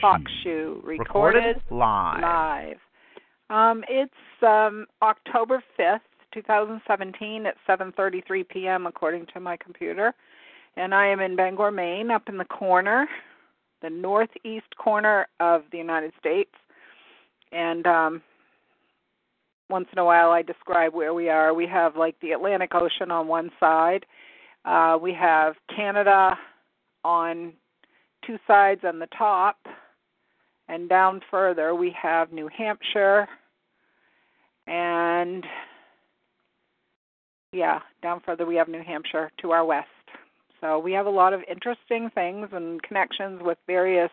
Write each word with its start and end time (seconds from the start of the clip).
Talk 0.00 0.18
Talk 0.18 0.28
shoe. 0.42 0.80
Recorded, 0.84 1.38
Recorded 1.38 1.56
live. 1.70 2.22
live. 2.22 2.76
Um, 3.50 3.84
it's 3.88 4.12
um, 4.42 4.86
October 5.02 5.62
5th, 5.78 6.00
2017 6.32 7.46
at 7.46 7.54
7:33 7.68 8.48
p.m. 8.48 8.86
according 8.86 9.26
to 9.32 9.40
my 9.40 9.56
computer. 9.56 10.14
And 10.76 10.94
I 10.94 11.06
am 11.06 11.20
in 11.20 11.34
Bangor, 11.34 11.70
Maine, 11.70 12.10
up 12.10 12.28
in 12.28 12.36
the 12.36 12.44
corner, 12.44 13.08
the 13.82 13.90
northeast 13.90 14.76
corner 14.76 15.26
of 15.40 15.62
the 15.72 15.78
United 15.78 16.12
States. 16.20 16.52
And 17.52 17.86
um 17.86 18.22
once 19.70 19.88
in 19.92 19.98
a 19.98 20.04
while 20.04 20.30
I 20.30 20.42
describe 20.42 20.94
where 20.94 21.12
we 21.14 21.28
are. 21.28 21.52
We 21.52 21.66
have 21.66 21.96
like 21.96 22.16
the 22.20 22.32
Atlantic 22.32 22.74
Ocean 22.74 23.10
on 23.10 23.26
one 23.26 23.50
side. 23.58 24.04
Uh 24.64 24.98
we 25.00 25.12
have 25.14 25.54
Canada 25.74 26.36
on 27.04 27.52
two 28.26 28.38
sides 28.46 28.82
on 28.84 28.98
the 28.98 29.08
top 29.16 29.56
and 30.68 30.88
down 30.88 31.20
further 31.30 31.74
we 31.74 31.94
have 32.00 32.32
New 32.32 32.48
Hampshire 32.56 33.26
and 34.66 35.44
yeah, 37.52 37.80
down 38.02 38.20
further 38.24 38.44
we 38.44 38.56
have 38.56 38.68
New 38.68 38.82
Hampshire 38.82 39.30
to 39.40 39.52
our 39.52 39.64
west. 39.64 39.88
So 40.60 40.78
we 40.78 40.92
have 40.92 41.06
a 41.06 41.10
lot 41.10 41.32
of 41.32 41.40
interesting 41.50 42.10
things 42.14 42.48
and 42.52 42.82
connections 42.82 43.40
with 43.42 43.58
various 43.66 44.10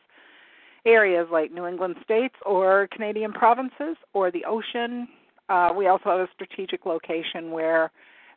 areas 0.86 1.28
like 1.32 1.52
New 1.52 1.66
England 1.66 1.96
states 2.04 2.36
or 2.46 2.88
Canadian 2.92 3.34
provinces 3.34 3.98
or 4.14 4.32
the 4.32 4.46
ocean. 4.46 5.08
Uh, 5.50 5.72
we 5.76 5.88
also 5.88 6.06
have 6.06 6.20
a 6.20 6.30
strategic 6.34 6.86
location 6.86 7.52
where 7.52 7.92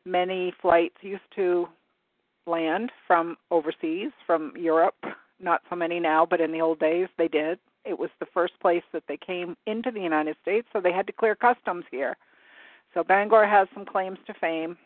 many 0.05 0.53
flights 0.61 0.97
used 1.03 1.23
to 1.37 1.69
land 2.47 2.91
from 3.07 3.37
overseas, 3.51 4.11
from 4.27 4.53
Europe. 4.57 4.97
Not 5.41 5.63
so 5.71 5.77
many 5.77 6.01
now, 6.01 6.27
but 6.29 6.41
in 6.41 6.51
the 6.51 6.61
old 6.61 6.81
days 6.81 7.09
they 7.19 7.29
did. 7.29 7.59
It 7.85 7.99
was 7.99 8.11
the 8.21 8.27
first 8.35 8.55
place 8.61 8.83
that 8.93 9.05
they 9.09 9.17
came 9.17 9.57
into 9.67 9.91
the 9.91 10.01
United 10.01 10.37
States, 10.43 10.67
so 10.73 10.81
they 10.81 10.93
had 10.93 11.07
to 11.07 11.13
clear 11.13 11.35
customs 11.35 11.85
here. 11.91 12.17
So 12.95 13.05
Bangor 13.05 13.47
has 13.47 13.69
some 13.75 13.85
claims 13.85 14.19
to 14.27 14.35
fame. 14.35 14.77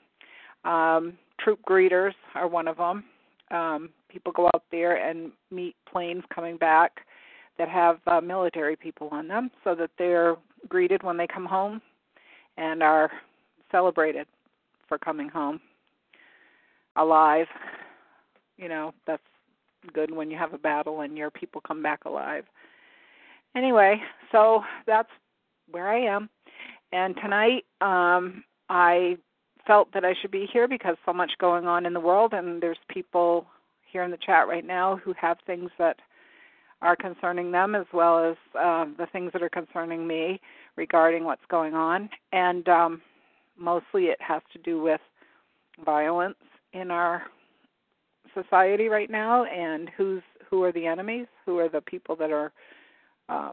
Um, 0.64 1.14
troop 1.40 1.60
greeters 1.68 2.12
are 2.34 2.48
one 2.48 2.68
of 2.68 2.76
them. 2.76 3.04
Um, 3.50 3.90
people 4.08 4.32
go 4.32 4.46
out 4.54 4.64
there 4.70 4.96
and 4.96 5.32
meet 5.50 5.76
planes 5.90 6.22
coming 6.34 6.56
back 6.56 7.00
that 7.58 7.68
have 7.68 7.98
uh, 8.06 8.20
military 8.20 8.76
people 8.76 9.08
on 9.12 9.28
them 9.28 9.50
so 9.62 9.74
that 9.74 9.90
they're 9.98 10.36
greeted 10.68 11.02
when 11.02 11.16
they 11.16 11.26
come 11.26 11.44
home 11.44 11.80
and 12.56 12.82
are 12.82 13.10
celebrated 13.70 14.26
for 14.88 14.98
coming 14.98 15.28
home 15.28 15.60
alive. 16.96 17.46
You 18.56 18.68
know, 18.68 18.94
that's 19.06 19.22
good 19.92 20.14
when 20.14 20.30
you 20.30 20.38
have 20.38 20.54
a 20.54 20.58
battle 20.58 21.00
and 21.00 21.16
your 21.16 21.30
people 21.30 21.60
come 21.66 21.82
back 21.82 22.04
alive. 22.04 22.44
Anyway, 23.54 24.00
so 24.30 24.62
that's 24.86 25.10
where 25.70 25.88
I 25.88 26.00
am. 26.00 26.28
And 26.92 27.16
tonight 27.16 27.64
um 27.80 28.44
I 28.68 29.16
felt 29.66 29.92
that 29.94 30.04
I 30.04 30.14
should 30.20 30.30
be 30.30 30.48
here 30.52 30.66
because 30.66 30.96
so 31.06 31.12
much 31.12 31.32
going 31.38 31.66
on 31.66 31.86
in 31.86 31.92
the 31.92 32.00
world 32.00 32.32
and 32.32 32.62
there's 32.62 32.78
people 32.88 33.46
here 33.90 34.02
in 34.02 34.10
the 34.10 34.16
chat 34.16 34.48
right 34.48 34.66
now 34.66 34.96
who 34.96 35.14
have 35.20 35.38
things 35.46 35.70
that 35.78 35.96
are 36.80 36.96
concerning 36.96 37.52
them 37.52 37.74
as 37.74 37.86
well 37.92 38.18
as 38.18 38.36
um, 38.60 38.94
the 38.98 39.06
things 39.12 39.32
that 39.32 39.42
are 39.42 39.48
concerning 39.48 40.06
me 40.06 40.40
regarding 40.76 41.24
what's 41.24 41.44
going 41.48 41.74
on. 41.74 42.10
And 42.32 42.68
um, 42.68 43.02
mostly 43.56 44.06
it 44.06 44.20
has 44.20 44.42
to 44.52 44.58
do 44.58 44.82
with 44.82 45.00
violence 45.84 46.36
in 46.72 46.90
our 46.90 47.22
society 48.34 48.88
right 48.88 49.10
now 49.10 49.44
and 49.44 49.88
who's 49.96 50.22
who 50.50 50.62
are 50.64 50.72
the 50.72 50.86
enemies, 50.86 51.26
who 51.46 51.58
are 51.58 51.68
the 51.68 51.80
people 51.80 52.16
that 52.16 52.30
are 52.30 52.52
um, 53.32 53.52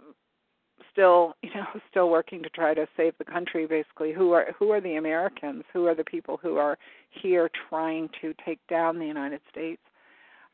still 0.92 1.34
you 1.44 1.50
know 1.56 1.66
still 1.90 2.10
working 2.10 2.44
to 2.44 2.50
try 2.50 2.74
to 2.74 2.88
save 2.98 3.14
the 3.18 3.26
country 3.26 3.66
basically. 3.66 4.14
Who 4.14 4.32
are 4.34 4.48
who 4.58 4.72
are 4.72 4.82
the 4.82 4.96
Americans? 4.96 5.64
Who 5.74 5.88
are 5.88 5.96
the 5.96 6.04
people 6.04 6.40
who 6.42 6.58
are 6.58 6.78
here 7.10 7.50
trying 7.70 8.10
to 8.22 8.34
take 8.46 8.60
down 8.70 9.00
the 9.00 9.06
United 9.06 9.42
States? 9.52 9.82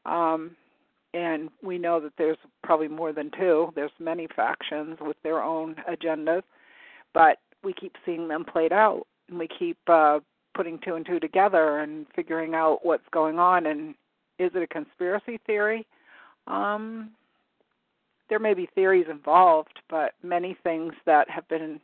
Um 0.06 0.56
and 1.14 1.50
we 1.64 1.78
know 1.78 2.02
that 2.02 2.12
there's 2.18 2.38
probably 2.62 2.90
more 2.90 3.14
than 3.14 3.32
two. 3.40 3.72
There's 3.74 3.92
many 4.00 4.28
factions 4.36 4.98
with 5.00 5.18
their 5.24 5.42
own 5.42 5.76
agendas 5.90 6.44
but 7.14 7.38
we 7.64 7.74
keep 7.74 7.96
seeing 8.06 8.28
them 8.28 8.46
played 8.46 8.74
out 8.74 9.04
and 9.30 9.40
we 9.40 9.48
keep 9.48 9.78
uh 9.88 10.20
putting 10.56 10.80
two 10.80 10.96
and 10.96 11.06
two 11.06 11.20
together 11.20 11.80
and 11.80 12.06
figuring 12.16 12.56
out 12.56 12.80
what's 12.84 13.08
going 13.12 13.40
on 13.40 13.66
and 13.66 13.96
is 14.38 14.52
it 14.54 14.62
a 14.62 14.68
conspiracy 14.68 15.40
theory? 15.48 15.86
Um 16.48 17.12
there 18.30 18.40
may 18.40 18.54
be 18.54 18.70
theories 18.74 19.08
involved, 19.10 19.80
but 19.90 20.14
many 20.24 20.58
things 20.64 20.94
that 21.06 21.30
have 21.30 21.48
been 21.48 21.80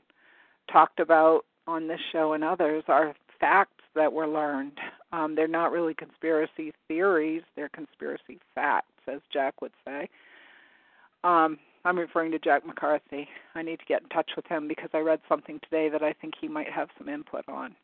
talked 0.72 1.00
about 1.00 1.42
on 1.68 1.88
this 1.88 2.00
show 2.12 2.34
and 2.34 2.44
others 2.44 2.84
are 2.88 3.14
facts 3.40 3.84
that 3.96 4.12
were 4.12 4.28
learned. 4.28 4.78
Um, 5.12 5.36
they're 5.36 5.48
not 5.48 5.72
really 5.72 5.94
conspiracy 5.94 6.74
theories, 6.88 7.44
they're 7.56 7.70
conspiracy 7.70 8.40
facts, 8.56 8.88
as 9.08 9.20
Jack 9.32 9.62
would 9.62 9.74
say. 9.86 10.10
Um, 11.24 11.60
I'm 11.84 11.98
referring 11.98 12.32
to 12.32 12.40
Jack 12.40 12.66
McCarthy. 12.66 13.28
I 13.56 13.62
need 13.62 13.80
to 13.80 13.86
get 13.86 14.04
in 14.04 14.10
touch 14.10 14.32
with 14.36 14.46
him 14.48 14.68
because 14.68 14.90
I 14.94 15.00
read 15.00 15.20
something 15.28 15.60
today 15.64 15.90
that 15.90 16.04
I 16.04 16.14
think 16.14 16.36
he 16.40 16.48
might 16.48 16.70
have 16.72 16.90
some 16.98 17.10
input 17.10 17.44
on. 17.48 17.76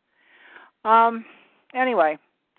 Um, 0.86 1.26
anyway, 1.74 2.18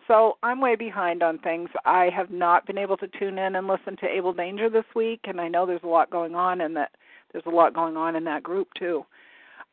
so 0.09 0.39
I'm 0.43 0.61
way 0.61 0.75
behind 0.75 1.23
on 1.23 1.39
things. 1.39 1.69
I 1.85 2.09
have 2.17 2.31
not 2.31 2.67
been 2.67 2.79
able 2.79 2.97
to 2.97 3.09
tune 3.19 3.39
in 3.39 3.55
and 3.55 3.69
listen 3.69 3.97
to 3.99 4.09
Abel 4.09 4.33
Danger 4.33 4.71
this 4.71 4.85
week, 4.97 5.21
and 5.25 5.41
I 5.41 5.49
know 5.49 5.67
there's 5.67 5.83
a 5.85 5.89
lot 5.89 6.11
going 6.11 6.35
on, 6.35 6.63
and 6.63 6.75
that 6.77 6.93
there's 7.33 7.45
a 7.47 7.51
lot 7.51 7.75
going 7.75 7.97
on 7.97 8.17
in 8.17 8.25
that 8.25 8.43
group 8.43 8.69
too. 8.79 9.05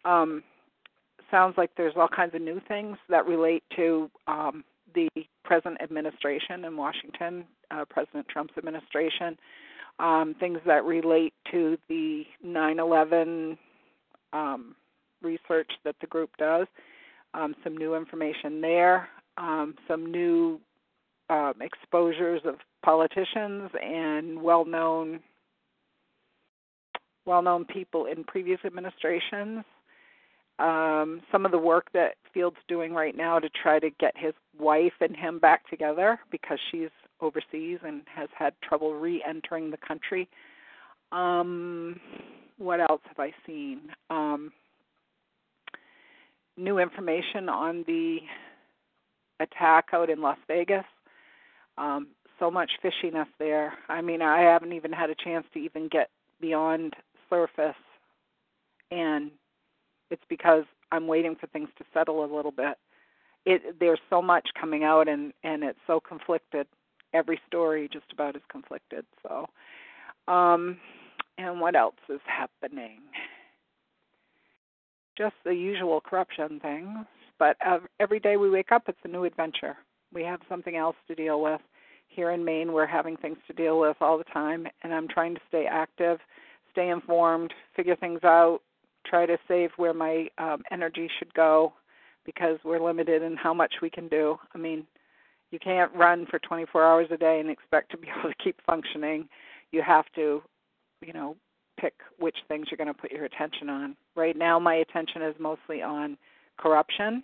Um, 0.03 0.43
sounds 1.31 1.55
like 1.57 1.71
there's 1.77 1.95
all 1.95 2.09
kinds 2.13 2.35
of 2.35 2.41
new 2.41 2.61
things 2.67 2.97
that 3.09 3.25
relate 3.25 3.63
to 3.77 4.11
um, 4.27 4.63
the 4.93 5.07
present 5.43 5.81
administration 5.81 6.65
in 6.65 6.75
Washington, 6.75 7.45
uh, 7.71 7.85
President 7.89 8.27
Trump's 8.27 8.53
administration, 8.57 9.37
um, 9.99 10.35
things 10.39 10.59
that 10.65 10.83
relate 10.83 11.33
to 11.51 11.77
the 11.87 12.25
9/11 12.45 13.57
um, 14.33 14.75
research 15.21 15.71
that 15.85 15.95
the 16.01 16.07
group 16.07 16.29
does. 16.37 16.67
Um, 17.33 17.55
some 17.63 17.75
new 17.75 17.95
information 17.95 18.61
there 18.61 19.09
um, 19.37 19.75
some 19.87 20.11
new 20.11 20.59
um, 21.29 21.53
exposures 21.61 22.41
of 22.45 22.55
politicians 22.83 23.69
and 23.81 24.41
well-known 24.41 25.19
well-known 27.25 27.65
people 27.65 28.05
in 28.05 28.23
previous 28.23 28.59
administrations. 28.63 29.63
Um, 30.59 31.21
some 31.31 31.43
of 31.43 31.51
the 31.51 31.57
work 31.57 31.87
that 31.93 32.17
Field's 32.33 32.55
doing 32.67 32.93
right 32.93 33.17
now 33.17 33.39
to 33.39 33.49
try 33.49 33.79
to 33.79 33.89
get 33.99 34.13
his 34.15 34.33
wife 34.59 34.93
and 35.01 35.15
him 35.15 35.39
back 35.39 35.67
together 35.67 36.19
because 36.31 36.59
she's 36.71 36.89
overseas 37.21 37.79
and 37.83 38.03
has 38.05 38.29
had 38.37 38.53
trouble 38.61 38.93
re-entering 38.93 39.71
the 39.71 39.77
country. 39.77 40.29
Um, 41.11 41.99
what 42.57 42.79
else 42.79 43.01
have 43.07 43.19
I 43.19 43.31
seen? 43.45 43.81
Um, 44.09 44.51
new 46.57 46.77
information 46.77 47.49
on 47.49 47.83
the 47.87 48.19
attack 49.39 49.89
out 49.93 50.09
in 50.09 50.21
Las 50.21 50.37
Vegas. 50.47 50.85
Um, 51.77 52.07
so 52.39 52.51
much 52.51 52.71
fishiness 52.83 53.27
there. 53.39 53.73
I 53.89 54.01
mean, 54.01 54.21
I 54.21 54.41
haven't 54.41 54.73
even 54.73 54.91
had 54.91 55.09
a 55.09 55.15
chance 55.15 55.45
to 55.53 55.59
even 55.59 55.87
get 55.87 56.09
beyond 56.41 56.93
surface, 57.29 57.75
and 58.91 59.31
it's 60.11 60.23
because 60.29 60.65
I'm 60.91 61.07
waiting 61.07 61.35
for 61.39 61.47
things 61.47 61.69
to 61.77 61.85
settle 61.93 62.23
a 62.23 62.33
little 62.33 62.51
bit. 62.51 62.77
It 63.45 63.79
there's 63.79 63.99
so 64.09 64.21
much 64.21 64.49
coming 64.59 64.83
out, 64.83 65.07
and 65.07 65.33
and 65.43 65.63
it's 65.63 65.79
so 65.87 65.99
conflicted. 65.99 66.67
Every 67.13 67.39
story 67.47 67.89
just 67.91 68.11
about 68.11 68.35
is 68.35 68.41
conflicted. 68.49 69.05
So, 69.23 69.47
um, 70.31 70.77
and 71.37 71.61
what 71.61 71.75
else 71.75 71.95
is 72.09 72.21
happening? 72.25 72.99
Just 75.17 75.35
the 75.45 75.55
usual 75.55 76.01
corruption 76.01 76.59
things 76.59 77.05
but 77.39 77.57
every 77.99 78.19
day 78.19 78.37
we 78.37 78.49
wake 78.49 78.71
up, 78.71 78.83
it's 78.87 78.97
a 79.03 79.07
new 79.07 79.25
adventure. 79.25 79.77
We 80.13 80.23
have 80.23 80.39
something 80.47 80.75
else 80.75 80.95
to 81.07 81.15
deal 81.15 81.41
with 81.41 81.61
here 82.07 82.31
in 82.31 82.45
Maine, 82.45 82.71
we're 82.71 82.85
having 82.85 83.17
things 83.17 83.37
to 83.47 83.53
deal 83.53 83.79
with 83.79 83.97
all 83.99 84.17
the 84.17 84.23
time, 84.25 84.67
and 84.83 84.93
I'm 84.93 85.07
trying 85.07 85.35
to 85.35 85.41
stay 85.47 85.65
active, 85.69 86.19
stay 86.71 86.89
informed, 86.89 87.53
figure 87.75 87.95
things 87.95 88.21
out, 88.23 88.61
try 89.05 89.25
to 89.25 89.37
save 89.47 89.71
where 89.77 89.93
my 89.93 90.27
um, 90.37 90.63
energy 90.71 91.09
should 91.19 91.33
go 91.33 91.73
because 92.25 92.57
we're 92.63 92.83
limited 92.83 93.21
in 93.21 93.35
how 93.35 93.53
much 93.53 93.75
we 93.81 93.89
can 93.89 94.07
do. 94.07 94.37
I 94.53 94.57
mean, 94.57 94.85
you 95.51 95.59
can't 95.59 95.93
run 95.93 96.25
for 96.25 96.39
24 96.39 96.83
hours 96.83 97.07
a 97.11 97.17
day 97.17 97.39
and 97.39 97.49
expect 97.49 97.91
to 97.91 97.97
be 97.97 98.07
able 98.19 98.29
to 98.29 98.43
keep 98.43 98.59
functioning. 98.65 99.27
You 99.71 99.81
have 99.81 100.05
to, 100.15 100.41
you 101.05 101.13
know, 101.13 101.35
pick 101.79 101.93
which 102.17 102.37
things 102.47 102.67
you're 102.71 102.77
going 102.77 102.87
to 102.87 102.93
put 102.93 103.11
your 103.11 103.25
attention 103.25 103.69
on. 103.69 103.95
Right 104.15 104.37
now, 104.37 104.57
my 104.59 104.75
attention 104.75 105.21
is 105.21 105.35
mostly 105.39 105.81
on 105.81 106.17
corruption. 106.57 107.23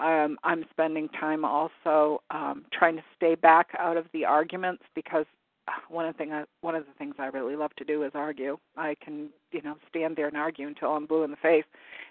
Um, 0.00 0.38
I'm 0.44 0.64
spending 0.70 1.08
time 1.10 1.44
also 1.44 2.22
um, 2.30 2.64
trying 2.72 2.96
to 2.96 3.02
stay 3.16 3.34
back 3.34 3.68
out 3.78 3.96
of 3.96 4.06
the 4.12 4.24
arguments 4.24 4.82
because 4.94 5.26
uh, 5.68 5.72
one 5.90 6.06
of 6.06 6.14
the 6.14 6.18
thing 6.18 6.32
I, 6.32 6.44
one 6.62 6.74
of 6.74 6.86
the 6.86 6.92
things 6.98 7.16
I 7.18 7.26
really 7.26 7.54
love 7.54 7.74
to 7.76 7.84
do 7.84 8.04
is 8.04 8.12
argue. 8.14 8.58
I 8.76 8.94
can 9.04 9.28
you 9.52 9.60
know 9.60 9.76
stand 9.88 10.16
there 10.16 10.28
and 10.28 10.36
argue 10.36 10.66
until 10.66 10.92
I'm 10.92 11.06
blue 11.06 11.22
in 11.22 11.30
the 11.30 11.36
face, 11.36 11.64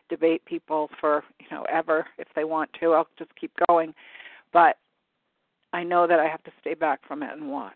debate 0.08 0.46
people 0.46 0.90
for 1.00 1.24
you 1.40 1.48
know 1.52 1.66
ever 1.72 2.06
if 2.20 2.28
they 2.36 2.44
want 2.44 2.70
to. 2.80 2.94
I'll 2.94 3.08
just 3.18 3.32
keep 3.36 3.52
going, 3.68 3.94
but 4.54 4.78
I 5.74 5.84
know 5.84 6.06
that 6.06 6.20
I 6.20 6.28
have 6.28 6.44
to 6.44 6.52
stay 6.62 6.76
back 6.76 7.00
from 7.08 7.24
it 7.24 7.32
and 7.34 7.50
watch 7.50 7.74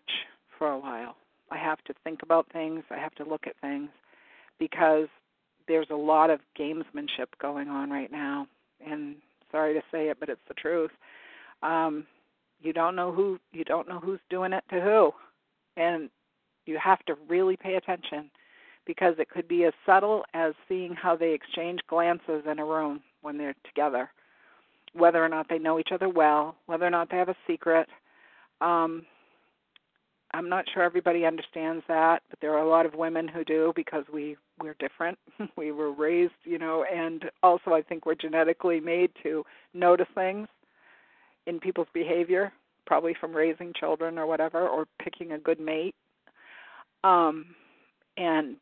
for 0.58 0.68
a 0.68 0.78
while. 0.78 1.16
I 1.50 1.58
have 1.58 1.82
to 1.84 1.94
think 2.04 2.22
about 2.22 2.46
things. 2.52 2.82
I 2.90 2.98
have 2.98 3.14
to 3.16 3.24
look 3.24 3.46
at 3.46 3.56
things 3.60 3.90
because 4.58 5.08
there's 5.68 5.90
a 5.90 5.96
lot 5.96 6.30
of 6.30 6.40
gamesmanship 6.58 7.26
going 7.40 7.68
on 7.68 7.90
right 7.90 8.10
now. 8.10 8.46
And 8.84 9.16
sorry 9.50 9.74
to 9.74 9.82
say 9.90 10.08
it, 10.08 10.18
but 10.20 10.28
it's 10.28 10.40
the 10.48 10.54
truth. 10.54 10.90
Um, 11.62 12.06
you 12.60 12.72
don't 12.72 12.96
know 12.96 13.12
who 13.12 13.38
you 13.52 13.64
don't 13.64 13.88
know 13.88 14.00
who's 14.00 14.20
doing 14.30 14.52
it 14.52 14.64
to 14.70 14.80
who, 14.80 15.12
and 15.76 16.08
you 16.66 16.78
have 16.82 17.04
to 17.06 17.14
really 17.28 17.56
pay 17.56 17.74
attention 17.74 18.30
because 18.86 19.14
it 19.18 19.30
could 19.30 19.48
be 19.48 19.64
as 19.64 19.72
subtle 19.86 20.24
as 20.34 20.54
seeing 20.68 20.94
how 20.94 21.16
they 21.16 21.32
exchange 21.32 21.80
glances 21.88 22.42
in 22.50 22.58
a 22.58 22.64
room 22.64 23.00
when 23.22 23.38
they're 23.38 23.54
together, 23.64 24.10
whether 24.94 25.24
or 25.24 25.28
not 25.28 25.48
they 25.48 25.58
know 25.58 25.78
each 25.78 25.92
other 25.92 26.08
well, 26.08 26.56
whether 26.66 26.86
or 26.86 26.90
not 26.90 27.10
they 27.10 27.16
have 27.16 27.28
a 27.28 27.36
secret. 27.46 27.88
Um, 28.60 29.04
I'm 30.32 30.48
not 30.48 30.64
sure 30.72 30.82
everybody 30.82 31.24
understands 31.24 31.84
that, 31.88 32.22
but 32.28 32.40
there 32.40 32.54
are 32.54 32.64
a 32.64 32.68
lot 32.68 32.86
of 32.86 32.94
women 32.94 33.28
who 33.28 33.44
do 33.44 33.72
because 33.76 34.04
we 34.12 34.36
we're 34.60 34.76
different. 34.78 35.18
we 35.56 35.72
were 35.72 35.92
raised, 35.92 36.32
you 36.44 36.58
know, 36.58 36.84
and 36.92 37.24
also 37.42 37.72
I 37.72 37.82
think 37.82 38.06
we're 38.06 38.14
genetically 38.14 38.80
made 38.80 39.10
to 39.22 39.44
notice 39.72 40.06
things 40.14 40.48
in 41.46 41.60
people's 41.60 41.88
behavior, 41.92 42.52
probably 42.86 43.14
from 43.20 43.34
raising 43.34 43.72
children 43.78 44.18
or 44.18 44.26
whatever, 44.26 44.66
or 44.66 44.86
picking 45.02 45.32
a 45.32 45.38
good 45.38 45.60
mate. 45.60 45.94
Um, 47.02 47.46
and 48.16 48.56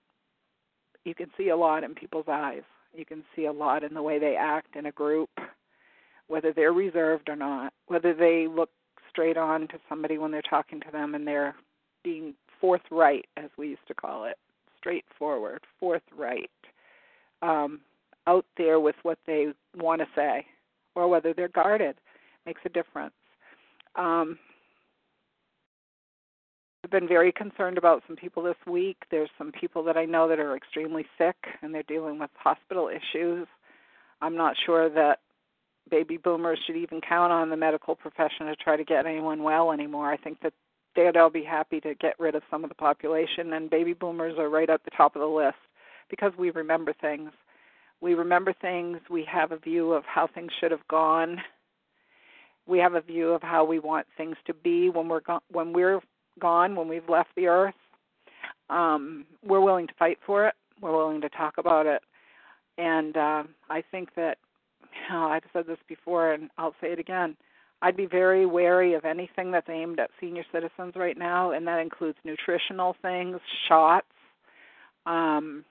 you 1.05 1.15
can 1.15 1.31
see 1.37 1.51
a 1.51 1.57
lot 1.57 1.85
in 1.85 1.95
people's 1.95 2.29
eyes. 2.29 2.63
You 2.95 3.05
can 3.05 3.23
see 3.35 3.47
a 3.47 3.53
lot 3.53 3.85
in 3.85 3.95
the 3.95 4.03
way 4.03 4.19
they 4.19 4.37
act 4.37 4.77
in 4.77 4.87
a 4.87 4.93
group, 4.93 5.31
whether 6.29 6.53
they're 6.53 6.73
reserved 6.73 7.29
or 7.29 7.37
not, 7.37 7.73
whether 7.87 8.15
they 8.15 8.47
look 8.49 8.71
straight 9.11 9.37
on 9.37 9.69
to 9.69 9.75
somebody 9.89 10.19
when 10.19 10.31
they're 10.31 10.43
talking 10.43 10.81
to 10.81 10.91
them 10.91 11.15
and 11.15 11.27
they're 11.27 11.55
being 12.03 12.35
forthright, 12.61 13.27
as 13.37 13.51
we 13.57 13.69
used 13.69 13.87
to 13.89 13.95
call 13.95 14.25
it, 14.25 14.37
straightforward, 14.83 15.63
forthright, 15.79 16.51
um, 17.41 17.81
out 18.27 18.45
there 18.57 18.81
with 18.81 18.97
what 19.03 19.19
they 19.27 19.47
want 19.77 20.01
to 20.01 20.07
say, 20.15 20.45
or 20.95 21.09
whether 21.09 21.33
they're 21.33 21.49
guarded, 21.49 21.97
makes 22.47 22.61
a 22.65 22.69
difference. 22.69 23.15
Um, 23.97 24.39
I've 26.85 26.91
been 26.91 27.07
very 27.07 27.33
concerned 27.33 27.79
about 27.79 28.03
some 28.07 28.17
people 28.17 28.43
this 28.43 28.57
week. 28.67 28.97
There's 29.11 29.31
some 29.39 29.53
people 29.53 29.85
that 29.85 29.97
I 29.97 30.05
know 30.05 30.29
that 30.29 30.41
are 30.41 30.57
extremely 30.57 31.07
sick 31.17 31.37
and 31.63 31.73
they're 31.73 31.85
dealing 31.85 32.19
with 32.19 32.31
hospital 32.35 32.89
issues. 32.89 33.47
I'm 34.21 34.37
not 34.37 34.57
sure 34.67 34.89
that 34.91 35.21
baby 35.91 36.17
boomers 36.17 36.59
should 36.67 36.77
even 36.77 37.01
count 37.01 37.33
on 37.33 37.51
the 37.51 37.57
medical 37.57 37.95
profession 37.95 38.47
to 38.47 38.57
try 38.57 38.77
to 38.77 38.85
get 38.85 39.07
anyone 39.07 39.43
well 39.45 39.71
anymore. 39.71 40.11
I 40.11 40.17
think 40.17 40.41
that 40.43 40.55
they'd 40.95 41.17
all 41.17 41.31
be 41.31 41.45
happy 41.45 41.81
to 41.81 41.95
get 41.95 42.19
rid 42.19 42.35
of 42.35 42.43
some 42.51 42.65
of 42.65 42.69
the 42.69 42.75
population, 42.75 43.53
and 43.55 43.71
baby 43.71 43.93
boomers 43.93 44.39
are 44.39 44.49
right 44.49 44.71
at 44.71 44.85
the 44.85 44.91
top 44.97 45.17
of 45.17 45.21
the 45.21 45.27
list 45.27 45.57
because 46.11 46.33
we 46.39 46.51
remember 46.51 46.93
things. 47.01 47.31
We 48.01 48.15
remember 48.15 48.53
things. 48.61 48.99
We 49.09 49.25
have 49.31 49.53
a 49.53 49.59
view 49.59 49.93
of 49.93 50.05
how 50.05 50.27
things 50.27 50.51
should 50.61 50.71
have 50.71 50.87
gone. 50.89 51.39
We 52.67 52.79
have 52.79 52.95
a 52.95 53.01
view 53.01 53.31
of 53.31 53.43
how 53.43 53.65
we 53.65 53.79
want 53.79 54.07
things 54.17 54.37
to 54.47 54.55
be 54.55 54.91
when 54.91 55.09
we're 55.09 55.21
go- 55.21 55.43
when 55.51 55.73
we're 55.73 56.01
gone, 56.39 56.77
when 56.77 56.89
we've 56.89 57.09
left 57.09 57.31
the 57.37 57.47
earth. 57.47 57.75
Um, 58.71 59.25
we're 59.45 59.61
willing 59.61 59.87
to 59.87 59.95
fight 59.99 60.19
for 60.25 60.47
it. 60.47 60.55
We're 60.81 60.97
willing 60.97 61.21
to 61.21 61.29
talk 61.29 61.59
about 61.59 61.87
it, 61.87 62.03
and 62.79 63.17
uh, 63.17 63.43
I 63.69 63.83
think 63.91 64.15
that 64.17 64.39
you 64.83 65.01
know, 65.15 65.27
I've 65.27 65.43
said 65.53 65.67
this 65.67 65.79
before, 65.89 66.33
and 66.33 66.51
I'll 66.59 66.75
say 66.81 66.93
it 66.93 66.99
again. 66.99 67.37
I'd 67.83 67.97
be 67.97 68.07
very 68.07 68.47
wary 68.47 68.95
of 68.95 69.05
anything 69.05 69.51
that's 69.51 69.69
aimed 69.69 69.99
at 69.99 70.11
senior 70.21 70.45
citizens 70.53 70.95
right 70.95 71.19
now, 71.19 71.51
and 71.51 71.67
that 71.67 71.81
includes 71.81 72.17
nutritional 72.25 72.95
things, 73.03 73.39
shots, 73.69 74.07
um, 75.05 75.65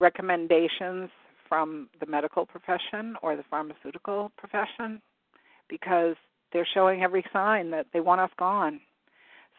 recommendations 0.00 1.08
from 1.48 1.88
the 1.98 2.04
medical 2.06 2.44
profession 2.44 3.16
or 3.22 3.36
the 3.36 3.44
pharmaceutical 3.50 4.30
profession, 4.36 5.00
because 5.70 6.14
they're 6.52 6.68
showing 6.74 7.02
every 7.02 7.24
sign 7.32 7.70
that 7.70 7.86
they 7.94 8.00
want 8.00 8.20
us 8.20 8.30
gone. 8.38 8.80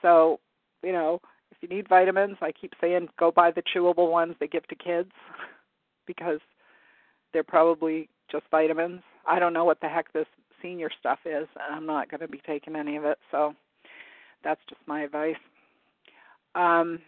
So, 0.04 0.40
you 0.84 0.92
know, 0.92 1.20
if 1.50 1.58
you 1.62 1.76
need 1.76 1.90
vitamins, 1.90 2.38
I 2.42 2.52
keep 2.52 2.74
saying 2.80 3.10
go 3.18 3.32
buy 3.32 3.50
the 3.50 3.64
chewable 3.76 4.12
ones 4.12 4.36
they 4.40 4.48
give 4.48 4.68
to 4.68 4.76
kids 4.76 5.12
because 6.06 6.40
they're 7.34 7.44
probably 7.44 8.08
just 8.32 8.46
vitamins. 8.52 9.02
I 9.28 9.40
don't 9.40 9.54
know 9.54 9.66
what 9.66 9.82
the 9.82 9.90
heck 9.90 10.14
this 10.14 10.28
senior 10.66 10.90
stuff 11.00 11.20
is, 11.26 11.48
and 11.56 11.76
I'm 11.76 11.86
not 11.86 12.10
going 12.10 12.22
to 12.22 12.28
be 12.28 12.42
taking 12.46 12.76
any 12.76 12.98
of 12.98 13.06
it. 13.06 13.18
So 13.30 13.54
that's 14.44 14.62
just 14.70 14.82
my 14.88 15.04
advice. 15.04 15.36
Um, 16.56 17.00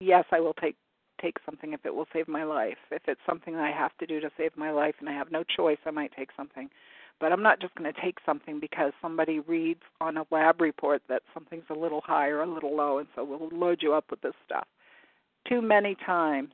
yes, 0.00 0.24
I 0.32 0.40
will 0.40 0.54
take 0.54 0.76
take 1.22 1.36
something 1.46 1.72
if 1.72 1.80
it 1.86 1.94
will 1.94 2.06
save 2.12 2.28
my 2.28 2.44
life. 2.44 2.76
If 2.90 3.02
it's 3.08 3.20
something 3.26 3.56
I 3.56 3.70
have 3.70 3.96
to 4.00 4.06
do 4.06 4.20
to 4.20 4.30
save 4.36 4.54
my 4.54 4.70
life 4.70 4.96
and 5.00 5.08
I 5.08 5.12
have 5.12 5.32
no 5.32 5.44
choice, 5.44 5.78
I 5.86 5.90
might 5.90 6.12
take 6.14 6.28
something. 6.36 6.68
But 7.20 7.32
I'm 7.32 7.42
not 7.42 7.58
just 7.58 7.74
going 7.74 7.90
to 7.90 8.00
take 8.02 8.18
something 8.26 8.60
because 8.60 8.92
somebody 9.00 9.40
reads 9.40 9.80
on 10.02 10.18
a 10.18 10.26
lab 10.30 10.60
report 10.60 11.00
that 11.08 11.22
something's 11.32 11.64
a 11.70 11.74
little 11.74 12.02
high 12.02 12.28
or 12.28 12.42
a 12.42 12.46
little 12.46 12.76
low, 12.76 12.98
and 12.98 13.08
so 13.14 13.24
we'll 13.24 13.48
load 13.50 13.78
you 13.80 13.94
up 13.94 14.04
with 14.10 14.20
this 14.20 14.34
stuff. 14.44 14.66
Too 15.48 15.62
many 15.62 15.96
times 16.04 16.50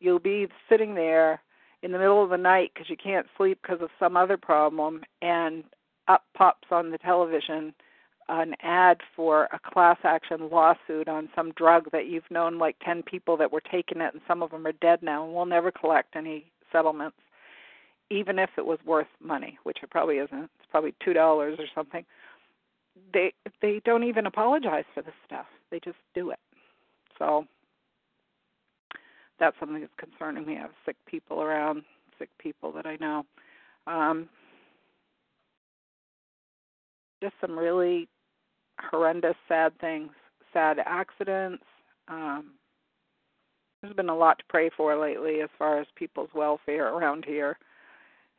You'll 0.00 0.20
be 0.20 0.46
sitting 0.68 0.94
there 0.94 1.40
in 1.82 1.92
the 1.92 1.98
middle 1.98 2.22
of 2.22 2.30
the 2.30 2.36
night 2.36 2.72
because 2.74 2.90
you 2.90 2.96
can't 2.96 3.26
sleep 3.36 3.58
because 3.62 3.80
of 3.80 3.90
some 3.98 4.16
other 4.16 4.36
problem, 4.36 5.02
and 5.22 5.64
up 6.08 6.24
pops 6.34 6.68
on 6.70 6.90
the 6.90 6.98
television 6.98 7.74
an 8.28 8.54
ad 8.62 8.98
for 9.16 9.48
a 9.52 9.58
class 9.58 9.96
action 10.04 10.50
lawsuit 10.50 11.08
on 11.08 11.28
some 11.34 11.52
drug 11.52 11.90
that 11.92 12.06
you've 12.08 12.30
known 12.30 12.58
like 12.58 12.76
10 12.84 13.02
people 13.02 13.36
that 13.38 13.50
were 13.50 13.62
taking 13.70 14.00
it 14.00 14.12
and 14.12 14.22
some 14.28 14.42
of 14.42 14.50
them 14.50 14.66
are 14.66 14.72
dead 14.72 15.02
now 15.02 15.24
and 15.24 15.34
we'll 15.34 15.46
never 15.46 15.70
collect 15.70 16.14
any 16.14 16.44
settlements 16.70 17.16
even 18.10 18.38
if 18.38 18.50
it 18.58 18.66
was 18.66 18.78
worth 18.84 19.06
money 19.22 19.58
which 19.62 19.78
it 19.82 19.90
probably 19.90 20.16
isn't. 20.16 20.44
It's 20.44 20.70
probably 20.70 20.94
two 21.02 21.12
dollars 21.12 21.58
or 21.58 21.66
something. 21.74 22.04
They 23.12 23.32
they 23.62 23.80
don't 23.84 24.04
even 24.04 24.26
apologize 24.26 24.84
for 24.92 25.02
this 25.02 25.14
stuff. 25.24 25.46
They 25.70 25.80
just 25.80 25.98
do 26.14 26.30
it. 26.30 26.40
So 27.18 27.46
that's 29.38 29.56
something 29.60 29.80
that's 29.80 29.92
concerning 29.98 30.46
me. 30.46 30.56
I 30.56 30.62
have 30.62 30.70
sick 30.84 30.96
people 31.06 31.42
around, 31.42 31.82
sick 32.18 32.30
people 32.38 32.72
that 32.72 32.86
I 32.86 32.96
know. 33.00 33.24
Um, 33.86 34.28
just 37.22 37.34
some 37.40 37.58
really 37.58 38.08
horrendous, 38.80 39.36
sad 39.48 39.72
things, 39.80 40.10
sad 40.52 40.78
accidents. 40.84 41.64
Um, 42.08 42.52
there's 43.82 43.94
been 43.94 44.08
a 44.08 44.16
lot 44.16 44.38
to 44.38 44.44
pray 44.48 44.70
for 44.76 44.96
lately 44.96 45.40
as 45.40 45.50
far 45.58 45.80
as 45.80 45.86
people's 45.94 46.30
welfare 46.34 46.92
around 46.94 47.24
here, 47.24 47.56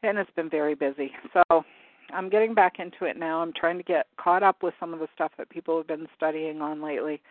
and 0.04 0.18
it's 0.18 0.32
been 0.36 0.50
very 0.50 0.76
busy. 0.76 1.12
So 1.34 1.64
I'm 2.12 2.30
getting 2.30 2.54
back 2.54 2.80
into 2.80 3.06
it 3.06 3.18
now. 3.18 3.42
I'm 3.42 3.54
trying 3.54 3.78
to 3.78 3.84
get 3.84 4.08
caught 4.20 4.44
up 4.44 4.64
with 4.64 4.74
some 4.80 4.94
of 4.94 5.00
the 5.00 5.08
stuff 5.14 5.32
that 5.38 5.50
people 5.50 5.78
have 5.78 5.88
been 5.88 6.08
studying 6.16 6.62
on 6.62 6.82
lately. 6.82 7.22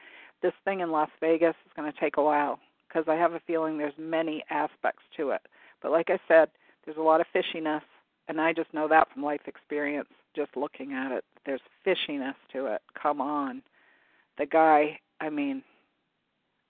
This 0.41 0.53
thing 0.65 0.81
in 0.81 0.91
Las 0.91 1.11
Vegas 1.21 1.55
is 1.67 1.73
going 1.77 1.91
to 1.93 2.01
take 2.01 2.17
a 2.17 2.23
while 2.23 2.61
because 2.89 3.05
I 3.09 3.15
have 3.15 3.35
a 3.35 3.41
feeling 3.47 3.77
there's 3.77 3.93
many 3.99 4.43
aspects 4.51 5.03
to 5.17 5.31
it. 5.31 5.43
But 5.83 5.93
like 5.93 6.11
I 6.11 6.19
said, 6.27 6.49
there's 6.85 6.97
a 6.97 7.03
lot 7.03 7.21
of 7.21 7.27
fishiness, 7.35 7.83
and 8.29 8.41
I 8.41 8.53
just 8.53 8.73
know 8.73 8.89
that 8.89 9.09
from 9.13 9.23
life 9.23 9.43
experience, 9.47 10.09
just 10.35 10.57
looking 10.57 10.93
at 10.93 11.13
it. 11.13 11.25
There's 11.47 11.61
fishiness 11.87 12.35
to 12.53 12.67
it. 12.67 12.83
Come 13.01 13.21
on. 13.21 13.63
The 14.39 14.47
guy, 14.47 14.99
I 15.21 15.31
mean, 15.31 15.63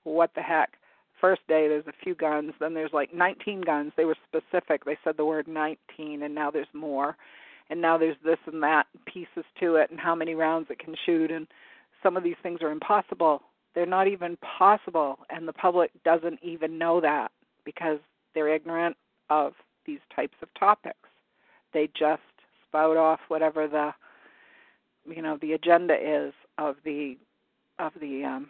what 0.05 0.31
the 0.35 0.43
heck? 0.43 0.71
First 1.21 1.43
day 1.49 1.67
there's 1.69 1.87
a 1.87 2.05
few 2.05 2.15
guns, 2.15 2.53
then 2.61 2.75
there's 2.75 2.93
like 2.93 3.13
19 3.13 3.63
guns. 3.63 3.93
They 3.97 4.05
were 4.05 4.17
specific. 4.29 4.85
They 4.85 4.97
said 5.03 5.17
the 5.17 5.25
word 5.25 5.49
19 5.49 6.23
and 6.23 6.35
now 6.35 6.51
there's 6.51 6.69
more. 6.73 7.17
and 7.71 7.81
now 7.81 7.99
there's 7.99 8.17
this 8.25 8.39
and 8.47 8.63
that 8.63 8.87
pieces 9.07 9.45
to 9.61 9.77
it 9.77 9.91
and 9.91 10.01
how 10.01 10.15
many 10.15 10.35
rounds 10.35 10.69
it 10.71 10.79
can 10.79 10.95
shoot 11.05 11.31
and 11.31 11.47
some 12.03 12.17
of 12.17 12.23
these 12.23 12.37
things 12.43 12.61
are 12.63 12.71
impossible 12.71 13.43
they're 13.75 13.87
not 13.87 14.09
even 14.09 14.37
possible 14.39 15.19
and 15.31 15.47
the 15.47 15.53
public 15.53 15.91
doesn't 16.05 16.39
even 16.43 16.79
know 16.79 17.01
that 17.01 17.31
because 17.65 17.99
they're 18.35 18.55
ignorant 18.55 18.97
of 19.31 19.53
these 19.87 20.01
types 20.15 20.37
of 20.43 20.49
topics 20.59 21.09
they 21.73 21.89
just 21.99 22.23
spout 22.69 22.97
off 22.97 23.21
whatever 23.29 23.67
the 23.69 23.93
you 25.07 25.23
know 25.23 25.39
the 25.41 25.53
agenda 25.53 25.95
is 25.95 26.33
of 26.59 26.77
the 26.85 27.17
of 27.79 27.93
the 28.01 28.25
um 28.25 28.49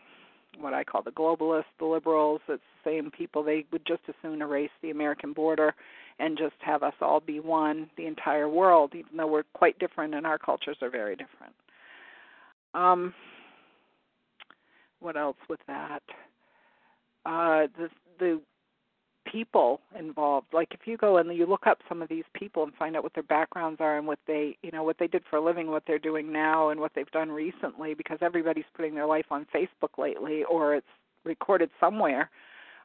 what 0.61 0.75
I 0.75 0.85
call 0.85 1.03
the 1.03 1.11
globalists, 1.11 1.65
the 1.79 1.85
liberals, 1.85 2.41
it's 2.49 2.63
the 2.85 2.91
same 2.91 3.11
people. 3.11 3.43
They 3.43 3.65
would 3.71 3.87
just 3.87 4.03
as 4.09 4.15
soon 4.23 4.43
erase 4.43 4.71
the 4.83 4.91
American 4.91 5.33
border 5.33 5.75
and 6.19 6.37
just 6.37 6.55
have 6.61 6.83
us 6.83 6.95
all 7.01 7.21
be 7.21 7.41
one, 7.41 7.89
the 7.97 8.07
entire 8.07 8.49
world, 8.49 8.93
even 8.95 9.17
though 9.17 9.27
we're 9.27 9.45
quite 9.55 9.79
different 9.79 10.15
and 10.15 10.27
our 10.27 10.39
cultures 10.39 10.77
are 10.83 10.91
very 10.91 11.15
different. 11.15 11.55
Um, 12.75 13.15
what 15.01 15.17
else 15.17 15.37
with 15.49 15.61
that? 15.67 16.03
Uh, 17.27 17.67
the 17.77 17.89
the 18.19 18.41
people 19.31 19.81
involved. 19.99 20.47
Like 20.53 20.69
if 20.73 20.81
you 20.87 20.97
go 20.97 21.19
and 21.19 21.35
you 21.37 21.47
look 21.47 21.67
up 21.67 21.79
some 21.89 22.03
of 22.03 22.09
these 22.09 22.25
people 22.35 22.63
and 22.63 22.73
find 22.75 22.97
out 22.97 23.03
what 23.03 23.15
their 23.15 23.23
backgrounds 23.23 23.81
are 23.81 23.99
and 23.99 24.07
what 24.07 24.19
they, 24.27 24.57
you 24.63 24.71
know, 24.71 24.83
what 24.83 24.97
they 24.99 25.07
did 25.07 25.23
for 25.29 25.37
a 25.37 25.45
living, 25.45 25.69
what 25.69 25.83
they're 25.87 25.99
doing 25.99 26.33
now, 26.33 26.71
and 26.71 26.81
what 26.81 26.93
they've 26.95 27.11
done 27.11 27.31
recently, 27.31 27.95
because 27.95 28.19
everybody's 28.23 28.65
putting 28.75 28.95
their 28.95 29.07
life 29.07 29.27
on 29.31 29.47
Facebook 29.55 29.99
lately, 29.99 30.45
or 30.45 30.75
it's 30.75 30.87
recorded 31.25 31.71
somewhere. 31.79 32.31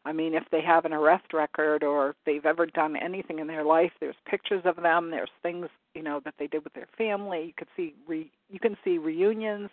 I 0.05 0.12
mean, 0.12 0.34
if 0.34 0.43
they 0.51 0.62
have 0.62 0.84
an 0.84 0.91
arrest 0.91 1.34
record 1.34 1.82
or 1.82 2.15
they've 2.25 2.46
ever 2.46 2.65
done 2.65 2.98
anything 2.98 3.39
in 3.39 3.48
their 3.48 3.63
life, 3.63 3.91
there's 4.00 4.15
pictures 4.29 4.63
of 4.65 4.75
them. 4.75 5.12
There's 5.12 5.29
things, 5.41 5.67
you 5.93 6.03
know, 6.03 6.20
that 6.25 6.34
they 6.38 6.48
did 6.48 6.63
with 6.65 6.74
their 6.74 6.89
family. 6.98 7.46
You 7.46 7.53
could 7.55 7.70
see 7.77 7.93
re, 8.05 8.29
you 8.50 8.60
can 8.60 8.75
see 8.84 8.98
reunions, 8.98 9.70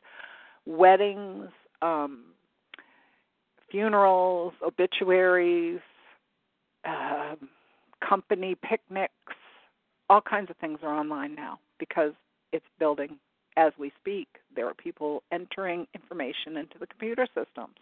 weddings, 0.66 1.48
um, 1.82 2.24
funerals, 3.70 4.52
obituaries, 4.64 5.80
uh, 6.84 7.34
company 8.06 8.56
picnics, 8.62 9.12
all 10.08 10.20
kinds 10.20 10.50
of 10.50 10.56
things 10.56 10.78
are 10.82 10.94
online 10.94 11.34
now 11.34 11.58
because 11.78 12.12
it's 12.52 12.64
building 12.78 13.18
as 13.56 13.72
we 13.78 13.92
speak. 14.00 14.28
There 14.54 14.66
are 14.66 14.74
people 14.74 15.22
entering 15.32 15.86
information 15.94 16.56
into 16.56 16.78
the 16.78 16.86
computer 16.86 17.26
systems. 17.26 17.76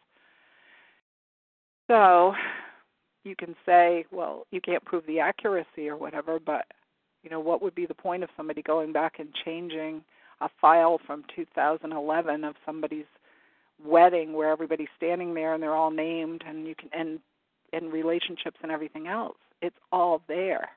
So 1.86 2.34
you 3.24 3.34
can 3.36 3.54
say, 3.64 4.04
well, 4.10 4.46
you 4.50 4.60
can't 4.60 4.84
prove 4.84 5.06
the 5.06 5.20
accuracy 5.20 5.88
or 5.88 5.96
whatever, 5.96 6.38
but 6.38 6.66
you 7.22 7.30
know, 7.30 7.40
what 7.40 7.62
would 7.62 7.74
be 7.74 7.86
the 7.86 7.94
point 7.94 8.22
of 8.22 8.30
somebody 8.36 8.62
going 8.62 8.92
back 8.92 9.18
and 9.18 9.28
changing 9.44 10.02
a 10.40 10.48
file 10.60 11.00
from 11.04 11.24
2011 11.34 12.44
of 12.44 12.54
somebody's 12.64 13.06
wedding 13.84 14.32
where 14.32 14.50
everybody's 14.50 14.88
standing 14.96 15.34
there 15.34 15.54
and 15.54 15.62
they're 15.62 15.74
all 15.74 15.90
named 15.90 16.42
and 16.46 16.66
you 16.66 16.74
can 16.74 16.88
and 16.92 17.20
and 17.72 17.92
relationships 17.92 18.56
and 18.62 18.72
everything 18.72 19.08
else. 19.08 19.36
It's 19.60 19.76
all 19.92 20.22
there. 20.26 20.70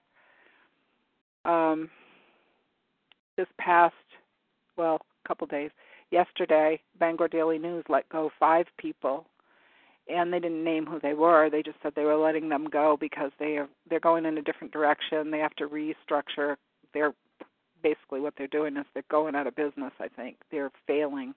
Um, 1.46 1.90
this 3.38 3.48
past, 3.58 3.96
well, 4.78 5.00
a 5.24 5.28
couple 5.28 5.48
days, 5.48 5.72
yesterday, 6.12 6.80
Bangor 7.00 7.28
Daily 7.30 7.58
News 7.58 7.86
let 7.88 8.08
go 8.10 8.30
five 8.40 8.66
people, 8.78 9.26
and 10.10 10.32
they 10.32 10.40
didn't 10.40 10.64
name 10.64 10.86
who 10.86 11.00
they 11.00 11.14
were. 11.14 11.50
They 11.50 11.64
just 11.64 11.78
said 11.82 11.94
they 11.96 12.04
were 12.04 12.18
letting 12.18 12.50
them 12.50 12.68
go 12.70 12.98
because 13.00 13.32
they 13.40 13.58
are 13.58 13.70
they're 13.90 14.00
going 14.00 14.26
in 14.26 14.38
a 14.38 14.42
different 14.42 14.74
direction. 14.74 15.32
They 15.32 15.40
have 15.40 15.56
to 15.56 15.68
restructure. 15.68 16.58
They're 16.94 17.14
basically 17.82 18.20
what 18.20 18.34
they're 18.38 18.48
doing 18.48 18.78
is 18.78 18.86
they're 18.94 19.04
going 19.10 19.36
out 19.36 19.48
of 19.48 19.56
business. 19.56 19.94
I 20.00 20.08
think 20.08 20.38
they're 20.52 20.72
failing 20.86 21.34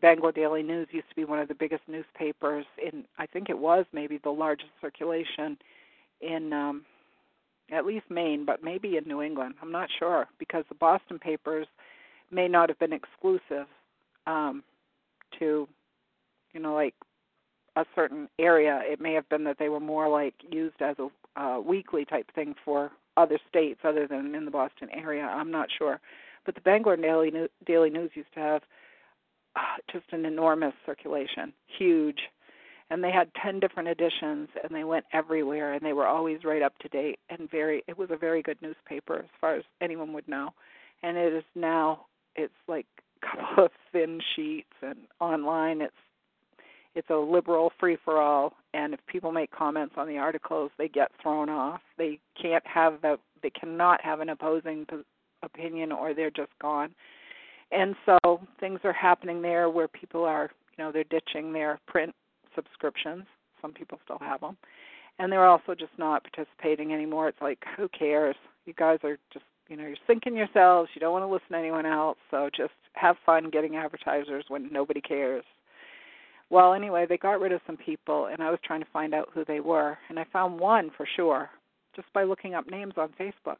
Bangor 0.00 0.32
Daily 0.32 0.62
News 0.62 0.88
used 0.90 1.08
to 1.08 1.16
be 1.16 1.24
one 1.24 1.38
of 1.38 1.48
the 1.48 1.54
biggest 1.54 1.82
newspapers 1.88 2.66
in 2.84 3.04
I 3.18 3.26
think 3.26 3.48
it 3.48 3.58
was 3.58 3.84
maybe 3.92 4.18
the 4.18 4.30
largest 4.30 4.70
circulation 4.80 5.56
in 6.20 6.52
um 6.52 6.84
at 7.72 7.84
least 7.84 8.08
Maine, 8.08 8.44
but 8.44 8.62
maybe 8.62 8.96
in 8.96 9.04
New 9.08 9.22
England. 9.22 9.54
I'm 9.60 9.72
not 9.72 9.88
sure 9.98 10.28
because 10.38 10.64
the 10.68 10.76
Boston 10.76 11.18
papers 11.18 11.66
may 12.30 12.46
not 12.46 12.68
have 12.68 12.78
been 12.78 12.92
exclusive 12.92 13.66
um 14.26 14.62
to 15.38 15.68
you 16.52 16.60
know 16.60 16.74
like 16.74 16.94
a 17.76 17.84
certain 17.94 18.28
area. 18.38 18.80
It 18.84 19.00
may 19.00 19.12
have 19.14 19.28
been 19.28 19.44
that 19.44 19.58
they 19.58 19.68
were 19.68 19.80
more 19.80 20.08
like 20.08 20.34
used 20.50 20.80
as 20.80 20.96
a 20.98 21.08
uh, 21.40 21.60
weekly 21.60 22.04
type 22.06 22.26
thing 22.34 22.54
for 22.64 22.90
other 23.16 23.38
states 23.48 23.80
other 23.84 24.06
than 24.06 24.34
in 24.34 24.44
the 24.44 24.50
Boston 24.50 24.88
area. 24.92 25.22
I'm 25.22 25.50
not 25.50 25.68
sure. 25.76 26.00
But 26.46 26.54
the 26.54 26.60
Bangor 26.62 26.96
Daily, 26.96 27.30
Daily 27.66 27.90
News 27.90 28.10
used 28.14 28.32
to 28.34 28.40
have 28.40 28.62
just 29.92 30.06
an 30.12 30.24
enormous 30.24 30.74
circulation, 30.84 31.52
huge. 31.78 32.18
And 32.88 33.02
they 33.02 33.10
had 33.10 33.30
10 33.42 33.58
different 33.58 33.88
editions 33.88 34.48
and 34.62 34.72
they 34.72 34.84
went 34.84 35.06
everywhere 35.12 35.72
and 35.72 35.84
they 35.84 35.92
were 35.92 36.06
always 36.06 36.44
right 36.44 36.62
up 36.62 36.78
to 36.78 36.88
date 36.88 37.18
and 37.28 37.50
very 37.50 37.82
it 37.88 37.98
was 37.98 38.10
a 38.12 38.16
very 38.16 38.42
good 38.42 38.58
newspaper 38.62 39.18
as 39.18 39.30
far 39.40 39.56
as 39.56 39.64
anyone 39.80 40.12
would 40.12 40.28
know. 40.28 40.50
And 41.02 41.16
it 41.16 41.32
is 41.32 41.44
now 41.56 42.06
it's 42.36 42.54
like 42.68 42.86
a 43.22 43.26
couple 43.26 43.64
of 43.64 43.70
thin 43.92 44.20
sheets 44.34 44.72
and 44.82 44.98
online 45.20 45.80
it's 45.80 45.94
it's 46.94 47.10
a 47.10 47.16
liberal 47.16 47.72
free 47.78 47.98
for 48.04 48.22
all 48.22 48.54
and 48.72 48.94
if 48.94 49.00
people 49.06 49.32
make 49.32 49.50
comments 49.50 49.96
on 49.98 50.06
the 50.06 50.18
articles 50.18 50.70
they 50.78 50.88
get 50.88 51.10
thrown 51.20 51.48
off. 51.48 51.80
They 51.98 52.20
can't 52.40 52.66
have 52.68 53.02
the 53.02 53.18
they 53.42 53.50
cannot 53.50 54.00
have 54.04 54.20
an 54.20 54.28
opposing 54.28 54.86
opinion 55.42 55.90
or 55.90 56.14
they're 56.14 56.30
just 56.30 56.56
gone 56.60 56.94
and 57.72 57.94
so 58.04 58.40
things 58.60 58.80
are 58.84 58.92
happening 58.92 59.42
there 59.42 59.68
where 59.70 59.88
people 59.88 60.24
are 60.24 60.50
you 60.76 60.84
know 60.84 60.92
they're 60.92 61.04
ditching 61.04 61.52
their 61.52 61.80
print 61.86 62.14
subscriptions. 62.54 63.24
Some 63.60 63.72
people 63.72 63.98
still 64.04 64.18
have 64.20 64.40
them 64.40 64.56
and 65.18 65.32
they're 65.32 65.46
also 65.46 65.74
just 65.74 65.92
not 65.98 66.24
participating 66.24 66.92
anymore. 66.92 67.28
It's 67.28 67.40
like 67.40 67.62
who 67.76 67.88
cares? 67.88 68.36
You 68.64 68.74
guys 68.74 68.98
are 69.04 69.18
just 69.32 69.44
you 69.68 69.76
know 69.76 69.86
you're 69.86 69.96
sinking 70.06 70.36
yourselves. 70.36 70.90
You 70.94 71.00
don't 71.00 71.12
want 71.12 71.22
to 71.22 71.32
listen 71.32 71.50
to 71.50 71.58
anyone 71.58 71.86
else. 71.86 72.18
So 72.30 72.50
just 72.56 72.72
have 72.94 73.16
fun 73.24 73.50
getting 73.50 73.76
advertisers 73.76 74.44
when 74.48 74.72
nobody 74.72 75.00
cares. 75.00 75.44
Well 76.50 76.74
anyway 76.74 77.06
they 77.08 77.18
got 77.18 77.40
rid 77.40 77.52
of 77.52 77.60
some 77.66 77.76
people 77.76 78.26
and 78.26 78.42
i 78.42 78.50
was 78.50 78.60
trying 78.64 78.80
to 78.80 78.90
find 78.92 79.14
out 79.14 79.30
who 79.32 79.44
they 79.44 79.60
were. 79.60 79.98
And 80.08 80.18
i 80.18 80.24
found 80.32 80.60
one 80.60 80.90
for 80.96 81.06
sure 81.16 81.50
just 81.94 82.12
by 82.12 82.24
looking 82.24 82.54
up 82.54 82.70
names 82.70 82.94
on 82.98 83.08
facebook 83.18 83.56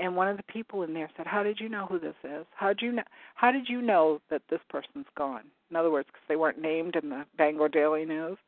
and 0.00 0.14
one 0.16 0.28
of 0.28 0.36
the 0.36 0.42
people 0.44 0.82
in 0.82 0.94
there 0.94 1.10
said, 1.16 1.26
"How 1.26 1.42
did 1.42 1.60
you 1.60 1.68
know 1.68 1.86
who 1.86 1.98
this 1.98 2.14
is? 2.24 2.46
How 2.54 2.68
did 2.68 2.82
you 2.82 2.92
know? 2.92 3.02
How 3.34 3.50
did 3.52 3.68
you 3.68 3.82
know 3.82 4.20
that 4.30 4.42
this 4.48 4.60
person's 4.68 5.06
gone?" 5.16 5.44
In 5.70 5.76
other 5.76 5.90
words, 5.90 6.08
because 6.08 6.26
they 6.28 6.36
weren't 6.36 6.60
named 6.60 6.96
in 6.96 7.10
the 7.10 7.24
Bangor 7.36 7.68
Daily 7.68 8.04
News. 8.04 8.38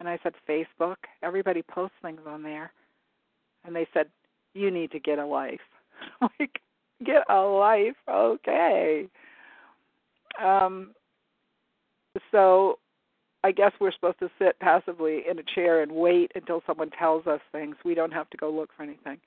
And 0.00 0.08
I 0.08 0.18
said, 0.22 0.34
"Facebook. 0.48 0.96
Everybody 1.22 1.62
posts 1.62 1.96
things 2.02 2.20
on 2.26 2.42
there." 2.42 2.72
And 3.64 3.74
they 3.74 3.86
said, 3.92 4.10
"You 4.54 4.70
need 4.70 4.90
to 4.92 5.00
get 5.00 5.18
a 5.18 5.26
life." 5.26 5.60
like, 6.38 6.60
get 7.04 7.24
a 7.28 7.40
life, 7.40 7.96
okay. 8.08 9.08
Um. 10.38 10.94
So, 12.30 12.78
I 13.42 13.52
guess 13.52 13.72
we're 13.80 13.92
supposed 13.92 14.18
to 14.20 14.30
sit 14.38 14.58
passively 14.60 15.26
in 15.28 15.38
a 15.38 15.42
chair 15.42 15.82
and 15.82 15.90
wait 15.92 16.32
until 16.34 16.62
someone 16.66 16.90
tells 16.90 17.26
us 17.26 17.40
things. 17.52 17.76
We 17.84 17.94
don't 17.94 18.12
have 18.12 18.28
to 18.30 18.36
go 18.36 18.50
look 18.50 18.70
for 18.76 18.82
anything. 18.82 19.18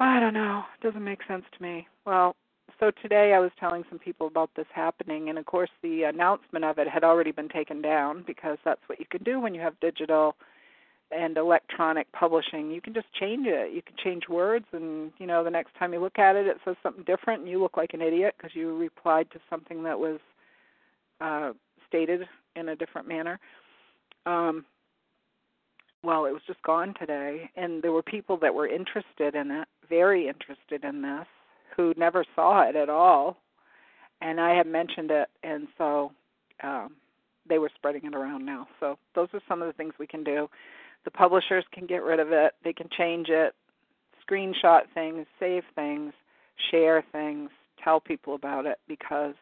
I 0.00 0.20
don't 0.20 0.34
know. 0.34 0.64
It 0.78 0.84
doesn't 0.84 1.04
make 1.04 1.20
sense 1.26 1.44
to 1.56 1.62
me. 1.62 1.86
Well, 2.04 2.34
so 2.80 2.90
today 3.02 3.32
I 3.34 3.38
was 3.38 3.50
telling 3.58 3.84
some 3.88 3.98
people 3.98 4.26
about 4.26 4.50
this 4.56 4.66
happening, 4.74 5.28
and 5.28 5.38
of 5.38 5.46
course 5.46 5.70
the 5.82 6.02
announcement 6.02 6.64
of 6.64 6.78
it 6.78 6.88
had 6.88 7.04
already 7.04 7.30
been 7.30 7.48
taken 7.48 7.80
down 7.80 8.24
because 8.26 8.58
that's 8.64 8.80
what 8.86 8.98
you 8.98 9.06
can 9.08 9.22
do 9.22 9.40
when 9.40 9.54
you 9.54 9.60
have 9.60 9.78
digital 9.80 10.34
and 11.12 11.36
electronic 11.36 12.10
publishing. 12.12 12.70
You 12.70 12.80
can 12.80 12.94
just 12.94 13.12
change 13.18 13.46
it. 13.46 13.72
You 13.72 13.82
can 13.82 13.94
change 14.02 14.24
words, 14.28 14.66
and 14.72 15.12
you 15.18 15.26
know 15.26 15.44
the 15.44 15.50
next 15.50 15.74
time 15.78 15.92
you 15.92 16.00
look 16.00 16.18
at 16.18 16.34
it, 16.34 16.46
it 16.46 16.56
says 16.64 16.76
something 16.82 17.04
different, 17.04 17.42
and 17.42 17.50
you 17.50 17.60
look 17.60 17.76
like 17.76 17.94
an 17.94 18.02
idiot 18.02 18.34
because 18.36 18.56
you 18.56 18.76
replied 18.76 19.30
to 19.30 19.40
something 19.48 19.84
that 19.84 19.98
was 19.98 20.18
uh, 21.20 21.52
stated 21.86 22.22
in 22.56 22.70
a 22.70 22.76
different 22.76 23.06
manner. 23.06 23.38
Um, 24.26 24.64
well, 26.02 26.26
it 26.26 26.32
was 26.32 26.42
just 26.46 26.62
gone 26.62 26.94
today, 26.98 27.50
and 27.56 27.82
there 27.82 27.92
were 27.92 28.02
people 28.02 28.36
that 28.38 28.54
were 28.54 28.66
interested 28.66 29.34
in 29.34 29.50
it, 29.50 29.68
very 29.88 30.28
interested 30.28 30.84
in 30.84 31.02
this, 31.02 31.26
who 31.76 31.94
never 31.96 32.24
saw 32.34 32.62
it 32.68 32.76
at 32.76 32.88
all, 32.88 33.36
and 34.20 34.40
I 34.40 34.54
had 34.54 34.66
mentioned 34.66 35.10
it, 35.10 35.28
and 35.42 35.66
so 35.76 36.12
um, 36.62 36.94
they 37.48 37.58
were 37.58 37.70
spreading 37.74 38.04
it 38.04 38.14
around 38.14 38.46
now. 38.46 38.66
So 38.80 38.98
those 39.14 39.28
are 39.34 39.40
some 39.48 39.60
of 39.60 39.66
the 39.66 39.72
things 39.72 39.94
we 39.98 40.06
can 40.06 40.24
do. 40.24 40.48
The 41.04 41.10
publishers 41.10 41.64
can 41.72 41.86
get 41.86 42.02
rid 42.02 42.20
of 42.20 42.32
it; 42.32 42.54
they 42.62 42.72
can 42.72 42.88
change 42.96 43.28
it, 43.28 43.54
screenshot 44.26 44.82
things, 44.94 45.26
save 45.38 45.64
things, 45.74 46.12
share 46.70 47.04
things, 47.12 47.50
tell 47.82 48.00
people 48.00 48.34
about 48.34 48.66
it, 48.66 48.78
because 48.88 49.34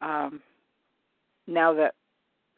um, 0.00 0.40
now 1.46 1.72
that 1.74 1.94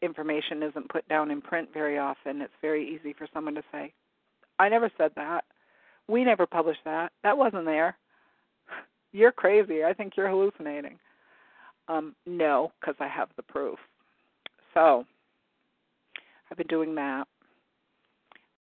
information 0.03 0.63
isn't 0.63 0.89
put 0.91 1.09
down 1.09 1.31
in 1.31 1.41
print 1.41 1.69
very 1.73 1.99
often, 1.99 2.41
it's 2.41 2.53
very 2.63 2.89
easy 2.89 3.13
for 3.13 3.27
someone 3.33 3.55
to 3.55 3.63
say, 3.73 3.93
I 4.59 4.69
never 4.69 4.91
said 4.97 5.11
that. 5.17 5.45
We 6.09 6.25
never 6.25 6.47
published 6.47 6.85
that. 6.85 7.13
That 7.23 7.37
wasn't 7.37 7.65
there. 7.65 7.97
you're 9.13 9.33
crazy. 9.33 9.85
I 9.85 9.93
think 9.93 10.15
you're 10.17 10.29
hallucinating. 10.29 10.99
Um, 11.89 12.15
no, 12.27 12.73
because 12.81 12.97
I 13.01 13.09
have 13.09 13.29
the 13.37 13.43
proof. 13.43 13.79
So 14.75 15.05
I've 16.51 16.59
been 16.59 16.67
doing 16.67 16.95
that. 16.97 17.27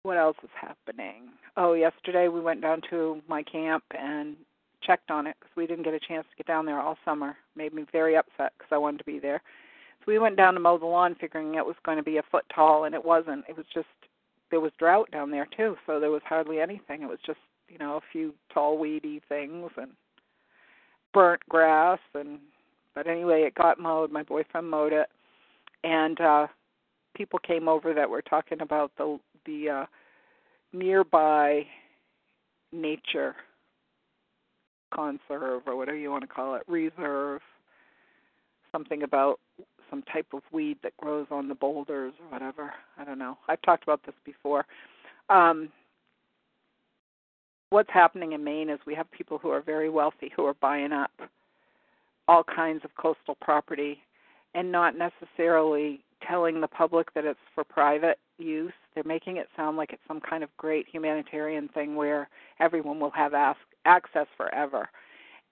What 0.02 0.16
else 0.16 0.36
is 0.42 0.50
happening? 0.60 1.30
Oh, 1.56 1.72
yesterday 1.72 2.28
we 2.28 2.40
went 2.40 2.62
down 2.62 2.80
to 2.90 3.20
my 3.28 3.42
camp 3.42 3.82
and 3.90 4.36
checked 4.82 5.10
on 5.10 5.26
it 5.26 5.36
because 5.40 5.54
we 5.56 5.66
didn't 5.66 5.84
get 5.84 5.94
a 5.94 6.00
chance 6.00 6.24
to 6.30 6.36
get 6.36 6.46
down 6.46 6.64
there 6.64 6.80
all 6.80 6.96
summer. 7.04 7.36
Made 7.56 7.74
me 7.74 7.84
very 7.90 8.16
upset 8.16 8.52
because 8.56 8.70
I 8.70 8.78
wanted 8.78 8.98
to 8.98 9.04
be 9.04 9.18
there. 9.18 9.42
So 10.00 10.12
we 10.12 10.18
went 10.18 10.36
down 10.36 10.54
to 10.54 10.60
mow 10.60 10.78
the 10.78 10.86
lawn, 10.86 11.16
figuring 11.20 11.56
it 11.56 11.66
was 11.66 11.74
going 11.84 11.96
to 11.96 12.04
be 12.04 12.18
a 12.18 12.22
foot 12.30 12.44
tall, 12.54 12.84
and 12.84 12.94
it 12.94 13.04
wasn't. 13.04 13.44
It 13.48 13.56
was 13.56 13.66
just 13.74 13.88
there 14.50 14.60
was 14.60 14.72
drought 14.78 15.10
down 15.10 15.30
there 15.30 15.46
too, 15.56 15.76
so 15.86 15.98
there 15.98 16.10
was 16.10 16.22
hardly 16.24 16.60
anything. 16.60 17.02
It 17.02 17.08
was 17.08 17.18
just 17.24 17.38
you 17.68 17.78
know 17.78 17.96
a 17.96 18.00
few 18.12 18.34
tall 18.52 18.78
weedy 18.78 19.20
things 19.28 19.70
and 19.76 19.92
burnt 21.12 21.40
grass 21.48 21.98
and 22.14 22.38
but 22.94 23.06
anyway 23.06 23.42
it 23.42 23.54
got 23.54 23.78
mowed 23.78 24.10
my 24.10 24.22
boyfriend 24.22 24.70
mowed 24.70 24.92
it 24.92 25.08
and 25.84 26.20
uh 26.20 26.46
people 27.16 27.38
came 27.38 27.68
over 27.68 27.94
that 27.94 28.08
were 28.08 28.22
talking 28.22 28.60
about 28.60 28.92
the 28.98 29.18
the 29.46 29.68
uh 29.68 29.86
nearby 30.72 31.64
nature 32.72 33.34
conserve 34.94 35.62
or 35.66 35.76
whatever 35.76 35.96
you 35.96 36.10
want 36.10 36.22
to 36.22 36.28
call 36.28 36.54
it 36.54 36.62
reserve 36.68 37.40
something 38.70 39.02
about 39.02 39.40
some 39.90 40.02
type 40.02 40.26
of 40.32 40.42
weed 40.52 40.78
that 40.82 40.96
grows 40.96 41.26
on 41.30 41.48
the 41.48 41.54
boulders 41.54 42.12
or 42.20 42.30
whatever 42.30 42.72
i 42.98 43.04
don't 43.04 43.18
know 43.18 43.36
i've 43.48 43.62
talked 43.62 43.82
about 43.82 44.00
this 44.04 44.14
before 44.24 44.66
um 45.30 45.68
what's 47.70 47.90
happening 47.92 48.32
in 48.32 48.44
Maine 48.44 48.70
is 48.70 48.78
we 48.86 48.94
have 48.94 49.10
people 49.10 49.38
who 49.38 49.50
are 49.50 49.60
very 49.60 49.90
wealthy 49.90 50.30
who 50.34 50.44
are 50.44 50.54
buying 50.54 50.92
up 50.92 51.10
all 52.28 52.44
kinds 52.44 52.84
of 52.84 52.90
coastal 52.96 53.36
property 53.40 53.98
and 54.54 54.70
not 54.70 54.94
necessarily 54.96 56.00
telling 56.26 56.60
the 56.60 56.68
public 56.68 57.12
that 57.14 57.24
it's 57.24 57.38
for 57.54 57.64
private 57.64 58.18
use. 58.38 58.72
They're 58.94 59.04
making 59.04 59.36
it 59.36 59.48
sound 59.56 59.76
like 59.76 59.92
it's 59.92 60.02
some 60.08 60.20
kind 60.20 60.42
of 60.42 60.50
great 60.56 60.86
humanitarian 60.90 61.68
thing 61.68 61.94
where 61.94 62.28
everyone 62.58 62.98
will 62.98 63.10
have 63.10 63.34
ask, 63.34 63.58
access 63.84 64.26
forever. 64.36 64.88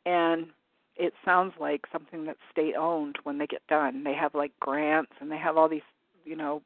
And 0.06 0.46
it 0.96 1.12
sounds 1.24 1.54
like 1.58 1.82
something 1.92 2.24
that's 2.24 2.38
state 2.50 2.74
owned 2.76 3.16
when 3.24 3.38
they 3.38 3.46
get 3.46 3.66
done. 3.68 4.04
They 4.04 4.14
have 4.14 4.34
like 4.34 4.52
grants 4.60 5.12
and 5.20 5.30
they 5.30 5.38
have 5.38 5.56
all 5.56 5.68
these, 5.68 5.82
you 6.24 6.36
know, 6.36 6.62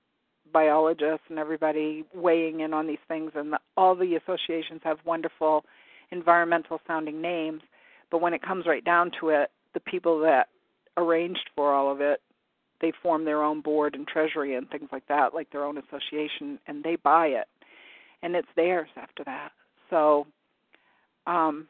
biologists 0.53 1.27
and 1.29 1.39
everybody 1.39 2.05
weighing 2.15 2.61
in 2.61 2.73
on 2.73 2.87
these 2.87 2.99
things, 3.07 3.33
and 3.35 3.53
the, 3.53 3.59
all 3.77 3.95
the 3.95 4.17
associations 4.17 4.81
have 4.85 4.99
wonderful 5.05 5.65
environmental 6.11 6.81
sounding 6.87 7.21
names. 7.21 7.63
But 8.11 8.23
when 8.23 8.35
it 8.35 8.43
comes 8.43 8.67
right 8.67 8.85
down 8.85 9.11
to 9.21 9.29
it, 9.29 9.51
the 9.75 9.81
people 9.81 10.21
that 10.21 10.49
arranged 10.97 11.51
for 11.55 11.75
all 11.75 11.93
of 11.93 12.01
it, 12.01 12.21
they 12.81 12.93
form 13.03 13.25
their 13.25 13.43
own 13.43 13.61
board 13.61 13.95
and 13.95 14.07
treasury 14.07 14.55
and 14.55 14.69
things 14.71 14.89
like 14.93 15.07
that, 15.09 15.35
like 15.35 15.51
their 15.51 15.65
own 15.65 15.79
association, 15.79 16.59
and 16.67 16.83
they 16.83 16.97
buy 16.97 17.27
it, 17.27 17.47
and 18.23 18.35
it's 18.35 18.49
theirs 18.57 18.89
after 18.97 19.25
that. 19.25 19.51
So, 19.91 20.27
um, 21.27 21.69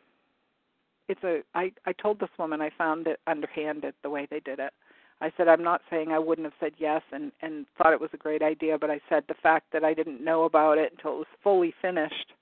it's 1.08 1.24
a. 1.24 1.40
I 1.54 1.72
I 1.86 1.92
told 1.92 2.20
this 2.20 2.28
woman 2.38 2.60
I 2.60 2.70
found 2.76 3.06
it 3.06 3.20
underhanded 3.26 3.94
the 4.02 4.10
way 4.10 4.26
they 4.30 4.40
did 4.40 4.58
it 4.58 4.72
I 5.20 5.32
said 5.36 5.48
I'm 5.48 5.64
not 5.64 5.80
saying 5.90 6.12
I 6.12 6.18
wouldn't 6.18 6.46
have 6.46 6.54
said 6.60 6.72
yes 6.78 7.02
and 7.12 7.32
and 7.42 7.66
thought 7.76 7.92
it 7.92 8.00
was 8.00 8.10
a 8.12 8.18
great 8.18 8.42
idea, 8.42 8.78
but 8.78 8.90
I 8.90 9.00
said 9.08 9.24
the 9.26 9.34
fact 9.34 9.66
that 9.72 9.84
I 9.84 9.94
didn't 9.94 10.24
know 10.24 10.44
about 10.44 10.78
it 10.78 10.92
until 10.92 11.14
it 11.14 11.18
was 11.18 11.26
fully 11.42 11.74
finished 11.82 12.32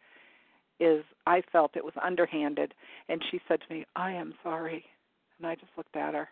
is 0.79 1.05
I 1.27 1.43
felt 1.53 1.77
it 1.77 1.85
was 1.85 1.95
underhanded. 2.03 2.75
And 3.09 3.23
she 3.31 3.41
said 3.49 3.61
to 3.63 3.75
me, 3.75 3.87
"I 3.97 4.13
am 4.13 4.35
sorry," 4.43 4.85
and 5.39 5.47
I 5.47 5.55
just 5.55 5.73
looked 5.77 5.97
at 5.97 6.15
her, 6.15 6.29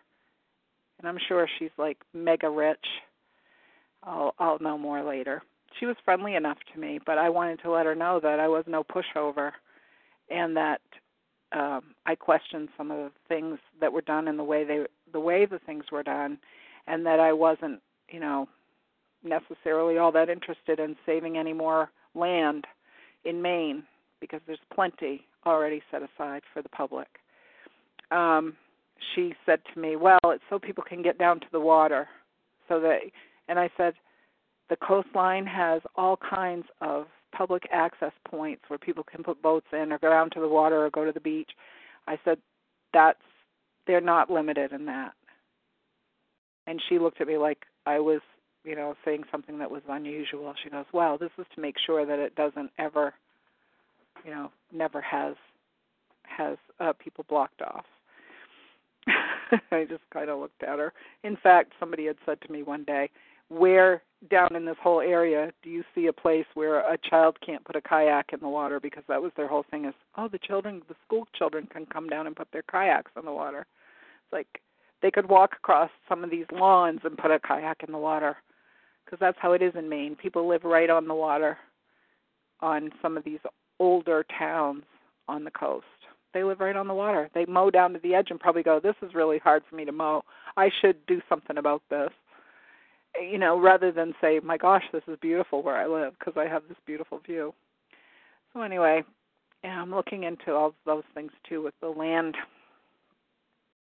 and 0.99 1.07
I'm 1.07 1.17
sure 1.27 1.47
she's 1.57 1.75
like 1.77 1.97
mega 2.13 2.49
rich. 2.49 2.85
I'll 4.03 4.35
I'll 4.37 4.59
know 4.59 4.77
more 4.77 5.03
later. 5.03 5.41
She 5.79 5.87
was 5.87 5.97
friendly 6.05 6.35
enough 6.35 6.59
to 6.73 6.79
me, 6.79 6.99
but 7.05 7.17
I 7.17 7.29
wanted 7.29 7.59
to 7.61 7.71
let 7.71 7.87
her 7.87 7.95
know 7.95 8.19
that 8.19 8.39
I 8.39 8.47
was 8.47 8.65
no 8.67 8.83
pushover, 8.83 9.51
and 10.29 10.55
that 10.57 10.81
um, 11.55 11.95
I 12.05 12.15
questioned 12.15 12.67
some 12.77 12.91
of 12.91 12.97
the 12.97 13.11
things 13.29 13.57
that 13.79 13.91
were 13.91 14.01
done 14.01 14.27
and 14.27 14.37
the 14.37 14.43
way 14.43 14.65
they 14.65 14.83
the 15.13 15.19
way 15.19 15.45
the 15.45 15.59
things 15.59 15.85
were 15.91 16.03
done, 16.03 16.37
and 16.87 17.05
that 17.05 17.21
I 17.21 17.31
wasn't, 17.31 17.81
you 18.09 18.19
know, 18.19 18.49
necessarily 19.23 19.97
all 19.97 20.11
that 20.11 20.29
interested 20.29 20.79
in 20.79 20.97
saving 21.05 21.37
any 21.37 21.53
more 21.53 21.89
land 22.13 22.65
in 23.23 23.41
Maine 23.41 23.83
because 24.19 24.41
there's 24.45 24.59
plenty 24.73 25.25
already 25.45 25.81
set 25.89 26.01
aside 26.01 26.41
for 26.53 26.61
the 26.61 26.69
public. 26.69 27.07
Um, 28.11 28.57
she 29.13 29.33
said 29.45 29.61
to 29.73 29.79
me, 29.79 29.95
"Well, 29.95 30.19
it's 30.25 30.43
so 30.49 30.59
people 30.59 30.83
can 30.83 31.01
get 31.01 31.17
down 31.17 31.39
to 31.39 31.47
the 31.53 31.59
water." 31.59 32.09
So 32.67 32.81
that, 32.81 32.99
and 33.47 33.57
I 33.57 33.69
said, 33.77 33.93
the 34.69 34.75
coastline 34.75 35.45
has 35.45 35.81
all 35.95 36.17
kinds 36.17 36.65
of 36.81 37.05
public 37.35 37.63
access 37.71 38.11
points 38.27 38.63
where 38.67 38.79
people 38.79 39.03
can 39.03 39.23
put 39.23 39.41
boats 39.41 39.67
in 39.73 39.91
or 39.91 39.99
go 39.99 40.09
down 40.09 40.29
to 40.31 40.39
the 40.39 40.47
water 40.47 40.85
or 40.85 40.89
go 40.89 41.05
to 41.05 41.11
the 41.11 41.19
beach. 41.19 41.51
I 42.07 42.17
said, 42.23 42.37
that's 42.93 43.19
they're 43.87 44.01
not 44.01 44.31
limited 44.31 44.71
in 44.71 44.85
that. 44.85 45.13
And 46.67 46.81
she 46.89 46.97
looked 46.97 47.21
at 47.21 47.27
me 47.27 47.37
like 47.37 47.59
I 47.85 47.99
was, 47.99 48.21
you 48.63 48.75
know, 48.75 48.95
saying 49.05 49.25
something 49.31 49.59
that 49.59 49.69
was 49.69 49.83
unusual. 49.87 50.53
She 50.63 50.69
goes, 50.69 50.85
"Well, 50.91 51.17
this 51.17 51.29
is 51.37 51.45
to 51.53 51.61
make 51.61 51.75
sure 51.85 52.05
that 52.05 52.17
it 52.17 52.35
doesn't 52.35 52.71
ever, 52.79 53.13
you 54.23 54.31
know, 54.31 54.51
never 54.73 55.01
has 55.01 55.35
has 56.23 56.57
uh, 56.79 56.93
people 56.93 57.25
blocked 57.29 57.61
off." 57.61 57.85
I 59.71 59.85
just 59.87 60.01
kind 60.11 60.29
of 60.29 60.39
looked 60.39 60.63
at 60.63 60.79
her. 60.79 60.93
In 61.23 61.37
fact, 61.37 61.73
somebody 61.79 62.07
had 62.07 62.17
said 62.25 62.41
to 62.41 62.51
me 62.51 62.63
one 62.63 62.83
day, 62.83 63.11
"Where 63.49 64.01
down 64.29 64.55
in 64.55 64.65
this 64.65 64.77
whole 64.81 65.01
area 65.01 65.51
do 65.63 65.69
you 65.69 65.83
see 65.93 66.07
a 66.07 66.13
place 66.13 66.45
where 66.53 66.79
a 66.79 66.97
child 67.09 67.37
can't 67.45 67.63
put 67.63 67.75
a 67.75 67.81
kayak 67.81 68.33
in 68.33 68.39
the 68.39 68.49
water? 68.49 68.79
Because 68.79 69.03
that 69.07 69.21
was 69.21 69.31
their 69.35 69.47
whole 69.47 69.65
thing 69.69 69.85
is 69.85 69.93
oh 70.17 70.27
the 70.27 70.39
children 70.39 70.81
the 70.87 70.95
school 71.05 71.27
children 71.37 71.67
can 71.71 71.85
come 71.85 72.07
down 72.07 72.27
and 72.27 72.35
put 72.35 72.47
their 72.51 72.63
kayaks 72.63 73.11
in 73.17 73.25
the 73.25 73.31
water. 73.31 73.59
It's 73.59 74.33
like 74.33 74.61
they 75.01 75.11
could 75.11 75.29
walk 75.29 75.53
across 75.57 75.89
some 76.09 76.23
of 76.23 76.29
these 76.29 76.45
lawns 76.51 77.01
and 77.03 77.17
put 77.17 77.31
a 77.31 77.39
kayak 77.39 77.83
in 77.85 77.91
the 77.91 77.97
water 77.97 78.37
because 79.05 79.19
that's 79.19 79.37
how 79.39 79.53
it 79.53 79.61
is 79.61 79.73
in 79.75 79.87
Maine. 79.87 80.15
People 80.15 80.47
live 80.47 80.63
right 80.63 80.89
on 80.89 81.07
the 81.07 81.13
water 81.13 81.57
on 82.61 82.89
some 83.01 83.17
of 83.17 83.23
these 83.23 83.39
older 83.79 84.25
towns 84.37 84.83
on 85.27 85.43
the 85.43 85.51
coast. 85.51 85.85
They 86.33 86.43
live 86.43 86.59
right 86.59 86.75
on 86.75 86.87
the 86.87 86.93
water. 86.93 87.29
They 87.33 87.45
mow 87.45 87.69
down 87.69 87.93
to 87.93 87.99
the 87.99 88.15
edge 88.15 88.27
and 88.29 88.39
probably 88.39 88.63
go 88.63 88.79
this 88.79 88.95
is 89.01 89.13
really 89.13 89.39
hard 89.39 89.63
for 89.69 89.75
me 89.75 89.85
to 89.85 89.91
mow. 89.91 90.23
I 90.57 90.69
should 90.81 91.05
do 91.05 91.21
something 91.29 91.57
about 91.57 91.81
this 91.89 92.09
you 93.21 93.37
know, 93.37 93.59
rather 93.59 93.91
than 93.91 94.13
say, 94.21 94.39
"My 94.43 94.57
gosh, 94.57 94.83
this 94.91 95.03
is 95.07 95.17
beautiful 95.19 95.61
where 95.61 95.75
I 95.75 95.85
live," 95.85 96.13
because 96.17 96.37
I 96.37 96.47
have 96.47 96.63
this 96.67 96.77
beautiful 96.85 97.19
view. 97.19 97.53
So 98.53 98.61
anyway, 98.61 99.03
I'm 99.63 99.93
looking 99.93 100.23
into 100.23 100.53
all 100.53 100.73
those 100.85 101.03
things 101.13 101.31
too 101.47 101.61
with 101.61 101.73
the 101.81 101.89
land, 101.89 102.35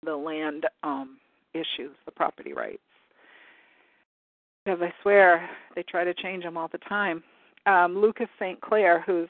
the 0.05 0.17
land 0.17 0.67
um, 0.83 1.19
issues, 1.55 1.95
the 2.05 2.13
property 2.13 2.53
rights. 2.53 2.83
Because 4.65 4.81
I 4.81 4.93
swear 5.03 5.49
they 5.75 5.83
try 5.83 6.05
to 6.05 6.15
change 6.15 6.45
them 6.45 6.57
all 6.57 6.69
the 6.69 6.79
time. 6.79 7.23
Um, 7.67 7.99
Lucas 7.99 8.29
St. 8.39 8.61
Clair, 8.61 9.03
who's 9.05 9.29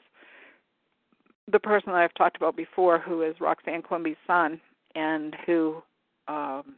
the 1.51 1.59
person 1.59 1.91
that 1.91 1.97
I've 1.99 2.13
talked 2.13 2.37
about 2.37 2.55
before, 2.55 2.99
who 2.99 3.23
is 3.23 3.35
Roxanne 3.39 3.81
Quimby's 3.81 4.15
son, 4.25 4.61
and 4.95 5.35
who 5.45 5.81
um, 6.27 6.75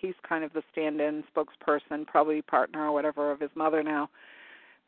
he's 0.00 0.14
kind 0.26 0.44
of 0.44 0.52
the 0.52 0.62
stand-in 0.72 1.24
spokesperson, 1.34 2.06
probably 2.06 2.42
partner 2.42 2.86
or 2.86 2.92
whatever 2.92 3.30
of 3.30 3.40
his 3.40 3.50
mother 3.54 3.82
now, 3.82 4.08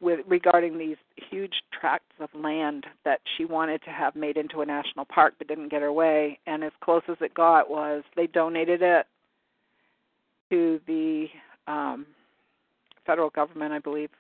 with 0.01 0.21
regarding 0.27 0.79
these 0.79 0.97
huge 1.31 1.63
tracts 1.79 2.15
of 2.21 2.29
land 2.35 2.87
that 3.05 3.21
she 3.37 3.45
wanted 3.45 3.83
to 3.85 3.91
have 3.91 4.17
made 4.17 4.37
into 4.37 4.61
a 4.61 4.67
national 4.67 5.05
park 5.05 5.35
but 5.39 5.47
didn't 5.47 5.71
get 5.71 5.83
her 5.83 5.93
way. 5.93 6.39
And 6.47 6.65
as 6.65 6.73
close 6.83 7.03
as 7.09 7.17
it 7.21 7.35
got 7.35 7.71
was 7.71 8.03
they 8.17 8.27
donated 8.27 8.83
it 8.83 9.07
to 10.51 10.81
the 10.87 11.27
um, 11.67 12.07
federal 13.07 13.31
government, 13.31 13.73
I 13.73 13.79
believe. 13.79 14.11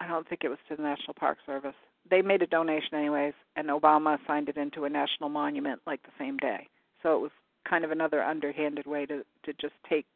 I 0.00 0.08
don't 0.08 0.28
think 0.28 0.42
it 0.44 0.48
was 0.48 0.58
to 0.68 0.76
the 0.76 0.82
National 0.82 1.14
Park 1.14 1.38
Service. 1.46 1.74
They 2.10 2.22
made 2.22 2.42
a 2.42 2.46
donation 2.46 2.94
anyways, 2.94 3.34
and 3.54 3.68
Obama 3.68 4.18
signed 4.26 4.48
it 4.48 4.56
into 4.56 4.84
a 4.84 4.90
national 4.90 5.28
monument 5.28 5.80
like 5.86 6.02
the 6.02 6.10
same 6.18 6.36
day. 6.38 6.68
So 7.02 7.16
it 7.16 7.20
was 7.20 7.30
kind 7.68 7.84
of 7.84 7.90
another 7.90 8.22
underhanded 8.22 8.86
way 8.86 9.06
to 9.06 9.24
to 9.44 9.52
just 9.60 9.74
take 9.88 10.06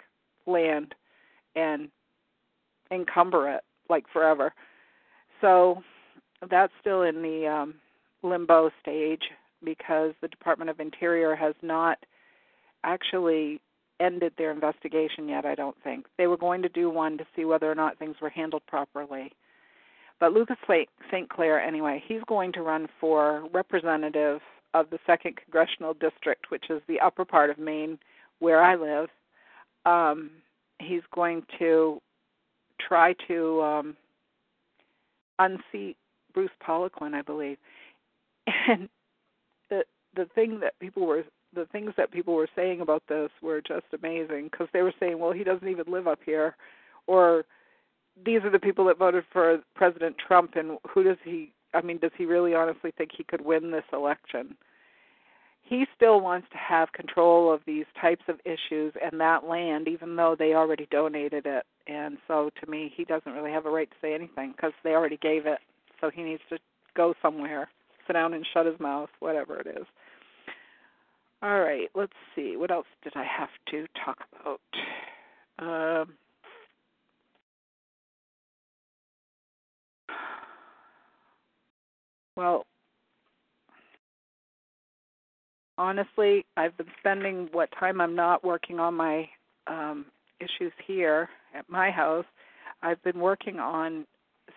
land 0.46 0.94
and 1.54 1.88
encumber 2.90 3.50
it 3.52 3.62
like 3.88 4.04
forever. 4.12 4.52
So 5.40 5.82
that's 6.50 6.72
still 6.80 7.02
in 7.02 7.22
the 7.22 7.46
um, 7.46 7.74
limbo 8.22 8.70
stage 8.80 9.22
because 9.64 10.12
the 10.20 10.28
Department 10.28 10.70
of 10.70 10.80
Interior 10.80 11.34
has 11.34 11.54
not 11.62 11.98
actually 12.84 13.60
ended 13.98 14.32
their 14.36 14.50
investigation 14.50 15.28
yet, 15.28 15.46
I 15.46 15.54
don't 15.54 15.76
think. 15.82 16.06
They 16.18 16.26
were 16.26 16.36
going 16.36 16.62
to 16.62 16.68
do 16.68 16.90
one 16.90 17.16
to 17.18 17.26
see 17.34 17.44
whether 17.44 17.70
or 17.70 17.74
not 17.74 17.98
things 17.98 18.16
were 18.20 18.28
handled 18.28 18.62
properly. 18.66 19.32
But 20.20 20.32
Lucas 20.32 20.56
St. 20.66 21.28
Clair, 21.28 21.60
anyway, 21.60 22.02
he's 22.06 22.22
going 22.26 22.52
to 22.54 22.62
run 22.62 22.88
for 23.00 23.46
representative 23.52 24.40
of 24.74 24.90
the 24.90 24.98
second 25.06 25.36
congressional 25.36 25.94
district, 25.94 26.50
which 26.50 26.70
is 26.70 26.82
the 26.88 27.00
upper 27.00 27.24
part 27.24 27.50
of 27.50 27.58
Maine, 27.58 27.98
where 28.38 28.62
I 28.62 28.74
live. 28.74 29.08
Um, 29.84 30.30
he's 30.78 31.02
going 31.14 31.44
to 31.58 32.00
try 32.80 33.14
to 33.28 33.62
um, 33.62 33.96
unseat 35.38 35.96
Bruce 36.34 36.50
Poliquin, 36.66 37.14
I 37.14 37.22
believe. 37.22 37.58
And 38.68 38.88
the 39.70 39.84
the 40.14 40.26
thing 40.34 40.60
that 40.60 40.78
people 40.78 41.06
were 41.06 41.24
the 41.54 41.66
things 41.66 41.92
that 41.96 42.12
people 42.12 42.34
were 42.34 42.48
saying 42.54 42.80
about 42.80 43.02
this 43.08 43.30
were 43.42 43.60
just 43.60 43.86
amazing 43.92 44.48
because 44.50 44.68
they 44.72 44.82
were 44.82 44.94
saying, 45.00 45.18
well, 45.18 45.32
he 45.32 45.42
doesn't 45.42 45.68
even 45.68 45.86
live 45.88 46.06
up 46.06 46.20
here, 46.24 46.56
or 47.06 47.44
these 48.24 48.42
are 48.44 48.50
the 48.50 48.58
people 48.58 48.84
that 48.86 48.98
voted 48.98 49.24
for 49.32 49.60
President 49.74 50.16
Trump, 50.18 50.54
and 50.54 50.78
who 50.88 51.02
does 51.02 51.16
he? 51.24 51.52
I 51.76 51.82
mean, 51.82 51.98
does 51.98 52.12
he 52.16 52.24
really 52.24 52.54
honestly 52.54 52.92
think 52.96 53.10
he 53.16 53.24
could 53.24 53.44
win 53.44 53.70
this 53.70 53.84
election? 53.92 54.56
He 55.62 55.84
still 55.96 56.20
wants 56.20 56.46
to 56.52 56.56
have 56.56 56.92
control 56.92 57.52
of 57.52 57.60
these 57.66 57.86
types 58.00 58.22
of 58.28 58.36
issues 58.44 58.94
and 59.02 59.20
that 59.20 59.44
land, 59.44 59.88
even 59.88 60.14
though 60.14 60.36
they 60.38 60.54
already 60.54 60.86
donated 60.90 61.44
it. 61.44 61.64
And 61.88 62.18
so, 62.28 62.50
to 62.60 62.70
me, 62.70 62.92
he 62.96 63.04
doesn't 63.04 63.32
really 63.32 63.50
have 63.50 63.66
a 63.66 63.70
right 63.70 63.90
to 63.90 63.96
say 64.00 64.14
anything 64.14 64.52
because 64.56 64.72
they 64.84 64.90
already 64.90 65.16
gave 65.16 65.46
it. 65.46 65.58
So 66.00 66.10
he 66.10 66.22
needs 66.22 66.42
to 66.50 66.58
go 66.96 67.14
somewhere, 67.20 67.68
sit 68.06 68.12
down 68.12 68.34
and 68.34 68.46
shut 68.54 68.66
his 68.66 68.78
mouth, 68.78 69.10
whatever 69.18 69.58
it 69.58 69.66
is. 69.66 69.86
All 71.42 71.60
right, 71.60 71.88
let's 71.94 72.12
see. 72.34 72.56
What 72.56 72.70
else 72.70 72.86
did 73.02 73.12
I 73.16 73.24
have 73.24 73.50
to 73.70 73.86
talk 74.04 74.18
about? 74.40 74.60
Um, 75.58 76.14
well, 82.36 82.66
honestly, 85.78 86.44
I've 86.56 86.76
been 86.76 86.86
spending 87.00 87.48
what 87.52 87.70
time 87.78 88.00
I'm 88.00 88.14
not 88.14 88.44
working 88.44 88.78
on 88.78 88.94
my 88.94 89.28
um, 89.66 90.06
issues 90.40 90.72
here 90.86 91.28
at 91.54 91.68
my 91.68 91.90
house. 91.90 92.26
I've 92.82 93.02
been 93.02 93.18
working 93.18 93.58
on 93.58 94.06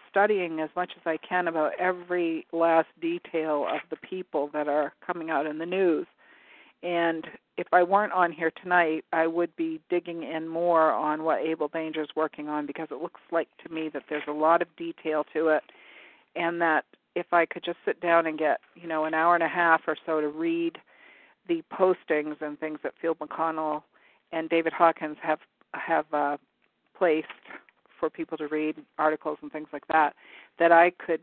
studying 0.10 0.60
as 0.60 0.70
much 0.76 0.92
as 0.96 1.02
I 1.06 1.18
can 1.18 1.48
about 1.48 1.72
every 1.80 2.46
last 2.52 2.88
detail 3.02 3.65
of 3.70 3.82
the 3.89 3.96
people 4.08 4.50
that 4.54 4.68
are 4.68 4.94
coming 5.06 5.30
out 5.30 5.46
in 5.46 5.58
the 5.58 5.65
news. 5.65 6.08
And 6.82 7.26
if 7.58 7.68
I 7.74 7.84
weren't 7.84 8.13
on 8.13 8.32
here 8.32 8.52
tonight, 8.62 9.04
I 9.12 9.28
would 9.28 9.54
be 9.56 9.82
digging 9.89 10.24
in 10.24 10.48
more 10.48 10.94
on 10.94 11.24
what 11.24 11.42
Abel 11.42 11.68
Danger 11.68 12.02
is 12.02 12.10
working 12.15 12.48
on 12.48 12.65
because 12.65 12.88
it 12.92 13.02
looks 13.02 13.22
like 13.32 13.50
to 13.65 13.74
me 13.74 13.89
that 13.94 14.04
there's 14.10 14.24
a 14.28 14.34
lot 14.34 14.62
of 14.62 14.68
detail 14.78 15.26
to 15.34 15.50
it, 15.50 15.63
and 16.36 16.62
that 16.62 16.86
if 17.19 17.34
I 17.34 17.45
could 17.45 17.63
just 17.63 17.77
sit 17.86 18.01
down 18.01 18.25
and 18.27 18.38
get 18.38 18.60
you 18.75 18.88
know 18.88 19.05
an 19.05 19.13
hour 19.13 19.36
and 19.36 19.43
a 19.43 19.47
half 19.47 19.82
or 19.88 19.95
so 20.05 20.21
to 20.21 20.27
read 20.27 20.77
the 21.47 21.63
postings 21.73 22.41
and 22.41 22.60
things 22.60 22.79
that 22.84 22.93
Field 23.01 23.17
McConnell 23.19 23.84
and 24.32 24.49
David 24.49 24.73
Hawkins 24.73 25.17
have 25.21 25.39
have 25.73 26.05
uh, 26.13 26.38
placed 26.97 27.27
for 27.99 28.10
people 28.10 28.38
to 28.38 28.47
read 28.47 28.75
articles 28.97 29.38
and 29.41 29.51
things 29.51 29.67
like 29.73 29.88
that, 29.88 30.15
that 30.58 30.71
I 30.71 30.91
could 30.91 31.21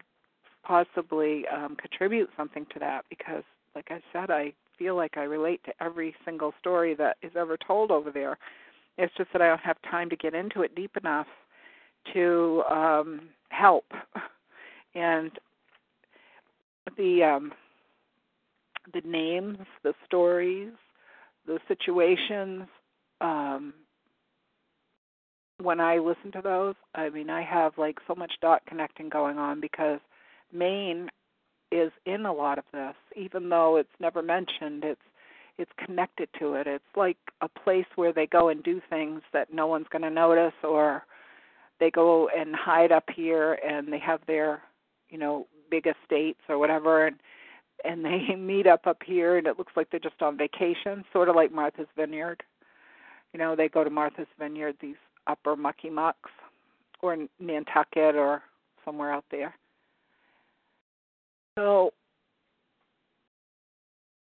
possibly 0.62 1.44
um, 1.48 1.76
contribute 1.76 2.28
something 2.36 2.66
to 2.72 2.78
that 2.80 3.04
because, 3.08 3.44
like 3.74 3.86
I 3.90 4.00
said, 4.12 4.30
I 4.30 4.52
feel 4.78 4.94
like 4.94 5.16
I 5.16 5.22
relate 5.22 5.62
to 5.64 5.72
every 5.80 6.14
single 6.24 6.52
story 6.60 6.94
that 6.94 7.16
is 7.22 7.32
ever 7.36 7.56
told 7.56 7.90
over 7.90 8.10
there. 8.10 8.36
It's 8.98 9.14
just 9.16 9.32
that 9.32 9.42
I 9.42 9.48
don't 9.48 9.60
have 9.60 9.76
time 9.90 10.10
to 10.10 10.16
get 10.16 10.34
into 10.34 10.62
it 10.62 10.74
deep 10.74 10.96
enough 10.96 11.28
to 12.12 12.62
um, 12.70 13.28
help. 13.50 13.86
And 14.94 15.32
the 16.96 17.22
um, 17.22 17.52
the 18.92 19.02
names, 19.04 19.58
the 19.82 19.94
stories, 20.04 20.72
the 21.46 21.58
situations. 21.68 22.66
Um, 23.20 23.74
when 25.60 25.80
I 25.80 25.98
listen 25.98 26.32
to 26.32 26.42
those, 26.42 26.74
I 26.94 27.08
mean, 27.08 27.30
I 27.30 27.42
have 27.42 27.72
like 27.78 27.98
so 28.06 28.14
much 28.14 28.32
dot 28.40 28.62
connecting 28.68 29.08
going 29.08 29.38
on 29.38 29.60
because 29.60 30.00
Maine 30.52 31.08
is 31.72 31.90
in 32.04 32.26
a 32.26 32.32
lot 32.32 32.58
of 32.58 32.64
this, 32.72 32.94
even 33.16 33.48
though 33.48 33.76
it's 33.76 33.88
never 34.00 34.22
mentioned. 34.22 34.84
It's 34.84 35.00
it's 35.58 35.72
connected 35.84 36.28
to 36.38 36.54
it. 36.54 36.66
It's 36.66 36.84
like 36.96 37.16
a 37.40 37.48
place 37.48 37.86
where 37.94 38.12
they 38.12 38.26
go 38.26 38.50
and 38.50 38.62
do 38.62 38.80
things 38.90 39.22
that 39.32 39.52
no 39.52 39.66
one's 39.66 39.86
going 39.90 40.02
to 40.02 40.10
notice, 40.10 40.52
or 40.62 41.04
they 41.80 41.90
go 41.90 42.28
and 42.28 42.54
hide 42.54 42.92
up 42.92 43.04
here 43.14 43.54
and 43.66 43.90
they 43.90 43.98
have 43.98 44.20
their, 44.26 44.62
you 45.08 45.16
know, 45.18 45.46
big 45.70 45.86
estates 45.86 46.40
or 46.48 46.58
whatever, 46.58 47.06
and 47.06 47.16
and 47.84 48.04
they 48.04 48.34
meet 48.38 48.66
up 48.66 48.86
up 48.86 49.02
here, 49.04 49.36
and 49.38 49.46
it 49.46 49.58
looks 49.58 49.72
like 49.76 49.90
they're 49.90 50.00
just 50.00 50.22
on 50.22 50.36
vacation, 50.36 51.04
sort 51.12 51.28
of 51.28 51.36
like 51.36 51.52
Martha's 51.52 51.86
Vineyard. 51.96 52.42
You 53.32 53.38
know, 53.38 53.54
they 53.54 53.68
go 53.68 53.84
to 53.84 53.90
Martha's 53.90 54.26
Vineyard, 54.38 54.76
these 54.80 54.96
upper 55.26 55.56
mucky 55.56 55.90
mucks, 55.90 56.30
or 57.00 57.16
Nantucket, 57.38 58.14
or 58.14 58.42
somewhere 58.84 59.12
out 59.12 59.24
there 59.30 59.54
so, 61.56 61.92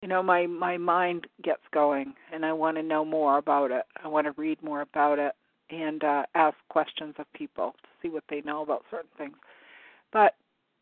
you 0.02 0.08
know, 0.08 0.24
my 0.24 0.48
my 0.48 0.78
mind 0.78 1.28
gets 1.44 1.62
going, 1.74 2.14
and 2.34 2.46
I 2.46 2.54
want 2.54 2.78
to 2.78 2.84
know 2.84 3.04
more 3.04 3.38
about 3.38 3.72
it. 3.72 3.86
I 4.04 4.08
want 4.08 4.26
to 4.26 4.42
read 4.42 4.62
more 4.64 4.82
about 4.82 5.20
it 5.20 5.34
and 5.70 6.04
uh, 6.04 6.24
ask 6.36 6.56
questions 6.70 7.16
of 7.18 7.26
people 7.34 7.76
to 7.82 7.90
see 8.02 8.10
what 8.10 8.24
they 8.30 8.42
know 8.42 8.62
about 8.62 8.86
certain 8.90 9.10
things. 9.18 9.36
But 10.14 10.36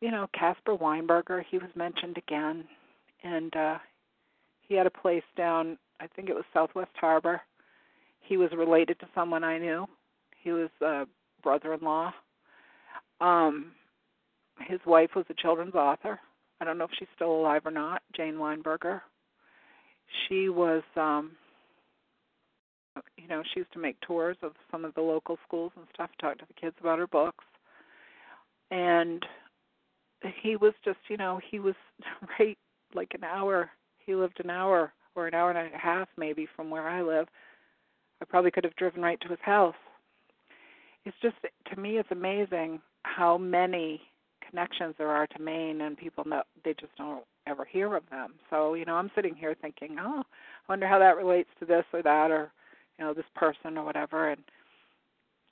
you 0.04 0.12
know, 0.12 0.28
Caspar 0.38 0.76
Weinberger, 0.76 1.46
he 1.50 1.58
was 1.58 1.70
mentioned 1.76 2.18
again, 2.18 2.66
and 3.24 3.56
uh, 3.56 3.78
he 4.60 4.76
had 4.76 4.86
a 4.86 4.92
place 4.92 5.24
down. 5.38 5.78
I 6.02 6.08
think 6.08 6.28
it 6.28 6.36
was 6.36 6.44
Southwest 6.54 6.92
Harbor. 7.00 7.40
He 8.20 8.36
was 8.36 8.50
related 8.52 9.00
to 9.00 9.08
someone 9.16 9.46
I 9.46 9.58
knew. 9.58 9.88
He 10.44 10.52
was 10.52 10.70
a 10.82 11.06
brother-in-law. 11.42 12.12
Um, 13.22 13.72
his 14.68 14.82
wife 14.86 15.12
was 15.16 15.24
a 15.30 15.42
children's 15.42 15.74
author. 15.74 16.20
I 16.60 16.66
don't 16.66 16.78
know 16.78 16.84
if 16.84 16.92
she's 17.00 17.08
still 17.16 17.32
alive 17.32 17.62
or 17.64 17.72
not, 17.72 18.02
Jane 18.14 18.36
Weinberger. 18.36 19.00
She 20.28 20.50
was 20.50 20.84
um 20.98 21.32
you 23.18 23.28
know, 23.28 23.42
she 23.54 23.62
used 23.62 23.72
to 23.74 23.80
make 23.80 24.00
tours 24.02 24.38
of 24.44 24.52
some 24.70 24.84
of 24.84 24.94
the 24.96 25.02
local 25.02 25.40
schools 25.48 25.72
and 25.78 25.86
stuff, 25.94 26.10
talk 26.20 26.38
to 26.40 26.46
the 26.46 26.54
kids 26.54 26.76
about 26.80 27.00
her 27.00 27.08
books. 27.08 27.44
And 28.70 29.26
he 30.42 30.56
was 30.56 30.74
just, 30.84 31.00
you 31.10 31.18
know, 31.18 31.40
he 31.50 31.60
was 31.60 31.76
right 32.40 32.58
like 32.94 33.14
an 33.14 33.24
hour. 33.24 33.70
He 34.06 34.16
lived 34.16 34.40
an 34.44 34.50
hour 34.50 34.94
or 35.16 35.28
an 35.28 35.34
hour 35.34 35.52
and 35.52 35.74
a 35.74 35.78
half 35.78 36.08
maybe 36.18 36.48
from 36.56 36.70
where 36.70 36.88
I 36.88 37.02
live. 37.02 37.28
I 38.22 38.26
probably 38.26 38.52
could 38.52 38.64
have 38.64 38.76
driven 38.76 39.02
right 39.02 39.20
to 39.22 39.28
his 39.28 39.40
house. 39.42 39.76
It's 41.06 41.18
just 41.22 41.36
to 41.44 41.80
me 41.80 41.98
it's 41.98 42.12
amazing 42.12 42.80
how 43.04 43.38
many 43.38 44.02
connections 44.48 44.96
there 44.98 45.10
are 45.10 45.28
to 45.28 45.42
Maine, 45.42 45.82
and 45.82 45.98
people 45.98 46.24
know 46.26 46.44
they 46.64 46.74
just 46.80 46.96
don't 46.98 47.24
ever 47.48 47.66
hear 47.66 47.96
of 47.96 48.04
them. 48.10 48.36
So 48.50 48.76
you 48.76 48.86
know, 48.86 48.96
I'm 48.96 49.12
sitting 49.16 49.36
here 49.36 49.56
thinking, 49.62 49.98
oh, 50.00 50.22
I 50.22 50.72
wonder 50.72 50.88
how 50.88 51.00
that 51.00 51.18
relates 51.18 51.50
to 51.60 51.66
this 51.66 51.84
or 51.92 52.02
that, 52.02 52.32
or 52.32 52.52
you 52.98 53.06
know, 53.06 53.14
this 53.14 53.26
person 53.36 53.78
or 53.78 53.84
whatever, 53.84 54.30
and 54.30 54.42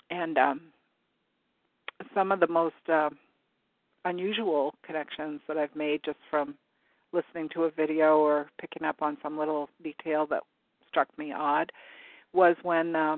and 0.10 0.38
um, 0.38 0.62
some 2.14 2.32
of 2.32 2.40
the 2.40 2.48
most 2.48 2.76
uh, 2.88 3.10
unusual 4.06 4.74
connections 4.86 5.42
that 5.48 5.58
I've 5.58 5.76
made 5.76 6.02
just 6.04 6.20
from 6.30 6.56
listening 7.14 7.50
to 7.54 7.64
a 7.64 7.72
video 7.72 8.20
or 8.20 8.50
picking 8.60 8.84
up 8.84 9.02
on 9.02 9.18
some 9.22 9.38
little 9.38 9.70
detail 9.84 10.26
that 10.28 10.44
struck 10.88 11.08
me 11.18 11.34
odd 11.34 11.72
was 12.34 12.56
when, 12.64 12.96
uh, 12.96 13.18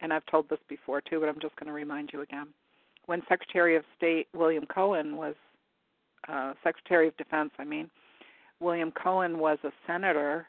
and 0.00 0.12
I've 0.12 0.26
told 0.26 0.48
this 0.48 0.58
before 0.68 1.00
too, 1.00 1.20
but 1.20 1.28
I'm 1.28 1.40
just 1.40 1.56
going 1.56 1.68
to 1.68 1.72
remind 1.72 2.10
you 2.12 2.22
again 2.22 2.48
when 3.06 3.22
Secretary 3.28 3.76
of 3.76 3.84
State 3.96 4.28
William 4.34 4.66
Cohen 4.66 5.16
was 5.16 5.34
uh, 6.28 6.54
Secretary 6.62 7.08
of 7.08 7.16
Defense, 7.16 7.50
I 7.58 7.64
mean, 7.64 7.90
William 8.60 8.92
Cohen 8.92 9.38
was 9.38 9.58
a 9.64 9.70
senator. 9.86 10.46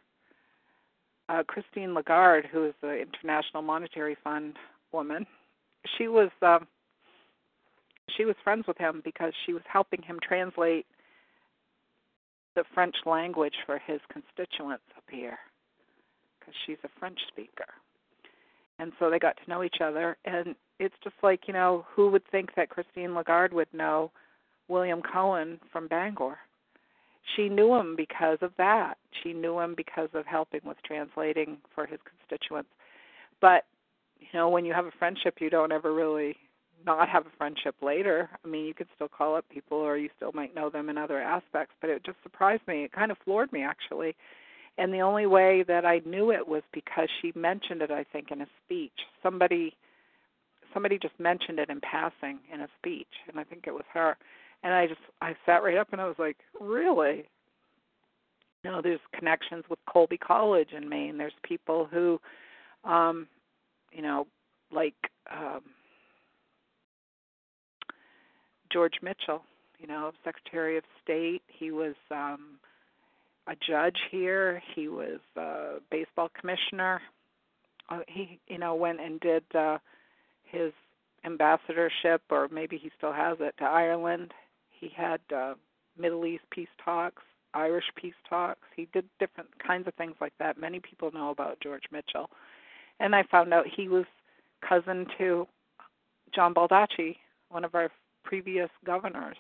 Uh, 1.30 1.42
Christine 1.48 1.94
Lagarde, 1.94 2.48
who 2.52 2.66
is 2.66 2.74
the 2.82 3.02
International 3.02 3.64
Monetary 3.64 4.16
Fund 4.24 4.58
woman, 4.92 5.26
she 5.98 6.08
was 6.08 6.30
uh, 6.42 6.60
she 8.16 8.26
was 8.26 8.36
friends 8.44 8.66
with 8.68 8.78
him 8.78 9.02
because 9.04 9.34
she 9.46 9.54
was 9.54 9.64
helping 9.72 10.02
him 10.02 10.20
translate 10.22 10.86
the 12.56 12.64
French 12.74 12.96
language 13.06 13.56
for 13.66 13.80
his 13.80 14.00
constituents 14.12 14.84
up 14.96 15.04
here 15.10 15.40
because 16.40 16.54
she's 16.66 16.78
a 16.84 17.00
French 17.00 17.20
speaker. 17.28 17.66
And 18.80 18.92
so 19.00 19.10
they 19.10 19.20
got 19.20 19.38
to 19.38 19.50
know 19.50 19.64
each 19.64 19.78
other 19.82 20.18
and 20.26 20.56
it's 20.80 20.96
just 21.04 21.16
like 21.24 21.42
you 21.48 21.54
know 21.54 21.86
who 21.96 22.10
would 22.10 22.24
think 22.32 22.56
that 22.56 22.70
Christine 22.70 23.14
Lagarde 23.14 23.56
would 23.56 23.74
know 23.74 24.12
William 24.68 25.02
Cohen 25.02 25.60
from 25.72 25.88
Bangor. 25.88 26.38
She 27.36 27.48
knew 27.48 27.74
him 27.76 27.96
because 27.96 28.38
of 28.42 28.52
that. 28.58 28.96
She 29.24 29.32
knew 29.32 29.60
him 29.60 29.76
because 29.76 30.10
of 30.14 30.26
helping 30.26 30.62
with 30.66 30.78
translating 30.86 31.58
for 31.74 31.86
his 31.86 32.00
constituents. 32.04 32.70
But 33.40 33.64
you 34.20 34.28
know, 34.34 34.50
when 34.50 34.66
you 34.66 34.74
have 34.74 34.86
a 34.86 34.92
friendship, 35.00 35.36
you 35.40 35.50
don't 35.50 35.72
ever 35.72 35.94
really 35.94 36.36
not 36.86 37.10
have 37.10 37.26
a 37.26 37.38
friendship 37.38 37.76
later. 37.82 38.30
I 38.44 38.48
mean, 38.48 38.66
you 38.66 38.74
could 38.74 38.88
still 38.96 39.08
call 39.08 39.36
up 39.36 39.46
people 39.50 39.78
or 39.78 39.98
you 39.98 40.10
still 40.16 40.32
might 40.34 40.56
know 40.56 40.70
them 40.70 40.90
in 40.90 40.98
other 40.98 41.20
aspects, 41.22 41.74
but 41.82 41.90
it 41.90 42.04
just 42.06 42.18
surprised 42.24 42.68
me. 42.68 42.84
It 42.84 42.92
kind 42.92 43.12
of 43.12 43.18
floored 43.24 43.52
me 43.52 43.64
actually. 43.64 44.16
And 44.78 44.94
the 44.94 45.02
only 45.02 45.26
way 45.28 45.64
that 45.68 45.86
I 45.86 46.02
knew 46.06 46.32
it 46.32 46.48
was 46.48 46.64
because 46.74 47.08
she 47.22 47.32
mentioned 47.36 47.82
it 47.82 47.92
I 47.92 48.04
think 48.12 48.32
in 48.32 48.42
a 48.42 48.48
speech. 48.66 48.92
Somebody 49.22 49.76
somebody 50.74 50.98
just 50.98 51.20
mentioned 51.20 51.60
it 51.60 51.70
in 51.70 51.80
passing 51.82 52.40
in 52.52 52.62
a 52.62 52.68
speech 52.80 53.08
and 53.28 53.40
I 53.40 53.44
think 53.44 53.66
it 53.68 53.74
was 53.74 53.86
her. 53.94 54.18
And 54.64 54.74
I 54.74 54.88
just 54.88 55.02
I 55.22 55.36
sat 55.46 55.64
right 55.64 55.78
up 55.78 55.90
and 55.92 56.02
I 56.02 56.06
was 56.08 56.18
like, 56.18 56.38
"Really?" 56.60 57.26
You 58.64 58.72
know, 58.72 58.82
there's 58.82 59.00
connections 59.14 59.66
with 59.70 59.80
Colby 59.88 60.18
College 60.18 60.70
in 60.76 60.88
Maine. 60.88 61.18
There's 61.18 61.34
people 61.44 61.86
who 61.92 62.20
um 62.84 63.28
you 63.92 64.02
know, 64.02 64.26
like 64.72 64.96
um 65.32 65.62
George 68.74 68.96
Mitchell, 69.04 69.44
you 69.80 69.88
know, 69.88 70.12
Secretary 70.24 70.78
of 70.78 70.84
State. 71.04 71.44
He 71.48 71.72
was 71.72 71.94
um, 72.10 72.58
a 73.48 73.54
judge 73.68 73.98
here. 74.10 74.62
He 74.76 74.88
was 74.88 75.20
a 75.38 75.76
baseball 75.92 76.30
commissioner. 76.40 77.00
Uh, 77.90 78.00
he, 78.08 78.40
you 78.48 78.58
know, 78.58 78.74
went 78.74 79.00
and 79.00 79.20
did 79.20 79.44
uh, 79.54 79.78
his 80.46 80.72
ambassadorship, 81.26 82.22
or 82.30 82.48
maybe 82.52 82.78
he 82.78 82.90
still 82.98 83.14
has 83.14 83.38
it, 83.40 83.54
to 83.60 83.66
Ireland. 83.66 84.34
He 84.72 84.92
had 84.96 85.22
uh, 85.34 85.54
Middle 85.98 86.26
East 86.26 86.44
peace 86.50 86.68
talks, 86.84 87.22
Irish 87.54 87.86
peace 87.96 88.14
talks. 88.28 88.62
He 88.76 88.88
did 88.94 89.06
different 89.20 89.50
kinds 89.66 89.88
of 89.88 89.94
things 89.94 90.16
like 90.20 90.34
that. 90.40 90.60
Many 90.60 90.80
people 90.80 91.12
know 91.12 91.30
about 91.30 91.60
George 91.62 91.84
Mitchell. 91.92 92.30
And 93.00 93.16
I 93.16 93.24
found 93.30 93.54
out 93.54 93.66
he 93.76 93.88
was 93.88 94.06
cousin 94.68 95.06
to 95.18 95.48
John 96.34 96.54
Baldacci, 96.54 97.18
one 97.50 97.64
of 97.64 97.76
our 97.76 97.90
previous 98.24 98.70
governors. 98.86 99.38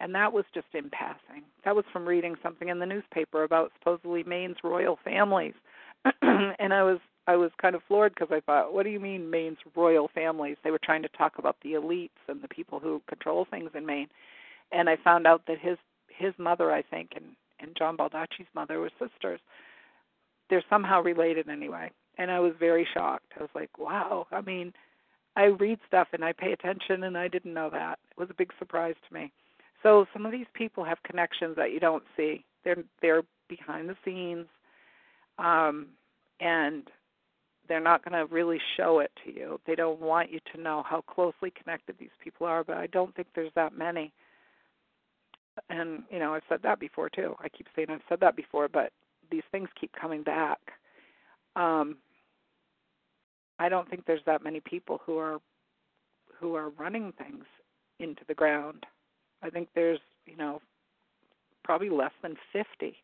And 0.00 0.14
that 0.14 0.32
was 0.32 0.44
just 0.52 0.66
in 0.74 0.90
passing. 0.90 1.42
That 1.64 1.76
was 1.76 1.84
from 1.92 2.06
reading 2.06 2.34
something 2.42 2.68
in 2.68 2.80
the 2.80 2.86
newspaper 2.86 3.44
about 3.44 3.72
supposedly 3.78 4.24
Maine's 4.24 4.56
royal 4.64 4.98
families. 5.04 5.54
and 6.22 6.74
I 6.74 6.82
was 6.82 6.98
I 7.28 7.36
was 7.36 7.52
kind 7.60 7.76
of 7.76 7.82
floored 7.86 8.14
because 8.14 8.32
I 8.32 8.40
thought, 8.40 8.74
what 8.74 8.82
do 8.82 8.90
you 8.90 8.98
mean 8.98 9.30
Maine's 9.30 9.58
royal 9.76 10.10
families? 10.12 10.56
They 10.64 10.72
were 10.72 10.80
trying 10.82 11.02
to 11.02 11.08
talk 11.16 11.34
about 11.38 11.56
the 11.62 11.74
elites 11.74 12.08
and 12.28 12.42
the 12.42 12.48
people 12.48 12.80
who 12.80 13.00
control 13.08 13.46
things 13.48 13.70
in 13.76 13.86
Maine. 13.86 14.08
And 14.72 14.88
I 14.88 14.96
found 14.96 15.26
out 15.26 15.42
that 15.46 15.58
his 15.60 15.78
his 16.08 16.34
mother, 16.36 16.72
I 16.72 16.82
think, 16.82 17.10
and 17.14 17.26
and 17.60 17.76
John 17.78 17.96
Baldacci's 17.96 18.48
mother 18.54 18.80
were 18.80 18.90
sisters. 18.98 19.40
They're 20.50 20.64
somehow 20.68 21.00
related 21.00 21.48
anyway. 21.48 21.92
And 22.18 22.30
I 22.30 22.40
was 22.40 22.52
very 22.58 22.86
shocked. 22.92 23.32
I 23.38 23.42
was 23.42 23.50
like, 23.54 23.78
wow. 23.78 24.26
I 24.32 24.40
mean, 24.40 24.72
I 25.36 25.44
read 25.44 25.78
stuff 25.86 26.08
and 26.12 26.24
I 26.24 26.32
pay 26.32 26.52
attention, 26.52 27.04
and 27.04 27.16
I 27.16 27.28
didn't 27.28 27.54
know 27.54 27.70
that. 27.70 27.98
It 28.10 28.20
was 28.20 28.30
a 28.30 28.34
big 28.34 28.52
surprise 28.58 28.94
to 29.08 29.14
me. 29.14 29.32
So 29.82 30.06
some 30.12 30.26
of 30.26 30.32
these 30.32 30.46
people 30.54 30.84
have 30.84 31.02
connections 31.02 31.56
that 31.56 31.72
you 31.72 31.80
don't 31.80 32.04
see. 32.16 32.44
They're 32.64 32.84
they're 33.00 33.22
behind 33.48 33.88
the 33.88 33.96
scenes, 34.04 34.46
um, 35.38 35.88
and 36.40 36.84
they're 37.68 37.80
not 37.80 38.04
going 38.04 38.14
to 38.14 38.32
really 38.32 38.60
show 38.76 38.98
it 39.00 39.10
to 39.24 39.32
you. 39.32 39.60
They 39.66 39.74
don't 39.74 40.00
want 40.00 40.30
you 40.30 40.40
to 40.54 40.60
know 40.60 40.84
how 40.86 41.00
closely 41.00 41.50
connected 41.50 41.96
these 41.98 42.10
people 42.22 42.46
are. 42.46 42.62
But 42.62 42.76
I 42.76 42.86
don't 42.88 43.14
think 43.14 43.28
there's 43.34 43.52
that 43.54 43.76
many. 43.76 44.12
And 45.70 46.02
you 46.10 46.18
know, 46.18 46.34
I've 46.34 46.42
said 46.48 46.60
that 46.62 46.78
before 46.80 47.08
too. 47.08 47.34
I 47.40 47.48
keep 47.48 47.66
saying 47.74 47.88
I've 47.90 48.00
said 48.08 48.20
that 48.20 48.36
before, 48.36 48.68
but 48.68 48.92
these 49.30 49.42
things 49.50 49.68
keep 49.80 49.92
coming 49.98 50.22
back. 50.22 50.58
Um, 51.56 51.96
I 53.62 53.68
don't 53.68 53.88
think 53.88 54.06
there's 54.06 54.24
that 54.26 54.42
many 54.42 54.58
people 54.58 55.00
who 55.06 55.18
are 55.18 55.38
who 56.40 56.56
are 56.56 56.70
running 56.70 57.12
things 57.12 57.44
into 58.00 58.22
the 58.26 58.34
ground. 58.34 58.84
I 59.40 59.50
think 59.50 59.68
there's, 59.76 60.00
you 60.26 60.36
know, 60.36 60.60
probably 61.62 61.88
less 61.88 62.10
than 62.22 62.34
50. 62.52 62.96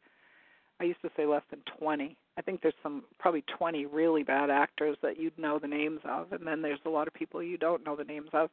I 0.81 0.85
used 0.85 1.01
to 1.03 1.11
say 1.17 1.27
less 1.27 1.45
than 1.51 1.61
20. 1.79 2.17
I 2.37 2.43
think 2.43 2.61
there's 2.61 2.75
some 2.83 3.05
probably 3.21 3.45
20 3.57 3.87
really 3.87 4.25
bad 4.25 4.51
actors 4.51 4.97
that 5.03 5.21
you'd 5.21 5.39
know 5.39 5.61
the 5.61 5.69
names 5.69 6.01
of 6.05 6.33
and 6.33 6.45
then 6.45 6.61
there's 6.61 6.81
a 6.85 6.91
lot 6.91 7.07
of 7.07 7.15
people 7.15 7.41
you 7.41 7.57
don't 7.57 7.87
know 7.87 7.95
the 7.95 8.03
names 8.03 8.31
of. 8.33 8.51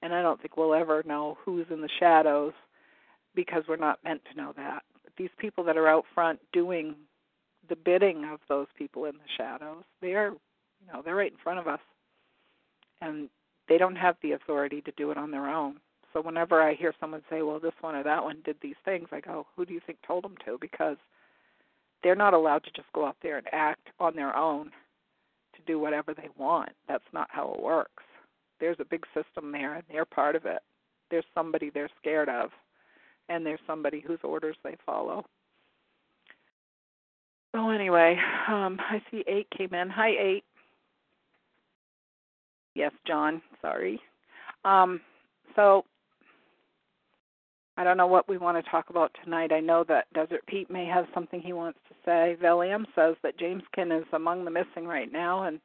And 0.00 0.14
I 0.14 0.22
don't 0.22 0.40
think 0.40 0.56
we'll 0.56 0.74
ever 0.74 1.02
know 1.06 1.36
who's 1.44 1.66
in 1.70 1.82
the 1.82 1.90
shadows 2.00 2.54
because 3.34 3.64
we're 3.68 3.76
not 3.76 4.02
meant 4.04 4.22
to 4.30 4.36
know 4.38 4.54
that. 4.56 4.84
But 5.04 5.12
these 5.18 5.30
people 5.36 5.64
that 5.64 5.76
are 5.76 5.88
out 5.88 6.06
front 6.14 6.40
doing 6.54 6.94
the 7.68 7.76
bidding 7.76 8.24
of 8.24 8.40
those 8.48 8.68
people 8.76 9.04
in 9.04 9.12
the 9.12 9.28
shadows, 9.36 9.84
they're 10.00 10.32
you 10.84 10.92
know, 10.92 11.02
they're 11.02 11.16
right 11.16 11.32
in 11.32 11.38
front 11.38 11.58
of 11.58 11.68
us. 11.68 11.80
And 13.00 13.28
they 13.68 13.78
don't 13.78 13.96
have 13.96 14.16
the 14.22 14.32
authority 14.32 14.80
to 14.82 14.92
do 14.96 15.10
it 15.10 15.18
on 15.18 15.30
their 15.30 15.48
own. 15.48 15.76
So 16.12 16.20
whenever 16.20 16.60
I 16.60 16.74
hear 16.74 16.92
someone 17.00 17.22
say, 17.30 17.42
"Well, 17.42 17.58
this 17.58 17.72
one 17.80 17.94
or 17.94 18.02
that 18.02 18.22
one 18.22 18.42
did 18.44 18.60
these 18.60 18.76
things," 18.84 19.08
I 19.12 19.20
go, 19.20 19.46
"Who 19.56 19.64
do 19.64 19.72
you 19.72 19.80
think 19.80 20.02
told 20.02 20.24
them 20.24 20.36
to?" 20.44 20.58
Because 20.58 20.98
they're 22.02 22.14
not 22.14 22.34
allowed 22.34 22.64
to 22.64 22.70
just 22.72 22.92
go 22.92 23.06
out 23.06 23.16
there 23.22 23.38
and 23.38 23.52
act 23.52 23.88
on 23.98 24.14
their 24.14 24.36
own 24.36 24.72
to 25.54 25.62
do 25.62 25.78
whatever 25.78 26.12
they 26.12 26.28
want. 26.36 26.70
That's 26.86 27.12
not 27.12 27.30
how 27.30 27.54
it 27.54 27.60
works. 27.60 28.04
There's 28.58 28.80
a 28.80 28.84
big 28.84 29.06
system 29.14 29.52
there, 29.52 29.74
and 29.74 29.84
they're 29.88 30.04
part 30.04 30.36
of 30.36 30.44
it. 30.44 30.62
There's 31.10 31.24
somebody 31.34 31.70
they're 31.70 31.90
scared 31.98 32.28
of, 32.28 32.50
and 33.28 33.44
there's 33.44 33.60
somebody 33.66 34.00
whose 34.00 34.22
orders 34.22 34.56
they 34.62 34.76
follow. 34.84 35.24
So 37.52 37.70
anyway, 37.70 38.18
um, 38.48 38.80
I 38.80 39.02
see 39.10 39.24
eight 39.26 39.48
came 39.50 39.74
in. 39.74 39.90
Hi, 39.90 40.10
eight. 40.10 40.44
Yes, 42.74 42.92
John. 43.06 43.42
Sorry. 43.60 44.00
Um, 44.64 45.00
so 45.56 45.84
I 47.76 47.84
don't 47.84 47.96
know 47.96 48.06
what 48.06 48.28
we 48.28 48.38
want 48.38 48.62
to 48.62 48.70
talk 48.70 48.90
about 48.90 49.10
tonight. 49.24 49.52
I 49.52 49.60
know 49.60 49.84
that 49.88 50.12
Desert 50.14 50.42
Pete 50.46 50.70
may 50.70 50.86
have 50.86 51.06
something 51.14 51.40
he 51.40 51.52
wants 51.52 51.78
to 51.88 51.94
say. 52.04 52.36
Valium 52.42 52.84
says 52.94 53.16
that 53.22 53.38
James 53.38 53.62
Kin 53.74 53.90
is 53.90 54.04
among 54.12 54.44
the 54.44 54.50
missing 54.50 54.86
right 54.86 55.10
now, 55.10 55.44
and 55.44 55.60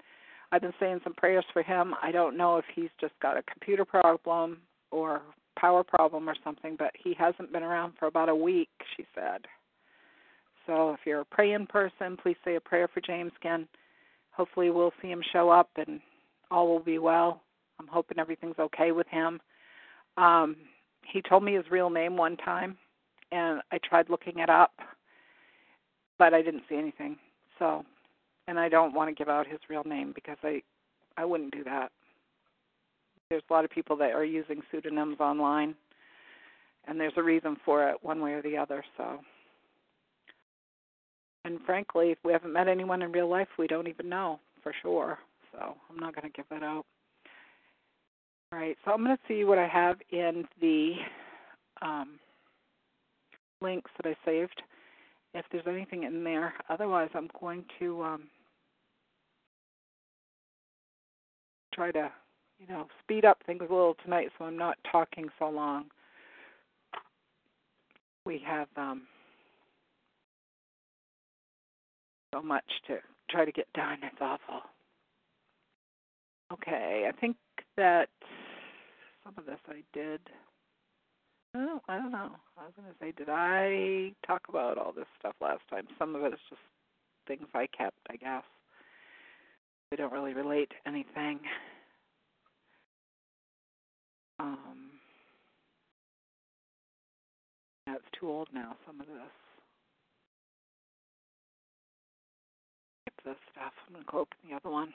I've 0.52 0.62
been 0.62 0.74
saying 0.80 1.02
some 1.04 1.14
prayers 1.14 1.46
for 1.52 1.62
him. 1.62 1.94
I 2.02 2.12
don't 2.12 2.38
know 2.38 2.58
if 2.58 2.66
he's 2.74 2.90
just 3.00 3.14
got 3.22 3.38
a 3.38 3.44
computer 3.44 3.84
problem 3.84 4.60
or 4.92 5.22
power 5.60 5.84
problem 5.84 6.30
or 6.30 6.36
something, 6.44 6.76
but 6.78 6.92
he 7.02 7.14
hasn't 7.18 7.52
been 7.52 7.64
around 7.64 7.94
for 8.00 8.08
about 8.08 8.30
a 8.30 8.36
week, 8.36 8.70
she 8.96 9.06
said. 9.14 9.42
So 10.66 10.92
if 10.92 11.00
you're 11.06 11.22
a 11.22 11.26
praying 11.26 11.68
person, 11.68 12.18
please 12.22 12.38
say 12.46 12.56
a 12.56 12.62
prayer 12.62 12.88
for 12.88 13.02
James 13.02 13.32
Kin. 13.42 13.68
Hopefully 14.32 14.70
we'll 14.70 14.94
see 15.02 15.10
him 15.10 15.22
show 15.34 15.50
up 15.50 15.70
and 15.78 16.00
all 16.52 16.68
will 16.68 16.80
be 16.80 16.98
well. 16.98 17.42
I'm 17.80 17.88
hoping 17.88 18.20
everything's 18.20 18.60
okay 18.60 18.92
with 18.92 19.08
him. 19.08 19.40
Um, 20.18 20.56
he 21.06 21.22
told 21.22 21.44
me 21.44 21.54
his 21.54 21.70
real 21.70 21.90
name 21.90 22.18
one 22.18 22.38
time, 22.38 22.78
and 23.32 23.62
I 23.72 23.80
tried 23.84 24.10
looking 24.10 24.40
it 24.40 24.50
up, 24.50 24.74
but 26.18 26.34
I 26.34 26.42
didn't 26.42 26.64
see 26.68 26.76
anything. 26.76 27.18
So, 27.60 27.86
and 28.48 28.60
I 28.60 28.70
don't 28.70 28.94
want 28.94 29.10
to 29.10 29.16
give 29.16 29.30
out 29.30 29.48
his 29.48 29.60
real 29.70 29.84
name 29.84 30.12
because 30.14 30.38
I, 30.44 30.62
I 31.18 31.26
wouldn't 31.26 31.54
do 31.54 31.64
that. 31.66 31.92
There's 33.30 33.44
a 33.50 33.54
lot 33.54 33.66
of 33.66 33.72
people 33.72 33.96
that 33.98 34.12
are 34.12 34.26
using 34.26 34.62
pseudonyms 34.72 35.20
online, 35.20 35.76
and 36.88 37.00
there's 37.00 37.14
a 37.18 37.24
reason 37.24 37.58
for 37.64 37.88
it, 37.90 37.98
one 38.02 38.22
way 38.22 38.34
or 38.34 38.42
the 38.42 38.58
other. 38.58 38.84
So, 38.96 39.20
and 41.46 41.60
frankly, 41.66 42.12
if 42.12 42.18
we 42.24 42.32
haven't 42.32 42.54
met 42.54 42.68
anyone 42.68 43.02
in 43.02 43.12
real 43.12 43.30
life, 43.30 43.50
we 43.60 43.68
don't 43.68 43.88
even 43.88 44.10
know 44.10 44.40
for 44.64 44.74
sure 44.82 45.20
so 45.52 45.76
I'm 45.90 45.98
not 45.98 46.16
going 46.16 46.30
to 46.32 46.36
give 46.36 46.46
that 46.50 46.64
out. 46.64 46.86
All 48.52 48.60
right, 48.60 48.78
so 48.86 48.92
I'm 48.92 49.04
going 49.04 49.16
to 49.16 49.24
see 49.28 49.44
what 49.44 49.58
I 49.58 49.68
have 49.68 49.98
in 50.12 50.46
the 50.62 50.94
um, 51.82 52.20
links 53.62 53.92
that 53.98 54.10
I 54.10 54.16
saved, 54.26 54.62
if 55.34 55.46
there's 55.52 55.68
anything 55.68 56.04
in 56.04 56.24
there. 56.24 56.54
Otherwise, 56.70 57.10
I'm 57.14 57.30
going 57.40 57.66
to 57.80 58.04
um, 58.04 58.24
try 61.74 61.92
to, 61.92 62.10
you 62.60 62.68
know, 62.68 62.88
speed 63.04 63.26
up 63.26 63.40
things 63.46 63.60
a 63.60 63.74
little 63.74 63.98
tonight 64.04 64.30
so 64.38 64.46
I'm 64.46 64.58
not 64.58 64.78
talking 64.90 65.28
so 65.38 65.50
long. 65.50 65.86
We 68.26 68.42
have 68.46 68.68
um, 68.78 69.04
so 72.34 72.42
much 72.42 72.66
to 72.88 72.98
try 73.30 73.46
to 73.46 73.52
get 73.52 73.72
done. 73.74 73.98
It's 74.04 74.22
awful. 74.22 74.62
Okay, 76.52 77.08
I 77.08 77.12
think 77.20 77.36
that 77.76 78.10
some 79.24 79.34
of 79.38 79.46
this 79.46 79.60
I 79.68 79.84
did. 79.94 80.22
Oh, 81.56 81.80
I 81.90 81.98
don't 81.98 82.12
know. 82.12 82.32
I 82.58 82.64
was 82.66 82.74
going 82.76 82.88
to 82.88 82.96
say, 83.02 83.12
did 83.18 83.30
I 83.30 84.14
talk 84.26 84.42
about 84.48 84.78
all 84.78 84.94
this 84.94 85.08
stuff 85.20 85.36
last 85.42 85.62
time? 85.70 85.88
Some 86.00 86.16
of 86.16 86.24
it 86.24 86.34
is 86.34 86.40
just 86.50 86.62
things 87.28 87.48
I 87.54 87.68
kept, 87.78 87.98
I 88.10 88.16
guess. 88.16 88.44
They 89.92 89.98
don't 89.98 90.14
really 90.14 90.34
relate 90.34 90.70
to 90.70 90.90
anything. 90.90 91.40
Um, 94.40 94.92
it's 97.88 98.04
too 98.20 98.30
old 98.30 98.50
now. 98.54 98.76
Some 98.86 99.02
of 99.02 99.08
this. 99.08 99.16
This 103.26 103.36
stuff. 103.52 103.74
I'm 103.88 103.94
going 103.94 104.06
to 104.06 104.12
go 104.12 104.20
open 104.20 104.38
the 104.48 104.56
other 104.56 104.70
one. 104.70 104.94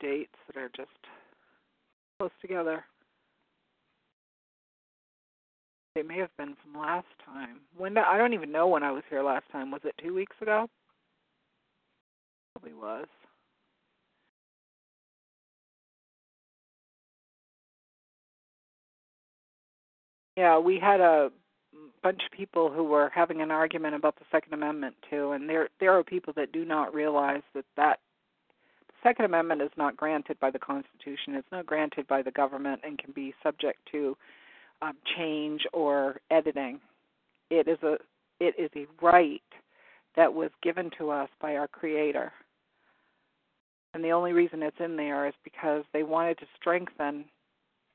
Dates 0.00 0.34
that 0.46 0.60
are 0.60 0.70
just 0.76 0.90
close 2.18 2.30
together. 2.40 2.84
They 5.94 6.02
may 6.02 6.18
have 6.18 6.36
been 6.36 6.54
from 6.62 6.80
last 6.80 7.06
time. 7.24 7.60
When 7.76 7.98
I 7.98 8.16
don't 8.16 8.34
even 8.34 8.52
know 8.52 8.68
when 8.68 8.82
I 8.82 8.92
was 8.92 9.02
here 9.10 9.22
last 9.22 9.44
time. 9.50 9.70
Was 9.70 9.80
it 9.84 9.94
two 10.02 10.14
weeks 10.14 10.36
ago? 10.40 10.68
Probably 12.54 12.74
was. 12.74 13.06
Yeah, 20.36 20.58
we 20.58 20.78
had 20.78 21.00
a 21.00 21.30
bunch 22.02 22.22
of 22.24 22.36
people 22.36 22.70
who 22.70 22.84
were 22.84 23.10
having 23.14 23.42
an 23.42 23.50
argument 23.50 23.94
about 23.94 24.16
the 24.16 24.24
Second 24.30 24.54
Amendment 24.54 24.94
too, 25.10 25.32
and 25.32 25.48
there 25.48 25.68
there 25.80 25.92
are 25.92 26.04
people 26.04 26.32
that 26.36 26.52
do 26.52 26.64
not 26.64 26.94
realize 26.94 27.42
that 27.54 27.64
that 27.76 27.98
Second 29.02 29.24
Amendment 29.24 29.62
is 29.62 29.70
not 29.76 29.96
granted 29.96 30.38
by 30.40 30.50
the 30.50 30.58
Constitution. 30.58 31.34
It's 31.34 31.50
not 31.50 31.66
granted 31.66 32.06
by 32.06 32.22
the 32.22 32.30
government 32.30 32.80
and 32.84 32.98
can 32.98 33.12
be 33.12 33.34
subject 33.42 33.78
to 33.92 34.16
um, 34.82 34.94
change 35.16 35.62
or 35.72 36.20
editing. 36.30 36.80
It 37.50 37.68
is 37.68 37.78
a 37.82 37.96
it 38.38 38.54
is 38.58 38.70
a 38.74 38.86
right 39.04 39.42
that 40.16 40.32
was 40.32 40.50
given 40.62 40.90
to 40.98 41.10
us 41.10 41.28
by 41.40 41.56
our 41.56 41.68
Creator. 41.68 42.32
And 43.92 44.02
the 44.02 44.12
only 44.12 44.32
reason 44.32 44.62
it's 44.62 44.76
in 44.80 44.96
there 44.96 45.26
is 45.26 45.34
because 45.44 45.82
they 45.92 46.04
wanted 46.04 46.38
to 46.38 46.46
strengthen 46.58 47.24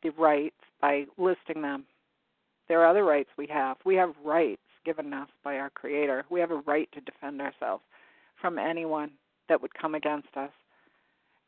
the 0.04 0.10
rights 0.10 0.56
by 0.82 1.06
listing 1.18 1.62
them 1.62 1.86
there 2.68 2.82
are 2.82 2.88
other 2.88 3.04
rights 3.04 3.30
we 3.38 3.48
have. 3.48 3.78
We 3.86 3.96
have 3.96 4.14
rights 4.24 4.62
given 4.86 5.14
us 5.14 5.30
by 5.44 5.58
our 5.58 5.70
Creator. 5.70 6.26
We 6.30 6.40
have 6.40 6.52
a 6.52 6.62
right 6.66 6.90
to 6.94 7.02
defend 7.02 7.42
ourselves 7.42 7.84
from 8.42 8.58
anyone 8.58 9.12
that 9.50 9.62
would 9.62 9.74
come 9.74 9.96
against 9.96 10.36
us. 10.36 10.52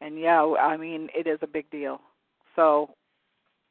And 0.01 0.19
yeah, 0.19 0.41
I 0.59 0.77
mean, 0.77 1.09
it 1.15 1.27
is 1.27 1.39
a 1.41 1.47
big 1.47 1.69
deal. 1.71 2.01
So 2.55 2.91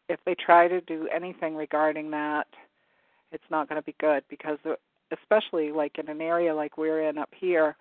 if 0.09 0.21
they 0.25 0.35
try 0.35 0.69
to 0.69 0.81
do 0.83 1.09
anything 1.15 1.55
regarding 1.55 2.11
that, 2.11 2.47
it's 3.33 3.45
not 3.51 3.69
going 3.69 3.81
to 3.81 3.85
be 3.85 3.95
good 4.01 4.23
because, 4.29 4.59
uh, 4.65 4.75
especially 5.13 5.73
like 5.73 5.99
in 5.99 6.09
an 6.09 6.21
area 6.21 6.55
like 6.55 6.79
we're 6.79 7.09
in 7.09 7.19
up 7.19 7.31
here, 7.39 7.77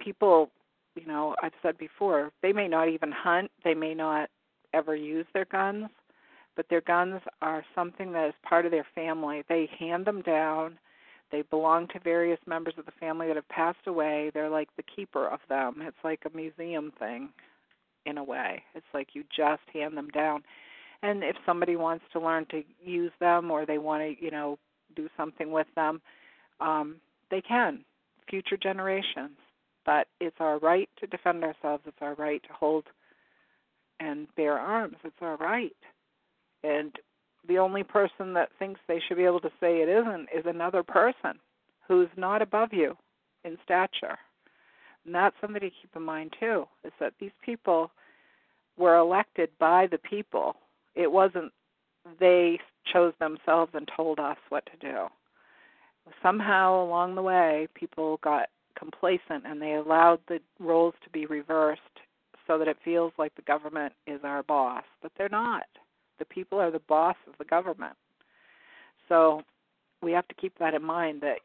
people, 0.00 0.50
you 0.96 1.06
know, 1.06 1.34
I've 1.42 1.52
said 1.62 1.78
before, 1.78 2.32
they 2.42 2.52
may 2.52 2.68
not 2.68 2.88
even 2.88 3.12
hunt, 3.12 3.50
they 3.64 3.74
may 3.74 3.94
not 3.94 4.28
ever 4.72 4.94
use 4.94 5.26
their 5.32 5.46
guns, 5.46 5.86
but 6.56 6.66
their 6.68 6.80
guns 6.80 7.20
are 7.42 7.64
something 7.74 8.12
that 8.12 8.28
is 8.28 8.34
part 8.42 8.66
of 8.66 8.72
their 8.72 8.86
family. 8.94 9.42
They 9.48 9.68
hand 9.78 10.04
them 10.04 10.22
down. 10.22 10.78
They 11.30 11.42
belong 11.42 11.86
to 11.88 12.00
various 12.00 12.40
members 12.46 12.74
of 12.76 12.86
the 12.86 12.92
family 12.98 13.28
that 13.28 13.36
have 13.36 13.48
passed 13.48 13.86
away. 13.86 14.32
They're 14.34 14.50
like 14.50 14.68
the 14.76 14.82
keeper 14.82 15.28
of 15.28 15.38
them. 15.48 15.76
It's 15.80 15.96
like 16.02 16.22
a 16.26 16.36
museum 16.36 16.92
thing 16.98 17.30
in 18.06 18.18
a 18.18 18.24
way. 18.24 18.62
It's 18.74 18.86
like 18.94 19.08
you 19.12 19.24
just 19.34 19.62
hand 19.72 19.96
them 19.96 20.08
down. 20.08 20.42
And 21.02 21.24
if 21.24 21.36
somebody 21.46 21.76
wants 21.76 22.04
to 22.12 22.20
learn 22.20 22.46
to 22.50 22.62
use 22.82 23.12
them 23.20 23.50
or 23.50 23.64
they 23.64 23.78
want 23.78 24.02
to, 24.02 24.24
you 24.24 24.30
know, 24.30 24.58
do 24.94 25.08
something 25.16 25.50
with 25.50 25.66
them, 25.76 26.00
um, 26.60 26.96
they 27.30 27.40
can. 27.40 27.84
Future 28.28 28.56
generations. 28.56 29.36
But 29.86 30.08
it's 30.20 30.36
our 30.40 30.58
right 30.58 30.88
to 30.98 31.06
defend 31.06 31.42
ourselves. 31.42 31.84
It's 31.86 31.96
our 32.00 32.14
right 32.14 32.42
to 32.42 32.52
hold 32.52 32.84
and 33.98 34.26
bear 34.36 34.58
arms. 34.58 34.96
It's 35.04 35.16
our 35.20 35.36
right. 35.36 35.76
And 36.62 36.92
the 37.48 37.58
only 37.58 37.82
person 37.82 38.34
that 38.34 38.50
thinks 38.58 38.80
they 38.86 39.00
should 39.06 39.16
be 39.16 39.24
able 39.24 39.40
to 39.40 39.50
say 39.60 39.78
it 39.80 39.88
isn't 39.88 40.28
is 40.36 40.44
another 40.44 40.82
person 40.82 41.38
who's 41.88 42.08
not 42.16 42.42
above 42.42 42.72
you 42.72 42.96
in 43.44 43.56
stature. 43.64 44.18
And 45.04 45.14
that's 45.14 45.36
something 45.40 45.60
to 45.60 45.70
keep 45.70 45.94
in 45.96 46.02
mind 46.02 46.34
too, 46.38 46.66
is 46.84 46.92
that 47.00 47.14
these 47.20 47.30
people 47.44 47.90
were 48.76 48.96
elected 48.96 49.50
by 49.58 49.86
the 49.86 49.98
people. 49.98 50.56
It 50.94 51.10
wasn't 51.10 51.52
they 52.18 52.58
chose 52.90 53.12
themselves 53.20 53.72
and 53.74 53.88
told 53.94 54.18
us 54.18 54.38
what 54.48 54.64
to 54.66 54.76
do. 54.78 55.06
Somehow 56.22 56.82
along 56.82 57.14
the 57.14 57.22
way, 57.22 57.68
people 57.74 58.18
got 58.22 58.48
complacent 58.78 59.44
and 59.44 59.60
they 59.60 59.74
allowed 59.74 60.20
the 60.28 60.40
roles 60.58 60.94
to 61.04 61.10
be 61.10 61.26
reversed 61.26 61.80
so 62.46 62.58
that 62.58 62.68
it 62.68 62.78
feels 62.84 63.12
like 63.18 63.34
the 63.34 63.42
government 63.42 63.92
is 64.06 64.20
our 64.24 64.42
boss, 64.42 64.82
but 65.02 65.12
they're 65.16 65.28
not. 65.28 65.66
The 66.18 66.24
people 66.24 66.58
are 66.58 66.70
the 66.70 66.80
boss 66.80 67.16
of 67.28 67.34
the 67.38 67.44
government. 67.44 67.94
So 69.08 69.42
we 70.02 70.12
have 70.12 70.26
to 70.28 70.34
keep 70.34 70.58
that 70.58 70.74
in 70.74 70.82
mind 70.82 71.20
that 71.20 71.38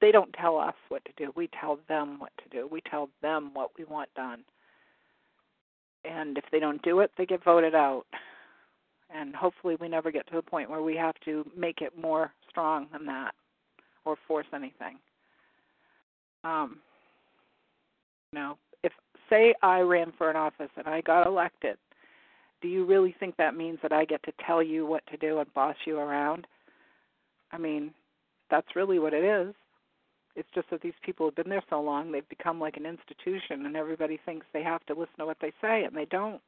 they 0.00 0.12
don't 0.12 0.32
tell 0.32 0.58
us 0.58 0.74
what 0.88 1.04
to 1.04 1.12
do. 1.16 1.32
We 1.36 1.48
tell 1.60 1.78
them 1.88 2.18
what 2.18 2.32
to 2.42 2.48
do. 2.48 2.68
We 2.70 2.80
tell 2.90 3.08
them 3.22 3.50
what 3.52 3.70
we 3.78 3.84
want 3.84 4.12
done. 4.14 4.40
And 6.04 6.38
if 6.38 6.44
they 6.50 6.58
don't 6.58 6.82
do 6.82 7.00
it, 7.00 7.10
they 7.18 7.26
get 7.26 7.44
voted 7.44 7.74
out. 7.74 8.04
And 9.14 9.34
hopefully 9.34 9.76
we 9.80 9.88
never 9.88 10.10
get 10.10 10.26
to 10.28 10.36
the 10.36 10.42
point 10.42 10.70
where 10.70 10.82
we 10.82 10.96
have 10.96 11.16
to 11.24 11.44
make 11.56 11.80
it 11.82 11.98
more 12.00 12.32
strong 12.48 12.86
than 12.92 13.06
that 13.06 13.32
or 14.04 14.16
force 14.26 14.46
anything. 14.54 14.98
Um, 16.44 16.78
you 18.32 18.38
know, 18.38 18.56
if 18.82 18.92
say 19.28 19.54
I 19.62 19.80
ran 19.80 20.12
for 20.16 20.30
an 20.30 20.36
office 20.36 20.70
and 20.76 20.86
I 20.86 21.02
got 21.02 21.26
elected 21.26 21.76
do 22.60 22.68
you 22.68 22.84
really 22.84 23.14
think 23.18 23.36
that 23.36 23.56
means 23.56 23.78
that 23.82 23.92
I 23.92 24.04
get 24.04 24.22
to 24.24 24.32
tell 24.46 24.62
you 24.62 24.86
what 24.86 25.06
to 25.06 25.16
do 25.16 25.38
and 25.38 25.52
boss 25.54 25.76
you 25.86 25.98
around? 25.98 26.46
I 27.52 27.58
mean, 27.58 27.92
that's 28.50 28.76
really 28.76 28.98
what 28.98 29.14
it 29.14 29.24
is. 29.24 29.54
It's 30.36 30.48
just 30.54 30.70
that 30.70 30.80
these 30.80 30.94
people 31.02 31.26
have 31.26 31.34
been 31.34 31.48
there 31.48 31.64
so 31.68 31.80
long, 31.80 32.12
they've 32.12 32.28
become 32.28 32.60
like 32.60 32.76
an 32.76 32.86
institution, 32.86 33.66
and 33.66 33.76
everybody 33.76 34.20
thinks 34.24 34.46
they 34.52 34.62
have 34.62 34.86
to 34.86 34.94
listen 34.94 35.18
to 35.18 35.26
what 35.26 35.38
they 35.40 35.52
say, 35.60 35.82
and 35.84 35.96
they 35.96 36.04
don't. 36.06 36.40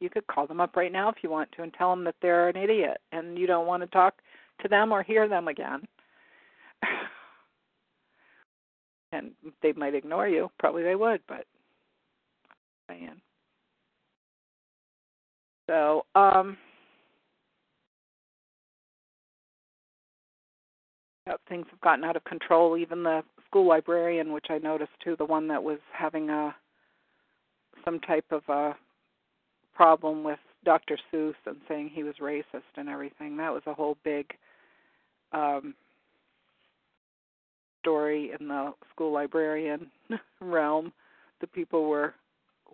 You 0.00 0.10
could 0.10 0.26
call 0.26 0.46
them 0.46 0.60
up 0.60 0.76
right 0.76 0.92
now 0.92 1.08
if 1.10 1.16
you 1.22 1.30
want 1.30 1.50
to 1.52 1.62
and 1.62 1.72
tell 1.74 1.90
them 1.90 2.04
that 2.04 2.14
they're 2.22 2.48
an 2.48 2.56
idiot 2.56 2.98
and 3.12 3.38
you 3.38 3.46
don't 3.46 3.66
want 3.66 3.82
to 3.82 3.86
talk 3.88 4.14
to 4.62 4.68
them 4.68 4.92
or 4.92 5.02
hear 5.02 5.28
them 5.28 5.48
again. 5.48 5.82
and 9.12 9.32
they 9.62 9.72
might 9.72 9.94
ignore 9.94 10.26
you. 10.26 10.50
Probably 10.58 10.82
they 10.82 10.94
would, 10.94 11.20
but 11.28 11.44
saying. 12.88 13.20
So, 15.68 16.06
um, 16.14 16.56
Uh, 21.30 21.36
things 21.48 21.66
have 21.70 21.80
gotten 21.80 22.04
out 22.04 22.16
of 22.16 22.24
control. 22.24 22.76
Even 22.76 23.02
the 23.02 23.22
school 23.46 23.68
librarian, 23.68 24.32
which 24.32 24.46
I 24.50 24.58
noticed 24.58 24.92
too, 25.04 25.16
the 25.16 25.24
one 25.24 25.48
that 25.48 25.62
was 25.62 25.78
having 25.92 26.30
a 26.30 26.54
some 27.84 28.00
type 28.00 28.26
of 28.30 28.42
a 28.48 28.76
problem 29.74 30.24
with 30.24 30.38
Dr. 30.64 30.98
Seuss 31.10 31.34
and 31.46 31.56
saying 31.68 31.90
he 31.92 32.02
was 32.02 32.16
racist 32.20 32.76
and 32.76 32.88
everything. 32.88 33.36
That 33.36 33.52
was 33.52 33.62
a 33.66 33.74
whole 33.74 33.96
big 34.04 34.26
um 35.32 35.74
story 37.80 38.32
in 38.38 38.48
the 38.48 38.72
school 38.92 39.12
librarian 39.12 39.90
realm. 40.40 40.92
The 41.40 41.46
people 41.46 41.88
were 41.88 42.14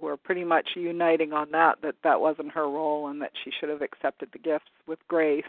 were 0.01 0.17
pretty 0.17 0.45
much 0.45 0.69
uniting 0.75 1.33
on 1.33 1.51
that 1.53 1.77
that 1.83 1.95
that 2.05 2.21
wasn't 2.21 2.53
her 2.53 2.69
role 2.69 3.09
and 3.09 3.21
that 3.23 3.33
she 3.45 3.51
should 3.59 3.69
have 3.69 3.83
accepted 3.83 4.31
the 4.33 4.39
gifts 4.39 4.71
with 4.87 4.99
grace 5.09 5.45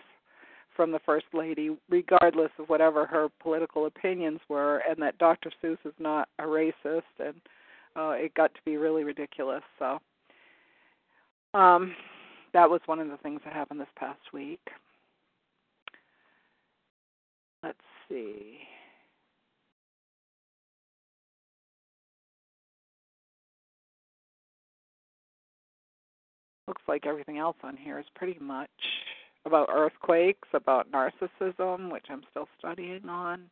from 0.77 0.91
the 0.91 0.99
first 0.99 1.25
lady 1.33 1.75
regardless 1.89 2.51
of 2.59 2.69
whatever 2.69 3.05
her 3.05 3.27
political 3.41 3.87
opinions 3.87 4.39
were 4.47 4.83
and 4.87 5.01
that 5.01 5.17
Dr. 5.17 5.51
Seuss 5.61 5.79
is 5.83 5.93
not 5.99 6.29
a 6.39 6.43
racist 6.43 7.01
and 7.19 7.33
uh 7.97 8.11
it 8.11 8.33
got 8.35 8.53
to 8.53 8.61
be 8.63 8.77
really 8.77 9.03
ridiculous 9.03 9.63
so 9.79 9.97
um 11.53 11.93
that 12.53 12.69
was 12.69 12.79
one 12.85 12.99
of 12.99 13.09
the 13.09 13.17
things 13.17 13.41
that 13.43 13.53
happened 13.53 13.81
this 13.81 13.87
past 13.97 14.21
week 14.31 14.61
let's 17.63 17.77
see 18.07 18.59
looks 26.67 26.83
like 26.87 27.07
everything 27.07 27.39
else 27.39 27.57
on 27.63 27.75
here 27.75 27.97
is 27.97 28.05
pretty 28.15 28.37
much 28.39 28.69
about 29.47 29.69
earthquakes, 29.71 30.47
about 30.53 30.91
narcissism, 30.91 31.91
which 31.91 32.05
I'm 32.09 32.21
still 32.29 32.47
studying 32.59 33.09
on. 33.09 33.49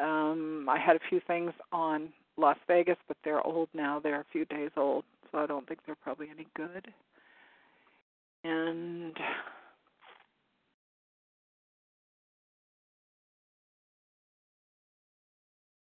Um, 0.00 0.68
I 0.68 0.78
had 0.78 0.96
a 0.96 1.00
few 1.08 1.20
things 1.26 1.52
on 1.72 2.10
Las 2.36 2.58
Vegas, 2.68 2.96
but 3.08 3.16
they're 3.24 3.44
old 3.44 3.68
now. 3.74 3.98
They're 3.98 4.20
a 4.20 4.32
few 4.32 4.44
days 4.44 4.70
old, 4.76 5.04
so 5.32 5.38
I 5.38 5.46
don't 5.46 5.66
think 5.66 5.80
they're 5.84 5.96
probably 5.96 6.28
any 6.30 6.46
good. 6.54 6.86
And 8.44 9.16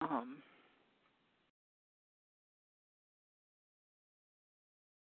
um, 0.01 0.37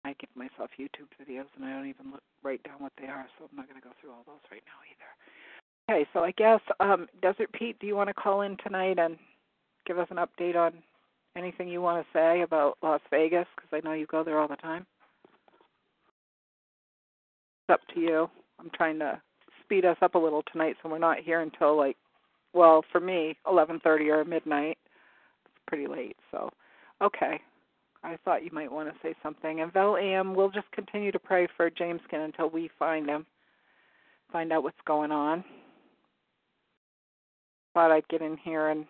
I 0.05 0.14
give 0.20 0.30
myself 0.36 0.70
YouTube 0.78 1.09
videos 1.20 1.48
and 1.57 1.64
I 1.64 1.72
don't 1.72 1.88
even 1.88 2.11
look, 2.12 2.22
write 2.42 2.62
down 2.62 2.76
what 2.78 2.92
they 3.00 3.07
are, 3.07 3.26
so 3.38 3.48
I'm 3.50 3.57
not 3.57 3.68
going 3.68 3.80
to 3.80 3.86
go 3.86 3.94
through 4.00 4.11
all 4.11 4.24
those 4.26 4.44
right 4.50 4.62
now 4.66 4.80
either. 4.84 5.11
Okay, 5.90 6.09
so 6.12 6.20
I 6.20 6.30
guess 6.32 6.61
um, 6.80 7.07
Desert 7.22 7.50
Pete, 7.52 7.78
do 7.78 7.86
you 7.86 7.96
want 7.96 8.09
to 8.09 8.14
call 8.14 8.42
in 8.42 8.57
tonight 8.62 8.98
and 8.98 9.16
give 9.86 9.98
us 9.98 10.09
an 10.11 10.18
update 10.18 10.57
on 10.57 10.74
anything 11.36 11.68
you 11.68 11.80
want 11.80 12.05
to 12.05 12.18
say 12.18 12.42
about 12.42 12.78
Las 12.82 13.00
Vegas? 13.11 13.46
Because 13.57 13.70
I 13.72 13.86
know 13.86 13.94
you 13.94 14.07
go 14.07 14.24
there 14.24 14.38
all 14.38 14.48
the 14.48 14.57
time. 14.57 14.86
It's 17.68 17.74
up 17.74 17.80
to 17.94 18.00
you. 18.00 18.28
I'm 18.61 18.70
trying 18.74 18.98
to 18.98 19.20
speed 19.62 19.84
us 19.84 19.96
up 20.02 20.14
a 20.14 20.18
little 20.18 20.42
tonight, 20.52 20.76
so 20.82 20.88
we're 20.88 20.98
not 20.98 21.18
here 21.20 21.40
until 21.40 21.76
like, 21.76 21.96
well, 22.52 22.84
for 22.92 23.00
me, 23.00 23.36
11:30 23.46 24.09
or 24.11 24.24
midnight. 24.24 24.78
It's 25.46 25.55
pretty 25.66 25.86
late, 25.86 26.16
so 26.30 26.50
okay. 27.02 27.40
I 28.05 28.18
thought 28.24 28.44
you 28.44 28.50
might 28.52 28.70
want 28.70 28.88
to 28.88 28.94
say 29.02 29.14
something. 29.22 29.61
And 29.61 29.72
Vel 29.72 29.96
Am, 29.96 30.34
we'll 30.34 30.50
just 30.50 30.70
continue 30.72 31.11
to 31.11 31.18
pray 31.18 31.48
for 31.57 31.70
Jameskin 31.70 32.24
until 32.24 32.50
we 32.50 32.70
find 32.78 33.09
him, 33.09 33.24
find 34.30 34.52
out 34.52 34.62
what's 34.62 34.76
going 34.86 35.11
on. 35.11 35.42
Thought 37.72 37.90
I'd 37.90 38.09
get 38.09 38.22
in 38.22 38.36
here 38.36 38.68
and 38.68 38.84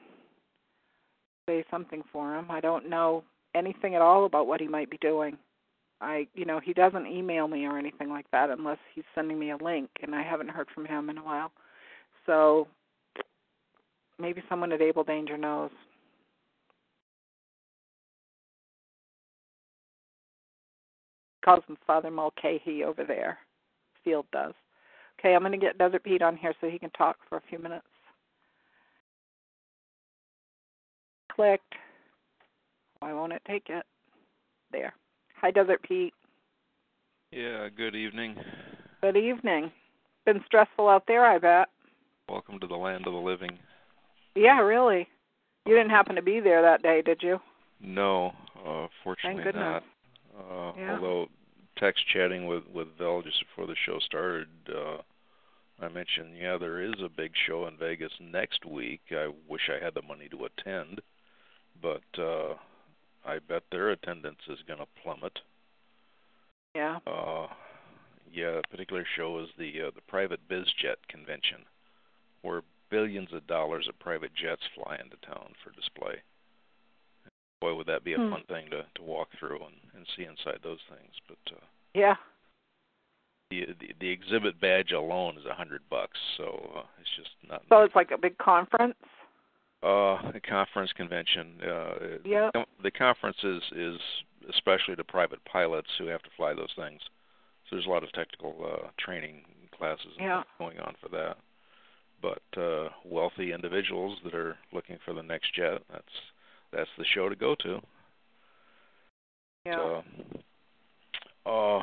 say 1.49 1.65
something 1.71 2.03
for 2.13 2.35
him. 2.37 2.51
I 2.51 2.61
don't 2.61 2.91
know 2.91 3.23
anything 3.55 3.95
at 3.95 4.03
all 4.03 4.27
about 4.27 4.47
what 4.47 4.61
he 4.61 4.67
might 4.67 4.91
be 4.91 4.99
doing. 4.99 5.39
I, 6.01 6.27
you 6.35 6.45
know, 6.45 6.61
he 6.61 6.73
doesn't 6.73 7.07
email 7.07 7.47
me 7.47 7.65
or 7.67 7.79
anything 7.79 8.11
like 8.11 8.27
that 8.33 8.51
unless 8.51 8.79
he's 8.95 9.05
sending 9.15 9.39
me 9.39 9.53
a 9.53 9.57
link, 9.57 9.89
and 10.03 10.15
I 10.15 10.23
haven't 10.23 10.51
heard 10.51 10.69
from 10.75 10.85
him 10.85 11.09
in 11.09 11.19
a 11.19 11.25
while. 11.25 11.53
So 12.27 12.67
maybe 14.19 14.43
someone 14.49 14.73
at 14.73 14.83
Abel 14.83 15.05
Danger 15.05 15.39
knows. 15.39 15.71
Calls 21.45 21.65
him 21.69 21.77
Father 21.87 22.11
Mulcahy 22.11 22.85
over 22.85 23.05
there. 23.05 23.39
Field 24.03 24.27
does. 24.33 24.55
Okay, 25.19 25.35
I'm 25.35 25.43
going 25.43 25.53
to 25.53 25.59
get 25.59 25.79
Desert 25.79 26.03
Pete 26.03 26.23
on 26.23 26.37
here 26.37 26.55
so 26.61 26.69
he 26.69 26.79
can 26.79 26.91
talk 26.91 27.17
for 27.29 27.39
a 27.39 27.43
few 27.49 27.59
minutes. 27.59 27.87
Clicked. 31.31 31.75
Why 33.01 33.13
won't 33.13 33.33
it 33.33 33.43
take 33.47 33.67
it? 33.69 33.85
There. 34.73 34.95
Hi, 35.41 35.51
Desert 35.51 35.83
Pete. 35.83 36.15
Yeah, 37.31 37.69
good 37.77 37.95
evening. 37.95 38.37
Good 39.03 39.17
evening. 39.17 39.71
Been 40.25 40.41
stressful 40.47 40.89
out 40.89 41.05
there, 41.07 41.27
I 41.27 41.39
bet. 41.39 41.69
Welcome 42.29 42.59
to 42.61 42.67
the 42.67 42.77
land 42.77 43.07
of 43.07 43.13
the 43.13 43.19
living. 43.19 43.59
Yeah, 44.35 44.61
really. 44.61 45.07
You 45.67 45.75
didn't 45.75 45.91
happen 45.91 46.17
to 46.17 46.23
be 46.23 46.41
there 46.41 46.63
that 46.63 46.83
day, 46.83 47.03
did 47.05 47.21
you? 47.23 47.39
No, 47.81 48.33
uh, 48.67 48.87
fortunately 49.03 49.43
Thank 49.43 49.55
goodness. 49.55 49.83
not. 49.83 49.83
Uh, 50.37 50.73
Yeah. 50.77 50.95
Although 50.95 51.29
text 51.77 52.07
chatting 52.07 52.47
with 52.47 52.67
with 52.69 52.89
Vel 52.99 53.23
just 53.23 53.41
before 53.41 53.67
the 53.67 53.77
show 53.77 53.99
started, 54.01 54.49
uh, 54.69 55.03
I 55.81 55.89
mentioned, 55.89 56.37
yeah, 56.37 56.57
there 56.57 56.81
is 56.81 56.95
a 57.03 57.09
big 57.09 57.33
show 57.47 57.67
in 57.67 57.77
Vegas 57.77 58.13
next 58.21 58.65
week. 58.65 59.03
I 59.11 59.33
wish 59.49 59.69
I 59.69 59.83
had 59.85 59.95
the 59.95 60.03
money 60.03 60.29
to 60.29 60.45
attend, 60.45 61.01
but 61.83 62.03
uh, 62.19 62.55
I 63.25 63.39
bet 63.41 63.65
their 63.71 63.91
attendance 63.91 64.41
is 64.49 64.63
going 64.67 64.79
to 64.79 64.87
plummet. 65.03 65.41
Yeah. 66.75 66.99
Uh, 67.07 67.49
yeah, 68.33 68.59
a 68.59 68.63
particular 68.69 69.05
show 69.17 69.39
is 69.41 69.49
the 69.59 69.83
uh, 69.83 69.91
the 69.95 70.01
private 70.03 70.49
BizJet 70.49 70.97
convention, 71.09 71.65
where 72.43 72.63
billions 72.91 73.33
of 73.33 73.47
dollars 73.47 73.89
of 73.89 73.99
private 73.99 74.35
jets 74.35 74.63
fly 74.75 74.97
into 75.03 75.17
town 75.27 75.55
for 75.63 75.71
display. 75.71 76.23
Boy, 77.65 77.73
would 77.73 77.87
that 77.87 78.05
be 78.05 78.13
a 78.13 78.19
Hmm. 78.19 78.31
fun 78.31 78.43
thing 78.45 78.69
to 78.71 78.85
to 78.97 79.03
walk 79.03 79.31
through 79.39 79.65
and 79.65 79.77
and 79.95 80.07
see 80.15 80.25
inside 80.25 80.59
those 80.63 80.81
things. 80.91 81.15
But 81.27 81.53
uh, 81.57 81.65
Yeah. 81.95 82.17
the, 83.51 83.65
the 83.81 83.95
the 84.01 84.09
exhibit 84.11 84.61
badge 84.61 84.93
alone 84.93 85.39
is 85.39 85.47
a 85.47 85.55
hundred 85.55 85.81
bucks, 85.89 86.19
so 86.37 86.47
uh, 86.77 86.87
it's 87.01 87.15
just 87.17 87.31
not. 87.49 87.63
So 87.71 87.81
it's 87.83 87.95
like 87.95 88.11
a 88.11 88.19
big 88.19 88.37
conference. 88.37 88.97
uh, 89.83 90.17
a 90.35 90.41
conference 90.47 90.93
convention. 90.93 91.59
Uh, 91.63 91.95
Yep. 92.27 92.53
the, 92.53 92.67
the 92.83 92.91
conference 92.91 93.43
is 93.43 93.63
is 93.73 93.99
especially 94.51 94.95
to 94.97 95.05
private 95.05 95.43
pilots 95.47 95.89
who 95.97 96.07
have 96.09 96.23
to 96.23 96.31
fly 96.37 96.53
those 96.53 96.75
things. 96.77 97.01
So 97.65 97.77
there's 97.77 97.87
a 97.87 97.91
lot 97.97 98.05
of 98.05 98.13
technical 98.13 98.53
uh, 98.71 98.91
training 98.99 99.37
classes 99.79 100.13
Yeah. 100.19 100.43
going 100.59 100.79
on 100.81 100.95
for 101.01 101.09
that. 101.09 101.39
But 102.21 102.61
uh, 102.61 102.91
wealthy 103.07 103.53
individuals 103.53 104.19
that 104.25 104.35
are 104.35 104.59
looking 104.71 104.99
for 105.03 105.15
the 105.15 105.23
next 105.23 105.55
jet, 105.55 105.81
that's 105.91 106.17
that's 106.75 106.91
the 106.99 107.05
show 107.15 107.29
to 107.29 107.37
go 107.37 107.55
to. 107.61 107.81
Yeah. 109.67 109.81
Uh, 109.81 110.03
oh, 111.47 111.81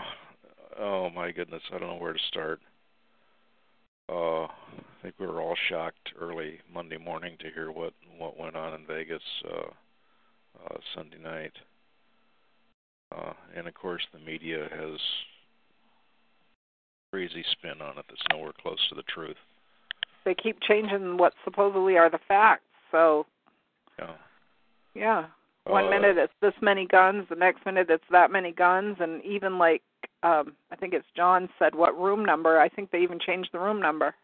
oh 0.80 1.10
my 1.10 1.32
goodness, 1.32 1.62
I 1.74 1.80
don't 1.80 1.90
know 1.90 1.96
where 1.96 2.14
to 2.14 2.20
start. 2.28 2.60
Uh, 4.10 4.44
I 4.44 5.02
think 5.02 5.16
we 5.20 5.26
were 5.26 5.42
all 5.42 5.56
shocked 5.70 6.12
early 6.20 6.60
Monday 6.72 6.98
morning 6.98 7.38
to 7.40 7.50
hear 7.52 7.72
what 7.72 7.94
what 8.18 8.38
went 8.38 8.56
on 8.56 8.74
in 8.74 8.86
Vegas 8.86 9.24
uh, 9.46 9.70
uh, 10.66 10.78
Sunday 10.96 11.18
night. 11.18 11.54
Uh, 13.16 13.34
and 13.56 13.68
of 13.68 13.74
course, 13.74 14.04
the 14.14 14.20
media 14.20 14.68
has 14.72 15.00
crazy 17.12 17.44
spin 17.52 17.82
on 17.82 17.98
it 17.98 18.06
that's 18.08 18.22
nowhere 18.32 18.54
close 18.62 18.80
to 18.90 18.96
the 18.96 19.04
truth. 19.04 19.36
They 20.24 20.36
keep 20.36 20.58
changing 20.62 21.18
what 21.18 21.34
supposedly 21.44 21.98
are 21.98 22.10
the 22.10 22.20
facts. 22.28 22.64
So 22.92 23.26
Yeah. 23.98 24.14
Yeah. 24.94 25.26
One 25.66 25.86
Uh, 25.86 25.90
minute 25.90 26.18
it's 26.18 26.34
this 26.42 26.54
many 26.62 26.88
guns, 26.88 27.26
the 27.30 27.36
next 27.36 27.66
minute 27.66 27.88
it's 27.90 28.04
that 28.12 28.32
many 28.32 28.52
guns, 28.52 28.98
and 29.00 29.24
even 29.24 29.58
like 29.58 29.84
um 30.24 30.56
I 30.72 30.76
think 30.76 30.94
it's 30.94 31.06
John 31.16 31.50
said 31.60 31.76
what 31.76 31.98
room 32.00 32.26
number. 32.26 32.60
I 32.60 32.70
think 32.70 32.92
they 32.92 33.00
even 33.00 33.20
changed 33.20 33.50
the 33.54 33.60
room 33.60 33.80
number. 33.80 34.16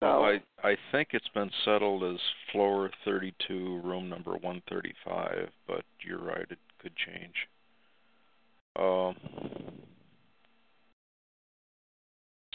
So 0.00 0.06
Well, 0.06 0.24
I 0.24 0.68
I 0.68 0.76
think 0.92 1.08
it's 1.12 1.28
been 1.34 1.50
settled 1.64 2.04
as 2.04 2.20
floor 2.52 2.90
32, 3.04 3.80
room 3.82 4.08
number 4.08 4.32
135, 4.32 5.48
but 5.66 5.84
you're 6.00 6.22
right, 6.22 6.46
it 6.50 6.58
could 6.80 6.94
change. 6.96 7.34
Um, 8.78 9.16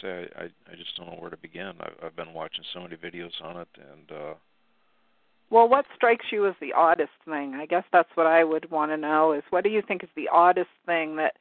say 0.00 0.28
I, 0.36 0.42
I 0.42 0.44
I 0.44 0.76
just 0.76 0.96
don't 0.96 1.06
know 1.08 1.18
where 1.20 1.30
to 1.30 1.36
begin. 1.36 1.72
I've 1.80 1.96
I've 2.04 2.16
been 2.16 2.32
watching 2.32 2.64
so 2.72 2.80
many 2.80 2.96
videos 2.96 3.32
on 3.42 3.60
it, 3.60 3.68
and 3.76 4.10
uh, 4.12 4.34
Well, 5.52 5.68
what 5.68 5.84
strikes 5.94 6.24
you 6.32 6.46
as 6.48 6.54
the 6.62 6.72
oddest 6.72 7.12
thing? 7.26 7.54
I 7.54 7.66
guess 7.66 7.84
that's 7.92 8.08
what 8.14 8.26
I 8.26 8.42
would 8.42 8.70
want 8.70 8.90
to 8.90 8.96
know 8.96 9.32
is 9.34 9.42
what 9.50 9.64
do 9.64 9.70
you 9.70 9.82
think 9.86 10.02
is 10.02 10.08
the 10.16 10.28
oddest 10.32 10.70
thing 10.86 11.16
that 11.16 11.34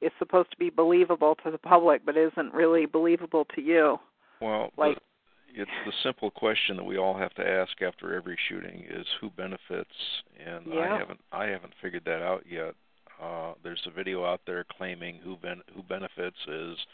is 0.00 0.12
supposed 0.20 0.52
to 0.52 0.56
be 0.56 0.70
believable 0.70 1.34
to 1.42 1.50
the 1.50 1.58
public 1.58 2.02
but 2.06 2.16
isn't 2.16 2.54
really 2.54 2.86
believable 2.86 3.44
to 3.56 3.60
you? 3.60 3.98
well, 4.40 4.70
the- 4.76 4.80
Like- 4.80 4.98
it's 5.54 5.70
the 5.86 5.92
simple 6.02 6.30
question 6.30 6.76
that 6.76 6.84
we 6.84 6.98
all 6.98 7.14
have 7.14 7.32
to 7.34 7.48
ask 7.48 7.80
after 7.80 8.14
every 8.14 8.36
shooting 8.46 8.84
is 8.90 9.06
who 9.20 9.30
benefits, 9.30 10.22
and 10.38 10.72
I 10.74 10.98
haven't 10.98 11.20
I 11.32 11.46
haven't 11.46 11.72
figured 11.80 12.04
that 12.04 12.20
out 12.22 12.44
yet. 12.46 12.74
Uh, 13.18 13.54
there's 13.62 13.84
a 13.86 13.90
video 13.90 14.22
out 14.26 14.42
there 14.44 14.64
claiming 14.64 15.16
who 15.24 15.36
ben- 15.38 15.62
who 15.74 15.82
benefits 15.82 16.36
is 16.46 16.86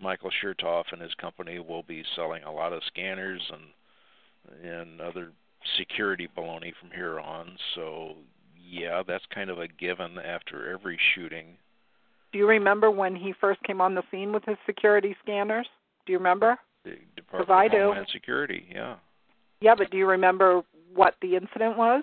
Michael 0.00 0.30
Chertoff 0.30 0.92
and 0.92 1.00
his 1.00 1.14
company 1.14 1.58
will 1.60 1.82
be 1.82 2.04
selling 2.14 2.42
a 2.44 2.52
lot 2.52 2.74
of 2.74 2.84
scanners 2.84 3.50
and 3.50 3.72
and 4.62 5.00
other 5.00 5.32
security 5.78 6.28
baloney 6.36 6.72
from 6.80 6.90
here 6.94 7.20
on. 7.20 7.56
So 7.74 8.14
yeah, 8.68 9.02
that's 9.06 9.24
kind 9.34 9.50
of 9.50 9.58
a 9.58 9.68
given 9.68 10.18
after 10.18 10.70
every 10.72 10.98
shooting. 11.14 11.56
Do 12.32 12.38
you 12.38 12.46
remember 12.48 12.90
when 12.90 13.16
he 13.16 13.34
first 13.40 13.60
came 13.64 13.80
on 13.80 13.94
the 13.94 14.02
scene 14.10 14.32
with 14.32 14.44
his 14.44 14.56
security 14.66 15.16
scanners? 15.22 15.66
Do 16.06 16.12
you 16.12 16.18
remember? 16.18 16.56
The 16.84 16.96
Department 17.16 17.50
I 17.50 17.64
of 17.66 17.70
do. 17.72 17.78
Homeland 17.78 18.06
Security, 18.12 18.66
yeah. 18.72 18.96
Yeah, 19.60 19.74
but 19.76 19.90
do 19.90 19.98
you 19.98 20.06
remember 20.06 20.62
what 20.94 21.14
the 21.20 21.36
incident 21.36 21.76
was? 21.76 22.02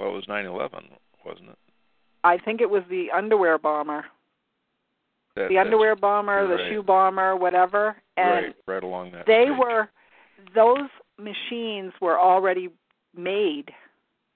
Well, 0.00 0.10
it 0.10 0.14
was 0.14 0.24
9/11, 0.26 0.84
wasn't 1.26 1.50
it? 1.50 1.58
I 2.24 2.38
think 2.38 2.60
it 2.60 2.70
was 2.70 2.82
the 2.88 3.10
underwear 3.14 3.58
bomber. 3.58 4.06
That, 5.36 5.48
The 5.48 5.58
underwear 5.58 5.96
bomber, 5.96 6.46
the 6.46 6.54
right. 6.54 6.70
shoe 6.70 6.82
bomber, 6.82 7.36
whatever. 7.36 7.96
And 8.16 8.46
right, 8.46 8.56
right 8.66 8.82
along 8.84 9.12
that. 9.12 9.26
they 9.26 9.46
ridge. 9.50 9.58
were 9.58 9.88
those 10.54 10.88
machines 11.22 11.92
were 12.00 12.18
already 12.18 12.68
made. 13.16 13.70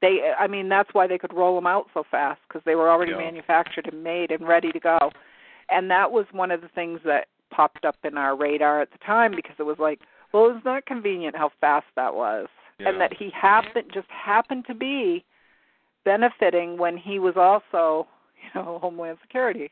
They 0.03 0.33
i 0.39 0.47
mean 0.47 0.69
that's 0.69 0.91
why 0.93 1.07
they 1.07 1.19
could 1.19 1.33
roll 1.33 1.55
them 1.55 1.67
out 1.67 1.87
so 1.95 2.05
fast 2.11 2.41
because 2.47 2.63
they 2.65 2.75
were 2.75 2.91
already 2.91 3.13
Yeah. 3.13 3.19
manufactured 3.19 3.89
and 3.91 4.03
made 4.05 4.31
and 4.31 4.47
ready 4.47 4.71
to 4.73 4.81
go. 4.81 4.99
And 5.71 5.91
that 5.91 6.13
was 6.13 6.27
one 6.33 6.51
of 6.51 6.61
the 6.61 6.69
things 6.69 7.01
that 7.05 7.29
popped 7.51 7.85
up 7.85 7.97
in 8.05 8.17
our 8.19 8.37
radar 8.37 8.81
at 8.83 8.91
the 8.93 8.99
time 8.99 9.33
because 9.35 9.57
it 9.59 9.63
was 9.65 9.79
like 9.79 10.01
well 10.33 10.51
it's 10.55 10.65
not 10.65 10.85
convenient 10.87 11.37
how 11.37 11.51
fast 11.61 11.87
that 11.97 12.15
was? 12.15 12.49
Yeah. 12.79 12.91
and 12.91 13.01
that 13.01 13.15
he 13.15 13.31
happened 13.31 13.91
just 13.95 14.09
happened 14.11 14.67
to 14.67 14.75
be 14.75 15.25
benefiting 16.05 16.77
when 16.79 16.97
he 16.97 17.19
was 17.19 17.35
also 17.37 18.07
you 18.43 18.51
know 18.61 18.79
homeland 18.79 19.19
security. 19.23 19.71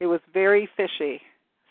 It 0.00 0.06
was 0.06 0.20
very 0.32 0.68
fishy. 0.76 1.20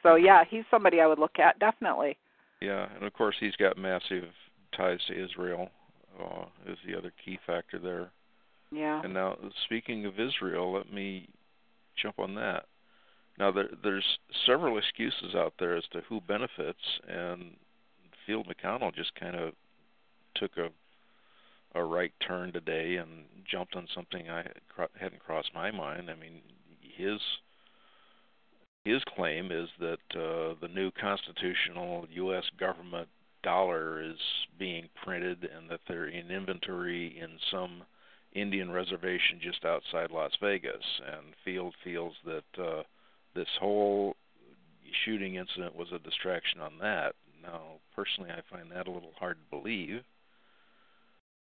So 0.03 0.13
yeah 0.15 0.43
he's 0.47 0.63
somebody 0.69 1.01
i 1.01 1.07
would 1.07 1.19
look 1.19 1.39
at 1.39 1.57
definitely. 1.59 2.17
Yeah, 2.61 2.87
and 2.95 3.03
of 3.03 3.13
course 3.13 3.35
he's 3.39 3.55
got 3.55 3.77
massive 3.77 4.25
ties 4.75 4.99
to 5.07 5.23
Israel. 5.23 5.69
Uh, 6.19 6.45
is 6.65 6.77
the 6.87 6.97
other 6.97 7.11
key 7.25 7.37
factor 7.45 7.77
there. 7.77 8.09
yeah 8.71 9.01
And 9.03 9.13
now, 9.13 9.37
speaking 9.65 10.05
of 10.05 10.17
Israel, 10.17 10.71
let 10.71 10.91
me 10.91 11.27
jump 12.01 12.19
on 12.19 12.35
that. 12.35 12.67
Now, 13.37 13.51
there, 13.51 13.67
there's 13.83 14.17
several 14.45 14.77
excuses 14.77 15.35
out 15.35 15.55
there 15.59 15.75
as 15.75 15.83
to 15.91 15.99
who 16.07 16.21
benefits, 16.21 16.79
and 17.05 17.57
Field 18.25 18.47
McConnell 18.47 18.95
just 18.95 19.13
kind 19.15 19.35
of 19.35 19.53
took 20.35 20.51
a 20.57 20.69
a 21.75 21.83
right 21.83 22.13
turn 22.25 22.53
today 22.53 22.95
and 22.95 23.25
jumped 23.49 23.75
on 23.75 23.87
something 23.93 24.29
I 24.29 24.45
hadn't 24.97 25.19
crossed 25.19 25.51
my 25.53 25.71
mind. 25.71 26.09
I 26.09 26.15
mean, 26.15 26.41
his 26.81 27.19
his 28.85 29.03
claim 29.15 29.51
is 29.51 29.67
that 29.79 29.99
uh, 30.15 30.55
the 30.61 30.69
new 30.73 30.91
constitutional 30.91 32.05
U.S. 32.11 32.45
government 32.59 33.09
dollar 33.45 34.01
is 34.01 34.17
being 34.59 34.89
printed 35.03 35.47
and 35.55 35.69
that 35.69 35.79
they're 35.87 36.07
in 36.07 36.31
inventory 36.31 37.17
in 37.17 37.37
some 37.51 37.83
Indian 38.33 38.71
reservation 38.71 39.39
just 39.41 39.63
outside 39.63 40.11
Las 40.11 40.31
Vegas. 40.41 40.83
And 41.05 41.27
Field 41.45 41.73
feels 41.83 42.13
that 42.25 42.61
uh, 42.61 42.83
this 43.33 43.47
whole 43.59 44.15
shooting 45.05 45.35
incident 45.35 45.75
was 45.75 45.87
a 45.93 45.99
distraction 45.99 46.59
on 46.59 46.73
that. 46.81 47.13
Now, 47.41 47.61
personally, 47.95 48.31
I 48.31 48.41
find 48.53 48.71
that 48.71 48.87
a 48.87 48.91
little 48.91 49.13
hard 49.17 49.37
to 49.37 49.57
believe. 49.57 50.01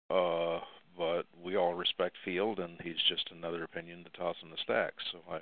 Uh, 0.10 0.60
but 0.98 1.24
we 1.44 1.56
all 1.56 1.74
respect 1.74 2.16
Field, 2.24 2.60
and 2.60 2.78
he's 2.84 3.02
just 3.10 3.32
another 3.36 3.64
opinion 3.64 4.04
to 4.04 4.18
toss 4.18 4.36
in 4.44 4.52
the 4.52 4.58
stack. 4.64 4.94
So 5.12 5.20
I 5.32 5.40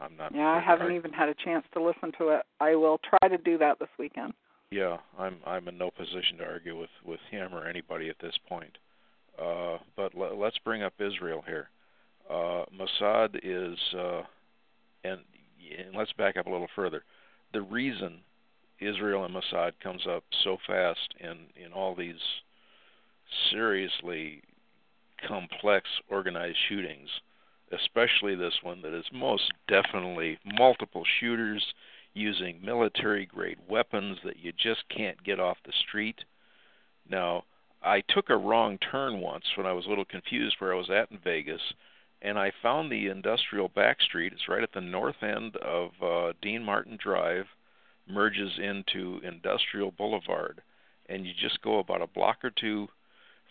I'm 0.00 0.16
not. 0.16 0.34
Yeah, 0.34 0.48
I 0.48 0.60
haven't 0.60 0.92
even 0.92 1.12
had 1.12 1.28
a 1.28 1.34
chance 1.44 1.64
to 1.74 1.82
listen 1.82 2.12
to 2.18 2.28
it. 2.30 2.42
I 2.60 2.74
will 2.74 2.98
try 2.98 3.28
to 3.28 3.36
do 3.38 3.58
that 3.58 3.78
this 3.78 3.88
weekend. 3.98 4.32
Yeah, 4.70 4.98
I'm 5.18 5.38
I'm 5.44 5.66
in 5.66 5.78
no 5.78 5.90
position 5.90 6.38
to 6.38 6.44
argue 6.44 6.78
with 6.78 6.90
with 7.04 7.18
him 7.28 7.52
or 7.52 7.66
anybody 7.66 8.08
at 8.08 8.20
this 8.20 8.38
point. 8.48 8.78
Uh, 9.36 9.78
but 9.96 10.12
l- 10.16 10.38
let's 10.38 10.58
bring 10.58 10.82
up 10.82 10.92
Israel 11.00 11.42
here. 11.44 11.70
Uh, 12.28 12.64
Mossad 12.72 13.40
is, 13.42 13.78
uh, 13.98 14.22
and, 15.02 15.20
and 15.76 15.96
let's 15.96 16.12
back 16.12 16.36
up 16.36 16.46
a 16.46 16.50
little 16.50 16.68
further. 16.76 17.02
The 17.52 17.62
reason 17.62 18.20
Israel 18.80 19.24
and 19.24 19.34
Mossad 19.34 19.72
comes 19.82 20.06
up 20.08 20.22
so 20.44 20.58
fast 20.68 21.14
in 21.18 21.38
in 21.56 21.72
all 21.72 21.96
these 21.96 22.20
seriously 23.50 24.42
complex 25.26 25.88
organized 26.08 26.58
shootings 26.68 27.08
especially 27.72 28.34
this 28.34 28.54
one 28.62 28.82
that 28.82 28.96
is 28.96 29.04
most 29.12 29.52
definitely 29.68 30.38
multiple 30.44 31.04
shooters 31.20 31.64
using 32.20 32.64
military 32.64 33.26
grade 33.26 33.58
weapons 33.68 34.18
that 34.24 34.38
you 34.38 34.52
just 34.52 34.84
can't 34.88 35.22
get 35.24 35.40
off 35.40 35.56
the 35.64 35.72
street. 35.72 36.20
Now, 37.08 37.44
I 37.82 38.02
took 38.02 38.28
a 38.28 38.36
wrong 38.36 38.78
turn 38.78 39.20
once 39.20 39.44
when 39.56 39.66
I 39.66 39.72
was 39.72 39.86
a 39.86 39.88
little 39.88 40.04
confused 40.04 40.56
where 40.58 40.72
I 40.72 40.76
was 40.76 40.90
at 40.90 41.10
in 41.10 41.18
Vegas, 41.18 41.62
and 42.20 42.38
I 42.38 42.52
found 42.62 42.90
the 42.90 43.06
industrial 43.06 43.68
back 43.68 44.02
street. 44.02 44.32
It's 44.32 44.48
right 44.48 44.62
at 44.62 44.72
the 44.72 44.80
north 44.80 45.22
end 45.22 45.56
of 45.56 45.90
uh, 46.02 46.32
Dean 46.42 46.62
Martin 46.62 46.98
Drive, 47.02 47.46
merges 48.06 48.52
into 48.58 49.20
Industrial 49.24 49.90
Boulevard, 49.90 50.62
and 51.08 51.26
you 51.26 51.32
just 51.40 51.62
go 51.62 51.78
about 51.78 52.02
a 52.02 52.06
block 52.06 52.44
or 52.44 52.50
two 52.50 52.88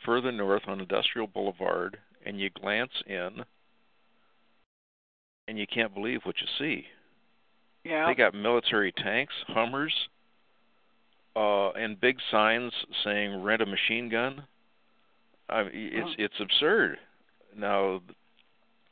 further 0.05 0.31
north 0.31 0.63
on 0.67 0.79
Industrial 0.79 1.27
Boulevard, 1.27 1.97
and 2.25 2.39
you 2.39 2.49
glance 2.49 2.91
in 3.07 3.43
and 5.49 5.57
you 5.57 5.65
can't 5.65 5.95
believe 5.95 6.21
what 6.23 6.35
you 6.39 6.47
see. 6.59 6.85
Yeah. 7.83 8.07
They 8.07 8.15
got 8.15 8.33
military 8.33 8.91
tanks, 8.91 9.33
Hummers, 9.47 9.93
uh, 11.35 11.69
and 11.71 11.99
big 11.99 12.17
signs 12.31 12.73
saying 13.03 13.41
"rent 13.43 13.61
a 13.61 13.65
machine 13.65 14.09
gun." 14.09 14.43
I 15.49 15.63
mean, 15.63 15.71
it's 15.73 16.09
oh. 16.09 16.23
it's 16.23 16.39
absurd. 16.39 16.97
Now, 17.57 18.01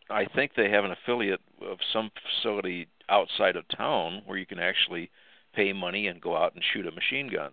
I 0.10 0.26
think 0.26 0.52
they 0.56 0.70
have 0.70 0.86
an 0.86 0.92
affiliate 0.92 1.42
of 1.62 1.78
some 1.94 2.12
facility 2.42 2.88
outside 3.10 3.56
of 3.56 3.66
town 3.76 4.22
where 4.26 4.38
you 4.38 4.46
can 4.46 4.60
actually 4.60 5.10
pay 5.54 5.74
money 5.74 6.08
and 6.08 6.22
go 6.22 6.36
out 6.36 6.54
and 6.54 6.64
shoot 6.74 6.88
a 6.88 6.92
machine 6.92 7.30
gun. 7.30 7.52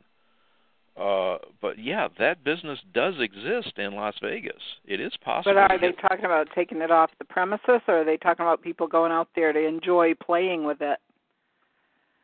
Uh, 0.97 1.39
but 1.61 1.77
yeah, 1.77 2.07
that 2.19 2.45
business 2.45 2.79
does 2.93 3.15
exist 3.19 3.73
in 3.79 3.95
Las 3.95 4.15
Vegas. 4.23 4.63
It 4.87 5.01
is 5.01 5.13
possible. 5.25 5.55
But 5.55 5.73
are 5.73 5.79
they 5.79 5.91
talking 5.93 6.25
about 6.25 6.49
taking 6.55 6.81
it 6.83 6.93
off 6.93 7.11
the 7.19 7.25
premises, 7.25 7.81
or 7.89 8.03
are 8.03 8.05
they 8.05 8.17
talking 8.17 8.45
about 8.45 8.63
people 8.63 8.87
going 8.87 9.11
out 9.11 9.29
there 9.35 9.53
to 9.53 9.67
enjoy 9.67 10.15
playing 10.15 10.65
with 10.65 10.81
it? 10.81 10.99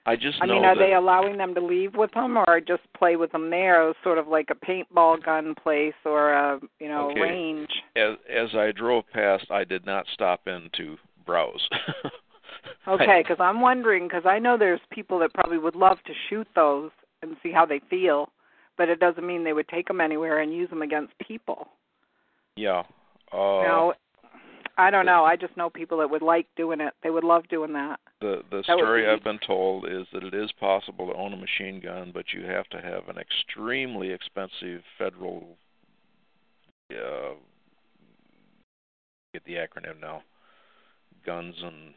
I 0.07 0.17
just 0.17 0.39
I 0.41 0.47
know 0.47 0.55
mean, 0.55 0.65
are 0.65 0.75
that, 0.75 0.81
they 0.81 0.95
allowing 0.95 1.37
them 1.37 1.55
to 1.55 1.61
leave 1.61 1.95
with 1.95 2.11
them, 2.13 2.37
or 2.39 2.61
just 2.61 2.83
play 2.97 3.17
with 3.17 3.31
them 3.33 3.51
there, 3.51 3.93
sort 4.03 4.19
of 4.19 4.29
like 4.29 4.49
a 4.51 4.55
paintball 4.55 5.23
gun 5.25 5.55
place 5.55 5.95
or 6.05 6.33
a 6.33 6.61
you 6.81 6.89
know 6.89 7.11
Okay. 7.11 7.21
range? 7.21 7.69
as 7.97 8.17
as 8.29 8.55
I 8.55 8.73
drove 8.73 9.05
past, 9.13 9.51
I 9.51 9.65
did 9.65 9.85
not 9.85 10.07
stop 10.15 10.49
in 10.49 10.71
to 10.79 10.97
browse. 11.27 11.69
Okay, 12.89 13.23
because 13.23 13.37
I'm 13.41 13.61
wondering 13.61 14.09
because 14.09 14.25
I 14.27 14.39
know 14.39 14.57
there's 14.59 14.81
people 14.91 15.19
that 15.21 15.33
probably 15.35 15.59
would 15.59 15.77
love 15.77 15.99
to 16.07 16.13
shoot 16.29 16.49
those 16.55 16.91
and 17.23 17.37
see 17.43 17.53
how 17.53 17.67
they 17.67 17.81
feel, 17.91 18.31
but 18.79 18.89
it 18.89 18.99
doesn't 19.01 19.27
mean 19.27 19.45
they 19.45 19.53
would 19.53 19.69
take 19.69 19.87
them 19.87 20.01
anywhere 20.01 20.41
and 20.41 20.53
use 20.53 20.71
them 20.71 20.83
against 20.83 21.13
people. 21.19 21.69
yeah. 22.57 22.83
Uh, 23.33 23.63
no, 23.63 23.95
I 24.77 24.91
don't 24.91 25.07
know. 25.07 25.25
I 25.25 25.37
just 25.37 25.57
know 25.57 25.71
people 25.71 25.99
that 25.99 26.11
would 26.11 26.23
like 26.23 26.47
doing 26.57 26.81
it. 26.81 26.95
They 27.03 27.11
would 27.11 27.23
love 27.23 27.47
doing 27.49 27.73
that. 27.75 28.01
The 28.21 28.43
the 28.51 28.59
That 28.59 28.65
story 28.65 29.03
be- 29.03 29.09
I've 29.09 29.25
been 29.25 29.39
told 29.47 29.87
is 29.87 30.07
that 30.13 30.23
it 30.23 30.35
is 30.35 30.53
possible 30.53 31.07
to 31.09 31.15
own 31.15 31.33
a 31.33 31.37
machine 31.37 31.81
gun, 31.81 32.11
but 32.13 32.33
you 32.35 32.43
have 32.45 32.69
to 32.69 32.81
have 32.81 33.09
an 33.09 33.17
extremely 33.19 34.11
expensive 34.11 34.83
federal 34.99 35.57
uh 36.93 37.35
get 39.33 39.45
the 39.45 39.55
acronym 39.55 40.01
now. 40.01 40.23
Guns 41.25 41.55
and 41.63 41.95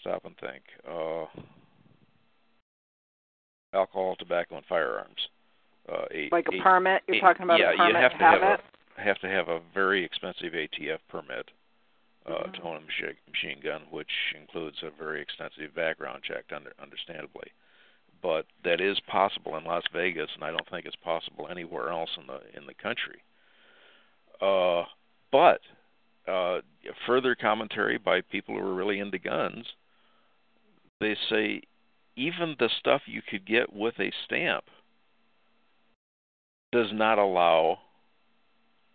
stop 0.00 0.24
and 0.24 0.36
think. 0.38 0.62
Uh 0.88 1.26
alcohol, 3.72 4.16
tobacco 4.18 4.56
and 4.56 4.66
firearms. 4.66 5.28
Uh 5.88 6.06
a, 6.12 6.28
Like 6.32 6.46
a 6.52 6.56
a- 6.56 6.62
permit. 6.62 7.02
You're 7.06 7.18
a- 7.18 7.20
talking 7.20 7.42
about 7.44 7.60
yeah, 7.60 7.74
a 7.74 7.76
permit 7.76 7.94
you 7.94 8.00
have 8.00 8.12
to 8.12 8.18
have, 8.18 8.40
have 8.40 8.60
it. 8.60 8.64
a 8.98 9.00
have 9.02 9.18
to 9.20 9.28
have 9.28 9.48
a 9.48 9.60
very 9.72 10.04
expensive 10.04 10.52
ATF 10.54 10.98
permit 11.08 11.50
uh, 12.26 12.44
to 12.44 12.62
own 12.62 12.76
a 12.76 12.80
machi- 12.80 13.18
machine 13.30 13.60
gun, 13.62 13.82
which 13.90 14.10
includes 14.38 14.76
a 14.82 14.90
very 14.90 15.20
extensive 15.20 15.74
background 15.74 16.22
check, 16.22 16.44
under, 16.54 16.72
understandably. 16.80 17.52
But 18.22 18.46
that 18.64 18.80
is 18.80 18.98
possible 19.00 19.56
in 19.56 19.64
Las 19.64 19.82
Vegas, 19.92 20.30
and 20.34 20.44
I 20.44 20.50
don't 20.50 20.68
think 20.70 20.86
it's 20.86 20.96
possible 20.96 21.48
anywhere 21.50 21.90
else 21.90 22.10
in 22.18 22.26
the 22.26 22.40
in 22.58 22.66
the 22.66 22.74
country. 22.74 23.20
Uh, 24.40 24.84
but 25.30 25.60
uh, 26.26 26.60
further 27.06 27.34
commentary 27.34 27.98
by 27.98 28.22
people 28.22 28.54
who 28.54 28.66
are 28.66 28.74
really 28.74 28.98
into 28.98 29.18
guns, 29.18 29.66
they 31.00 31.16
say 31.28 31.60
even 32.16 32.56
the 32.58 32.70
stuff 32.78 33.02
you 33.06 33.20
could 33.20 33.46
get 33.46 33.72
with 33.72 33.94
a 34.00 34.12
stamp 34.24 34.64
does 36.72 36.88
not 36.92 37.18
allow 37.18 37.78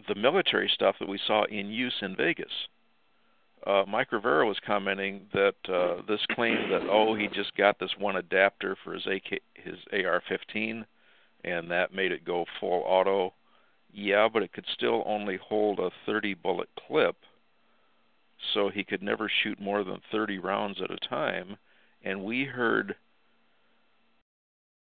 the 0.08 0.16
military 0.16 0.70
stuff 0.74 0.96
that 1.00 1.08
we 1.08 1.20
saw 1.26 1.44
in 1.46 1.68
use 1.68 1.96
in 2.02 2.16
Vegas. 2.16 2.68
Uh, 3.68 3.84
Mike 3.88 4.12
Rivero 4.12 4.48
was 4.48 4.58
commenting 4.66 5.22
that 5.34 5.56
uh, 5.68 6.02
this 6.08 6.22
claim 6.32 6.70
that 6.70 6.88
oh 6.90 7.16
he 7.16 7.28
just 7.28 7.56
got 7.56 7.78
this 7.80 7.92
one 7.98 8.16
adapter 8.16 8.78
for 8.84 8.94
his 8.94 9.06
AK 9.06 9.42
his 9.54 9.76
AR-15 9.92 10.86
and 11.44 11.72
that 11.72 11.94
made 11.94 12.12
it 12.12 12.26
go 12.26 12.46
full 12.60 12.84
auto. 12.86 13.34
Yeah, 13.92 14.28
but 14.32 14.44
it 14.44 14.54
could 14.54 14.66
still 14.74 15.04
only 15.06 15.38
hold 15.38 15.80
a 15.80 15.90
30 16.06 16.36
bullet 16.36 16.70
clip, 16.88 17.16
so 18.54 18.70
he 18.70 18.84
could 18.84 19.02
never 19.02 19.32
shoot 19.42 19.60
more 19.60 19.84
than 19.84 20.02
30 20.12 20.38
rounds 20.38 20.80
at 20.82 20.92
a 20.92 21.10
time. 21.10 21.58
And 22.04 22.24
we 22.24 22.46
heard 22.46 22.96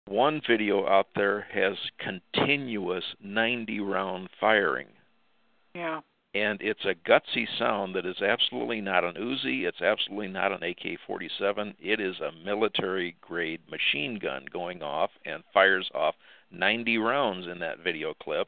one 0.08 0.42
video 0.48 0.88
out 0.88 1.08
there 1.16 1.48
has 1.54 1.76
continuous 2.00 3.04
90 3.22 3.80
round 3.80 4.30
firing 4.40 4.88
Yeah. 5.76 6.02
And 6.36 6.62
it's 6.62 6.86
a 6.86 6.94
gutsy 7.10 7.48
sound 7.58 7.96
that 7.96 8.06
is 8.06 8.22
absolutely 8.22 8.82
not 8.82 9.04
an 9.04 9.16
Uzi, 9.16 9.64
it's 9.64 9.82
absolutely 9.82 10.28
not 10.28 10.52
an 10.52 10.62
AK-47. 10.62 11.74
It 11.80 12.00
is 12.00 12.20
a 12.20 12.32
military 12.46 13.16
grade 13.20 13.62
machine 13.70 14.20
gun 14.22 14.46
going 14.54 14.84
off 14.84 15.10
and 15.26 15.44
fires 15.54 15.90
off 15.96 16.14
90 16.52 17.00
rounds 17.00 17.48
in 17.48 17.60
that 17.60 17.80
video 17.84 18.14
clip. 18.14 18.48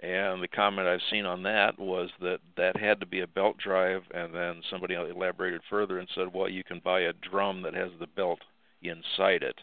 And 0.00 0.42
the 0.42 0.48
comment 0.48 0.88
I've 0.88 1.00
seen 1.10 1.26
on 1.26 1.42
that 1.42 1.78
was 1.78 2.10
that 2.20 2.40
that 2.56 2.76
had 2.76 3.00
to 3.00 3.06
be 3.06 3.20
a 3.20 3.26
belt 3.26 3.56
drive 3.58 4.02
and 4.12 4.34
then 4.34 4.62
somebody 4.70 4.94
elaborated 4.94 5.62
further 5.68 5.98
and 5.98 6.08
said, 6.14 6.32
"Well, 6.32 6.48
you 6.48 6.64
can 6.64 6.80
buy 6.80 7.00
a 7.00 7.12
drum 7.12 7.62
that 7.62 7.74
has 7.74 7.90
the 7.98 8.06
belt 8.06 8.40
inside 8.82 9.42
it." 9.42 9.60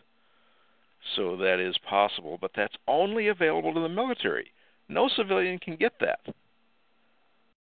So 1.16 1.36
that 1.38 1.60
is 1.60 1.78
possible, 1.80 2.38
but 2.40 2.54
that's 2.56 2.78
only 2.88 3.28
available 3.28 3.74
to 3.74 3.82
the 3.82 3.90
military. 3.90 4.52
No 4.88 5.10
civilian 5.10 5.60
can 5.60 5.76
get 5.76 6.00
that 6.00 6.22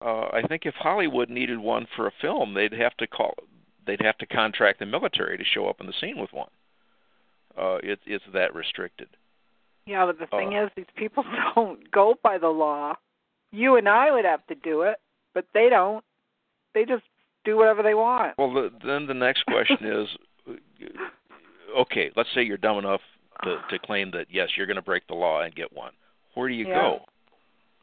uh, 0.04 0.30
I 0.34 0.42
think 0.48 0.66
if 0.66 0.74
Hollywood 0.76 1.30
needed 1.30 1.60
one 1.60 1.88
for 1.96 2.08
a 2.08 2.12
film, 2.22 2.54
they'd 2.54 2.74
have 2.74 2.96
to 2.98 3.08
call, 3.08 3.34
they'd 3.86 4.02
have 4.02 4.18
to 4.20 4.26
contract 4.26 4.80
the 4.80 4.86
military 4.86 5.38
to 5.38 5.44
show 5.44 5.68
up 5.68 5.80
in 5.80 5.88
the 5.88 5.94
scene 6.00 6.20
with 6.20 6.34
one. 6.34 6.50
Uh, 7.58 7.76
it, 7.84 8.00
it's 8.06 8.24
that 8.34 8.56
restricted. 8.56 9.10
Yeah, 9.86 10.06
but 10.06 10.20
the 10.20 10.28
thing 10.28 10.56
Uh, 10.56 10.66
is, 10.66 10.72
these 10.76 10.86
people 10.96 11.24
don't 11.56 11.90
go 11.92 12.16
by 12.24 12.38
the 12.38 12.48
law. 12.50 12.96
You 13.52 13.76
and 13.76 13.90
I 13.90 14.12
would 14.12 14.26
have 14.26 14.46
to 14.48 14.56
do 14.56 14.84
it, 14.84 14.98
but 15.34 15.46
they 15.54 15.68
don't. 15.70 16.04
They 16.74 16.86
just 16.86 17.04
do 17.44 17.58
whatever 17.58 17.84
they 17.84 17.94
want. 17.96 18.38
Well, 18.38 18.54
the, 18.54 18.72
then 18.86 19.08
the 19.08 19.14
next 19.14 19.46
question 19.46 19.78
is, 19.84 20.08
okay, 21.78 22.12
let's 22.16 22.30
say 22.34 22.44
you're 22.44 22.58
dumb 22.58 22.78
enough 22.78 23.02
to, 23.44 23.58
to 23.70 23.80
claim 23.80 24.12
that 24.12 24.28
yes, 24.30 24.50
you're 24.56 24.68
going 24.68 24.76
to 24.76 24.82
break 24.82 25.06
the 25.08 25.16
law 25.16 25.42
and 25.42 25.54
get 25.54 25.74
one. 25.74 25.92
Where 26.36 26.48
do 26.48 26.54
you 26.54 26.68
Yeah. 26.68 26.74
go? 26.76 27.00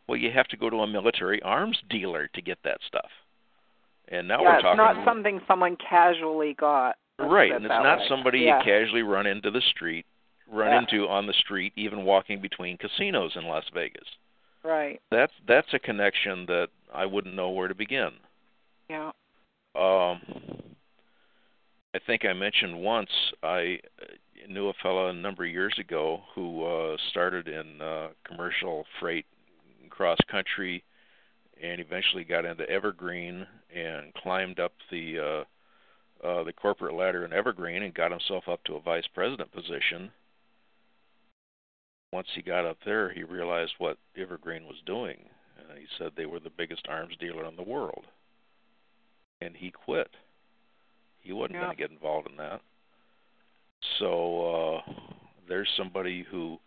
Well, 0.08 0.16
you 0.16 0.30
have 0.30 0.48
to 0.48 0.56
go 0.56 0.70
to 0.70 0.76
a 0.78 0.86
military 0.86 1.40
arms 1.42 1.78
dealer 1.90 2.28
to 2.34 2.42
get 2.42 2.58
that 2.64 2.78
stuff. 2.86 3.10
And 4.08 4.26
now 4.26 4.42
yeah, 4.42 4.56
we're 4.56 4.62
talking 4.62 4.70
it's 4.70 4.96
not 4.96 5.04
something 5.04 5.40
someone 5.46 5.76
casually 5.76 6.54
got. 6.54 6.96
Right, 7.18 7.52
and 7.52 7.64
it's 7.64 7.70
not 7.70 7.98
way. 7.98 8.06
somebody 8.08 8.38
yeah. 8.40 8.58
you 8.58 8.64
casually 8.64 9.02
run 9.02 9.26
into 9.26 9.50
the 9.50 9.60
street, 9.60 10.06
run 10.50 10.68
Yeah. 10.68 10.78
into 10.78 11.08
on 11.08 11.26
the 11.26 11.32
street, 11.34 11.72
even 11.76 12.04
walking 12.04 12.40
between 12.40 12.78
casinos 12.78 13.32
in 13.36 13.44
Las 13.44 13.64
Vegas. 13.74 14.06
Right. 14.64 15.00
That's 15.10 15.32
that's 15.46 15.68
a 15.74 15.78
connection 15.78 16.46
that 16.46 16.68
I 16.94 17.06
wouldn't 17.06 17.34
know 17.34 17.50
where 17.50 17.68
to 17.68 17.74
begin. 17.74 18.10
Yeah. 18.88 19.10
Um, 19.74 20.20
I 21.94 21.98
think 22.06 22.24
I 22.24 22.32
mentioned 22.32 22.78
once 22.80 23.10
I 23.42 23.80
knew 24.48 24.68
a 24.68 24.72
fellow 24.82 25.08
a 25.08 25.12
number 25.12 25.44
of 25.44 25.50
years 25.50 25.74
ago 25.78 26.22
who 26.34 26.64
uh, 26.64 26.96
started 27.10 27.48
in 27.48 27.82
uh, 27.82 28.08
commercial 28.24 28.84
freight 28.98 29.26
cross 29.98 30.18
country 30.30 30.84
and 31.60 31.80
eventually 31.80 32.22
got 32.22 32.44
into 32.44 32.68
Evergreen 32.70 33.44
and 33.74 34.14
climbed 34.14 34.60
up 34.60 34.72
the 34.92 35.18
uh, 35.18 36.26
uh, 36.26 36.44
the 36.44 36.52
corporate 36.52 36.94
ladder 36.94 37.24
in 37.24 37.32
Evergreen 37.32 37.82
and 37.82 37.92
got 37.92 38.12
himself 38.12 38.44
up 38.48 38.62
to 38.64 38.76
a 38.76 38.80
vice 38.80 39.06
president 39.12 39.52
position. 39.52 40.10
Once 42.12 42.28
he 42.34 42.42
got 42.42 42.64
up 42.64 42.78
there, 42.84 43.12
he 43.12 43.24
realized 43.24 43.72
what 43.78 43.98
Evergreen 44.16 44.64
was 44.66 44.76
doing. 44.86 45.18
Uh, 45.58 45.74
he 45.74 45.86
said 45.98 46.12
they 46.16 46.26
were 46.26 46.40
the 46.40 46.50
biggest 46.56 46.86
arms 46.88 47.14
dealer 47.20 47.44
in 47.46 47.56
the 47.56 47.62
world, 47.62 48.04
and 49.40 49.54
he 49.56 49.70
quit. 49.70 50.08
He 51.20 51.32
wasn't 51.32 51.54
Yeah. 51.54 51.64
going 51.64 51.76
to 51.76 51.82
get 51.82 51.90
involved 51.90 52.30
in 52.30 52.36
that. 52.36 52.60
So 53.98 54.80
uh, 54.86 54.92
there's 55.48 55.68
somebody 55.76 56.24
who 56.30 56.58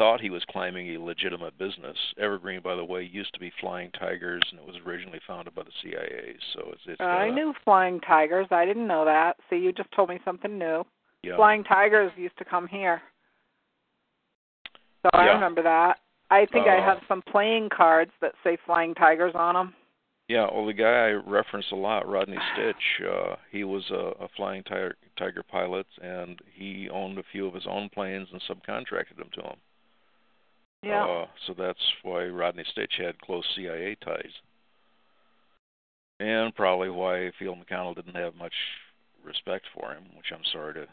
thought 0.00 0.22
he 0.22 0.30
was 0.30 0.42
climbing 0.48 0.96
a 0.96 0.98
legitimate 0.98 1.58
business. 1.58 1.96
Evergreen, 2.18 2.62
by 2.62 2.74
the 2.74 2.82
way, 2.82 3.02
used 3.02 3.34
to 3.34 3.38
be 3.38 3.52
Flying 3.60 3.90
Tigers, 3.90 4.40
and 4.50 4.58
it 4.58 4.66
was 4.66 4.76
originally 4.86 5.20
founded 5.26 5.54
by 5.54 5.62
the 5.62 5.70
CIA. 5.82 6.36
So 6.54 6.70
it's, 6.72 6.80
it's 6.86 7.00
I 7.02 7.28
uh, 7.28 7.34
knew 7.34 7.52
Flying 7.64 8.00
Tigers. 8.00 8.46
I 8.50 8.64
didn't 8.64 8.86
know 8.86 9.04
that. 9.04 9.36
See, 9.50 9.56
you 9.56 9.74
just 9.74 9.92
told 9.92 10.08
me 10.08 10.18
something 10.24 10.58
new. 10.58 10.84
yeah. 11.22 11.36
Flying 11.36 11.64
Tigers 11.64 12.10
used 12.16 12.38
to 12.38 12.46
come 12.46 12.66
here. 12.66 13.02
So 15.02 15.10
I 15.12 15.26
remember 15.26 15.62
that. 15.64 15.98
I 16.30 16.46
think 16.46 16.66
I 16.66 16.78
Uh, 16.78 16.82
have 16.84 16.98
some 17.06 17.20
playing 17.30 17.68
cards 17.68 18.12
that 18.22 18.32
say 18.42 18.56
Flying 18.64 18.94
Tigers 18.94 19.34
on 19.34 19.54
them. 19.54 19.74
Yeah, 20.28 20.46
well, 20.50 20.64
the 20.64 20.72
guy 20.72 21.08
I 21.08 21.10
reference 21.10 21.66
a 21.72 21.76
lot, 21.76 22.08
Rodney 22.08 22.38
Stich, 22.56 23.04
uh, 23.06 23.36
he 23.50 23.64
was 23.64 23.84
a, 23.90 24.24
a 24.24 24.28
flying 24.34 24.62
tiger, 24.62 24.96
tiger 25.18 25.42
pilot, 25.42 25.86
and 26.00 26.38
he 26.54 26.88
owned 26.88 27.18
a 27.18 27.24
few 27.32 27.46
of 27.46 27.52
his 27.52 27.66
own 27.68 27.90
planes 27.90 28.28
and 28.32 28.40
subcontracted 28.48 29.18
them 29.18 29.28
to 29.34 29.42
him. 29.42 29.56
Yeah. 30.82 31.04
Uh, 31.04 31.26
so 31.46 31.54
that's 31.56 31.78
why 32.02 32.24
Rodney 32.26 32.64
Stich 32.76 33.02
had 33.02 33.20
close 33.20 33.44
CIA 33.54 33.96
ties, 34.02 34.32
and 36.20 36.54
probably 36.54 36.88
why 36.90 37.30
Field 37.38 37.58
McConnell 37.58 37.94
didn't 37.94 38.14
have 38.14 38.34
much 38.34 38.54
respect 39.24 39.66
for 39.74 39.92
him, 39.92 40.04
which 40.16 40.26
I'm 40.32 40.44
sorry 40.52 40.74
to 40.74 40.86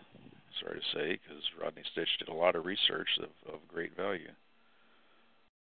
sorry 0.61 0.79
to 0.79 0.97
say, 0.97 1.19
because 1.23 1.43
Rodney 1.61 1.83
Stich 1.95 2.17
did 2.19 2.29
a 2.29 2.33
lot 2.33 2.55
of 2.55 2.65
research 2.65 3.07
of, 3.19 3.53
of 3.53 3.59
great 3.73 3.95
value. 3.95 4.29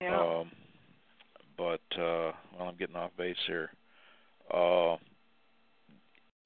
yeah. 0.00 0.20
Um, 0.20 0.50
but 1.56 1.80
uh, 1.98 2.32
well, 2.56 2.68
I'm 2.68 2.76
getting 2.78 2.96
off 2.96 3.10
base 3.16 3.36
here. 3.46 3.70
Uh, 4.52 4.96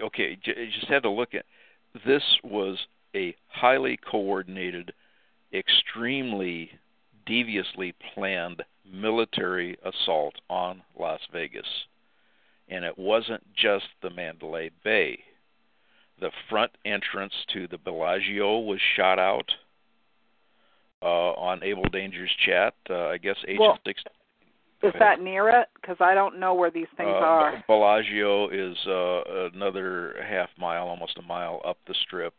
okay, 0.03 0.37
j- 0.43 0.70
just 0.74 0.89
had 0.89 1.03
to 1.03 1.11
look 1.11 1.35
at 1.35 1.45
this 2.07 2.22
was 2.45 2.79
a 3.14 3.35
highly 3.49 3.99
coordinated, 4.11 4.93
extremely 5.53 6.70
deviously 7.29 7.95
planned 8.14 8.62
military 8.91 9.76
assault 9.85 10.35
on 10.49 10.83
Las 10.99 11.20
Vegas, 11.33 11.66
and 12.68 12.85
it 12.85 12.99
wasn't 12.99 13.43
just 13.55 13.85
the 14.03 14.11
Mandalay 14.11 14.70
Bay. 14.83 15.20
The 16.20 16.31
front 16.51 16.72
entrance 16.85 17.35
to 17.53 17.68
the 17.68 17.79
Bellagio 17.79 18.59
was 18.59 18.81
shot 18.97 19.18
out 19.18 19.53
uh, 21.03 21.07
on 21.35 21.62
Abel 21.62 21.89
Danger's 21.93 22.35
chat. 22.45 22.74
Uh, 22.91 23.07
I 23.07 23.18
guess 23.18 23.37
Agent 23.45 23.61
Well, 23.61 23.79
Dix- 23.85 24.03
Is 24.83 24.93
that 24.99 25.20
near 25.20 25.49
it? 25.49 25.68
Because 25.81 25.97
I 26.01 26.14
don't 26.14 26.41
know 26.41 26.55
where 26.55 26.70
these 26.70 26.89
things 26.97 27.11
uh, 27.11 27.24
are. 27.24 27.64
Bellagio 27.68 28.49
is 28.49 28.76
uh, 28.87 29.49
another 29.55 30.16
half 30.29 30.49
mile, 30.59 30.89
almost 30.89 31.18
a 31.18 31.22
mile 31.22 31.61
up 31.64 31.79
the 31.87 31.95
strip. 32.03 32.35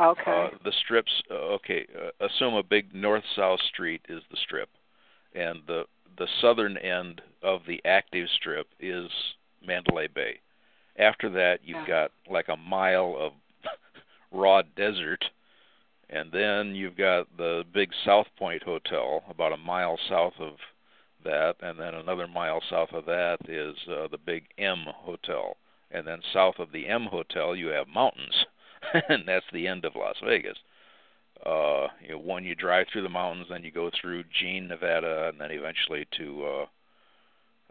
Okay. 0.00 0.48
Uh, 0.54 0.56
the 0.64 0.72
strips, 0.72 1.22
uh, 1.30 1.34
okay, 1.34 1.86
uh, 1.94 2.24
assume 2.24 2.54
a 2.54 2.62
big 2.62 2.94
north-south 2.94 3.60
street 3.60 4.00
is 4.08 4.22
the 4.30 4.36
strip, 4.36 4.70
and 5.34 5.60
the 5.66 5.84
the 6.16 6.26
southern 6.40 6.76
end 6.78 7.22
of 7.42 7.62
the 7.66 7.80
active 7.84 8.28
strip 8.34 8.66
is 8.78 9.10
Mandalay 9.64 10.08
Bay. 10.08 10.40
After 10.98 11.30
that, 11.30 11.60
you've 11.62 11.78
Yeah. 11.88 12.08
got 12.08 12.12
like 12.28 12.48
a 12.48 12.56
mile 12.56 13.16
of 13.18 13.32
raw 14.30 14.62
desert, 14.62 15.30
and 16.08 16.32
then 16.32 16.74
you've 16.74 16.96
got 16.96 17.36
the 17.36 17.64
big 17.72 17.92
South 18.04 18.26
Point 18.36 18.62
Hotel 18.62 19.22
about 19.28 19.52
a 19.52 19.56
mile 19.56 19.98
south 20.08 20.38
of 20.40 20.58
that, 21.24 21.56
and 21.60 21.78
then 21.78 21.94
another 21.94 22.26
mile 22.26 22.62
south 22.62 22.92
of 22.92 23.04
that 23.04 23.38
is 23.48 23.76
uh, 23.88 24.08
the 24.08 24.18
big 24.18 24.46
M 24.58 24.84
Hotel, 24.86 25.56
and 25.90 26.06
then 26.06 26.22
south 26.32 26.58
of 26.58 26.72
the 26.72 26.86
M 26.86 27.06
Hotel 27.06 27.54
you 27.54 27.68
have 27.68 27.86
mountains, 27.88 28.46
and 29.08 29.24
that's 29.26 29.46
the 29.52 29.66
end 29.66 29.84
of 29.84 29.96
Las 29.96 30.16
Vegas. 30.24 30.58
Uh, 31.44 31.88
you 32.02 32.10
know, 32.10 32.18
when 32.18 32.44
you 32.44 32.54
drive 32.54 32.86
through 32.92 33.02
the 33.02 33.08
mountains, 33.08 33.46
then 33.48 33.64
you 33.64 33.70
go 33.70 33.90
through 33.98 34.24
Jean, 34.24 34.68
Nevada, 34.68 35.28
and 35.28 35.40
then 35.40 35.50
eventually 35.50 36.06
to 36.18 36.44
uh, 36.44 36.66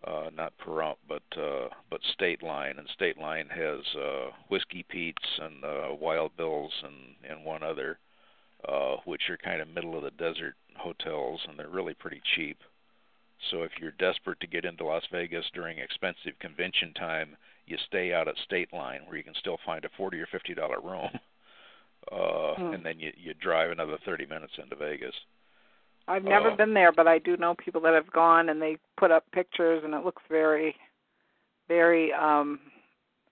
uh, 0.09 0.29
not 0.35 0.53
Pahrump, 0.57 0.95
but 1.07 1.23
uh, 1.37 1.69
but 1.89 2.01
State 2.13 2.41
Line, 2.41 2.75
and 2.77 2.87
State 2.93 3.19
Line 3.19 3.47
has 3.49 3.81
uh, 3.95 4.31
Whiskey 4.49 4.85
Pete's 4.87 5.39
and 5.39 5.63
uh, 5.63 5.93
Wild 5.99 6.35
Bills 6.37 6.71
and 6.83 7.15
and 7.29 7.45
one 7.45 7.63
other, 7.63 7.99
uh, 8.67 8.95
which 9.05 9.29
are 9.29 9.37
kind 9.37 9.61
of 9.61 9.67
middle 9.67 9.95
of 9.95 10.03
the 10.03 10.11
desert 10.11 10.55
hotels, 10.77 11.41
and 11.47 11.59
they're 11.59 11.69
really 11.69 11.93
pretty 11.93 12.21
cheap. 12.35 12.57
So 13.51 13.63
if 13.63 13.71
you're 13.79 13.91
desperate 13.91 14.39
to 14.41 14.47
get 14.47 14.65
into 14.65 14.85
Las 14.85 15.03
Vegas 15.11 15.45
during 15.53 15.79
expensive 15.79 16.37
convention 16.39 16.93
time, 16.93 17.37
you 17.69 17.77
stay 17.87 18.13
out 18.13 18.27
at 18.27 18.35
State 18.45 18.73
Line, 18.73 19.01
where 19.05 19.17
you 19.17 19.23
can 19.23 19.35
still 19.35 19.57
find 19.65 19.85
a 19.85 19.89
forty 19.97 20.19
or 20.19 20.27
fifty 20.31 20.53
dollar 20.53 20.79
room, 20.81 21.09
uh, 22.11 22.55
Hmm. 22.55 22.73
and 22.73 22.85
then 22.85 22.99
you 22.99 23.11
you 23.15 23.33
drive 23.35 23.71
another 23.71 23.97
thirty 24.05 24.25
minutes 24.25 24.53
into 24.61 24.75
Vegas. 24.75 25.15
I've 26.07 26.23
never 26.23 26.49
uh, 26.49 26.55
been 26.55 26.73
there, 26.73 26.91
but 26.91 27.07
I 27.07 27.19
do 27.19 27.37
know 27.37 27.53
people 27.55 27.81
that 27.81 27.93
have 27.93 28.11
gone 28.11 28.49
and 28.49 28.59
they 28.59 28.77
put 28.97 29.11
up 29.11 29.25
pictures 29.31 29.83
and 29.85 29.93
it 29.93 30.03
looks 30.03 30.23
very 30.29 30.75
very 31.67 32.11
um 32.13 32.59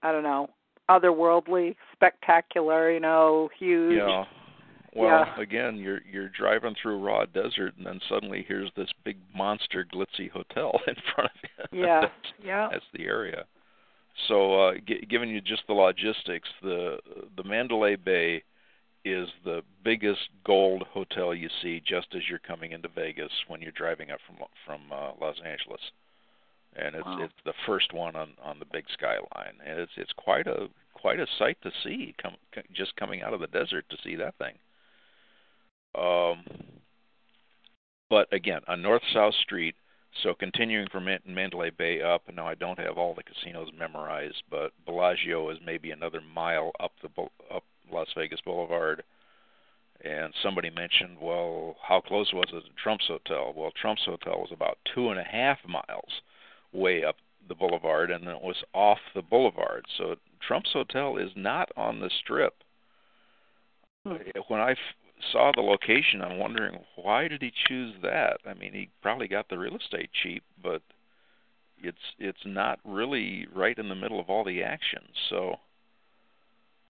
I 0.03 0.11
don't 0.11 0.21
know, 0.23 0.51
otherworldly, 0.89 1.75
spectacular, 1.91 2.91
you 2.91 2.99
know, 2.99 3.49
huge. 3.57 3.97
Yeah. 3.97 4.25
Well, 4.93 5.25
Yeah. 5.25 5.39
again, 5.41 5.77
you're 5.77 6.01
you're 6.09 6.29
driving 6.29 6.75
through 6.81 6.99
raw 6.99 7.25
desert, 7.25 7.75
and 7.77 7.85
then 7.85 7.99
suddenly 8.07 8.43
here's 8.47 8.71
this 8.75 8.89
big 9.03 9.17
monster 9.35 9.83
glitzy 9.91 10.29
hotel 10.29 10.79
in 10.88 10.95
front 11.15 11.31
of 11.31 11.67
you. 11.71 11.83
Yeah. 11.85 12.01
that's, 12.01 12.33
Yeah. 12.43 12.69
that's 12.71 12.85
the 12.93 13.05
area. 13.05 13.45
So, 14.28 14.68
uh, 14.70 14.74
g- 14.88 15.05
giving 15.09 15.30
you 15.30 15.41
just 15.41 15.68
the 15.68 15.74
logistics, 15.74 16.49
the 16.61 16.97
the 17.36 17.43
Mandalay 17.43 17.95
Bay 17.95 18.43
is 19.05 19.30
the 19.45 19.61
biggest 19.84 20.30
gold 20.43 20.84
hotel 20.91 21.34
you 21.34 21.49
see 21.61 21.80
just 21.86 22.07
as 22.15 22.24
you're 22.30 22.39
coming 22.39 22.72
into 22.72 22.89
Vegas 22.89 23.32
when 23.47 23.61
you're 23.61 23.72
driving 23.72 24.11
up 24.11 24.20
from 24.26 24.38
from 24.65 24.82
uh, 24.91 25.11
Los 25.22 25.39
Angeles, 25.45 25.82
and 26.76 26.95
it's 26.95 27.05
Wow. 27.05 27.22
it's 27.24 27.34
the 27.45 27.53
first 27.65 27.93
one 27.93 28.15
on 28.15 28.34
on 28.43 28.59
the 28.59 28.65
big 28.65 28.86
skyline, 28.89 29.59
and 29.65 29.80
it's 29.80 29.91
it's 29.97 30.13
quite 30.13 30.47
a 30.47 30.68
quite 30.93 31.20
a 31.20 31.28
sight 31.38 31.57
to 31.61 31.72
see. 31.84 32.15
Come 32.22 32.36
just 32.74 32.95
coming 32.95 33.22
out 33.22 33.34
of 33.34 33.39
the 33.39 33.47
desert 33.47 33.86
to 33.89 33.97
see 34.03 34.15
that 34.15 34.36
thing. 34.38 34.55
Um, 35.95 36.43
but 38.09 38.32
again, 38.34 38.61
a 38.68 38.76
north-south 38.78 39.36
street. 39.36 39.76
So 40.24 40.34
continuing 40.34 40.88
from 40.89 41.05
Man- 41.05 41.20
Mandalay 41.26 41.70
Bay 41.70 42.01
up, 42.01 42.24
and 42.28 42.36
now 42.36 42.47
I 42.47 42.55
don't 42.55 42.80
have 42.80 42.97
all 42.97 43.14
the 43.14 43.24
casinos 43.24 43.70
memorized, 43.78 44.41
but 44.49 44.72
Bellagio 44.86 45.49
is 45.49 45.60
maybe 45.66 45.91
another 45.91 46.22
mile 46.22 46.72
up 46.80 46.93
the 47.01 47.10
up 47.53 47.64
Las 47.91 48.08
Vegas 48.16 48.41
Boulevard. 48.41 49.03
And 50.03 50.34
somebody 50.43 50.70
mentioned, 50.70 51.18
well, 51.20 51.76
how 51.82 52.01
close 52.01 52.32
was 52.32 52.49
it 52.49 52.62
to 52.62 52.70
Trump's 52.82 53.08
Hotel? 53.08 53.53
Well, 53.55 53.72
Trump's 53.80 54.05
Hotel 54.05 54.38
was 54.39 54.51
about 54.51 54.78
two 54.93 55.10
and 55.10 55.20
a 55.20 55.24
half 55.24 55.58
miles 55.68 56.22
way 56.72 57.03
up 57.03 57.16
the 57.47 57.55
boulevard, 57.55 58.12
and 58.12 58.28
it 58.28 58.41
was 58.41 58.64
off 58.74 58.99
the 59.16 59.22
boulevard. 59.22 59.86
So 59.97 60.16
Trump's 60.45 60.72
Hotel 60.74 61.18
is 61.18 61.32
not 61.36 61.72
on 61.76 61.99
the 61.99 62.12
strip. 62.22 62.55
Hmm. 64.05 64.18
When 64.47 64.60
I 64.60 64.76
saw 65.32 65.51
the 65.53 65.61
location, 65.61 66.22
I'm 66.22 66.39
wondering 66.39 66.80
why 66.95 67.28
did 67.28 67.41
he 67.41 67.51
choose 67.68 67.95
that? 68.03 68.38
I 68.45 68.53
mean, 68.53 68.74
he 68.74 68.89
probably 69.01 69.28
got 69.28 69.49
the 69.49 69.57
real 69.57 69.76
estate 69.76 70.09
cheap, 70.24 70.43
but 70.61 70.82
it's 71.80 71.97
it's 72.18 72.45
not 72.45 72.80
really 72.84 73.47
right 73.53 73.78
in 73.78 73.89
the 73.89 73.95
middle 73.95 74.20
of 74.20 74.30
all 74.30 74.43
the 74.43 74.63
action. 74.63 75.03
So 75.30 75.55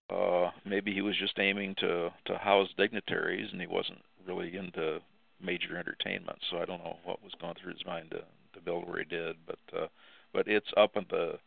uh 0.10 0.52
maybe 0.66 0.94
he 0.94 1.02
was 1.02 1.18
just 1.18 1.40
aiming 1.40 1.76
to 1.80 2.10
to 2.26 2.38
house 2.38 2.70
dignitaries 2.78 3.50
and 3.52 3.60
he 3.60 3.68
wasn't 3.68 4.02
really 4.26 4.56
into 4.56 5.00
major 5.42 5.78
entertainment. 5.78 6.40
So 6.50 6.58
I 6.58 6.66
don't 6.66 6.84
know 6.84 6.98
what 7.04 7.24
was 7.24 7.34
going 7.40 7.56
through 7.62 7.74
his 7.74 7.86
mind 7.86 8.12
to 8.12 8.20
to 8.54 8.64
build 8.64 8.88
where 8.88 9.00
he 9.00 9.06
did, 9.06 9.36
but 9.46 9.60
uh 9.78 9.88
but 10.34 10.48
it's 10.48 10.72
up 10.78 10.96
in 10.96 11.06
the 11.10 11.38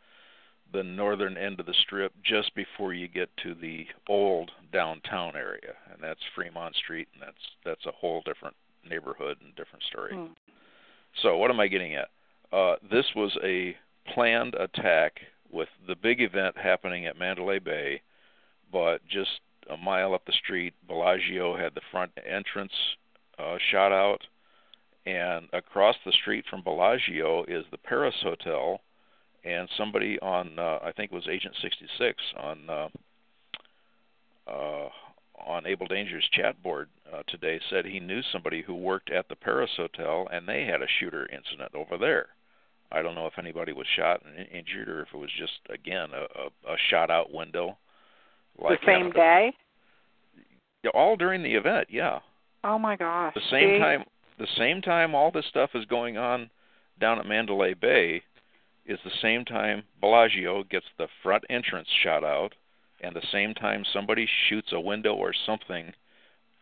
the 0.72 0.82
northern 0.82 1.36
end 1.36 1.60
of 1.60 1.66
the 1.66 1.74
strip 1.82 2.12
just 2.22 2.54
before 2.54 2.94
you 2.94 3.08
get 3.08 3.28
to 3.42 3.54
the 3.54 3.86
old 4.08 4.50
downtown 4.72 5.34
area 5.36 5.74
and 5.92 6.02
that's 6.02 6.20
Fremont 6.34 6.74
Street 6.76 7.08
and 7.14 7.22
that's 7.22 7.44
that's 7.64 7.86
a 7.86 7.92
whole 7.92 8.22
different 8.24 8.56
neighborhood 8.88 9.36
and 9.44 9.54
different 9.56 9.84
story. 9.84 10.12
Mm. 10.14 10.30
So 11.22 11.36
what 11.36 11.50
am 11.50 11.60
I 11.60 11.66
getting 11.66 11.94
at? 11.94 12.08
Uh, 12.52 12.76
this 12.90 13.06
was 13.14 13.36
a 13.44 13.76
planned 14.14 14.54
attack 14.54 15.20
with 15.50 15.68
the 15.86 15.96
big 15.96 16.20
event 16.20 16.56
happening 16.56 17.06
at 17.06 17.18
Mandalay 17.18 17.58
Bay, 17.58 18.02
but 18.72 19.00
just 19.08 19.40
a 19.68 19.76
mile 19.76 20.14
up 20.14 20.24
the 20.24 20.32
street, 20.32 20.74
Bellagio 20.86 21.56
had 21.56 21.74
the 21.74 21.80
front 21.90 22.12
entrance 22.28 22.72
uh, 23.38 23.56
shot 23.70 23.92
out, 23.92 24.20
and 25.06 25.48
across 25.52 25.96
the 26.04 26.12
street 26.12 26.44
from 26.48 26.62
Bellagio 26.62 27.44
is 27.44 27.64
the 27.70 27.78
Paris 27.78 28.14
Hotel, 28.22 28.80
and 29.44 29.68
somebody 29.76 30.18
on 30.20 30.58
uh, 30.58 30.78
I 30.82 30.92
think 30.92 31.12
it 31.12 31.14
was 31.14 31.28
Agent 31.28 31.54
66 31.62 32.22
on 32.36 32.70
uh, 32.70 32.88
uh, 34.50 34.88
on 35.46 35.66
Abel 35.66 35.86
Danger's 35.86 36.28
chat 36.32 36.62
board 36.62 36.88
uh, 37.12 37.22
today 37.28 37.60
said 37.70 37.84
he 37.84 38.00
knew 38.00 38.20
somebody 38.32 38.62
who 38.62 38.74
worked 38.74 39.10
at 39.10 39.28
the 39.28 39.36
Paris 39.36 39.70
Hotel, 39.76 40.28
and 40.30 40.46
they 40.46 40.64
had 40.64 40.82
a 40.82 40.86
shooter 40.98 41.26
incident 41.32 41.74
over 41.74 41.96
there. 41.96 42.28
I 42.92 43.02
don't 43.02 43.14
know 43.14 43.26
if 43.26 43.38
anybody 43.38 43.72
was 43.72 43.86
shot 43.96 44.22
and 44.24 44.46
injured 44.48 44.88
or 44.88 45.02
if 45.02 45.08
it 45.14 45.16
was 45.16 45.30
just 45.38 45.52
again 45.70 46.10
a, 46.12 46.70
a, 46.70 46.74
a 46.74 46.76
shot 46.90 47.10
out 47.10 47.32
window. 47.32 47.78
Like 48.58 48.80
the 48.80 48.86
same 48.86 49.10
day. 49.12 49.54
All 50.94 51.16
during 51.16 51.42
the 51.42 51.54
event, 51.54 51.88
yeah. 51.90 52.18
Oh 52.64 52.78
my 52.78 52.96
gosh. 52.96 53.34
The 53.34 53.40
same 53.50 53.76
See? 53.76 53.78
time, 53.78 54.04
the 54.38 54.46
same 54.56 54.82
time 54.82 55.14
all 55.14 55.30
this 55.30 55.46
stuff 55.48 55.70
is 55.74 55.84
going 55.84 56.16
on 56.16 56.50
down 57.00 57.18
at 57.18 57.26
Mandalay 57.26 57.74
Bay 57.74 58.22
is 58.86 58.98
the 59.04 59.10
same 59.22 59.44
time 59.44 59.84
Bellagio 60.00 60.64
gets 60.64 60.86
the 60.98 61.08
front 61.22 61.44
entrance 61.50 61.88
shot 62.02 62.24
out, 62.24 62.54
and 63.00 63.14
the 63.14 63.26
same 63.32 63.54
time 63.54 63.84
somebody 63.92 64.26
shoots 64.48 64.72
a 64.72 64.80
window 64.80 65.14
or 65.14 65.32
something 65.46 65.92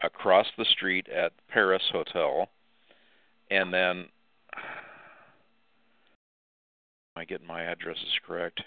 across 0.02 0.46
the 0.56 0.64
street 0.64 1.08
at 1.08 1.32
Paris 1.48 1.82
Hotel, 1.92 2.48
and 3.50 3.72
then 3.72 4.06
am 4.56 4.62
I 7.16 7.24
get 7.24 7.44
my 7.44 7.62
addresses 7.62 8.18
correct? 8.26 8.62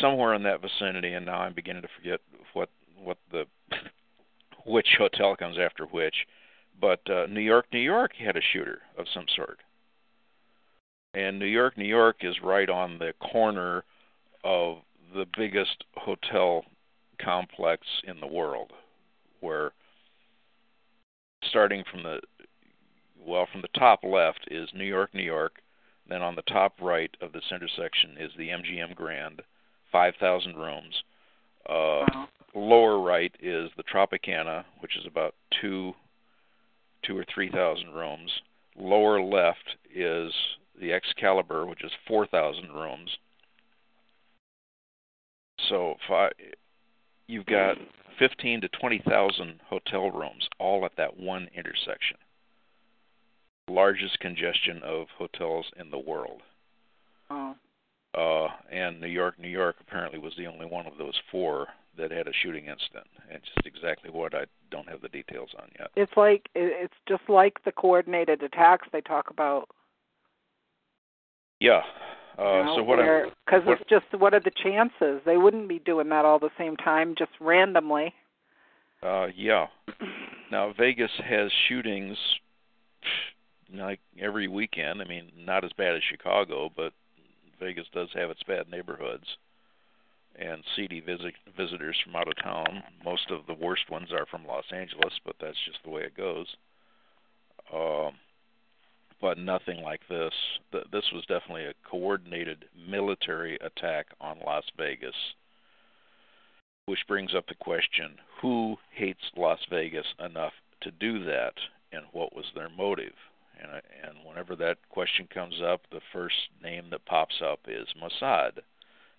Somewhere 0.00 0.34
in 0.34 0.42
that 0.42 0.60
vicinity, 0.60 1.14
and 1.14 1.24
now 1.24 1.40
I'm 1.40 1.54
beginning 1.54 1.82
to 1.82 1.88
forget 1.96 2.20
what 2.52 2.68
what 3.02 3.18
the 3.30 3.44
which 4.66 4.96
hotel 4.98 5.36
comes 5.36 5.56
after 5.58 5.84
which. 5.84 6.26
But 6.80 7.00
uh, 7.10 7.26
New 7.26 7.40
York, 7.40 7.66
New 7.72 7.80
York 7.80 8.12
had 8.16 8.36
a 8.36 8.40
shooter 8.52 8.82
of 8.96 9.06
some 9.12 9.24
sort, 9.34 9.58
and 11.14 11.38
New 11.38 11.46
York, 11.46 11.76
New 11.76 11.84
York 11.84 12.18
is 12.22 12.36
right 12.42 12.68
on 12.68 12.98
the 12.98 13.12
corner 13.20 13.84
of 14.44 14.78
the 15.14 15.26
biggest 15.36 15.84
hotel 15.96 16.64
complex 17.22 17.86
in 18.04 18.20
the 18.20 18.26
world, 18.26 18.72
where 19.40 19.72
starting 21.48 21.84
from 21.90 22.02
the 22.02 22.20
well 23.24 23.46
from 23.50 23.62
the 23.62 23.78
top 23.78 24.00
left 24.04 24.48
is 24.50 24.68
New 24.74 24.84
York, 24.84 25.14
New 25.14 25.22
York, 25.22 25.60
then 26.08 26.22
on 26.22 26.34
the 26.36 26.42
top 26.42 26.74
right 26.80 27.14
of 27.20 27.32
this 27.32 27.44
intersection 27.50 28.16
is 28.18 28.30
the 28.36 28.48
MGM 28.48 28.94
Grand, 28.94 29.42
5,000 29.92 30.56
rooms. 30.56 31.02
Uh, 31.68 32.06
Wow. 32.12 32.28
Lower 32.54 32.98
right 33.00 33.34
is 33.40 33.70
the 33.76 33.82
Tropicana, 33.82 34.64
which 34.80 34.96
is 34.96 35.06
about 35.06 35.34
two, 35.60 35.94
two 37.02 37.16
or 37.16 37.24
three 37.32 37.50
thousand 37.50 37.90
rooms. 37.92 38.30
Lower 38.76 39.20
left 39.20 39.76
is 39.94 40.32
the 40.80 40.92
Excalibur, 40.92 41.66
which 41.66 41.84
is 41.84 41.92
4,000 42.06 42.70
rooms. 42.72 43.10
So 45.68 45.96
fi 46.06 46.30
you've 47.26 47.46
got 47.46 47.76
15 48.18 48.62
to 48.62 48.68
20,000 48.68 49.60
hotel 49.68 50.10
rooms 50.10 50.48
all 50.58 50.84
at 50.84 50.92
that 50.96 51.18
one 51.18 51.48
intersection 51.54 52.16
largest 53.68 54.18
congestion 54.20 54.80
of 54.82 55.06
hotels 55.16 55.66
in 55.78 55.90
the 55.90 55.98
world. 55.98 56.42
Oh. 57.30 57.54
Uh, 58.16 58.48
and 58.72 59.00
New 59.00 59.08
York, 59.08 59.38
New 59.38 59.48
York 59.48 59.76
apparently 59.80 60.18
was 60.18 60.32
the 60.36 60.46
only 60.46 60.66
one 60.66 60.86
of 60.86 60.96
those 60.98 61.14
four 61.30 61.68
that 61.96 62.10
had 62.10 62.26
a 62.26 62.32
shooting 62.42 62.66
incident. 62.66 63.06
And 63.30 63.40
just 63.42 63.66
exactly 63.66 64.10
what 64.10 64.34
I 64.34 64.44
don't 64.70 64.88
have 64.88 65.02
the 65.02 65.08
details 65.08 65.50
on 65.58 65.68
yet. 65.78 65.90
It's 65.96 66.16
like 66.16 66.48
it's 66.54 66.94
just 67.08 67.28
like 67.28 67.62
the 67.64 67.72
coordinated 67.72 68.42
attacks 68.42 68.88
they 68.92 69.02
talk 69.02 69.30
about. 69.30 69.68
Yeah. 71.60 71.82
Uh, 72.38 72.76
so 72.76 72.82
what 72.84 72.98
because 73.44 73.62
it's 73.66 73.82
just 73.90 74.06
what 74.20 74.32
are 74.32 74.40
the 74.40 74.52
chances? 74.62 75.20
They 75.26 75.36
wouldn't 75.36 75.68
be 75.68 75.80
doing 75.80 76.08
that 76.10 76.24
all 76.24 76.38
the 76.38 76.50
same 76.56 76.76
time, 76.76 77.14
just 77.18 77.32
randomly. 77.40 78.14
uh, 79.02 79.26
yeah. 79.36 79.66
Now 80.50 80.72
Vegas 80.78 81.10
has 81.22 81.50
shootings 81.68 82.16
like 83.74 84.00
every 84.20 84.48
weekend. 84.48 85.02
I 85.02 85.04
mean, 85.04 85.30
not 85.36 85.64
as 85.64 85.72
bad 85.76 85.96
as 85.96 86.02
Chicago, 86.08 86.70
but 86.74 86.92
Vegas 87.60 87.86
does 87.92 88.08
have 88.14 88.30
its 88.30 88.42
bad 88.44 88.70
neighborhoods 88.70 89.26
and 90.38 90.62
seedy 90.76 91.00
visit, 91.00 91.34
visitors 91.56 91.96
from 92.04 92.14
out 92.14 92.28
of 92.28 92.34
town. 92.42 92.82
Most 93.04 93.30
of 93.30 93.40
the 93.46 93.54
worst 93.54 93.90
ones 93.90 94.12
are 94.12 94.26
from 94.26 94.46
Los 94.46 94.64
Angeles, 94.72 95.12
but 95.26 95.34
that's 95.40 95.58
just 95.66 95.78
the 95.84 95.90
way 95.90 96.02
it 96.02 96.16
goes. 96.16 96.46
Um, 97.74 98.12
but 99.20 99.38
nothing 99.38 99.82
like 99.82 100.02
this. 100.08 100.32
This 100.72 101.10
was 101.12 101.24
definitely 101.26 101.66
a 101.66 101.74
coordinated 101.88 102.66
military 102.88 103.56
attack 103.56 104.06
on 104.20 104.38
Las 104.44 104.64
Vegas 104.76 105.14
which 106.88 107.06
brings 107.06 107.34
up 107.34 107.46
the 107.46 107.54
question 107.54 108.16
who 108.40 108.74
hates 108.90 109.20
Las 109.36 109.58
Vegas 109.68 110.06
enough 110.24 110.54
to 110.80 110.90
do 110.90 111.22
that 111.22 111.52
and 111.92 112.04
what 112.12 112.34
was 112.34 112.46
their 112.54 112.70
motive? 112.70 113.12
And, 113.60 113.70
and 113.72 114.26
whenever 114.26 114.56
that 114.56 114.78
question 114.88 115.28
comes 115.32 115.56
up, 115.62 115.82
the 115.90 116.00
first 116.12 116.48
name 116.62 116.86
that 116.90 117.04
pops 117.04 117.42
up 117.44 117.60
is 117.68 117.88
Mossad. 118.00 118.60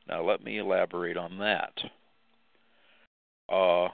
Now, 0.07 0.23
let 0.23 0.43
me 0.43 0.57
elaborate 0.57 1.15
on 1.15 1.37
that. 1.37 1.73
Uh, 3.47 3.89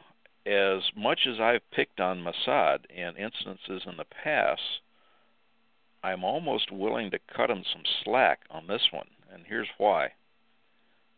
as 0.45 0.84
much 0.95 1.28
as 1.28 1.41
I've 1.41 1.70
picked 1.72 1.99
on 1.99 2.24
Mossad 2.24 2.86
in 2.89 3.18
instances 3.18 3.84
in 3.86 3.97
the 3.97 4.06
past, 4.24 4.62
I'm 6.06 6.24
almost 6.24 6.72
willing 6.72 7.10
to 7.12 7.20
cut 7.36 7.49
him 7.49 7.64
some 7.74 7.84
slack 8.03 8.41
on 8.51 8.68
this 8.68 8.88
one, 8.91 9.08
and 9.34 9.43
here's 9.47 9.68
why 9.78 10.12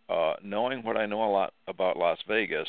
uh, 0.09 0.35
knowing 0.43 0.83
what 0.83 0.97
I 0.97 1.05
know 1.05 1.23
a 1.23 1.31
lot 1.31 1.53
about 1.67 1.97
Las 1.97 2.19
Vegas, 2.27 2.67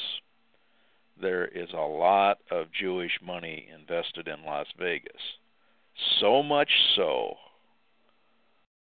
there 1.20 1.46
is 1.46 1.68
a 1.72 1.76
lot 1.76 2.38
of 2.50 2.66
Jewish 2.72 3.18
money 3.24 3.68
invested 3.72 4.28
in 4.28 4.44
Las 4.44 4.66
Vegas. 4.78 5.20
So 6.20 6.42
much 6.42 6.70
so, 6.96 7.34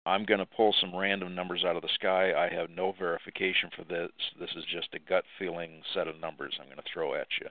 I'm 0.07 0.25
going 0.25 0.41
to 0.41 0.47
pull 0.47 0.75
some 0.81 0.97
random 0.97 1.35
numbers 1.35 1.65
out 1.65 1.77
of 1.77 1.83
the 1.83 1.89
sky. 1.95 2.33
I 2.33 2.55
have 2.55 2.71
no 2.71 2.95
verification 2.99 3.71
for 3.77 3.85
this. 3.85 4.11
This 4.39 4.51
is 4.57 4.65
just 4.73 4.95
a 4.95 4.99
gut 4.99 5.25
feeling 5.39 5.83
set 5.95 6.09
of 6.09 6.19
numbers 6.19 6.57
I'm 6.59 6.67
going 6.67 6.79
to 6.79 6.83
throw 6.93 7.15
at 7.15 7.29
you. 7.41 7.49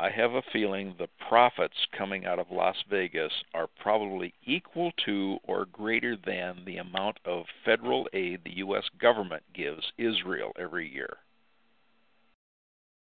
I 0.00 0.10
have 0.10 0.34
a 0.34 0.42
feeling 0.52 0.94
the 0.96 1.08
profits 1.28 1.74
coming 1.96 2.24
out 2.24 2.38
of 2.38 2.52
Las 2.52 2.76
Vegas 2.88 3.32
are 3.52 3.66
probably 3.82 4.32
equal 4.46 4.92
to 5.04 5.38
or 5.42 5.66
greater 5.66 6.16
than 6.16 6.62
the 6.64 6.76
amount 6.76 7.18
of 7.24 7.46
federal 7.64 8.08
aid 8.12 8.42
the 8.44 8.58
U.S. 8.58 8.84
government 9.00 9.42
gives 9.52 9.92
Israel 9.98 10.52
every 10.56 10.88
year. 10.88 11.16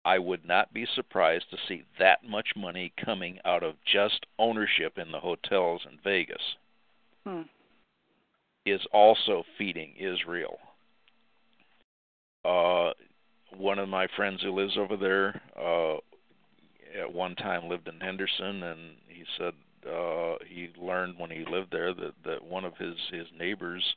I 0.04 0.18
would 0.18 0.44
not 0.44 0.74
be 0.74 0.88
surprised 0.96 1.52
to 1.52 1.58
see 1.68 1.84
that 2.00 2.28
much 2.28 2.48
money 2.56 2.92
coming 3.06 3.38
out 3.46 3.62
of 3.62 3.76
just 3.86 4.26
ownership 4.40 4.98
in 4.98 5.12
the 5.12 5.20
hotels 5.20 5.82
in 5.86 6.00
Vegas 6.04 6.56
Hmm. 7.26 7.42
is 8.66 8.82
also 8.92 9.44
feeding 9.58 9.94
Israel. 10.00 10.58
Uh, 12.44 12.94
one 13.56 13.78
of 13.78 13.88
my 13.88 14.08
friends 14.16 14.42
who 14.42 14.52
lives 14.52 14.78
over 14.78 14.98
there 14.98 15.42
uh, 15.56 15.98
at 17.00 17.14
one 17.14 17.36
time 17.36 17.70
lived 17.70 17.88
in 17.88 18.00
Henderson, 18.00 18.64
and 18.64 18.96
he 19.08 19.24
said 19.38 19.54
uh, 19.90 20.36
he 20.48 20.70
learned 20.78 21.18
when 21.18 21.30
he 21.30 21.46
lived 21.46 21.72
there 21.72 21.94
that 21.94 22.14
that 22.26 22.44
one 22.44 22.66
of 22.66 22.78
his 22.78 22.96
his 23.12 23.28
neighbors 23.38 23.96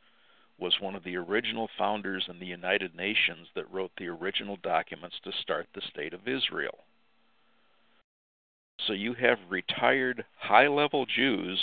was 0.59 0.79
one 0.81 0.95
of 0.95 1.05
the 1.05 1.17
original 1.17 1.69
founders 1.79 2.27
in 2.29 2.39
the 2.39 2.47
United 2.47 2.95
Nations 2.95 3.49
that 3.55 3.71
wrote 3.73 3.91
the 3.97 4.09
original 4.09 4.59
documents 4.63 5.17
to 5.25 5.33
start 5.41 5.67
the 5.75 5.81
state 5.91 6.13
of 6.13 6.29
Israel. 6.29 6.79
So 8.87 8.93
you 8.93 9.15
have 9.15 9.39
retired 9.49 10.25
high 10.39 10.69
level 10.69 11.07
Jews 11.07 11.59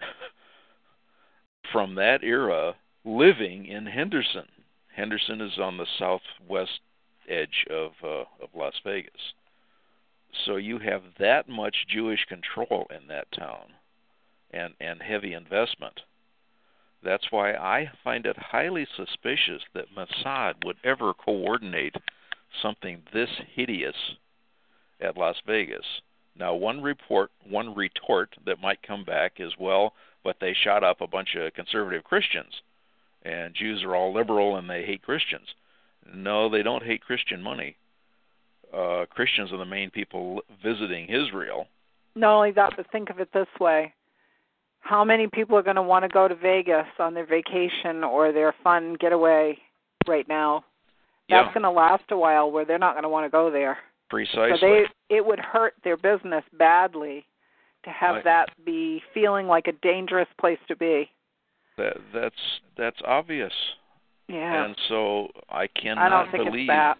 from 1.72 1.96
that 1.96 2.22
era 2.22 2.74
living 3.04 3.66
in 3.66 3.86
Henderson. 3.86 4.46
Henderson 4.94 5.40
is 5.40 5.58
on 5.58 5.76
the 5.76 5.86
southwest 5.98 6.80
edge 7.28 7.66
of 7.70 7.92
uh, 8.02 8.24
of 8.42 8.48
Las 8.54 8.74
Vegas. 8.84 9.32
So 10.46 10.56
you 10.56 10.78
have 10.78 11.02
that 11.18 11.48
much 11.48 11.86
Jewish 11.88 12.24
control 12.26 12.86
in 12.90 13.08
that 13.08 13.30
town 13.32 13.74
and 14.50 14.74
and 14.80 15.02
heavy 15.02 15.34
investment 15.34 16.00
That's 17.02 17.30
why 17.30 17.54
I 17.54 17.90
find 18.04 18.26
it 18.26 18.36
highly 18.38 18.86
suspicious 18.96 19.62
that 19.74 19.94
Mossad 19.94 20.64
would 20.64 20.78
ever 20.84 21.14
coordinate 21.14 21.96
something 22.62 23.02
this 23.12 23.30
hideous 23.54 24.16
at 25.00 25.16
Las 25.16 25.36
Vegas. 25.46 25.86
Now, 26.36 26.54
one 26.54 26.80
report, 26.82 27.30
one 27.48 27.74
retort 27.74 28.30
that 28.46 28.60
might 28.60 28.82
come 28.82 29.04
back 29.04 29.34
is, 29.40 29.52
well, 29.58 29.94
but 30.24 30.36
they 30.40 30.54
shot 30.54 30.84
up 30.84 31.00
a 31.00 31.06
bunch 31.06 31.34
of 31.36 31.54
conservative 31.54 32.04
Christians, 32.04 32.62
and 33.22 33.54
Jews 33.54 33.82
are 33.84 33.94
all 33.96 34.12
liberal 34.14 34.56
and 34.56 34.68
they 34.70 34.84
hate 34.84 35.02
Christians. 35.02 35.48
No, 36.12 36.48
they 36.48 36.62
don't 36.62 36.84
hate 36.84 37.02
Christian 37.04 37.42
money. 37.42 37.76
Uh, 38.72 39.06
Christians 39.10 39.52
are 39.52 39.56
the 39.58 39.64
main 39.64 39.90
people 39.90 40.42
visiting 40.62 41.08
Israel. 41.08 41.66
Not 42.14 42.34
only 42.36 42.50
that, 42.52 42.74
but 42.76 42.90
think 42.90 43.10
of 43.10 43.20
it 43.20 43.28
this 43.32 43.46
way: 43.60 43.92
how 44.80 45.04
many 45.04 45.26
people 45.26 45.56
are 45.56 45.62
going 45.62 45.76
to 45.76 45.82
want 45.82 46.04
to 46.04 46.08
go 46.08 46.28
to 46.28 46.34
Vegas 46.34 46.86
on 46.98 47.14
their 47.14 47.26
vacation 47.26 48.04
or 48.04 48.32
their 48.32 48.54
fun 48.62 48.96
getaway 49.00 49.56
right 50.06 50.26
now? 50.28 50.64
That's 51.28 51.46
Yeah. 51.48 51.52
going 51.54 51.62
to 51.64 51.70
last 51.70 52.04
a 52.10 52.16
while, 52.16 52.50
where 52.50 52.64
they're 52.64 52.78
not 52.78 52.94
going 52.94 53.02
to 53.02 53.08
want 53.08 53.26
to 53.26 53.30
go 53.30 53.50
there. 53.50 53.78
Precisely. 54.10 54.58
So 54.58 54.66
they 54.66 55.14
it 55.14 55.24
would 55.24 55.38
hurt 55.40 55.74
their 55.84 55.96
business 55.96 56.44
badly 56.54 57.26
to 57.84 57.90
have 57.90 58.16
Right. 58.16 58.24
that 58.24 58.48
be 58.64 59.02
feeling 59.14 59.46
like 59.46 59.66
a 59.68 59.72
dangerous 59.72 60.28
place 60.38 60.58
to 60.68 60.76
be. 60.76 61.10
that 61.76 61.96
that's 62.12 62.60
that's 62.76 63.00
obvious. 63.04 63.52
Yeah. 64.28 64.64
And 64.64 64.76
so 64.88 65.30
I 65.48 65.66
cannot 65.68 66.04
I 66.06 66.08
don't 66.08 66.30
think 66.32 66.44
believe 66.44 66.62
it's 66.62 66.68
that. 66.68 66.98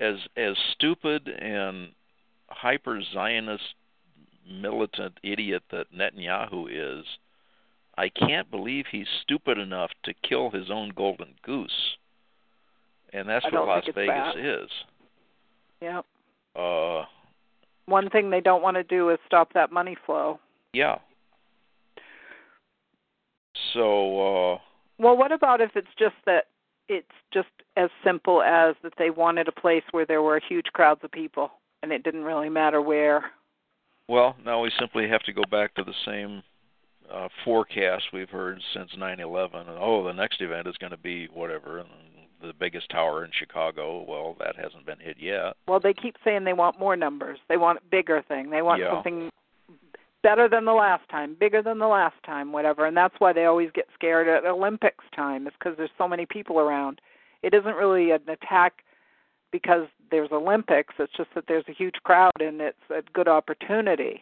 As 0.00 0.16
as 0.36 0.56
stupid 0.72 1.28
and 1.28 1.90
hyper 2.48 3.00
Zionist 3.12 3.74
militant 4.50 5.18
idiot 5.22 5.62
that 5.70 5.86
Netanyahu 5.92 6.66
is, 7.00 7.04
I 7.96 8.08
can't 8.10 8.50
believe 8.50 8.86
he's 8.90 9.06
stupid 9.22 9.58
enough 9.58 9.90
to 10.04 10.12
kill 10.28 10.50
his 10.50 10.70
own 10.70 10.90
golden 10.94 11.34
goose. 11.42 11.96
And 13.12 13.28
that's 13.28 13.44
I 13.50 13.54
what 13.54 13.68
Las 13.68 13.84
Vegas 13.94 14.34
that. 14.34 14.36
is. 14.36 14.68
Yeah. 15.80 16.02
Uh 16.56 17.04
One 17.86 18.10
thing 18.10 18.30
they 18.30 18.40
don't 18.40 18.62
want 18.62 18.76
to 18.76 18.82
do 18.82 19.10
is 19.10 19.18
stop 19.26 19.52
that 19.54 19.70
money 19.72 19.96
flow. 20.04 20.40
yeah. 20.72 20.96
So 23.72 24.20
uh 24.54 24.58
Well, 24.98 25.16
what 25.16 25.32
about 25.32 25.60
if 25.60 25.70
it's 25.76 25.94
just 25.98 26.16
that 26.26 26.46
it's 26.88 27.06
simple 28.24 28.42
as 28.42 28.74
that 28.82 28.92
they 28.98 29.10
wanted 29.10 29.48
a 29.48 29.52
place 29.52 29.82
where 29.90 30.06
there 30.06 30.22
were 30.22 30.40
huge 30.48 30.66
crowds 30.72 31.00
of 31.04 31.12
people 31.12 31.50
and 31.82 31.92
it 31.92 32.02
didn't 32.02 32.24
really 32.24 32.48
matter 32.48 32.80
where. 32.80 33.24
Well, 34.08 34.36
now 34.44 34.60
we 34.60 34.70
simply 34.78 35.08
have 35.08 35.22
to 35.22 35.32
go 35.32 35.42
back 35.50 35.74
to 35.74 35.84
the 35.84 35.94
same 36.04 36.42
uh, 37.12 37.28
forecast 37.44 38.04
we've 38.12 38.30
heard 38.30 38.60
since 38.74 38.90
9/11. 38.98 39.68
And, 39.68 39.78
oh, 39.78 40.04
the 40.04 40.12
next 40.12 40.40
event 40.40 40.66
is 40.66 40.76
going 40.78 40.92
to 40.92 40.96
be 40.96 41.26
whatever, 41.26 41.84
the 42.40 42.52
biggest 42.58 42.90
tower 42.90 43.24
in 43.24 43.30
Chicago. 43.38 44.04
Well, 44.08 44.36
that 44.38 44.56
hasn't 44.56 44.86
been 44.86 44.98
hit 44.98 45.16
yet. 45.18 45.54
Well, 45.68 45.80
they 45.80 45.94
keep 45.94 46.16
saying 46.24 46.44
they 46.44 46.52
want 46.52 46.78
more 46.78 46.96
numbers. 46.96 47.38
They 47.48 47.56
want 47.56 47.78
a 47.78 47.90
bigger 47.90 48.22
thing. 48.26 48.50
They 48.50 48.62
want 48.62 48.80
Yeah. 48.80 48.94
something 48.94 49.30
better 50.22 50.48
than 50.48 50.64
the 50.64 50.72
last 50.72 51.06
time, 51.10 51.34
bigger 51.38 51.60
than 51.60 51.78
the 51.78 51.86
last 51.86 52.16
time, 52.24 52.50
whatever. 52.50 52.86
And 52.86 52.96
that's 52.96 53.14
why 53.18 53.34
they 53.34 53.44
always 53.44 53.70
get 53.72 53.86
scared 53.92 54.26
at 54.26 54.46
Olympics 54.46 55.04
time, 55.14 55.46
is 55.46 55.52
because 55.58 55.76
there's 55.76 55.90
so 55.98 56.08
many 56.08 56.24
people 56.24 56.58
around. 56.58 57.00
It 57.44 57.52
isn't 57.54 57.74
really 57.76 58.10
an 58.10 58.22
attack 58.28 58.82
because 59.52 59.86
there's 60.10 60.30
Olympics. 60.32 60.94
It's 60.98 61.12
just 61.16 61.28
that 61.34 61.44
there's 61.46 61.64
a 61.68 61.72
huge 61.72 61.96
crowd 62.02 62.32
and 62.40 62.60
it's 62.60 62.76
a 62.90 63.02
good 63.12 63.28
opportunity. 63.28 64.20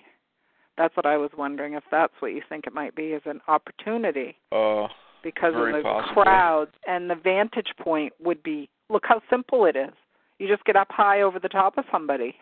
That's 0.77 0.97
what 0.97 1.07
I 1.07 1.17
was 1.17 1.31
wondering 1.37 1.75
if 1.75 1.85
that's 1.91 2.13
what 2.21 2.33
you 2.33 2.43
think 2.49 2.67
it 2.67 2.75
might 2.75 2.95
be, 2.97 3.09
is 3.09 3.23
an 3.27 3.41
opportunity 3.47 4.37
Uh, 4.51 4.89
because 5.23 5.55
of 5.55 5.67
the 5.67 5.81
possibly. 5.83 6.23
crowds 6.25 6.73
and 6.87 7.09
the 7.09 7.15
vantage 7.15 7.73
point 7.81 8.13
would 8.21 8.43
be 8.43 8.69
look 8.91 9.05
how 9.07 9.21
simple 9.31 9.67
it 9.67 9.77
is. 9.77 9.93
You 10.39 10.49
just 10.49 10.65
get 10.65 10.77
up 10.77 10.89
high 10.91 11.23
over 11.23 11.39
the 11.39 11.49
top 11.49 11.79
of 11.79 11.85
somebody, 11.93 12.35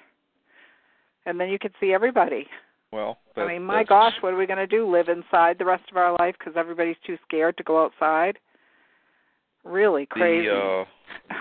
and 1.26 1.38
then 1.38 1.50
you 1.50 1.58
can 1.58 1.72
see 1.78 1.92
everybody. 1.92 2.46
well, 2.92 3.18
I 3.36 3.46
mean, 3.46 3.62
my 3.62 3.84
gosh, 3.84 4.14
what 4.20 4.32
are 4.32 4.36
we 4.36 4.46
going 4.46 4.58
to 4.58 4.66
do? 4.66 4.90
Live 4.90 5.08
inside 5.08 5.58
the 5.58 5.64
rest 5.66 5.84
of 5.90 5.96
our 5.96 6.16
life 6.18 6.34
because 6.38 6.54
everybody's 6.56 6.96
too 7.06 7.18
scared 7.26 7.56
to 7.58 7.62
go 7.62 7.84
outside? 7.84 8.38
Really 9.64 10.06
crazy. 10.06 10.48
The 10.48 10.54
uh, 10.54 10.84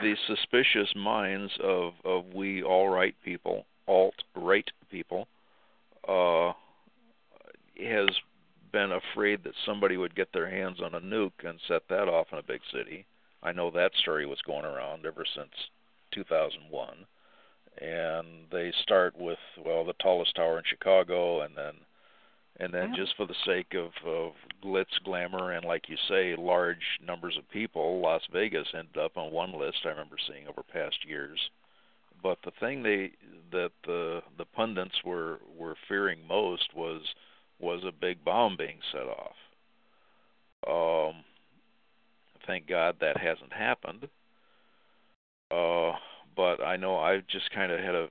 the 0.01 0.15
suspicious 0.27 0.93
minds 0.95 1.51
of 1.63 1.93
of 2.03 2.25
we 2.33 2.63
all 2.63 2.89
right 2.89 3.15
people, 3.23 3.65
alt 3.87 4.15
right 4.35 4.69
people, 4.91 5.27
uh, 6.07 6.53
has 7.81 8.09
been 8.71 8.91
afraid 8.91 9.43
that 9.43 9.53
somebody 9.65 9.97
would 9.97 10.15
get 10.15 10.31
their 10.33 10.49
hands 10.49 10.79
on 10.83 10.93
a 10.93 10.99
nuke 10.99 11.43
and 11.43 11.59
set 11.67 11.83
that 11.89 12.07
off 12.07 12.27
in 12.31 12.37
a 12.37 12.43
big 12.43 12.61
city. 12.71 13.05
I 13.41 13.51
know 13.51 13.71
that 13.71 13.95
story 13.95 14.25
was 14.25 14.41
going 14.45 14.65
around 14.65 15.05
ever 15.05 15.25
since 15.35 15.51
2001. 16.13 17.05
And 17.81 18.27
they 18.51 18.73
start 18.83 19.17
with 19.17 19.39
well 19.63 19.85
the 19.85 19.93
tallest 19.93 20.35
tower 20.35 20.57
in 20.57 20.63
Chicago 20.65 21.41
and 21.41 21.55
then 21.55 21.73
and 22.59 22.73
then 22.73 22.89
Yeah. 22.89 22.95
just 22.97 23.15
for 23.15 23.25
the 23.25 23.35
sake 23.45 23.73
of, 23.73 23.95
of 24.05 24.35
glitz, 24.61 25.01
glamour, 25.03 25.53
and 25.53 25.65
like 25.65 25.87
you 25.89 25.97
say, 26.07 26.35
large 26.35 26.99
numbers 27.01 27.37
of 27.37 27.49
people, 27.49 27.99
Las 28.01 28.25
Vegas 28.31 28.73
ended 28.73 28.97
up 28.97 29.17
on 29.17 29.31
one 29.31 29.53
list. 29.53 29.85
I 29.85 29.89
remember 29.89 30.17
seeing 30.17 30.47
over 30.47 30.63
past 30.63 31.05
years. 31.05 31.49
But 32.21 32.41
the 32.43 32.51
thing 32.51 32.83
they 32.83 33.11
that 33.51 33.71
the 33.85 34.21
the 34.37 34.45
pundits 34.45 35.03
were 35.05 35.39
were 35.57 35.75
fearing 35.87 36.27
most 36.27 36.73
was 36.75 37.01
was 37.59 37.83
a 37.85 37.91
big 37.91 38.23
bomb 38.25 38.57
being 38.57 38.79
set 38.91 39.07
off. 39.07 39.35
Um, 40.67 41.23
thank 42.45 42.67
God 42.67 42.97
that 42.99 43.17
hasn't 43.17 43.53
happened. 43.53 44.09
Uh, 45.49 45.93
but 46.35 46.61
I 46.61 46.75
know 46.75 46.97
I've 46.97 47.25
just 47.27 47.49
kind 47.51 47.71
of 47.71 47.79
had 47.79 47.95
a 47.95 48.09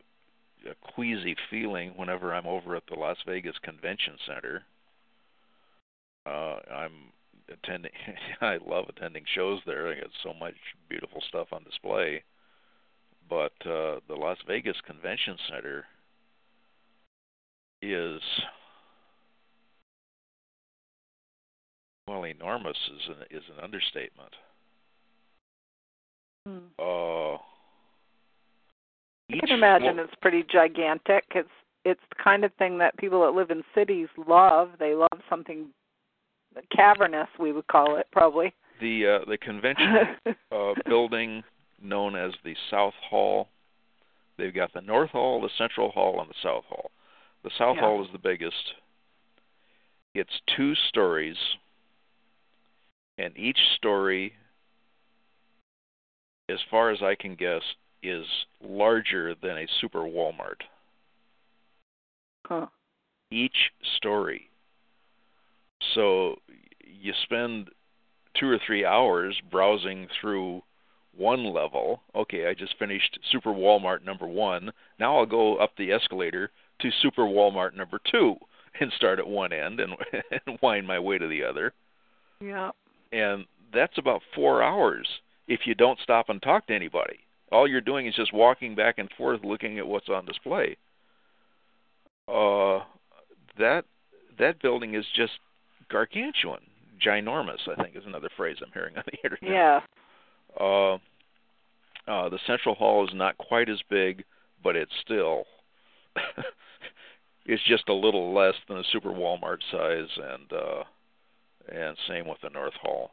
a 0.70 0.92
queasy 0.92 1.36
feeling 1.50 1.90
whenever 1.96 2.34
I'm 2.34 2.46
over 2.46 2.76
at 2.76 2.84
the 2.88 2.98
Las 2.98 3.18
Vegas 3.26 3.56
Convention 3.62 4.14
Center. 4.26 4.62
Uh, 6.26 6.58
I'm 6.72 6.92
attending. 7.52 7.92
I 8.40 8.58
love 8.66 8.86
attending 8.88 9.24
shows 9.34 9.60
there. 9.66 9.88
I 9.88 9.94
got 9.94 10.10
so 10.22 10.32
much 10.34 10.54
beautiful 10.88 11.22
stuff 11.28 11.48
on 11.52 11.64
display. 11.64 12.22
But 13.28 13.52
uh, 13.66 14.00
the 14.08 14.16
Las 14.16 14.38
Vegas 14.46 14.76
Convention 14.86 15.36
Center 15.48 15.84
is 17.82 18.20
well 22.08 22.24
enormous 22.24 22.76
is 22.96 23.08
an 23.08 23.36
is 23.36 23.44
an 23.56 23.62
understatement. 23.62 24.34
Hmm. 26.46 26.58
Uh, 26.78 27.36
I 29.30 29.38
can 29.40 29.50
imagine 29.50 29.94
flo- 29.96 30.04
it's 30.04 30.14
pretty 30.20 30.44
gigantic. 30.50 31.24
It's 31.34 31.48
it's 31.84 32.00
the 32.10 32.22
kind 32.22 32.44
of 32.44 32.52
thing 32.54 32.78
that 32.78 32.96
people 32.98 33.22
that 33.22 33.30
live 33.38 33.50
in 33.50 33.62
cities 33.74 34.08
love. 34.26 34.70
They 34.78 34.94
love 34.94 35.08
something 35.28 35.66
cavernous, 36.74 37.28
we 37.38 37.52
would 37.52 37.66
call 37.68 37.96
it 37.96 38.06
probably. 38.12 38.52
the 38.80 39.20
uh, 39.22 39.30
the 39.30 39.38
convention 39.38 40.16
uh, 40.52 40.72
building 40.86 41.42
known 41.82 42.16
as 42.16 42.32
the 42.44 42.54
South 42.70 42.94
Hall. 43.08 43.48
They've 44.36 44.54
got 44.54 44.72
the 44.72 44.80
North 44.80 45.10
Hall, 45.10 45.40
the 45.40 45.50
Central 45.58 45.90
Hall, 45.90 46.20
and 46.20 46.28
the 46.30 46.34
South 46.42 46.64
Hall. 46.68 46.90
The 47.44 47.50
South 47.58 47.76
Yeah. 47.76 47.82
Hall 47.82 48.04
is 48.04 48.08
the 48.12 48.18
biggest. 48.18 48.74
It's 50.14 50.40
two 50.56 50.74
stories, 50.88 51.36
and 53.18 53.36
each 53.36 53.58
story, 53.76 54.32
as 56.48 56.58
far 56.70 56.90
as 56.90 57.02
I 57.02 57.14
can 57.14 57.34
guess, 57.34 57.62
is 58.02 58.24
larger 58.62 59.34
than 59.42 59.58
a 59.58 59.66
super 59.80 60.00
Walmart. 60.00 60.62
huh. 62.46 62.66
each 63.30 63.72
story. 63.96 64.48
So 65.94 66.36
you 66.82 67.12
spend 67.24 67.68
two 68.38 68.48
or 68.48 68.58
three 68.66 68.84
hours 68.84 69.36
browsing 69.50 70.08
through 70.20 70.62
one 71.16 71.52
level. 71.52 72.02
Okay, 72.14 72.46
I 72.46 72.54
just 72.54 72.78
finished 72.78 73.18
Super 73.30 73.50
Walmart 73.50 74.04
number 74.04 74.26
one. 74.26 74.70
Now 74.98 75.18
I'll 75.18 75.26
go 75.26 75.56
up 75.56 75.72
the 75.76 75.92
escalator 75.92 76.50
to 76.80 76.90
Super 77.02 77.22
Walmart 77.22 77.76
number 77.76 78.00
two 78.10 78.36
and 78.80 78.92
start 78.96 79.18
at 79.18 79.26
one 79.26 79.52
end 79.52 79.80
and, 79.80 79.92
and 80.46 80.58
wind 80.62 80.86
my 80.86 80.98
way 80.98 81.18
to 81.18 81.26
the 81.26 81.42
other. 81.42 81.72
Yeah. 82.40 82.70
And 83.12 83.46
that's 83.72 83.98
about 83.98 84.22
four 84.34 84.62
hours 84.62 85.06
if 85.48 85.60
you 85.64 85.74
don't 85.74 85.98
stop 86.00 86.28
and 86.28 86.40
talk 86.40 86.66
to 86.68 86.74
anybody. 86.74 87.18
All 87.50 87.68
you're 87.68 87.80
doing 87.80 88.06
is 88.06 88.14
just 88.14 88.32
walking 88.32 88.74
back 88.74 88.98
and 88.98 89.08
forth 89.16 89.40
looking 89.42 89.78
at 89.78 89.86
what's 89.86 90.08
on 90.08 90.26
display. 90.26 90.76
Uh, 92.26 92.80
that 93.58 93.84
that 94.38 94.60
building 94.60 94.94
is 94.94 95.04
just 95.16 95.32
gargantuan, 95.90 96.60
ginormous. 97.04 97.66
I 97.66 97.82
think 97.82 97.96
is 97.96 98.04
another 98.06 98.28
phrase 98.36 98.56
I'm 98.62 98.72
hearing 98.72 98.96
on 98.96 99.04
the 99.06 99.18
internet. 99.24 99.50
Yeah. 99.50 99.80
Uh, 100.60 100.94
uh, 102.06 102.28
the 102.28 102.38
central 102.46 102.74
hall 102.74 103.06
is 103.06 103.14
not 103.14 103.38
quite 103.38 103.68
as 103.68 103.80
big, 103.90 104.24
but 104.62 104.76
it's 104.76 104.92
still 105.02 105.44
it's 107.46 107.62
just 107.64 107.88
a 107.88 107.94
little 107.94 108.34
less 108.34 108.54
than 108.68 108.78
a 108.78 108.84
super 108.92 109.10
Walmart 109.10 109.58
size, 109.70 110.08
and 110.16 110.52
uh, 110.52 110.84
and 111.72 111.96
same 112.08 112.28
with 112.28 112.38
the 112.42 112.50
North 112.50 112.74
Hall. 112.74 113.10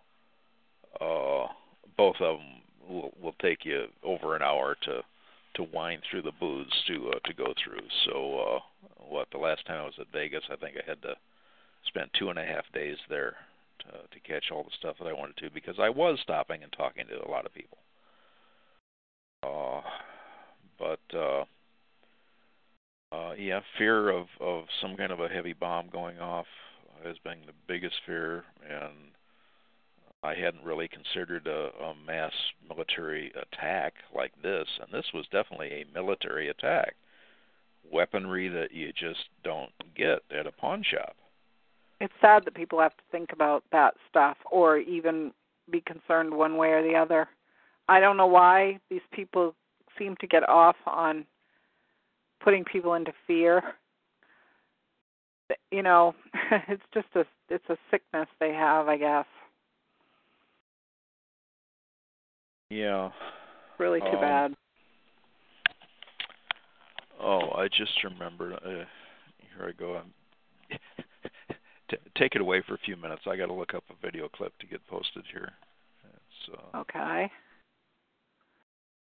Uh, 1.00 1.52
both 1.98 2.16
of 2.20 2.38
them 2.38 2.62
will 2.88 3.12
will 3.22 3.36
take 3.42 3.66
you 3.66 3.86
over 4.04 4.36
an 4.36 4.42
hour 4.42 4.76
to 4.84 5.02
to 5.56 5.64
wind 5.64 6.02
through 6.10 6.22
the 6.22 6.32
booths 6.40 6.84
to 6.88 7.12
uh, 7.12 7.20
to 7.26 7.34
go 7.34 7.54
through. 7.64 7.88
So 8.06 8.40
uh, 8.40 8.60
what 9.10 9.28
the 9.32 9.38
last 9.38 9.66
time 9.66 9.82
I 9.82 9.86
was 9.86 10.00
at 10.00 10.12
Vegas, 10.12 10.44
I 10.52 10.56
think 10.56 10.76
I 10.78 10.90
had 10.90 11.02
to 11.04 11.16
spend 11.88 12.10
two 12.18 12.30
and 12.30 12.40
a 12.40 12.46
half 12.46 12.66
days 12.74 12.98
there 13.10 13.36
to, 13.80 13.92
to 13.92 14.20
catch 14.28 14.46
all 14.52 14.64
the 14.64 14.72
stuff 14.78 14.96
that 15.00 15.08
I 15.08 15.14
wanted 15.14 15.38
to 15.38 15.50
because 15.50 15.76
I 15.80 15.90
was 15.90 16.20
stopping 16.22 16.64
and 16.64 16.72
talking 16.74 17.06
to 17.08 17.28
a 17.28 17.32
lot 17.32 17.46
of 17.46 17.54
people. 17.54 17.78
Uh, 19.44 19.82
but 20.80 21.18
uh, 21.18 21.46
uh, 23.12 23.34
yeah, 23.38 23.62
fear 23.78 24.10
of 24.10 24.28
of 24.40 24.66
some 24.82 24.98
kind 24.98 25.12
of 25.12 25.20
a 25.20 25.30
heavy 25.30 25.54
bomb 25.54 25.90
going 25.92 26.20
off 26.20 26.48
has 27.04 27.18
been 27.24 27.40
the 27.46 27.54
biggest 27.68 27.96
fear, 28.06 28.44
and 28.68 28.94
I 30.26 30.34
hadn't 30.36 30.64
really 30.64 30.88
considered 30.88 31.48
a, 31.48 31.70
a 31.84 31.94
mass 32.06 32.32
military 32.68 33.32
attack 33.40 33.94
like 34.14 34.32
this, 34.42 34.68
and 34.82 34.92
this 34.92 35.06
was 35.14 35.26
definitely 35.32 35.70
a 35.70 35.94
military 35.94 36.50
attack. 36.50 36.96
Weaponry 37.92 38.50
that 38.50 38.72
you 38.72 38.92
just 38.92 39.30
don't 39.44 39.72
get 39.96 40.20
at 40.36 40.48
a 40.48 40.52
pawn 40.52 40.84
shop. 40.84 41.16
It's 42.02 42.14
sad 42.20 42.44
that 42.46 42.56
people 42.56 42.80
have 42.80 42.98
to 42.98 43.04
think 43.12 43.32
about 43.32 43.64
that 43.72 43.94
stuff 44.10 44.38
or 44.52 44.80
even 44.80 45.32
be 45.72 45.82
concerned 45.82 46.34
one 46.34 46.58
way 46.58 46.70
or 46.70 46.82
the 46.82 46.96
other. 46.96 47.28
I 47.88 48.00
don't 48.00 48.18
know 48.18 48.28
why 48.28 48.80
these 48.90 49.02
people 49.12 49.54
seem 49.98 50.16
to 50.20 50.28
get 50.28 50.48
off 50.50 50.76
on 50.88 51.26
putting 52.44 52.66
people 52.66 52.96
into 52.96 53.14
fear. 53.28 53.62
You 55.72 55.84
know, 55.84 56.16
it's 56.68 56.84
just 56.94 57.08
a 57.16 57.24
it's 57.50 57.70
a 57.70 57.78
sickness 57.92 58.28
they 58.40 58.52
have, 58.52 58.88
I 58.88 58.98
guess. 58.98 59.26
Yeah. 62.70 63.12
Really 63.78 64.00
too 64.00 64.08
um, 64.08 64.22
bad. 64.22 64.56
Oh, 67.22 67.52
I 67.56 67.68
just 67.68 68.04
remembered. 68.04 68.54
Uh, 68.54 68.86
here 69.58 69.68
I 69.68 69.72
go. 69.72 69.98
I'm 69.98 70.14
T- 71.90 71.98
take 72.18 72.36
it 72.36 72.42
away 72.42 72.64
for 72.68 72.74
a 72.74 72.80
few 72.80 72.96
minutes. 72.96 73.22
I 73.28 73.36
got 73.36 73.46
to 73.48 73.54
look 73.54 73.74
up 73.74 73.84
a 73.90 74.06
video 74.06 74.28
clip 74.28 74.58
to 74.60 74.68
get 74.68 74.86
posted 74.88 75.24
here. 75.32 75.52
Uh, 76.04 76.80
Okay. 76.80 77.32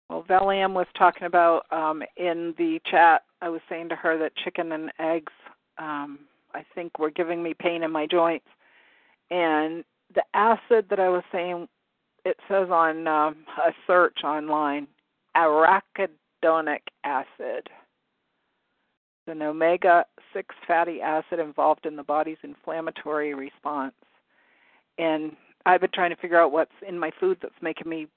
Well, 0.09 0.23
Valium 0.23 0.73
was 0.73 0.87
talking 0.97 1.25
about 1.25 1.65
um, 1.71 2.03
in 2.17 2.53
the 2.57 2.79
chat. 2.89 3.23
I 3.41 3.49
was 3.49 3.61
saying 3.69 3.89
to 3.89 3.95
her 3.95 4.17
that 4.19 4.35
chicken 4.43 4.71
and 4.71 4.91
eggs, 4.99 5.31
um, 5.77 6.19
I 6.53 6.63
think, 6.75 6.99
were 6.99 7.09
giving 7.09 7.41
me 7.41 7.53
pain 7.57 7.83
in 7.83 7.91
my 7.91 8.05
joints, 8.05 8.45
and 9.31 9.83
the 10.13 10.23
acid 10.35 10.85
that 10.89 10.99
I 10.99 11.09
was 11.09 11.23
saying, 11.31 11.67
it 12.25 12.37
says 12.47 12.69
on 12.69 13.07
um, 13.07 13.35
a 13.65 13.71
search 13.87 14.19
online, 14.23 14.87
arachidonic 15.35 16.81
acid, 17.03 17.69
It's 19.25 19.27
an 19.27 19.41
omega 19.41 20.05
six 20.33 20.55
fatty 20.67 21.01
acid 21.01 21.39
involved 21.39 21.85
in 21.85 21.95
the 21.95 22.03
body's 22.03 22.37
inflammatory 22.43 23.33
response, 23.33 23.93
and 24.97 25.35
I've 25.65 25.81
been 25.81 25.91
trying 25.93 26.09
to 26.09 26.17
figure 26.17 26.39
out 26.39 26.51
what's 26.51 26.71
in 26.87 26.99
my 26.99 27.11
food 27.19 27.37
that's 27.41 27.53
making 27.61 27.89
me 27.89 28.07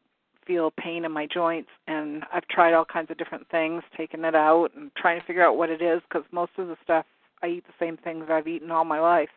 feel 0.46 0.72
pain 0.78 1.04
in 1.04 1.12
my 1.12 1.26
joints 1.26 1.70
and 1.88 2.24
I've 2.32 2.46
tried 2.48 2.72
all 2.72 2.84
kinds 2.84 3.10
of 3.10 3.18
different 3.18 3.48
things, 3.50 3.82
taking 3.96 4.24
it 4.24 4.34
out 4.34 4.68
and 4.76 4.90
trying 4.96 5.20
to 5.20 5.26
figure 5.26 5.44
out 5.44 5.56
what 5.56 5.70
it 5.70 5.82
is 5.82 6.00
because 6.08 6.24
most 6.30 6.52
of 6.58 6.68
the 6.68 6.76
stuff 6.84 7.04
I 7.42 7.48
eat 7.48 7.64
the 7.66 7.84
same 7.84 7.96
things 7.96 8.26
I've 8.30 8.46
eaten 8.46 8.70
all 8.70 8.84
my 8.84 9.00
life. 9.00 9.28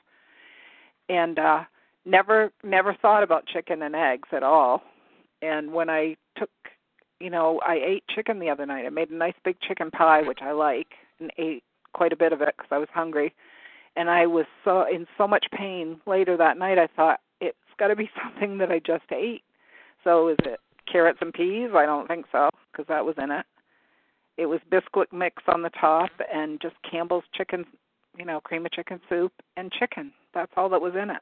And 1.08 1.40
uh 1.40 1.64
never 2.06 2.52
never 2.64 2.96
thought 3.02 3.24
about 3.24 3.48
chicken 3.48 3.82
and 3.82 3.96
eggs 3.96 4.30
at 4.32 4.44
all. 4.44 4.84
And 5.42 5.72
when 5.72 5.90
I 5.90 6.16
took, 6.38 6.50
you 7.20 7.30
know, 7.30 7.60
I 7.66 7.76
ate 7.76 8.04
chicken 8.14 8.40
the 8.40 8.50
other 8.50 8.66
night. 8.66 8.86
I 8.86 8.90
made 8.90 9.10
a 9.10 9.16
nice 9.16 9.36
big 9.44 9.60
chicken 9.62 9.92
pie 9.92 10.22
which 10.22 10.40
I 10.42 10.52
like 10.52 10.88
and 11.20 11.32
ate 11.38 11.64
quite 11.94 12.14
a 12.14 12.18
bit 12.18 12.34
of 12.34 12.42
it 12.42 12.56
cuz 12.58 12.68
I 12.72 12.78
was 12.78 12.90
hungry. 12.94 13.34
And 13.96 14.10
I 14.10 14.28
was 14.28 14.46
so 14.64 14.84
in 14.84 15.08
so 15.18 15.28
much 15.28 15.46
pain 15.52 16.00
later 16.06 16.38
that 16.38 16.58
night 16.58 16.78
I 16.78 16.88
thought 16.88 17.22
it's 17.42 17.58
got 17.78 17.88
to 17.88 17.96
be 17.96 18.10
something 18.24 18.58
that 18.60 18.72
I 18.72 18.80
just 18.80 19.12
ate. 19.12 19.44
So 20.04 20.30
is 20.30 20.38
it 20.44 20.60
carrots 20.92 21.20
and 21.22 21.34
peas? 21.34 21.72
I 21.76 21.86
don't 21.86 22.08
think 22.08 22.26
so 22.32 22.50
because 22.72 22.88
that 22.88 23.06
was 23.06 23.16
in 23.18 23.32
it. 23.32 23.46
It 24.38 24.46
was 24.46 24.62
Bisquick 24.72 25.12
mix 25.12 25.44
on 25.48 25.62
the 25.62 25.70
top 25.72 26.10
and 26.34 26.62
just 26.62 26.76
Campbell's 26.90 27.26
chicken, 27.34 27.66
you 28.18 28.24
know, 28.24 28.40
cream 28.40 28.66
of 28.66 28.72
chicken 28.72 29.02
soup 29.10 29.34
and 29.58 29.70
chicken. 29.72 30.14
That's 30.34 30.52
all 30.56 30.70
that 30.70 30.82
was 30.82 30.94
in 30.96 31.10
it. 31.10 31.22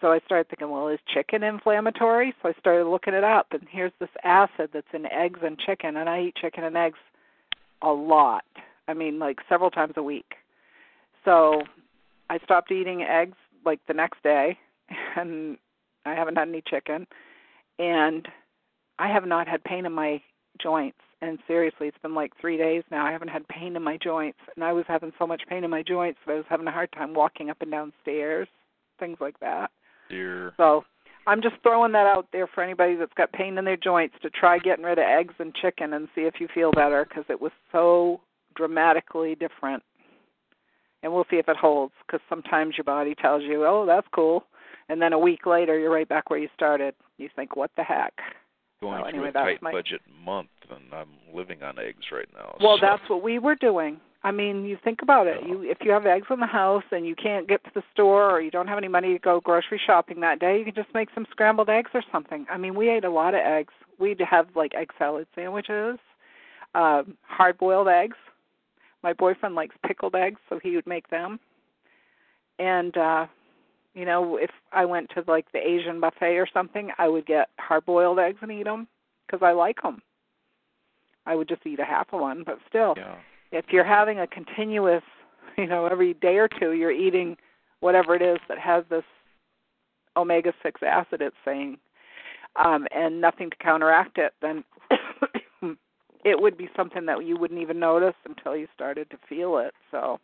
So 0.00 0.12
I 0.12 0.20
started 0.26 0.48
thinking, 0.48 0.70
well, 0.70 0.88
is 0.88 0.98
chicken 1.12 1.42
inflammatory? 1.42 2.34
So 2.42 2.50
I 2.50 2.52
started 2.58 2.86
looking 2.86 3.14
it 3.14 3.24
up, 3.24 3.46
and 3.52 3.62
here's 3.70 3.92
this 3.98 4.10
acid 4.24 4.70
that's 4.72 4.86
in 4.92 5.06
eggs 5.06 5.40
and 5.42 5.58
chicken, 5.58 5.96
and 5.96 6.08
I 6.08 6.22
eat 6.22 6.36
chicken 6.36 6.64
and 6.64 6.76
eggs 6.76 6.98
a 7.82 7.90
lot. 7.90 8.44
I 8.88 8.94
mean, 8.94 9.18
like 9.18 9.38
several 9.48 9.70
times 9.70 9.94
a 9.96 10.02
week. 10.02 10.34
So 11.24 11.62
I 12.28 12.38
stopped 12.44 12.70
eating 12.70 13.02
eggs 13.02 13.36
like 13.64 13.80
the 13.88 13.94
next 13.94 14.22
day, 14.22 14.58
and 15.16 15.56
I 16.04 16.14
haven't 16.14 16.36
had 16.36 16.48
any 16.48 16.62
chicken, 16.68 17.06
and 17.78 18.28
I 18.98 19.08
have 19.08 19.26
not 19.26 19.48
had 19.48 19.64
pain 19.64 19.86
in 19.86 19.92
my 19.92 20.20
joints. 20.60 20.98
And 21.22 21.38
seriously, 21.46 21.88
it's 21.88 21.98
been 22.02 22.14
like 22.14 22.32
three 22.38 22.58
days 22.58 22.82
now. 22.90 23.06
I 23.06 23.10
haven't 23.10 23.28
had 23.28 23.48
pain 23.48 23.74
in 23.74 23.82
my 23.82 23.96
joints, 23.96 24.38
and 24.54 24.62
I 24.62 24.72
was 24.74 24.84
having 24.86 25.12
so 25.18 25.26
much 25.26 25.42
pain 25.48 25.64
in 25.64 25.70
my 25.70 25.82
joints 25.82 26.18
that 26.26 26.32
I 26.32 26.36
was 26.36 26.44
having 26.48 26.66
a 26.66 26.72
hard 26.72 26.92
time 26.92 27.14
walking 27.14 27.48
up 27.48 27.62
and 27.62 27.70
down 27.70 27.92
stairs, 28.02 28.48
things 28.98 29.16
like 29.20 29.40
that. 29.40 29.70
Dear. 30.08 30.52
So 30.56 30.84
I'm 31.26 31.42
just 31.42 31.56
throwing 31.62 31.92
that 31.92 32.06
out 32.06 32.28
there 32.32 32.46
for 32.46 32.62
anybody 32.62 32.94
that's 32.96 33.12
got 33.14 33.32
pain 33.32 33.58
in 33.58 33.64
their 33.64 33.76
joints 33.76 34.14
to 34.22 34.30
try 34.30 34.58
getting 34.58 34.84
rid 34.84 34.98
of 34.98 35.04
eggs 35.04 35.34
and 35.38 35.54
chicken 35.54 35.92
and 35.94 36.08
see 36.14 36.22
if 36.22 36.34
you 36.38 36.48
feel 36.54 36.70
better 36.72 37.04
because 37.08 37.24
it 37.28 37.40
was 37.40 37.52
so 37.72 38.20
dramatically 38.54 39.34
different. 39.34 39.82
And 41.02 41.12
we'll 41.12 41.26
see 41.30 41.36
if 41.36 41.48
it 41.48 41.56
holds 41.56 41.92
because 42.06 42.20
sometimes 42.28 42.76
your 42.76 42.84
body 42.84 43.14
tells 43.14 43.42
you, 43.42 43.64
oh, 43.66 43.84
that's 43.86 44.06
cool. 44.14 44.44
And 44.88 45.02
then 45.02 45.12
a 45.12 45.18
week 45.18 45.46
later, 45.46 45.78
you're 45.78 45.92
right 45.92 46.08
back 46.08 46.30
where 46.30 46.38
you 46.38 46.48
started. 46.54 46.94
You 47.18 47.28
think, 47.34 47.56
what 47.56 47.70
the 47.76 47.82
heck? 47.82 48.14
Going 48.80 49.00
through 49.02 49.08
anyway, 49.08 49.28
a 49.30 49.32
that's 49.32 49.44
tight 49.44 49.62
my- 49.62 49.72
budget 49.72 50.00
month, 50.24 50.48
and 50.70 50.92
I'm 50.92 51.08
living 51.34 51.62
on 51.62 51.78
eggs 51.78 52.04
right 52.12 52.28
now. 52.34 52.56
Well, 52.60 52.76
so- 52.78 52.86
that's 52.86 53.02
what 53.08 53.22
we 53.22 53.38
were 53.38 53.56
doing. 53.56 54.00
I 54.26 54.32
mean, 54.32 54.64
you 54.64 54.76
think 54.82 55.02
about 55.02 55.28
it. 55.28 55.46
You 55.46 55.62
if 55.62 55.78
you 55.82 55.92
have 55.92 56.04
eggs 56.04 56.26
in 56.30 56.40
the 56.40 56.46
house 56.46 56.82
and 56.90 57.06
you 57.06 57.14
can't 57.14 57.46
get 57.46 57.62
to 57.62 57.70
the 57.72 57.84
store 57.92 58.28
or 58.28 58.40
you 58.40 58.50
don't 58.50 58.66
have 58.66 58.76
any 58.76 58.88
money 58.88 59.12
to 59.12 59.20
go 59.20 59.38
grocery 59.38 59.80
shopping 59.86 60.18
that 60.18 60.40
day, 60.40 60.58
you 60.58 60.64
can 60.64 60.74
just 60.74 60.92
make 60.92 61.10
some 61.14 61.28
scrambled 61.30 61.68
eggs 61.68 61.92
or 61.94 62.02
something. 62.10 62.44
I 62.50 62.58
mean, 62.58 62.74
we 62.74 62.88
ate 62.88 63.04
a 63.04 63.10
lot 63.10 63.34
of 63.34 63.40
eggs. 63.44 63.72
We'd 64.00 64.20
have 64.28 64.48
like 64.56 64.74
egg 64.74 64.90
salad 64.98 65.28
sandwiches, 65.36 66.00
um, 66.74 67.16
hard 67.22 67.56
boiled 67.56 67.86
eggs. 67.86 68.16
My 69.04 69.12
boyfriend 69.12 69.54
likes 69.54 69.76
pickled 69.86 70.16
eggs, 70.16 70.40
so 70.48 70.58
he 70.60 70.74
would 70.74 70.88
make 70.88 71.08
them. 71.08 71.38
And 72.58 72.96
uh 72.96 73.26
you 73.94 74.04
know, 74.04 74.38
if 74.38 74.50
I 74.72 74.86
went 74.86 75.08
to 75.10 75.22
like 75.28 75.52
the 75.52 75.60
Asian 75.60 76.00
buffet 76.00 76.36
or 76.36 76.48
something, 76.52 76.90
I 76.98 77.06
would 77.06 77.26
get 77.26 77.50
hard 77.60 77.86
boiled 77.86 78.18
eggs 78.18 78.38
and 78.42 78.50
eat 78.50 78.64
them 78.64 78.88
because 79.24 79.40
I 79.46 79.52
like 79.52 79.80
them. 79.82 80.02
I 81.26 81.36
would 81.36 81.48
just 81.48 81.64
eat 81.64 81.78
a 81.78 81.84
half 81.84 82.08
of 82.12 82.20
one, 82.20 82.42
but 82.44 82.58
still 82.68 82.94
yeah. 82.96 83.14
If 83.52 83.66
you're 83.70 83.84
having 83.84 84.20
a 84.20 84.26
continuous, 84.26 85.02
you 85.58 85.66
know, 85.66 85.86
every 85.86 86.14
day 86.14 86.36
or 86.36 86.48
two 86.48 86.72
you're 86.72 86.90
eating 86.90 87.36
whatever 87.80 88.14
it 88.14 88.22
is 88.22 88.38
that 88.48 88.58
has 88.58 88.84
this 88.90 89.04
omega 90.16 90.52
6 90.62 90.80
acid 90.82 91.20
it's 91.20 91.36
saying 91.44 91.76
um 92.56 92.86
and 92.90 93.20
nothing 93.20 93.50
to 93.50 93.56
counteract 93.56 94.18
it, 94.18 94.32
then 94.40 94.64
it 96.24 96.40
would 96.40 96.56
be 96.56 96.68
something 96.74 97.06
that 97.06 97.24
you 97.24 97.36
wouldn't 97.36 97.60
even 97.60 97.78
notice 97.78 98.14
until 98.24 98.56
you 98.56 98.66
started 98.74 99.08
to 99.10 99.18
feel 99.28 99.58
it. 99.58 99.74
So 99.90 100.18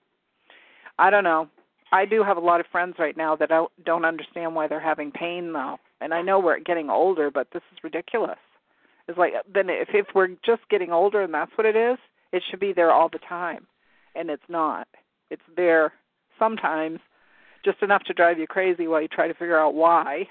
I 0.98 1.10
don't 1.10 1.24
know. 1.24 1.48
I 1.92 2.06
do 2.06 2.24
have 2.24 2.38
a 2.38 2.40
lot 2.40 2.60
of 2.60 2.66
friends 2.72 2.96
right 2.98 3.16
now 3.16 3.36
that 3.36 3.50
don't 3.84 4.04
understand 4.04 4.54
why 4.54 4.66
they're 4.66 4.80
having 4.80 5.12
pain 5.12 5.52
though. 5.52 5.76
And 6.00 6.12
I 6.12 6.22
know 6.22 6.40
we're 6.40 6.58
getting 6.58 6.90
older, 6.90 7.30
but 7.30 7.48
this 7.52 7.62
is 7.72 7.84
ridiculous. 7.84 8.38
It's 9.08 9.18
like 9.18 9.34
then 9.52 9.68
if 9.68 9.88
if 9.92 10.06
we're 10.14 10.28
just 10.44 10.62
getting 10.70 10.90
older 10.90 11.22
and 11.22 11.34
that's 11.34 11.52
what 11.56 11.66
it 11.66 11.76
is, 11.76 11.98
it 12.32 12.42
should 12.50 12.60
be 12.60 12.72
there 12.72 12.92
all 12.92 13.08
the 13.08 13.20
time. 13.28 13.66
And 14.14 14.30
it's 14.30 14.42
not. 14.48 14.88
It's 15.30 15.42
there 15.56 15.92
sometimes 16.38 16.98
just 17.64 17.82
enough 17.82 18.02
to 18.04 18.12
drive 18.12 18.38
you 18.38 18.46
crazy 18.46 18.88
while 18.88 19.00
you 19.00 19.08
try 19.08 19.28
to 19.28 19.34
figure 19.34 19.58
out 19.58 19.74
why. 19.74 20.28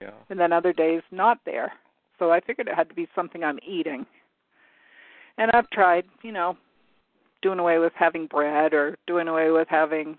Yeah. 0.00 0.10
And 0.30 0.38
then 0.38 0.52
other 0.52 0.72
days 0.72 1.02
not 1.10 1.38
there. 1.44 1.72
So 2.18 2.32
I 2.32 2.40
figured 2.40 2.68
it 2.68 2.74
had 2.74 2.88
to 2.88 2.94
be 2.94 3.08
something 3.14 3.44
I'm 3.44 3.58
eating. 3.66 4.06
And 5.38 5.50
I've 5.52 5.68
tried, 5.70 6.04
you 6.22 6.32
know, 6.32 6.56
doing 7.42 7.58
away 7.58 7.78
with 7.78 7.92
having 7.94 8.26
bread 8.26 8.72
or 8.72 8.96
doing 9.06 9.28
away 9.28 9.50
with 9.50 9.68
having 9.68 10.16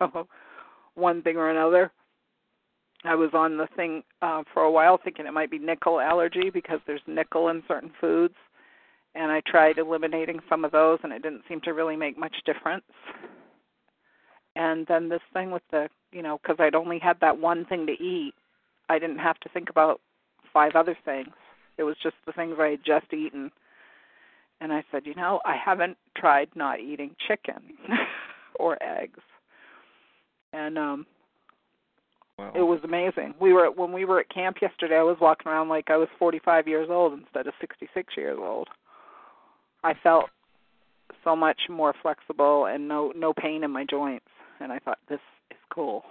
one 0.94 1.22
thing 1.22 1.36
or 1.36 1.50
another. 1.50 1.92
I 3.04 3.14
was 3.14 3.30
on 3.34 3.56
the 3.56 3.68
thing 3.76 4.02
uh, 4.22 4.42
for 4.52 4.62
a 4.62 4.70
while 4.70 4.98
thinking 5.02 5.26
it 5.26 5.32
might 5.32 5.50
be 5.50 5.58
nickel 5.58 6.00
allergy 6.00 6.50
because 6.52 6.80
there's 6.86 7.02
nickel 7.06 7.48
in 7.48 7.62
certain 7.68 7.92
foods. 8.00 8.34
And 9.16 9.32
I 9.32 9.40
tried 9.46 9.78
eliminating 9.78 10.40
some 10.48 10.64
of 10.64 10.72
those 10.72 10.98
and 11.02 11.12
it 11.12 11.22
didn't 11.22 11.44
seem 11.48 11.60
to 11.62 11.72
really 11.72 11.96
make 11.96 12.18
much 12.18 12.36
difference. 12.44 12.84
and 14.56 14.86
then 14.86 15.08
this 15.08 15.22
thing 15.32 15.50
with 15.50 15.62
the 15.70 15.88
you 16.12 16.22
know 16.22 16.38
because 16.38 16.56
I'd 16.58 16.74
only 16.74 16.98
had 16.98 17.18
that 17.20 17.38
one 17.38 17.64
thing 17.64 17.86
to 17.86 17.92
eat, 17.92 18.34
I 18.88 18.98
didn't 18.98 19.18
have 19.18 19.38
to 19.40 19.48
think 19.50 19.70
about 19.70 20.00
five 20.52 20.72
other 20.74 20.96
things. 21.04 21.34
It 21.78 21.84
was 21.84 21.96
just 22.02 22.16
the 22.26 22.32
things 22.32 22.56
I 22.58 22.68
had 22.70 22.84
just 22.84 23.12
eaten. 23.12 23.50
And 24.60 24.72
I 24.72 24.82
said, 24.90 25.02
you 25.06 25.14
know, 25.14 25.40
I 25.44 25.56
haven't 25.62 25.98
tried 26.16 26.48
not 26.54 26.80
eating 26.80 27.14
chicken 27.28 27.76
or 28.58 28.78
eggs. 28.82 29.20
And 30.52 30.78
um 30.78 31.06
Well, 32.38 32.52
it 32.54 32.62
was 32.62 32.80
amazing. 32.84 33.34
We 33.40 33.52
were 33.52 33.70
when 33.70 33.92
we 33.92 34.04
were 34.06 34.20
at 34.20 34.30
camp 34.30 34.58
yesterday. 34.62 34.96
I 34.98 35.02
was 35.02 35.18
walking 35.20 35.50
around 35.50 35.68
like 35.68 35.90
I 35.90 35.96
was 35.98 36.08
45 36.18 36.68
years 36.68 36.88
old 36.90 37.12
instead 37.14 37.46
of 37.46 37.54
66 37.60 38.16
years 38.16 38.38
old. 38.40 38.68
I 39.86 39.94
felt 40.02 40.30
so 41.22 41.36
much 41.36 41.60
more 41.70 41.94
flexible 42.02 42.66
and 42.66 42.88
no 42.88 43.12
no 43.14 43.32
pain 43.32 43.62
in 43.62 43.70
my 43.70 43.84
joints, 43.88 44.26
and 44.58 44.72
I 44.72 44.80
thought 44.80 44.98
this 45.08 45.20
is 45.52 45.58
cool. 45.72 46.02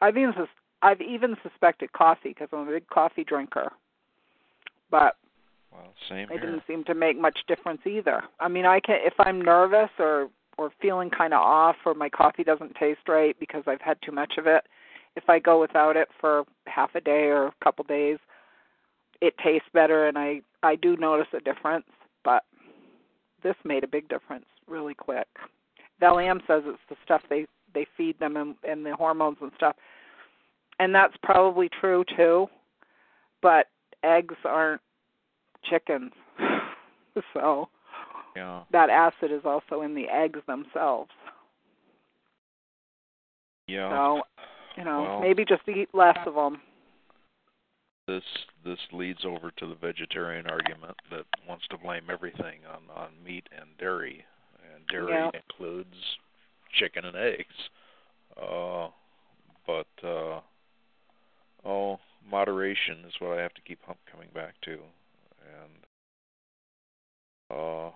I've 0.00 0.16
even 0.16 0.32
sus- 0.36 0.62
I've 0.80 1.00
even 1.00 1.36
suspected 1.42 1.92
coffee 1.92 2.28
because 2.28 2.48
I'm 2.52 2.68
a 2.68 2.70
big 2.70 2.86
coffee 2.86 3.24
drinker, 3.24 3.72
but 4.92 5.16
well, 5.72 5.92
same 6.08 6.28
it 6.30 6.34
here. 6.34 6.40
didn't 6.40 6.62
seem 6.68 6.84
to 6.84 6.94
make 6.94 7.18
much 7.18 7.40
difference 7.48 7.80
either. 7.84 8.22
I 8.38 8.46
mean, 8.46 8.64
I 8.64 8.78
can 8.78 8.98
if 9.02 9.14
I'm 9.18 9.42
nervous 9.42 9.90
or 9.98 10.28
or 10.58 10.70
feeling 10.80 11.10
kind 11.10 11.34
of 11.34 11.40
off 11.40 11.76
or 11.84 11.94
my 11.94 12.08
coffee 12.08 12.44
doesn't 12.44 12.76
taste 12.76 13.08
right 13.08 13.34
because 13.40 13.64
I've 13.66 13.80
had 13.80 13.98
too 14.04 14.12
much 14.12 14.34
of 14.38 14.46
it, 14.46 14.62
if 15.16 15.28
I 15.28 15.40
go 15.40 15.60
without 15.60 15.96
it 15.96 16.08
for 16.20 16.44
half 16.68 16.94
a 16.94 17.00
day 17.00 17.24
or 17.24 17.46
a 17.46 17.54
couple 17.64 17.84
days, 17.86 18.18
it 19.20 19.34
tastes 19.42 19.68
better 19.72 20.06
and 20.06 20.16
I 20.16 20.42
I 20.62 20.76
do 20.76 20.96
notice 20.96 21.26
a 21.36 21.40
difference, 21.40 21.86
but 22.24 22.44
this 23.42 23.56
made 23.64 23.84
a 23.84 23.88
big 23.88 24.08
difference 24.08 24.46
really 24.68 24.94
quick. 24.94 25.26
Valium 26.00 26.40
says 26.46 26.62
it's 26.66 26.78
the 26.88 26.96
stuff 27.04 27.22
they 27.28 27.46
they 27.74 27.86
feed 27.96 28.18
them 28.18 28.36
and, 28.36 28.54
and 28.68 28.84
the 28.84 28.94
hormones 28.94 29.38
and 29.40 29.50
stuff. 29.56 29.76
And 30.78 30.94
that's 30.94 31.14
probably 31.22 31.68
true 31.80 32.04
too. 32.16 32.46
But 33.40 33.66
eggs 34.04 34.34
aren't 34.44 34.82
chickens. 35.68 36.12
so 37.34 37.68
Yeah. 38.36 38.62
that 38.72 38.90
acid 38.90 39.30
is 39.32 39.42
also 39.44 39.82
in 39.82 39.94
the 39.94 40.06
eggs 40.08 40.40
themselves. 40.46 41.10
Yeah. 43.68 43.90
So, 43.90 44.22
you 44.76 44.84
know, 44.84 45.02
Well- 45.02 45.20
maybe 45.20 45.44
just 45.44 45.66
eat 45.68 45.88
less 45.94 46.18
of 46.26 46.34
them. 46.34 46.60
This 48.12 48.22
this 48.64 48.78
leads 48.92 49.24
over 49.24 49.50
to 49.50 49.66
the 49.66 49.74
vegetarian 49.74 50.46
argument 50.46 50.96
that 51.10 51.24
wants 51.48 51.66
to 51.68 51.78
blame 51.78 52.04
everything 52.10 52.60
on 52.68 52.82
on 52.94 53.10
meat 53.24 53.48
and 53.58 53.68
dairy, 53.78 54.24
and 54.74 54.86
dairy 54.88 55.12
Yeah. 55.12 55.30
includes 55.34 56.18
chicken 56.78 57.04
and 57.04 57.16
eggs. 57.16 57.70
Uh, 58.36 58.88
but 59.66 60.06
uh, 60.06 60.40
oh, 61.64 61.98
moderation 62.30 63.04
is 63.06 63.14
what 63.18 63.38
I 63.38 63.42
have 63.42 63.54
to 63.54 63.60
keep 63.62 63.80
coming 64.10 64.28
back 64.34 64.54
to, 64.62 64.72
and 64.72 65.86
uh, 67.50 67.90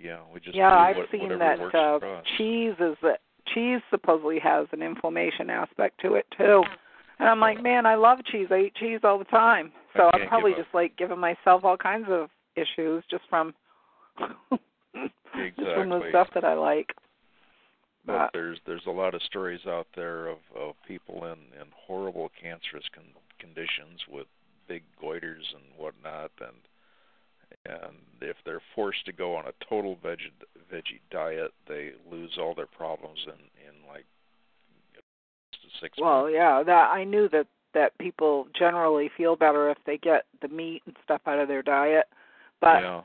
yeah, 0.00 0.20
we 0.32 0.40
just 0.40 0.56
yeah, 0.56 0.74
I've 0.74 0.96
what, 0.96 1.10
seen 1.10 1.38
that 1.38 1.60
uh, 1.60 2.22
cheese 2.36 2.74
is 2.80 2.96
that 3.02 3.20
cheese 3.54 3.80
supposedly 3.90 4.38
has 4.40 4.66
an 4.72 4.82
inflammation 4.82 5.50
aspect 5.50 6.00
to 6.00 6.14
it 6.14 6.26
too. 6.36 6.62
And 7.18 7.28
I'm 7.28 7.40
like, 7.40 7.62
man, 7.62 7.86
I 7.86 7.94
love 7.94 8.18
cheese. 8.30 8.48
I 8.50 8.66
eat 8.66 8.74
cheese 8.74 9.00
all 9.02 9.18
the 9.18 9.24
time. 9.24 9.72
So 9.96 10.10
I'm 10.12 10.28
probably 10.28 10.52
just 10.52 10.74
like 10.74 10.96
giving 10.96 11.18
myself 11.18 11.64
all 11.64 11.76
kinds 11.76 12.06
of 12.10 12.28
issues 12.56 13.04
just 13.10 13.24
from 13.30 13.54
just 14.50 15.74
from 15.74 15.90
the 15.90 16.02
stuff 16.10 16.28
that 16.34 16.44
I 16.44 16.54
like. 16.54 16.92
But 18.04 18.12
But 18.18 18.30
there's 18.32 18.58
there's 18.66 18.86
a 18.86 18.90
lot 18.90 19.14
of 19.14 19.22
stories 19.22 19.60
out 19.66 19.86
there 19.96 20.28
of 20.28 20.38
of 20.54 20.74
people 20.86 21.24
in 21.24 21.60
in 21.60 21.68
horrible 21.74 22.30
cancerous 22.40 22.84
con- 22.94 23.04
conditions 23.38 24.00
with 24.10 24.26
big 24.68 24.82
goiters 25.02 25.54
and 25.54 25.64
whatnot, 25.78 26.30
and 26.40 26.56
and 27.64 27.96
if 28.20 28.36
they're 28.44 28.62
forced 28.74 29.04
to 29.06 29.12
go 29.12 29.34
on 29.34 29.46
a 29.46 29.64
total 29.68 29.96
veg 30.02 30.18
veggie 30.72 31.00
diet, 31.10 31.52
they 31.66 31.92
lose 32.10 32.36
all 32.38 32.54
their 32.54 32.66
problems 32.66 33.20
like 33.26 33.38
six 35.80 35.98
well, 36.00 36.22
months. 36.22 36.34
yeah, 36.34 36.62
that 36.64 36.90
I 36.90 37.04
knew 37.04 37.28
that 37.30 37.46
that 37.74 37.96
people 37.98 38.46
generally 38.58 39.10
feel 39.16 39.36
better 39.36 39.70
if 39.70 39.78
they 39.84 39.98
get 39.98 40.24
the 40.40 40.48
meat 40.48 40.82
and 40.86 40.96
stuff 41.04 41.20
out 41.26 41.38
of 41.38 41.48
their 41.48 41.62
diet. 41.62 42.06
But 42.60 42.82
yeah, 42.82 43.02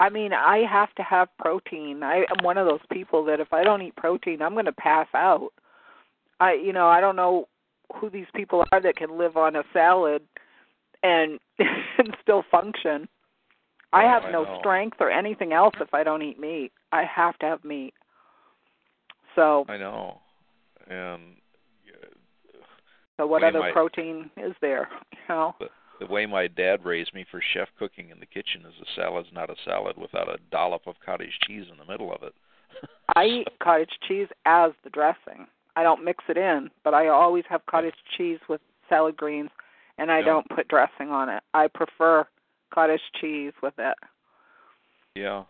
I 0.00 0.10
mean, 0.10 0.32
I 0.32 0.58
have 0.70 0.94
to 0.96 1.02
have 1.02 1.28
protein. 1.38 2.02
I 2.02 2.18
am 2.18 2.44
one 2.44 2.58
of 2.58 2.66
those 2.66 2.84
people 2.92 3.24
that 3.24 3.40
if 3.40 3.52
I 3.52 3.64
don't 3.64 3.82
eat 3.82 3.96
protein, 3.96 4.42
I'm 4.42 4.52
going 4.52 4.64
to 4.66 4.72
pass 4.72 5.08
out. 5.14 5.50
I, 6.40 6.54
you 6.54 6.72
know, 6.72 6.86
I 6.86 7.00
don't 7.00 7.16
know 7.16 7.48
who 7.96 8.08
these 8.08 8.26
people 8.34 8.64
are 8.70 8.80
that 8.80 8.96
can 8.96 9.18
live 9.18 9.36
on 9.36 9.56
a 9.56 9.62
salad 9.72 10.22
and 11.02 11.40
and 11.58 12.16
still 12.22 12.44
function. 12.50 13.08
I 13.92 14.04
Oh, 14.04 14.08
have 14.08 14.24
I 14.24 14.30
no 14.30 14.44
know. 14.44 14.56
strength 14.60 14.98
or 15.00 15.10
anything 15.10 15.52
else 15.52 15.74
if 15.80 15.94
I 15.94 16.04
don't 16.04 16.22
eat 16.22 16.38
meat. 16.38 16.72
I 16.92 17.04
have 17.04 17.38
to 17.38 17.46
have 17.46 17.64
meat. 17.64 17.94
So, 19.34 19.64
I 19.68 19.76
know, 19.76 20.18
and 20.88 21.36
so 23.18 23.26
what 23.26 23.44
other 23.44 23.60
my- 23.60 23.72
protein 23.72 24.30
is 24.38 24.54
there? 24.62 24.88
You 25.12 25.34
know? 25.34 25.54
the 26.00 26.06
way 26.06 26.24
my 26.24 26.46
dad 26.46 26.84
raised 26.86 27.12
me 27.12 27.26
for 27.30 27.42
chef 27.52 27.68
cooking 27.78 28.08
in 28.10 28.18
the 28.20 28.24
kitchen 28.26 28.62
is 28.66 28.72
a 28.80 28.86
salad's 28.96 29.28
not 29.34 29.50
a 29.50 29.54
salad 29.64 29.96
without 29.98 30.28
a 30.28 30.38
dollop 30.50 30.86
of 30.86 30.94
cottage 31.04 31.38
cheese 31.46 31.66
in 31.70 31.76
the 31.76 31.84
middle 31.84 32.10
of 32.12 32.22
it. 32.22 32.32
I 33.16 33.24
eat 33.24 33.48
cottage 33.62 33.90
cheese 34.06 34.28
as 34.46 34.70
the 34.84 34.90
dressing. 34.90 35.46
I 35.76 35.82
don't 35.82 36.04
mix 36.04 36.24
it 36.28 36.36
in, 36.38 36.70
but 36.84 36.94
I 36.94 37.08
always 37.08 37.44
have 37.50 37.66
cottage 37.66 37.94
cheese 38.16 38.38
with 38.48 38.60
salad 38.88 39.16
greens, 39.16 39.50
and 39.98 40.10
I 40.10 40.20
Yeah. 40.20 40.24
don't 40.26 40.48
put 40.48 40.68
dressing 40.68 41.10
on 41.10 41.28
it. 41.28 41.42
I 41.52 41.66
prefer 41.68 42.26
cottage 42.72 43.02
cheese 43.20 43.52
with 43.62 43.74
it. 43.78 43.96
yeah. 45.14 45.42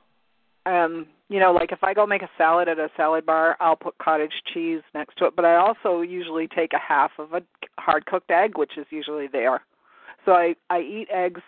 Um, 0.69 1.07
you 1.29 1.41
know, 1.41 1.53
like 1.53 1.73
if 1.73 1.83
I 1.83 1.95
go 1.95 2.07
make 2.07 2.23
a 2.23 2.31
salad 2.37 2.69
at 2.69 2.79
a 2.79 2.91
salad 2.97 3.25
bar, 3.25 3.57
I'll 3.61 3.77
put 3.77 3.97
cottage 3.99 4.33
cheese 4.53 4.83
next 4.95 5.17
to 5.19 5.27
it, 5.27 5.37
but 5.37 5.45
I 5.45 5.57
also 5.57 6.03
usually 6.03 6.47
take 6.49 6.73
a 6.73 6.79
half 6.79 7.11
of 7.19 7.33
a 7.33 7.43
hard 7.79 8.07
cooked 8.07 8.31
egg, 8.31 8.59
which 8.59 8.77
is 8.77 8.87
usually 8.91 9.29
there. 9.29 9.63
So 10.25 10.33
I 10.33 10.55
I 10.69 10.81
eat 10.81 11.09
eggs 11.13 11.41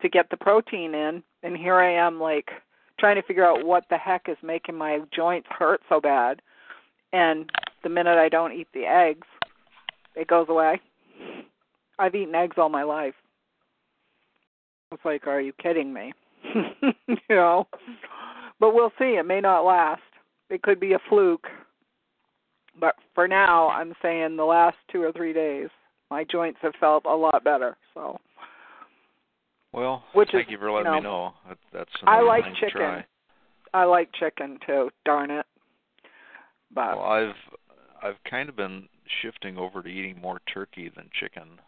to 0.00 0.08
get 0.08 0.30
the 0.30 0.36
protein 0.36 0.94
in, 0.94 1.22
and 1.42 1.56
here 1.56 1.76
I 1.76 1.92
am 1.92 2.20
like 2.20 2.50
trying 2.98 3.16
to 3.16 3.22
figure 3.22 3.44
out 3.44 3.64
what 3.64 3.84
the 3.90 3.98
heck 3.98 4.28
is 4.28 4.36
making 4.42 4.76
my 4.76 5.00
joints 5.14 5.48
hurt 5.50 5.80
so 5.88 6.00
bad. 6.00 6.40
And 7.12 7.50
the 7.82 7.88
minute 7.88 8.18
I 8.18 8.28
don't 8.28 8.52
eat 8.52 8.68
the 8.72 8.84
eggs, 8.84 9.26
it 10.14 10.28
goes 10.28 10.46
away. 10.48 10.80
I've 11.98 12.14
eaten 12.14 12.34
eggs 12.34 12.56
all 12.58 12.68
my 12.68 12.82
life. 12.82 13.14
It's 14.92 15.04
like, 15.04 15.26
are 15.26 15.40
you 15.40 15.52
kidding 15.54 15.92
me? 15.92 16.12
you 17.06 17.16
know. 17.28 17.66
But 18.60 18.74
we'll 18.74 18.92
see. 18.98 19.16
It 19.18 19.26
may 19.26 19.40
not 19.40 19.64
last. 19.64 20.02
It 20.50 20.62
could 20.62 20.80
be 20.80 20.92
a 20.94 20.98
fluke. 21.08 21.46
But 22.78 22.94
for 23.14 23.26
now, 23.26 23.68
I'm 23.68 23.94
saying 24.02 24.36
the 24.36 24.44
last 24.44 24.76
two 24.90 25.02
or 25.02 25.12
three 25.12 25.32
days, 25.32 25.68
my 26.10 26.24
joints 26.24 26.58
have 26.62 26.74
felt 26.78 27.04
a 27.06 27.14
lot 27.14 27.42
better. 27.42 27.76
So 27.94 28.18
Well, 29.72 30.04
Which 30.12 30.30
thank 30.32 30.48
is, 30.48 30.52
you 30.52 30.58
for 30.58 30.70
letting 30.70 30.92
you 30.92 30.98
me 30.98 31.02
know. 31.02 31.32
That, 31.48 31.58
that's 31.72 31.90
I 32.06 32.20
like 32.20 32.44
chicken. 32.56 32.70
try. 32.72 33.04
I 33.74 33.84
like 33.84 34.08
chicken 34.18 34.58
too. 34.66 34.90
Darn 35.04 35.30
it. 35.30 35.46
But 36.74 36.96
Well, 36.98 37.04
I've 37.06 37.34
I've 38.02 38.22
kind 38.30 38.48
of 38.48 38.56
been 38.56 38.88
shifting 39.22 39.56
over 39.56 39.82
to 39.82 39.88
eating 39.88 40.20
more 40.20 40.40
turkey 40.52 40.90
than 40.94 41.08
chicken 41.18 41.58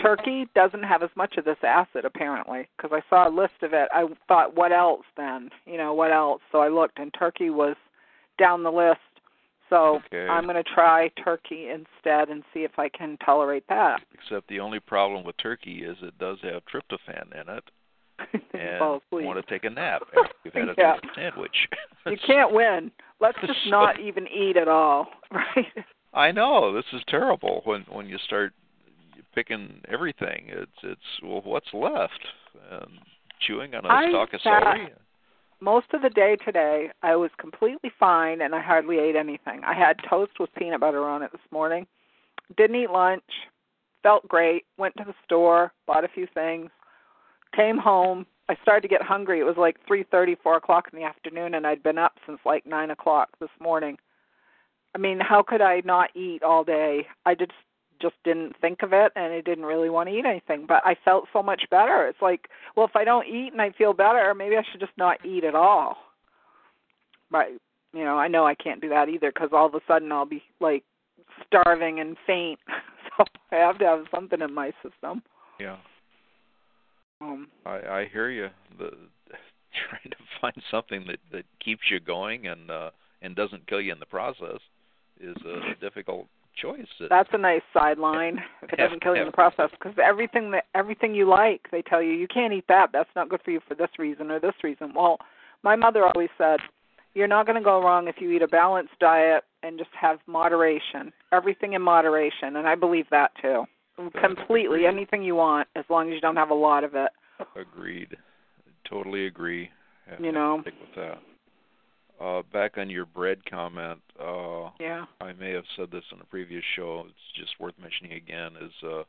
turkey 0.00 0.46
doesn't 0.54 0.82
have 0.82 1.02
as 1.02 1.10
much 1.16 1.36
of 1.36 1.44
this 1.44 1.56
acid 1.62 2.04
apparently 2.04 2.68
because 2.76 2.90
I 2.92 3.02
saw 3.10 3.28
a 3.28 3.32
list 3.34 3.54
of 3.62 3.72
it. 3.72 3.88
I 3.92 4.06
thought, 4.28 4.54
what 4.56 4.72
else 4.72 5.04
then? 5.16 5.50
You 5.66 5.78
know, 5.78 5.94
what 5.94 6.12
else? 6.12 6.40
So 6.52 6.58
I 6.60 6.68
looked, 6.68 6.98
and 6.98 7.12
turkey 7.18 7.50
was 7.50 7.76
down 8.38 8.62
the 8.62 8.70
list. 8.72 9.00
So 9.68 10.00
Okay. 10.06 10.28
I'm 10.28 10.44
going 10.44 10.56
to 10.56 10.62
try 10.74 11.08
turkey 11.24 11.68
instead 11.70 12.28
and 12.28 12.44
see 12.54 12.60
if 12.60 12.78
I 12.78 12.88
can 12.88 13.16
tolerate 13.24 13.64
that. 13.68 14.00
Except 14.14 14.46
the 14.48 14.60
only 14.60 14.78
problem 14.80 15.24
with 15.24 15.36
turkey 15.38 15.82
is 15.82 15.96
it 16.02 16.16
does 16.18 16.38
have 16.42 16.62
tryptophan 16.66 17.32
in 17.40 17.48
it, 17.56 17.64
and 18.54 19.00
want 19.12 19.44
to 19.44 19.52
take 19.52 19.64
a 19.64 19.70
nap 19.70 20.02
after 20.16 20.30
you've 20.44 20.54
had 20.54 20.68
a 20.68 20.74
Yeah. 20.78 20.94
sandwich. 21.14 21.68
You 22.06 22.16
can't 22.24 22.52
win. 22.52 22.92
Let's 23.20 23.38
just 23.40 23.58
So- 23.64 23.70
not 23.70 23.98
even 24.00 24.28
eat 24.28 24.56
at 24.56 24.68
all, 24.68 25.08
right? 25.32 25.84
I 26.14 26.30
know 26.32 26.72
this 26.72 26.84
is 26.92 27.02
terrible 27.08 27.60
when 27.64 27.82
when 27.90 28.06
you 28.08 28.16
start 28.18 28.54
picking 29.36 29.80
everything. 29.88 30.46
It's 30.48 30.72
it's 30.82 31.00
well, 31.22 31.42
what's 31.44 31.72
left? 31.72 32.18
And 32.72 32.98
chewing 33.46 33.76
on 33.76 33.84
a 33.84 33.88
I 33.88 34.08
stalk 34.08 34.32
of 34.32 34.40
celery. 34.42 34.88
Most 35.60 35.86
of 35.94 36.02
the 36.02 36.10
day 36.10 36.36
today, 36.44 36.90
I 37.02 37.14
was 37.14 37.30
completely 37.38 37.92
fine 38.00 38.40
and 38.40 38.54
I 38.54 38.60
hardly 38.60 38.98
ate 38.98 39.14
anything. 39.14 39.60
I 39.64 39.74
had 39.74 39.96
toast 40.08 40.32
with 40.40 40.52
peanut 40.58 40.80
butter 40.80 41.04
on 41.04 41.22
it 41.22 41.30
this 41.32 41.40
morning. 41.52 41.86
Didn't 42.56 42.76
eat 42.76 42.90
lunch. 42.90 43.22
Felt 44.02 44.26
great. 44.26 44.64
Went 44.78 44.94
to 44.96 45.04
the 45.04 45.14
store, 45.24 45.72
bought 45.86 46.04
a 46.04 46.08
few 46.08 46.26
things. 46.34 46.70
Came 47.54 47.78
home. 47.78 48.26
I 48.48 48.56
started 48.62 48.82
to 48.82 48.88
get 48.88 49.02
hungry. 49.02 49.40
It 49.40 49.44
was 49.44 49.56
like 49.58 49.76
three 49.86 50.04
thirty, 50.10 50.36
four 50.42 50.56
o'clock 50.56 50.88
in 50.92 50.98
the 50.98 51.04
afternoon, 51.04 51.54
and 51.54 51.66
I'd 51.66 51.82
been 51.82 51.98
up 51.98 52.12
since 52.26 52.38
like 52.44 52.66
nine 52.66 52.90
o'clock 52.90 53.30
this 53.40 53.50
morning. 53.60 53.96
I 54.94 54.98
mean, 54.98 55.18
how 55.20 55.42
could 55.42 55.60
I 55.60 55.82
not 55.84 56.14
eat 56.16 56.42
all 56.42 56.64
day? 56.64 57.06
I 57.26 57.34
just 57.34 57.52
just 58.00 58.14
didn't 58.24 58.54
think 58.60 58.82
of 58.82 58.92
it 58.92 59.12
and 59.16 59.32
I 59.32 59.40
didn't 59.40 59.64
really 59.64 59.90
want 59.90 60.08
to 60.08 60.14
eat 60.14 60.24
anything, 60.24 60.66
but 60.66 60.82
I 60.84 60.96
felt 61.04 61.28
so 61.32 61.42
much 61.42 61.62
better. 61.70 62.06
It's 62.06 62.22
like, 62.22 62.48
well, 62.76 62.86
if 62.86 62.96
I 62.96 63.04
don't 63.04 63.26
eat 63.26 63.52
and 63.52 63.62
I 63.62 63.70
feel 63.72 63.92
better, 63.92 64.34
maybe 64.34 64.56
I 64.56 64.62
should 64.70 64.80
just 64.80 64.96
not 64.96 65.24
eat 65.24 65.44
at 65.44 65.54
all. 65.54 65.96
But, 67.30 67.48
you 67.92 68.04
know, 68.04 68.16
I 68.16 68.28
know 68.28 68.46
I 68.46 68.54
can't 68.54 68.80
do 68.80 68.88
that 68.90 69.08
either 69.08 69.32
cuz 69.32 69.50
all 69.52 69.66
of 69.66 69.74
a 69.74 69.80
sudden 69.86 70.12
I'll 70.12 70.26
be 70.26 70.42
like 70.60 70.84
starving 71.46 72.00
and 72.00 72.16
faint. 72.26 72.60
so 73.16 73.24
I 73.52 73.56
have 73.56 73.78
to 73.78 73.84
have 73.84 74.06
something 74.10 74.40
in 74.40 74.52
my 74.52 74.72
system. 74.82 75.22
Yeah. 75.58 75.78
Um 77.20 77.48
I 77.64 77.80
I 78.00 78.04
hear 78.12 78.30
you. 78.30 78.50
The 78.78 78.90
trying 79.88 80.10
to 80.10 80.16
find 80.40 80.62
something 80.70 81.06
that 81.06 81.20
that 81.32 81.44
keeps 81.60 81.90
you 81.90 82.00
going 82.00 82.46
and 82.46 82.70
uh 82.70 82.90
and 83.22 83.34
doesn't 83.34 83.66
kill 83.66 83.80
you 83.80 83.92
in 83.92 83.98
the 83.98 84.06
process 84.06 84.60
is 85.20 85.36
a 85.44 85.74
difficult 85.80 86.26
choice. 86.56 86.86
That's 87.08 87.28
a 87.32 87.38
nice 87.38 87.62
sideline. 87.72 88.38
If 88.62 88.72
it 88.72 88.76
doesn't 88.76 89.02
kill 89.02 89.14
you 89.14 89.22
in 89.22 89.26
the 89.28 89.32
process, 89.32 89.70
because 89.72 89.94
everything 90.02 90.50
that 90.50 90.64
everything 90.74 91.14
you 91.14 91.28
like, 91.28 91.68
they 91.70 91.82
tell 91.82 92.02
you 92.02 92.12
you 92.12 92.26
can't 92.26 92.52
eat 92.52 92.64
that. 92.68 92.88
That's 92.92 93.08
not 93.14 93.28
good 93.28 93.40
for 93.44 93.52
you 93.52 93.60
for 93.68 93.74
this 93.76 93.90
reason 93.98 94.30
or 94.30 94.40
this 94.40 94.54
reason. 94.64 94.92
Well, 94.94 95.18
my 95.62 95.76
mother 95.76 96.04
always 96.04 96.30
said, 96.36 96.58
you're 97.14 97.28
not 97.28 97.46
going 97.46 97.56
to 97.58 97.64
go 97.64 97.80
wrong 97.80 98.08
if 98.08 98.16
you 98.18 98.30
eat 98.32 98.42
a 98.42 98.48
balanced 98.48 98.98
diet 98.98 99.44
and 99.62 99.78
just 99.78 99.90
have 100.00 100.18
moderation. 100.26 101.12
Everything 101.32 101.74
in 101.74 101.82
moderation, 101.82 102.56
and 102.56 102.66
I 102.66 102.74
believe 102.74 103.06
that 103.10 103.30
too. 103.40 103.64
Completely, 104.20 104.84
agreed. 104.84 104.86
anything 104.88 105.22
you 105.22 105.36
want, 105.36 105.68
as 105.76 105.84
long 105.88 106.08
as 106.08 106.14
you 106.14 106.20
don't 106.20 106.36
have 106.36 106.50
a 106.50 106.54
lot 106.54 106.84
of 106.84 106.94
it. 106.94 107.10
Agreed. 107.54 108.16
Totally 108.88 109.26
agree. 109.26 109.70
Have 110.10 110.20
You 110.20 110.32
know. 110.32 110.58
stick 110.62 110.74
with 110.80 110.94
that. 110.96 111.18
Uh, 112.18 112.40
back 112.50 112.78
on 112.78 112.88
your 112.88 113.04
bread 113.04 113.44
comment, 113.44 114.00
uh, 114.18 114.70
Yeah. 114.80 115.04
I 115.20 115.32
may 115.34 115.50
have 115.52 115.66
said 115.76 115.90
this 115.90 116.04
in 116.12 116.20
a 116.20 116.24
previous 116.24 116.64
show. 116.74 117.06
It's 117.08 117.32
just 117.34 117.60
worth 117.60 117.78
mentioning 117.78 118.12
again. 118.12 118.56
Is 118.56 118.72
uh, 118.82 119.04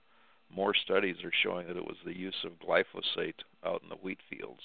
more 0.50 0.74
studies 0.74 1.24
are 1.24 1.32
showing 1.44 1.68
that 1.68 1.78
it 1.78 1.86
was 1.86 1.98
the 2.04 2.16
use 2.18 2.36
of 2.44 2.60
glyphosate 2.60 3.40
out 3.66 3.82
in 3.84 3.90
the 3.90 3.96
wheat 3.96 4.20
fields 4.30 4.62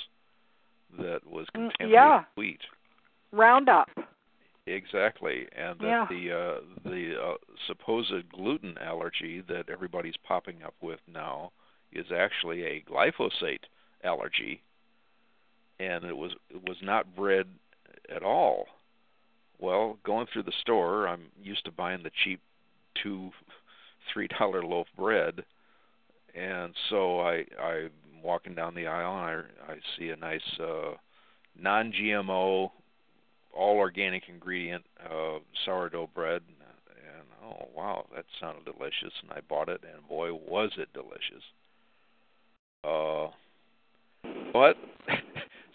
that 0.98 1.24
was 1.24 1.46
Mm, 1.54 1.70
contaminating 1.70 1.90
yeah. 1.92 2.24
wheat. 2.34 2.60
Roundup. 3.30 3.88
Exactly, 4.66 5.48
and 5.52 5.78
that 5.80 5.86
Yeah. 5.86 6.06
the 6.08 6.32
uh, 6.32 6.60
the 6.84 7.20
uh, 7.20 7.34
supposed 7.66 8.28
gluten 8.30 8.76
allergy 8.78 9.40
that 9.42 9.68
everybody's 9.68 10.16
popping 10.18 10.62
up 10.62 10.74
with 10.80 11.00
now 11.08 11.52
is 11.92 12.10
actually 12.12 12.64
a 12.64 12.80
glyphosate 12.82 13.64
allergy, 14.04 14.62
and 15.80 16.04
it 16.04 16.16
was 16.16 16.32
it 16.50 16.62
was 16.68 16.76
not 16.82 17.14
bread 17.16 17.46
at 18.14 18.22
all. 18.22 18.66
Well, 19.58 19.98
going 20.04 20.26
through 20.32 20.44
the 20.44 20.52
store, 20.60 21.06
I'm 21.06 21.26
used 21.42 21.64
to 21.66 21.70
buying 21.70 22.02
the 22.02 22.10
cheap 22.24 22.40
two, 23.02 23.30
three 24.12 24.28
dollar 24.38 24.64
loaf 24.64 24.86
bread, 24.96 25.44
and 26.34 26.74
so 26.90 27.20
I 27.20 27.44
I'm 27.60 27.90
walking 28.22 28.54
down 28.54 28.74
the 28.74 28.86
aisle 28.86 29.26
and 29.26 29.46
I 29.68 29.72
I 29.72 29.76
see 29.98 30.10
a 30.10 30.16
nice 30.16 30.40
uh, 30.60 30.94
non-GMO 31.60 32.70
all 33.54 33.76
organic 33.76 34.22
ingredient 34.28 34.84
uh 35.04 35.38
sourdough 35.64 36.08
bread 36.14 36.42
and 36.88 37.26
oh 37.44 37.68
wow 37.74 38.06
that 38.14 38.24
sounded 38.40 38.64
delicious 38.64 39.12
and 39.22 39.30
I 39.30 39.40
bought 39.48 39.68
it 39.68 39.82
and 39.82 40.08
boy 40.08 40.32
was 40.32 40.70
it 40.78 40.88
delicious. 40.94 41.44
Uh 42.84 43.28
but 44.52 44.76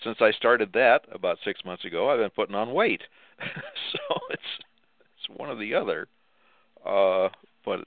since 0.04 0.18
I 0.22 0.32
started 0.32 0.74
that 0.74 1.02
about 1.12 1.38
6 1.44 1.66
months 1.66 1.86
ago 1.86 2.10
I've 2.10 2.20
been 2.20 2.30
putting 2.30 2.56
on 2.56 2.74
weight. 2.74 3.02
so 3.92 4.20
it's 4.30 4.42
it's 5.18 5.40
one 5.40 5.50
or 5.50 5.56
the 5.56 5.74
other. 5.74 6.08
Uh 6.86 7.30
but 7.66 7.86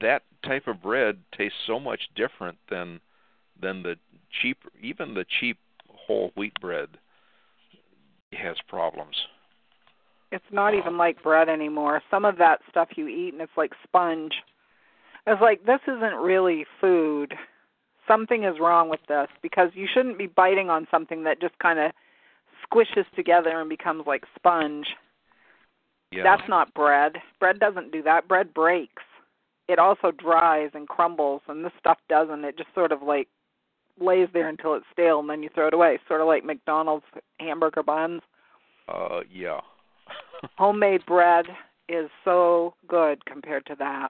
that 0.00 0.22
type 0.44 0.66
of 0.66 0.82
bread 0.82 1.18
tastes 1.36 1.58
so 1.66 1.78
much 1.78 2.00
different 2.14 2.58
than 2.70 3.00
than 3.60 3.82
the 3.82 3.96
cheap 4.42 4.58
even 4.82 5.14
the 5.14 5.26
cheap 5.40 5.58
whole 5.88 6.32
wheat 6.36 6.54
bread 6.60 6.88
has 8.32 8.56
problems. 8.68 9.16
It's 10.32 10.44
not 10.50 10.74
even 10.74 10.96
like 10.96 11.22
bread 11.22 11.48
anymore. 11.48 12.02
Some 12.10 12.24
of 12.24 12.38
that 12.38 12.60
stuff 12.68 12.88
you 12.96 13.06
eat 13.06 13.32
and 13.32 13.40
it's 13.40 13.52
like 13.56 13.72
sponge. 13.84 14.32
It's 15.26 15.40
like 15.40 15.64
this 15.64 15.80
isn't 15.86 16.16
really 16.16 16.66
food. 16.80 17.34
Something 18.06 18.44
is 18.44 18.60
wrong 18.60 18.88
with 18.88 19.00
this 19.08 19.28
because 19.42 19.70
you 19.74 19.86
shouldn't 19.92 20.18
be 20.18 20.26
biting 20.26 20.70
on 20.70 20.86
something 20.90 21.24
that 21.24 21.40
just 21.40 21.58
kind 21.58 21.78
of 21.78 21.92
squishes 22.64 23.04
together 23.14 23.60
and 23.60 23.68
becomes 23.68 24.04
like 24.06 24.24
sponge. 24.36 24.86
Yeah. 26.10 26.22
That's 26.22 26.48
not 26.48 26.74
bread. 26.74 27.16
Bread 27.40 27.58
doesn't 27.58 27.92
do 27.92 28.02
that. 28.02 28.28
Bread 28.28 28.54
breaks. 28.54 29.02
It 29.68 29.78
also 29.78 30.10
dries 30.10 30.70
and 30.74 30.86
crumbles 30.86 31.42
and 31.48 31.64
this 31.64 31.72
stuff 31.78 31.98
doesn't. 32.08 32.44
It 32.44 32.58
just 32.58 32.72
sort 32.74 32.92
of 32.92 33.02
like 33.02 33.28
lays 33.98 34.28
there 34.32 34.48
until 34.48 34.74
it's 34.74 34.86
stale 34.92 35.20
and 35.20 35.30
then 35.30 35.42
you 35.42 35.48
throw 35.54 35.68
it 35.68 35.74
away. 35.74 35.98
Sort 36.06 36.20
of 36.20 36.26
like 36.26 36.44
McDonald's 36.44 37.06
hamburger 37.40 37.82
buns 37.82 38.22
Uh 38.88 39.20
yeah. 39.32 39.60
homemade 40.58 41.04
bread 41.06 41.46
is 41.88 42.10
so 42.24 42.74
good 42.86 43.24
compared 43.24 43.66
to 43.66 43.76
that. 43.78 44.08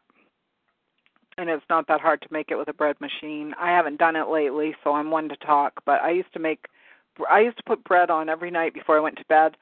And 1.36 1.50
it's 1.50 1.64
not 1.68 1.88
that 1.88 2.00
hard 2.00 2.22
to 2.22 2.28
make 2.30 2.50
it 2.50 2.56
with 2.56 2.68
a 2.68 2.72
bread 2.72 3.00
machine. 3.00 3.54
I 3.58 3.68
haven't 3.70 3.98
done 3.98 4.14
it 4.14 4.28
lately, 4.28 4.76
so 4.84 4.92
I'm 4.92 5.10
one 5.10 5.28
to 5.28 5.36
talk, 5.36 5.80
but 5.84 6.00
I 6.00 6.10
used 6.10 6.32
to 6.34 6.38
make 6.38 6.66
I 7.30 7.40
used 7.40 7.56
to 7.58 7.62
put 7.64 7.84
bread 7.84 8.10
on 8.10 8.28
every 8.28 8.50
night 8.50 8.74
before 8.74 8.96
I 8.96 9.00
went 9.00 9.16
to 9.18 9.24
bed 9.26 9.56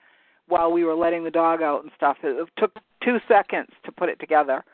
while 0.49 0.73
we 0.73 0.85
were 0.85 0.95
letting 0.95 1.25
the 1.25 1.31
dog 1.31 1.63
out 1.63 1.83
and 1.83 1.93
stuff. 1.95 2.17
It 2.23 2.49
took 2.59 2.77
2 3.05 3.19
seconds 3.29 3.69
to 3.85 3.93
put 3.93 4.09
it 4.09 4.19
together. 4.21 4.65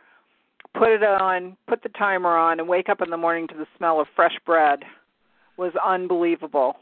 Put 0.74 0.90
it 0.90 1.02
on, 1.02 1.56
put 1.66 1.82
the 1.82 1.88
timer 1.90 2.36
on 2.36 2.60
and 2.60 2.68
wake 2.68 2.88
up 2.88 3.00
in 3.00 3.10
the 3.10 3.16
morning 3.16 3.48
to 3.48 3.54
the 3.54 3.66
smell 3.76 4.00
of 4.00 4.06
fresh 4.14 4.38
bread 4.44 4.84
was 5.56 5.72
unbelievable. 5.84 6.76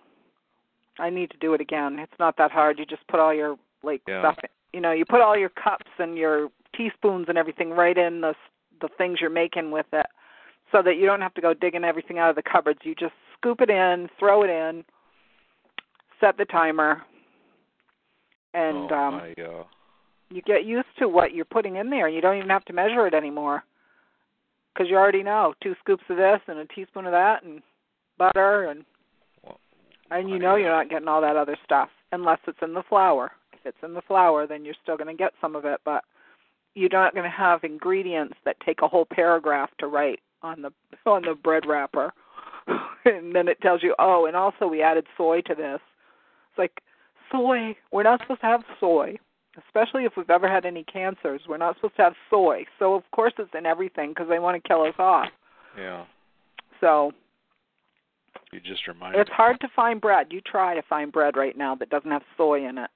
I 0.98 1.08
need 1.08 1.30
to 1.30 1.36
do 1.38 1.54
it 1.54 1.60
again. 1.60 1.98
It's 1.98 2.18
not 2.18 2.36
that 2.36 2.50
hard. 2.50 2.78
You 2.78 2.84
just 2.84 3.06
put 3.08 3.20
all 3.20 3.32
your 3.32 3.58
like 3.82 4.02
Yeah. 4.06 4.20
stuff. 4.20 4.38
You 4.72 4.80
know, 4.80 4.92
you 4.92 5.04
put 5.04 5.20
all 5.20 5.36
your 5.36 5.50
cups 5.50 5.90
and 5.98 6.18
your 6.18 6.50
teaspoons 6.74 7.28
and 7.28 7.38
everything 7.38 7.70
right 7.70 7.96
in 7.96 8.20
the 8.20 8.34
the 8.80 8.88
things 8.98 9.18
you're 9.20 9.30
making 9.30 9.70
with 9.70 9.86
it, 9.92 10.06
so 10.72 10.82
that 10.82 10.96
you 10.96 11.06
don't 11.06 11.20
have 11.20 11.34
to 11.34 11.40
go 11.40 11.54
digging 11.54 11.84
everything 11.84 12.18
out 12.18 12.30
of 12.30 12.36
the 12.36 12.42
cupboards. 12.42 12.80
You 12.82 12.94
just 12.94 13.14
scoop 13.36 13.60
it 13.60 13.70
in, 13.70 14.08
throw 14.18 14.42
it 14.42 14.50
in, 14.50 14.84
set 16.20 16.36
the 16.36 16.44
timer, 16.44 17.02
and 18.54 18.90
oh, 18.90 18.94
um 18.94 19.14
I, 19.14 19.34
uh, 19.40 19.64
you 20.30 20.42
get 20.42 20.64
used 20.64 20.88
to 20.98 21.08
what 21.08 21.32
you're 21.32 21.44
putting 21.44 21.76
in 21.76 21.90
there. 21.90 22.06
And 22.06 22.14
you 22.14 22.20
don't 22.20 22.36
even 22.36 22.50
have 22.50 22.64
to 22.66 22.72
measure 22.72 23.06
it 23.06 23.14
anymore 23.14 23.62
because 24.72 24.90
you 24.90 24.96
already 24.96 25.22
know 25.22 25.54
two 25.62 25.74
scoops 25.80 26.02
of 26.10 26.16
this 26.16 26.40
and 26.48 26.58
a 26.58 26.66
teaspoon 26.66 27.06
of 27.06 27.12
that 27.12 27.44
and 27.44 27.62
butter 28.18 28.64
and 28.64 28.84
well, 29.44 29.58
and 30.10 30.28
you 30.28 30.38
know 30.38 30.52
uh, 30.52 30.56
you're 30.56 30.70
not 30.70 30.90
getting 30.90 31.08
all 31.08 31.20
that 31.20 31.36
other 31.36 31.56
stuff 31.64 31.88
unless 32.12 32.38
it's 32.46 32.58
in 32.62 32.74
the 32.74 32.82
flour. 32.88 33.32
If 33.52 33.60
it's 33.64 33.78
in 33.82 33.94
the 33.94 34.02
flour, 34.02 34.46
then 34.46 34.64
you're 34.64 34.74
still 34.82 34.96
going 34.96 35.14
to 35.14 35.22
get 35.22 35.32
some 35.40 35.56
of 35.56 35.64
it, 35.64 35.80
but 35.84 36.04
you're 36.76 36.90
not 36.92 37.14
going 37.14 37.24
to 37.24 37.30
have 37.30 37.64
ingredients 37.64 38.34
that 38.44 38.60
take 38.64 38.82
a 38.82 38.88
whole 38.88 39.06
paragraph 39.10 39.70
to 39.78 39.86
write 39.88 40.20
on 40.42 40.62
the 40.62 40.70
on 41.06 41.22
the 41.22 41.34
bread 41.34 41.64
wrapper. 41.66 42.12
and 43.04 43.34
then 43.34 43.48
it 43.48 43.60
tells 43.62 43.82
you, 43.82 43.94
"Oh, 43.98 44.26
and 44.26 44.36
also 44.36 44.66
we 44.68 44.82
added 44.82 45.06
soy 45.16 45.40
to 45.42 45.54
this." 45.54 45.80
It's 46.50 46.58
like, 46.58 46.82
"Soy, 47.32 47.74
we're 47.90 48.02
not 48.02 48.20
supposed 48.20 48.42
to 48.42 48.46
have 48.46 48.62
soy." 48.78 49.16
Especially 49.66 50.04
if 50.04 50.12
we've 50.18 50.28
ever 50.28 50.50
had 50.50 50.66
any 50.66 50.84
cancers, 50.84 51.40
we're 51.48 51.56
not 51.56 51.76
supposed 51.76 51.96
to 51.96 52.02
have 52.02 52.14
soy. 52.28 52.66
So 52.78 52.94
of 52.94 53.10
course 53.10 53.32
it's 53.38 53.54
in 53.56 53.64
everything 53.64 54.10
because 54.10 54.28
they 54.28 54.38
want 54.38 54.62
to 54.62 54.68
kill 54.68 54.82
us 54.82 54.94
off. 54.98 55.28
yeah. 55.78 56.04
So 56.82 57.12
You 58.52 58.60
just 58.60 58.86
reminded 58.86 59.18
it's 59.18 59.30
hard 59.30 59.58
to 59.60 59.68
find 59.74 59.98
bread. 59.98 60.26
You 60.30 60.42
try 60.42 60.74
to 60.74 60.82
find 60.82 61.10
bread 61.10 61.38
right 61.38 61.56
now 61.56 61.74
that 61.76 61.88
doesn't 61.88 62.10
have 62.10 62.22
soy 62.36 62.68
in 62.68 62.76
it. 62.76 62.90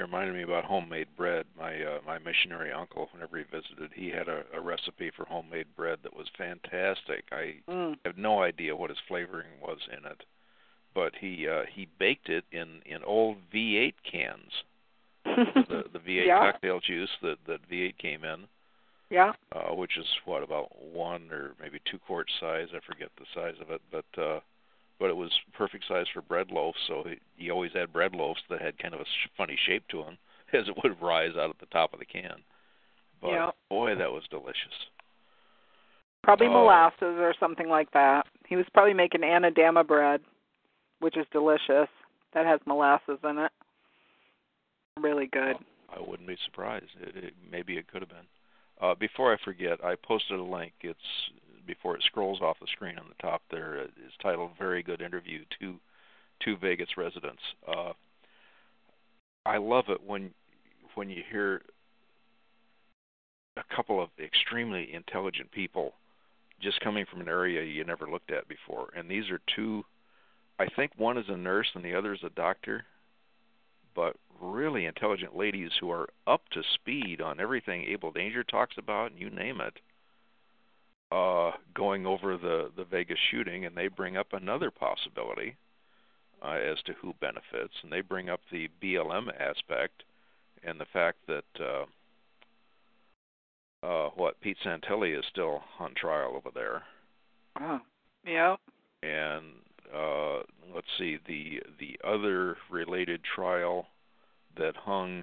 You 0.00 0.06
reminded 0.06 0.34
me 0.34 0.42
about 0.42 0.64
homemade 0.64 1.08
bread. 1.16 1.44
My 1.58 1.74
uh, 1.82 1.98
my 2.06 2.18
missionary 2.18 2.72
uncle, 2.72 3.08
whenever 3.12 3.36
he 3.36 3.44
visited, 3.44 3.90
he 3.94 4.08
had 4.08 4.28
a, 4.28 4.44
a 4.54 4.60
recipe 4.60 5.10
for 5.14 5.26
homemade 5.26 5.66
bread 5.76 5.98
that 6.02 6.16
was 6.16 6.26
fantastic. 6.38 7.24
I 7.30 7.56
Mm. 7.68 7.96
have 8.06 8.16
no 8.16 8.42
idea 8.42 8.74
what 8.74 8.88
his 8.90 8.98
flavoring 9.06 9.48
was 9.60 9.78
in 9.92 10.06
it, 10.10 10.22
but 10.94 11.12
he 11.20 11.46
uh, 11.46 11.64
he 11.70 11.86
baked 11.98 12.28
it 12.30 12.44
in 12.50 12.80
in 12.86 13.04
old 13.04 13.36
V8 13.52 13.94
cans, 14.10 14.52
the 15.24 15.84
the 15.92 15.98
V8 15.98 16.26
yeah. 16.26 16.38
cocktail 16.52 16.80
juice 16.80 17.10
that 17.22 17.36
that 17.46 17.68
V8 17.70 17.98
came 17.98 18.24
in. 18.24 18.46
Yeah. 19.10 19.32
uh, 19.52 19.74
which 19.74 19.98
is 19.98 20.06
what 20.24 20.44
about 20.44 20.68
one 20.80 21.32
or 21.32 21.54
maybe 21.60 21.80
two 21.84 21.98
quart 21.98 22.30
size. 22.38 22.68
I 22.72 22.78
forget 22.86 23.08
the 23.18 23.26
size 23.34 23.56
of 23.60 23.68
it, 23.72 23.82
but 23.90 24.04
uh, 24.22 24.38
but 25.00 25.08
it 25.08 25.16
was 25.16 25.32
perfect 25.56 25.84
size 25.88 26.04
for 26.12 26.20
bread 26.20 26.50
loaves. 26.50 26.76
So 26.86 27.02
he, 27.06 27.44
he 27.44 27.50
always 27.50 27.72
had 27.72 27.92
bread 27.92 28.14
loaves 28.14 28.40
that 28.50 28.60
had 28.60 28.78
kind 28.78 28.94
of 28.94 29.00
a 29.00 29.04
sh- 29.04 29.30
funny 29.36 29.58
shape 29.66 29.82
to 29.88 30.04
them, 30.04 30.18
as 30.52 30.68
it 30.68 30.76
would 30.84 31.00
rise 31.02 31.32
out 31.36 31.50
at 31.50 31.58
the 31.58 31.66
top 31.66 31.92
of 31.94 31.98
the 31.98 32.04
can. 32.04 32.36
But 33.20 33.30
Yeah. 33.30 33.50
boy, 33.70 33.94
that 33.96 34.12
was 34.12 34.22
delicious. 34.30 34.86
Probably 36.22 36.48
Oh. 36.48 36.52
molasses 36.52 37.18
or 37.18 37.34
something 37.40 37.68
like 37.68 37.90
that. 37.92 38.26
He 38.46 38.56
was 38.56 38.66
probably 38.74 38.94
making 38.94 39.22
anadama 39.22 39.86
bread, 39.86 40.20
which 41.00 41.16
is 41.16 41.26
delicious. 41.32 41.88
That 42.34 42.46
has 42.46 42.60
molasses 42.66 43.18
in 43.24 43.38
it. 43.38 43.52
Really 44.98 45.26
good. 45.26 45.56
I 45.88 45.98
wouldn't 45.98 46.28
be 46.28 46.36
surprised. 46.44 46.90
It, 47.00 47.24
it, 47.24 47.34
maybe 47.50 47.78
it 47.78 47.88
could 47.88 48.02
have 48.02 48.10
been. 48.10 48.26
Uh, 48.80 48.94
before 48.94 49.32
I 49.32 49.36
forget, 49.44 49.82
I 49.84 49.94
posted 49.96 50.38
a 50.38 50.42
link. 50.42 50.72
It's 50.82 50.98
before 51.70 51.96
it 51.96 52.02
scrolls 52.02 52.40
off 52.40 52.58
the 52.60 52.66
screen 52.72 52.98
on 52.98 53.06
the 53.08 53.22
top 53.22 53.42
there. 53.50 53.76
It's 53.76 54.16
titled 54.22 54.50
"Very 54.58 54.82
Good 54.82 55.00
Interview 55.00 55.44
to 55.60 55.76
Two 56.44 56.56
Vegas 56.56 56.96
Residents." 56.96 57.42
Uh, 57.66 57.92
I 59.46 59.58
love 59.58 59.84
it 59.88 60.02
when 60.04 60.32
when 60.94 61.08
you 61.10 61.22
hear 61.30 61.62
a 63.56 63.74
couple 63.74 64.02
of 64.02 64.10
extremely 64.18 64.92
intelligent 64.92 65.50
people 65.52 65.94
just 66.60 66.80
coming 66.80 67.06
from 67.10 67.20
an 67.20 67.28
area 67.28 67.62
you 67.62 67.84
never 67.84 68.10
looked 68.10 68.30
at 68.30 68.48
before. 68.48 68.88
And 68.96 69.08
these 69.08 69.30
are 69.30 69.40
two 69.54 69.84
I 70.58 70.66
think 70.76 70.92
one 70.96 71.16
is 71.16 71.28
a 71.28 71.36
nurse 71.36 71.68
and 71.74 71.84
the 71.84 71.94
other 71.94 72.12
is 72.12 72.22
a 72.22 72.30
doctor, 72.30 72.84
but 73.94 74.16
really 74.42 74.84
intelligent 74.84 75.34
ladies 75.34 75.70
who 75.80 75.90
are 75.90 76.08
up 76.26 76.42
to 76.50 76.62
speed 76.74 77.22
on 77.22 77.40
everything 77.40 77.84
Abel 77.84 78.12
Danger 78.12 78.44
talks 78.44 78.76
about, 78.76 79.10
and 79.10 79.20
you 79.20 79.30
name 79.30 79.60
it. 79.60 79.78
Uh, 81.12 81.50
going 81.74 82.06
over 82.06 82.36
the 82.36 82.70
the 82.76 82.84
Vegas 82.84 83.18
shooting, 83.30 83.66
and 83.66 83.76
they 83.76 83.88
bring 83.88 84.16
up 84.16 84.32
another 84.32 84.70
possibility 84.70 85.56
uh, 86.42 86.52
as 86.52 86.80
to 86.86 86.92
who 86.94 87.14
benefits, 87.20 87.74
and 87.82 87.92
they 87.92 88.00
bring 88.00 88.28
up 88.28 88.40
the 88.52 88.68
BLM 88.82 89.28
aspect 89.40 90.04
and 90.62 90.78
the 90.78 90.86
fact 90.92 91.18
that 91.26 91.44
uh, 91.60 91.84
uh, 93.86 94.10
what 94.14 94.40
Pete 94.40 94.58
Santilli 94.64 95.18
is 95.18 95.24
still 95.30 95.62
on 95.78 95.94
trial 95.94 96.34
over 96.36 96.50
there. 96.54 96.82
Oh, 97.60 97.80
yeah. 98.26 98.56
And 99.02 99.46
uh, 99.94 100.40
let's 100.74 100.86
see 100.98 101.18
the 101.26 101.62
the 101.78 101.98
other 102.06 102.56
related 102.70 103.22
trial 103.34 103.86
that 104.56 104.76
hung 104.76 105.22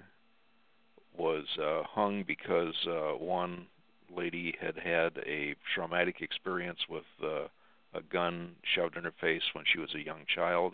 was 1.18 1.46
uh, 1.62 1.84
hung 1.84 2.24
because 2.28 2.76
uh, 2.88 3.14
one 3.18 3.68
lady 4.16 4.56
had 4.60 4.78
had 4.78 5.18
a 5.26 5.56
traumatic 5.76 6.22
experience 6.22 6.80
with 6.90 7.06
uh, 7.24 7.48
a 7.94 8.02
gun 8.12 8.56
shoved 8.76 8.98
in 8.98 9.04
her 9.04 9.14
face 9.20 9.44
when 9.54 9.66
she 9.72 9.80
was 9.80 9.94
a 9.96 10.06
young 10.06 10.22
child, 10.34 10.74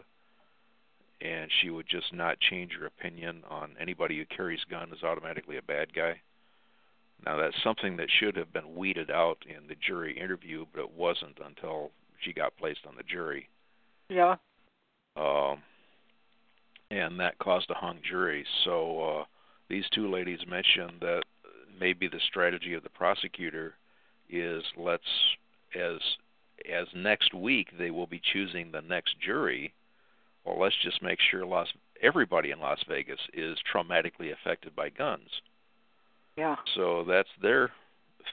and 1.21 1.49
she 1.61 1.69
would 1.69 1.87
just 1.87 2.13
not 2.13 2.39
change 2.39 2.73
her 2.79 2.85
opinion 2.85 3.43
on 3.49 3.75
anybody 3.79 4.17
who 4.17 4.25
carries 4.25 4.61
a 4.67 4.71
gun 4.71 4.91
is 4.91 5.03
automatically 5.03 5.57
a 5.57 5.61
bad 5.61 5.93
guy. 5.93 6.19
Now 7.25 7.37
that's 7.37 7.61
something 7.63 7.97
that 7.97 8.09
should 8.19 8.35
have 8.35 8.51
been 8.51 8.75
weeded 8.75 9.09
out 9.09 9.37
in 9.47 9.67
the 9.67 9.75
jury 9.75 10.19
interview, 10.19 10.65
but 10.73 10.81
it 10.81 10.91
wasn't 10.91 11.39
until 11.45 11.91
she 12.19 12.33
got 12.33 12.57
placed 12.57 12.85
on 12.87 12.95
the 12.95 13.03
jury. 13.03 13.47
Yeah. 14.09 14.35
Um, 15.15 15.61
and 16.91 17.19
that 17.19 17.37
caused 17.39 17.69
a 17.69 17.75
hung 17.75 17.99
jury. 18.07 18.45
So 18.65 19.01
uh, 19.01 19.23
these 19.69 19.85
two 19.93 20.09
ladies 20.11 20.39
mentioned 20.47 20.97
that 21.01 21.23
maybe 21.79 22.07
the 22.07 22.19
strategy 22.27 22.73
of 22.73 22.83
the 22.83 22.89
prosecutor 22.89 23.75
is 24.29 24.63
let's 24.77 25.03
as 25.75 25.99
as 26.71 26.87
next 26.95 27.33
week 27.33 27.69
they 27.77 27.91
will 27.91 28.07
be 28.07 28.21
choosing 28.31 28.71
the 28.71 28.81
next 28.81 29.15
jury. 29.19 29.73
Well, 30.45 30.59
let's 30.59 30.75
just 30.83 31.01
make 31.01 31.19
sure 31.31 31.45
Las 31.45 31.67
everybody 32.01 32.51
in 32.51 32.59
Las 32.59 32.79
Vegas 32.87 33.19
is 33.33 33.57
traumatically 33.73 34.31
affected 34.31 34.75
by 34.75 34.89
guns. 34.89 35.29
Yeah. 36.37 36.55
So 36.75 37.05
that's 37.07 37.29
their 37.41 37.71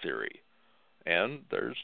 theory, 0.03 0.41
and 1.07 1.41
there's 1.51 1.77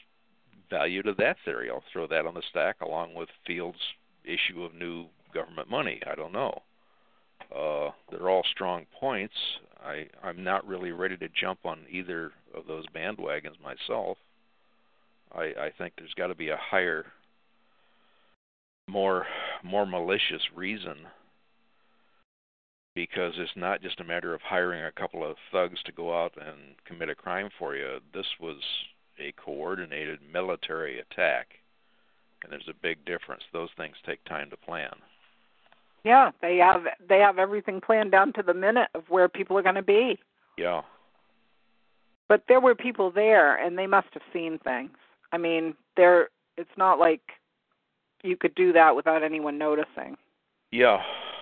value 0.69 1.01
to 1.03 1.13
that 1.13 1.37
theory. 1.45 1.69
I'll 1.69 1.83
throw 1.93 2.07
that 2.07 2.25
on 2.25 2.33
the 2.33 2.41
stack 2.49 2.81
along 2.81 3.13
with 3.13 3.29
Fields' 3.45 3.77
issue 4.23 4.63
of 4.63 4.73
new 4.73 5.05
government 5.33 5.69
money. 5.69 6.01
I 6.09 6.15
don't 6.15 6.33
know. 6.33 6.61
Uh, 7.55 7.91
they're 8.09 8.29
all 8.29 8.43
strong 8.51 8.85
points. 8.99 9.35
I 9.83 10.07
I'm 10.23 10.43
not 10.43 10.67
really 10.67 10.91
ready 10.91 11.17
to 11.17 11.29
jump 11.29 11.59
on 11.65 11.79
either 11.89 12.31
of 12.53 12.67
those 12.67 12.85
bandwagons 12.95 13.61
myself. 13.61 14.17
I 15.33 15.53
I 15.59 15.71
think 15.77 15.93
there's 15.97 16.13
got 16.15 16.27
to 16.27 16.35
be 16.35 16.49
a 16.49 16.57
higher, 16.57 17.05
more 18.87 19.25
more 19.63 19.85
malicious 19.85 20.41
reason 20.55 21.07
because 22.95 23.33
it's 23.37 23.51
not 23.55 23.81
just 23.81 23.99
a 23.99 24.03
matter 24.03 24.33
of 24.33 24.41
hiring 24.41 24.83
a 24.83 24.91
couple 24.91 25.23
of 25.23 25.37
thugs 25.51 25.79
to 25.85 25.91
go 25.91 26.19
out 26.19 26.33
and 26.35 26.57
commit 26.83 27.09
a 27.09 27.15
crime 27.15 27.47
for 27.59 27.75
you. 27.75 27.99
This 28.11 28.25
was 28.39 28.57
a 29.19 29.31
coordinated 29.33 30.19
military 30.33 30.99
attack. 30.99 31.47
And 32.43 32.51
there's 32.51 32.67
a 32.67 32.81
big 32.81 33.05
difference. 33.05 33.43
Those 33.53 33.69
things 33.77 33.95
take 34.03 34.23
time 34.25 34.49
to 34.49 34.57
plan. 34.57 34.95
Yeah, 36.07 36.31
they 36.41 36.55
have 36.55 36.83
they 37.09 37.19
have 37.19 37.37
everything 37.37 37.81
planned 37.81 38.11
down 38.11 38.31
to 38.33 38.41
the 38.41 38.53
minute 38.53 38.87
of 38.95 39.03
where 39.09 39.27
people 39.27 39.57
are 39.57 39.61
going 39.61 39.75
to 39.75 39.81
be. 39.81 40.17
Yeah. 40.57 40.83
But 42.29 42.43
there 42.47 42.61
were 42.61 42.75
people 42.75 43.11
there 43.11 43.57
and 43.57 43.77
they 43.77 43.87
must 43.87 44.07
have 44.13 44.23
seen 44.31 44.57
things. 44.59 44.95
I 45.33 45.37
mean, 45.37 45.75
there 45.97 46.29
it's 46.55 46.77
not 46.77 46.97
like 46.97 47.19
you 48.23 48.37
could 48.37 48.55
do 48.55 48.71
that 48.71 48.95
without 48.95 49.21
anyone 49.21 49.57
noticing. 49.57 50.15
Yeah. 50.71 50.99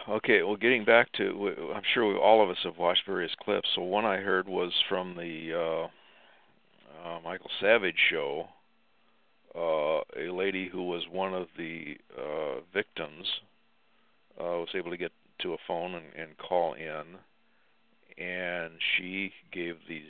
Okay, 0.10 0.42
well 0.42 0.56
getting 0.56 0.84
back 0.84 1.12
to 1.18 1.54
I'm 1.76 1.84
sure 1.94 2.18
all 2.18 2.44
of 2.44 2.50
us 2.50 2.58
have 2.64 2.80
watched 2.80 3.06
various 3.06 3.36
clips. 3.44 3.70
So 3.76 3.84
one 3.84 4.06
I 4.06 4.18
heard 4.18 4.48
was 4.48 4.72
from 4.90 5.16
the 5.16 5.54
uh 5.54 7.08
uh, 7.08 7.20
Michael 7.24 7.52
Savage 7.62 8.00
show, 8.10 8.48
uh, 9.56 10.00
a 10.20 10.34
lady 10.34 10.68
who 10.68 10.88
was 10.88 11.04
one 11.12 11.36
of 11.36 11.46
the 11.56 11.98
uh, 12.18 12.62
victims 12.74 13.28
uh, 14.40 14.44
was 14.44 14.70
able 14.76 14.92
to 14.92 14.98
get 14.98 15.12
to 15.42 15.54
a 15.54 15.58
phone 15.68 15.96
and, 15.96 16.06
and 16.18 16.38
call 16.38 16.74
in, 16.74 18.24
and 18.24 18.74
she 18.98 19.32
gave 19.52 19.76
the 19.88 20.02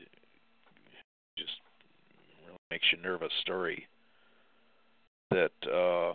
just 1.38 1.60
really 2.46 2.58
makes 2.72 2.86
you 2.92 3.02
nervous 3.02 3.32
story 3.42 3.88
that 5.32 5.52
uh, 5.66 6.14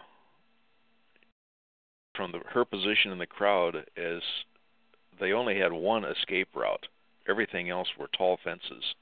from 2.14 2.32
the, 2.32 2.40
her 2.50 2.64
position 2.64 3.12
in 3.12 3.18
the 3.18 3.26
crowd 3.26 3.76
as 3.96 4.22
they 5.20 5.32
only 5.32 5.58
had 5.58 5.72
one 5.72 6.04
escape 6.04 6.48
route. 6.54 6.86
Everything 7.28 7.68
else 7.68 7.88
were 7.98 8.08
tall 8.16 8.38
fences. 8.42 8.94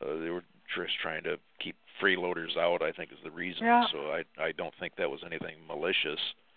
Uh, 0.00 0.16
they 0.22 0.30
were 0.30 0.44
just 0.74 0.92
trying 1.02 1.22
to 1.24 1.36
keep 1.58 1.76
freeloaders 2.02 2.56
out. 2.56 2.82
I 2.82 2.92
think 2.92 3.12
is 3.12 3.18
the 3.22 3.30
reason. 3.30 3.64
Yeah. 3.64 3.84
So 3.92 3.98
I 4.10 4.22
I 4.42 4.52
don't 4.52 4.74
think 4.80 4.96
that 4.96 5.10
was 5.10 5.20
anything 5.24 5.56
malicious. 5.68 6.18
Uh, 6.18 6.49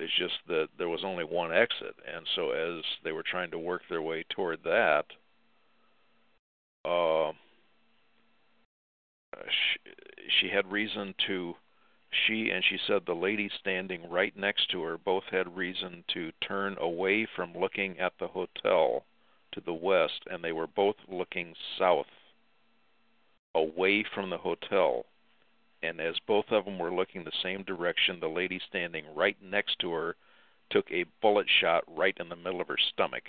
it's 0.00 0.12
just 0.18 0.34
that 0.48 0.68
there 0.78 0.88
was 0.88 1.04
only 1.04 1.24
one 1.24 1.52
exit, 1.52 1.94
and 2.06 2.26
so 2.34 2.50
as 2.50 2.82
they 3.04 3.12
were 3.12 3.22
trying 3.22 3.50
to 3.50 3.58
work 3.58 3.82
their 3.88 4.02
way 4.02 4.24
toward 4.30 4.62
that, 4.64 5.04
uh, 6.84 7.32
she, 9.48 9.78
she 10.40 10.48
had 10.48 10.70
reason 10.70 11.14
to. 11.26 11.54
She 12.26 12.50
and 12.50 12.64
she 12.64 12.76
said 12.88 13.02
the 13.06 13.14
lady 13.14 13.48
standing 13.60 14.10
right 14.10 14.36
next 14.36 14.68
to 14.70 14.82
her 14.82 14.98
both 14.98 15.22
had 15.30 15.56
reason 15.56 16.02
to 16.12 16.32
turn 16.40 16.76
away 16.80 17.24
from 17.36 17.56
looking 17.56 18.00
at 18.00 18.14
the 18.18 18.26
hotel 18.26 19.04
to 19.52 19.60
the 19.60 19.72
west, 19.72 20.22
and 20.28 20.42
they 20.42 20.50
were 20.50 20.66
both 20.66 20.96
looking 21.08 21.54
south 21.78 22.08
away 23.54 24.02
from 24.12 24.30
the 24.30 24.38
hotel. 24.38 25.06
And 25.82 26.00
as 26.00 26.18
both 26.26 26.46
of 26.50 26.64
them 26.64 26.78
were 26.78 26.92
looking 26.92 27.24
the 27.24 27.32
same 27.42 27.62
direction, 27.62 28.20
the 28.20 28.28
lady 28.28 28.60
standing 28.68 29.04
right 29.14 29.36
next 29.42 29.78
to 29.80 29.92
her 29.92 30.16
took 30.70 30.90
a 30.90 31.06
bullet 31.22 31.46
shot 31.60 31.84
right 31.88 32.16
in 32.20 32.28
the 32.28 32.36
middle 32.36 32.60
of 32.60 32.68
her 32.68 32.78
stomach. 32.92 33.24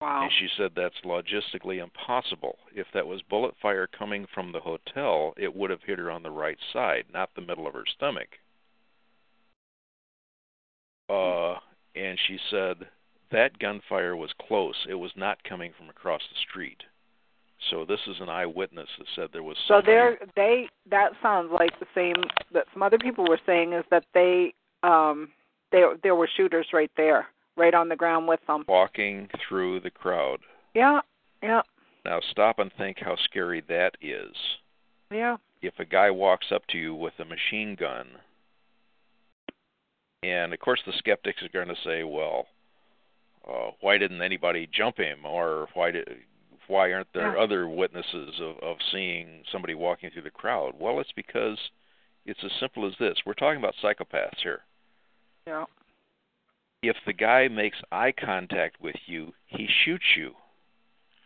Wow. 0.00 0.22
And 0.22 0.32
she 0.38 0.48
said 0.56 0.72
that's 0.74 1.00
logistically 1.04 1.82
impossible. 1.82 2.58
If 2.74 2.86
that 2.92 3.06
was 3.06 3.22
bullet 3.22 3.54
fire 3.62 3.86
coming 3.86 4.26
from 4.34 4.52
the 4.52 4.60
hotel, 4.60 5.34
it 5.36 5.54
would 5.54 5.70
have 5.70 5.82
hit 5.82 5.98
her 5.98 6.10
on 6.10 6.22
the 6.22 6.30
right 6.30 6.58
side, 6.72 7.04
not 7.12 7.30
the 7.34 7.40
middle 7.40 7.66
of 7.66 7.74
her 7.74 7.86
stomach. 7.86 8.28
Uh, 11.08 11.54
and 11.94 12.18
she 12.26 12.38
said 12.50 12.88
that 13.30 13.58
gunfire 13.58 14.16
was 14.16 14.30
close. 14.46 14.86
It 14.88 14.94
was 14.94 15.12
not 15.16 15.42
coming 15.44 15.72
from 15.76 15.88
across 15.88 16.22
the 16.28 16.38
street. 16.50 16.82
So 17.70 17.84
this 17.84 18.00
is 18.06 18.16
an 18.20 18.28
eyewitness 18.28 18.88
that 18.98 19.06
said 19.16 19.28
there 19.32 19.42
was. 19.42 19.56
So 19.68 19.80
there, 19.84 20.18
they 20.36 20.68
that 20.90 21.10
sounds 21.22 21.50
like 21.52 21.78
the 21.80 21.86
same 21.94 22.14
that 22.52 22.66
some 22.72 22.82
other 22.82 22.98
people 22.98 23.24
were 23.28 23.40
saying 23.46 23.72
is 23.72 23.84
that 23.90 24.04
they 24.14 24.52
um 24.82 25.28
there 25.72 25.96
there 26.02 26.14
were 26.14 26.28
shooters 26.36 26.66
right 26.72 26.90
there, 26.96 27.26
right 27.56 27.74
on 27.74 27.88
the 27.88 27.96
ground 27.96 28.28
with 28.28 28.40
them. 28.46 28.64
walking 28.68 29.28
through 29.48 29.80
the 29.80 29.90
crowd. 29.90 30.40
Yeah, 30.74 31.00
yeah, 31.42 31.62
Now 32.04 32.20
stop 32.30 32.58
and 32.58 32.70
think 32.76 32.98
how 33.00 33.16
scary 33.24 33.62
that 33.68 33.96
is. 34.02 34.34
yeah. 35.10 35.36
If 35.62 35.74
a 35.78 35.84
guy 35.84 36.10
walks 36.10 36.46
up 36.52 36.66
to 36.68 36.78
you 36.78 36.94
with 36.94 37.14
a 37.18 37.24
machine 37.24 37.74
gun, 37.74 38.06
and 40.22 40.52
of 40.52 40.60
course 40.60 40.80
the 40.86 40.92
skeptics 40.98 41.42
are 41.42 41.48
going 41.48 41.68
to 41.68 41.82
say, 41.84 42.02
well, 42.02 42.46
uh, 43.48 43.70
why 43.80 43.96
didn't 43.98 44.20
anybody 44.22 44.68
jump 44.72 44.98
him, 44.98 45.24
or 45.24 45.68
why 45.74 45.90
did 45.90 46.08
why 46.68 46.92
aren't 46.92 47.12
there 47.12 47.34
Yeah. 47.36 47.42
other 47.42 47.68
witnesses 47.68 48.40
of, 48.40 48.58
of 48.58 48.76
seeing 48.92 49.44
somebody 49.50 49.74
walking 49.74 50.10
through 50.10 50.22
the 50.22 50.30
crowd? 50.30 50.74
Well, 50.78 51.00
it's 51.00 51.12
because 51.12 51.58
it's 52.26 52.42
as 52.44 52.52
simple 52.60 52.86
as 52.86 52.94
this. 52.98 53.18
We're 53.26 53.34
talking 53.34 53.58
about 53.58 53.74
psychopaths 53.82 54.40
here. 54.42 54.62
Yeah. 55.46 55.64
if 56.82 56.96
the 57.06 57.12
guy 57.14 57.48
makes 57.48 57.78
eye 57.92 58.12
contact 58.12 58.80
with 58.80 58.96
you, 59.06 59.32
he 59.46 59.66
shoots 59.66 60.04
you 60.16 60.34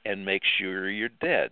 and 0.05 0.24
makes 0.24 0.47
sure 0.59 0.89
you're 0.89 1.09
dead. 1.09 1.51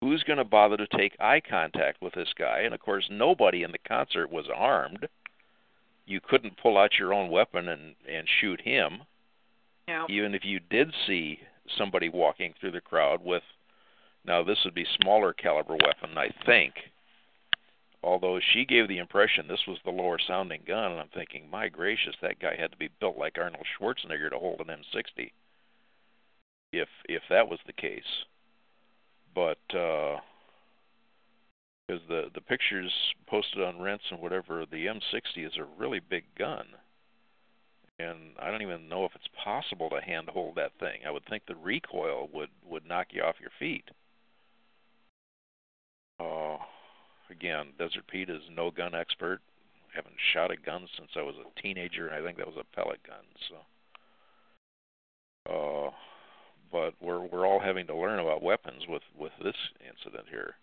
Who's 0.00 0.22
going 0.22 0.38
to 0.38 0.44
bother 0.44 0.76
to 0.76 0.86
take 0.86 1.16
eye 1.20 1.40
contact 1.40 2.02
with 2.02 2.12
this 2.14 2.32
guy? 2.38 2.60
And 2.60 2.74
of 2.74 2.80
course, 2.80 3.08
nobody 3.10 3.62
in 3.62 3.72
the 3.72 3.78
concert 3.78 4.30
was 4.30 4.46
armed. 4.54 5.08
You 6.06 6.20
couldn't 6.20 6.58
pull 6.58 6.76
out 6.76 6.98
your 6.98 7.14
own 7.14 7.30
weapon 7.30 7.68
and 7.68 7.94
and 8.06 8.26
shoot 8.40 8.60
him. 8.60 9.02
Yeah. 9.88 10.06
Even 10.10 10.34
if 10.34 10.44
you 10.44 10.60
did 10.60 10.92
see 11.06 11.40
somebody 11.78 12.08
walking 12.08 12.54
through 12.60 12.72
the 12.72 12.80
crowd 12.80 13.24
with 13.24 13.42
now 14.24 14.42
this 14.42 14.58
would 14.64 14.74
be 14.74 14.86
smaller 15.02 15.32
caliber 15.32 15.74
weapon, 15.74 16.16
I 16.16 16.30
think. 16.46 16.74
Although 18.02 18.38
she 18.40 18.64
gave 18.64 18.88
the 18.88 18.98
impression 18.98 19.48
this 19.48 19.66
was 19.66 19.78
the 19.84 19.90
lower 19.90 20.18
sounding 20.18 20.62
gun, 20.66 20.92
and 20.92 21.00
I'm 21.00 21.08
thinking, 21.08 21.48
my 21.50 21.68
gracious, 21.68 22.14
that 22.20 22.38
guy 22.38 22.54
had 22.54 22.70
to 22.70 22.76
be 22.76 22.90
built 23.00 23.16
like 23.16 23.38
Arnold 23.38 23.66
Schwarzenegger 23.78 24.30
to 24.30 24.38
hold 24.38 24.60
an 24.60 24.66
M60. 24.66 25.30
If 26.72 26.88
if 27.08 27.22
that 27.30 27.48
was 27.48 27.60
the 27.66 27.72
case, 27.72 28.24
but 29.34 29.58
uh, 29.74 30.18
because 31.86 32.02
the 32.08 32.30
the 32.34 32.40
pictures 32.40 32.92
posted 33.26 33.62
on 33.62 33.80
Rense 33.80 34.02
and 34.10 34.20
whatever, 34.20 34.66
the 34.66 34.86
M60 34.86 35.46
is 35.46 35.56
a 35.56 35.80
really 35.80 36.00
big 36.00 36.24
gun, 36.36 36.66
and 37.98 38.32
I 38.40 38.50
don't 38.50 38.62
even 38.62 38.88
know 38.88 39.04
if 39.04 39.12
it's 39.14 39.28
possible 39.42 39.90
to 39.90 40.00
handhold 40.00 40.56
that 40.56 40.72
thing. 40.80 41.00
I 41.06 41.10
would 41.10 41.24
think 41.26 41.44
the 41.46 41.54
recoil 41.54 42.28
would 42.32 42.50
would 42.68 42.86
knock 42.86 43.08
you 43.10 43.22
off 43.22 43.36
your 43.40 43.50
feet. 43.58 43.84
Uh, 46.20 46.56
again, 47.30 47.68
Desert 47.78 48.06
Pete 48.10 48.30
is 48.30 48.42
no 48.50 48.70
gun 48.70 48.94
expert. 48.94 49.40
I 49.92 49.96
haven't 49.96 50.16
shot 50.32 50.50
a 50.50 50.56
gun 50.56 50.88
since 50.96 51.10
I 51.16 51.22
was 51.22 51.34
a 51.36 51.60
teenager, 51.60 52.08
and 52.08 52.16
I 52.16 52.26
think 52.26 52.38
that 52.38 52.46
was 52.46 52.56
a 52.58 52.76
pellet 52.76 53.00
gun. 53.06 53.24
So, 55.48 55.88
uh, 55.88 55.90
but 56.72 56.94
we're 57.00 57.20
we're 57.20 57.46
all 57.46 57.60
having 57.60 57.86
to 57.86 57.96
learn 57.96 58.18
about 58.18 58.42
weapons 58.42 58.82
with 58.88 59.02
with 59.16 59.32
this 59.42 59.56
incident 59.80 60.26
here. 60.30 60.54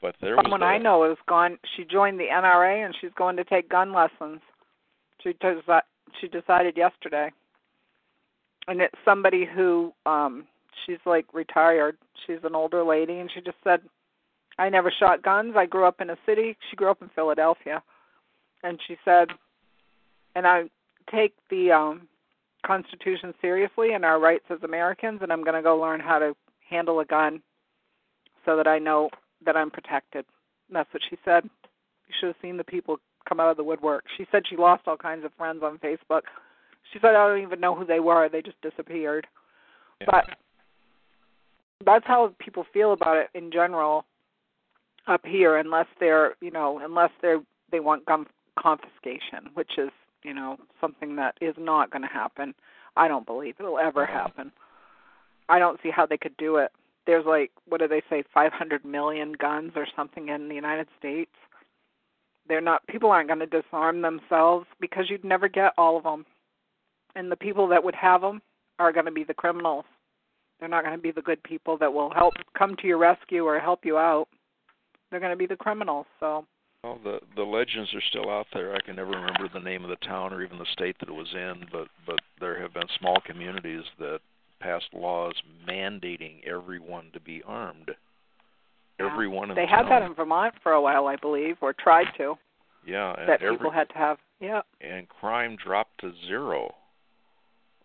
But 0.00 0.14
there 0.20 0.36
was 0.36 0.44
someone 0.44 0.60
the, 0.60 0.66
I 0.66 0.78
know 0.78 1.08
has 1.08 1.18
gone. 1.28 1.58
She 1.76 1.84
joined 1.84 2.20
the 2.20 2.28
NRA 2.32 2.84
and 2.84 2.94
she's 3.00 3.10
going 3.16 3.36
to 3.36 3.44
take 3.44 3.68
gun 3.68 3.92
lessons. 3.92 4.40
She 5.22 5.32
does 5.40 5.58
that. 5.66 5.84
She 6.20 6.28
decided 6.28 6.76
yesterday, 6.76 7.30
and 8.66 8.80
it's 8.80 8.94
somebody 9.04 9.44
who 9.44 9.92
um 10.06 10.46
she's 10.84 10.98
like 11.06 11.26
retired. 11.32 11.96
She's 12.26 12.44
an 12.44 12.54
older 12.54 12.82
lady, 12.82 13.18
and 13.18 13.30
she 13.32 13.40
just 13.40 13.58
said, 13.64 13.80
"I 14.58 14.68
never 14.68 14.90
shot 14.90 15.22
guns. 15.22 15.54
I 15.56 15.66
grew 15.66 15.84
up 15.86 16.00
in 16.00 16.10
a 16.10 16.16
city. 16.26 16.56
She 16.70 16.76
grew 16.76 16.90
up 16.90 17.02
in 17.02 17.10
Philadelphia, 17.14 17.82
and 18.62 18.78
she 18.86 18.96
said, 19.04 19.28
and 20.34 20.46
I 20.46 20.64
take 21.10 21.34
the 21.50 21.72
um 21.72 22.08
Constitution 22.66 23.34
seriously 23.40 23.92
and 23.94 24.04
our 24.04 24.20
rights 24.20 24.44
as 24.50 24.62
Americans, 24.62 25.20
and 25.22 25.32
I'm 25.32 25.42
going 25.42 25.54
to 25.54 25.62
go 25.62 25.78
learn 25.78 26.00
how 26.00 26.18
to 26.18 26.34
handle 26.68 27.00
a 27.00 27.04
gun 27.04 27.40
so 28.44 28.56
that 28.56 28.66
I 28.66 28.78
know 28.78 29.10
that 29.44 29.56
I'm 29.56 29.70
protected. 29.70 30.24
And 30.68 30.76
that's 30.76 30.92
what 30.92 31.02
she 31.08 31.16
said. 31.24 31.44
You 31.44 32.14
should 32.18 32.26
have 32.28 32.36
seen 32.42 32.56
the 32.56 32.64
people 32.64 32.98
come 33.28 33.40
out 33.40 33.50
of 33.50 33.56
the 33.56 33.64
woodwork. 33.64 34.04
She 34.16 34.26
said 34.30 34.42
she 34.48 34.56
lost 34.56 34.82
all 34.86 34.96
kinds 34.96 35.24
of 35.24 35.32
friends 35.36 35.62
on 35.62 35.78
Facebook. 35.78 36.22
She 36.92 36.98
said 37.00 37.14
I 37.14 37.28
don't 37.28 37.42
even 37.42 37.60
know 37.60 37.74
who 37.74 37.84
they 37.84 38.00
were. 38.00 38.28
They 38.28 38.42
just 38.42 38.60
disappeared. 38.62 39.26
Yeah. 40.00 40.06
But 40.10 40.24
that's 41.84 42.06
how 42.06 42.34
people 42.38 42.64
feel 42.72 42.92
about 42.92 43.16
it 43.16 43.28
in 43.34 43.50
general 43.50 44.04
up 45.06 45.24
here 45.24 45.56
unless 45.56 45.86
they're, 46.00 46.34
you 46.40 46.50
know, 46.50 46.80
unless 46.82 47.10
they're 47.22 47.40
they 47.70 47.80
want 47.80 48.06
gun 48.06 48.26
confiscation, 48.58 49.50
which 49.54 49.72
is, 49.78 49.90
you 50.22 50.34
know, 50.34 50.56
something 50.80 51.16
that 51.16 51.34
is 51.40 51.54
not 51.58 51.90
going 51.90 52.02
to 52.02 52.08
happen. 52.08 52.54
I 52.96 53.08
don't 53.08 53.26
believe 53.26 53.54
it'll 53.58 53.78
ever 53.78 54.04
mm-hmm. 54.04 54.12
happen. 54.12 54.52
I 55.48 55.58
don't 55.58 55.78
see 55.82 55.90
how 55.90 56.06
they 56.06 56.18
could 56.18 56.36
do 56.36 56.56
it 56.56 56.72
there's 57.08 57.24
like 57.24 57.50
what 57.66 57.80
do 57.80 57.88
they 57.88 58.02
say 58.10 58.22
500 58.34 58.84
million 58.84 59.32
guns 59.32 59.72
or 59.74 59.86
something 59.96 60.28
in 60.28 60.48
the 60.48 60.54
United 60.54 60.86
States. 60.98 61.30
They're 62.48 62.60
not 62.60 62.86
people 62.86 63.10
aren't 63.10 63.28
going 63.28 63.40
to 63.40 63.46
disarm 63.46 64.02
themselves 64.02 64.66
because 64.80 65.10
you'd 65.10 65.24
never 65.24 65.48
get 65.48 65.72
all 65.76 65.96
of 65.96 66.04
them. 66.04 66.24
And 67.14 67.30
the 67.30 67.36
people 67.36 67.68
that 67.68 67.82
would 67.82 67.94
have 67.94 68.20
them 68.20 68.40
are 68.78 68.92
going 68.92 69.06
to 69.06 69.12
be 69.12 69.24
the 69.24 69.34
criminals. 69.34 69.84
They're 70.58 70.68
not 70.68 70.84
going 70.84 70.96
to 70.96 71.02
be 71.02 71.10
the 71.10 71.22
good 71.22 71.42
people 71.42 71.76
that 71.78 71.92
will 71.92 72.10
help 72.10 72.34
come 72.56 72.74
to 72.76 72.86
your 72.86 72.98
rescue 72.98 73.44
or 73.44 73.58
help 73.60 73.84
you 73.84 73.98
out. 73.98 74.28
They're 75.10 75.20
going 75.20 75.32
to 75.32 75.36
be 75.36 75.46
the 75.46 75.56
criminals. 75.56 76.06
So 76.20 76.44
well, 76.84 76.98
the 77.02 77.20
the 77.34 77.42
legends 77.42 77.92
are 77.94 78.02
still 78.08 78.30
out 78.30 78.46
there. 78.52 78.74
I 78.74 78.80
can 78.80 78.96
never 78.96 79.10
remember 79.10 79.48
the 79.52 79.60
name 79.60 79.82
of 79.84 79.90
the 79.90 80.06
town 80.06 80.32
or 80.32 80.42
even 80.42 80.58
the 80.58 80.66
state 80.72 80.96
that 81.00 81.08
it 81.08 81.14
was 81.14 81.32
in, 81.34 81.66
but 81.72 81.88
but 82.06 82.20
there 82.40 82.60
have 82.60 82.72
been 82.72 82.88
small 82.98 83.20
communities 83.26 83.84
that 83.98 84.20
passed 84.60 84.92
laws 84.92 85.34
mandating 85.68 86.44
everyone 86.44 87.10
to 87.12 87.20
be 87.20 87.42
armed. 87.44 87.90
Yeah. 88.98 89.10
Everyone 89.12 89.50
in 89.50 89.56
they 89.56 89.62
the 89.62 89.68
had 89.68 89.82
town. 89.82 89.90
that 89.90 90.02
in 90.02 90.14
Vermont 90.14 90.54
for 90.62 90.72
a 90.72 90.82
while, 90.82 91.06
I 91.06 91.16
believe, 91.16 91.56
or 91.60 91.72
tried 91.72 92.06
to. 92.16 92.34
yeah, 92.86 93.14
and 93.18 93.28
that 93.28 93.42
every, 93.42 93.56
people 93.56 93.70
had 93.70 93.88
to 93.90 93.94
have. 93.94 94.18
Yeah. 94.40 94.60
and 94.80 95.08
crime 95.08 95.56
dropped 95.56 96.00
to 96.00 96.12
zero. 96.26 96.74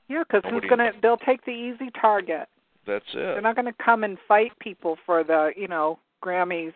Yeah, 0.07 0.23
because 0.27 0.43
who's 0.49 0.63
gonna? 0.69 0.91
They'll 1.01 1.17
take 1.17 1.45
the 1.45 1.51
easy 1.51 1.89
target. 1.99 2.47
That's 2.85 3.05
it. 3.13 3.17
They're 3.17 3.41
not 3.41 3.55
going 3.55 3.65
to 3.65 3.83
come 3.83 4.03
and 4.03 4.17
fight 4.27 4.51
people 4.59 4.97
for 5.05 5.23
the, 5.23 5.51
you 5.55 5.67
know, 5.67 5.99
Grammys 6.23 6.73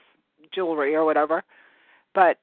jewelry 0.53 0.95
or 0.95 1.03
whatever. 1.05 1.43
But, 2.15 2.37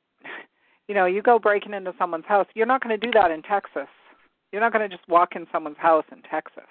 you 0.89 0.95
know, 0.95 1.07
you 1.07 1.23
go 1.23 1.39
breaking 1.39 1.73
into 1.75 1.95
someone's 1.99 2.27
house, 2.27 2.47
you're 2.55 2.67
not 2.67 2.83
going 2.83 2.99
to 2.99 3.07
do 3.07 3.11
that 3.13 3.31
in 3.31 3.43
Texas. 3.43 3.89
You're 4.53 4.61
not 4.61 4.73
going 4.73 4.89
to 4.89 4.95
just 4.95 5.09
walk 5.09 5.35
in 5.35 5.47
someone's 5.51 5.79
house 5.79 6.05
in 6.13 6.23
Texas. 6.31 6.69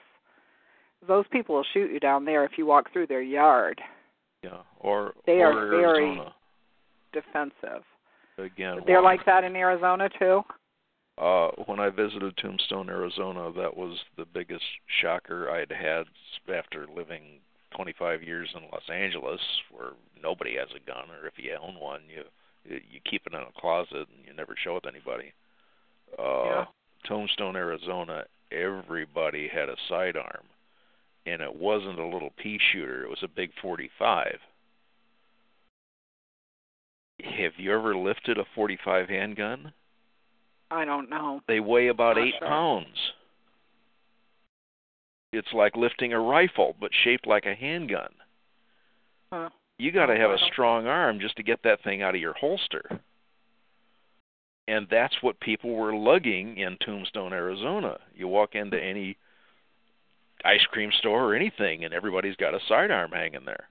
Those 1.08 1.26
people 1.32 1.56
will 1.56 1.66
shoot 1.74 1.92
you 1.92 2.00
down 2.00 2.26
there 2.26 2.46
if 2.46 2.52
you 2.58 2.66
walk 2.66 2.94
through 2.94 3.08
their 3.08 3.22
yard. 3.22 3.82
Yeah, 4.44 4.62
or 4.80 5.14
They 5.26 5.42
or 5.42 5.52
are 5.58 5.68
very- 5.70 5.84
Arizona. 6.10 6.36
Defensive. 7.12 7.84
Again, 8.38 8.82
They're 8.86 9.02
why- 9.02 9.12
like 9.16 9.26
that 9.26 9.44
in 9.44 9.56
Arizona 9.56 10.10
too. 10.10 10.44
Uh, 11.18 11.50
when 11.68 11.80
I 11.80 11.90
visited 11.90 12.36
Tombstone, 12.38 12.90
Arizona, 12.90 13.52
that 13.52 13.78
was 13.78 14.04
the 14.18 14.26
biggest 14.26 14.66
shocker 14.88 15.48
I'd 15.52 15.72
had 15.72 16.08
after 16.52 16.88
living 16.88 17.40
25 17.70 18.24
years 18.24 18.50
in 18.56 18.64
Los 18.72 18.90
Angeles, 18.90 19.40
where 19.70 19.92
nobody 20.20 20.56
has 20.56 20.70
a 20.76 20.80
gun, 20.80 21.12
or 21.12 21.28
if 21.28 21.38
you 21.38 21.54
own 21.56 21.76
one, 21.80 22.02
you 22.10 22.24
you 22.66 23.02
keep 23.02 23.28
it 23.28 23.34
in 23.34 23.42
a 23.42 23.52
closet 23.60 24.08
and 24.08 24.26
you 24.26 24.34
never 24.34 24.56
show 24.56 24.78
it 24.78 24.84
to 24.84 24.90
anybody. 24.90 25.34
Uh, 26.18 26.44
Yeah. 26.46 26.66
Tombstone, 27.04 27.58
Arizona, 27.58 28.26
everybody 28.52 29.50
had 29.50 29.68
a 29.68 29.76
sidearm, 29.90 30.48
and 31.26 31.42
it 31.42 31.56
wasn't 31.56 32.00
a 32.00 32.06
little 32.06 32.32
pea 32.38 32.60
shooter; 32.72 33.04
it 33.04 33.10
was 33.10 33.24
a 33.24 33.28
big 33.28 33.52
45. 33.62 34.40
Have 37.24 37.54
you 37.58 37.74
ever 37.74 37.96
lifted 37.96 38.38
a 38.38 38.46
45 38.56 39.08
handgun? 39.08 39.72
I 40.70 40.86
don't 40.86 41.10
know. 41.10 41.42
They 41.48 41.60
weigh 41.60 41.88
about 41.88 42.18
Not 42.18 42.26
eight 42.28 42.34
sure. 42.40 42.48
pounds. 42.48 43.14
It's 45.32 45.54
like 45.54 45.76
lifting 45.76 46.14
a 46.14 46.20
rifle, 46.20 46.76
but 46.80 46.92
shaped 47.04 47.26
like 47.26 47.46
a 47.46 47.56
handgun. 47.56 48.10
Huh. 49.32 49.50
You 49.80 49.92
got 49.92 50.08
to 50.08 50.16
have 50.16 50.32
a 50.32 50.38
strong 50.52 50.86
arm 50.86 51.20
just 51.20 51.36
to 51.38 51.44
get 51.44 51.64
that 51.64 51.84
thing 51.84 52.02
out 52.02 52.16
of 52.16 52.22
your 52.22 52.34
holster. 52.34 52.84
And 54.68 54.88
that's 54.90 55.16
what 55.22 55.40
people 55.40 55.76
were 55.76 55.96
lugging 55.96 56.58
in 56.58 56.78
Tombstone, 56.86 57.34
Arizona. 57.34 57.98
You 58.16 58.28
walk 58.28 58.56
into 58.56 58.82
any 58.82 59.18
ice 60.44 60.66
cream 60.72 60.92
store 61.00 61.24
or 61.24 61.36
anything, 61.36 61.84
and 61.86 61.94
everybody's 61.94 62.36
got 62.36 62.54
a 62.54 62.60
sidearm 62.68 63.12
hanging 63.12 63.46
there. 63.46 63.68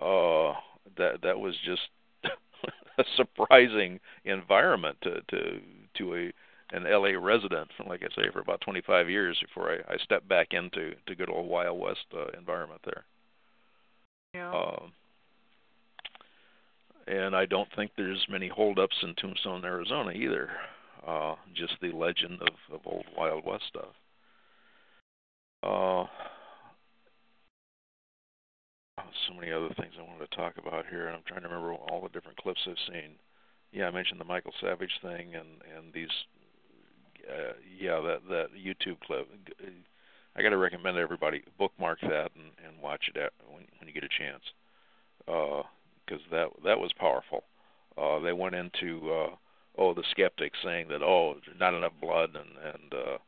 Uh, 0.00 0.54
that 0.96 1.22
that 1.22 1.38
was 1.38 1.54
just 1.64 1.82
a 2.98 3.04
surprising 3.16 4.00
environment 4.24 4.96
to 5.02 5.20
to 5.30 5.60
to 5.98 6.14
a 6.16 6.32
an 6.72 6.84
LA 6.84 7.18
resident, 7.18 7.68
like 7.86 8.02
I 8.02 8.14
say, 8.14 8.30
for 8.32 8.38
about 8.40 8.60
25 8.60 9.10
years 9.10 9.36
before 9.44 9.72
I, 9.72 9.94
I 9.94 9.96
stepped 10.04 10.28
back 10.28 10.48
into 10.52 10.94
to 11.06 11.14
good 11.16 11.28
old 11.28 11.48
Wild 11.48 11.80
West 11.80 12.06
uh, 12.14 12.28
environment 12.38 12.80
there. 12.84 13.04
Yeah. 14.34 14.52
Um, 14.52 14.92
and 17.08 17.34
I 17.34 17.46
don't 17.46 17.68
think 17.74 17.90
there's 17.96 18.24
many 18.30 18.46
holdups 18.48 18.96
in 19.02 19.14
Tombstone, 19.16 19.64
Arizona 19.64 20.12
either. 20.12 20.50
Uh, 21.04 21.34
just 21.54 21.72
the 21.82 21.90
legend 21.90 22.40
of, 22.42 22.74
of 22.74 22.80
old 22.84 23.06
Wild 23.16 23.44
West 23.44 23.64
stuff. 23.68 23.94
Uh, 25.62 26.06
so 29.26 29.34
many 29.38 29.52
other 29.52 29.68
things 29.76 29.92
I 29.98 30.02
wanted 30.02 30.30
to 30.30 30.36
talk 30.36 30.54
about 30.56 30.86
here, 30.88 31.06
and 31.06 31.16
I'm 31.16 31.22
trying 31.26 31.42
to 31.42 31.48
remember 31.48 31.74
all 31.74 32.00
the 32.02 32.08
different 32.08 32.38
clips 32.38 32.60
I've 32.66 32.76
seen. 32.92 33.16
Yeah, 33.72 33.86
I 33.86 33.90
mentioned 33.90 34.20
the 34.20 34.24
Michael 34.24 34.52
Savage 34.60 34.98
thing, 35.02 35.34
and 35.34 35.60
and 35.76 35.92
these, 35.92 36.08
uh, 37.28 37.52
yeah, 37.78 38.00
that 38.00 38.20
that 38.28 38.46
YouTube 38.56 39.00
clip. 39.00 39.28
I 40.36 40.42
got 40.42 40.50
to 40.50 40.56
recommend 40.56 40.96
everybody 40.96 41.42
bookmark 41.58 42.00
that 42.02 42.30
and, 42.36 42.52
and 42.64 42.82
watch 42.82 43.10
it 43.14 43.18
at, 43.18 43.32
when 43.46 43.64
when 43.78 43.88
you 43.88 43.92
get 43.92 44.04
a 44.04 44.08
chance, 44.08 44.42
because 45.26 46.22
that 46.30 46.48
that 46.64 46.78
was 46.78 46.92
powerful. 46.98 47.44
Uh, 47.98 48.18
they 48.20 48.32
went 48.32 48.54
into 48.54 49.12
uh, 49.12 49.34
oh 49.76 49.92
the 49.92 50.04
skeptics 50.10 50.58
saying 50.64 50.88
that 50.88 51.02
oh 51.02 51.36
not 51.58 51.74
enough 51.74 51.92
blood 52.00 52.30
and 52.34 52.74
and 52.74 52.94
uh 52.94 53.18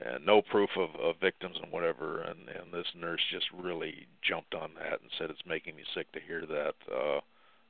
and 0.00 0.24
no 0.24 0.42
proof 0.42 0.70
of, 0.76 0.90
of 1.00 1.16
victims 1.20 1.56
and 1.62 1.72
whatever 1.72 2.22
and 2.22 2.48
and 2.48 2.72
this 2.72 2.86
nurse 2.94 3.20
just 3.32 3.46
really 3.52 4.06
jumped 4.22 4.54
on 4.54 4.70
that 4.74 5.00
and 5.00 5.10
said 5.18 5.30
it's 5.30 5.46
making 5.46 5.74
me 5.76 5.82
sick 5.94 6.10
to 6.12 6.20
hear 6.20 6.46
that 6.46 6.74
uh 6.92 7.20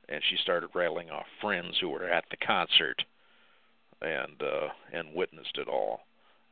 and 0.07 0.21
she 0.29 0.37
started 0.41 0.69
rattling 0.73 1.09
off 1.09 1.25
friends 1.41 1.77
who 1.79 1.89
were 1.89 2.05
at 2.05 2.25
the 2.31 2.37
concert 2.37 3.03
and 4.01 4.41
uh 4.41 4.67
and 4.93 5.13
witnessed 5.13 5.57
it 5.57 5.67
all 5.67 6.01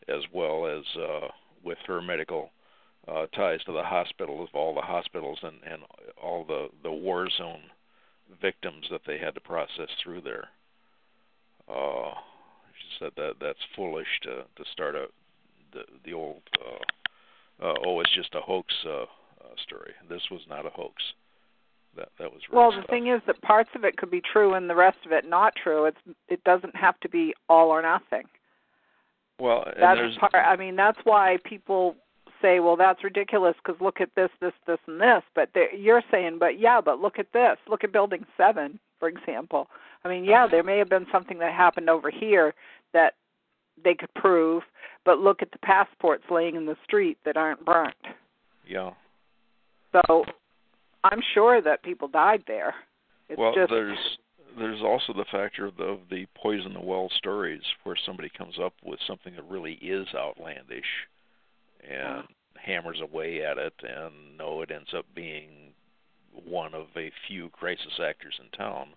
as 0.07 0.21
well 0.33 0.65
as 0.65 0.83
uh 0.99 1.27
with 1.63 1.77
her 1.85 2.01
medical 2.01 2.51
uh 3.07 3.25
ties 3.27 3.63
to 3.65 3.71
the 3.71 3.83
hospital 3.83 4.43
of 4.43 4.49
all 4.53 4.73
the 4.73 4.81
hospitals 4.81 5.39
and 5.43 5.57
and 5.65 5.81
all 6.21 6.43
the 6.43 6.67
the 6.83 6.91
war 6.91 7.29
zone 7.37 7.61
victims 8.41 8.85
that 8.91 9.01
they 9.07 9.17
had 9.17 9.33
to 9.33 9.39
process 9.39 9.89
through 10.03 10.21
there. 10.21 10.49
Uh 11.69 12.13
she 12.77 12.87
said 12.99 13.11
that 13.15 13.35
that's 13.39 13.59
foolish 13.75 14.07
to 14.23 14.43
to 14.55 14.69
start 14.71 14.95
a 14.95 15.07
the 15.73 15.81
the 16.05 16.13
old 16.13 16.41
uh, 16.59 17.65
uh, 17.65 17.73
oh 17.85 17.99
it's 17.99 18.13
just 18.15 18.35
a 18.35 18.41
hoax 18.41 18.73
uh, 18.85 19.03
uh, 19.03 19.05
story. 19.65 19.93
This 20.09 20.21
was 20.31 20.41
not 20.49 20.65
a 20.65 20.69
hoax. 20.69 21.01
That 21.95 22.09
that 22.19 22.31
was 22.31 22.41
well. 22.51 22.71
The 22.71 22.85
thing 22.87 23.07
is 23.07 23.21
that 23.27 23.41
parts 23.41 23.69
of 23.75 23.83
it 23.83 23.97
could 23.97 24.11
be 24.11 24.21
true 24.21 24.53
and 24.53 24.69
the 24.69 24.75
rest 24.75 24.97
of 25.05 25.11
it 25.11 25.27
not 25.27 25.53
true. 25.61 25.85
It's 25.85 25.97
it 26.27 26.43
doesn't 26.43 26.75
have 26.75 26.99
to 27.01 27.09
be 27.09 27.33
all 27.49 27.69
or 27.69 27.81
nothing. 27.81 28.23
Well, 29.39 29.65
that's 29.79 30.17
part. 30.19 30.33
I 30.33 30.55
mean, 30.55 30.75
that's 30.75 30.97
why 31.03 31.37
people 31.43 31.95
say, 32.41 32.59
"Well, 32.59 32.75
that's 32.75 33.03
ridiculous 33.03 33.55
because 33.63 33.79
look 33.81 34.01
at 34.01 34.09
this, 34.15 34.29
this, 34.41 34.53
this, 34.65 34.79
and 34.87 34.99
this." 34.99 35.23
But 35.35 35.49
you're 35.77 36.03
saying, 36.11 36.37
"But 36.39 36.59
yeah, 36.59 36.81
but 36.81 36.99
look 36.99 37.19
at 37.19 37.31
this. 37.33 37.57
Look 37.67 37.83
at 37.83 37.91
Building 37.91 38.25
Seven, 38.35 38.79
for 38.99 39.07
example." 39.07 39.67
I 40.03 40.09
mean, 40.09 40.23
yeah, 40.23 40.47
there 40.49 40.63
may 40.63 40.77
have 40.77 40.89
been 40.89 41.07
something 41.11 41.39
that 41.39 41.53
happened 41.53 41.89
over 41.89 42.09
here 42.09 42.53
that 42.93 43.13
they 43.83 43.93
could 43.93 44.13
prove, 44.15 44.63
but 45.05 45.19
look 45.19 45.41
at 45.41 45.51
the 45.51 45.59
passports 45.59 46.23
laying 46.29 46.55
in 46.55 46.65
the 46.65 46.75
street 46.83 47.17
that 47.25 47.37
aren't 47.37 47.63
burnt. 47.65 47.95
Yeah. 48.67 48.91
So 49.93 50.25
I'm 51.03 51.21
sure 51.33 51.61
that 51.61 51.83
people 51.83 52.07
died 52.07 52.43
there. 52.47 52.75
It's 53.29 53.37
well, 53.37 53.53
just... 53.53 53.69
there's 53.69 53.97
there's 54.57 54.81
also 54.81 55.13
the 55.13 55.25
factor 55.31 55.67
of 55.67 55.77
the, 55.77 55.83
of 55.83 55.99
the 56.09 56.25
poison 56.35 56.73
the 56.73 56.81
well 56.81 57.09
stories 57.15 57.61
where 57.83 57.95
somebody 58.05 58.29
comes 58.35 58.55
up 58.63 58.73
with 58.83 58.99
something 59.07 59.35
that 59.35 59.47
really 59.47 59.73
is 59.73 60.07
outlandish 60.15 60.85
and 61.87 62.23
hammers 62.55 62.99
away 63.01 63.43
at 63.43 63.57
it 63.57 63.73
and 63.83 64.37
no 64.37 64.61
it 64.61 64.71
ends 64.71 64.89
up 64.97 65.05
being 65.13 65.49
one 66.45 66.73
of 66.73 66.87
a 66.95 67.11
few 67.27 67.49
crisis 67.49 67.99
actors 68.03 68.39
in 68.39 68.57
town. 68.57 68.89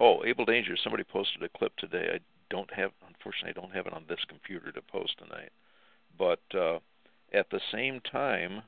Oh, 0.00 0.24
Abel 0.24 0.44
Danger, 0.44 0.76
somebody 0.82 1.04
posted 1.04 1.42
a 1.42 1.48
clip 1.48 1.76
today. 1.76 2.10
I 2.14 2.18
don't 2.50 2.72
have 2.72 2.90
unfortunately 3.06 3.50
I 3.50 3.60
don't 3.60 3.74
have 3.74 3.86
it 3.86 3.92
on 3.92 4.04
this 4.08 4.18
computer 4.28 4.72
to 4.72 4.82
post 4.82 5.18
tonight. 5.18 5.50
But 6.18 6.40
uh, 6.58 6.78
at 7.32 7.50
the 7.50 7.60
same 7.72 8.00
time, 8.10 8.62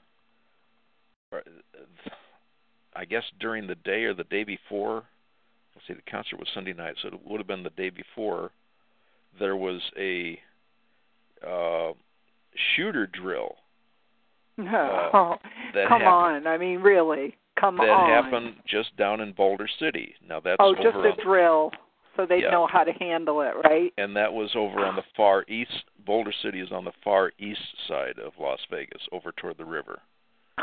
uh, 1.33 1.39
I 2.95 3.05
guess 3.05 3.25
during 3.41 3.67
the 3.67 3.77
day 3.77 4.05
or 4.05 4.15
the 4.15 4.25
day 4.25 4.45
before, 4.45 5.05
let's 5.75 5.87
see, 5.87 5.95
the 5.95 6.11
concert 6.11 6.39
was 6.39 6.49
Sunday 6.55 6.73
night, 6.73 6.97
so 7.01 7.09
it 7.09 7.15
would 7.27 7.39
have 7.39 7.47
been 7.47 7.63
the 7.63 7.71
day 7.71 7.91
before. 7.91 8.51
There 9.39 9.57
was 9.57 9.81
a 9.97 10.39
uh, 11.47 11.93
shooter 12.75 13.07
drill. 13.07 13.57
No, 14.59 14.69
uh, 15.75 15.89
come 15.89 16.03
on! 16.03 16.47
I 16.47 16.59
mean, 16.59 16.81
really, 16.81 17.37
come 17.59 17.77
that 17.77 17.89
on. 17.89 18.11
That 18.11 18.25
happened 18.25 18.57
just 18.67 18.97
down 18.97 19.21
in 19.21 19.33
Boulder 19.33 19.69
City. 19.79 20.15
Now 20.29 20.41
that's 20.41 20.57
oh, 20.59 20.75
just 20.75 20.97
a 20.97 21.13
drill 21.23 21.71
so 22.17 22.27
they 22.27 22.43
yeah. 22.43 22.51
know 22.51 22.67
how 22.67 22.85
to 22.85 22.93
handle 22.93 23.41
it, 23.41 23.53
right? 23.65 23.93
And 23.99 24.17
that 24.17 24.33
was 24.33 24.51
over 24.55 24.81
on 24.81 24.97
the 24.97 25.03
far 25.17 25.45
east. 25.49 25.85
Boulder 26.05 26.33
City 26.43 26.61
is 26.61 26.73
on 26.73 26.85
the 26.85 26.93
far 27.05 27.33
east 27.39 27.61
side 27.89 28.19
of 28.19 28.33
Las 28.39 28.61
Vegas, 28.71 29.03
over 29.13 29.33
toward 29.33 29.59
the 29.59 29.65
river. 29.65 30.01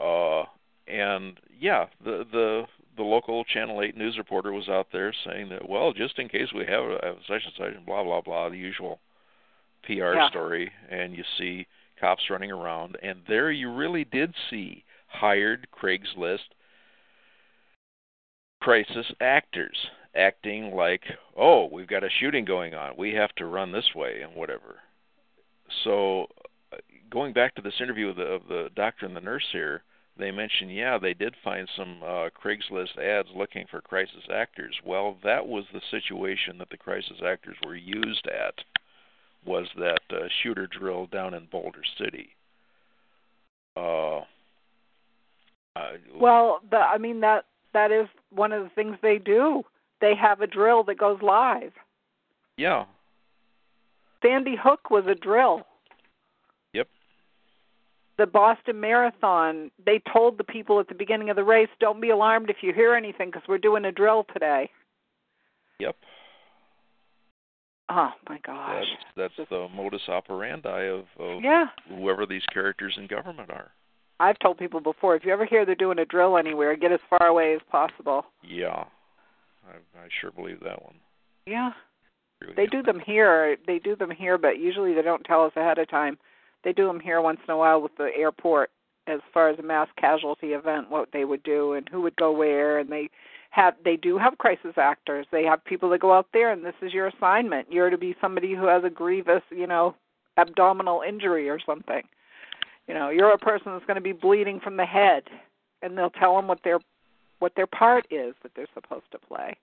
Uh, 0.00 0.44
and 0.86 1.38
yeah, 1.58 1.84
the 2.02 2.24
the 2.32 2.62
the 2.96 3.02
local 3.02 3.44
Channel 3.44 3.82
8 3.82 3.96
news 3.96 4.16
reporter 4.16 4.52
was 4.52 4.68
out 4.68 4.86
there 4.92 5.12
saying 5.26 5.48
that, 5.50 5.68
well, 5.68 5.92
just 5.92 6.18
in 6.18 6.28
case 6.28 6.48
we 6.54 6.64
have 6.64 6.84
a 6.84 7.16
such 7.26 7.42
and 7.44 7.52
such 7.58 7.76
and 7.76 7.84
blah 7.84 8.02
blah 8.02 8.20
blah, 8.20 8.48
the 8.48 8.56
usual 8.56 8.98
PR 9.84 10.14
yeah. 10.14 10.30
story, 10.30 10.70
and 10.90 11.14
you 11.14 11.24
see 11.36 11.66
cops 12.00 12.22
running 12.30 12.50
around, 12.50 12.96
and 13.02 13.20
there 13.28 13.50
you 13.50 13.70
really 13.70 14.04
did 14.04 14.32
see 14.48 14.84
hired 15.08 15.66
Craigslist 15.70 16.38
crisis 18.60 19.06
actors 19.20 19.76
acting 20.14 20.74
like, 20.74 21.02
oh, 21.36 21.68
we've 21.70 21.86
got 21.86 22.04
a 22.04 22.10
shooting 22.20 22.44
going 22.44 22.74
on, 22.74 22.94
we 22.96 23.12
have 23.14 23.34
to 23.36 23.46
run 23.46 23.72
this 23.72 23.94
way 23.94 24.20
and 24.22 24.34
whatever. 24.34 24.76
So, 25.84 26.26
uh, 26.72 26.78
going 27.10 27.32
back 27.32 27.54
to 27.54 27.62
this 27.62 27.80
interview 27.80 28.08
of 28.08 28.16
the, 28.16 28.24
of 28.24 28.42
the 28.48 28.68
doctor 28.74 29.06
and 29.06 29.14
the 29.14 29.20
nurse 29.20 29.46
here, 29.52 29.82
they 30.18 30.30
mentioned, 30.30 30.74
yeah, 30.74 30.98
they 30.98 31.14
did 31.14 31.34
find 31.42 31.68
some 31.76 32.02
uh, 32.02 32.28
Craigslist 32.30 32.98
ads 32.98 33.28
looking 33.34 33.66
for 33.70 33.80
crisis 33.80 34.24
actors. 34.32 34.74
Well, 34.84 35.16
that 35.24 35.46
was 35.46 35.64
the 35.72 35.80
situation 35.90 36.58
that 36.58 36.68
the 36.70 36.76
crisis 36.76 37.22
actors 37.24 37.56
were 37.64 37.76
used 37.76 38.26
at, 38.26 38.54
was 39.46 39.66
that 39.78 40.00
uh, 40.10 40.26
shooter 40.42 40.66
drill 40.66 41.06
down 41.06 41.32
in 41.32 41.46
Boulder 41.50 41.82
City. 41.98 42.30
Uh, 43.76 44.22
well, 46.18 46.60
the, 46.70 46.76
I 46.76 46.98
mean 46.98 47.20
that 47.20 47.44
that 47.72 47.92
is 47.92 48.08
one 48.30 48.52
of 48.52 48.64
the 48.64 48.70
things 48.70 48.96
they 49.00 49.18
do 49.18 49.62
they 50.00 50.14
have 50.14 50.40
a 50.40 50.46
drill 50.46 50.84
that 50.84 50.98
goes 50.98 51.18
live. 51.22 51.72
Yeah. 52.56 52.84
Sandy 54.22 54.56
Hook 54.60 54.90
was 54.90 55.04
a 55.06 55.14
drill. 55.14 55.62
Yep. 56.74 56.88
The 58.18 58.26
Boston 58.26 58.80
Marathon, 58.80 59.70
they 59.84 60.02
told 60.12 60.38
the 60.38 60.44
people 60.44 60.78
at 60.80 60.88
the 60.88 60.94
beginning 60.94 61.30
of 61.30 61.36
the 61.36 61.44
race, 61.44 61.68
don't 61.80 62.00
be 62.00 62.10
alarmed 62.10 62.50
if 62.50 62.56
you 62.60 62.72
hear 62.72 62.94
anything 62.94 63.28
because 63.28 63.42
we're 63.48 63.58
doing 63.58 63.84
a 63.86 63.92
drill 63.92 64.26
today. 64.32 64.70
Yep. 65.78 65.96
Oh 67.88 68.10
my 68.28 68.38
gosh. 68.46 68.84
That's 69.16 69.32
that's 69.36 69.50
the 69.50 69.68
modus 69.74 70.02
operandi 70.08 70.84
of, 70.84 71.06
of 71.18 71.42
yeah. 71.42 71.66
whoever 71.88 72.24
these 72.24 72.44
characters 72.52 72.94
in 72.96 73.06
government 73.06 73.50
are. 73.50 73.72
I've 74.20 74.38
told 74.38 74.58
people 74.58 74.80
before, 74.80 75.16
if 75.16 75.24
you 75.24 75.32
ever 75.32 75.46
hear 75.46 75.64
they're 75.64 75.74
doing 75.74 75.98
a 75.98 76.04
drill 76.04 76.36
anywhere, 76.36 76.76
get 76.76 76.92
as 76.92 77.00
far 77.08 77.26
away 77.26 77.54
as 77.54 77.60
possible. 77.70 78.26
Yeah. 78.46 78.84
I, 79.68 79.98
I 79.98 80.08
sure 80.20 80.30
believe 80.30 80.60
that 80.60 80.82
one. 80.82 80.96
Yeah. 81.46 81.70
Really 82.40 82.54
they 82.54 82.66
do 82.66 82.82
them 82.82 83.00
here. 83.04 83.56
They 83.66 83.78
do 83.78 83.96
them 83.96 84.10
here, 84.10 84.38
but 84.38 84.58
usually 84.58 84.94
they 84.94 85.02
don't 85.02 85.24
tell 85.24 85.44
us 85.44 85.52
ahead 85.56 85.78
of 85.78 85.88
time. 85.88 86.18
They 86.64 86.72
do 86.72 86.86
them 86.86 87.00
here 87.00 87.20
once 87.20 87.40
in 87.46 87.52
a 87.52 87.56
while 87.56 87.80
with 87.80 87.96
the 87.96 88.10
airport 88.16 88.70
as 89.06 89.20
far 89.32 89.48
as 89.48 89.58
a 89.58 89.62
mass 89.62 89.88
casualty 89.98 90.48
event, 90.48 90.90
what 90.90 91.08
they 91.12 91.24
would 91.24 91.42
do 91.42 91.72
and 91.72 91.88
who 91.88 92.00
would 92.02 92.16
go 92.16 92.32
where, 92.32 92.78
and 92.78 92.90
they 92.90 93.08
have 93.50 93.74
they 93.84 93.96
do 93.96 94.16
have 94.16 94.38
crisis 94.38 94.74
actors. 94.76 95.26
They 95.32 95.44
have 95.44 95.64
people 95.64 95.90
that 95.90 96.00
go 96.00 96.12
out 96.12 96.28
there, 96.32 96.52
and 96.52 96.64
this 96.64 96.74
is 96.82 96.92
your 96.92 97.08
assignment. 97.08 97.72
You're 97.72 97.90
to 97.90 97.98
be 97.98 98.14
somebody 98.20 98.54
who 98.54 98.66
has 98.66 98.84
a 98.84 98.90
grievous, 98.90 99.42
you 99.50 99.66
know, 99.66 99.96
abdominal 100.36 101.02
injury 101.06 101.48
or 101.48 101.58
something. 101.64 102.02
You 102.86 102.94
know, 102.94 103.10
you're 103.10 103.32
a 103.32 103.38
person 103.38 103.72
that's 103.72 103.86
going 103.86 103.96
to 103.96 104.00
be 104.00 104.12
bleeding 104.12 104.60
from 104.60 104.76
the 104.76 104.84
head, 104.84 105.24
and 105.82 105.96
they'll 105.96 106.10
tell 106.10 106.36
them 106.36 106.46
what 106.46 106.62
their 106.62 106.78
what 107.40 107.52
their 107.56 107.66
part 107.66 108.06
is 108.10 108.34
that 108.42 108.52
they're 108.54 108.66
supposed 108.74 109.10
to 109.12 109.18
play. 109.18 109.56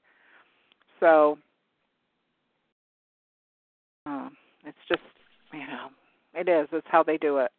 So 1.00 1.38
um, 4.06 4.36
it's 4.66 4.78
just 4.88 5.02
you 5.54 5.60
know 5.60 5.88
it 6.34 6.50
is. 6.50 6.68
It's 6.72 6.88
how 6.90 7.04
they 7.04 7.18
do 7.18 7.38
it. 7.38 7.52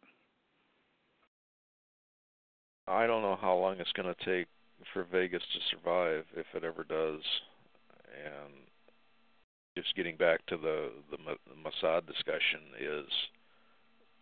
I 2.87 3.05
don't 3.07 3.21
know 3.21 3.37
how 3.39 3.55
long 3.55 3.77
it's 3.79 3.91
going 3.93 4.13
to 4.13 4.25
take 4.25 4.47
for 4.93 5.03
Vegas 5.03 5.43
to 5.43 5.75
survive, 5.75 6.25
if 6.35 6.47
it 6.55 6.63
ever 6.63 6.83
does. 6.83 7.21
And 8.25 8.53
just 9.77 9.95
getting 9.95 10.17
back 10.17 10.45
to 10.47 10.57
the 10.57 10.91
the 11.11 11.17
Mossad 11.17 12.07
discussion 12.07 12.61
is 12.79 13.05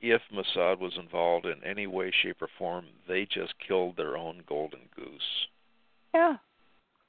if 0.01 0.21
Mossad 0.31 0.79
was 0.79 0.97
involved 0.99 1.45
in 1.45 1.63
any 1.63 1.87
way, 1.87 2.11
shape, 2.21 2.41
or 2.41 2.49
form, 2.57 2.85
they 3.07 3.25
just 3.25 3.53
killed 3.65 3.97
their 3.97 4.15
own 4.17 4.43
golden 4.47 4.81
goose. 4.95 5.47
Yeah. 6.13 6.37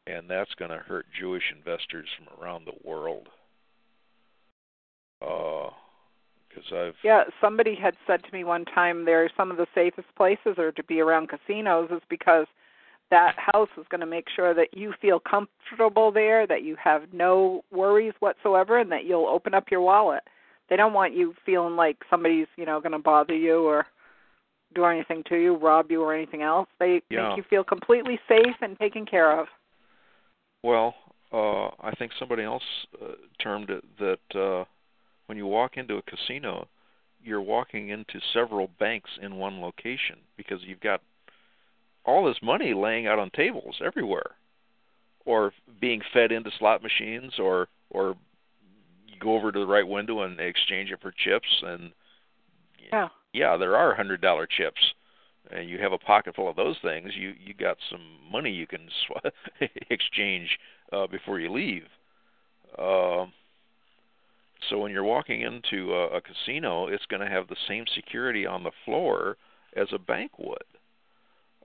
And 0.07 0.29
that's 0.29 0.55
going 0.59 0.71
to 0.71 0.79
hurt 0.79 1.07
Jewish 1.19 1.43
investors 1.55 2.09
from 2.17 2.43
around 2.43 2.67
the 2.67 2.89
world. 2.89 3.29
Because 5.21 6.73
uh, 6.73 6.77
I've 6.77 6.95
yeah, 7.03 7.25
somebody 7.41 7.75
had 7.75 7.95
said 8.07 8.23
to 8.25 8.33
me 8.33 8.45
one 8.45 8.65
time, 8.65 9.05
there 9.05 9.29
some 9.37 9.51
of 9.51 9.57
the 9.57 9.67
safest 9.75 10.09
places 10.17 10.59
are 10.59 10.73
to 10.73 10.85
be 10.85 11.01
around 11.01 11.29
casinos, 11.29 11.91
is 11.91 12.03
because 12.09 12.47
that 13.11 13.35
house 13.37 13.69
is 13.77 13.87
going 13.91 14.01
to 14.01 14.07
make 14.07 14.27
sure 14.35 14.55
that 14.55 14.77
you 14.77 14.95
feel 15.01 15.19
comfortable 15.19 16.13
there, 16.13 16.47
that 16.47 16.63
you 16.63 16.77
have 16.83 17.13
no 17.13 17.65
worries 17.73 18.13
whatsoever, 18.21 18.79
and 18.79 18.93
that 18.93 19.05
you'll 19.05 19.27
open 19.27 19.55
up 19.55 19.71
your 19.71 19.81
wallet. 19.81 20.23
They 20.69 20.77
don't 20.77 20.93
want 20.93 21.15
you 21.15 21.35
feeling 21.45 21.77
like 21.77 21.97
somebody's, 22.11 22.47
you 22.57 22.67
know, 22.67 22.81
going 22.81 22.93
to 22.93 22.99
bother 22.99 23.35
you 23.35 23.65
or 23.65 23.87
do 24.75 24.85
anything 24.85 25.23
to 25.29 25.37
you, 25.37 25.57
rob 25.57 25.91
you, 25.91 26.03
or 26.03 26.15
anything 26.15 26.43
else. 26.43 26.69
They 26.79 27.03
yeah. 27.11 27.29
make 27.29 27.39
you 27.39 27.45
feel 27.49 27.65
completely 27.65 28.19
safe 28.29 28.57
and 28.61 28.79
taken 28.79 29.07
care 29.07 29.41
of. 29.41 29.47
Well, 30.63 30.95
uh, 31.33 31.69
I 31.81 31.93
think 31.99 32.13
somebody 32.19 32.43
else 32.43 32.63
uh, 33.03 33.13
termed 33.43 33.71
it 33.71 33.85
that 33.99 34.41
uh, 34.41 34.65
when 35.27 35.39
you 35.39 35.47
walk 35.47 35.77
into 35.77 35.97
a 35.97 36.03
casino, 36.03 36.69
you're 37.23 37.43
walking 37.43 37.91
into 37.91 38.21
several 38.33 38.71
banks 38.79 39.11
in 39.21 39.37
one 39.37 39.61
location 39.61 40.17
because 40.37 40.59
you've 40.63 40.81
got 40.81 41.01
all 42.05 42.25
this 42.25 42.39
money 42.43 42.73
laying 42.75 43.07
out 43.07 43.19
on 43.19 43.31
tables 43.31 43.77
everywhere, 43.85 44.31
or 45.27 45.53
being 45.81 46.01
fed 46.13 46.33
into 46.33 46.51
slot 46.59 46.83
machines, 46.83 47.35
or 47.39 47.69
or 47.91 48.17
you 49.07 49.19
go 49.21 49.35
over 49.35 49.53
to 49.53 49.59
the 49.59 49.67
right 49.67 49.87
window 49.87 50.23
and 50.23 50.41
exchange 50.41 50.91
it 50.91 51.01
for 51.03 51.13
chips, 51.13 51.49
and 51.63 51.93
yeah, 52.91 53.09
yeah, 53.33 53.57
there 53.57 53.77
are 53.77 53.95
hundred 53.95 54.21
dollar 54.21 54.47
chips, 54.47 54.81
and 55.51 55.69
you 55.69 55.79
have 55.79 55.93
a 55.93 55.99
pocket 55.99 56.35
full 56.35 56.49
of 56.49 56.57
those 56.57 56.77
things. 56.83 57.13
You 57.17 57.35
you 57.39 57.55
got 57.55 57.77
some 57.91 58.01
money 58.31 58.51
you 58.51 58.67
can 58.67 58.89
sw- 59.07 59.63
exchange 59.91 60.59
uh, 60.93 61.07
before 61.07 61.41
you 61.41 61.53
leave. 61.53 61.85
Uh, 62.77 63.27
so 64.69 64.79
when 64.79 64.91
you're 64.91 65.05
walking 65.05 65.43
into 65.43 65.95
a, 65.95 66.17
a 66.17 66.21
casino, 66.21 66.89
it's 66.89 67.07
going 67.07 67.23
to 67.23 67.29
have 67.29 67.49
the 67.49 67.57
same 67.69 67.85
security 67.95 68.47
on 68.47 68.65
the 68.65 68.73
floor 68.85 69.37
as 69.77 69.89
a 69.93 69.99
bank 69.99 70.33
would. 70.39 70.59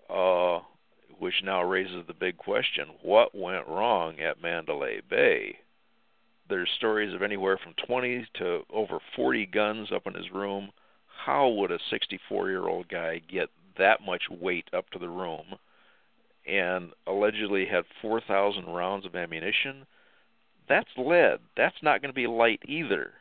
Uh, 0.09 0.59
which 1.19 1.33
now 1.43 1.63
raises 1.63 2.05
the 2.07 2.13
big 2.13 2.37
question: 2.37 2.87
What 3.01 3.33
went 3.33 3.67
wrong 3.67 4.19
at 4.19 4.41
Mandalay 4.41 5.01
Bay? 5.09 5.57
There's 6.49 6.69
stories 6.77 7.13
of 7.13 7.21
anywhere 7.21 7.57
from 7.57 7.73
20 7.87 8.27
to 8.39 8.61
over 8.71 8.99
40 9.15 9.45
guns 9.45 9.87
up 9.95 10.05
in 10.05 10.13
his 10.13 10.29
room. 10.31 10.71
How 11.25 11.47
would 11.47 11.71
a 11.71 11.79
64-year-old 11.91 12.89
guy 12.89 13.21
get 13.31 13.49
that 13.77 14.01
much 14.05 14.23
weight 14.29 14.65
up 14.73 14.89
to 14.91 14.99
the 14.99 15.09
room? 15.09 15.55
And 16.45 16.91
allegedly 17.07 17.65
had 17.65 17.85
4,000 18.01 18.65
rounds 18.65 19.05
of 19.05 19.15
ammunition 19.15 19.85
that's 20.67 20.89
lead. 20.97 21.39
That's 21.57 21.75
not 21.81 22.01
going 22.01 22.09
to 22.09 22.15
be 22.15 22.27
light 22.27 22.61
either. 22.65 23.11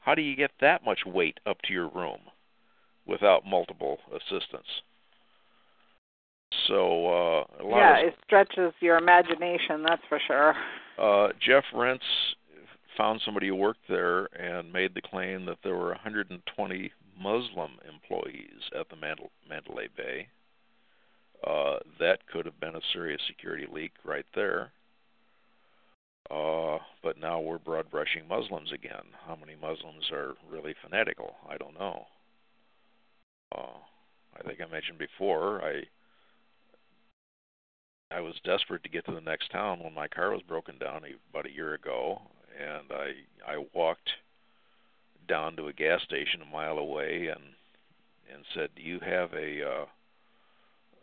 How 0.00 0.14
do 0.14 0.22
you 0.22 0.36
get 0.36 0.50
that 0.60 0.84
much 0.84 1.00
weight 1.06 1.38
up 1.46 1.60
to 1.62 1.72
your 1.72 1.88
room 1.88 2.20
without 3.06 3.46
multiple 3.46 3.98
assistants? 4.12 4.68
So 6.68 7.06
uh, 7.06 7.44
yeah, 7.68 8.00
of, 8.00 8.08
it 8.08 8.14
stretches 8.24 8.72
your 8.80 8.98
imagination. 8.98 9.82
That's 9.86 10.02
for 10.08 10.20
sure. 10.26 10.54
Uh, 10.98 11.32
Jeff 11.44 11.64
Rense 11.74 12.00
found 12.96 13.20
somebody 13.24 13.48
who 13.48 13.56
worked 13.56 13.88
there 13.88 14.26
and 14.40 14.72
made 14.72 14.94
the 14.94 15.02
claim 15.02 15.44
that 15.46 15.58
there 15.62 15.76
were 15.76 15.88
120 15.88 16.92
Muslim 17.18 17.72
employees 17.88 18.70
at 18.78 18.88
the 18.88 18.96
Mandal- 18.96 19.30
Mandalay 19.48 19.88
Bay. 19.96 20.28
Uh, 21.46 21.78
that 22.00 22.26
could 22.26 22.46
have 22.46 22.58
been 22.60 22.76
a 22.76 22.80
serious 22.92 23.20
security 23.26 23.66
leak 23.70 23.92
right 24.04 24.26
there. 24.34 24.72
Uh, 26.30 26.78
but 27.02 27.18
now 27.18 27.40
we're 27.40 27.58
broad 27.58 27.90
brushing 27.90 28.26
Muslims 28.28 28.72
again. 28.72 29.04
How 29.26 29.36
many 29.36 29.54
Muslims 29.54 30.10
are 30.10 30.34
really 30.50 30.74
fanatical? 30.82 31.36
I 31.48 31.56
don't 31.56 31.78
know. 31.78 32.06
Uh, 33.56 33.78
I 34.38 34.42
think 34.42 34.60
I 34.60 34.70
mentioned 34.70 34.98
before 34.98 35.62
I 35.62 35.82
I 38.10 38.20
was 38.20 38.34
desperate 38.44 38.82
to 38.84 38.88
get 38.88 39.04
to 39.06 39.12
the 39.12 39.20
next 39.20 39.50
town 39.50 39.80
when 39.80 39.92
my 39.92 40.06
car 40.06 40.30
was 40.30 40.42
broken 40.42 40.78
down 40.78 41.02
about 41.30 41.46
a 41.46 41.52
year 41.52 41.74
ago, 41.74 42.22
and 42.58 42.92
I 42.92 43.52
I 43.52 43.64
walked 43.72 44.10
down 45.26 45.56
to 45.56 45.68
a 45.68 45.72
gas 45.72 46.02
station 46.02 46.42
a 46.42 46.46
mile 46.46 46.78
away 46.78 47.28
and 47.28 47.42
and 48.32 48.44
said, 48.54 48.70
"Do 48.74 48.82
you 48.82 49.00
have 49.00 49.32
a 49.32 49.62
uh, 49.62 49.86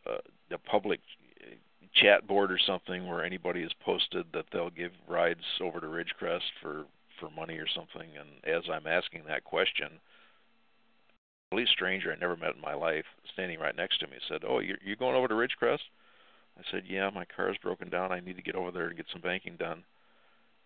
a, 0.05 0.55
a 0.55 0.57
public 0.57 0.99
chat 1.93 2.27
board 2.27 2.51
or 2.51 2.59
something 2.65 3.07
where 3.07 3.23
anybody 3.23 3.61
has 3.61 3.71
posted 3.85 4.25
that 4.33 4.45
they'll 4.51 4.69
give 4.69 4.91
rides 5.07 5.43
over 5.61 5.79
to 5.79 5.87
Ridgecrest 5.87 6.51
for 6.61 6.85
for 7.19 7.29
money 7.29 7.57
or 7.57 7.67
something. 7.67 8.09
And 8.19 8.55
as 8.55 8.63
I'm 8.71 8.87
asking 8.87 9.23
that 9.27 9.43
question, 9.43 9.87
a 9.87 11.55
police 11.55 11.69
stranger 11.69 12.11
I 12.11 12.19
never 12.19 12.35
met 12.35 12.55
in 12.55 12.61
my 12.61 12.73
life, 12.73 13.05
standing 13.33 13.59
right 13.59 13.75
next 13.75 13.99
to 13.99 14.07
me, 14.07 14.17
said, 14.27 14.41
"Oh, 14.47 14.59
you're 14.59 14.79
you're 14.83 14.95
going 14.95 15.15
over 15.15 15.27
to 15.27 15.35
Ridgecrest?" 15.35 15.85
I 16.57 16.61
said, 16.71 16.83
"Yeah, 16.87 17.09
my 17.09 17.25
car's 17.25 17.57
broken 17.61 17.89
down. 17.89 18.11
I 18.11 18.19
need 18.19 18.37
to 18.37 18.43
get 18.43 18.55
over 18.55 18.71
there 18.71 18.87
and 18.87 18.97
get 18.97 19.07
some 19.11 19.21
banking 19.21 19.55
done." 19.57 19.83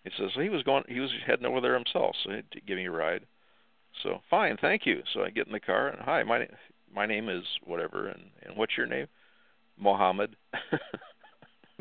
He 0.03 0.11
says 0.11 0.31
well, 0.35 0.43
he 0.43 0.49
was 0.49 0.63
going, 0.63 0.83
he 0.87 1.01
was 1.01 1.11
heading 1.25 1.45
over 1.45 1.59
there 1.59 1.73
himself, 1.73 2.15
so 2.23 2.31
he'd 2.31 2.65
give 2.65 2.77
me 2.77 2.85
a 2.85 2.91
ride. 2.91 3.25
So 4.03 4.21
fine, 4.29 4.57
thank 4.61 4.85
you. 4.85 5.01
So 5.13 5.23
I 5.23 5.29
get 5.29 5.47
in 5.47 5.53
the 5.53 5.59
car 5.59 5.89
and 5.89 5.99
hi, 6.01 6.23
my 6.23 6.47
my 6.93 7.05
name 7.05 7.29
is 7.29 7.43
whatever, 7.65 8.07
and 8.07 8.23
and 8.43 8.55
what's 8.57 8.77
your 8.77 8.87
name? 8.87 9.07
Mohammed. 9.77 10.35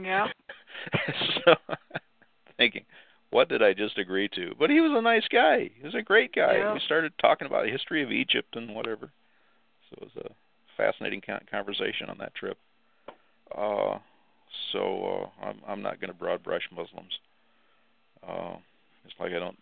Yeah. 0.03 0.27
so 1.45 1.55
thinking, 2.57 2.85
what 3.31 3.49
did 3.49 3.63
I 3.63 3.73
just 3.73 3.99
agree 3.99 4.29
to? 4.35 4.55
But 4.59 4.71
he 4.71 4.81
was 4.81 4.93
a 4.95 5.03
nice 5.03 5.27
guy. 5.31 5.71
He 5.75 5.85
was 5.85 5.95
a 5.95 6.03
great 6.03 6.35
guy. 6.35 6.59
Yeah. 6.59 6.75
We 6.75 6.81
started 6.81 7.13
talking 7.21 7.47
about 7.47 7.65
the 7.65 7.71
history 7.71 8.03
of 8.03 8.13
Egypt 8.13 8.57
and 8.57 8.75
whatever. 8.75 9.11
So 9.91 9.97
it 10.03 10.11
was 10.15 10.25
a 10.25 10.31
fascinating 10.77 11.23
conversation 11.51 12.09
on 12.09 12.19
that 12.19 12.35
trip. 12.35 12.59
Uh, 13.57 13.99
so 14.73 15.31
uh, 15.43 15.45
I'm 15.47 15.61
I'm 15.67 15.83
not 15.83 16.01
going 16.01 16.13
to 16.13 16.19
broad 16.19 16.43
brush 16.43 16.69
Muslims. 16.75 17.19
Uh, 18.27 18.57
it's 19.05 19.15
like 19.21 19.33
I 19.33 19.39
don't 19.39 19.59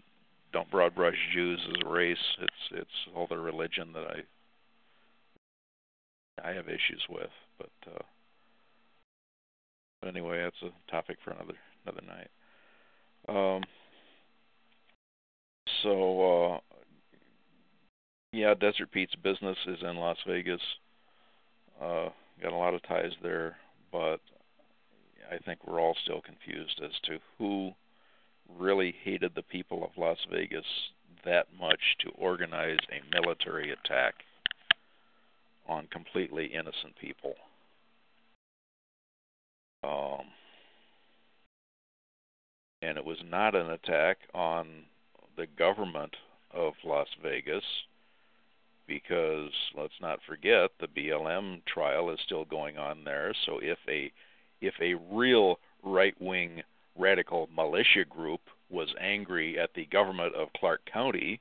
don't 0.55 0.70
broad 0.70 0.94
brush 0.94 1.18
Jews 1.35 1.60
as 1.68 1.74
a 1.85 1.90
race. 1.90 2.16
It's 2.40 2.52
it's 2.70 3.09
all 3.14 3.26
their 3.26 3.40
religion 3.40 3.93
that 3.93 4.06
I 4.06 4.22
I 6.48 6.52
have 6.52 6.68
issues 6.68 7.05
with. 7.10 7.31
But 7.59 7.70
uh, 7.89 8.02
but 10.01 10.09
anyway, 10.09 10.43
that's 10.43 10.62
a 10.62 10.90
topic 10.90 11.18
for 11.24 11.32
another 11.32 11.55
another 11.85 12.02
night. 12.06 12.31
Um, 13.28 13.62
so 15.82 16.55
uh, 16.55 16.60
yeah, 18.32 18.55
Desert 18.55 18.93
Pete's 18.93 19.16
business 19.16 19.59
is 19.66 19.78
in 19.82 19.97
Las 19.97 20.18
Vegas. 20.26 20.62
Uh, 21.82 22.10
got 22.40 22.52
a 22.52 22.56
lot 22.56 22.74
of 22.74 22.82
ties 22.85 23.12
there, 23.22 23.56
but 23.90 24.20
I 25.32 25.39
think 25.44 25.66
we're 25.66 25.81
all 25.81 25.97
still 26.05 26.20
confused 26.20 26.81
as 26.85 26.93
to 27.06 27.18
who 27.39 27.72
really 28.58 28.94
hated 29.02 29.32
the 29.34 29.42
people 29.42 29.84
of 29.84 29.90
Las 29.96 30.18
Vegas 30.30 30.66
that 31.24 31.46
much 31.58 31.80
to 32.00 32.10
organize 32.10 32.78
a 32.90 33.20
military 33.20 33.70
attack 33.70 34.14
on 35.66 35.86
completely 35.90 36.46
innocent 36.46 36.94
people. 37.00 37.34
Um, 39.82 40.26
and 42.82 42.98
it 42.98 43.04
was 43.04 43.18
not 43.24 43.54
an 43.54 43.70
attack 43.70 44.18
on 44.34 44.84
the 45.36 45.46
government 45.58 46.14
of 46.52 46.74
Las 46.84 47.08
Vegas 47.22 47.64
because 48.86 49.50
let's 49.76 49.94
not 50.00 50.18
forget 50.26 50.70
the 50.80 50.86
BLM 50.86 51.64
trial 51.64 52.10
is 52.10 52.18
still 52.24 52.44
going 52.44 52.76
on 52.76 53.04
there. 53.04 53.34
So 53.46 53.58
if 53.62 53.78
a 53.88 54.12
if 54.60 54.74
a 54.80 54.94
real 55.14 55.58
right-wing 55.82 56.62
radical 56.98 57.48
militia 57.54 58.04
group 58.08 58.40
was 58.70 58.94
angry 59.00 59.58
at 59.58 59.70
the 59.74 59.86
government 59.86 60.34
of 60.34 60.48
Clark 60.56 60.80
County, 60.90 61.40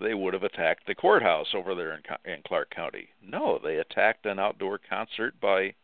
they 0.00 0.14
would 0.14 0.34
have 0.34 0.42
attacked 0.42 0.86
the 0.86 0.94
courthouse 0.94 1.48
over 1.54 1.74
there 1.74 1.92
in, 1.92 2.02
in 2.32 2.40
Clark 2.46 2.70
County. 2.70 3.08
No, 3.22 3.58
they 3.62 3.76
attacked 3.76 4.26
an 4.26 4.38
outdoor 4.38 4.78
concert 4.78 5.34
by 5.40 5.74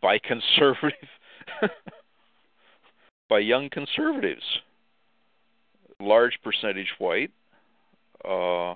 by 0.00 0.18
conservative 0.24 1.08
by 3.28 3.38
young 3.38 3.68
conservatives 3.70 4.42
large 6.00 6.38
percentage 6.44 6.92
white 6.98 7.30
uh 8.24 8.74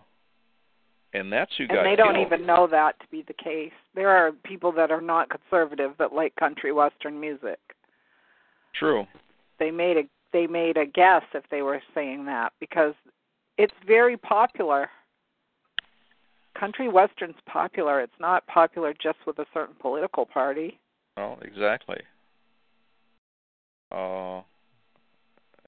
and 1.14 1.32
that's 1.32 1.52
who 1.56 1.64
and 1.64 1.72
got 1.72 1.84
they 1.84 1.94
don't 1.94 2.14
killed. 2.14 2.26
even 2.26 2.46
know 2.46 2.66
that 2.66 2.98
to 2.98 3.06
be 3.10 3.22
the 3.28 3.34
case 3.34 3.72
there 3.94 4.08
are 4.08 4.32
people 4.44 4.72
that 4.72 4.90
are 4.90 5.00
not 5.00 5.28
conservative 5.30 5.92
that 5.98 6.12
like 6.12 6.34
country 6.36 6.72
western 6.72 7.20
music 7.20 7.60
true 8.74 9.06
they 9.58 9.70
made 9.70 9.96
a 9.96 10.02
they 10.32 10.46
made 10.46 10.76
a 10.76 10.86
guess 10.86 11.22
if 11.34 11.44
they 11.50 11.62
were 11.62 11.82
saying 11.94 12.24
that 12.24 12.52
because 12.60 12.94
it's 13.58 13.74
very 13.86 14.16
popular 14.16 14.88
country 16.58 16.88
western's 16.88 17.36
popular 17.46 18.00
it's 18.00 18.12
not 18.20 18.46
popular 18.46 18.94
just 19.00 19.18
with 19.26 19.38
a 19.38 19.46
certain 19.52 19.74
political 19.80 20.26
party 20.26 20.78
well, 21.16 21.38
exactly. 21.42 22.00
Uh, 23.90 24.40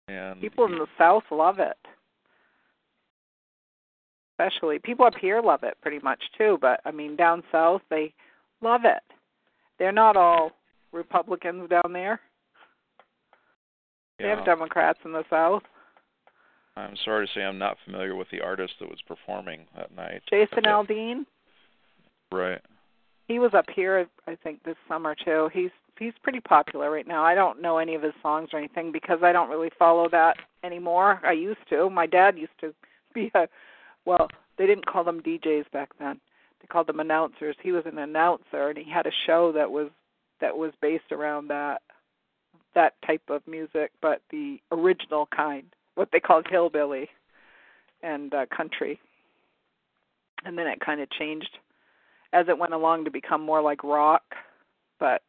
and 0.09 0.41
people 0.41 0.65
in 0.67 0.73
the 0.73 0.87
South 0.97 1.25
love 1.31 1.59
it. 1.59 1.77
Especially 4.33 4.79
people 4.79 5.05
up 5.05 5.15
here 5.21 5.41
love 5.41 5.63
it 5.63 5.77
pretty 5.81 6.01
much 6.01 6.21
too, 6.37 6.59
but 6.61 6.81
I 6.85 6.91
mean 6.91 7.15
down 7.15 7.45
south 7.53 7.83
they 7.89 8.13
love 8.63 8.85
it. 8.85 9.03
They're 9.79 9.93
not 9.93 10.17
all 10.17 10.53
Republicans 10.93 11.71
down 11.71 11.93
there. 11.93 12.21
They 14.19 14.27
yeah, 14.27 14.37
have 14.37 14.45
Democrats 14.45 14.99
in 15.05 15.13
the 15.13 15.25
South. 15.29 15.63
I'm 16.77 16.97
sorry 17.05 17.27
to 17.27 17.33
say 17.33 17.43
I'm 17.43 17.59
not 17.59 17.77
familiar 17.85 18.15
with 18.17 18.29
the 18.31 18.41
artist 18.41 18.75
that 18.81 18.89
was 18.89 19.01
performing 19.07 19.61
that 19.77 19.95
night. 19.95 20.23
Jason. 20.29 20.65
Aldean, 20.65 21.25
Right. 22.33 22.61
he 23.29 23.39
was 23.39 23.55
up 23.55 23.67
here 23.75 24.09
I 24.27 24.37
think 24.37 24.63
this 24.65 24.77
summer 24.89 25.15
too. 25.15 25.49
He's 25.53 25.71
he's 25.99 26.15
pretty 26.23 26.41
popular 26.41 26.91
right 26.91 27.07
now. 27.07 27.23
I 27.23 27.35
don't 27.35 27.63
know 27.63 27.79
any 27.79 27.95
of 27.95 28.03
his 28.03 28.15
songs 28.23 28.49
or 28.53 28.59
anything 28.59 28.91
because 28.91 29.21
I 29.23 29.33
don't 29.33 29.51
really 29.51 29.71
follow 29.79 30.09
that 30.11 30.37
anymore. 30.65 31.21
I 31.25 31.33
used 31.33 31.69
to. 31.71 31.89
My 31.91 32.07
dad 32.07 32.37
used 32.37 32.59
to 32.61 32.75
be 33.15 33.31
a 33.35 33.49
well, 34.05 34.29
they 34.59 34.67
didn't 34.67 34.87
call 34.87 35.05
them 35.05 35.23
DJs 35.23 35.71
back 35.71 35.91
then. 35.99 36.21
They 36.61 36.67
called 36.67 36.89
them 36.89 37.01
announcers. 37.01 37.57
He 37.63 37.73
was 37.73 37.85
an 37.87 37.99
announcer 37.99 38.71
and 38.71 38.79
he 38.79 38.91
had 38.91 39.07
a 39.07 39.13
show 39.27 39.53
that 39.53 39.71
was 39.71 39.91
that 40.41 40.57
was 40.57 40.73
based 40.81 41.13
around 41.13 41.49
that 41.49 41.83
that 42.75 42.95
type 43.07 43.23
of 43.29 43.47
music, 43.47 43.93
but 44.01 44.23
the 44.31 44.59
original 44.73 45.29
kind, 45.35 45.65
what 45.95 46.09
they 46.13 46.21
called 46.21 46.47
hillbilly 46.51 47.09
and 48.03 48.33
uh, 48.35 48.47
country. 48.55 48.99
And 50.45 50.59
then 50.59 50.67
it 50.67 50.81
kind 50.81 51.01
of 51.01 51.11
changed 51.11 51.59
as 52.33 52.47
it 52.49 52.59
went 52.59 52.75
along 52.75 53.05
to 53.05 53.11
become 53.11 53.41
more 53.41 53.63
like 53.63 53.83
rock. 53.83 54.23
But 55.01 55.23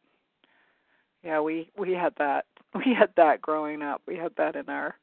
yeah, 1.24 1.40
we 1.40 1.70
we 1.78 1.92
had 1.92 2.12
that 2.18 2.44
we 2.74 2.94
had 2.98 3.10
that 3.16 3.40
growing 3.40 3.82
up. 3.82 4.02
We 4.06 4.16
had 4.16 4.32
that 4.36 4.56
in 4.56 4.68
our 4.68 4.96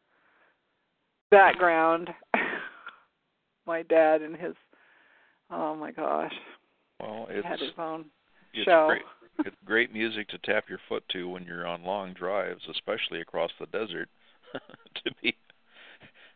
background. 1.32 2.10
my 3.66 3.82
dad 3.84 4.22
and 4.22 4.36
his 4.36 4.56
oh 5.50 5.76
my 5.76 5.92
gosh. 5.92 6.34
Well, 7.00 7.28
it's 7.30 7.44
he 7.44 7.50
had 7.50 7.60
his 7.60 7.70
own 7.78 8.06
it's 8.54 8.66
show. 8.66 8.88
great. 8.90 9.02
It's 9.40 9.56
great 9.66 9.92
music 9.92 10.28
to 10.30 10.38
tap 10.40 10.66
your 10.70 10.80
foot 10.88 11.04
to 11.10 11.28
when 11.28 11.44
you're 11.46 11.68
on 11.68 11.84
long 11.84 12.14
drives, 12.14 12.62
especially 12.70 13.22
across 13.22 13.52
the 13.60 13.66
desert. 13.68 14.10
to 15.04 15.12
be 15.22 15.36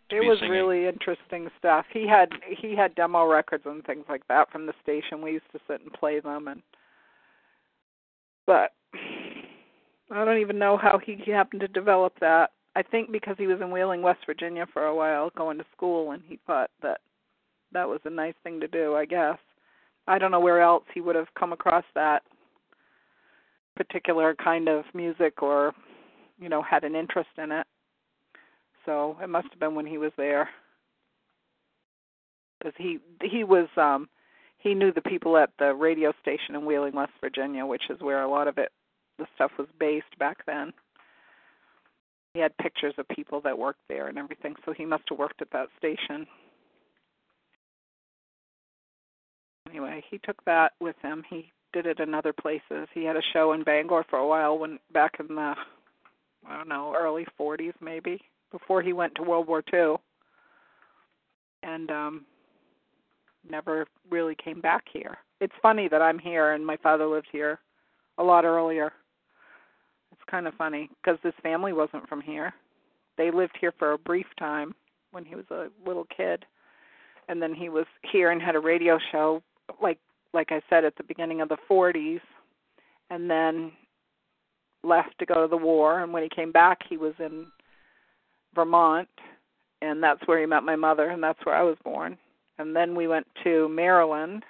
it 0.10 0.22
was 0.22 0.40
singing. 0.40 0.52
really 0.52 0.88
interesting 0.88 1.50
stuff. 1.60 1.86
He 1.92 2.08
had 2.08 2.30
he 2.48 2.76
had 2.76 2.96
demo 2.96 3.26
records 3.26 3.64
and 3.66 3.84
things 3.84 4.06
like 4.08 4.26
that 4.28 4.50
from 4.52 4.66
the 4.66 4.74
station. 4.82 5.22
We 5.22 5.34
used 5.34 5.52
to 5.52 5.60
sit 5.68 5.82
and 5.82 5.92
play 5.94 6.20
them 6.20 6.48
and 6.48 6.62
but 8.46 8.72
I 10.10 10.24
don't 10.24 10.38
even 10.38 10.58
know 10.58 10.78
how 10.78 11.00
he 11.04 11.20
happened 11.30 11.60
to 11.62 11.68
develop 11.68 12.14
that. 12.22 12.52
I 12.76 12.84
think 12.84 13.12
because 13.12 13.36
he 13.38 13.48
was 13.48 13.60
in 13.60 13.72
Wheeling, 13.72 14.02
West 14.02 14.20
Virginia 14.26 14.66
for 14.72 14.86
a 14.86 14.96
while 14.96 15.30
going 15.36 15.58
to 15.58 15.66
school 15.76 16.12
and 16.12 16.24
he 16.26 16.40
thought 16.48 16.72
that 16.82 17.02
that 17.74 17.90
was 17.90 18.00
a 18.06 18.10
nice 18.10 18.36
thing 18.44 18.62
to 18.62 18.68
do, 18.68 18.96
I 18.96 19.06
guess. 19.06 19.38
I 20.08 20.18
don't 20.18 20.32
know 20.32 20.40
where 20.40 20.62
else 20.62 20.86
he 20.94 21.02
would 21.02 21.18
have 21.18 21.28
come 21.38 21.52
across 21.52 21.84
that 21.96 22.24
particular 23.78 24.36
kind 24.36 24.68
of 24.68 24.84
music 24.94 25.42
or 25.42 25.74
you 26.40 26.50
know 26.50 26.62
had 26.62 26.84
an 26.84 26.96
interest 26.96 27.30
in 27.38 27.52
it 27.52 27.66
so 28.86 29.16
it 29.22 29.30
must 29.30 29.48
have 29.52 29.60
been 29.60 29.76
when 29.76 29.86
he 29.86 29.98
was 29.98 30.12
there 30.18 30.50
because 32.58 32.74
he 32.78 33.00
he 33.22 33.44
was 33.44 33.68
um 33.78 34.10
he 34.58 34.74
knew 34.74 34.92
the 34.92 35.02
people 35.02 35.38
at 35.38 35.52
the 35.60 35.74
radio 35.74 36.12
station 36.22 36.56
in 36.56 36.66
Wheeling, 36.66 36.96
West 36.96 37.14
Virginia, 37.22 37.66
which 37.66 37.84
is 37.90 38.02
where 38.02 38.24
a 38.24 38.30
lot 38.30 38.48
of 38.48 38.58
it 38.58 38.72
the 39.18 39.28
stuff 39.36 39.52
was 39.58 39.68
based 39.80 40.18
back 40.20 40.46
then. 40.46 40.74
He 42.34 42.40
had 42.40 42.56
pictures 42.58 42.94
of 42.98 43.08
people 43.10 43.42
that 43.42 43.58
worked 43.58 43.82
there 43.90 44.08
and 44.08 44.18
everything, 44.18 44.56
so 44.64 44.74
he 44.74 44.86
must 44.86 45.04
have 45.10 45.18
worked 45.18 45.42
at 45.42 45.52
that 45.52 45.70
station. 45.78 46.28
Anyway, 49.70 50.04
he 50.10 50.20
took 50.20 50.44
that 50.46 50.74
with 50.80 50.96
him. 51.02 51.24
He 51.30 51.52
did 51.74 51.86
it 51.86 52.00
in 52.00 52.14
other 52.14 52.34
places. 52.34 52.88
He 52.94 53.04
had 53.04 53.18
a 53.18 53.22
show 53.34 53.54
in 53.54 53.64
Bangor 53.64 54.06
for 54.10 54.20
a 54.20 54.28
while 54.28 54.58
when 54.58 54.80
back 54.94 55.16
in 55.20 55.36
the 55.36 55.54
I 56.50 56.56
don't 56.56 56.70
know, 56.70 56.96
early 56.98 57.26
40s 57.40 57.74
maybe, 57.82 58.22
before 58.52 58.82
he 58.82 58.94
went 58.94 59.16
to 59.16 59.24
World 59.24 59.48
War 59.48 59.64
II. 59.74 59.96
And 61.64 61.92
um 61.92 62.26
never 63.50 63.86
really 64.10 64.36
came 64.44 64.62
back 64.62 64.84
here. 64.92 65.18
It's 65.40 65.54
funny 65.62 65.88
that 65.90 66.02
I'm 66.02 66.20
here 66.20 66.54
and 66.54 66.66
my 66.66 66.78
father 66.78 67.06
lived 67.06 67.28
here 67.32 67.60
a 68.18 68.24
lot 68.24 68.46
earlier. 68.46 68.92
It's 70.12 70.22
kind 70.30 70.48
of 70.48 70.54
funny 70.56 70.90
because 71.02 71.20
his 71.24 71.34
family 71.44 71.74
wasn't 71.74 72.08
from 72.10 72.22
here. 72.22 72.54
They 73.18 73.32
lived 73.32 73.58
here 73.60 73.74
for 73.78 73.94
a 73.94 73.98
brief 73.98 74.26
time 74.40 74.74
when 75.12 75.26
he 75.26 75.36
was 75.36 75.46
a 75.52 75.68
little 75.86 76.06
kid. 76.16 76.46
And 77.30 77.42
then 77.42 77.54
he 77.54 77.70
was 77.70 77.86
here 78.12 78.32
and 78.32 78.42
had 78.42 78.56
a 78.56 78.60
radio 78.60 79.00
show 79.12 79.42
like 79.82 80.00
like 80.38 80.52
I 80.52 80.62
said 80.70 80.86
at 80.86 80.96
the 80.96 81.04
beginning 81.04 81.42
of 81.42 81.50
the 81.50 81.58
40s 81.70 82.22
and 83.10 83.30
then 83.30 83.72
left 84.84 85.18
to 85.20 85.26
go 85.26 85.42
to 85.42 85.48
the 85.48 85.58
war 85.58 86.02
and 86.02 86.14
when 86.14 86.24
he 86.24 86.30
came 86.30 86.52
back 86.52 86.80
he 86.88 86.98
was 86.98 87.14
in 87.20 87.48
Vermont 88.56 89.10
and 89.82 90.02
that's 90.02 90.26
where 90.26 90.40
he 90.40 90.46
met 90.46 90.64
my 90.64 90.76
mother 90.76 91.10
and 91.10 91.22
that's 91.22 91.44
where 91.46 91.56
I 91.56 91.64
was 91.64 91.78
born 91.84 92.18
and 92.58 92.76
then 92.76 92.96
we 92.96 93.08
went 93.08 93.28
to 93.44 93.70
Maryland, 93.70 94.44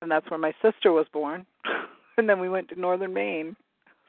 and 0.00 0.10
that's 0.10 0.28
where 0.30 0.38
my 0.38 0.52
sister 0.62 0.92
was 0.92 1.06
born. 1.12 1.46
and 2.18 2.28
then 2.28 2.40
we 2.40 2.48
went 2.48 2.68
to 2.68 2.80
northern 2.80 3.14
Maine. 3.14 3.56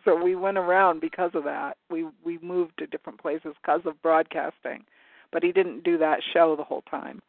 So 0.05 0.21
we 0.21 0.35
went 0.35 0.57
around 0.57 0.99
because 0.99 1.31
of 1.33 1.43
that. 1.45 1.77
We 1.89 2.07
we 2.25 2.39
moved 2.39 2.73
to 2.79 2.87
different 2.87 3.21
places 3.21 3.53
because 3.61 3.81
of 3.85 4.01
broadcasting. 4.01 4.83
But 5.31 5.43
he 5.43 5.51
didn't 5.51 5.83
do 5.83 5.97
that 5.99 6.19
show 6.33 6.55
the 6.55 6.63
whole 6.63 6.83
time. 6.89 7.21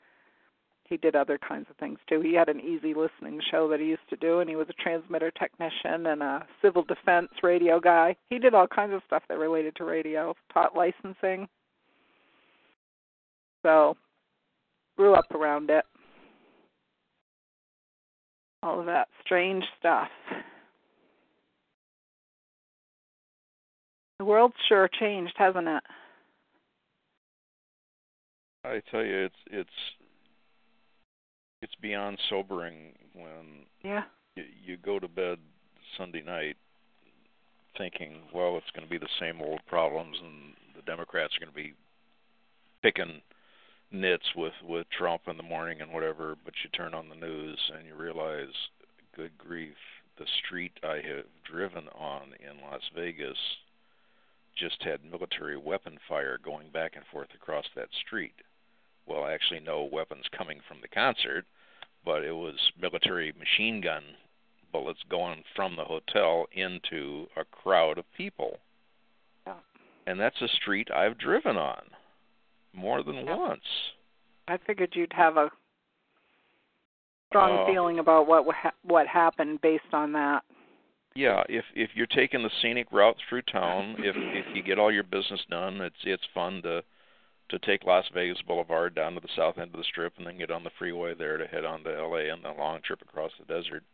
He 0.89 0.99
did 0.99 1.17
other 1.17 1.39
kinds 1.39 1.67
of 1.71 1.77
things 1.77 1.99
too. 2.09 2.21
He 2.21 2.35
had 2.35 2.49
an 2.49 2.61
easy 2.61 2.93
listening 2.95 3.41
show 3.51 3.69
that 3.69 3.81
he 3.81 3.87
used 3.87 4.09
to 4.11 4.17
do 4.17 4.41
and 4.41 4.51
he 4.51 4.57
was 4.57 4.69
a 4.69 4.83
transmitter 4.83 5.31
technician 5.31 6.07
and 6.07 6.23
a 6.23 6.47
civil 6.61 6.83
defense 6.83 7.31
radio 7.43 7.81
guy. 7.81 8.15
He 8.29 8.39
did 8.39 8.55
all 8.55 8.67
kinds 8.67 8.93
of 8.93 9.03
stuff 9.07 9.23
that 9.29 9.39
related 9.39 9.75
to 9.77 9.85
radio, 9.85 10.35
taught 10.53 10.77
licensing. 10.77 11.49
So 13.65 13.97
grew 14.97 15.15
up 15.15 15.31
around 15.33 15.71
it. 15.71 15.85
All 18.63 18.81
of 18.81 18.87
that 18.87 19.09
strange 19.25 19.65
stuff. 19.79 20.09
The 24.19 24.25
world's 24.25 24.55
sure 24.69 24.89
changed, 25.01 25.35
hasn't 25.37 25.67
it? 25.67 25.83
I 28.65 28.81
tell 28.91 29.05
you, 29.05 29.25
it's 29.25 29.35
it's 29.51 29.71
it's 31.65 31.75
beyond 31.81 32.19
sobering 32.29 32.93
when 33.15 33.65
Yeah. 33.83 34.05
you, 34.37 34.45
you 34.63 34.77
go 34.77 34.99
to 34.99 35.09
bed 35.09 35.39
Sunday 35.97 36.21
night 36.23 36.57
thinking, 37.79 38.21
well, 38.33 38.59
it's 38.59 38.71
going 38.73 38.87
to 38.87 38.91
be 38.91 38.99
the 38.99 39.09
same 39.19 39.41
old 39.41 39.61
problems, 39.67 40.17
and 40.23 40.55
the 40.77 40.83
Democrats 40.83 41.35
are 41.35 41.41
going 41.41 41.51
to 41.53 41.57
be 41.71 41.75
picking 42.83 43.23
nits 43.91 44.25
with 44.37 44.53
with 44.63 44.87
Trump 44.91 45.23
in 45.27 45.37
the 45.37 45.43
morning 45.43 45.81
and 45.81 45.91
whatever. 45.93 46.37
But 46.45 46.55
you 46.63 46.71
turn 46.71 46.95
on 46.95 47.09
the 47.09 47.17
news 47.17 47.59
and 47.75 47.87
you 47.87 47.95
realize, 47.95 48.53
good 49.17 49.37
grief, 49.39 49.77
the 50.19 50.27
street 50.45 50.73
I 50.83 50.97
have 50.97 51.25
driven 51.51 51.89
on 51.99 52.35
in 52.41 52.61
Las 52.63 52.83
Vegas 52.95 53.39
just 54.57 54.83
had 54.83 55.01
military 55.05 55.57
weapon 55.57 55.99
fire 56.09 56.39
going 56.45 56.71
back 56.71 56.93
and 56.95 57.05
forth 57.11 57.29
across 57.35 57.65
that 57.75 57.89
street. 58.07 58.35
Well, 59.07 59.27
actually, 59.27 59.61
no 59.61 59.89
weapons 59.91 60.25
coming 60.37 60.61
from 60.69 60.79
the 60.81 60.89
concert, 60.89 61.45
but 62.05 62.23
it 62.25 62.33
was 62.33 62.55
military 62.81 63.33
machine 63.39 63.81
gun 63.81 64.03
bullets 64.73 65.01
going 65.09 65.43
from 65.55 65.77
the 65.77 65.85
hotel 65.85 66.47
into 66.53 67.27
a 67.37 67.45
crowd 67.45 67.97
of 67.99 68.05
people. 68.17 68.59
Yeah. 69.47 69.55
And 70.07 70.19
that's 70.19 70.41
a 70.43 70.49
street 70.49 70.89
I've 70.91 71.17
driven 71.19 71.57
on 71.57 71.83
more 72.73 73.03
than 73.03 73.15
Yeah. 73.27 73.37
once. 73.37 73.93
I 74.49 74.57
figured 74.59 74.95
you'd 74.97 75.13
have 75.13 75.37
a 75.37 75.51
strong 77.31 77.59
Uh, 77.59 77.67
feeling 77.67 77.99
about 77.99 78.27
what 78.27 78.45
wa- 78.47 78.71
what 78.83 79.07
happened 79.07 79.61
based 79.61 79.93
on 79.93 80.13
that. 80.13 80.45
Yeah, 81.15 81.45
if 81.49 81.65
if 81.75 81.95
you're 81.95 82.07
taking 82.09 82.43
the 82.43 82.51
scenic 82.61 82.89
route 82.91 83.17
through 83.29 83.43
town, 83.61 83.97
if 83.99 84.17
if 84.17 84.55
you 84.57 84.63
get 84.63 84.79
all 84.79 84.91
your 84.93 85.05
business 85.05 85.45
done, 85.47 85.81
it's 85.81 86.05
it's 86.05 86.25
fun 86.35 86.63
to 86.63 86.83
to 87.59 87.67
take 87.67 87.85
Las 87.85 88.05
Vegas 88.13 88.43
Boulevard 88.43 88.95
down 88.95 89.15
to 89.15 89.21
the 89.21 89.29
south 89.37 89.59
end 89.59 89.71
of 89.73 89.79
the 89.79 89.85
strip 89.85 90.15
and 90.19 90.27
then 90.27 90.39
get 90.39 90.51
on 90.51 90.65
the 90.65 90.71
freeway 90.79 91.15
there 91.15 91.37
to 91.37 91.47
head 91.47 91.65
on 91.65 91.85
to 91.85 91.91
LA 91.91 92.33
and 92.33 92.45
the 92.45 92.51
long 92.51 92.81
trip 92.83 93.01
across 93.03 93.31
the 93.39 93.47
desert. 93.47 93.85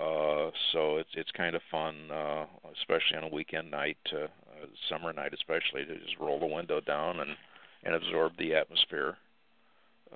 Uh 0.00 0.50
so 0.72 0.96
it's 0.96 1.10
it's 1.14 1.30
kind 1.32 1.54
of 1.54 1.62
fun 1.70 2.10
uh 2.10 2.46
especially 2.78 3.16
on 3.16 3.24
a 3.24 3.34
weekend 3.34 3.70
night, 3.70 3.98
uh, 4.12 4.24
uh 4.24 4.66
summer 4.88 5.12
night 5.12 5.34
especially 5.34 5.84
to 5.84 5.98
just 5.98 6.18
roll 6.18 6.40
the 6.40 6.46
window 6.46 6.80
down 6.80 7.20
and 7.20 7.36
and 7.84 7.94
absorb 7.94 8.32
the 8.38 8.54
atmosphere. 8.54 9.16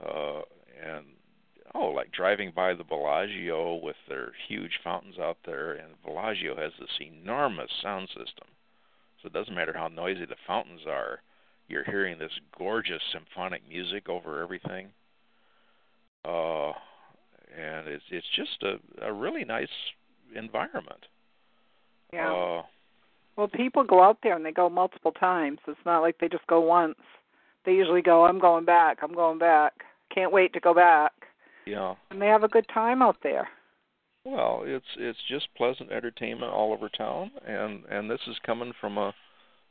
Uh 0.03 0.41
and 0.83 1.05
oh, 1.75 1.89
like 1.89 2.11
driving 2.13 2.53
by 2.55 2.75
the 2.75 2.85
Bellagio 2.85 3.75
with 3.75 3.97
their 4.09 4.33
huge 4.49 4.81
fountains 4.83 5.19
out 5.19 5.39
there, 5.45 5.73
and 5.73 6.03
Bellagio 6.05 6.57
has 6.57 6.73
this 6.79 7.01
enormous 7.01 7.71
sound 7.83 8.09
system. 8.09 8.49
So 9.21 9.27
it 9.27 9.35
doesn't 9.35 9.55
matter 9.55 9.75
how 9.77 9.89
noisy 9.89 10.25
the 10.25 10.37
fountains 10.47 10.83
are, 10.87 11.21
you're 11.71 11.85
hearing 11.85 12.19
this 12.19 12.33
gorgeous 12.59 13.01
symphonic 13.13 13.63
music 13.69 14.09
over 14.09 14.43
everything. 14.43 14.89
Uh, 16.25 16.73
and 17.57 17.89
it's 17.89 18.05
it's 18.11 18.27
just 18.37 18.63
a 18.63 19.07
a 19.07 19.13
really 19.13 19.45
nice 19.45 19.69
environment. 20.35 21.07
Yeah. 22.13 22.33
Uh, 22.33 22.63
well, 23.37 23.49
people 23.49 23.85
go 23.85 24.03
out 24.03 24.19
there 24.23 24.37
and 24.37 24.45
they 24.45 24.53
go 24.53 24.69
multiple 24.69 25.13
times. 25.13 25.59
It's 25.67 25.79
not 25.87 26.01
like 26.01 26.19
they 26.19 26.29
just 26.29 26.47
go 26.47 26.61
once. 26.61 26.99
They 27.65 27.73
usually 27.73 28.03
go, 28.03 28.27
"I'm 28.27 28.39
going 28.39 28.65
back. 28.65 28.99
I'm 29.03 29.15
going 29.15 29.39
back. 29.39 29.73
Can't 30.15 30.33
wait 30.33 30.53
to 30.55 30.61
go 30.61 30.75
back." 30.75 31.13
yeah. 31.67 31.95
And 32.11 32.21
they 32.21 32.27
have 32.27 32.43
a 32.43 32.49
good 32.49 32.67
time 32.73 33.01
out 33.03 33.17
there. 33.23 33.49
Well, 34.25 34.63
it's 34.65 34.85
it's 34.99 35.19
just 35.29 35.49
pleasant 35.57 35.91
entertainment 35.91 36.53
all 36.53 36.73
over 36.73 36.89
town, 36.91 37.31
and 37.47 37.85
and 37.87 38.11
this 38.11 38.21
is 38.27 38.37
coming 38.45 38.73
from 38.81 38.99
a 38.99 39.15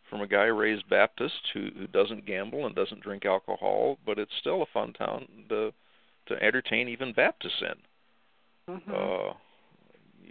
from 0.10 0.22
a 0.22 0.28
guy 0.28 0.46
raised 0.46 0.90
Baptist 0.90 1.40
who 1.54 1.70
who 1.78 1.88
doesn't 1.88 2.26
gamble 2.26 2.66
and 2.66 2.76
doesn't 2.76 3.02
drink 3.02 3.26
alcohol, 3.26 3.98
but 4.06 4.20
it's 4.20 4.32
still 4.40 4.62
a 4.62 4.74
fun 4.74 4.94
town 4.94 5.28
to 5.50 5.72
to 6.28 6.44
entertain 6.44 6.88
even 6.88 7.14
Baptists 7.14 7.62
in. 7.62 8.76
Mm-hmm. 8.76 8.92
Uh, 8.94 9.34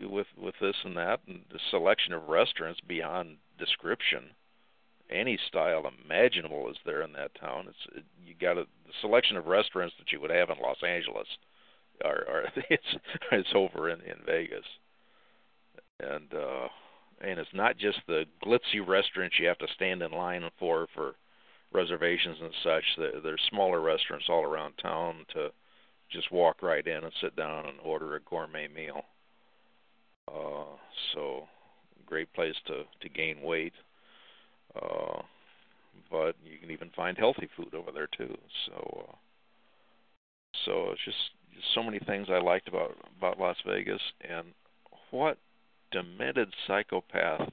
with 0.08 0.26
with 0.36 0.54
this 0.60 0.76
and 0.84 0.96
that, 0.96 1.20
and 1.26 1.40
the 1.52 1.58
selection 1.70 2.12
of 2.12 2.28
restaurants 2.28 2.80
beyond 2.86 3.36
description. 3.58 4.30
Any 5.10 5.38
style 5.48 5.90
imaginable 6.04 6.68
is 6.70 6.76
there 6.84 7.00
in 7.00 7.12
that 7.14 7.34
town. 7.40 7.66
It's 7.68 8.04
you 8.24 8.34
got 8.38 8.58
a 8.58 8.66
the 8.86 8.92
selection 9.00 9.36
of 9.36 9.46
restaurants 9.46 9.94
that 9.98 10.12
you 10.12 10.20
would 10.20 10.30
have 10.30 10.50
in 10.50 10.58
Los 10.62 10.82
Angeles 10.86 11.26
are, 12.04 12.24
are 12.28 12.44
it's 12.70 12.96
it's 13.32 13.48
over 13.54 13.88
in 13.88 14.00
in 14.02 14.16
Vegas, 14.26 14.66
and 16.00 16.32
uh, 16.34 16.68
and 17.20 17.38
it's 17.38 17.54
not 17.54 17.76
just 17.76 17.98
the 18.06 18.24
glitzy 18.44 18.86
restaurants 18.86 19.36
you 19.38 19.46
have 19.48 19.58
to 19.58 19.66
stand 19.74 20.02
in 20.02 20.12
line 20.12 20.48
for 20.58 20.86
for 20.94 21.14
reservations 21.72 22.38
and 22.40 22.52
such. 22.62 22.84
There's 23.22 23.42
smaller 23.50 23.80
restaurants 23.80 24.26
all 24.28 24.42
around 24.42 24.74
town 24.82 25.26
to 25.34 25.50
just 26.10 26.32
walk 26.32 26.62
right 26.62 26.86
in 26.86 27.04
and 27.04 27.12
sit 27.20 27.36
down 27.36 27.66
and 27.66 27.78
order 27.82 28.16
a 28.16 28.20
gourmet 28.20 28.68
meal. 28.68 29.04
Uh, 30.26 30.76
so 31.14 31.46
great 32.06 32.32
place 32.32 32.54
to 32.66 32.84
to 33.00 33.08
gain 33.08 33.42
weight. 33.42 33.74
Uh, 34.74 35.22
but 36.10 36.36
you 36.44 36.58
can 36.58 36.70
even 36.70 36.90
find 36.96 37.18
healthy 37.18 37.48
food 37.56 37.74
over 37.74 37.90
there 37.92 38.08
too. 38.16 38.36
So 38.66 39.04
uh, 39.08 39.16
so 40.64 40.90
it's 40.90 41.04
just 41.04 41.16
so 41.74 41.82
many 41.82 41.98
things 41.98 42.28
I 42.30 42.38
liked 42.38 42.68
about 42.68 42.96
about 43.18 43.38
Las 43.38 43.56
Vegas, 43.66 44.00
and 44.28 44.46
what 45.10 45.38
demented 45.90 46.48
psychopath 46.66 47.50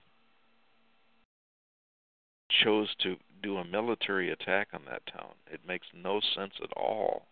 chose 2.63 2.93
to 3.01 3.15
do 3.41 3.57
a 3.57 3.65
military 3.65 4.31
attack 4.31 4.69
on 4.73 4.81
that 4.89 5.01
town? 5.11 5.31
It 5.51 5.61
makes 5.67 5.87
no 5.93 6.19
sense 6.35 6.53
at 6.63 6.71
all. 6.77 7.25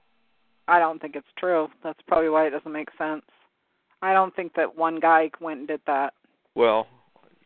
I 0.68 0.80
don't 0.80 1.02
think 1.02 1.16
it's 1.16 1.28
true. 1.38 1.68
That's 1.84 2.00
probably 2.08 2.30
why 2.30 2.48
it 2.48 2.52
doesn't 2.52 2.72
make 2.72 2.90
sense. 2.98 3.24
I 4.02 4.14
don't 4.14 4.36
think 4.36 4.54
that 4.56 4.78
one 4.78 5.00
guy 5.00 5.30
went 5.40 5.60
and 5.60 5.68
did 5.68 5.82
that. 5.88 6.14
Well, 6.56 6.88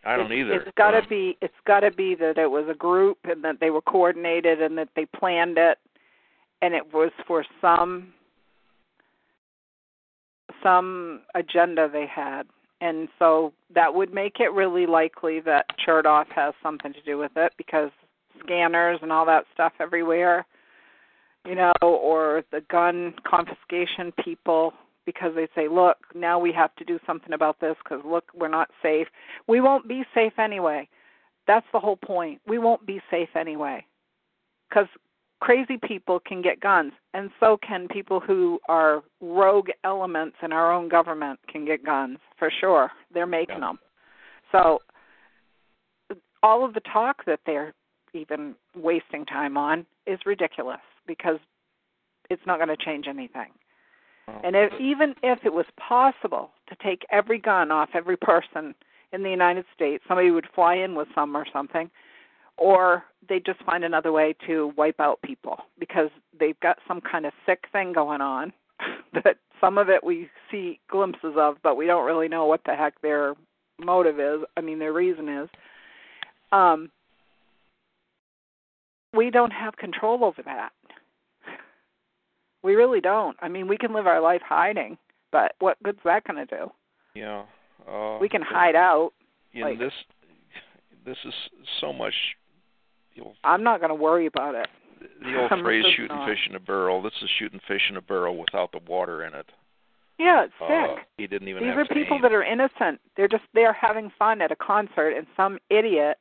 I 0.05 0.15
don't 0.15 0.31
it's, 0.31 0.39
either. 0.39 0.61
It's 0.61 0.77
got 0.77 0.91
to 0.91 0.99
um, 0.99 1.05
be. 1.09 1.37
It's 1.41 1.53
got 1.65 1.81
to 1.81 1.91
be 1.91 2.15
that 2.15 2.37
it 2.37 2.49
was 2.49 2.65
a 2.69 2.73
group 2.73 3.17
and 3.25 3.43
that 3.43 3.59
they 3.59 3.69
were 3.69 3.81
coordinated 3.81 4.61
and 4.61 4.77
that 4.77 4.89
they 4.95 5.05
planned 5.05 5.57
it, 5.57 5.77
and 6.61 6.73
it 6.73 6.93
was 6.93 7.11
for 7.27 7.45
some 7.61 8.13
some 10.63 11.21
agenda 11.35 11.89
they 11.91 12.07
had. 12.07 12.43
And 12.81 13.07
so 13.17 13.53
that 13.73 13.93
would 13.93 14.13
make 14.13 14.39
it 14.39 14.51
really 14.53 14.85
likely 14.85 15.39
that 15.41 15.65
Chertoff 15.85 16.27
has 16.29 16.53
something 16.61 16.93
to 16.93 17.01
do 17.01 17.17
with 17.17 17.31
it 17.35 17.53
because 17.57 17.89
scanners 18.43 18.99
and 19.01 19.11
all 19.11 19.25
that 19.25 19.45
stuff 19.53 19.73
everywhere, 19.79 20.45
you 21.45 21.55
know, 21.55 21.73
or 21.81 22.43
the 22.51 22.61
gun 22.69 23.15
confiscation 23.27 24.11
people 24.23 24.73
because 25.05 25.33
they 25.35 25.47
say, 25.55 25.67
look, 25.67 25.97
now 26.13 26.37
we 26.37 26.51
have 26.51 26.75
to 26.75 26.83
do 26.83 26.99
something 27.07 27.33
about 27.33 27.59
this 27.59 27.75
because 27.83 28.03
look, 28.05 28.25
we're 28.35 28.47
not 28.47 28.69
safe. 28.83 29.07
We 29.47 29.61
won't 29.61 29.87
be 29.87 30.03
safe 30.13 30.37
anyway. 30.37 30.87
That's 31.47 31.65
the 31.73 31.79
whole 31.79 31.95
point. 31.95 32.41
We 32.45 32.59
won't 32.59 32.85
be 32.85 33.01
safe 33.09 33.29
anyway 33.35 33.85
because 34.69 34.87
crazy 35.39 35.77
people 35.77 36.19
can 36.19 36.41
get 36.41 36.59
guns, 36.59 36.93
and 37.13 37.29
so 37.39 37.57
can 37.57 37.87
people 37.87 38.19
who 38.19 38.59
are 38.67 39.03
rogue 39.21 39.69
elements 39.83 40.37
in 40.41 40.51
our 40.51 40.71
own 40.71 40.89
government 40.89 41.39
can 41.47 41.65
get 41.65 41.85
guns 41.85 42.17
for 42.37 42.49
sure. 42.49 42.91
They're 43.13 43.27
making 43.27 43.59
Yeah. 43.59 43.67
them. 43.67 43.79
So 44.51 44.81
all 46.43 46.63
of 46.63 46.73
the 46.73 46.79
talk 46.81 47.25
that 47.25 47.39
they're 47.45 47.73
even 48.13 48.55
wasting 48.75 49.25
time 49.25 49.57
on 49.57 49.85
is 50.05 50.25
ridiculous 50.25 50.81
because 51.05 51.39
it's 52.29 52.45
not 52.45 52.57
going 52.57 52.69
to 52.69 52.77
change 52.77 53.07
anything. 53.07 53.51
well, 54.27 54.41
And 54.43 54.55
if, 54.55 54.73
even 54.79 55.15
if 55.23 55.45
it 55.45 55.53
was 55.53 55.65
possible 55.77 56.51
to 56.67 56.75
take 56.75 57.05
every 57.09 57.39
gun 57.39 57.71
off 57.71 57.89
every 57.93 58.17
person 58.21 58.75
in 59.13 59.23
the 59.23 59.29
United 59.29 59.65
States, 59.73 60.03
somebody 60.07 60.31
would 60.31 60.47
fly 60.53 60.75
in 60.75 60.95
with 60.95 61.07
some 61.15 61.35
or 61.35 61.45
something, 61.51 61.89
or 62.57 63.03
they 63.29 63.39
just 63.39 63.61
find 63.63 63.83
another 63.83 64.11
way 64.11 64.35
to 64.47 64.73
wipe 64.77 64.99
out 64.99 65.21
people 65.21 65.57
because 65.79 66.09
they've 66.39 66.59
got 66.59 66.77
some 66.87 67.01
kind 67.01 67.25
of 67.25 67.33
sick 67.45 67.65
thing 67.71 67.93
going 67.93 68.21
on 68.21 68.51
that 69.13 69.37
some 69.59 69.77
of 69.77 69.89
it 69.89 70.03
we 70.03 70.29
see 70.51 70.79
glimpses 70.89 71.33
of, 71.37 71.57
but 71.63 71.75
we 71.77 71.85
don't 71.85 72.05
really 72.05 72.27
know 72.27 72.45
what 72.45 72.61
the 72.65 72.75
heck 72.75 72.99
their 73.01 73.33
motive 73.79 74.19
is. 74.19 74.41
I 74.55 74.61
mean, 74.61 74.79
their 74.79 74.93
reason 74.93 75.27
is. 75.29 75.49
Um, 76.51 76.89
we 79.13 79.29
don't 79.31 79.51
have 79.51 79.75
control 79.77 80.23
over 80.23 80.41
that. 80.43 80.69
We 82.63 82.73
really 82.75 82.99
don't. 82.99 83.37
I 83.39 83.47
mean, 83.47 83.67
we 83.67 83.77
can 83.77 83.93
live 83.93 84.07
our 84.07 84.19
life 84.19 84.41
hiding, 84.43 84.97
but 85.31 85.53
what 85.59 85.81
good's 85.83 85.99
that 86.03 86.23
going 86.25 86.45
to 86.45 86.57
do? 86.57 86.71
yeah. 87.13 87.43
Uh, 87.89 88.17
We 88.19 88.27
can 88.27 88.41
hide 88.41 88.75
out. 88.75 89.11
In 89.53 89.61
like- 89.61 89.79
this, 89.79 89.93
this 91.05 91.17
is 91.23 91.33
so 91.79 91.93
much. 91.93 92.13
Old, 93.23 93.35
I'm 93.43 93.63
not 93.63 93.79
going 93.79 93.89
to 93.89 93.95
worry 93.95 94.25
about 94.25 94.55
it. 94.55 94.67
the 95.21 95.39
old 95.39 95.51
I'm 95.51 95.63
phrase 95.63 95.85
"shooting 95.95 96.15
not. 96.15 96.27
fish 96.27 96.47
in 96.49 96.55
a 96.55 96.59
barrel." 96.59 97.01
This 97.01 97.13
is 97.21 97.29
shooting 97.39 97.59
fish 97.67 97.83
in 97.89 97.97
a 97.97 98.01
barrel 98.01 98.37
without 98.37 98.71
the 98.71 98.79
water 98.87 99.23
in 99.25 99.33
it. 99.33 99.47
Yeah, 100.19 100.45
it's 100.45 100.53
Uh, 100.59 100.95
sick. 100.95 101.05
he 101.17 101.27
didn't 101.27 101.47
even 101.47 101.63
These 101.63 101.77
are 101.77 101.85
people 101.85 102.15
aim. 102.17 102.21
that 102.23 102.33
are 102.33 102.43
innocent. 102.43 102.99
They're 103.15 103.27
just 103.27 103.43
they're 103.53 103.73
having 103.73 104.09
fun 104.17 104.41
at 104.41 104.51
a 104.51 104.55
concert, 104.55 105.11
and 105.11 105.27
some 105.35 105.59
idiot 105.69 106.17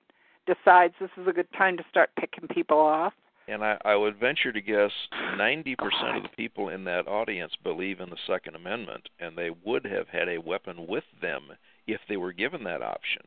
decides 0.47 0.95
this 1.01 1.11
is 1.17 1.27
a 1.27 1.33
good 1.33 1.51
time 1.57 1.77
to 1.79 1.85
start 1.91 2.11
picking 2.19 2.47
people 2.49 2.79
off. 2.79 3.13
And 3.49 3.65
I, 3.65 3.79
I 3.85 3.95
would 3.95 4.17
venture 4.19 4.53
to 4.53 4.61
guess 4.61 4.91
90% 5.37 5.77
of 6.17 6.23
the 6.25 6.29
people 6.37 6.69
in 6.69 6.83
that 6.85 7.07
audience 7.07 7.53
believe 7.63 8.01
in 8.01 8.11
the 8.11 8.17
Second 8.27 8.57
Amendment, 8.57 9.09
and 9.21 9.37
they 9.39 9.51
would 9.65 9.87
have 9.87 10.09
had 10.09 10.29
a 10.29 10.39
weapon 10.41 10.87
with 10.89 11.05
them 11.23 11.53
if 11.87 12.01
they 12.09 12.17
were 12.17 12.33
given 12.33 12.65
that 12.65 12.83
option. 12.83 13.23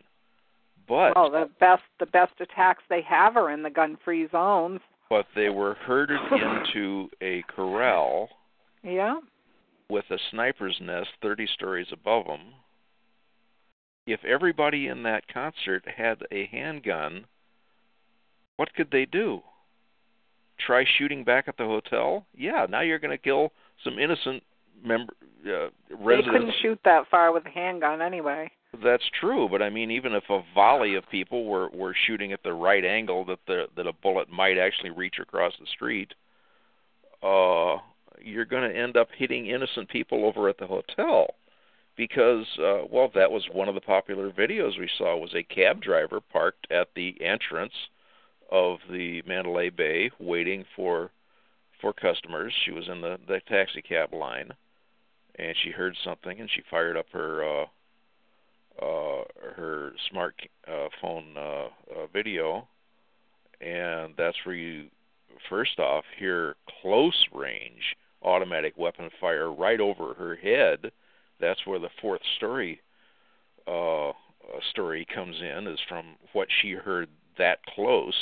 But 0.90 1.16
well, 1.16 1.30
the 1.30 1.49
best 1.60 1.84
the 1.99 2.07
best 2.07 2.34
attacks 2.41 2.84
they 2.90 3.02
have 3.03 3.38
are 3.38 3.52
in 3.52 3.61
the 3.64 3.70
gun-free 3.70 4.28
zones. 4.32 4.82
but 5.10 5.28
they 5.36 5.49
were 5.49 5.76
herded 5.76 6.20
into 6.32 7.10
a 7.22 7.44
corral 7.48 8.30
Yeah. 8.84 9.20
with 9.90 10.06
a 10.10 10.18
sniper's 10.32 10.78
nest 10.82 11.10
30 11.22 11.48
stories 11.53 11.88
above 11.91 12.26
them. 12.26 12.41
If 14.07 14.26
everybody 14.26 14.88
in 14.88 15.03
that 15.03 15.28
concert 15.32 15.84
had 15.95 16.24
a 16.32 16.48
handgun, 16.48 17.26
what 18.56 18.74
could 18.74 18.90
they 18.91 19.06
do? 19.06 19.41
Try 20.60 20.84
shooting 20.98 21.24
back 21.24 21.48
at 21.48 21.57
the 21.57 21.66
hotel? 21.66 22.26
Yeah, 22.36 22.66
now 22.68 22.82
you're 22.82 22.99
going 22.99 23.11
to 23.16 23.24
kill 23.24 23.52
some 23.84 23.99
innocent 23.99 24.41
member 24.84 25.14
uh, 25.45 25.70
They 25.90 26.22
couldn't 26.24 26.53
shoot 26.61 26.80
that 26.84 27.03
far 27.11 27.32
with 27.32 27.45
a 27.45 27.49
handgun 27.49 28.02
anyway. 28.02 28.49
That's 28.84 29.10
true, 29.20 29.50
but 29.50 29.62
I 29.64 29.70
mean, 29.70 29.90
even 29.90 30.14
if 30.14 30.30
a 30.30 30.44
volley 30.54 30.96
of 30.96 31.10
people 31.10 31.46
were 31.46 31.70
were 31.70 31.96
shooting 32.06 32.32
at 32.32 32.44
the 32.44 32.54
right 32.54 32.86
angle 32.86 33.26
that 33.26 33.40
the 33.48 33.68
that 33.76 33.88
a 33.88 33.94
bullet 33.94 34.30
might 34.30 34.58
actually 34.60 34.91
reach 34.91 35.16
across 35.20 35.54
the 35.60 35.66
street, 35.66 36.14
uh, 37.24 37.78
you're 38.22 38.46
going 38.46 38.70
to 38.70 38.78
end 38.78 38.96
up 38.96 39.10
hitting 39.18 39.48
innocent 39.48 39.90
people 39.90 40.24
over 40.24 40.48
at 40.50 40.60
the 40.60 40.68
hotel, 40.68 41.34
because 41.98 42.46
uh, 42.60 42.86
well, 42.90 43.10
that 43.16 43.32
was 43.32 43.44
one 43.52 43.68
of 43.70 43.76
the 43.76 43.82
popular 43.82 44.30
videos 44.30 44.80
we 44.80 44.90
saw 44.98 45.18
was 45.18 45.34
a 45.34 45.44
cab 45.44 45.82
driver 45.82 46.20
parked 46.22 46.68
at 46.72 46.90
the 46.96 47.18
entrance 47.22 47.74
of 48.52 48.78
the 48.91 49.24
Mandalay 49.24 49.72
Bay 49.72 50.12
waiting 50.20 50.64
for 50.76 51.10
for 51.82 51.91
customers. 51.91 52.54
She 52.66 52.72
was 52.72 52.88
in 52.88 53.02
the 53.02 53.18
the 53.28 53.41
taxi 53.48 53.82
cab 53.82 54.14
line, 54.14 54.52
and 55.40 55.56
she 55.64 55.72
heard 55.72 55.98
something, 56.04 56.40
and 56.40 56.50
she 56.52 56.62
fired 56.70 56.98
up 56.98 57.08
her. 57.14 57.64
Uh, 57.64 57.66
uh, 58.82 59.24
her 59.56 59.94
smart 60.10 60.36
uh, 60.68 60.88
phone 61.02 61.36
uh, 61.38 61.42
uh, 61.42 62.08
video, 62.14 62.68
and 63.62 64.14
that's 64.18 64.38
where 64.46 64.56
you 64.56 64.88
first 65.50 65.80
off 65.80 66.04
hear 66.18 66.56
close 66.82 67.26
range 67.34 67.96
automatic 68.22 68.78
weapon 68.78 69.10
fire 69.20 69.52
right 69.52 69.80
over 69.80 70.14
her 70.14 70.36
head. 70.36 70.92
That's 71.40 71.66
where 71.66 71.80
the 71.80 71.90
fourth 72.02 72.22
story 72.38 72.82
uh, 73.68 74.10
uh, 74.10 74.14
story 74.72 75.06
comes 75.14 75.38
in, 75.42 75.68
is 75.68 75.80
from 75.88 76.16
what 76.34 76.48
she 76.62 76.72
heard 76.72 77.10
that 77.38 77.60
close, 77.76 78.16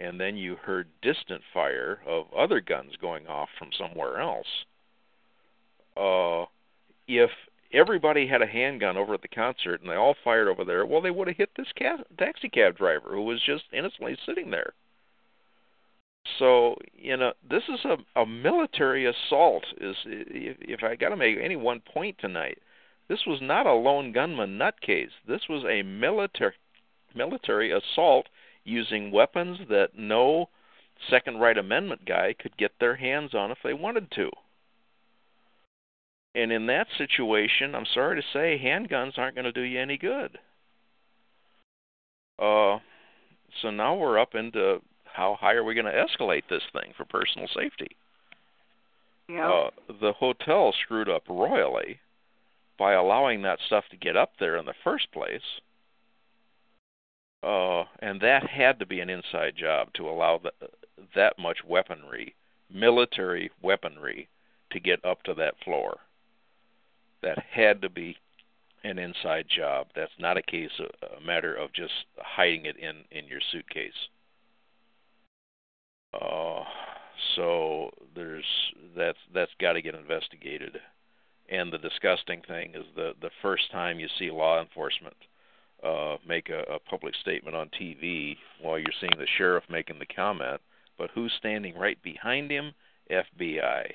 and 0.00 0.20
then 0.20 0.36
you 0.36 0.56
heard 0.56 0.88
distant 1.02 1.42
fire 1.52 2.00
of 2.06 2.26
other 2.36 2.60
guns 2.60 2.92
going 3.00 3.26
off 3.26 3.48
from 3.58 3.68
somewhere 3.78 4.20
else. 4.20 4.46
Uh, 5.96 6.46
if 7.06 7.30
everybody 7.72 8.26
had 8.26 8.42
a 8.42 8.46
handgun 8.46 8.96
over 8.96 9.14
at 9.14 9.22
the 9.22 9.28
concert 9.28 9.80
and 9.80 9.90
they 9.90 9.94
all 9.94 10.14
fired 10.22 10.48
over 10.48 10.64
there, 10.64 10.84
well, 10.86 11.00
they 11.00 11.10
would 11.10 11.28
have 11.28 11.36
hit 11.36 11.50
this 11.56 11.72
ca- 11.78 12.04
taxi 12.18 12.48
cab 12.48 12.76
driver 12.76 13.10
who 13.10 13.22
was 13.22 13.40
just 13.44 13.64
innocently 13.72 14.16
sitting 14.26 14.50
there. 14.50 14.72
So 16.38 16.76
you 16.94 17.16
know, 17.16 17.32
this 17.48 17.64
is 17.68 17.84
a, 17.84 18.20
a 18.20 18.24
military 18.26 19.06
assault. 19.06 19.64
Is 19.80 19.96
if, 20.06 20.56
if 20.60 20.82
I 20.84 20.94
got 20.94 21.08
to 21.10 21.16
make 21.16 21.36
any 21.38 21.56
one 21.56 21.80
point 21.80 22.16
tonight, 22.18 22.58
This 23.08 23.26
was 23.26 23.40
not 23.42 23.66
a 23.66 23.72
lone 23.74 24.12
gunman 24.12 24.56
nutcase. 24.58 25.10
This 25.26 25.48
was 25.48 25.64
a 25.64 25.82
military 25.82 26.54
military 27.14 27.70
assault 27.70 28.28
using 28.64 29.10
weapons 29.10 29.58
that 29.68 29.98
no 29.98 30.48
Second 31.10 31.38
Right 31.38 31.58
Amendment 31.58 32.06
guy 32.06 32.32
could 32.32 32.56
get 32.56 32.72
their 32.78 32.96
hands 32.96 33.34
on 33.34 33.50
if 33.50 33.58
they 33.62 33.74
wanted 33.74 34.10
to. 34.12 34.30
And 36.34 36.50
in 36.50 36.66
that 36.66 36.86
situation, 36.96 37.74
I'm 37.74 37.86
sorry 37.92 38.20
to 38.20 38.26
say, 38.32 38.60
handguns 38.62 39.18
aren't 39.18 39.34
going 39.34 39.44
to 39.44 39.52
do 39.52 39.60
you 39.60 39.80
any 39.80 39.98
good. 39.98 40.38
Uh, 42.38 42.78
so 43.60 43.70
now 43.70 43.94
we're 43.94 44.18
up 44.18 44.34
into 44.34 44.80
how 45.04 45.36
high 45.38 45.52
are 45.52 45.64
we 45.64 45.74
going 45.74 45.86
to 45.86 45.92
escalate 45.92 46.44
this 46.48 46.62
thing 46.72 46.92
for 46.96 47.04
personal 47.04 47.48
safety? 47.54 47.96
Yeah. 49.28 49.50
Uh, 49.50 49.70
the 50.00 50.12
hotel 50.12 50.74
screwed 50.82 51.08
up 51.08 51.24
royally 51.28 52.00
by 52.78 52.94
allowing 52.94 53.42
that 53.42 53.58
stuff 53.66 53.84
to 53.90 53.96
get 53.96 54.16
up 54.16 54.32
there 54.40 54.56
in 54.56 54.64
the 54.64 54.74
first 54.82 55.12
place. 55.12 55.60
Uh, 57.42 57.84
and 58.00 58.20
that 58.20 58.48
had 58.48 58.78
to 58.78 58.86
be 58.86 59.00
an 59.00 59.10
inside 59.10 59.54
job 59.56 59.88
to 59.94 60.08
allow 60.08 60.38
the, 60.38 60.52
that 61.14 61.38
much 61.38 61.58
weaponry, 61.66 62.34
military 62.72 63.50
weaponry, 63.60 64.28
to 64.70 64.80
get 64.80 65.04
up 65.04 65.22
to 65.24 65.34
that 65.34 65.54
floor. 65.64 65.98
That 67.22 67.38
had 67.50 67.82
to 67.82 67.88
be 67.88 68.16
an 68.84 68.98
inside 68.98 69.46
job. 69.48 69.88
That's 69.94 70.12
not 70.18 70.36
a 70.36 70.42
case 70.42 70.70
a 70.80 71.24
matter 71.24 71.54
of 71.54 71.72
just 71.72 71.92
hiding 72.18 72.66
it 72.66 72.76
in 72.76 73.04
in 73.10 73.26
your 73.26 73.40
suitcase. 73.52 73.92
Uh, 76.14 76.64
so 77.36 77.90
there's 78.14 78.44
that's 78.96 79.18
that's 79.32 79.52
got 79.60 79.74
to 79.74 79.82
get 79.82 79.94
investigated. 79.94 80.78
And 81.48 81.72
the 81.72 81.78
disgusting 81.78 82.42
thing 82.46 82.72
is 82.74 82.84
the 82.96 83.12
the 83.20 83.30
first 83.40 83.70
time 83.70 84.00
you 84.00 84.08
see 84.18 84.30
law 84.30 84.60
enforcement 84.60 85.16
uh, 85.82 86.16
make 86.26 86.48
a, 86.48 86.62
a 86.72 86.78
public 86.78 87.14
statement 87.20 87.56
on 87.56 87.68
TV 87.80 88.36
while 88.60 88.78
you're 88.78 88.86
seeing 89.00 89.18
the 89.18 89.26
sheriff 89.38 89.64
making 89.68 89.98
the 89.98 90.06
comment, 90.06 90.60
but 90.98 91.10
who's 91.14 91.32
standing 91.38 91.76
right 91.76 92.00
behind 92.02 92.50
him? 92.50 92.72
FBI. 93.10 93.90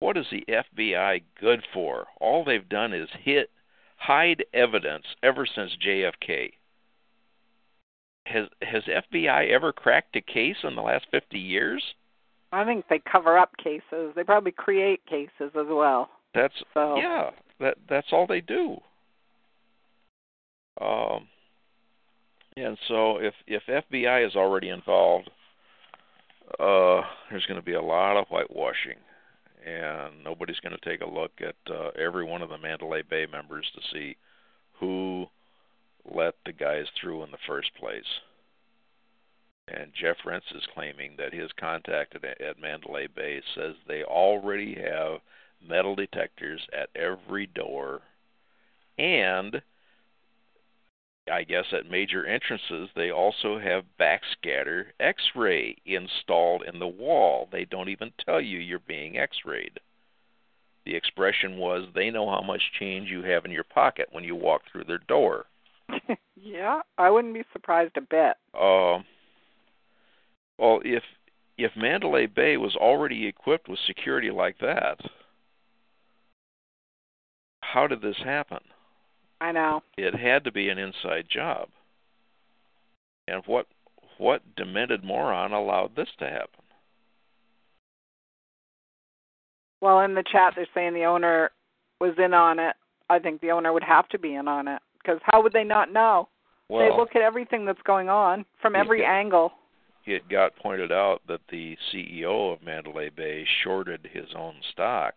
What 0.00 0.16
is 0.16 0.26
the 0.30 0.44
FBI 0.48 1.22
good 1.40 1.62
for? 1.72 2.06
All 2.20 2.44
they've 2.44 2.68
done 2.68 2.92
is 2.92 3.08
hit 3.22 3.50
hide 3.96 4.44
evidence 4.52 5.04
ever 5.22 5.46
since 5.46 5.72
JFK. 5.86 6.52
Has 8.26 8.46
has 8.62 8.82
FBI 8.84 9.50
ever 9.50 9.72
cracked 9.72 10.16
a 10.16 10.20
case 10.20 10.56
in 10.62 10.74
the 10.74 10.82
last 10.82 11.06
50 11.10 11.38
years? 11.38 11.82
I 12.52 12.64
think 12.64 12.86
they 12.88 13.00
cover 13.10 13.38
up 13.38 13.56
cases. 13.56 14.12
They 14.14 14.24
probably 14.24 14.52
create 14.52 15.04
cases 15.06 15.52
as 15.54 15.66
well. 15.68 16.10
That's 16.34 16.54
so. 16.74 16.96
yeah. 16.96 17.30
That 17.60 17.76
that's 17.88 18.08
all 18.12 18.26
they 18.26 18.40
do. 18.40 18.78
Um, 20.80 21.28
and 22.56 22.78
so 22.88 23.18
if 23.18 23.34
if 23.46 23.62
FBI 23.66 24.26
is 24.26 24.34
already 24.34 24.70
involved, 24.70 25.30
uh, 26.58 27.02
there's 27.30 27.46
going 27.46 27.60
to 27.60 27.64
be 27.64 27.74
a 27.74 27.82
lot 27.82 28.16
of 28.16 28.26
whitewashing, 28.28 28.96
and 29.66 30.24
nobody's 30.24 30.60
going 30.60 30.76
to 30.76 30.88
take 30.88 31.00
a 31.00 31.10
look 31.10 31.32
at 31.40 31.56
uh, 31.72 31.90
every 31.98 32.24
one 32.24 32.42
of 32.42 32.48
the 32.48 32.58
Mandalay 32.58 33.02
Bay 33.02 33.26
members 33.30 33.66
to 33.74 33.80
see 33.92 34.16
who 34.78 35.26
let 36.04 36.34
the 36.46 36.52
guys 36.52 36.86
through 37.00 37.24
in 37.24 37.30
the 37.30 37.38
first 37.46 37.70
place. 37.78 38.02
And 39.68 39.92
Jeff 40.00 40.16
Rense 40.24 40.50
is 40.54 40.66
claiming 40.74 41.12
that 41.18 41.32
his 41.32 41.50
contact 41.58 42.16
at, 42.16 42.40
at 42.40 42.60
Mandalay 42.60 43.06
Bay 43.06 43.40
says 43.54 43.74
they 43.86 44.02
already 44.02 44.74
have 44.74 45.20
metal 45.66 45.94
detectors 45.94 46.60
at 46.72 46.88
every 46.96 47.46
door, 47.46 48.00
and 48.98 49.62
I 51.30 51.44
guess 51.44 51.66
at 51.72 51.90
major 51.90 52.26
entrances 52.26 52.88
they 52.94 53.10
also 53.10 53.58
have 53.58 53.84
backscatter 53.98 54.86
X-ray 54.98 55.76
installed 55.84 56.62
in 56.62 56.78
the 56.78 56.86
wall. 56.86 57.48
They 57.50 57.64
don't 57.64 57.88
even 57.88 58.12
tell 58.24 58.40
you 58.40 58.58
you're 58.58 58.78
being 58.80 59.18
X-rayed. 59.18 59.80
The 60.84 60.96
expression 60.96 61.58
was 61.58 61.88
they 61.94 62.10
know 62.10 62.28
how 62.28 62.40
much 62.40 62.72
change 62.78 63.10
you 63.10 63.22
have 63.22 63.44
in 63.44 63.50
your 63.50 63.64
pocket 63.64 64.08
when 64.10 64.24
you 64.24 64.34
walk 64.34 64.62
through 64.70 64.84
their 64.84 64.98
door. 64.98 65.46
yeah, 66.36 66.80
I 66.96 67.10
wouldn't 67.10 67.34
be 67.34 67.44
surprised 67.52 67.96
a 67.96 68.00
bit. 68.00 68.36
Uh, 68.54 69.02
well, 70.58 70.80
if 70.84 71.02
if 71.58 71.72
Mandalay 71.76 72.26
Bay 72.26 72.56
was 72.56 72.74
already 72.74 73.26
equipped 73.26 73.68
with 73.68 73.78
security 73.86 74.30
like 74.30 74.58
that, 74.60 74.98
how 77.60 77.86
did 77.86 78.00
this 78.00 78.16
happen? 78.24 78.60
I 79.40 79.52
know. 79.52 79.82
It 79.96 80.14
had 80.14 80.44
to 80.44 80.52
be 80.52 80.68
an 80.68 80.78
inside 80.78 81.26
job. 81.32 81.68
And 83.28 83.42
what 83.46 83.66
what 84.18 84.42
demented 84.56 85.02
moron 85.02 85.52
allowed 85.52 85.96
this 85.96 86.08
to 86.18 86.26
happen? 86.26 86.64
Well, 89.80 90.00
in 90.00 90.14
the 90.14 90.24
chat 90.30 90.54
they're 90.56 90.66
saying 90.74 90.94
the 90.94 91.04
owner 91.04 91.50
was 92.00 92.14
in 92.18 92.34
on 92.34 92.58
it. 92.58 92.76
I 93.08 93.18
think 93.18 93.40
the 93.40 93.50
owner 93.50 93.72
would 93.72 93.82
have 93.82 94.08
to 94.10 94.18
be 94.18 94.34
in 94.34 94.46
on 94.46 94.68
it 94.68 94.82
because 95.02 95.20
how 95.24 95.42
would 95.42 95.52
they 95.52 95.64
not 95.64 95.92
know? 95.92 96.28
Well, 96.68 96.88
they 96.88 96.96
look 96.96 97.16
at 97.16 97.22
everything 97.22 97.64
that's 97.64 97.82
going 97.82 98.08
on 98.08 98.44
from 98.62 98.76
every 98.76 99.02
it, 99.02 99.06
angle. 99.06 99.52
It 100.06 100.28
got 100.28 100.56
pointed 100.56 100.92
out 100.92 101.20
that 101.28 101.40
the 101.50 101.76
CEO 101.92 102.52
of 102.52 102.62
Mandalay 102.62 103.10
Bay 103.10 103.44
shorted 103.64 104.08
his 104.12 104.28
own 104.36 104.54
stock. 104.72 105.14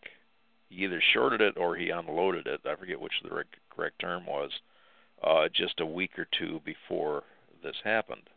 He 0.70 0.84
either 0.84 1.02
shorted 1.14 1.42
it 1.42 1.56
or 1.58 1.76
he 1.76 1.90
unloaded 1.90 2.48
it. 2.48 2.62
I 2.66 2.76
forget 2.76 3.00
which 3.00 3.14
the 3.24 3.30
correct 3.76 4.00
term 4.00 4.26
was. 4.26 4.52
Uh, 5.24 5.48
just 5.56 5.80
a 5.80 5.86
week 5.86 6.12
or 6.18 6.28
two 6.38 6.60
before 6.66 7.24
this 7.64 7.76
happened. 7.84 8.30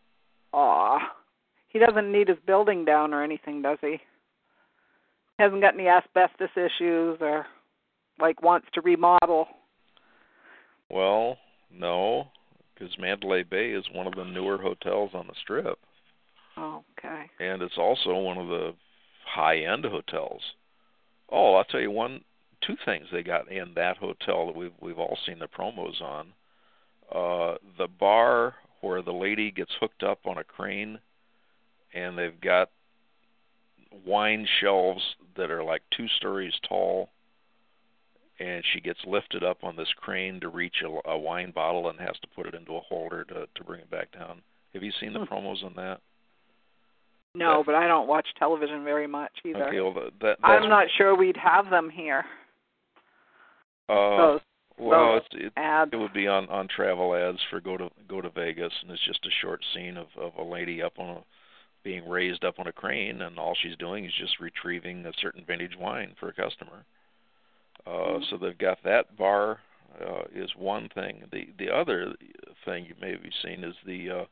Aw, 0.52 0.98
he 1.68 1.78
doesn't 1.78 2.12
need 2.12 2.28
his 2.28 2.38
building 2.46 2.84
down 2.84 3.12
or 3.12 3.22
anything, 3.22 3.60
does 3.60 3.78
he? 3.80 3.98
He 5.36 5.42
Hasn't 5.42 5.60
got 5.60 5.74
any 5.74 5.88
asbestos 5.88 6.48
issues 6.56 7.18
or 7.20 7.46
like 8.20 8.40
wants 8.42 8.68
to 8.74 8.80
remodel. 8.80 9.48
Well, 10.88 11.38
no, 11.72 12.28
because 12.74 12.96
Mandalay 12.98 13.42
Bay 13.42 13.70
is 13.70 13.84
one 13.92 14.06
of 14.06 14.14
the 14.14 14.24
newer 14.24 14.58
hotels 14.58 15.10
on 15.12 15.26
the 15.26 15.34
strip. 15.42 15.78
Okay. 16.58 17.24
And 17.40 17.60
it's 17.62 17.76
also 17.76 18.14
one 18.14 18.38
of 18.38 18.48
the 18.48 18.72
high-end 19.26 19.84
hotels. 19.84 20.40
Oh, 21.30 21.54
I'll 21.54 21.64
tell 21.64 21.80
you 21.80 21.90
one, 21.90 22.20
two 22.66 22.76
things 22.84 23.06
they 23.12 23.22
got 23.22 23.50
in 23.50 23.72
that 23.74 23.96
hotel 23.96 24.46
that 24.46 24.56
we've 24.56 24.72
we've 24.80 24.98
all 24.98 25.18
seen 25.26 25.38
the 25.38 25.46
promos 25.46 26.00
on. 26.00 26.32
Uh, 27.14 27.56
the 27.78 27.86
bar 27.86 28.54
where 28.80 29.02
the 29.02 29.12
lady 29.12 29.50
gets 29.50 29.70
hooked 29.80 30.02
up 30.02 30.20
on 30.26 30.38
a 30.38 30.44
crane, 30.44 30.98
and 31.94 32.18
they've 32.18 32.40
got 32.40 32.70
wine 34.04 34.46
shelves 34.60 35.02
that 35.36 35.50
are 35.50 35.62
like 35.62 35.82
two 35.96 36.08
stories 36.16 36.52
tall, 36.68 37.10
and 38.40 38.62
she 38.72 38.80
gets 38.80 38.98
lifted 39.06 39.44
up 39.44 39.62
on 39.62 39.76
this 39.76 39.88
crane 39.96 40.40
to 40.40 40.48
reach 40.48 40.82
a, 40.84 41.10
a 41.10 41.16
wine 41.16 41.52
bottle 41.52 41.88
and 41.88 41.98
has 42.00 42.16
to 42.20 42.28
put 42.34 42.46
it 42.46 42.54
into 42.54 42.76
a 42.76 42.80
holder 42.80 43.24
to 43.24 43.46
to 43.54 43.64
bring 43.64 43.80
it 43.80 43.90
back 43.90 44.10
down. 44.12 44.40
Have 44.74 44.82
you 44.82 44.92
seen 45.00 45.12
the 45.12 45.20
Hmm. 45.20 45.32
promos 45.32 45.64
on 45.64 45.74
that? 45.76 46.00
No, 47.34 47.62
but 47.64 47.74
I 47.74 47.86
don't 47.86 48.08
watch 48.08 48.26
television 48.38 48.82
very 48.82 49.06
much 49.06 49.32
either. 49.44 49.68
Okay, 49.68 49.80
well, 49.80 50.10
that 50.22 50.38
I'm 50.42 50.70
not 50.70 50.86
sure 50.96 51.14
we'd 51.14 51.36
have 51.36 51.68
them 51.68 51.90
here. 51.90 52.24
Uh, 53.88 54.16
those 54.16 54.40
well, 54.78 55.12
those 55.14 55.22
it's, 55.32 55.46
it, 55.46 55.52
ads. 55.56 55.90
it 55.92 55.96
would 55.96 56.12
be 56.12 56.26
on 56.26 56.48
on 56.48 56.68
travel 56.68 57.14
ads 57.14 57.38
for 57.50 57.60
go 57.60 57.76
to 57.76 57.88
go 58.08 58.20
to 58.20 58.30
Vegas, 58.30 58.72
and 58.82 58.90
it's 58.90 59.04
just 59.06 59.24
a 59.26 59.30
short 59.40 59.60
scene 59.74 59.96
of 59.96 60.06
of 60.16 60.32
a 60.38 60.42
lady 60.42 60.82
up 60.82 60.98
on 60.98 61.16
a 61.16 61.20
being 61.84 62.08
raised 62.08 62.44
up 62.44 62.58
on 62.58 62.66
a 62.66 62.72
crane, 62.72 63.22
and 63.22 63.38
all 63.38 63.56
she's 63.62 63.76
doing 63.76 64.04
is 64.04 64.12
just 64.18 64.40
retrieving 64.40 65.06
a 65.06 65.12
certain 65.22 65.44
vintage 65.46 65.76
wine 65.78 66.14
for 66.18 66.28
a 66.28 66.32
customer. 66.32 66.84
Uh, 67.86 68.18
So 68.28 68.36
they've 68.36 68.58
got 68.58 68.82
that 68.82 69.16
bar 69.16 69.60
uh, 70.04 70.22
is 70.34 70.50
one 70.56 70.88
thing. 70.94 71.22
The 71.30 71.48
the 71.58 71.70
other 71.70 72.14
thing 72.64 72.86
you 72.86 72.94
may 73.00 73.12
have 73.12 73.20
seen 73.42 73.62
is 73.62 73.74
the 73.86 74.10
uh, 74.10 74.24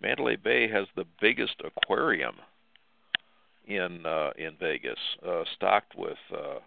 Mandalay 0.00 0.36
Bay 0.36 0.68
has 0.68 0.86
the 0.96 1.06
biggest 1.20 1.54
aquarium 1.64 2.34
in 3.66 4.04
uh, 4.04 4.30
in 4.36 4.56
Vegas, 4.58 4.98
uh, 5.26 5.44
stocked 5.54 5.94
with 5.96 6.18
uh, 6.32 6.58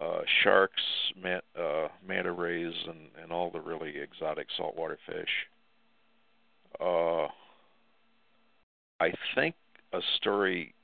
uh, 0.00 0.20
sharks, 0.42 0.82
man, 1.22 1.40
uh, 1.58 1.88
manta 2.06 2.32
rays, 2.32 2.74
and, 2.86 3.08
and 3.22 3.32
all 3.32 3.50
the 3.50 3.60
really 3.60 3.94
exotic 3.98 4.46
saltwater 4.56 4.98
fish. 5.06 5.28
Uh, 6.80 7.26
I 9.00 9.12
think 9.34 9.54
a 9.92 10.00
story 10.16 10.74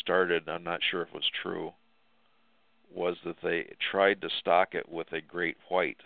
started. 0.00 0.48
I'm 0.48 0.64
not 0.64 0.80
sure 0.90 1.02
if 1.02 1.08
it 1.08 1.14
was 1.14 1.30
true. 1.42 1.72
Was 2.94 3.16
that 3.24 3.36
they 3.42 3.72
tried 3.90 4.20
to 4.22 4.28
stock 4.40 4.74
it 4.74 4.88
with 4.88 5.12
a 5.12 5.20
great 5.20 5.56
white, 5.68 5.98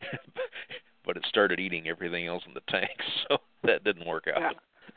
but 1.04 1.16
it 1.16 1.24
started 1.28 1.58
eating 1.60 1.88
everything 1.88 2.26
else 2.26 2.42
in 2.46 2.54
the 2.54 2.60
tanks, 2.68 3.04
so 3.28 3.38
that 3.64 3.84
didn't 3.84 4.06
work 4.06 4.24
out. 4.28 4.40
Yeah, 4.40 4.50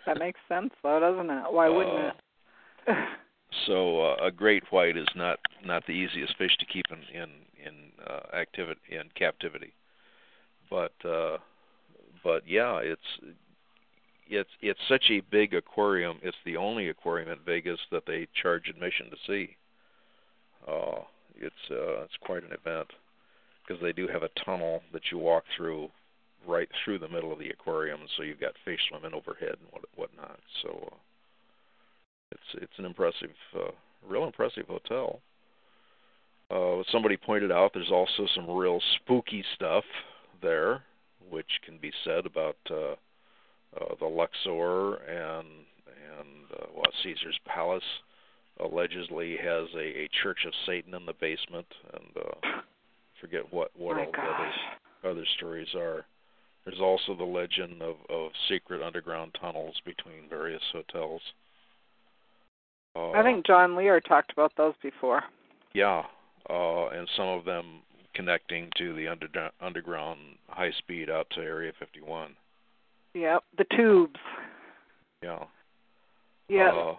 that 0.06 0.20
makes 0.20 0.40
sense 0.48 0.70
though, 0.84 1.00
doesn't 1.00 1.30
it? 1.30 1.44
Why 1.52 1.70
wouldn't 1.70 1.96
Uh, 1.98 2.12
it? 2.88 2.98
So 3.66 4.02
uh, 4.02 4.16
a 4.22 4.32
great 4.32 4.64
white 4.72 4.98
is 4.98 5.08
not 5.16 5.40
not 5.64 5.86
the 5.86 5.94
easiest 5.94 6.38
fish 6.38 6.56
to 6.58 6.66
keep 6.66 6.86
in 6.90 7.00
in 7.14 7.30
in 7.66 7.74
uh, 8.06 8.36
activity 8.36 8.80
in 8.92 9.10
captivity. 9.16 9.74
But 10.70 10.94
uh, 11.04 11.38
but 12.24 12.48
yeah, 12.48 12.80
it's 12.80 13.36
it's 14.28 14.50
it's 14.62 14.80
such 14.88 15.06
a 15.10 15.22
big 15.32 15.54
aquarium. 15.54 16.18
It's 16.22 16.38
the 16.46 16.58
only 16.58 16.90
aquarium 16.90 17.30
in 17.30 17.40
Vegas 17.46 17.80
that 17.92 18.06
they 18.06 18.28
charge 18.42 18.68
admission 18.70 19.10
to 19.10 19.18
see. 19.28 19.56
Uh, 20.68 21.02
it's 21.36 21.72
uh, 21.72 22.04
it's 22.04 22.18
quite 22.22 22.44
an 22.44 22.52
event 22.52 22.88
because 23.66 23.82
they 23.82 23.94
do 23.94 24.08
have 24.08 24.24
a 24.24 24.30
tunnel 24.44 24.82
that 24.94 25.12
you 25.12 25.18
walk 25.18 25.44
through 25.56 25.90
right 26.48 26.70
through 26.84 27.00
the 27.00 27.10
middle 27.10 27.32
of 27.32 27.40
the 27.40 27.50
aquarium, 27.50 28.02
so 28.16 28.24
you've 28.24 28.40
got 28.40 28.54
fish 28.64 28.80
swimming 28.90 29.14
overhead 29.14 29.56
and 29.60 29.68
what 29.72 29.84
whatnot. 29.96 30.40
So 30.62 30.90
uh, 30.92 30.96
it's 32.32 32.64
it's 32.64 32.78
an 32.78 32.86
impressive, 32.86 33.36
uh, 33.56 33.72
real 34.08 34.26
impressive 34.26 34.66
hotel. 34.68 35.22
Uh, 36.52 36.84
somebody 36.92 37.18
pointed 37.18 37.52
out 37.52 37.72
there's 37.74 37.92
also 37.92 38.28
some 38.36 38.50
real 38.50 38.80
spooky 38.96 39.44
stuff 39.56 39.84
there, 40.42 40.84
which 41.30 41.60
can 41.66 41.78
be 41.80 41.92
said 42.04 42.26
about 42.26 42.58
uh, 42.70 42.92
uh, 43.82 43.96
the 44.00 44.06
Luxor 44.06 44.96
and 44.96 45.48
and 46.20 46.46
uh, 46.54 46.66
well, 46.74 46.92
Caesar's 47.04 47.40
Palace 47.46 47.84
allegedly 48.60 49.38
has 49.38 49.68
a, 49.76 50.04
a 50.04 50.10
Church 50.24 50.40
of 50.46 50.54
Satan 50.66 50.94
in 50.94 51.06
the 51.06 51.14
basement, 51.20 51.68
and 51.94 52.26
uh, 52.26 52.62
forget 53.20 53.52
what 53.52 53.72
what 53.76 53.98
all 53.98 54.12
the 54.12 54.20
other 54.20 55.12
other 55.12 55.26
stories 55.38 55.74
are. 55.76 56.06
There's 56.66 56.82
also 56.82 57.16
the 57.16 57.24
legend 57.24 57.84
of, 57.84 57.96
of 58.10 58.32
secret 58.50 58.82
underground 58.82 59.36
tunnels 59.40 59.76
between 59.86 60.28
various 60.28 60.64
hotels. 60.74 61.22
Uh, 62.96 63.12
I 63.12 63.24
think 63.24 63.46
John 63.46 63.76
Lear 63.76 64.00
talked 64.00 64.32
about 64.32 64.54
those 64.58 64.74
before. 64.82 65.24
yeah, 65.74 66.04
uh, 66.50 66.88
and 66.88 67.08
some 67.18 67.28
of 67.28 67.46
them 67.46 67.82
connecting 68.14 68.70
to 68.78 68.94
the 68.94 69.08
under, 69.08 69.28
underground 69.60 70.20
high 70.48 70.72
speed 70.78 71.10
out 71.10 71.28
to 71.32 71.42
Area 71.42 71.74
51. 71.80 72.36
Yep, 73.14 73.44
the 73.58 73.66
tubes. 73.76 74.20
Yeah. 75.22 75.44
Yeah. 76.48 76.72
Uh, 76.72 76.96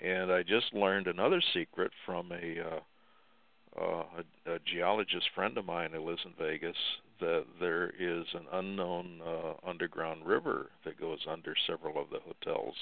and 0.00 0.32
I 0.32 0.42
just 0.42 0.72
learned 0.72 1.06
another 1.08 1.42
secret 1.52 1.90
from 2.06 2.30
a, 2.32 2.60
uh, 2.60 3.82
uh, 3.82 4.04
a 4.46 4.52
a 4.54 4.58
geologist 4.64 5.26
friend 5.34 5.58
of 5.58 5.66
mine 5.66 5.90
who 5.92 6.00
lives 6.00 6.22
in 6.24 6.32
Vegas 6.38 6.76
that 7.20 7.44
there 7.60 7.90
is 7.98 8.24
an 8.34 8.46
unknown 8.52 9.20
uh, 9.26 9.68
underground 9.68 10.24
river 10.24 10.70
that 10.84 11.00
goes 11.00 11.18
under 11.28 11.54
several 11.66 12.00
of 12.00 12.08
the 12.10 12.20
hotels 12.20 12.74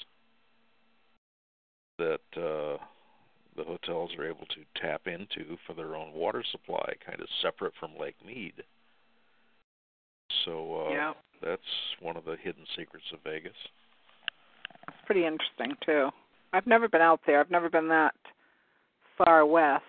that 1.99 2.21
uh, 2.37 2.77
the 3.57 3.65
hotels 3.65 4.11
are 4.19 4.27
able 4.27 4.47
to 4.47 4.81
tap 4.81 5.03
into 5.07 5.57
for 5.67 5.75
their 5.75 5.97
own 5.97 6.13
water 6.13 6.45
supply, 6.53 6.93
kind 7.05 7.21
of 7.21 7.29
separate 7.43 7.73
from 7.79 7.99
Lake 7.99 8.17
Mead. 8.25 8.55
So 10.45 10.87
uh, 10.87 10.91
yep. 10.91 11.17
that's 11.43 11.63
one 12.01 12.17
of 12.17 12.25
the 12.25 12.37
hidden 12.43 12.65
secrets 12.77 13.07
of 13.13 13.21
Vegas. 13.25 13.53
It's 14.89 14.97
pretty 15.07 15.25
interesting 15.27 15.77
too. 15.85 16.11
I've 16.53 16.67
never 16.67 16.89
been 16.89 17.01
out 17.01 17.21
there. 17.27 17.41
I've 17.41 17.51
never 17.51 17.69
been 17.69 17.89
that 17.89 18.15
far 19.19 19.47
west. 19.47 19.85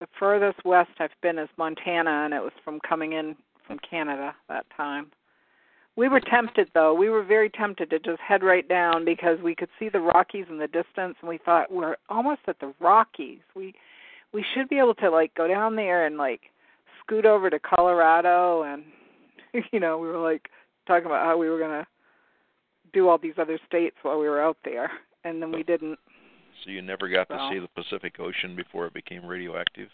The 0.00 0.06
furthest 0.18 0.64
west 0.64 0.90
I've 0.98 1.10
been 1.22 1.38
is 1.38 1.48
Montana, 1.56 2.24
and 2.24 2.34
it 2.34 2.40
was 2.40 2.52
from 2.64 2.80
coming 2.86 3.12
in 3.12 3.34
from 3.66 3.78
Canada 3.88 4.34
that 4.48 4.66
time. 4.76 5.10
We 5.96 6.08
were 6.08 6.20
tempted, 6.20 6.70
though. 6.74 6.92
We 6.92 7.08
were 7.08 7.24
very 7.24 7.48
tempted 7.48 7.88
to 7.90 7.98
just 7.98 8.20
head 8.20 8.42
right 8.42 8.68
down 8.68 9.04
because 9.06 9.38
we 9.42 9.54
could 9.54 9.70
see 9.78 9.88
the 9.88 10.00
Rockies 10.00 10.44
in 10.50 10.58
the 10.58 10.66
distance, 10.66 11.16
and 11.20 11.28
we 11.28 11.38
thought 11.38 11.72
we're 11.72 11.96
almost 12.10 12.42
at 12.48 12.60
the 12.60 12.74
Rockies. 12.80 13.40
We 13.54 13.74
we 14.32 14.44
should 14.54 14.68
be 14.68 14.78
able 14.78 14.94
to 14.96 15.10
like 15.10 15.34
go 15.34 15.48
down 15.48 15.76
there 15.76 16.06
and 16.06 16.18
like 16.18 16.42
scoot 17.00 17.24
over 17.24 17.48
to 17.48 17.58
Colorado, 17.58 18.62
and 18.62 18.84
you 19.72 19.80
know 19.80 19.96
we 19.96 20.08
were 20.08 20.18
like 20.18 20.48
talking 20.86 21.06
about 21.06 21.24
how 21.24 21.38
we 21.38 21.48
were 21.48 21.58
gonna 21.58 21.86
do 22.92 23.08
all 23.08 23.18
these 23.18 23.34
other 23.38 23.58
states 23.66 23.96
while 24.02 24.18
we 24.18 24.28
were 24.28 24.42
out 24.42 24.58
there, 24.64 24.90
and 25.24 25.40
then 25.40 25.50
we 25.50 25.62
didn't. 25.62 25.98
So 26.64 26.70
you 26.70 26.82
never 26.82 27.08
got 27.08 27.28
to 27.28 27.50
see 27.50 27.58
the 27.58 27.68
Pacific 27.68 28.18
Ocean 28.18 28.56
before 28.56 28.86
it 28.86 28.94
became 28.94 29.24
radioactive? 29.26 29.88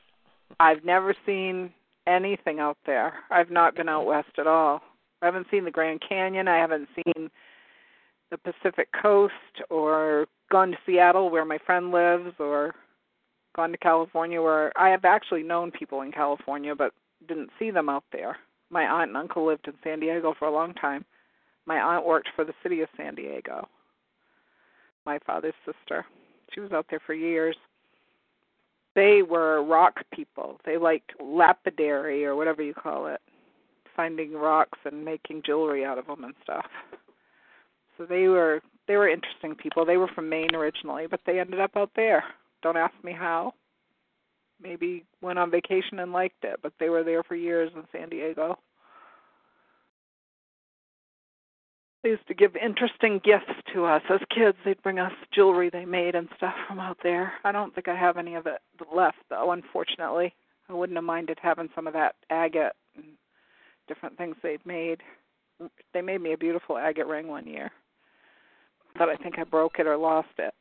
I've 0.61 0.85
never 0.85 1.15
seen 1.27 1.73
anything 2.07 2.61
out 2.61 2.79
there. 2.87 3.15
I've 3.31 3.51
not 3.51 3.75
been 3.75 3.89
out 3.89 4.07
west 4.07 4.31
at 4.39 4.47
all. 4.47 4.81
I 5.23 5.27
haven't 5.27 5.47
seen 5.51 5.65
the 5.65 5.71
Grand 5.71 6.03
Canyon. 6.07 6.49
I 6.49 6.57
haven't 6.57 6.89
seen 6.95 7.31
the 8.31 8.39
Pacific 8.39 8.89
Coast 9.01 9.33
or 9.71 10.27
gone 10.51 10.73
to 10.73 10.79
Seattle 10.85 11.31
where 11.31 11.45
my 11.45 11.59
friend 11.65 11.93
lives 11.93 12.35
or 12.39 12.75
gone 13.55 13.71
to 13.71 13.79
California 13.79 14.43
where 14.43 14.77
I 14.77 14.89
have 14.89 15.05
actually 15.05 15.43
known 15.43 15.71
people 15.71 16.03
in 16.03 16.13
California 16.13 16.75
but 16.75 16.93
didn't 17.29 17.51
see 17.59 17.71
them 17.71 17.89
out 17.89 18.05
there. 18.13 18.37
My 18.71 18.85
aunt 18.85 19.11
and 19.11 19.17
uncle 19.17 19.47
lived 19.47 19.69
in 19.69 19.75
San 19.85 20.01
Diego 20.01 20.35
for 20.39 20.49
a 20.49 20.53
long 20.53 20.75
time. 20.75 21.05
My 21.67 21.79
aunt 21.79 22.05
worked 22.05 22.31
for 22.35 22.45
the 22.45 22.55
city 22.63 22.81
of 22.81 22.89
San 22.97 23.15
Diego. 23.15 23.69
My 25.07 25.19
father's 25.25 25.55
sister. 25.65 26.05
She 26.53 26.61
was 26.61 26.73
out 26.73 26.87
there 26.91 27.01
for 27.07 27.15
years 27.15 27.57
they 28.95 29.23
were 29.23 29.63
rock 29.63 30.01
people. 30.13 30.61
They 30.65 30.77
liked 30.77 31.13
lapidary 31.21 32.25
or 32.25 32.37
whatever 32.37 32.63
you 32.63 32.75
call 32.75 33.07
it, 33.07 33.21
finding 33.95 34.33
rocks 34.33 34.79
and 34.85 35.05
making 35.05 35.43
jewelry 35.45 35.85
out 35.85 35.99
of 35.99 36.07
them 36.07 36.25
and 36.25 36.35
stuff. 36.43 36.67
So 37.99 38.07
they 38.07 38.29
were 38.29 38.61
they 38.89 38.97
were 38.97 39.09
interesting 39.09 39.55
people. 39.55 39.85
They 39.85 39.97
were 39.97 40.09
from 40.09 40.29
Maine 40.29 40.55
originally, 40.55 41.07
but 41.07 41.21
they 41.25 41.39
ended 41.41 41.61
up 41.61 41.77
out 41.77 41.91
there. 41.95 42.25
Don't 42.63 42.77
ask 42.77 42.95
me 43.03 43.13
how. 43.13 43.55
Maybe 44.61 45.05
went 45.21 45.39
on 45.39 45.51
vacation 45.51 45.99
and 45.99 46.13
liked 46.13 46.45
it, 46.45 46.61
but 46.63 46.73
they 46.79 46.89
were 46.89 47.03
there 47.03 47.23
for 47.23 47.35
years 47.35 47.71
in 47.75 47.83
San 47.93 48.09
Diego. 48.09 48.59
They 52.03 52.11
used 52.11 52.27
to 52.27 52.35
give 52.35 52.57
interesting 52.57 53.21
gifts 53.25 53.53
to 53.73 53.85
us 53.85 54.03
as 54.11 54.21
kids. 54.35 54.59
They'd 54.65 54.83
bring 54.83 54.99
us 54.99 55.13
jewelry 55.33 55.71
they 55.71 55.85
made 55.85 56.17
and 56.17 56.29
stuff 56.37 56.55
from 56.67 56.81
out 56.81 56.99
there. 57.03 57.33
I 57.45 57.53
don't 57.53 57.73
think 57.75 57.87
I 57.87 57.95
have 57.95 58.17
any 58.17 58.35
of 58.35 58.47
it 58.47 58.61
left, 58.93 59.19
though, 59.31 59.53
unfortunately. 59.53 60.35
I 60.69 60.73
wouldn't 60.73 60.97
have 60.97 61.05
minded 61.05 61.39
having 61.41 61.69
some 61.75 61.87
of 61.87 61.93
that 61.93 62.17
agate 62.31 62.73
and 62.97 63.05
different 63.89 64.17
things 64.17 64.37
they've 64.43 64.65
made. 64.65 64.99
They 65.95 66.01
made 66.01 66.21
me 66.21 66.33
a 66.33 66.39
beautiful 66.39 66.79
agate 66.79 67.07
ring 67.07 67.29
one 67.29 67.47
year, 67.47 67.71
but 68.99 69.09
I 69.09 69.17
think 69.17 69.39
I 69.39 69.45
broke 69.45 69.79
it 69.79 69.87
or 69.87 69.97
lost 69.97 70.29
it. 70.39 70.55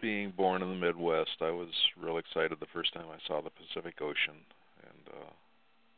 Being 0.00 0.32
born 0.36 0.62
in 0.62 0.68
the 0.68 0.74
Midwest, 0.74 1.36
I 1.40 1.50
was 1.50 1.68
real 2.00 2.18
excited 2.18 2.58
the 2.60 2.66
first 2.72 2.94
time 2.94 3.06
I 3.10 3.18
saw 3.26 3.42
the 3.42 3.50
Pacific 3.50 4.00
Ocean, 4.00 4.40
and 4.82 5.22
uh, 5.22 5.30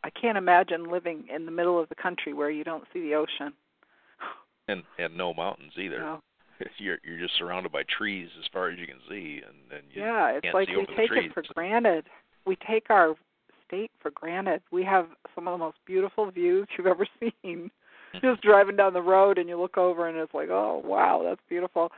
I 0.03 0.11
can't 0.11 0.39
imagine 0.39 0.91
living 0.91 1.25
in 1.35 1.45
the 1.45 1.53
middle 1.53 1.81
of 1.81 1.89
the 1.89 1.95
country 1.95 2.33
where 2.33 2.51
you 2.51 2.65
don't 2.65 2.85
see 2.93 3.01
the 3.01 3.15
ocean. 3.15 3.53
and 4.69 4.83
and 4.99 5.17
no 5.17 5.35
mountains 5.35 5.73
either. 5.79 5.99
No. 5.99 6.23
You're 6.79 6.99
you're 7.03 7.19
just 7.19 7.39
surrounded 7.39 7.73
by 7.73 7.85
trees 7.85 8.29
as 8.39 8.45
far 8.53 8.69
as 8.69 8.79
you 8.79 8.87
can 8.87 8.99
see, 9.09 9.41
and 9.47 9.57
and 9.73 9.83
you 9.93 10.03
Yeah, 10.03 10.33
it's 10.43 10.53
like 10.53 10.69
we 10.69 10.87
take 10.95 11.11
it 11.13 11.33
for 11.33 11.43
granted. 11.55 12.05
We 12.45 12.57
take 12.69 12.91
our 12.91 13.15
state 13.71 13.91
for 14.01 14.11
granted. 14.11 14.63
We 14.73 14.85
have 14.85 15.07
some 15.35 15.47
of 15.47 15.55
the 15.55 15.65
most 15.65 15.79
beautiful 15.87 16.31
views 16.31 16.67
you've 16.79 16.87
ever 16.87 17.07
seen. 17.21 17.71
Just 18.21 18.43
driving 18.43 18.75
down 18.75 18.93
the 18.93 19.01
road 19.01 19.39
and 19.39 19.49
you 19.49 19.61
look 19.61 19.79
over 19.79 20.09
and 20.09 20.19
it's 20.19 20.35
like, 20.35 20.49
oh 20.51 20.83
wow, 20.85 21.23
that's 21.25 21.41
beautiful. 21.49 21.93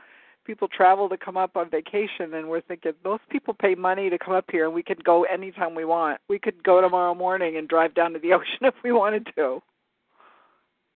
People 0.45 0.67
travel 0.67 1.09
to 1.09 1.17
come 1.17 1.37
up 1.37 1.55
on 1.55 1.69
vacation 1.71 2.33
and 2.35 2.47
we're 2.49 2.61
thinking 2.61 2.91
those 3.03 3.19
people 3.31 3.55
pay 3.59 3.73
money 3.73 4.09
to 4.11 4.19
come 4.19 4.33
up 4.35 4.45
here 4.51 4.65
and 4.65 4.75
we 4.75 4.83
could 4.83 5.03
go 5.03 5.23
anytime 5.23 5.73
we 5.73 5.85
want. 5.85 6.19
We 6.29 6.37
could 6.37 6.61
go 6.63 6.81
tomorrow 6.81 7.15
morning 7.15 7.57
and 7.57 7.67
drive 7.67 7.95
down 7.95 8.13
to 8.13 8.19
the 8.19 8.33
ocean 8.33 8.59
if 8.61 8.75
we 8.83 8.91
wanted 8.91 9.27
to. 9.35 9.61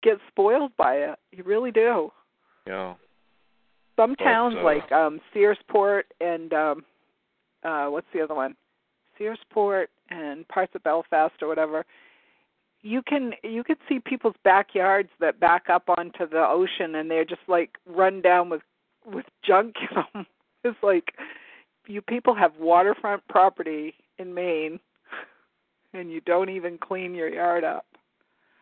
Get 0.02 0.18
spoiled 0.28 0.72
by 0.76 0.96
it. 0.96 1.18
You 1.32 1.44
really 1.44 1.70
do. 1.70 2.12
Yeah. 2.66 2.94
some 3.98 4.16
But, 4.18 4.24
towns 4.24 4.56
uh, 4.60 4.64
like 4.64 4.92
um 4.92 5.20
Searsport 5.34 6.02
and 6.20 6.52
um 6.52 6.84
uh 7.62 7.86
what's 7.86 8.06
the 8.12 8.20
other 8.20 8.34
one? 8.34 8.54
Searsport 9.18 9.86
and 10.10 10.46
parts 10.48 10.74
of 10.74 10.82
Belfast 10.82 11.34
or 11.42 11.48
whatever. 11.48 11.84
You 12.82 13.02
can 13.02 13.32
you 13.42 13.64
could 13.64 13.78
see 13.88 13.98
people's 13.98 14.36
backyards 14.44 15.08
that 15.20 15.40
back 15.40 15.68
up 15.68 15.88
onto 15.88 16.28
the 16.28 16.46
ocean 16.46 16.94
and 16.94 17.10
they're 17.10 17.24
just 17.24 17.40
like 17.48 17.70
run 17.86 18.20
down 18.20 18.48
with 18.48 18.62
with 19.04 19.26
junk 19.44 19.74
in 19.90 19.96
them. 19.96 20.26
It's 20.64 20.76
like 20.82 21.14
you 21.86 22.02
people 22.02 22.34
have 22.34 22.52
waterfront 22.58 23.26
property 23.28 23.94
in 24.18 24.34
Maine 24.34 24.80
and 25.94 26.10
you 26.10 26.20
don't 26.20 26.50
even 26.50 26.76
clean 26.76 27.14
your 27.14 27.28
yard 27.28 27.62
up. 27.62 27.86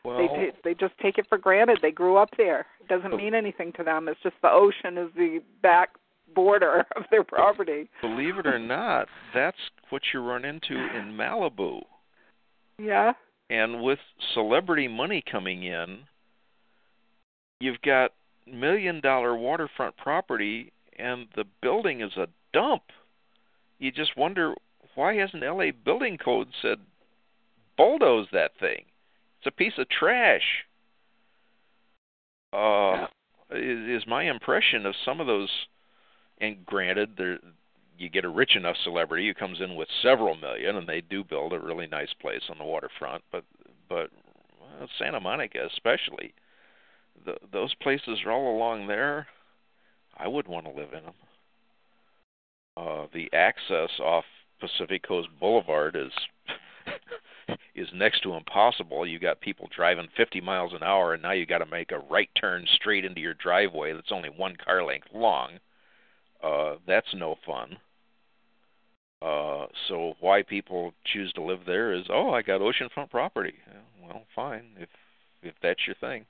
Well, 0.04 0.18
They 0.18 0.26
ta- 0.26 0.56
they 0.64 0.74
just 0.74 0.92
take 0.98 1.16
it 1.16 1.26
for 1.28 1.38
granted. 1.38 1.78
They 1.80 1.90
grew 1.90 2.16
up 2.18 2.28
there. 2.36 2.66
It 2.80 2.88
doesn't 2.88 3.16
mean 3.16 3.34
anything 3.34 3.72
to 3.78 3.82
them. 3.82 4.06
It's 4.06 4.20
just 4.22 4.36
the 4.42 4.50
ocean 4.50 4.98
is 4.98 5.08
the 5.16 5.40
back 5.62 5.90
border 6.34 6.84
of 6.96 7.04
their 7.10 7.24
property. 7.24 7.88
believe 8.00 8.38
it 8.38 8.46
or 8.46 8.58
not, 8.58 9.08
that's 9.34 9.56
what 9.90 10.02
you 10.12 10.20
run 10.20 10.44
into 10.44 10.74
in 10.74 11.16
Malibu. 11.16 11.82
Yeah. 12.78 13.12
And 13.50 13.82
with 13.82 13.98
celebrity 14.32 14.88
money 14.88 15.22
coming 15.30 15.64
in, 15.64 16.00
you've 17.60 17.82
got 17.82 18.12
million 18.46 19.00
dollar 19.00 19.36
waterfront 19.36 19.96
property 19.96 20.72
and 20.98 21.26
the 21.34 21.44
building 21.62 22.00
is 22.00 22.16
a 22.16 22.28
dump. 22.52 22.82
You 23.78 23.90
just 23.90 24.16
wonder 24.16 24.54
why 24.94 25.14
hasn't 25.16 25.42
LA 25.42 25.66
building 25.84 26.18
code 26.18 26.48
said 26.62 26.78
bulldoze 27.76 28.28
that 28.32 28.52
thing? 28.58 28.84
It's 29.38 29.46
a 29.46 29.50
piece 29.50 29.74
of 29.78 29.88
trash. 29.88 30.64
Uh, 32.52 33.06
is, 33.50 34.02
is 34.02 34.06
my 34.06 34.24
impression 34.24 34.86
of 34.86 34.94
some 35.04 35.20
of 35.20 35.26
those. 35.26 35.50
And 36.40 36.64
granted, 36.66 37.16
there 37.16 37.38
you 37.96 38.08
get 38.08 38.24
a 38.24 38.28
rich 38.28 38.56
enough 38.56 38.76
celebrity 38.82 39.26
who 39.26 39.34
comes 39.34 39.60
in 39.60 39.76
with 39.76 39.88
several 40.02 40.34
million, 40.36 40.76
and 40.76 40.88
they 40.88 41.00
do 41.00 41.22
build 41.22 41.52
a 41.52 41.58
really 41.58 41.86
nice 41.86 42.12
place 42.20 42.42
on 42.50 42.58
the 42.58 42.64
waterfront. 42.64 43.22
But 43.30 43.44
but 43.88 44.10
well, 44.60 44.88
Santa 44.98 45.20
Monica, 45.20 45.66
especially, 45.72 46.34
the, 47.24 47.36
those 47.52 47.74
places 47.74 48.20
are 48.24 48.32
all 48.32 48.56
along 48.56 48.86
there. 48.86 49.28
I 50.16 50.28
would 50.28 50.48
want 50.48 50.66
to 50.66 50.72
live 50.72 50.92
in 50.92 51.04
them. 51.04 51.14
Uh, 52.76 53.06
the 53.12 53.32
access 53.32 53.90
off 54.00 54.24
Pacific 54.60 55.06
Coast 55.06 55.28
Boulevard 55.38 55.96
is 55.96 56.12
is 57.74 57.88
next 57.94 58.22
to 58.22 58.34
impossible. 58.34 59.06
You 59.06 59.18
got 59.18 59.40
people 59.40 59.68
driving 59.74 60.08
50 60.16 60.40
miles 60.40 60.72
an 60.72 60.82
hour, 60.82 61.14
and 61.14 61.22
now 61.22 61.32
you 61.32 61.46
got 61.46 61.58
to 61.58 61.66
make 61.66 61.92
a 61.92 61.98
right 61.98 62.30
turn 62.34 62.66
straight 62.74 63.04
into 63.04 63.20
your 63.20 63.34
driveway 63.34 63.92
that's 63.92 64.12
only 64.12 64.28
one 64.28 64.56
car 64.56 64.84
length 64.84 65.08
long. 65.12 65.60
Uh, 66.44 66.74
that's 66.86 67.14
no 67.14 67.36
fun. 67.46 67.78
Uh, 69.22 69.66
so 69.88 70.14
why 70.20 70.42
people 70.42 70.92
choose 71.06 71.32
to 71.32 71.42
live 71.42 71.60
there 71.66 71.94
is, 71.94 72.04
oh, 72.10 72.30
I 72.30 72.42
got 72.42 72.60
oceanfront 72.60 73.10
property. 73.10 73.54
Well, 74.02 74.24
fine 74.36 74.64
if 74.78 74.90
if 75.42 75.54
that's 75.62 75.80
your 75.86 75.96
thing, 75.96 76.26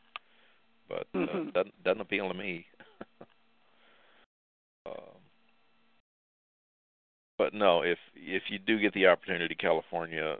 but 0.89 1.07
uh, 1.15 1.19
mm-hmm. 1.19 1.51
doesn't 1.51 1.83
doesn't 1.83 2.01
appeal 2.01 2.29
to 2.29 2.35
me. 2.35 2.67
uh, 4.87 4.91
but 7.37 7.53
no, 7.53 7.83
if 7.83 7.99
if 8.15 8.45
you 8.49 8.61
do 8.61 8.79
get 8.79 8.95
the 8.95 9.09
opportunity, 9.09 9.57
California, 9.57 10.37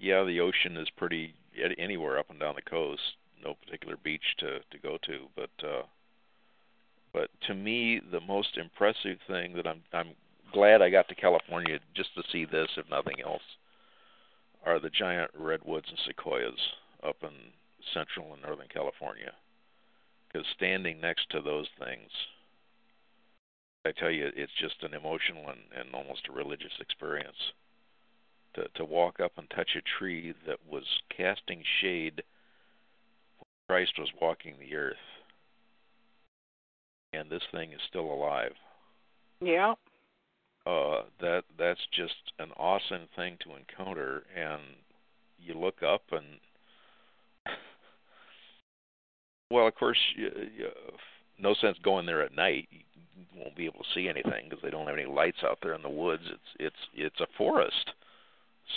yeah, 0.00 0.22
the 0.22 0.38
ocean 0.38 0.76
is 0.76 0.88
pretty 0.96 1.34
anywhere 1.78 2.18
up 2.18 2.30
and 2.30 2.38
down 2.38 2.54
the 2.54 2.62
coast. 2.70 3.02
No 3.42 3.54
particular 3.64 3.96
beach 3.96 4.36
to 4.38 4.60
to 4.70 4.78
go 4.80 4.96
to, 5.06 5.26
but 5.34 5.50
uh, 5.66 5.82
but 7.12 7.30
to 7.46 7.54
me, 7.54 8.00
the 8.10 8.20
most 8.20 8.56
impressive 8.56 9.18
thing 9.26 9.54
that 9.54 9.66
I'm 9.66 9.82
I'm 9.92 10.14
glad 10.52 10.82
I 10.82 10.90
got 10.90 11.08
to 11.08 11.14
California 11.14 11.78
just 11.94 12.14
to 12.14 12.22
see 12.30 12.44
this, 12.44 12.68
if 12.76 12.88
nothing 12.90 13.20
else, 13.24 13.42
are 14.64 14.80
the 14.80 14.90
giant 14.90 15.30
redwoods 15.38 15.86
and 15.88 15.98
sequoias 16.06 16.58
up 17.02 17.16
in 17.22 17.30
central 17.94 18.32
and 18.32 18.42
northern 18.42 18.68
California. 18.68 19.32
Because 20.28 20.46
standing 20.54 21.00
next 21.00 21.30
to 21.30 21.40
those 21.40 21.66
things, 21.78 22.10
I 23.84 23.92
tell 23.92 24.10
you, 24.10 24.30
it's 24.36 24.52
just 24.60 24.82
an 24.82 24.94
emotional 24.94 25.48
and, 25.48 25.60
and 25.74 25.94
almost 25.94 26.28
a 26.28 26.32
religious 26.32 26.72
experience. 26.80 27.52
To 28.54 28.66
to 28.74 28.84
walk 28.84 29.20
up 29.20 29.32
and 29.36 29.48
touch 29.50 29.70
a 29.76 29.98
tree 29.98 30.34
that 30.46 30.58
was 30.68 30.84
casting 31.16 31.62
shade 31.80 32.22
when 33.38 33.46
Christ 33.68 33.92
was 33.98 34.08
walking 34.20 34.56
the 34.58 34.74
earth, 34.74 34.96
and 37.12 37.30
this 37.30 37.42
thing 37.52 37.72
is 37.72 37.80
still 37.88 38.12
alive. 38.12 38.52
Yeah 39.40 39.74
uh, 40.66 41.02
that 41.20 41.42
that's 41.58 41.80
just 41.92 42.14
an 42.38 42.50
awesome 42.56 43.08
thing 43.16 43.36
to 43.42 43.56
encounter. 43.56 44.22
And 44.36 44.60
you 45.38 45.54
look 45.54 45.82
up 45.82 46.02
and 46.12 46.24
well, 49.50 49.66
of 49.66 49.74
course, 49.74 49.98
you, 50.16 50.30
you, 50.56 50.68
no 51.38 51.54
sense 51.54 51.78
going 51.82 52.06
there 52.06 52.22
at 52.22 52.34
night. 52.34 52.68
You 52.70 53.24
won't 53.36 53.56
be 53.56 53.66
able 53.66 53.80
to 53.80 53.94
see 53.94 54.08
anything 54.08 54.48
because 54.48 54.62
they 54.62 54.70
don't 54.70 54.86
have 54.86 54.96
any 54.96 55.06
lights 55.06 55.42
out 55.44 55.58
there 55.62 55.74
in 55.74 55.82
the 55.82 55.88
woods. 55.88 56.24
It's 56.26 56.40
it's 56.58 56.76
it's 56.94 57.20
a 57.20 57.26
forest, 57.38 57.92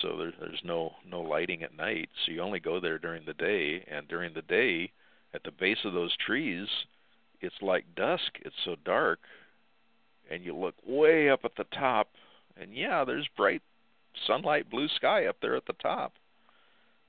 so 0.01 0.17
there's 0.17 0.33
there's 0.39 0.61
no 0.63 0.93
no 1.09 1.21
lighting 1.21 1.63
at 1.63 1.75
night. 1.75 2.09
So 2.25 2.31
you 2.31 2.41
only 2.41 2.59
go 2.59 2.79
there 2.79 2.97
during 2.97 3.25
the 3.25 3.33
day, 3.33 3.85
and 3.91 4.07
during 4.07 4.33
the 4.33 4.41
day, 4.41 4.91
at 5.33 5.43
the 5.43 5.51
base 5.51 5.79
of 5.83 5.93
those 5.93 6.15
trees, 6.25 6.67
it's 7.43 7.61
like 7.61 7.85
dusk. 7.95 8.31
It's 8.43 8.55
so 8.65 8.75
dark 8.83 9.19
and 10.29 10.43
you 10.43 10.55
look 10.55 10.75
way 10.85 11.29
up 11.29 11.41
at 11.43 11.55
the 11.55 11.65
top, 11.77 12.09
and 12.59 12.75
yeah, 12.75 13.03
there's 13.05 13.27
bright 13.35 13.61
sunlight, 14.27 14.69
blue 14.69 14.87
sky 14.95 15.25
up 15.25 15.37
there 15.41 15.55
at 15.55 15.65
the 15.65 15.73
top. 15.73 16.13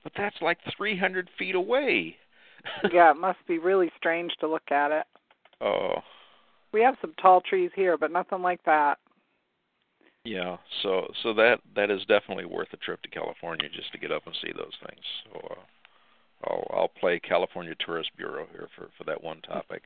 But 0.02 0.12
that's 0.16 0.36
like 0.42 0.58
300 0.76 1.30
feet 1.38 1.54
away. 1.54 2.16
yeah, 2.92 3.10
it 3.10 3.16
must 3.16 3.38
be 3.46 3.58
really 3.58 3.90
strange 3.96 4.32
to 4.40 4.48
look 4.48 4.70
at 4.70 4.90
it. 4.90 5.06
Oh. 5.60 5.96
We 6.72 6.82
have 6.82 6.96
some 7.00 7.14
tall 7.20 7.40
trees 7.40 7.70
here, 7.74 7.96
but 7.96 8.12
nothing 8.12 8.42
like 8.42 8.62
that. 8.64 8.98
Yeah, 10.24 10.56
so 10.82 11.06
so 11.22 11.34
that 11.34 11.58
that 11.76 11.90
is 11.90 12.00
definitely 12.08 12.46
worth 12.46 12.68
a 12.72 12.78
trip 12.78 13.02
to 13.02 13.10
California 13.10 13.68
just 13.68 13.92
to 13.92 13.98
get 13.98 14.10
up 14.10 14.26
and 14.26 14.34
see 14.42 14.52
those 14.56 14.72
things. 14.80 15.02
So 15.24 15.48
uh, 15.50 16.50
I'll 16.50 16.66
I'll 16.74 16.88
play 16.88 17.20
California 17.20 17.74
Tourist 17.78 18.10
Bureau 18.16 18.46
here 18.50 18.68
for 18.74 18.88
for 18.96 19.04
that 19.04 19.22
one 19.22 19.42
topic. 19.42 19.82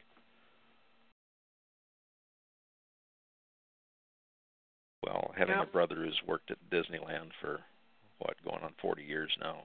Well, 5.09 5.33
having 5.39 5.57
a 5.57 5.65
brother 5.65 5.95
who's 5.97 6.21
worked 6.27 6.51
at 6.51 6.59
Disneyland 6.71 7.31
for 7.41 7.61
what 8.19 8.37
going 8.45 8.63
on 8.63 8.75
40 8.83 9.03
years 9.03 9.31
now, 9.41 9.63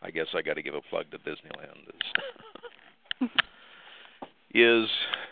I 0.00 0.10
guess 0.10 0.26
I 0.32 0.42
got 0.42 0.54
to 0.54 0.62
give 0.62 0.74
a 0.74 0.80
plug 0.90 1.06
to 1.10 1.18
Disneyland. 1.18 1.88
Is 3.20 3.28
is 4.54 4.88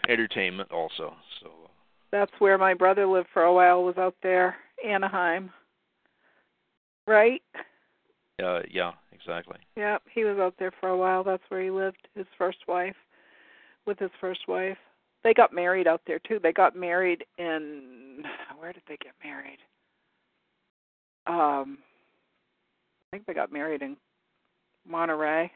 entertainment 0.09 0.73
also. 0.73 1.15
So 1.41 1.51
that's 2.11 2.33
where 2.41 2.59
my 2.59 2.75
brother 2.75 3.07
lived 3.07 3.29
for 3.33 3.43
a 3.43 3.53
while. 3.55 3.85
Was 3.85 3.97
out 3.97 4.17
there, 4.25 4.57
Anaheim. 4.85 5.51
Right. 7.07 7.43
Uh, 8.43 8.61
yeah, 8.69 8.93
exactly. 9.13 9.59
Yeah, 9.77 9.99
he 10.13 10.25
was 10.25 10.39
out 10.39 10.55
there 10.59 10.73
for 10.81 10.89
a 10.89 10.97
while. 10.97 11.23
That's 11.23 11.43
where 11.49 11.63
he 11.63 11.71
lived. 11.71 12.09
His 12.17 12.27
first 12.37 12.59
wife, 12.67 12.97
with 13.87 14.01
his 14.01 14.11
first 14.21 14.49
wife 14.49 14.79
they 15.25 15.35
got 15.35 15.53
married 15.53 15.89
out 15.89 16.03
there 16.07 16.21
too. 16.21 16.39
They 16.41 16.53
got 16.53 16.77
married 16.77 17.25
in 17.39 18.23
where 18.59 18.73
did 18.73 18.83
they 18.87 18.97
get 19.03 19.13
married? 19.23 19.59
Um, 21.27 21.79
I 23.09 23.17
think 23.17 23.27
they 23.27 23.35
got 23.35 23.53
married 23.53 23.83
in 23.83 23.97
Monterey. 24.89 25.51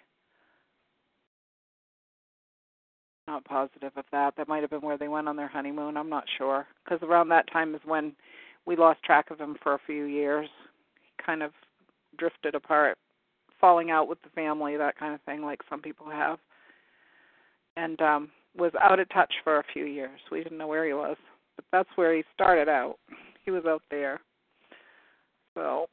Not 3.26 3.44
positive 3.44 3.92
of 3.96 4.04
that. 4.10 4.34
That 4.36 4.48
might 4.48 4.62
have 4.62 4.70
been 4.70 4.80
where 4.80 4.96
they 4.96 5.08
went 5.08 5.28
on 5.28 5.36
their 5.36 5.48
honeymoon. 5.48 5.98
I'm 5.98 6.08
not 6.08 6.24
sure 6.38 6.66
because 6.84 7.02
around 7.02 7.28
that 7.28 7.50
time 7.52 7.74
is 7.74 7.80
when 7.84 8.14
we 8.64 8.74
lost 8.74 9.02
track 9.02 9.30
of 9.30 9.38
him 9.38 9.56
for 9.62 9.74
a 9.74 9.80
few 9.86 10.04
years. 10.04 10.48
He 11.02 11.22
kind 11.24 11.42
of 11.42 11.52
drifted 12.16 12.54
apart, 12.54 12.96
falling 13.60 13.90
out 13.90 14.08
with 14.08 14.20
the 14.22 14.30
family, 14.30 14.78
that 14.78 14.98
kind 14.98 15.14
of 15.14 15.20
thing, 15.22 15.42
like 15.42 15.60
some 15.68 15.82
people 15.82 16.08
have. 16.10 16.38
And 17.76 18.00
um 18.00 18.30
was 18.56 18.72
out 18.80 19.00
of 19.00 19.08
touch 19.10 19.32
for 19.44 19.58
a 19.58 19.64
few 19.72 19.84
years. 19.84 20.20
We 20.30 20.42
didn't 20.42 20.58
know 20.58 20.66
where 20.66 20.86
he 20.86 20.92
was, 20.92 21.16
but 21.56 21.64
that's 21.72 21.88
where 21.96 22.14
he 22.14 22.24
started 22.34 22.68
out. 22.68 22.96
He 23.44 23.50
was 23.50 23.64
out 23.66 23.82
there. 23.90 24.20
So 25.54 25.88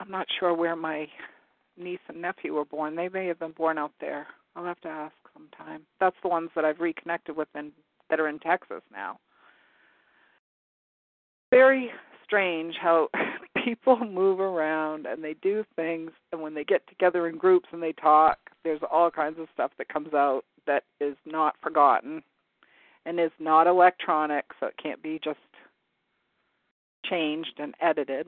I'm 0.00 0.10
not 0.10 0.26
sure 0.38 0.54
where 0.54 0.76
my 0.76 1.06
niece 1.76 1.98
and 2.08 2.20
nephew 2.20 2.54
were 2.54 2.64
born. 2.64 2.96
They 2.96 3.08
may 3.08 3.26
have 3.26 3.38
been 3.38 3.52
born 3.52 3.78
out 3.78 3.92
there. 4.00 4.26
I'll 4.56 4.64
have 4.64 4.80
to 4.80 4.88
ask 4.88 5.14
sometime. 5.32 5.82
That's 6.00 6.16
the 6.22 6.28
ones 6.28 6.50
that 6.54 6.64
I've 6.64 6.80
reconnected 6.80 7.36
with 7.36 7.48
and 7.54 7.72
that 8.10 8.20
are 8.20 8.28
in 8.28 8.38
Texas 8.38 8.82
now. 8.92 9.18
Very 11.50 11.90
strange 12.24 12.74
how 12.80 13.08
people 13.64 13.98
move 13.98 14.40
around 14.40 15.06
and 15.06 15.22
they 15.22 15.34
do 15.42 15.64
things 15.76 16.10
and 16.32 16.40
when 16.40 16.54
they 16.54 16.64
get 16.64 16.86
together 16.88 17.28
in 17.28 17.38
groups 17.38 17.68
and 17.72 17.82
they 17.82 17.92
talk, 17.92 18.38
there's 18.64 18.80
all 18.90 19.10
kinds 19.10 19.38
of 19.38 19.46
stuff 19.52 19.70
that 19.78 19.88
comes 19.88 20.12
out 20.14 20.42
that 20.66 20.84
is 21.00 21.16
not 21.24 21.56
forgotten 21.62 22.22
and 23.04 23.18
is 23.18 23.30
not 23.38 23.66
electronic, 23.66 24.44
so 24.60 24.66
it 24.66 24.74
can't 24.82 25.02
be 25.02 25.20
just 25.22 25.38
changed 27.04 27.54
and 27.58 27.74
edited. 27.80 28.26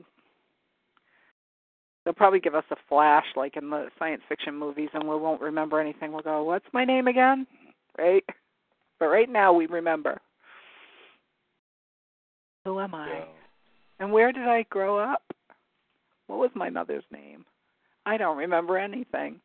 They'll 2.03 2.13
probably 2.13 2.39
give 2.39 2.55
us 2.55 2.63
a 2.71 2.75
flash 2.89 3.25
like 3.35 3.57
in 3.57 3.69
the 3.69 3.89
science 3.99 4.23
fiction 4.27 4.57
movies 4.57 4.89
and 4.93 5.03
we 5.03 5.15
won't 5.15 5.41
remember 5.41 5.79
anything. 5.79 6.11
We'll 6.11 6.21
go, 6.21 6.43
What's 6.43 6.65
my 6.73 6.83
name 6.83 7.07
again? 7.07 7.45
Right? 7.97 8.25
But 8.99 9.07
right 9.07 9.29
now 9.29 9.53
we 9.53 9.67
remember. 9.67 10.19
Who 12.65 12.79
am 12.79 12.95
I? 12.95 13.07
Yeah. 13.09 13.25
And 13.99 14.11
where 14.11 14.31
did 14.31 14.47
I 14.47 14.65
grow 14.69 14.97
up? 14.97 15.21
What 16.27 16.39
was 16.39 16.51
my 16.55 16.69
mother's 16.69 17.03
name? 17.11 17.45
I 18.05 18.17
don't 18.17 18.37
remember 18.37 18.77
anything. 18.77 19.39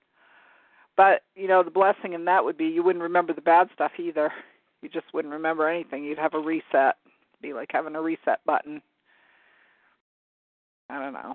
But 0.97 1.23
you 1.35 1.49
know, 1.49 1.63
the 1.63 1.71
blessing 1.71 2.13
in 2.13 2.25
that 2.27 2.45
would 2.45 2.57
be 2.57 2.67
you 2.67 2.83
wouldn't 2.83 3.03
remember 3.03 3.33
the 3.33 3.41
bad 3.41 3.69
stuff 3.75 3.93
either. 3.99 4.33
You 4.83 4.91
just 4.91 5.07
wouldn't 5.15 5.33
remember 5.33 5.69
anything. 5.69 6.05
You'd 6.05 6.19
have 6.19 6.35
a 6.35 6.39
reset. 6.39 6.97
It'd 7.07 7.43
be 7.43 7.55
like 7.55 7.71
having 7.73 7.97
a 7.97 8.01
reset 8.01 8.45
button. 8.45 8.83
I 10.91 11.01
don't 11.01 11.15
know. 11.15 11.35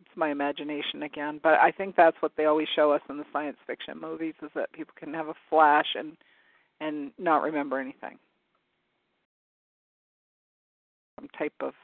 It's 0.00 0.16
my 0.16 0.30
imagination 0.30 1.02
again, 1.02 1.38
but 1.42 1.60
I 1.60 1.70
think 1.70 1.94
that's 1.94 2.16
what 2.20 2.32
they 2.36 2.46
always 2.46 2.66
show 2.74 2.90
us 2.90 3.02
in 3.10 3.18
the 3.18 3.26
science 3.34 3.58
fiction 3.66 4.00
movies 4.00 4.34
is 4.42 4.50
that 4.54 4.72
people 4.72 4.94
can 4.98 5.12
have 5.12 5.28
a 5.28 5.34
flash 5.50 5.88
and 5.94 6.16
and 6.80 7.12
not 7.18 7.42
remember 7.42 7.78
anything. 7.78 8.18
some 11.24 11.28
type 11.38 11.54
of 11.60 11.74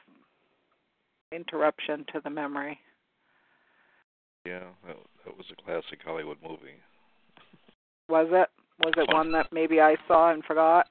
interruption 1.31 2.05
to 2.13 2.21
the 2.23 2.29
memory. 2.29 2.79
Yeah, 4.45 4.69
that, 4.85 4.97
that 5.25 5.37
was 5.37 5.45
a 5.51 5.61
classic 5.63 5.99
Hollywood 6.03 6.37
movie. 6.43 6.79
Was 8.11 8.27
it? 8.29 8.49
Was 8.83 8.93
it 8.97 9.13
one 9.13 9.31
that 9.31 9.47
maybe 9.53 9.79
I 9.79 9.95
saw 10.07 10.31
and 10.31 10.43
forgot? 10.43 10.87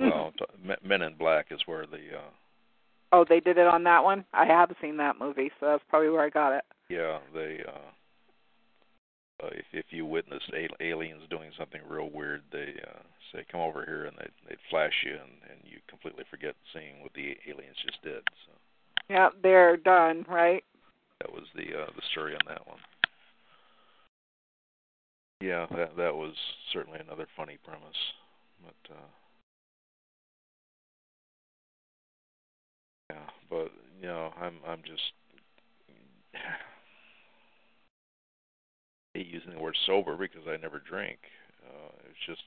well, 0.00 0.32
Men 0.84 1.02
in 1.02 1.14
Black 1.14 1.46
is 1.50 1.60
where 1.66 1.86
the. 1.86 2.18
uh 2.18 2.30
Oh, 3.12 3.24
they 3.28 3.40
did 3.40 3.58
it 3.58 3.66
on 3.66 3.82
that 3.84 4.04
one. 4.04 4.24
I 4.32 4.46
have 4.46 4.70
seen 4.80 4.96
that 4.98 5.18
movie, 5.18 5.50
so 5.58 5.66
that's 5.66 5.82
probably 5.88 6.10
where 6.10 6.24
I 6.24 6.30
got 6.30 6.56
it. 6.56 6.64
Yeah, 6.88 7.18
they. 7.32 7.62
uh 7.66 7.90
uh, 9.42 9.48
if, 9.52 9.64
if 9.72 9.86
you 9.90 10.04
witnessed 10.04 10.50
aliens 10.80 11.22
doing 11.30 11.50
something 11.58 11.80
real 11.88 12.10
weird, 12.12 12.42
they 12.52 12.74
uh, 12.86 13.00
say, 13.32 13.44
"Come 13.50 13.60
over 13.60 13.84
here," 13.86 14.04
and 14.04 14.16
they 14.18 14.28
they 14.48 14.56
flash 14.68 14.92
you, 15.04 15.12
and 15.12 15.32
and 15.48 15.60
you 15.64 15.78
completely 15.88 16.24
forget 16.30 16.54
seeing 16.74 17.00
what 17.00 17.14
the 17.14 17.36
aliens 17.48 17.76
just 17.86 18.02
did. 18.02 18.22
So. 18.46 18.52
Yeah, 19.08 19.30
they're 19.42 19.76
done, 19.76 20.26
right? 20.28 20.62
That 21.20 21.32
was 21.32 21.44
the 21.54 21.72
uh, 21.72 21.86
the 21.96 22.02
story 22.12 22.34
on 22.34 22.44
that 22.48 22.66
one. 22.66 22.78
Yeah, 25.40 25.66
that 25.74 25.96
that 25.96 26.14
was 26.14 26.34
certainly 26.72 26.98
another 27.00 27.26
funny 27.36 27.58
premise, 27.64 27.96
but 28.62 28.94
uh, 28.94 29.08
yeah, 33.10 33.26
but 33.48 33.70
you 34.00 34.06
know, 34.06 34.32
I'm 34.40 34.56
I'm 34.66 34.82
just 34.84 35.02
hate 39.14 39.26
using 39.26 39.52
the 39.52 39.58
word 39.60 39.76
sober 39.86 40.16
because 40.16 40.42
I 40.48 40.56
never 40.56 40.78
drink. 40.80 41.18
Uh, 41.66 41.92
it's 42.08 42.26
just 42.26 42.42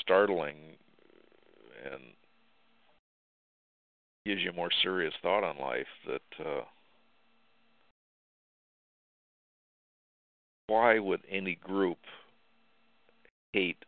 startling 0.00 0.76
and 1.84 2.02
gives 4.24 4.42
you 4.42 4.52
more 4.52 4.70
serious 4.82 5.14
thought 5.22 5.44
on 5.44 5.58
life 5.58 5.86
that 6.06 6.44
uh, 6.44 6.62
why 10.68 10.98
would 10.98 11.20
any 11.30 11.54
group 11.56 11.98
hate 13.52 13.84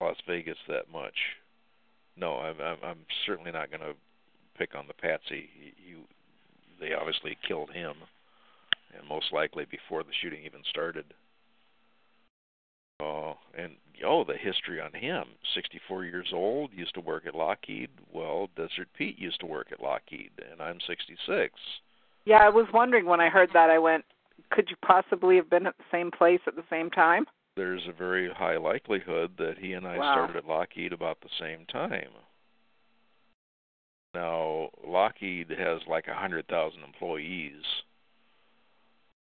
Las 0.00 0.16
Vegas 0.26 0.58
that 0.68 0.90
much? 0.92 1.14
No, 2.16 2.36
I'm 2.38 2.60
I'm, 2.60 2.76
I'm 2.82 2.98
certainly 3.26 3.52
not 3.52 3.70
going 3.70 3.80
to 3.80 3.94
pick 4.58 4.74
on 4.74 4.86
the 4.86 4.94
patsy. 4.94 5.48
You, 5.86 6.00
they 6.80 6.94
obviously 6.94 7.36
killed 7.46 7.70
him 7.70 7.94
and 8.96 9.08
most 9.08 9.32
likely 9.32 9.66
before 9.70 10.02
the 10.02 10.10
shooting 10.22 10.44
even 10.44 10.60
started. 10.70 11.04
Uh, 13.00 13.34
and 13.56 13.72
oh, 14.04 14.24
the 14.24 14.36
history 14.36 14.80
on 14.80 14.92
him: 14.94 15.24
64 15.54 16.04
years 16.04 16.28
old, 16.32 16.70
used 16.74 16.94
to 16.94 17.00
work 17.00 17.26
at 17.26 17.34
Lockheed. 17.34 17.90
Well, 18.12 18.48
Desert 18.56 18.88
Pete 18.96 19.18
used 19.18 19.40
to 19.40 19.46
work 19.46 19.68
at 19.70 19.82
Lockheed, 19.82 20.30
and 20.50 20.62
I'm 20.62 20.78
66. 20.86 21.52
Yeah, 22.24 22.38
I 22.38 22.48
was 22.48 22.66
wondering 22.72 23.04
when 23.04 23.20
I 23.20 23.28
heard 23.28 23.50
that. 23.52 23.70
I 23.70 23.78
went, 23.78 24.04
could 24.50 24.68
you 24.70 24.76
possibly 24.84 25.36
have 25.36 25.50
been 25.50 25.66
at 25.66 25.76
the 25.78 25.84
same 25.90 26.10
place 26.10 26.40
at 26.46 26.56
the 26.56 26.64
same 26.70 26.90
time? 26.90 27.26
There's 27.56 27.86
a 27.88 27.92
very 27.92 28.30
high 28.32 28.58
likelihood 28.58 29.32
that 29.38 29.54
he 29.58 29.72
and 29.72 29.86
I 29.86 29.98
wow. 29.98 30.12
started 30.12 30.36
at 30.36 30.46
Lockheed 30.46 30.92
about 30.92 31.20
the 31.20 31.30
same 31.40 31.64
time. 31.66 32.10
Now, 34.14 34.70
Lockheed 34.86 35.50
has 35.50 35.80
like 35.88 36.06
a 36.06 36.12
100,000 36.12 36.82
employees 36.82 37.62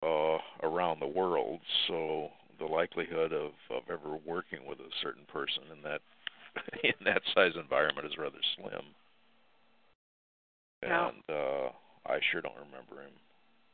uh, 0.03 0.37
around 0.61 0.99
the 0.99 1.07
world, 1.07 1.61
so 1.87 2.29
the 2.59 2.65
likelihood 2.65 3.33
of, 3.33 3.51
of 3.69 3.83
ever 3.89 4.17
working 4.25 4.65
with 4.67 4.79
a 4.79 4.89
certain 5.01 5.25
person 5.31 5.63
in 5.75 5.81
that 5.83 6.01
in 6.83 6.93
that 7.05 7.21
size 7.33 7.53
environment 7.59 8.05
is 8.05 8.17
rather 8.17 8.37
slim. 8.55 8.85
And 10.83 11.23
uh, 11.29 11.69
I 12.05 12.19
sure 12.31 12.41
don't 12.41 12.55
remember 12.55 13.01
him, 13.01 13.13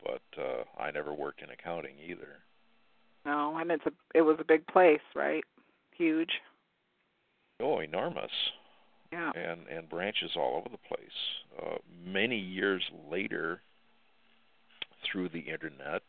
but 0.03 0.21
uh, 0.41 0.63
I 0.81 0.91
never 0.91 1.13
worked 1.13 1.41
in 1.41 1.49
accounting 1.49 1.95
either. 2.05 2.39
No, 3.25 3.57
and 3.57 3.71
it's 3.71 3.85
a 3.85 3.91
it 4.15 4.21
was 4.21 4.37
a 4.39 4.45
big 4.45 4.65
place, 4.67 5.01
right? 5.15 5.43
Huge. 5.95 6.31
Oh, 7.61 7.79
enormous. 7.79 8.31
Yeah. 9.11 9.31
And 9.35 9.67
and 9.67 9.89
branches 9.89 10.31
all 10.35 10.57
over 10.57 10.69
the 10.69 10.87
place. 10.87 10.99
Uh, 11.61 11.77
many 12.05 12.37
years 12.37 12.83
later, 13.11 13.61
through 15.11 15.29
the 15.29 15.39
internet, 15.39 16.03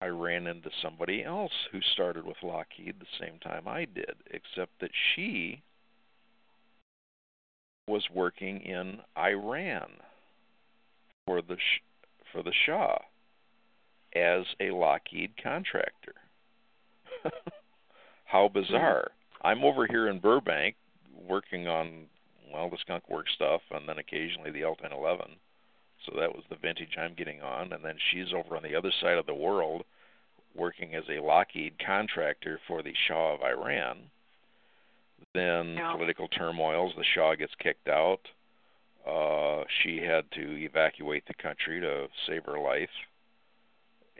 I 0.00 0.06
ran 0.06 0.46
into 0.46 0.70
somebody 0.82 1.24
else 1.24 1.52
who 1.72 1.80
started 1.92 2.24
with 2.24 2.36
Lockheed 2.42 2.96
the 3.00 3.24
same 3.24 3.38
time 3.38 3.68
I 3.68 3.84
did, 3.84 4.14
except 4.30 4.80
that 4.80 4.90
she 5.14 5.62
was 7.86 8.04
working 8.12 8.60
in 8.60 9.00
Iran 9.16 9.90
for 11.26 11.42
the 11.42 11.56
for 12.32 12.42
the 12.42 12.52
Shah 12.66 12.98
as 14.14 14.44
a 14.60 14.70
Lockheed 14.70 15.32
contractor. 15.42 16.14
How 18.24 18.48
bizarre! 18.48 19.10
Hmm. 19.40 19.46
I'm 19.46 19.64
over 19.64 19.86
here 19.86 20.08
in 20.08 20.18
Burbank 20.20 20.76
working 21.28 21.68
on 21.68 22.06
well 22.52 22.70
the 22.70 22.78
Skunk 22.80 23.08
Works 23.08 23.32
stuff, 23.34 23.60
and 23.70 23.88
then 23.88 23.98
occasionally 23.98 24.50
the 24.50 24.62
L1011. 24.62 25.30
So 26.06 26.12
that 26.18 26.34
was 26.34 26.44
the 26.50 26.56
vintage 26.56 26.96
I'm 26.98 27.14
getting 27.14 27.40
on, 27.40 27.72
and 27.72 27.84
then 27.84 27.96
she's 28.10 28.32
over 28.34 28.56
on 28.56 28.62
the 28.62 28.76
other 28.76 28.92
side 29.00 29.16
of 29.16 29.26
the 29.26 29.34
world 29.34 29.84
working 30.54 30.94
as 30.94 31.04
a 31.08 31.22
Lockheed 31.22 31.74
contractor 31.84 32.60
for 32.68 32.82
the 32.82 32.92
Shah 33.08 33.34
of 33.34 33.42
Iran. 33.42 33.98
Then 35.34 35.74
yeah. 35.74 35.92
political 35.92 36.28
turmoils, 36.28 36.92
the 36.96 37.04
Shah 37.14 37.34
gets 37.34 37.54
kicked 37.58 37.88
out. 37.88 38.20
Uh, 39.06 39.64
she 39.82 39.98
had 39.98 40.30
to 40.32 40.56
evacuate 40.64 41.24
the 41.26 41.34
country 41.34 41.80
to 41.80 42.06
save 42.26 42.44
her 42.44 42.58
life. 42.58 42.88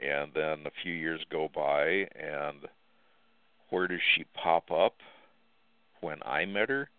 And 0.01 0.31
then 0.33 0.65
a 0.65 0.71
few 0.83 0.93
years 0.93 1.21
go 1.31 1.49
by, 1.53 2.07
and 2.15 2.67
where 3.69 3.87
does 3.87 4.01
she 4.15 4.25
pop 4.33 4.69
up? 4.71 4.95
When 6.01 6.17
I 6.23 6.45
met 6.45 6.69
her, 6.69 6.89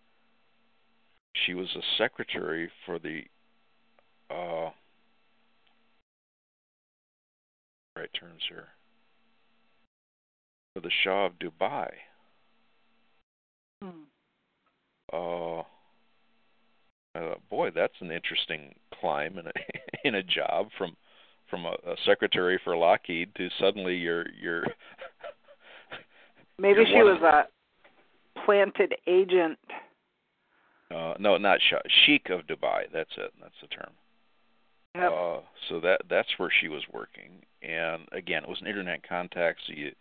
she 1.44 1.54
was 1.54 1.68
a 1.76 1.82
secretary 1.98 2.70
for 2.84 2.98
the 2.98 3.22
uh, 4.30 4.70
right 7.96 8.10
terms 8.18 8.42
here 8.48 8.68
for 10.76 10.80
the 10.80 10.90
Shah 11.02 11.26
of 11.26 11.32
Dubai. 11.38 11.88
Hmm. 13.82 14.04
Uh, 15.10 15.62
uh, 17.16 17.34
boy, 17.50 17.70
that's 17.74 17.94
an 18.00 18.10
interesting 18.10 18.74
climb 19.00 19.38
in 19.38 19.46
a 19.46 19.52
in 20.04 20.14
a 20.14 20.22
job 20.22 20.68
from 20.76 20.96
from 21.48 21.64
a, 21.64 21.76
a 21.86 21.96
secretary 22.04 22.60
for 22.62 22.76
Lockheed 22.76 23.34
to 23.36 23.48
suddenly 23.58 23.96
you're 23.96 24.26
you're. 24.40 24.64
Maybe 26.58 26.80
you're 26.80 26.86
she 26.86 27.02
was 27.02 27.20
a 27.22 27.44
planted 28.44 28.94
agent. 29.06 29.58
Uh, 30.94 31.14
no, 31.18 31.36
not 31.36 31.58
Sheikh 32.06 32.30
of 32.30 32.46
Dubai. 32.46 32.84
That's 32.92 33.10
it. 33.16 33.32
That's 33.40 33.54
the 33.60 33.68
term. 33.68 33.92
Yep. 34.94 35.12
Uh, 35.12 35.40
so 35.68 35.80
that 35.80 36.00
that's 36.08 36.28
where 36.38 36.50
she 36.60 36.68
was 36.68 36.82
working, 36.92 37.42
and 37.62 38.02
again, 38.12 38.44
it 38.44 38.48
was 38.48 38.60
an 38.60 38.66
internet 38.66 39.06
contact, 39.06 39.60
so 39.66 39.74
you 39.74 39.92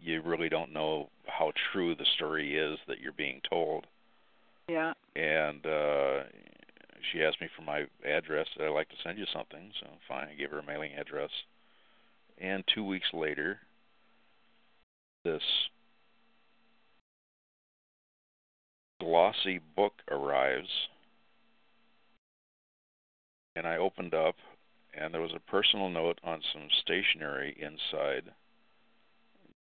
you 0.00 0.22
really 0.22 0.48
don't 0.48 0.72
know 0.72 1.08
how 1.26 1.52
true 1.72 1.94
the 1.94 2.06
story 2.16 2.56
is 2.56 2.78
that 2.86 3.00
you're 3.00 3.12
being 3.12 3.40
told. 3.48 3.86
Yeah. 4.68 4.92
And 5.14 5.64
uh 5.64 6.22
she 7.12 7.22
asked 7.22 7.40
me 7.40 7.48
for 7.56 7.62
my 7.62 7.86
address. 8.04 8.46
That 8.56 8.66
I'd 8.66 8.70
like 8.70 8.88
to 8.88 8.96
send 9.04 9.18
you 9.18 9.26
something, 9.32 9.70
so 9.80 9.86
fine. 10.08 10.28
I 10.28 10.34
gave 10.34 10.50
her 10.50 10.58
a 10.58 10.66
mailing 10.66 10.92
address. 10.98 11.30
And 12.38 12.64
two 12.74 12.84
weeks 12.84 13.06
later, 13.12 13.60
this 15.24 15.42
glossy 19.00 19.60
book 19.76 19.92
arrives, 20.10 20.68
and 23.54 23.66
I 23.66 23.76
opened 23.76 24.14
up, 24.14 24.34
and 24.98 25.14
there 25.14 25.20
was 25.20 25.34
a 25.34 25.50
personal 25.50 25.88
note 25.88 26.18
on 26.24 26.40
some 26.52 26.68
stationery 26.82 27.56
inside 27.60 28.32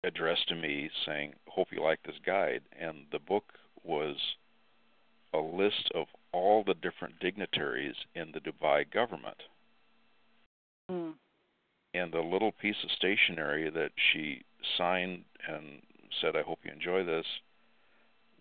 addressed 0.03 0.47
to 0.49 0.55
me 0.55 0.89
saying, 1.05 1.33
Hope 1.47 1.67
you 1.71 1.81
like 1.81 2.01
this 2.03 2.15
guide. 2.25 2.61
And 2.79 3.05
the 3.11 3.19
book 3.19 3.43
was 3.83 4.15
a 5.33 5.39
list 5.39 5.91
of 5.93 6.07
all 6.31 6.63
the 6.63 6.73
different 6.73 7.19
dignitaries 7.19 7.95
in 8.15 8.31
the 8.31 8.39
Dubai 8.39 8.89
government. 8.91 9.43
Mm. 10.91 11.13
And 11.93 12.11
the 12.11 12.21
little 12.21 12.51
piece 12.51 12.83
of 12.83 12.91
stationery 12.91 13.69
that 13.69 13.91
she 14.11 14.43
signed 14.77 15.23
and 15.47 15.81
said, 16.21 16.35
I 16.35 16.41
hope 16.41 16.59
you 16.63 16.71
enjoy 16.71 17.03
this, 17.03 17.25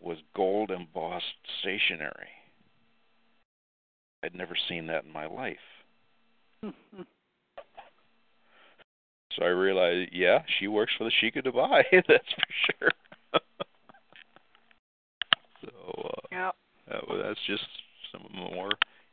was 0.01 0.19
gold 0.35 0.71
embossed 0.71 1.25
stationery. 1.61 2.29
I'd 4.23 4.35
never 4.35 4.57
seen 4.69 4.87
that 4.89 5.05
in 5.05 5.13
my 5.13 5.27
life. 5.27 5.57
So 9.39 9.45
I 9.45 9.49
realized, 9.49 10.11
yeah, 10.13 10.43
she 10.59 10.67
works 10.67 10.93
for 10.99 11.05
the 11.05 11.13
Sheikh 11.21 11.37
of 11.37 11.45
Dubai. 11.45 11.85
That's 11.93 12.09
for 12.09 12.81
sure. 12.81 12.91
so. 15.65 15.71
Uh, 16.05 16.27
yeah. 16.33 16.51
Uh, 16.91 17.01
well, 17.09 17.23
that's 17.23 17.41
just 17.47 17.65
some 18.13 18.23
of 18.25 18.33
the 18.33 18.55
more 18.55 18.71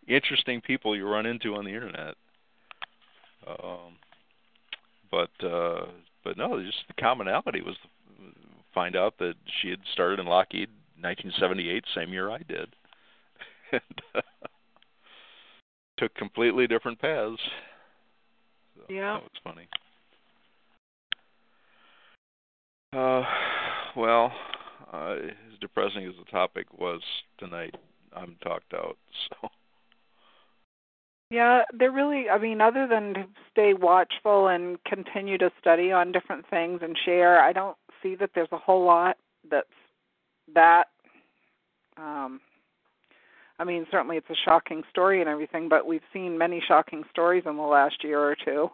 interesting 0.07 0.61
people 0.61 0.95
you 0.95 1.07
run 1.07 1.25
into 1.25 1.55
on 1.55 1.65
the 1.65 1.73
internet. 1.73 2.15
Um, 3.47 3.97
but 5.11 5.45
uh, 5.45 5.85
but 6.23 6.37
no, 6.37 6.61
just 6.63 6.83
the 6.87 7.01
commonality 7.01 7.61
was 7.61 7.75
find 8.73 8.95
out 8.95 9.17
that 9.19 9.35
she 9.61 9.69
had 9.69 9.79
started 9.93 10.19
in 10.19 10.25
Lockheed 10.25 10.69
1978, 10.99 11.83
same 11.95 12.11
year 12.11 12.29
I 12.29 12.39
did, 12.39 12.67
and 13.71 13.81
uh, 14.13 14.21
took 15.97 16.13
completely 16.15 16.67
different 16.67 16.99
paths. 16.99 17.37
So 18.75 18.93
yeah, 18.93 19.13
that 19.13 19.23
was 19.23 19.31
funny. 19.43 19.67
Uh, 22.93 23.23
well, 23.99 24.31
uh, 24.91 25.15
as 25.55 25.59
depressing 25.59 26.05
as 26.05 26.13
the 26.17 26.29
topic 26.29 26.67
was 26.77 27.01
tonight, 27.37 27.75
I'm 28.15 28.35
talked 28.43 28.73
out. 28.73 28.97
So. 29.41 29.49
Yeah, 31.31 31.63
they're 31.73 31.91
really. 31.91 32.29
I 32.29 32.37
mean, 32.37 32.61
other 32.61 32.87
than 32.87 33.15
to 33.15 33.25
stay 33.51 33.73
watchful 33.73 34.47
and 34.47 34.77
continue 34.83 35.39
to 35.39 35.51
study 35.59 35.91
on 35.91 36.11
different 36.11 36.47
things 36.49 36.81
and 36.83 36.95
share, 37.03 37.41
I 37.41 37.51
don't 37.51 37.75
see 38.03 38.15
that 38.15 38.29
there's 38.35 38.51
a 38.51 38.57
whole 38.57 38.85
lot 38.85 39.17
that's 39.49 39.67
that. 40.53 40.85
Um, 41.97 42.41
I 43.57 43.63
mean, 43.63 43.87
certainly 43.89 44.17
it's 44.17 44.29
a 44.29 44.35
shocking 44.45 44.83
story 44.91 45.21
and 45.21 45.29
everything, 45.29 45.67
but 45.67 45.87
we've 45.87 46.01
seen 46.13 46.37
many 46.37 46.61
shocking 46.67 47.03
stories 47.09 47.43
in 47.47 47.55
the 47.57 47.63
last 47.63 48.03
year 48.03 48.19
or 48.19 48.35
two. 48.35 48.69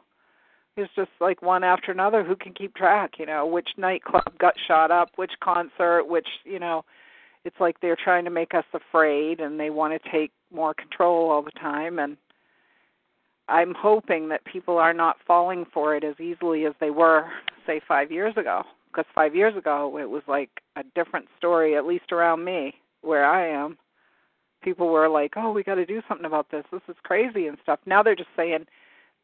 It's 0.77 0.93
just 0.95 1.11
like 1.19 1.41
one 1.41 1.63
after 1.63 1.91
another. 1.91 2.23
Who 2.23 2.35
can 2.35 2.53
keep 2.53 2.75
track? 2.75 3.11
You 3.19 3.25
know, 3.25 3.45
which 3.45 3.69
nightclub 3.77 4.37
got 4.39 4.53
shot 4.67 4.89
up, 4.91 5.09
which 5.15 5.31
concert, 5.43 6.05
which 6.05 6.27
you 6.43 6.59
know. 6.59 6.83
It's 7.43 7.59
like 7.59 7.79
they're 7.81 7.97
trying 8.01 8.25
to 8.25 8.29
make 8.29 8.53
us 8.53 8.65
afraid, 8.71 9.39
and 9.39 9.59
they 9.59 9.71
want 9.71 9.99
to 9.99 10.11
take 10.11 10.31
more 10.53 10.75
control 10.75 11.31
all 11.31 11.41
the 11.41 11.49
time, 11.59 11.97
and 11.97 12.15
I'm 13.47 13.73
hoping 13.73 14.29
that 14.29 14.45
people 14.45 14.77
are 14.77 14.93
not 14.93 15.17
falling 15.25 15.65
for 15.73 15.95
it 15.95 16.03
as 16.03 16.19
easily 16.19 16.65
as 16.65 16.73
they 16.79 16.91
were, 16.91 17.25
say, 17.67 17.81
five 17.85 18.11
years 18.11 18.37
ago. 18.37 18.63
Because 18.91 19.05
five 19.15 19.35
years 19.35 19.55
ago, 19.57 19.97
it 19.97 20.09
was 20.09 20.23
like 20.27 20.49
a 20.75 20.83
different 20.95 21.27
story, 21.37 21.75
at 21.75 21.85
least 21.85 22.11
around 22.11 22.43
me, 22.43 22.75
where 23.01 23.25
I 23.25 23.47
am. 23.47 23.77
People 24.61 24.89
were 24.89 25.09
like, 25.09 25.33
"Oh, 25.35 25.51
we 25.51 25.63
got 25.63 25.75
to 25.75 25.85
do 25.85 26.01
something 26.07 26.25
about 26.25 26.51
this. 26.51 26.65
This 26.71 26.81
is 26.87 26.95
crazy 27.03 27.47
and 27.47 27.57
stuff." 27.63 27.79
Now 27.85 28.03
they're 28.03 28.15
just 28.15 28.35
saying, 28.35 28.67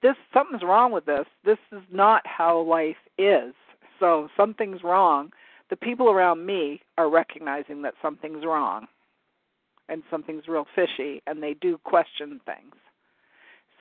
"This 0.02 0.16
something's 0.34 0.64
wrong 0.64 0.92
with 0.92 1.06
this. 1.06 1.28
This 1.44 1.60
is 1.72 1.82
not 1.92 2.26
how 2.26 2.60
life 2.60 2.98
is. 3.18 3.54
So 4.00 4.30
something's 4.38 4.84
wrong." 4.84 5.34
The 5.70 5.76
people 5.76 6.10
around 6.10 6.46
me 6.46 6.82
are 6.98 7.10
recognizing 7.10 7.82
that 7.82 7.96
something's 8.02 8.46
wrong, 8.46 8.88
and 9.90 10.02
something's 10.10 10.48
real 10.48 10.66
fishy, 10.76 11.22
and 11.28 11.44
they 11.44 11.56
do 11.56 11.78
question 11.80 12.40
things. 12.46 12.76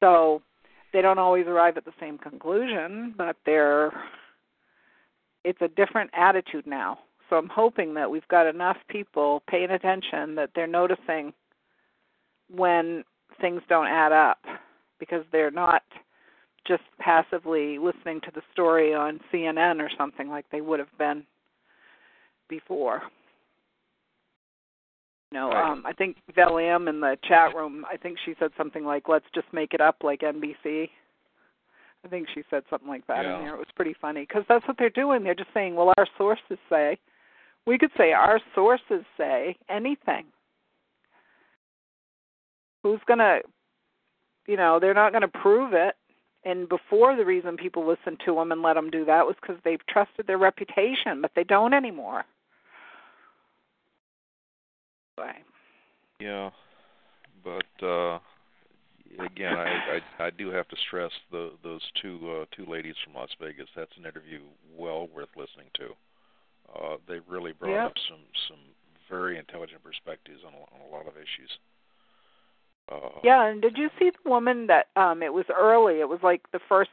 So 0.01 0.43
they 0.93 1.01
don't 1.01 1.19
always 1.19 1.47
arrive 1.47 1.77
at 1.77 1.85
the 1.85 1.93
same 2.01 2.19
conclusion, 2.19 3.15
but 3.17 3.37
they're 3.45 3.93
it's 5.45 5.63
a 5.63 5.69
different 5.69 6.11
attitude 6.13 6.67
now. 6.67 6.99
So 7.29 7.37
I'm 7.37 7.49
hoping 7.49 7.95
that 7.95 8.11
we've 8.11 8.27
got 8.29 8.47
enough 8.47 8.77
people 8.89 9.43
paying 9.49 9.71
attention 9.71 10.35
that 10.35 10.51
they're 10.55 10.67
noticing 10.67 11.33
when 12.51 13.05
things 13.41 13.63
don't 13.69 13.87
add 13.87 14.13
up 14.13 14.39
because 14.99 15.25
they're 15.31 15.51
not 15.51 15.83
just 16.67 16.83
passively 16.99 17.79
listening 17.79 18.21
to 18.23 18.31
the 18.35 18.43
story 18.53 18.95
on 18.95 19.21
CNN 19.33 19.81
or 19.81 19.91
something 19.97 20.29
like 20.29 20.45
they 20.51 20.61
would 20.61 20.79
have 20.79 20.97
been 20.99 21.25
before 22.49 23.03
You 25.33 25.39
know, 25.39 25.51
right. 25.51 25.73
um, 25.73 25.85
I 25.87 25.93
think 25.93 26.17
Valium 26.37 26.89
in 26.89 27.01
the 27.01 27.17
chat 27.27 27.55
room, 27.55 27.85
I 27.91 27.97
think 27.97 28.19
she 28.25 28.35
said 28.39 28.51
something 28.57 28.85
like, 28.85 29.09
"Let's 29.09 29.27
just 29.35 29.53
make 29.53 29.75
it 29.75 29.81
up 29.81 29.97
like 30.05 30.21
NBC." 30.21 30.89
I 32.05 32.09
think 32.09 32.29
she 32.33 32.43
said 32.51 32.63
something 32.71 32.89
like 32.89 33.07
that 33.09 33.25
yeah. 33.25 33.39
in 33.39 33.45
there. 33.45 33.55
It 33.55 33.59
was 33.59 33.67
pretty 33.75 33.95
funny 34.01 34.21
because 34.21 34.45
that's 34.49 34.67
what 34.69 34.77
they're 34.79 34.91
doing. 34.91 35.25
They're 35.25 35.35
just 35.35 35.53
saying, 35.53 35.75
"Well, 35.75 35.93
our 35.99 36.07
sources 36.17 36.59
say." 36.69 36.99
We 37.67 37.79
could 37.79 37.91
say 37.99 38.13
our 38.13 38.41
sources 38.55 39.05
say 39.17 39.57
anything. 39.69 40.27
Who's 42.85 43.01
gonna, 43.09 43.41
you 44.47 44.57
know, 44.57 44.79
they're 44.79 44.95
not 44.95 45.13
gonna 45.13 45.27
prove 45.27 45.73
it. 45.73 45.97
And 46.47 46.68
before, 46.68 47.16
the 47.16 47.24
reason 47.24 47.56
people 47.56 47.85
listened 47.85 48.20
to 48.24 48.36
them 48.36 48.52
and 48.52 48.62
let 48.62 48.74
them 48.74 48.89
do 48.89 49.05
that 49.05 49.27
was 49.27 49.35
because 49.40 49.56
they 49.64 49.77
trusted 49.89 50.28
their 50.28 50.39
reputation, 50.39 51.20
but 51.20 51.32
they 51.35 51.43
don't 51.43 51.74
anymore. 51.74 52.24
Yeah, 56.20 56.51
but 57.43 57.85
uh 57.86 58.18
again, 59.18 59.55
I, 59.55 59.98
I 60.20 60.27
I 60.27 60.31
do 60.31 60.51
have 60.51 60.68
to 60.68 60.77
stress 60.86 61.10
the 61.31 61.52
those 61.62 61.82
two 62.01 62.18
uh, 62.31 62.44
two 62.55 62.70
ladies 62.70 62.94
from 63.05 63.14
Las 63.14 63.31
Vegas. 63.40 63.68
That's 63.74 63.97
an 63.98 64.05
interview 64.05 64.40
well 64.77 65.09
worth 65.14 65.31
listening 65.36 65.70
to. 65.74 65.86
Uh, 66.74 66.97
they 67.09 67.20
really 67.28 67.52
brought 67.52 67.73
yep. 67.73 67.86
up 67.86 67.94
some 68.09 68.24
some 68.48 68.59
very 69.10 69.39
intelligent 69.39 69.82
perspectives 69.82 70.40
on 70.47 70.52
a, 70.52 70.56
on 70.56 70.89
a 70.89 70.94
lot 70.94 71.06
of 71.06 71.16
issues. 71.16 71.51
Uh, 72.91 73.09
yeah, 73.25 73.47
and 73.47 73.61
did 73.61 73.77
you 73.77 73.89
see 73.99 74.11
the 74.11 74.31
woman 74.31 74.67
that 74.69 74.87
um 74.97 75.23
it 75.23 75.33
was 75.33 75.47
early? 75.57 76.01
It 76.01 76.09
was 76.09 76.21
like 76.23 76.43
the 76.53 76.61
first, 76.69 76.91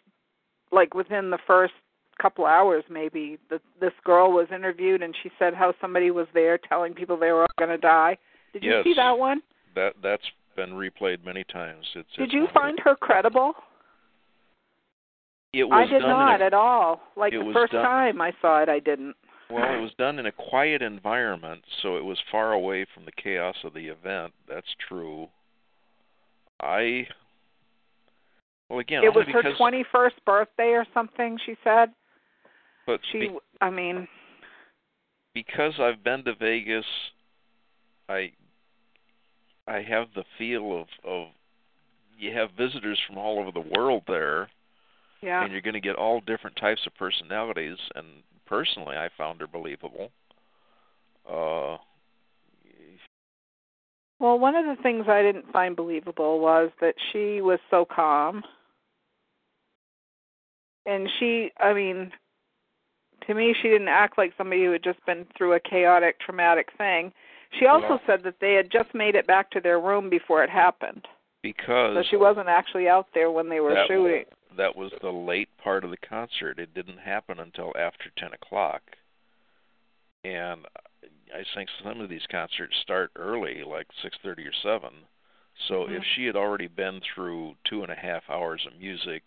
like 0.71 0.93
within 0.93 1.29
the 1.29 1.39
first 1.45 1.73
couple 2.21 2.45
hours 2.45 2.83
maybe. 2.89 3.37
The, 3.49 3.59
this 3.79 3.93
girl 4.03 4.31
was 4.31 4.47
interviewed 4.53 5.01
and 5.01 5.15
she 5.21 5.29
said 5.37 5.53
how 5.53 5.73
somebody 5.81 6.11
was 6.11 6.27
there 6.33 6.57
telling 6.57 6.93
people 6.93 7.17
they 7.17 7.31
were 7.31 7.41
all 7.41 7.47
going 7.57 7.69
to 7.69 7.77
die. 7.77 8.17
Did 8.53 8.63
you 8.63 8.71
yes, 8.71 8.83
see 8.83 8.93
that 8.95 9.17
one? 9.17 9.41
That 9.75 9.93
that's 10.01 10.23
been 10.55 10.71
replayed 10.71 11.25
many 11.25 11.43
times. 11.43 11.85
It's, 11.95 12.09
did 12.17 12.25
it's 12.25 12.33
you 12.33 12.47
find 12.53 12.79
her 12.83 12.95
credible? 12.95 13.53
It 15.53 15.65
was 15.65 15.87
I 15.87 15.91
did 15.91 16.01
not 16.01 16.41
a, 16.41 16.45
at 16.45 16.53
all. 16.53 17.01
Like 17.15 17.33
the 17.33 17.51
first 17.53 17.73
done, 17.73 17.83
time 17.83 18.21
I 18.21 18.31
saw 18.41 18.61
it, 18.63 18.69
I 18.69 18.79
didn't. 18.79 19.15
Well, 19.49 19.63
it 19.63 19.81
was 19.81 19.91
done 19.99 20.17
in 20.17 20.25
a 20.25 20.31
quiet 20.31 20.81
environment, 20.81 21.61
so 21.81 21.97
it 21.97 22.03
was 22.03 22.17
far 22.31 22.53
away 22.53 22.87
from 22.93 23.05
the 23.05 23.11
chaos 23.11 23.55
of 23.63 23.73
the 23.73 23.87
event. 23.87 24.33
That's 24.49 24.67
true. 24.87 25.27
I 26.63 27.07
well 28.69 28.79
again. 28.79 29.03
It 29.03 29.13
was 29.13 29.25
her 29.31 29.43
twenty-first 29.57 30.15
birthday 30.25 30.69
or 30.69 30.85
something. 30.93 31.37
She 31.45 31.55
said. 31.63 31.89
But 32.85 32.99
she, 33.11 33.19
be, 33.19 33.37
I 33.61 33.69
mean, 33.69 34.07
because 35.33 35.73
I've 35.79 36.03
been 36.03 36.23
to 36.25 36.35
Vegas, 36.35 36.85
I 38.09 38.31
I 39.67 39.81
have 39.81 40.07
the 40.15 40.23
feel 40.37 40.81
of 40.81 40.87
of 41.03 41.27
you 42.17 42.33
have 42.33 42.51
visitors 42.57 42.99
from 43.07 43.17
all 43.17 43.39
over 43.39 43.51
the 43.51 43.77
world 43.77 44.03
there. 44.07 44.49
Yeah. 45.21 45.43
And 45.43 45.53
you're 45.53 45.61
going 45.61 45.73
to 45.73 45.79
get 45.79 45.95
all 45.95 46.19
different 46.19 46.57
types 46.57 46.81
of 46.85 46.93
personalities 46.95 47.77
and 47.95 48.05
personally 48.45 48.97
I 48.97 49.07
found 49.17 49.39
her 49.39 49.47
believable. 49.47 50.11
Uh 51.29 51.77
well, 54.23 54.39
one 54.39 54.55
of 54.55 54.65
the 54.65 54.81
things 54.81 55.07
I 55.09 55.21
didn't 55.21 55.51
find 55.51 55.75
believable 55.75 56.39
was 56.39 56.71
that 56.79 56.95
she 57.11 57.41
was 57.41 57.59
so 57.69 57.83
calm. 57.83 58.41
And 60.85 61.09
she, 61.19 61.51
I 61.59 61.73
mean, 61.73 62.09
to 63.27 63.33
me, 63.33 63.53
she 63.61 63.67
didn't 63.67 63.89
act 63.89 64.17
like 64.17 64.31
somebody 64.37 64.63
who 64.63 64.71
had 64.71 64.81
just 64.81 65.05
been 65.05 65.25
through 65.37 65.55
a 65.55 65.59
chaotic, 65.59 66.21
traumatic 66.21 66.69
thing. 66.77 67.11
She 67.59 67.65
also 67.65 67.89
well, 67.89 68.01
said 68.07 68.23
that 68.23 68.35
they 68.39 68.53
had 68.53 68.71
just 68.71 68.95
made 68.95 69.15
it 69.15 69.27
back 69.27 69.51
to 69.51 69.59
their 69.59 69.81
room 69.81 70.09
before 70.09 70.41
it 70.41 70.49
happened. 70.49 71.05
Because 71.41 71.97
so 71.97 72.03
she 72.09 72.15
wasn't 72.15 72.47
actually 72.47 72.87
out 72.87 73.07
there 73.13 73.29
when 73.29 73.49
they 73.49 73.59
were 73.59 73.73
that 73.73 73.87
shooting. 73.89 74.23
Was, 74.23 74.57
that 74.57 74.77
was 74.77 74.93
the 75.01 75.11
late 75.11 75.49
part 75.61 75.83
of 75.83 75.89
the 75.89 75.97
concert. 75.97 76.59
It 76.59 76.73
didn't 76.73 76.99
happen 76.99 77.41
until 77.41 77.73
after 77.77 78.05
ten 78.17 78.29
o'clock. 78.31 78.83
And 80.23 80.61
I 81.33 81.43
think 81.55 81.69
some 81.83 81.99
of 81.99 82.09
these 82.09 82.25
concerts 82.29 82.75
start 82.81 83.11
early, 83.15 83.63
like 83.67 83.87
six 84.01 84.17
thirty 84.23 84.43
or 84.43 84.53
seven. 84.61 84.91
So 85.67 85.75
mm-hmm. 85.75 85.95
if 85.95 86.03
she 86.15 86.25
had 86.25 86.35
already 86.35 86.67
been 86.67 87.01
through 87.13 87.55
two 87.69 87.83
and 87.83 87.91
a 87.91 87.95
half 87.95 88.23
hours 88.29 88.65
of 88.67 88.79
music, 88.79 89.23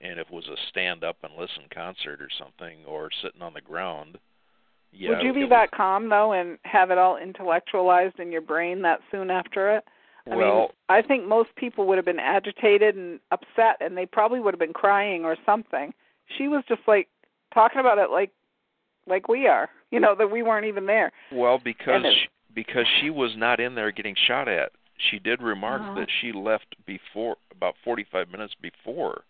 and 0.00 0.18
if 0.18 0.28
it 0.28 0.32
was 0.32 0.46
a 0.48 0.56
stand 0.70 1.04
up 1.04 1.16
and 1.22 1.32
listen 1.38 1.64
concert 1.72 2.20
or 2.20 2.28
something, 2.38 2.78
or 2.86 3.10
sitting 3.22 3.42
on 3.42 3.54
the 3.54 3.60
ground, 3.60 4.18
yeah. 4.92 5.10
Would 5.10 5.22
you 5.22 5.32
be 5.32 5.46
that 5.48 5.70
calm 5.70 6.08
though, 6.08 6.32
and 6.32 6.58
have 6.64 6.90
it 6.90 6.98
all 6.98 7.16
intellectualized 7.16 8.18
in 8.18 8.32
your 8.32 8.40
brain 8.40 8.82
that 8.82 9.00
soon 9.10 9.30
after 9.30 9.76
it? 9.76 9.84
I 10.30 10.36
well, 10.36 10.58
mean, 10.58 10.68
I 10.88 11.02
think 11.02 11.26
most 11.26 11.54
people 11.56 11.86
would 11.86 11.96
have 11.96 12.04
been 12.04 12.18
agitated 12.18 12.96
and 12.96 13.20
upset, 13.30 13.76
and 13.80 13.96
they 13.96 14.06
probably 14.06 14.40
would 14.40 14.52
have 14.52 14.60
been 14.60 14.72
crying 14.72 15.24
or 15.24 15.36
something. 15.46 15.92
She 16.36 16.48
was 16.48 16.62
just 16.68 16.82
like 16.86 17.08
talking 17.54 17.80
about 17.80 17.98
it 17.98 18.10
like, 18.10 18.30
like 19.06 19.28
we 19.28 19.46
are, 19.46 19.68
you 19.96 20.00
know, 20.00 20.14
that 20.16 20.30
we 20.30 20.42
weren't 20.42 20.66
even 20.66 20.86
there. 20.86 21.12
Well, 21.32 21.60
because 21.62 22.02
she, 22.02 22.28
because 22.54 22.86
she 23.00 23.10
was 23.10 23.32
not 23.36 23.60
in 23.60 23.74
there 23.74 23.92
getting 23.92 24.16
shot 24.26 24.48
at. 24.48 24.72
She 25.10 25.18
did 25.18 25.40
remark 25.40 25.80
uh-huh. 25.80 25.94
that 25.94 26.08
she 26.20 26.32
left 26.32 26.76
before 26.86 27.36
about 27.52 27.74
45 27.84 28.28
minutes 28.30 28.54
before. 28.60 29.22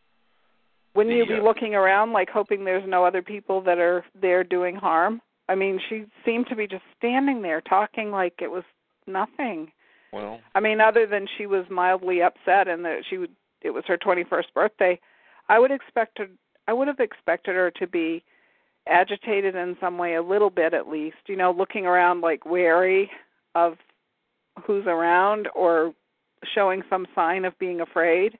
Wouldn't 0.95 1.15
the, 1.15 1.19
you 1.19 1.27
be 1.27 1.41
uh, 1.41 1.45
looking 1.45 1.74
around 1.74 2.12
like 2.12 2.28
hoping 2.28 2.65
there's 2.65 2.89
no 2.89 3.05
other 3.05 3.23
people 3.23 3.61
that 3.62 3.78
are 3.78 4.05
there 4.20 4.43
doing 4.43 4.74
harm? 4.74 5.20
I 5.49 5.55
mean, 5.55 5.81
she 5.89 6.05
seemed 6.24 6.47
to 6.49 6.57
be 6.57 6.66
just 6.66 6.82
standing 6.99 7.43
there 7.43 7.61
talking 7.61 8.11
like 8.11 8.35
it 8.41 8.51
was 8.51 8.65
nothing. 9.07 9.70
Well, 10.12 10.41
I 10.55 10.61
mean, 10.61 10.81
other 10.81 11.07
than 11.07 11.27
she 11.39 11.47
was 11.47 11.65
mildly 11.70 12.20
upset 12.23 12.66
and 12.66 12.85
that 12.85 13.03
she 13.09 13.19
would, 13.19 13.31
it 13.62 13.70
was 13.70 13.85
her 13.87 13.97
21st 13.97 14.53
birthday, 14.55 15.01
I 15.49 15.59
would 15.59 15.70
expect 15.70 16.19
her. 16.19 16.27
I 16.66 16.73
would 16.73 16.89
have 16.89 17.01
expected 17.01 17.55
her 17.55 17.70
to 17.73 17.87
be 17.87 18.23
agitated 18.89 19.55
in 19.55 19.77
some 19.81 19.98
way, 19.98 20.15
a 20.15 20.23
little 20.23 20.51
bit 20.51 20.74
at 20.74 20.89
least. 20.89 21.16
You 21.27 21.36
know, 21.36 21.52
looking 21.52 21.86
around 21.86 22.20
like 22.20 22.44
wary 22.44 23.11
of 23.55 23.74
who's 24.65 24.86
around 24.86 25.48
or 25.55 25.93
showing 26.55 26.82
some 26.89 27.07
sign 27.15 27.44
of 27.44 27.59
being 27.59 27.81
afraid. 27.81 28.39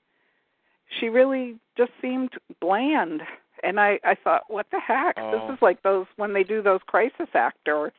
She 0.99 1.07
really 1.07 1.57
just 1.77 1.91
seemed 2.01 2.31
bland, 2.59 3.21
and 3.63 3.79
I 3.79 3.99
I 4.03 4.15
thought, 4.15 4.43
what 4.47 4.67
the 4.71 4.79
heck? 4.79 5.15
Oh. 5.17 5.31
This 5.31 5.55
is 5.55 5.61
like 5.61 5.81
those 5.83 6.05
when 6.17 6.33
they 6.33 6.43
do 6.43 6.61
those 6.61 6.81
crisis 6.85 7.29
actor 7.33 7.91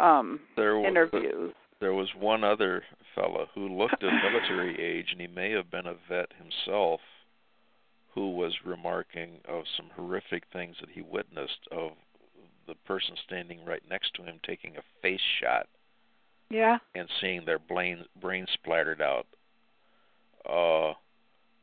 um 0.00 0.40
there 0.56 0.76
was 0.76 0.86
interviews. 0.88 1.54
there 1.80 1.94
was 1.94 2.08
one 2.18 2.42
other 2.42 2.82
fellow 3.14 3.46
who 3.54 3.68
looked 3.68 4.02
of 4.02 4.10
military 4.24 4.76
age, 4.80 5.06
and 5.12 5.20
he 5.20 5.28
may 5.28 5.52
have 5.52 5.70
been 5.70 5.86
a 5.86 5.94
vet 6.08 6.30
himself, 6.36 7.00
who 8.14 8.30
was 8.30 8.52
remarking 8.64 9.40
of 9.48 9.64
some 9.76 9.90
horrific 9.96 10.44
things 10.52 10.76
that 10.80 10.90
he 10.90 11.02
witnessed 11.02 11.58
of 11.72 11.92
the 12.66 12.74
person 12.86 13.16
standing 13.26 13.64
right 13.64 13.82
next 13.90 14.14
to 14.14 14.22
him 14.22 14.38
taking 14.46 14.76
a 14.76 14.82
face 15.02 15.20
shot 15.40 15.66
Yeah. 16.48 16.78
and 16.94 17.08
seeing 17.20 17.44
their 17.44 17.58
brain 17.58 18.04
brain 18.20 18.46
splattered 18.52 19.02
out. 19.02 19.26
Uh, 20.48 20.94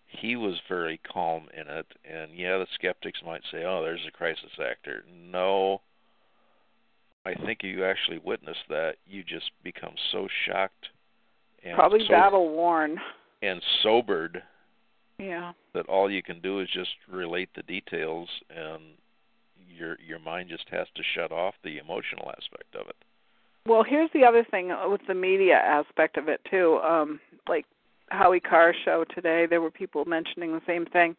he 0.08 0.36
was 0.36 0.60
very 0.68 0.98
calm 0.98 1.48
in 1.54 1.68
it, 1.68 1.86
and 2.04 2.36
yeah, 2.36 2.58
the 2.58 2.68
skeptics 2.76 3.22
might 3.26 3.44
say, 3.52 3.64
"Oh, 3.64 3.82
there's 3.82 4.06
a 4.06 4.12
crisis 4.12 4.52
actor." 4.60 5.06
No, 5.08 5.82
I 7.26 7.34
think 7.36 7.64
you 7.64 7.86
actually 7.86 8.18
witness 8.18 8.58
that, 8.68 8.98
you 9.06 9.24
just 9.24 9.52
become 9.64 9.96
so 10.12 10.28
shocked 10.46 10.90
and 11.64 11.76
Probably 11.76 12.04
so, 12.06 12.10
battle 12.10 12.50
worn. 12.50 13.00
and 13.42 13.62
sobered 13.84 14.44
Yeah. 15.22 15.54
that 15.74 15.88
all 15.88 16.10
you 16.10 16.24
can 16.24 16.42
do 16.42 16.60
is 16.60 16.68
just 16.74 16.90
relate 17.10 17.50
the 17.56 17.64
details, 17.64 18.28
and 18.50 18.82
your 19.70 19.98
your 20.06 20.20
mind 20.20 20.50
just 20.50 20.68
has 20.72 20.88
to 20.96 21.04
shut 21.16 21.32
off 21.32 21.56
the 21.64 21.78
emotional 21.78 22.30
aspect 22.30 22.76
of 22.76 22.88
it. 22.90 22.96
Well, 23.68 23.84
here's 23.84 24.10
the 24.14 24.26
other 24.26 24.44
thing 24.50 24.72
with 24.88 25.02
the 25.08 25.14
media 25.14 25.56
aspect 25.56 26.18
of 26.18 26.28
it 26.28 26.42
too. 26.50 26.80
Um, 26.84 27.20
like 27.48 27.66
Howie 28.10 28.40
Carr's 28.40 28.76
show 28.84 29.06
today, 29.14 29.46
there 29.50 29.62
were 29.62 29.72
people 29.72 30.06
mentioning 30.06 30.52
the 30.52 30.62
same 30.66 30.86
thing. 30.86 31.16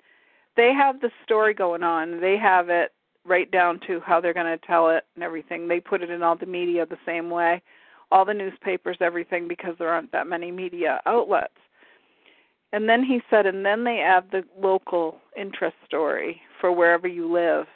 They 0.57 0.73
have 0.75 1.01
the 1.01 1.11
story 1.25 1.55
going 1.55 1.83
on. 1.83 2.21
They 2.21 2.37
have 2.37 2.69
it 2.69 2.93
right 3.25 3.51
down 3.51 3.81
to 3.87 4.01
how 4.01 4.21
they're 4.21 4.35
going 4.35 4.59
to 4.59 4.67
tell 4.67 4.91
it 4.91 5.05
and 5.15 5.23
everything. 5.23 5.69
They 5.69 5.81
put 5.81 6.03
it 6.03 6.11
in 6.11 6.23
all 6.23 6.37
the 6.37 6.47
media 6.47 6.85
the 6.85 6.99
same 7.07 7.31
way, 7.31 7.63
all 8.11 8.25
the 8.25 8.35
newspapers, 8.35 8.97
everything, 9.01 9.47
because 9.49 9.75
there 9.79 9.89
aren't 9.89 10.13
that 10.13 10.27
many 10.27 10.51
media 10.51 11.01
outlets. 11.07 11.55
And 12.73 12.89
then 12.89 13.05
he 13.05 13.21
said, 13.29 13.47
and 13.47 13.65
then 13.65 13.85
they 13.85 14.01
add 14.01 14.25
the 14.31 14.43
local 14.59 15.19
interest 15.37 15.77
story 15.85 16.41
for 16.61 16.73
wherever 16.73 17.07
you 17.07 17.31
live. 17.31 17.67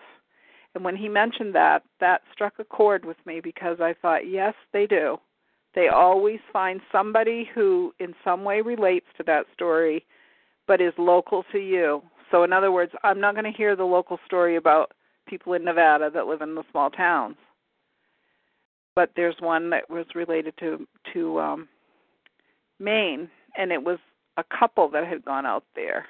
And 0.75 0.85
when 0.85 0.97
he 0.97 1.09
mentioned 1.09 1.55
that, 1.55 1.83
that 2.01 2.23
struck 2.33 2.55
a 2.59 2.65
chord 2.65 3.05
with 3.05 3.17
me 3.27 3.41
because 3.41 3.79
I 3.81 3.95
thought, 4.01 4.29
yes, 4.29 4.55
they 4.73 4.87
do. 4.87 5.19
They 5.75 5.89
always 5.89 6.41
find 6.53 6.81
somebody 6.91 7.49
who, 7.55 7.93
in 8.01 8.15
some 8.25 8.45
way, 8.45 8.63
relates 8.63 9.07
to 9.19 9.23
that 9.25 9.45
story, 9.53 10.05
but 10.67 10.81
is 10.81 10.95
local 10.97 11.45
to 11.53 11.59
you. 11.59 12.03
So, 12.31 12.45
in 12.45 12.53
other 12.53 12.73
words, 12.73 12.93
I'm 13.05 13.21
not 13.21 13.35
going 13.35 13.51
to 13.51 13.57
hear 13.57 13.77
the 13.77 13.85
local 13.85 14.19
story 14.25 14.57
about 14.57 14.93
people 15.29 15.53
in 15.53 15.65
Nevada 15.65 16.11
that 16.11 16.27
live 16.27 16.41
in 16.41 16.55
the 16.55 16.65
small 16.71 16.91
towns. 16.91 17.37
But 18.95 19.11
there's 19.17 19.37
one 19.41 19.69
that 19.71 19.91
was 19.91 20.07
related 20.15 20.55
to 20.61 20.87
to 21.13 21.41
um, 21.41 21.69
Maine, 22.81 23.29
and 23.59 23.71
it 23.71 23.83
was 23.83 23.99
a 24.37 24.45
couple 24.59 24.89
that 24.91 25.07
had 25.07 25.25
gone 25.25 25.47
out 25.47 25.65
there 25.75 26.07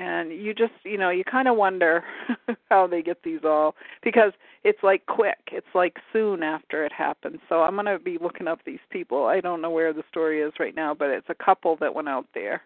and 0.00 0.32
you 0.32 0.54
just 0.54 0.72
you 0.82 0.96
know 0.96 1.10
you 1.10 1.22
kind 1.24 1.46
of 1.46 1.56
wonder 1.56 2.02
how 2.70 2.86
they 2.86 3.02
get 3.02 3.22
these 3.22 3.40
all 3.44 3.74
because 4.02 4.32
it's 4.64 4.82
like 4.82 5.04
quick 5.06 5.38
it's 5.52 5.66
like 5.74 5.96
soon 6.12 6.42
after 6.42 6.84
it 6.84 6.92
happens 6.92 7.38
so 7.48 7.62
i'm 7.62 7.74
going 7.74 7.84
to 7.84 7.98
be 7.98 8.18
looking 8.20 8.48
up 8.48 8.58
these 8.64 8.80
people 8.90 9.26
i 9.26 9.40
don't 9.40 9.60
know 9.60 9.70
where 9.70 9.92
the 9.92 10.02
story 10.08 10.40
is 10.40 10.52
right 10.58 10.74
now 10.74 10.94
but 10.94 11.10
it's 11.10 11.28
a 11.28 11.44
couple 11.44 11.76
that 11.76 11.94
went 11.94 12.08
out 12.08 12.26
there 12.34 12.62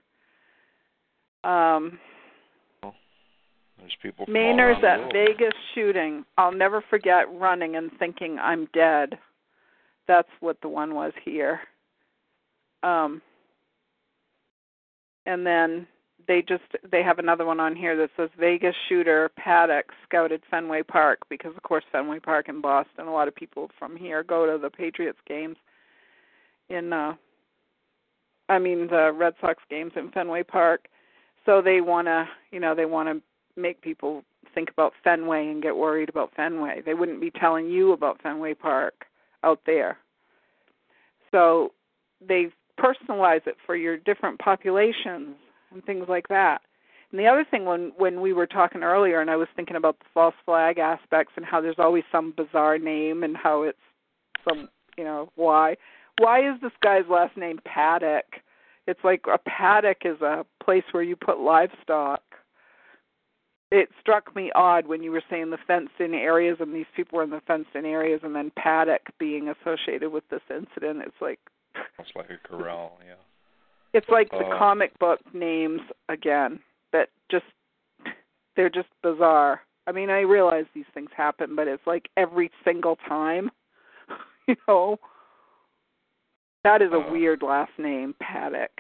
um 1.43 1.99
There's 3.79 3.97
people 4.01 4.25
from 4.25 4.35
Mainer's 4.35 4.83
at 4.85 5.01
world. 5.01 5.13
Vegas 5.13 5.53
shooting. 5.75 6.25
I'll 6.39 6.53
never 6.55 6.83
forget 6.89 7.25
running 7.35 7.77
and 7.77 7.91
thinking 7.99 8.39
I'm 8.39 8.67
dead. 8.73 9.19
That's 10.09 10.29
what 10.41 10.59
the 10.63 10.69
one 10.69 10.95
was 10.95 11.13
here. 11.23 11.61
Um 12.83 13.21
and 15.27 15.47
then 15.47 15.87
they 16.27 16.43
just 16.43 16.63
they 16.91 17.03
have 17.03 17.19
another 17.19 17.45
one 17.45 17.61
on 17.61 17.77
here 17.77 17.97
that 17.97 18.11
says 18.17 18.31
Vegas 18.39 18.75
shooter 18.89 19.31
Paddock 19.37 19.87
scouted 20.05 20.43
Fenway 20.51 20.83
Park 20.83 21.19
because 21.29 21.55
of 21.57 21.63
course 21.63 21.85
Fenway 21.93 22.19
Park 22.19 22.49
in 22.49 22.61
Boston 22.61 23.07
a 23.07 23.13
lot 23.13 23.29
of 23.29 23.35
people 23.35 23.71
from 23.79 23.97
here 23.97 24.23
go 24.23 24.51
to 24.51 24.59
the 24.59 24.71
Patriots 24.71 25.19
games 25.27 25.57
in 26.71 26.93
uh 26.93 27.15
I 28.49 28.59
mean 28.59 28.87
the 28.89 29.13
Red 29.13 29.35
Sox 29.41 29.63
games 29.71 29.93
in 29.97 30.11
Fenway 30.11 30.43
Park. 30.43 30.87
So 31.47 31.61
they 31.63 31.81
want 31.81 32.07
to, 32.07 32.27
you 32.51 32.61
know, 32.61 32.75
they 32.75 32.87
want 32.87 33.09
to 33.09 33.61
make 33.61 33.81
people 33.81 34.23
think 34.55 34.71
about 34.71 34.93
Fenway 35.03 35.49
and 35.49 35.63
get 35.63 35.77
worried 35.77 36.09
about 36.09 36.33
Fenway. 36.35 36.83
They 36.85 36.95
wouldn't 36.95 37.21
be 37.21 37.31
telling 37.31 37.69
you 37.69 37.93
about 37.93 38.23
Fenway 38.23 38.55
Park 38.55 39.07
out 39.43 39.61
there. 39.67 39.99
So 41.31 41.73
they 42.27 42.49
personalize 42.79 43.47
it 43.47 43.57
for 43.65 43.77
your 43.77 43.97
different 43.97 44.39
populations 44.39 45.37
and 45.73 45.85
things 45.85 46.07
like 46.09 46.29
that. 46.29 46.61
And 47.11 47.21
the 47.21 47.27
other 47.27 47.45
thing 47.49 47.65
when 47.65 47.93
when 47.97 48.21
we 48.21 48.33
were 48.33 48.47
talking 48.47 48.83
earlier 48.83 49.21
and 49.21 49.31
I 49.31 49.37
was 49.37 49.49
thinking 49.55 49.77
about 49.77 49.99
the 50.01 50.07
false 50.13 50.35
flag 50.45 50.79
aspects 50.79 51.35
and 51.37 51.45
how 51.47 51.61
there's 51.61 51.79
always 51.79 52.05
some 52.11 52.35
bizarre 52.37 52.79
name 52.79 53.23
and 53.23 53.37
how 53.37 53.63
it's 53.63 53.79
some 54.49 54.69
you 54.99 55.05
know, 55.05 55.31
why 55.37 55.77
why 56.19 56.41
is 56.41 56.61
this 56.61 56.73
guy's 56.83 57.09
last 57.09 57.37
name 57.37 57.61
Paddock? 57.65 58.25
It's 58.87 59.01
like 59.03 59.23
a 59.33 59.39
paddock 59.39 59.99
is 60.05 60.21
a 60.21 60.45
place 60.63 60.85
where 60.93 61.03
you 61.03 61.17
put 61.17 61.39
livestock. 61.39 62.23
It 63.71 63.89
struck 64.01 64.35
me 64.37 64.53
odd 64.55 64.87
when 64.87 65.03
you 65.03 65.11
were 65.11 65.23
saying 65.31 65.51
the 65.51 65.59
fenced 65.67 65.99
in 65.99 66.15
areas 66.15 66.59
and 66.61 66.75
these 66.75 66.87
people 66.95 67.17
were 67.17 67.25
in 67.25 67.31
the 67.31 67.41
fenced 67.47 67.75
in 67.75 67.85
areas 67.87 68.21
and 68.23 68.35
then 68.35 68.53
paddock 68.57 69.03
being 69.19 69.49
associated 69.49 70.13
with 70.13 70.29
this 70.29 70.43
incident. 70.51 71.03
It's 71.07 71.21
like 71.21 71.41
It's 71.99 72.11
like 72.17 72.31
a 72.31 72.39
corral, 72.49 72.99
yeah. 73.07 73.15
it's 73.93 74.09
like 74.09 74.31
the 74.31 74.39
Uh, 74.47 74.59
comic 74.59 74.99
book 74.99 75.21
names 75.33 75.81
again 76.09 76.61
that 76.93 77.09
just 77.31 77.45
they're 78.57 78.71
just 78.71 78.89
bizarre. 79.03 79.63
I 79.87 79.93
mean, 79.93 80.11
I 80.11 80.21
realize 80.21 80.65
these 80.75 80.85
things 80.95 81.11
happen, 81.17 81.55
but 81.57 81.67
it's 81.69 81.87
like 81.87 82.09
every 82.17 82.51
single 82.65 82.97
time, 83.09 83.51
you 84.49 84.57
know. 84.69 84.99
That 86.63 86.81
is 86.83 86.93
a 86.93 86.99
Uh, 87.01 87.11
weird 87.13 87.43
last 87.43 87.73
name, 87.79 88.15
Paddock. 88.21 88.71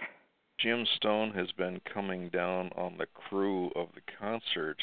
Jim 0.58 0.86
Stone 0.96 1.32
has 1.32 1.50
been 1.52 1.80
coming 1.92 2.28
down 2.30 2.70
on 2.76 2.96
the 2.96 3.06
crew 3.06 3.70
of 3.76 3.88
the 3.94 4.00
concert, 4.18 4.82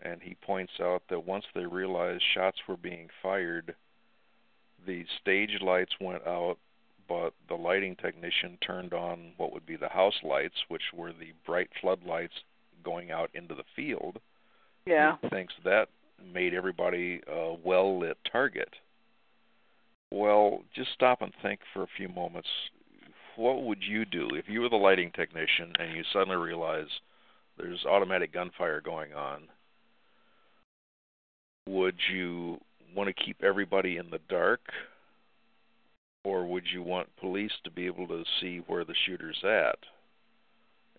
and 0.00 0.22
he 0.22 0.34
points 0.36 0.72
out 0.80 1.02
that 1.08 1.24
once 1.26 1.46
they 1.54 1.66
realized 1.66 2.22
shots 2.34 2.58
were 2.68 2.76
being 2.76 3.08
fired, 3.22 3.74
the 4.86 5.04
stage 5.20 5.60
lights 5.60 5.94
went 6.00 6.24
out, 6.26 6.58
but 7.08 7.34
the 7.48 7.54
lighting 7.54 7.96
technician 7.96 8.58
turned 8.64 8.92
on 8.92 9.32
what 9.36 9.52
would 9.52 9.66
be 9.66 9.76
the 9.76 9.88
house 9.88 10.20
lights, 10.22 10.54
which 10.68 10.82
were 10.94 11.12
the 11.12 11.32
bright 11.46 11.70
floodlights 11.80 12.34
going 12.84 13.10
out 13.10 13.30
into 13.34 13.54
the 13.54 13.64
field. 13.76 14.18
Yeah. 14.86 15.16
He 15.22 15.28
thinks 15.28 15.54
that 15.64 15.88
made 16.32 16.54
everybody 16.54 17.20
a 17.26 17.54
well 17.64 17.98
lit 17.98 18.18
target. 18.30 18.68
Well, 20.10 20.62
just 20.74 20.92
stop 20.92 21.22
and 21.22 21.32
think 21.42 21.60
for 21.72 21.82
a 21.82 21.88
few 21.96 22.08
moments. 22.08 22.48
What 23.36 23.64
would 23.64 23.82
you 23.82 24.04
do 24.04 24.30
if 24.34 24.44
you 24.48 24.60
were 24.60 24.68
the 24.68 24.76
lighting 24.76 25.10
technician 25.10 25.72
and 25.78 25.96
you 25.96 26.04
suddenly 26.12 26.36
realize 26.36 26.86
there's 27.58 27.84
automatic 27.84 28.32
gunfire 28.32 28.80
going 28.80 29.12
on? 29.12 29.48
Would 31.68 31.96
you 32.12 32.58
want 32.94 33.08
to 33.08 33.24
keep 33.24 33.42
everybody 33.42 33.96
in 33.96 34.10
the 34.10 34.20
dark? 34.28 34.60
Or 36.24 36.46
would 36.46 36.64
you 36.72 36.82
want 36.82 37.14
police 37.20 37.52
to 37.64 37.70
be 37.70 37.86
able 37.86 38.08
to 38.08 38.24
see 38.40 38.58
where 38.66 38.84
the 38.84 38.94
shooter's 39.06 39.42
at? 39.44 39.78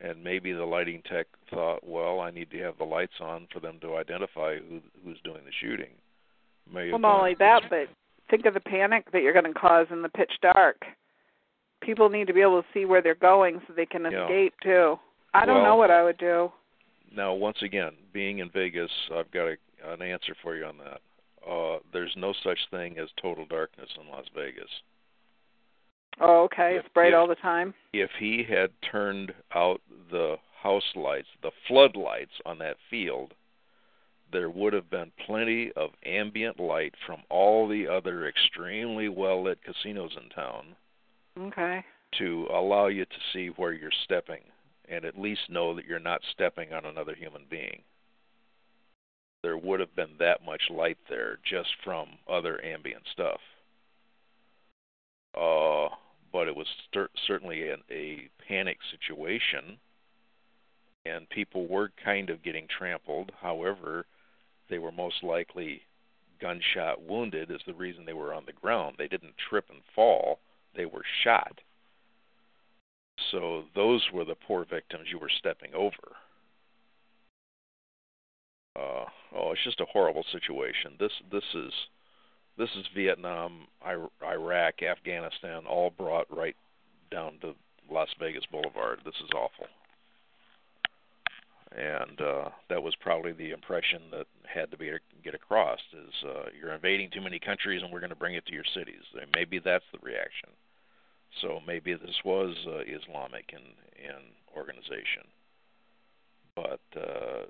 And 0.02 0.24
maybe 0.24 0.52
the 0.54 0.66
lighting 0.66 1.02
tech 1.10 1.26
thought, 1.50 1.86
well, 1.88 2.20
I 2.20 2.30
need 2.30 2.52
to 2.52 2.60
have 2.60 2.78
the 2.78 2.84
lights 2.84 3.14
on 3.20 3.48
for 3.52 3.60
them 3.60 3.80
to 3.82 3.96
identify 3.96 4.58
who 4.58 4.82
who's 5.04 5.20
doing 5.24 5.42
the 5.46 5.52
shooting. 5.62 5.92
May 6.72 6.90
Well, 6.92 7.00
not 7.00 7.18
only 7.20 7.36
that, 7.40 7.64
but 7.70 7.88
think 8.30 8.46
of 8.46 8.54
the 8.54 8.60
panic 8.60 9.12
that 9.12 9.22
you're 9.22 9.34
going 9.34 9.52
to 9.52 9.60
cause 9.60 9.88
in 9.92 10.02
the 10.02 10.10
pitch 10.10 10.34
dark. 10.42 10.84
People 11.82 12.10
need 12.10 12.28
to 12.28 12.34
be 12.34 12.42
able 12.42 12.62
to 12.62 12.68
see 12.74 12.86
where 12.86 13.02
they're 13.02 13.16
going 13.16 13.62
so 13.68 13.74
they 13.74 13.86
can 13.86 14.04
Yeah. 14.04 14.24
escape 14.26 14.54
too. 14.62 15.00
I 15.34 15.46
don't 15.46 15.56
Well- 15.62 15.66
know 15.66 15.76
what 15.76 15.92
I 15.92 16.04
would 16.04 16.18
do. 16.18 16.52
Now, 17.16 17.34
once 17.34 17.62
again, 17.62 17.96
being 18.12 18.40
in 18.40 18.50
Vegas, 18.50 18.92
I've 19.14 19.32
got 19.32 19.48
a, 19.48 19.58
an 19.86 20.02
answer 20.02 20.36
for 20.42 20.56
you 20.56 20.66
on 20.66 20.78
that. 20.80 21.02
Uh, 21.50 21.80
there's 21.94 22.14
no 22.18 22.34
such 22.44 22.60
thing 22.72 22.98
as 22.98 23.10
total 23.22 23.46
darkness 23.46 23.90
in 24.02 24.10
Las 24.10 24.26
Vegas. 24.36 24.70
Oh, 26.20 26.44
okay. 26.44 26.78
If- 26.78 26.86
Sprayed 26.88 27.14
if- 27.14 27.18
all 27.18 27.28
the 27.28 27.36
time. 27.36 27.74
If 27.94 28.12
he 28.20 28.44
had 28.44 28.72
turned 28.82 29.34
out 29.54 29.82
the 30.12 30.38
house 30.62 30.96
lights, 30.96 31.28
the 31.42 31.52
floodlights 31.68 32.32
on 32.46 32.58
that 32.60 32.78
field, 32.90 33.34
there 34.32 34.50
would 34.50 34.74
have 34.74 34.90
been 34.90 35.12
plenty 35.26 35.72
of 35.74 35.92
ambient 36.04 36.60
light 36.60 36.96
from 37.06 37.24
all 37.30 37.68
the 37.68 37.88
other 37.88 38.28
extremely 38.28 39.08
well 39.10 39.44
lit 39.44 39.62
casinos 39.64 40.16
in 40.18 40.30
town 40.30 40.76
Okay. 41.38 41.84
to 42.14 42.48
allow 42.52 42.88
you 42.88 43.06
to 43.06 43.20
see 43.32 43.48
where 43.50 43.74
you're 43.74 43.92
stepping 43.92 44.42
and 44.88 45.06
at 45.06 45.18
least 45.20 45.50
know 45.50 45.74
that 45.76 45.86
you're 45.86 46.00
not 46.00 46.24
stepping 46.32 46.74
on 46.74 46.86
another 46.86 47.16
human 47.16 47.46
being. 47.46 47.84
There 49.42 49.58
would 49.58 49.80
have 49.80 49.96
been 49.96 50.18
that 50.18 50.44
much 50.44 50.70
light 50.70 50.98
there 51.08 51.38
just 51.44 51.70
from 51.84 52.18
other 52.28 52.64
ambient 52.64 53.04
stuff. 53.12 53.42
Uh, 55.36 55.90
but 56.36 56.50
it 56.50 56.56
was 56.58 56.68
cer- 56.94 57.10
certainly 57.26 57.70
an, 57.70 57.80
a 57.90 58.28
panic 58.46 58.78
situation, 58.92 59.78
and 61.06 61.30
people 61.30 61.66
were 61.66 61.94
kind 62.04 62.30
of 62.30 62.44
getting 62.44 62.68
trampled. 62.68 63.32
However, 63.42 64.06
they 64.70 64.78
were 64.78 64.92
most 64.92 65.24
likely 65.24 65.84
gunshot 66.42 67.02
wounded, 67.02 67.52
is 67.52 67.62
the 67.66 67.74
reason 67.74 68.04
they 68.04 68.12
were 68.12 68.34
on 68.34 68.44
the 68.46 68.52
ground. 68.52 68.96
They 68.98 69.08
didn't 69.08 69.36
trip 69.50 69.68
and 69.70 69.80
fall, 69.96 70.40
they 70.76 70.86
were 70.86 71.06
shot. 71.24 71.62
So 73.32 73.64
those 73.74 74.06
were 74.14 74.26
the 74.26 74.36
poor 74.36 74.66
victims 74.70 75.08
you 75.10 75.20
were 75.20 75.32
stepping 75.40 75.74
over. 75.74 76.18
Uh, 78.76 79.06
oh, 79.34 79.52
it's 79.54 79.64
just 79.64 79.80
a 79.80 79.86
horrible 79.86 80.26
situation. 80.34 80.96
This 81.00 81.14
this 81.32 81.46
is 81.54 81.72
this 82.58 82.70
is 82.78 82.86
Vietnam, 82.96 83.68
Ir- 83.86 84.10
Iraq, 84.24 84.82
Afghanistan, 84.82 85.64
all 85.68 85.90
brought 85.90 86.28
right 86.36 86.56
down 87.12 87.38
to 87.42 87.54
Las 87.90 88.10
Vegas 88.20 88.46
Boulevard. 88.52 89.00
This 89.06 89.16
is 89.24 89.30
awful. 89.36 89.68
And 91.76 92.22
uh, 92.22 92.50
that 92.70 92.82
was 92.82 92.96
probably 93.02 93.34
the 93.34 93.52
impression 93.52 94.04
that 94.12 94.28
had 94.48 94.72
to 94.72 94.78
be 94.78 94.92
get 95.24 95.36
across: 95.36 95.80
is 95.94 96.14
uh, 96.26 96.46
you're 96.58 96.74
invading 96.74 97.10
too 97.12 97.22
many 97.22 97.38
countries, 97.38 97.82
and 97.84 97.92
we're 97.92 98.00
going 98.00 98.12
to 98.12 98.16
bring 98.16 98.36
it 98.36 98.46
to 98.46 98.54
your 98.54 98.64
cities. 98.74 99.04
Maybe 99.34 99.60
that's 99.60 99.84
the 99.92 100.00
reaction. 100.02 100.50
So 101.42 101.60
maybe 101.68 101.94
this 101.94 102.16
was 102.24 102.56
uh, 102.66 102.80
Islamic 102.80 103.52
in 103.52 103.60
in 104.02 104.22
organization, 104.56 105.28
but 106.56 106.80
uh, 106.96 107.44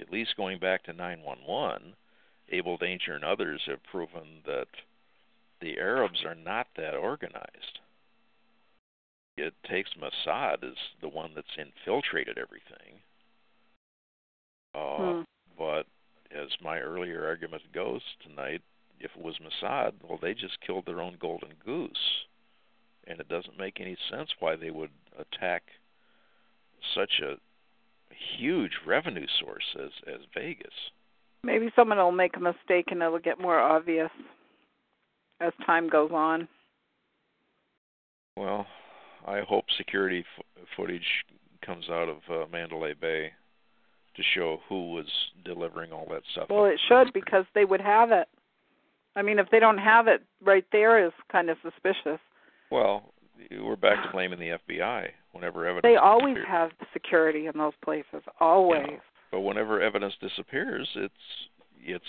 at 0.00 0.10
least 0.10 0.36
going 0.36 0.58
back 0.58 0.84
to 0.84 0.92
911, 0.94 1.92
Abel 2.50 2.76
Danger 2.76 3.14
and 3.14 3.24
others 3.24 3.62
have 3.66 3.82
proven 3.84 4.42
that 4.46 4.68
the 5.60 5.78
Arabs 5.78 6.24
are 6.24 6.34
not 6.34 6.68
that 6.76 6.94
organized. 6.94 7.80
It 9.36 9.54
takes 9.68 9.90
Mossad 9.94 10.64
as 10.64 10.76
the 11.00 11.08
one 11.08 11.32
that's 11.34 11.56
infiltrated 11.56 12.38
everything. 12.38 13.00
Uh, 14.74 14.96
Hmm. 14.96 15.22
But 15.56 15.86
as 16.30 16.48
my 16.62 16.78
earlier 16.78 17.26
argument 17.26 17.62
goes 17.72 18.02
tonight, 18.20 18.62
if 19.00 19.10
it 19.16 19.22
was 19.22 19.38
Mossad, 19.38 19.94
well, 20.02 20.18
they 20.20 20.34
just 20.34 20.60
killed 20.60 20.86
their 20.86 21.00
own 21.00 21.16
golden 21.20 21.54
goose, 21.64 22.26
and 23.06 23.20
it 23.20 23.28
doesn't 23.28 23.58
make 23.58 23.80
any 23.80 23.96
sense 24.10 24.30
why 24.38 24.56
they 24.56 24.70
would 24.70 24.90
attack 25.18 25.62
such 26.94 27.20
a 27.20 27.38
huge 28.38 28.78
revenue 28.86 29.26
source 29.40 29.76
as 29.78 29.90
as 30.06 30.20
Vegas. 30.34 30.90
Maybe 31.48 31.70
someone 31.74 31.96
will 31.96 32.12
make 32.12 32.36
a 32.36 32.40
mistake 32.40 32.88
and 32.90 33.00
it'll 33.00 33.18
get 33.18 33.40
more 33.40 33.58
obvious 33.58 34.10
as 35.40 35.54
time 35.64 35.88
goes 35.88 36.10
on. 36.12 36.46
Well, 38.36 38.66
I 39.26 39.40
hope 39.40 39.64
security 39.78 40.26
f- 40.38 40.44
footage 40.76 41.24
comes 41.64 41.86
out 41.88 42.10
of 42.10 42.18
uh, 42.30 42.46
Mandalay 42.52 42.92
Bay 42.92 43.32
to 44.16 44.22
show 44.34 44.58
who 44.68 44.92
was 44.92 45.06
delivering 45.42 45.90
all 45.90 46.06
that 46.10 46.20
stuff. 46.32 46.48
Well, 46.50 46.66
it 46.66 46.78
should 46.86 47.14
because 47.14 47.46
they 47.54 47.64
would 47.64 47.80
have 47.80 48.12
it. 48.12 48.28
I 49.16 49.22
mean, 49.22 49.38
if 49.38 49.48
they 49.50 49.58
don't 49.58 49.78
have 49.78 50.06
it 50.06 50.22
right 50.44 50.66
there 50.70 51.02
is 51.06 51.12
kind 51.32 51.48
of 51.48 51.56
suspicious. 51.62 52.20
Well, 52.70 53.14
we're 53.50 53.76
back 53.76 54.04
to 54.04 54.12
blaming 54.12 54.38
the 54.38 54.58
FBI 54.68 55.08
whenever 55.32 55.66
evidence. 55.66 55.90
They 55.90 55.96
always 55.96 56.34
disappears. 56.34 56.46
have 56.50 56.70
security 56.92 57.46
in 57.46 57.52
those 57.56 57.72
places, 57.82 58.22
always. 58.38 59.00
But 59.30 59.40
whenever 59.40 59.80
evidence 59.80 60.14
disappears, 60.20 60.88
it's 60.94 61.14
it's 61.80 62.04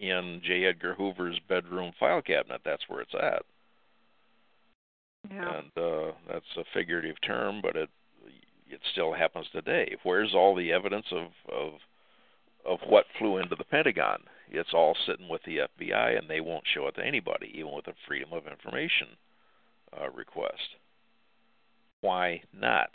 in 0.00 0.40
J. 0.44 0.64
Edgar 0.64 0.94
Hoover's 0.94 1.38
bedroom 1.48 1.92
file 1.98 2.22
cabinet. 2.22 2.60
That's 2.64 2.82
where 2.88 3.00
it's 3.00 3.14
at. 3.14 3.42
Yeah. 5.30 5.58
and 5.58 5.70
uh, 5.76 6.12
that's 6.30 6.56
a 6.56 6.64
figurative 6.72 7.16
term, 7.26 7.60
but 7.60 7.76
it 7.76 7.90
it 8.70 8.80
still 8.92 9.12
happens 9.12 9.46
today. 9.52 9.96
Where's 10.02 10.34
all 10.34 10.54
the 10.54 10.72
evidence 10.72 11.06
of 11.10 11.28
of 11.50 11.72
of 12.64 12.78
what 12.88 13.06
flew 13.18 13.38
into 13.38 13.56
the 13.56 13.64
Pentagon? 13.64 14.20
It's 14.50 14.72
all 14.72 14.96
sitting 15.06 15.28
with 15.28 15.42
the 15.44 15.58
FBI, 15.58 16.18
and 16.18 16.28
they 16.28 16.40
won't 16.40 16.64
show 16.72 16.86
it 16.86 16.94
to 16.96 17.04
anybody, 17.04 17.52
even 17.54 17.72
with 17.74 17.86
a 17.86 17.94
Freedom 18.06 18.32
of 18.32 18.46
Information 18.46 19.08
uh, 20.00 20.10
request. 20.10 20.76
Why 22.00 22.42
not? 22.52 22.90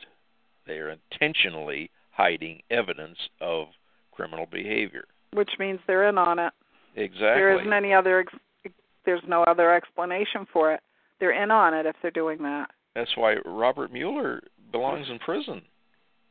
They 0.66 0.78
are 0.80 0.90
intentionally 1.12 1.92
hiding 2.14 2.61
evidence 2.69 3.17
of 3.42 3.67
criminal 4.11 4.45
behavior. 4.51 5.06
Which 5.33 5.51
means 5.59 5.80
they're 5.88 6.08
in 6.09 6.17
on 6.17 6.40
it. 6.40 6.53
Exactly. 6.95 7.25
There 7.25 7.59
isn't 7.59 7.74
any 7.74 7.93
other. 7.93 8.19
Ex- 8.19 8.74
there's 9.06 9.22
no 9.27 9.43
other 9.43 9.74
explanation 9.74 10.45
for 10.53 10.74
it. 10.74 10.80
They're 11.19 11.43
in 11.43 11.51
on 11.51 11.74
it 11.74 11.85
if 11.85 11.95
they're 12.01 12.11
doing 12.11 12.38
that. 12.43 12.69
That's 12.95 13.16
why 13.17 13.35
Robert 13.45 13.92
Mueller 13.92 14.42
belongs 14.72 15.08
in 15.09 15.17
prison, 15.19 15.61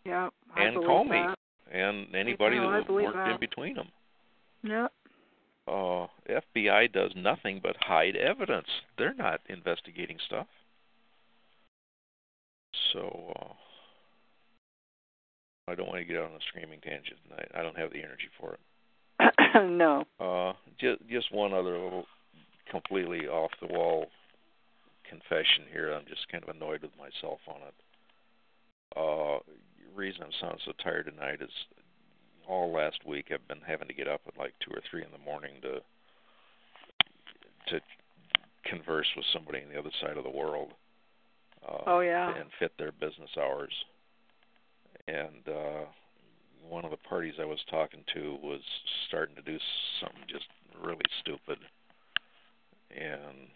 Yeah. 0.04 0.28
I 0.54 0.62
and 0.64 0.76
Comey, 0.78 1.34
that. 1.34 1.76
and 1.76 2.14
anybody 2.14 2.58
that 2.58 2.88
worked 2.88 3.14
that. 3.14 3.30
in 3.32 3.40
between 3.40 3.74
them. 3.74 3.88
Yeah. 4.62 4.86
uh, 5.66 6.06
FBI 6.28 6.92
does 6.92 7.10
nothing 7.16 7.60
but 7.62 7.76
hide 7.80 8.14
evidence. 8.16 8.68
They're 8.96 9.14
not 9.14 9.40
investigating 9.48 10.18
stuff. 10.26 10.46
So 12.92 13.32
uh, 13.40 13.52
I 15.72 15.74
don't 15.74 15.88
want 15.88 16.00
to 16.00 16.04
get 16.04 16.18
out 16.18 16.28
on 16.30 16.36
a 16.36 16.48
screaming 16.48 16.80
tangent 16.80 17.16
tonight. 17.24 17.48
I 17.54 17.62
don't 17.62 17.78
have 17.78 17.92
the 17.92 18.04
energy 18.04 18.28
for 18.38 18.54
it. 18.54 18.60
no. 19.70 20.04
Uh, 20.20 20.52
just 20.78 21.00
just 21.08 21.32
one 21.32 21.54
other 21.54 21.78
little 21.78 22.04
completely 22.70 23.26
off 23.26 23.50
the 23.60 23.72
wall 23.72 24.06
confession 25.08 25.64
here. 25.72 25.92
I'm 25.92 26.04
just 26.06 26.28
kind 26.30 26.44
of 26.44 26.54
annoyed 26.54 26.82
with 26.82 26.92
myself 26.98 27.40
on 27.48 27.60
it. 27.66 27.74
Uh, 28.94 29.38
reason 29.96 30.22
I'm 30.22 30.36
sounding 30.40 30.60
so 30.64 30.72
tired 30.82 31.06
tonight 31.06 31.40
is 31.40 31.50
all 32.46 32.70
last 32.70 33.06
week 33.06 33.26
I've 33.32 33.46
been 33.48 33.64
having 33.66 33.88
to 33.88 33.94
get 33.94 34.08
up 34.08 34.20
at 34.28 34.38
like 34.38 34.52
two 34.60 34.72
or 34.72 34.82
three 34.90 35.02
in 35.02 35.10
the 35.10 35.24
morning 35.24 35.52
to 35.62 35.80
to 37.68 37.80
converse 38.64 39.08
with 39.16 39.24
somebody 39.32 39.62
on 39.62 39.72
the 39.72 39.78
other 39.78 39.92
side 40.02 40.18
of 40.18 40.24
the 40.24 40.30
world. 40.30 40.72
Uh, 41.66 41.78
Oh, 41.86 42.00
yeah. 42.00 42.36
And 42.36 42.50
fit 42.58 42.72
their 42.78 42.92
business 42.92 43.30
hours. 43.40 43.72
And 45.08 45.48
uh, 45.48 45.84
one 46.68 46.84
of 46.84 46.90
the 46.90 46.96
parties 46.96 47.34
I 47.40 47.44
was 47.44 47.58
talking 47.70 48.04
to 48.14 48.38
was 48.42 48.60
starting 49.08 49.34
to 49.36 49.42
do 49.42 49.58
something 50.00 50.22
just 50.28 50.46
really 50.82 51.00
stupid. 51.20 51.58
And 52.90 53.48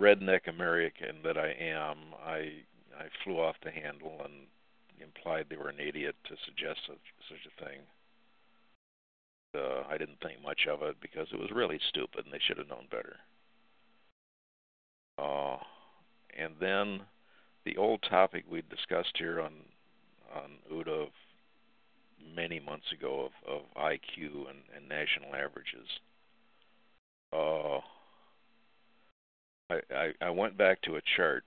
redneck 0.00 0.48
American 0.48 1.16
that 1.24 1.38
I 1.38 1.54
am, 1.60 1.98
I 2.24 2.64
I 2.96 3.06
flew 3.22 3.40
off 3.40 3.56
the 3.64 3.70
handle 3.70 4.20
and 4.24 4.46
implied 5.00 5.46
they 5.48 5.56
were 5.56 5.68
an 5.68 5.80
idiot 5.80 6.14
to 6.28 6.36
suggest 6.44 6.80
such 6.86 6.96
such 7.28 7.46
a 7.46 7.64
thing. 7.64 7.80
Uh, 9.56 9.84
I 9.88 9.96
didn't 9.98 10.20
think 10.20 10.42
much 10.42 10.66
of 10.68 10.82
it 10.82 10.96
because 11.00 11.28
it 11.32 11.38
was 11.38 11.50
really 11.52 11.78
stupid 11.88 12.24
and 12.24 12.34
they 12.34 12.40
should 12.44 12.58
have 12.58 12.68
known 12.68 12.86
better. 12.90 13.16
Uh, 15.16 15.58
and 16.36 16.54
then 16.60 17.02
the 17.64 17.76
old 17.76 18.02
topic 18.02 18.44
we 18.50 18.62
discussed 18.62 19.16
here 19.16 19.40
on 19.40 19.52
on 20.34 20.58
OODA 20.72 21.06
many 22.34 22.60
months 22.60 22.86
ago 22.92 23.28
of, 23.46 23.54
of 23.54 23.62
IQ 23.76 24.48
and, 24.48 24.58
and 24.76 24.88
national 24.88 25.34
averages. 25.34 25.88
Uh, 27.32 27.80
I, 29.70 29.80
I 29.94 30.26
I 30.26 30.30
went 30.30 30.56
back 30.56 30.82
to 30.82 30.96
a 30.96 31.00
chart 31.16 31.44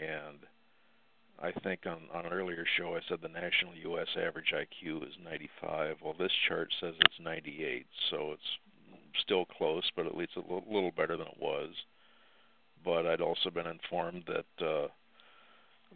and 0.00 0.38
I 1.38 1.52
think 1.60 1.80
on, 1.86 2.02
on 2.14 2.26
an 2.26 2.32
earlier 2.32 2.64
show 2.78 2.96
I 2.96 3.00
said 3.08 3.18
the 3.20 3.28
national 3.28 3.74
U.S. 3.74 4.08
average 4.16 4.52
IQ 4.54 5.06
is 5.06 5.14
95. 5.22 5.96
Well, 6.02 6.14
this 6.18 6.32
chart 6.48 6.72
says 6.80 6.94
it's 6.98 7.20
98, 7.20 7.86
so 8.10 8.32
it's 8.32 9.20
still 9.22 9.44
close, 9.44 9.84
but 9.94 10.06
at 10.06 10.16
least 10.16 10.32
a 10.36 10.40
little, 10.40 10.64
little 10.66 10.92
better 10.92 11.16
than 11.16 11.26
it 11.26 11.38
was. 11.40 11.70
But 12.84 13.06
I'd 13.06 13.20
also 13.20 13.50
been 13.50 13.66
informed 13.66 14.24
that 14.28 14.66
uh, 14.66 14.88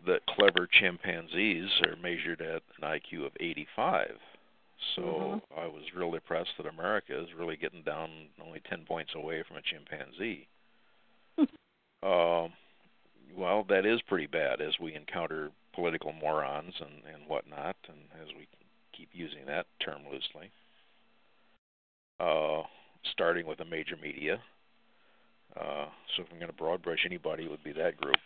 that 0.06 0.26
clever 0.26 0.66
chimpanzees 0.66 1.70
are 1.86 1.96
measured 1.96 2.40
at 2.40 2.62
an 2.76 2.84
IQ 2.84 3.26
of 3.26 3.32
85. 3.38 4.20
So 4.94 5.02
Mhm. 5.02 5.42
I 5.58 5.66
was 5.66 5.92
real 5.94 6.14
impressed 6.14 6.56
that 6.56 6.66
America 6.66 7.18
is 7.18 7.32
really 7.34 7.56
getting 7.56 7.82
down 7.82 8.30
only 8.40 8.60
10 8.60 8.86
points 8.86 9.14
away 9.14 9.42
from 9.42 9.56
a 9.56 9.62
chimpanzee. 9.62 10.48
uh, 12.02 12.48
well, 13.34 13.62
that 13.64 13.84
is 13.84 14.00
pretty 14.02 14.26
bad 14.26 14.60
as 14.60 14.78
we 14.80 14.94
encounter 14.94 15.52
political 15.72 16.12
morons 16.12 16.80
and, 16.80 17.04
and 17.04 17.26
whatnot, 17.26 17.76
and 17.88 18.08
as 18.20 18.28
we 18.34 18.48
keep 18.92 19.08
using 19.12 19.44
that 19.46 19.66
term 19.80 20.06
loosely. 20.10 20.50
Uh, 22.18 22.62
starting 23.04 23.46
with 23.46 23.58
the 23.58 23.64
major 23.64 23.96
media. 23.96 24.42
Uh, 25.56 25.86
so 26.14 26.22
if 26.22 26.30
I'm 26.30 26.38
going 26.38 26.50
to 26.50 26.56
broad 26.56 26.82
brush 26.82 27.04
anybody, 27.04 27.44
it 27.44 27.50
would 27.50 27.64
be 27.64 27.72
that 27.72 27.96
group. 27.96 28.16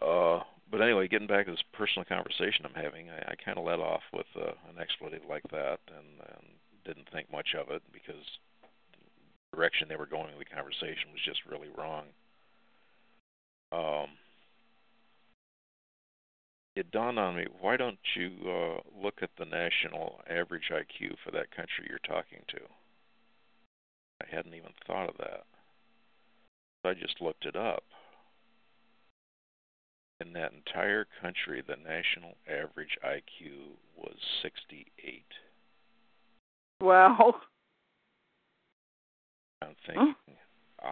Uh, 0.00 0.40
but 0.70 0.80
anyway, 0.80 1.08
getting 1.08 1.26
back 1.26 1.46
to 1.46 1.52
this 1.52 1.64
personal 1.72 2.04
conversation 2.04 2.64
I'm 2.64 2.82
having, 2.82 3.10
I, 3.10 3.32
I 3.32 3.34
kind 3.44 3.58
of 3.58 3.64
let 3.64 3.80
off 3.80 4.02
with 4.12 4.26
uh, 4.36 4.52
an 4.68 4.80
expletive 4.80 5.22
like 5.28 5.42
that, 5.50 5.78
and, 5.88 6.06
and 6.20 6.46
didn't 6.84 7.08
think 7.12 7.30
much 7.30 7.54
of 7.58 7.70
it 7.70 7.82
because 7.92 8.24
the 8.92 9.56
direction 9.56 9.88
they 9.88 9.96
were 9.96 10.06
going 10.06 10.36
with 10.36 10.48
the 10.48 10.54
conversation 10.54 11.10
was 11.12 11.20
just 11.24 11.40
really 11.50 11.68
wrong. 11.76 12.04
Um, 13.72 14.08
it 16.76 16.90
dawned 16.90 17.18
on 17.18 17.36
me, 17.36 17.46
why 17.60 17.76
don't 17.76 17.98
you 18.14 18.30
uh, 18.46 18.80
look 19.02 19.22
at 19.22 19.30
the 19.38 19.44
national 19.44 20.20
average 20.28 20.70
IQ 20.72 21.16
for 21.24 21.30
that 21.32 21.54
country 21.54 21.86
you're 21.88 21.98
talking 21.98 22.40
to? 22.48 22.60
I 24.22 24.34
hadn't 24.34 24.54
even 24.54 24.72
thought 24.86 25.08
of 25.08 25.16
that. 25.18 25.44
I 26.84 26.94
just 26.94 27.20
looked 27.20 27.44
it 27.44 27.56
up. 27.56 27.84
In 30.20 30.32
that 30.34 30.52
entire 30.52 31.06
country, 31.22 31.62
the 31.66 31.76
national 31.76 32.34
average 32.46 32.98
IQ 33.04 33.76
was 33.96 34.16
68. 34.42 35.24
Wow. 36.80 37.36
I'm 39.62 39.74
thinking, 39.86 40.14
huh? 40.28 40.34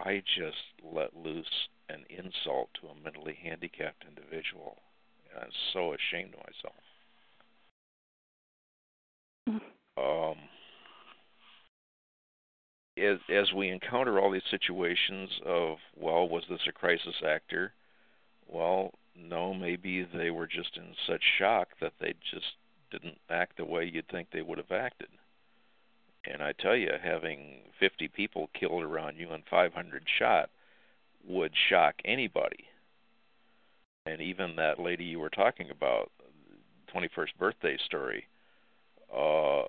I 0.05 0.23
just 0.37 0.57
let 0.83 1.15
loose 1.15 1.67
an 1.89 2.05
insult 2.09 2.69
to 2.81 2.87
a 2.87 3.03
mentally 3.03 3.37
handicapped 3.41 4.05
individual. 4.07 4.77
I'm 5.39 5.49
so 5.73 5.93
ashamed 5.93 6.33
of 6.33 6.39
myself. 9.47 9.61
Um, 9.97 10.37
as, 12.97 13.17
as 13.29 13.51
we 13.53 13.69
encounter 13.69 14.17
all 14.17 14.31
these 14.31 14.41
situations 14.49 15.29
of, 15.45 15.77
well, 15.97 16.29
was 16.29 16.43
this 16.49 16.61
a 16.69 16.71
crisis 16.71 17.15
actor? 17.27 17.73
Well, 18.47 18.93
no, 19.27 19.53
maybe 19.53 20.03
they 20.03 20.29
were 20.29 20.47
just 20.47 20.77
in 20.77 20.95
such 21.07 21.21
shock 21.37 21.69
that 21.81 21.93
they 21.99 22.13
just 22.31 22.55
didn't 22.91 23.17
act 23.29 23.57
the 23.57 23.65
way 23.65 23.85
you'd 23.85 24.07
think 24.09 24.29
they 24.31 24.41
would 24.41 24.57
have 24.57 24.71
acted. 24.71 25.09
And 26.25 26.41
I 26.41 26.53
tell 26.53 26.75
you, 26.75 26.91
having 27.01 27.61
50 27.79 28.07
people 28.09 28.49
killed 28.59 28.83
around 28.83 29.17
you 29.17 29.31
and 29.31 29.43
500 29.49 30.03
shot 30.17 30.49
would 31.27 31.53
shock 31.69 31.95
anybody. 32.03 32.65
And 34.05 34.21
even 34.21 34.55
that 34.55 34.79
lady 34.79 35.05
you 35.05 35.19
were 35.19 35.29
talking 35.29 35.69
about, 35.69 36.11
21st 36.93 37.37
birthday 37.37 37.77
story, 37.85 38.25
uh, 39.15 39.63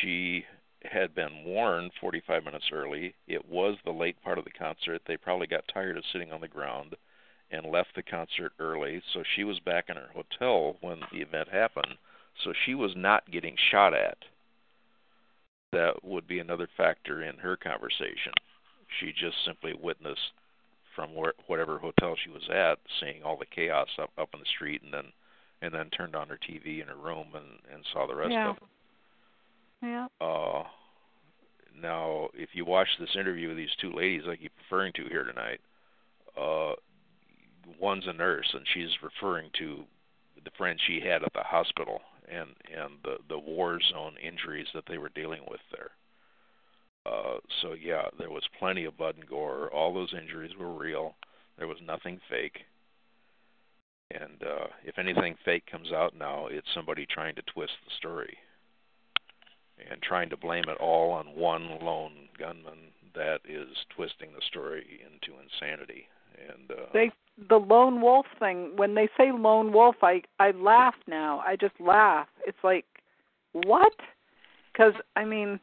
she 0.00 0.44
had 0.84 1.14
been 1.14 1.44
warned 1.44 1.90
45 2.00 2.44
minutes 2.44 2.66
early. 2.72 3.14
It 3.26 3.48
was 3.48 3.76
the 3.84 3.90
late 3.90 4.22
part 4.22 4.38
of 4.38 4.44
the 4.44 4.50
concert. 4.50 5.02
They 5.06 5.16
probably 5.16 5.46
got 5.46 5.64
tired 5.72 5.96
of 5.96 6.04
sitting 6.12 6.32
on 6.32 6.40
the 6.40 6.48
ground 6.48 6.94
and 7.50 7.66
left 7.66 7.94
the 7.94 8.02
concert 8.02 8.52
early. 8.58 9.02
So 9.12 9.22
she 9.34 9.44
was 9.44 9.60
back 9.60 9.86
in 9.88 9.96
her 9.96 10.10
hotel 10.14 10.76
when 10.80 11.00
the 11.12 11.18
event 11.18 11.48
happened. 11.50 11.96
So 12.44 12.52
she 12.64 12.74
was 12.74 12.92
not 12.96 13.30
getting 13.30 13.56
shot 13.70 13.94
at. 13.94 14.18
That 15.72 16.04
would 16.04 16.26
be 16.26 16.38
another 16.38 16.68
factor 16.76 17.22
in 17.22 17.36
her 17.38 17.56
conversation. 17.56 18.32
She 19.00 19.12
just 19.12 19.36
simply 19.44 19.74
witnessed 19.78 20.32
from 20.94 21.14
where, 21.14 21.34
whatever 21.46 21.78
hotel 21.78 22.16
she 22.22 22.30
was 22.30 22.48
at, 22.50 22.78
seeing 23.00 23.22
all 23.22 23.36
the 23.36 23.46
chaos 23.46 23.88
up 24.00 24.10
up 24.18 24.30
in 24.32 24.40
the 24.40 24.46
street, 24.46 24.82
and 24.82 24.92
then 24.92 25.12
and 25.60 25.74
then 25.74 25.90
turned 25.90 26.16
on 26.16 26.28
her 26.28 26.38
TV 26.38 26.80
in 26.80 26.88
her 26.88 26.96
room 26.96 27.28
and 27.34 27.44
and 27.72 27.84
saw 27.92 28.06
the 28.06 28.14
rest 28.14 28.32
yeah. 28.32 28.50
of 28.50 28.56
it. 28.56 28.62
Yeah. 29.82 30.06
Uh, 30.20 30.64
now, 31.80 32.28
if 32.34 32.50
you 32.54 32.64
watch 32.64 32.88
this 32.98 33.14
interview 33.14 33.48
with 33.48 33.56
these 33.56 33.74
two 33.80 33.92
ladies 33.92 34.22
I 34.28 34.36
keep 34.36 34.52
referring 34.64 34.92
to 34.94 35.04
here 35.04 35.24
tonight, 35.24 35.60
uh, 36.36 36.72
one's 37.80 38.06
a 38.06 38.12
nurse 38.12 38.48
and 38.52 38.64
she's 38.72 39.02
referring 39.02 39.50
to 39.58 39.84
the 40.44 40.50
friend 40.56 40.78
she 40.86 41.00
had 41.00 41.22
at 41.22 41.32
the 41.34 41.42
hospital 41.42 42.00
and 42.30 42.50
and 42.74 42.94
the 43.04 43.16
the 43.28 43.38
war 43.38 43.80
zone 43.92 44.14
injuries 44.22 44.68
that 44.74 44.84
they 44.88 44.98
were 44.98 45.10
dealing 45.10 45.42
with 45.48 45.60
there. 45.72 45.90
Uh, 47.06 47.38
so 47.62 47.72
yeah, 47.72 48.02
there 48.18 48.30
was 48.30 48.42
plenty 48.58 48.84
of 48.84 48.98
blood 48.98 49.16
and 49.16 49.26
gore. 49.26 49.70
All 49.72 49.94
those 49.94 50.14
injuries 50.14 50.52
were 50.58 50.72
real. 50.72 51.14
There 51.56 51.66
was 51.66 51.78
nothing 51.84 52.20
fake. 52.28 52.60
And 54.10 54.42
uh, 54.42 54.68
if 54.84 54.98
anything 54.98 55.36
fake 55.44 55.64
comes 55.70 55.92
out 55.92 56.16
now, 56.16 56.46
it's 56.46 56.66
somebody 56.74 57.06
trying 57.06 57.34
to 57.34 57.42
twist 57.42 57.72
the 57.84 57.92
story 57.98 58.38
and 59.90 60.00
trying 60.02 60.30
to 60.30 60.36
blame 60.36 60.64
it 60.68 60.78
all 60.78 61.10
on 61.12 61.26
one 61.26 61.78
lone 61.82 62.28
gunman. 62.38 62.92
That 63.14 63.40
is 63.48 63.68
twisting 63.94 64.30
the 64.32 64.42
story 64.46 65.00
into 65.04 65.38
insanity. 65.40 66.08
And 66.48 66.70
uh, 66.70 66.84
they 66.92 67.10
the 67.48 67.56
lone 67.56 68.00
wolf 68.00 68.26
thing. 68.38 68.72
When 68.76 68.94
they 68.94 69.08
say 69.16 69.30
lone 69.32 69.72
wolf, 69.72 69.96
I 70.02 70.22
I 70.38 70.52
laugh 70.52 70.94
now. 71.06 71.42
I 71.46 71.56
just 71.56 71.74
laugh. 71.80 72.28
It's 72.46 72.58
like 72.62 72.86
what? 73.52 73.94
Because 74.72 74.94
I 75.16 75.24
mean, 75.24 75.60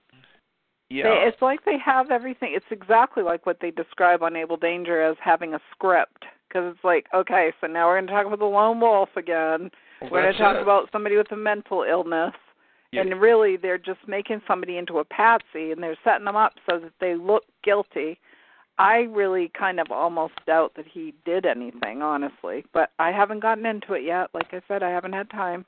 yeah, 0.90 1.04
they, 1.04 1.28
it's 1.28 1.42
like 1.42 1.66
they 1.66 1.78
have 1.84 2.12
everything. 2.12 2.54
It's 2.54 2.66
exactly 2.72 3.24
like 3.24 3.45
what 3.45 3.58
they 3.62 3.72
describe 3.72 4.24
on 4.24 4.36
Abel 4.36 4.58
Danger 4.58 5.02
as 5.02 5.18
having 5.22 5.54
a 5.54 5.60
script. 5.72 6.26
Because 6.48 6.74
it's 6.74 6.84
like, 6.84 7.08
okay, 7.14 7.52
so 7.60 7.68
now 7.68 7.88
we're 7.88 7.95
going 7.95 8.08
to 8.08 8.14
talk 8.14 8.26
about 8.28 8.40
the 8.40 8.45
lone 8.45 8.80
wolf 8.80 9.10
again. 9.18 9.72
well, 10.00 10.12
we're 10.12 10.22
going 10.22 10.34
to 10.34 10.40
talk 10.40 10.56
it. 10.56 10.62
about 10.62 10.90
somebody 10.92 11.18
with 11.18 11.32
a 11.32 11.36
mental 11.36 11.84
illness. 11.84 12.34
Yeah. 12.92 13.02
And 13.02 13.20
really, 13.20 13.58
they're 13.58 13.78
just 13.78 14.00
making 14.08 14.42
somebody 14.48 14.78
into 14.78 15.00
a 15.00 15.04
patsy, 15.04 15.72
and 15.72 15.84
they're 15.84 15.98
setting 16.04 16.24
them 16.24 16.38
up 16.38 16.54
so 16.70 16.80
that 16.80 16.94
they 17.02 17.16
look 17.16 17.44
guilty. 17.64 18.20
I 18.78 19.08
really 19.10 19.52
kind 19.58 19.80
of 19.80 19.92
almost 19.92 20.34
doubt 20.45 20.74
that 20.76 20.86
he 20.88 21.14
did 21.26 21.45
anything, 21.45 22.02
honestly. 22.02 22.66
But 22.74 22.92
I 23.00 23.12
haven't 23.12 23.40
gotten 23.40 23.66
into 23.66 23.94
it 23.94 24.04
yet. 24.04 24.30
Like 24.34 24.54
I 24.54 24.62
said, 24.68 24.84
I 24.84 24.90
haven't 24.90 25.14
had 25.14 25.30
time, 25.30 25.66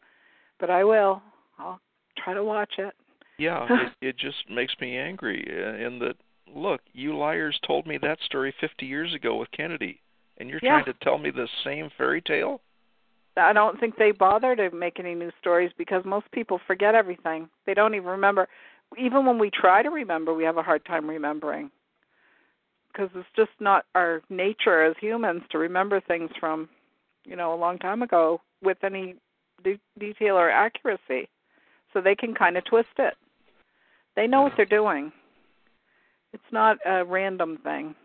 but 0.60 0.70
I 0.70 0.84
will. 0.84 1.22
I'll 1.58 1.80
try 2.18 2.34
to 2.34 2.44
watch 2.44 2.74
it. 2.78 2.94
Yeah, 3.38 3.68
it, 4.02 4.08
it 4.08 4.18
just 4.18 4.50
makes 4.50 4.74
me 4.82 4.98
angry. 4.98 5.46
In 5.48 6.00
that, 6.00 6.16
look, 6.54 6.82
you 6.94 7.16
liars 7.18 7.58
told 7.66 7.88
me 7.88 7.98
that 8.00 8.20
story 8.26 8.54
50 8.60 8.86
years 8.86 9.14
ago 9.14 9.38
with 9.38 9.52
Kennedy, 9.52 10.02
and 10.38 10.50
you're 10.50 10.60
Yeah. 10.62 10.82
trying 10.82 10.94
to 10.94 11.04
tell 11.04 11.18
me 11.18 11.32
the 11.32 11.48
same 11.64 11.90
fairy 11.98 12.22
tale. 12.22 12.62
I 13.38 13.54
don't 13.54 13.80
think 13.80 13.98
they 13.98 14.12
bother 14.12 14.56
to 14.56 14.72
make 14.72 15.00
any 15.00 15.14
new 15.14 15.32
stories 15.40 15.72
because 15.78 16.04
most 16.06 16.30
people 16.32 16.60
forget 16.66 16.96
everything. 16.96 17.48
They 17.68 17.76
don't 17.76 17.94
even 17.94 18.08
remember. 18.10 18.48
Even 18.98 19.26
when 19.28 19.38
we 19.38 19.52
try 19.52 19.84
to 19.84 19.90
remember, 19.90 20.34
we 20.34 20.44
have 20.44 20.58
a 20.58 20.64
hard 20.64 20.84
time 20.86 21.08
remembering 21.08 21.70
because 22.98 23.12
it's 23.16 23.28
just 23.36 23.52
not 23.60 23.86
our 23.96 24.22
nature 24.30 24.84
as 24.84 24.96
humans 25.00 25.44
to 25.52 25.58
remember 25.58 26.02
things 26.02 26.30
from, 26.40 26.68
you 27.26 27.36
know, 27.36 27.54
a 27.54 27.56
long 27.56 27.78
time 27.78 28.02
ago 28.02 28.42
with 28.64 28.78
any 28.84 29.16
de- 29.64 29.80
detail 30.00 30.36
or 30.36 30.50
accuracy. 30.50 31.30
So 31.94 32.02
they 32.02 32.16
can 32.16 32.34
kind 32.34 32.58
of 32.58 32.66
twist 32.66 32.90
it. 32.98 33.14
They 34.16 34.28
know 34.28 34.42
what 34.42 34.54
they're 34.58 34.66
doing. 34.66 35.12
It's 36.34 36.52
not 36.52 36.78
a 36.86 37.06
random 37.06 37.60
thing. 37.64 37.96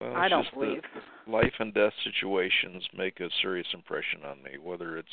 Well, 0.00 0.16
I 0.16 0.28
don't 0.28 0.46
believe. 0.54 0.82
life 1.26 1.52
and 1.58 1.74
death 1.74 1.92
situations 2.02 2.82
make 2.96 3.20
a 3.20 3.28
serious 3.42 3.66
impression 3.74 4.20
on 4.24 4.42
me, 4.42 4.56
whether 4.62 4.96
it's 4.96 5.08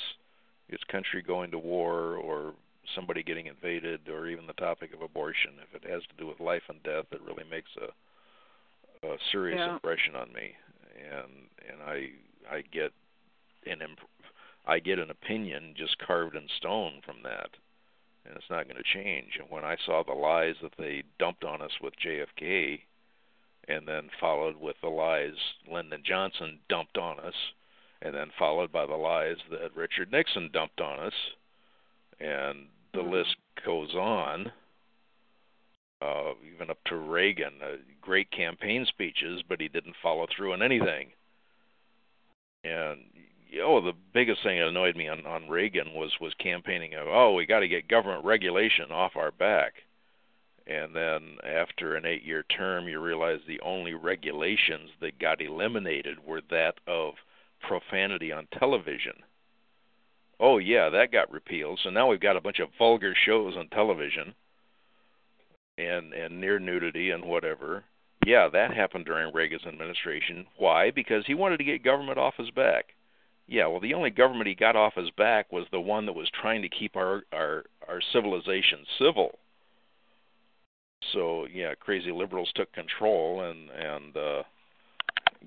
it's 0.70 0.84
country 0.86 1.22
going 1.22 1.52
to 1.52 1.60
war 1.60 2.16
or 2.16 2.54
somebody 2.96 3.24
getting 3.24 3.48
invaded 3.48 4.08
or 4.10 4.28
even 4.28 4.48
the 4.48 4.54
topic 4.54 4.94
of 4.94 5.02
abortion. 5.02 5.52
If 5.62 5.84
it 5.84 5.90
has 5.90 6.02
to 6.04 6.16
do 6.18 6.28
with 6.28 6.40
life 6.40 6.64
and 6.70 6.82
death, 6.84 7.06
it 7.12 7.22
really 7.22 7.44
makes 7.50 7.70
a, 7.82 7.88
a 9.04 9.18
serious 9.32 9.60
Yeah. 9.60 9.74
impression 9.74 10.16
on 10.16 10.32
me, 10.34 10.56
and 11.12 11.50
and 11.68 11.84
I 11.84 12.12
I 12.50 12.62
get 12.62 12.94
an 13.66 13.82
imp- 13.82 14.10
I 14.66 14.80
get 14.80 15.00
an 15.00 15.10
opinion 15.10 15.76
just 15.76 15.98
carved 16.00 16.36
in 16.36 16.48
stone 16.50 17.02
from 17.02 17.22
that, 17.24 17.50
and 18.26 18.36
it's 18.36 18.50
not 18.50 18.68
going 18.68 18.78
to 18.78 18.84
change. 18.84 19.38
And 19.38 19.50
when 19.50 19.64
I 19.66 19.76
saw 19.78 20.04
the 20.04 20.14
lies 20.14 20.56
that 20.62 20.76
they 20.78 21.04
dumped 21.20 21.44
on 21.44 21.62
us 21.62 21.80
with 21.82 21.96
JFK, 21.98 22.84
and 23.68 23.88
then 23.88 24.10
followed 24.20 24.58
with 24.58 24.80
the 24.82 24.90
lies 24.90 25.38
Lyndon 25.68 26.04
Johnson 26.04 26.60
dumped 26.70 26.98
on 26.98 27.20
us, 27.20 27.54
and 28.02 28.14
then 28.14 28.32
followed 28.32 28.72
by 28.72 28.86
the 28.86 28.96
lies 28.96 29.38
that 29.50 29.76
Richard 29.76 30.12
Nixon 30.12 30.50
dumped 30.52 30.82
on 30.82 31.00
us, 31.00 31.36
and 32.20 32.70
the 32.94 33.04
Mhm. 33.04 33.12
list 33.12 33.36
goes 33.64 33.96
on. 33.96 34.52
Uh, 36.02 36.34
even 36.54 36.70
up 36.70 36.78
to 36.86 36.96
Reagan, 36.96 37.54
uh, 37.64 37.78
great 38.02 38.30
campaign 38.32 38.86
speeches, 38.86 39.42
but 39.48 39.60
he 39.60 39.68
didn't 39.68 39.96
follow 40.02 40.28
through 40.36 40.54
on 40.54 40.62
anything. 40.62 41.12
And 42.64 43.00
know, 43.60 43.82
the 43.82 43.94
biggest 44.14 44.44
thing 44.44 44.60
that 44.60 44.68
annoyed 44.68 44.96
me 44.96 45.08
on, 45.08 45.26
on 45.26 45.50
Reagan 45.50 45.94
was 45.94 46.12
was 46.20 46.34
campaigning 46.36 46.94
of, 46.94 47.08
oh, 47.08 47.34
we 47.34 47.46
got 47.46 47.60
to 47.62 47.68
get 47.68 47.88
government 47.88 48.26
regulation 48.26 48.92
off 48.92 49.16
our 49.16 49.32
back. 49.32 49.74
and 50.68 50.96
then 50.96 51.38
after 51.44 51.96
an 51.96 52.06
eight 52.06 52.24
year 52.24 52.44
term 52.44 52.88
you 52.88 53.00
realize 53.00 53.40
the 53.48 53.60
only 53.62 53.94
regulations 53.94 54.90
that 55.02 55.20
got 55.20 55.42
eliminated 55.42 56.18
were 56.26 56.42
that 56.50 56.76
of 56.88 57.14
profanity 57.62 58.32
on 58.32 58.48
television 58.60 59.14
oh 60.40 60.58
yeah 60.58 60.90
that 60.90 61.12
got 61.12 61.32
repealed 61.32 61.80
so 61.82 61.90
now 61.90 62.08
we've 62.08 62.20
got 62.20 62.38
a 62.38 62.42
bunch 62.42 62.60
of 62.60 62.70
vulgar 62.78 63.14
shows 63.16 63.56
on 63.58 63.68
television 63.70 64.34
and 65.78 66.14
and 66.14 66.40
near 66.40 66.60
nudity 66.60 67.12
and 67.12 67.26
whatever. 67.26 67.84
Yeah 68.26 68.50
that 68.50 68.74
happened 68.74 69.06
during 69.06 69.34
reagan's 69.34 69.66
administration. 69.66 70.48
Why? 70.58 70.92
Because 70.92 71.26
he 71.26 71.34
wanted 71.34 71.58
to 71.58 71.64
get 71.64 71.84
government 71.84 72.18
off 72.18 72.36
his 72.38 72.52
back. 72.52 72.94
Yeah 73.48 73.68
well 73.68 73.80
the 73.80 73.94
only 73.94 74.10
government 74.10 74.48
he 74.48 74.56
got 74.56 74.76
off 74.76 74.96
his 74.96 75.12
back 75.12 75.52
was 75.52 75.66
the 75.72 75.80
one 75.80 76.06
that 76.06 76.14
was 76.14 76.30
trying 76.42 76.62
to 76.62 76.70
keep 76.70 76.96
our 76.96 77.24
our 77.32 77.66
our 77.88 78.02
civilization 78.14 78.86
civil. 78.98 79.40
So 81.14 81.46
yeah, 81.52 81.74
crazy 81.76 82.12
liberals 82.12 82.52
took 82.56 82.72
control 82.74 83.42
and 83.42 83.70
and 83.70 84.18
uh, 84.18 84.44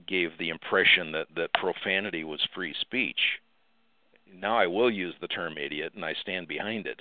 gave 0.07 0.31
the 0.39 0.49
impression 0.49 1.13
that 1.13 1.27
that 1.37 1.53
profanity 1.55 2.25
was 2.25 2.41
free 2.55 2.75
speech. 2.81 3.21
Now 4.33 4.57
I 4.57 4.67
will 4.67 4.91
use 4.91 5.15
the 5.21 5.29
term 5.29 5.59
idiot, 5.59 5.93
and 5.95 6.05
I 6.05 6.15
stand 6.15 6.49
behind 6.49 6.87
it. 6.87 7.01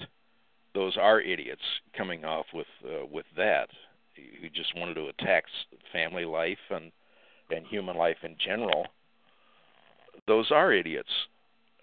Those 0.79 0.95
are 0.95 1.19
idiots 1.19 1.61
coming 1.97 2.23
off 2.23 2.45
with 2.53 2.67
uh, 2.85 3.05
with 3.05 3.25
that, 3.35 3.67
who 4.15 4.47
just 4.47 4.73
wanted 4.77 4.93
to 4.93 5.09
attack 5.09 5.43
family 5.91 6.23
life 6.23 6.57
and 6.69 6.93
and 7.51 7.65
human 7.67 7.97
life 7.97 8.15
in 8.23 8.37
general. 8.39 8.85
Those 10.25 10.51
are 10.51 10.71
idiots 10.71 11.09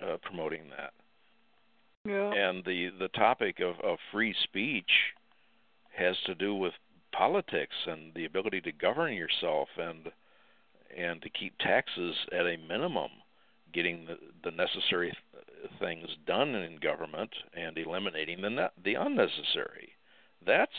uh, 0.02 0.16
promoting 0.22 0.70
that. 0.70 0.94
Yeah. 2.08 2.32
And 2.32 2.64
the 2.64 2.88
the 2.98 3.08
topic 3.08 3.60
of, 3.60 3.78
of 3.84 3.98
free 4.10 4.34
speech 4.44 4.90
has 5.94 6.16
to 6.24 6.34
do 6.34 6.54
with 6.54 6.72
politics 7.12 7.76
and 7.86 8.14
the 8.14 8.24
ability 8.24 8.62
to 8.62 8.72
govern 8.72 9.12
yourself 9.12 9.68
and 9.76 10.10
and 10.96 11.20
to 11.20 11.28
keep 11.28 11.52
taxes 11.58 12.14
at 12.32 12.46
a 12.46 12.56
minimum, 12.66 13.10
getting 13.74 14.06
the, 14.06 14.16
the 14.42 14.56
necessary 14.56 15.14
things 15.78 16.08
done 16.26 16.54
in 16.54 16.78
government 16.78 17.30
and 17.54 17.76
eliminating 17.78 18.42
the 18.42 18.70
the 18.84 18.94
unnecessary. 18.94 19.90
That's 20.44 20.70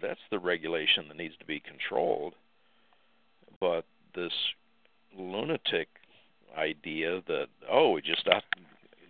that's 0.00 0.20
the 0.30 0.38
regulation 0.38 1.08
that 1.08 1.16
needs 1.16 1.36
to 1.38 1.46
be 1.46 1.60
controlled. 1.60 2.34
But 3.60 3.84
this 4.14 4.32
lunatic 5.16 5.88
idea 6.56 7.22
that 7.26 7.46
oh 7.70 7.90
we 7.90 8.02
just 8.02 8.26
have, 8.30 8.42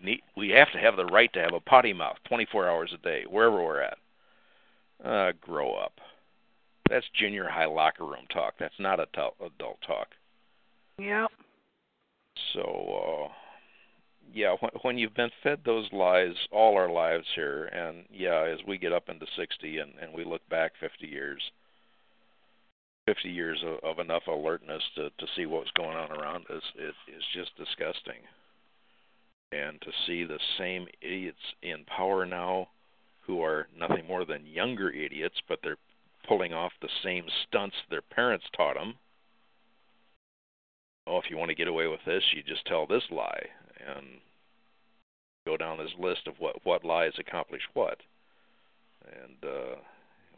need, 0.03 0.21
we 0.37 0.51
have 0.51 0.71
to 0.73 0.79
have 0.79 0.97
the 0.97 1.07
right 1.07 1.33
to 1.33 1.41
have 1.41 1.55
a 1.55 1.61
potty 1.61 1.93
mouth 1.93 2.17
24 2.29 2.69
hours 2.69 2.93
a 2.95 2.99
day 2.99 3.25
wherever 3.29 3.63
we're 3.63 3.81
at 3.81 3.99
uh, 5.05 5.33
grow 5.41 5.75
up. 5.75 5.93
That's 6.89 7.07
junior 7.19 7.49
high 7.49 7.67
locker 7.67 8.05
room 8.05 8.27
talk. 8.33 8.55
That's 8.59 8.79
not 8.79 9.01
adult 9.01 9.35
adult 9.41 9.79
talk. 9.87 10.09
Yeah. 10.99 11.27
So, 12.53 12.61
uh, 12.61 13.33
yeah, 14.35 14.57
when, 14.61 14.71
when 14.83 14.99
you've 14.99 15.15
been 15.15 15.31
fed 15.43 15.61
those 15.65 15.89
lies 15.93 16.35
all 16.51 16.77
our 16.77 16.91
lives 16.91 17.27
here, 17.35 17.67
and 17.67 18.05
yeah, 18.13 18.45
as 18.45 18.59
we 18.67 18.79
get 18.79 18.93
up 18.93 19.09
into 19.09 19.27
60 19.37 19.79
and, 19.79 19.93
and 20.01 20.13
we 20.13 20.25
look 20.25 20.47
back 20.49 20.73
50 20.81 21.07
years, 21.07 21.41
50 23.07 23.29
years 23.29 23.63
of, 23.65 23.79
of 23.91 23.99
enough 23.99 24.27
alertness 24.27 24.83
to, 24.97 25.11
to 25.11 25.27
see 25.37 25.47
what's 25.47 25.71
going 25.73 25.97
on 25.97 26.13
around 26.13 26.45
us, 26.51 26.63
it 26.77 26.95
is 27.15 27.23
just 27.35 27.57
disgusting. 27.57 28.23
And 29.53 29.81
to 29.83 29.91
see 30.07 30.25
the 30.25 30.39
same 30.59 30.87
idiots 31.03 31.39
in 31.63 31.85
power 31.85 32.25
now 32.25 32.69
who 33.27 33.43
are 33.43 33.69
nothing 33.79 34.07
more 34.07 34.25
than 34.25 34.47
younger 34.47 34.91
idiots, 34.91 35.37
but 35.49 35.59
they're 35.63 35.77
pulling 36.27 36.53
off 36.53 36.73
the 36.81 36.89
same 37.05 37.25
stunts 37.47 37.77
their 37.91 38.03
parents 38.03 38.47
taught 38.57 38.75
them. 38.75 38.95
Oh, 41.07 41.19
if 41.19 41.25
you 41.29 41.37
want 41.37 41.51
to 41.51 41.55
get 41.55 41.69
away 41.69 41.89
with 41.89 42.01
this, 42.07 42.23
you 42.35 42.43
just 42.43 42.65
tell 42.65 42.87
this 42.87 43.03
lie 43.11 43.47
and 43.97 44.07
go 45.47 45.57
down 45.57 45.79
this 45.79 45.95
list 45.99 46.27
of 46.27 46.35
what 46.39 46.57
what 46.65 46.85
lies 46.85 47.13
accomplish 47.19 47.63
what. 47.75 47.99
And 49.05 49.45
uh, 49.45 49.77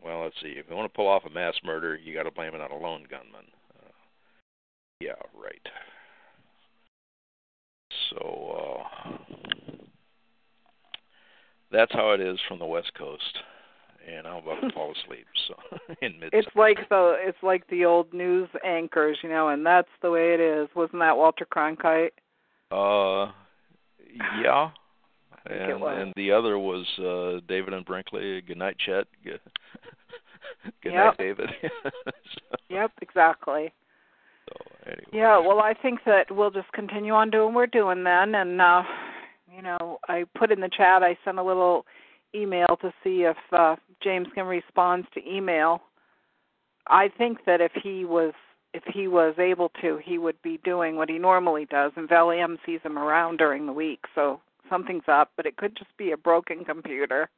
well, 0.04 0.22
let's 0.22 0.36
see. 0.42 0.54
If 0.56 0.66
you 0.68 0.76
want 0.76 0.90
to 0.90 0.96
pull 0.96 1.08
off 1.08 1.24
a 1.26 1.30
mass 1.30 1.54
murder, 1.64 1.96
you 1.96 2.14
got 2.14 2.24
to 2.24 2.30
blame 2.30 2.54
it 2.54 2.60
on 2.60 2.70
a 2.70 2.76
lone 2.76 3.04
gunman. 3.10 3.46
Uh, 3.78 3.92
yeah, 5.00 5.12
right. 5.34 5.68
So. 8.10 8.56
Uh, 8.58 9.14
that's 11.74 11.92
how 11.92 12.12
it 12.12 12.20
is 12.20 12.38
from 12.46 12.60
the 12.60 12.66
West 12.66 12.92
Coast, 12.96 13.38
and 14.08 14.26
I'm 14.26 14.44
about 14.44 14.60
to 14.60 14.72
fall 14.72 14.94
asleep. 15.04 15.26
So 15.48 15.54
in 16.02 16.18
mid. 16.20 16.30
It's 16.32 16.54
like 16.54 16.88
the 16.88 17.16
it's 17.18 17.42
like 17.42 17.66
the 17.68 17.84
old 17.84 18.14
news 18.14 18.48
anchors, 18.64 19.18
you 19.22 19.28
know, 19.28 19.48
and 19.48 19.66
that's 19.66 19.88
the 20.00 20.10
way 20.10 20.34
it 20.34 20.40
is. 20.40 20.68
Wasn't 20.76 21.00
that 21.00 21.16
Walter 21.16 21.46
Cronkite? 21.52 22.12
Uh, 22.70 23.32
yeah. 24.42 24.70
And 25.46 25.82
and 25.82 26.12
the 26.16 26.32
other 26.32 26.58
was 26.58 26.86
uh 26.98 27.44
David 27.46 27.74
and 27.74 27.84
Brinkley. 27.84 28.40
Good 28.40 28.56
night, 28.56 28.78
Chet. 28.78 29.06
Good, 29.24 29.40
good 30.82 30.92
yep. 30.94 31.04
night, 31.04 31.18
David. 31.18 31.50
so, 31.84 32.56
yep, 32.70 32.90
exactly. 33.02 33.70
So 34.48 34.54
anyway. 34.86 35.04
Yeah, 35.12 35.38
well, 35.38 35.58
I 35.60 35.74
think 35.74 36.00
that 36.06 36.30
we'll 36.30 36.50
just 36.50 36.72
continue 36.72 37.12
on 37.12 37.28
doing 37.28 37.48
what 37.48 37.54
we're 37.54 37.66
doing 37.66 38.04
then, 38.04 38.34
and 38.34 38.58
uh 38.58 38.84
you 39.54 39.62
know, 39.62 39.98
I 40.08 40.24
put 40.36 40.50
in 40.50 40.60
the 40.60 40.70
chat. 40.74 41.02
I 41.02 41.16
sent 41.24 41.38
a 41.38 41.42
little 41.42 41.86
email 42.34 42.76
to 42.80 42.92
see 43.02 43.22
if 43.22 43.36
uh, 43.52 43.76
James 44.02 44.26
can 44.34 44.46
respond 44.46 45.06
to 45.14 45.20
email. 45.28 45.82
I 46.88 47.08
think 47.16 47.38
that 47.46 47.60
if 47.60 47.72
he 47.82 48.04
was 48.04 48.32
if 48.74 48.82
he 48.92 49.06
was 49.06 49.34
able 49.38 49.70
to, 49.80 49.98
he 50.04 50.18
would 50.18 50.40
be 50.42 50.58
doing 50.64 50.96
what 50.96 51.08
he 51.08 51.16
normally 51.16 51.64
does. 51.64 51.92
And 51.96 52.08
Valium 52.08 52.58
sees 52.66 52.80
him 52.82 52.98
around 52.98 53.38
during 53.38 53.66
the 53.66 53.72
week, 53.72 54.00
so 54.14 54.40
something's 54.68 55.04
up. 55.06 55.30
But 55.36 55.46
it 55.46 55.56
could 55.56 55.76
just 55.76 55.96
be 55.96 56.10
a 56.10 56.16
broken 56.16 56.64
computer. 56.64 57.30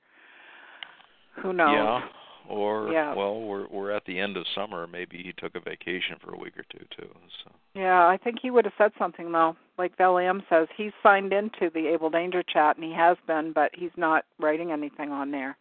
Who 1.43 1.53
knows? 1.53 1.75
Yeah. 1.75 2.01
Or 2.49 2.93
yeah. 2.93 3.13
well, 3.15 3.41
we're 3.41 3.67
we're 3.69 3.91
at 3.91 4.05
the 4.07 4.19
end 4.19 4.37
of 4.37 4.45
summer. 4.55 4.87
Maybe 4.87 5.19
he 5.19 5.33
took 5.37 5.57
a 5.57 5.61
vacation 5.61 6.17
for 6.25 6.33
a 6.33 6.39
week 6.39 6.57
or 6.57 6.65
two 6.71 6.85
too. 6.97 7.09
So. 7.45 7.51
Yeah, 7.75 8.07
I 8.07 8.17
think 8.23 8.39
he 8.41 8.53
would 8.53 8.65
have 8.65 8.75
said 8.79 8.93
something 8.99 9.33
though. 9.33 9.57
Like 9.79 9.99
Valium 9.99 10.43
says, 10.49 10.69
he's 10.77 10.93
signed 11.03 11.33
into 11.33 11.71
the 11.75 11.89
Abel 11.89 12.09
Danger 12.09 12.45
chat 12.45 12.77
and 12.77 12.85
he 12.85 12.93
has 12.95 13.17
been, 13.27 13.53
but 13.53 13.73
he's 13.75 13.91
not 13.97 14.25
writing 14.39 14.71
anything 14.71 15.11
on 15.11 15.33
there. 15.33 15.57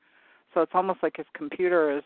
So 0.53 0.61
it's 0.61 0.71
almost 0.75 0.99
like 1.01 1.17
his 1.17 1.25
computer 1.33 1.97
is 1.97 2.03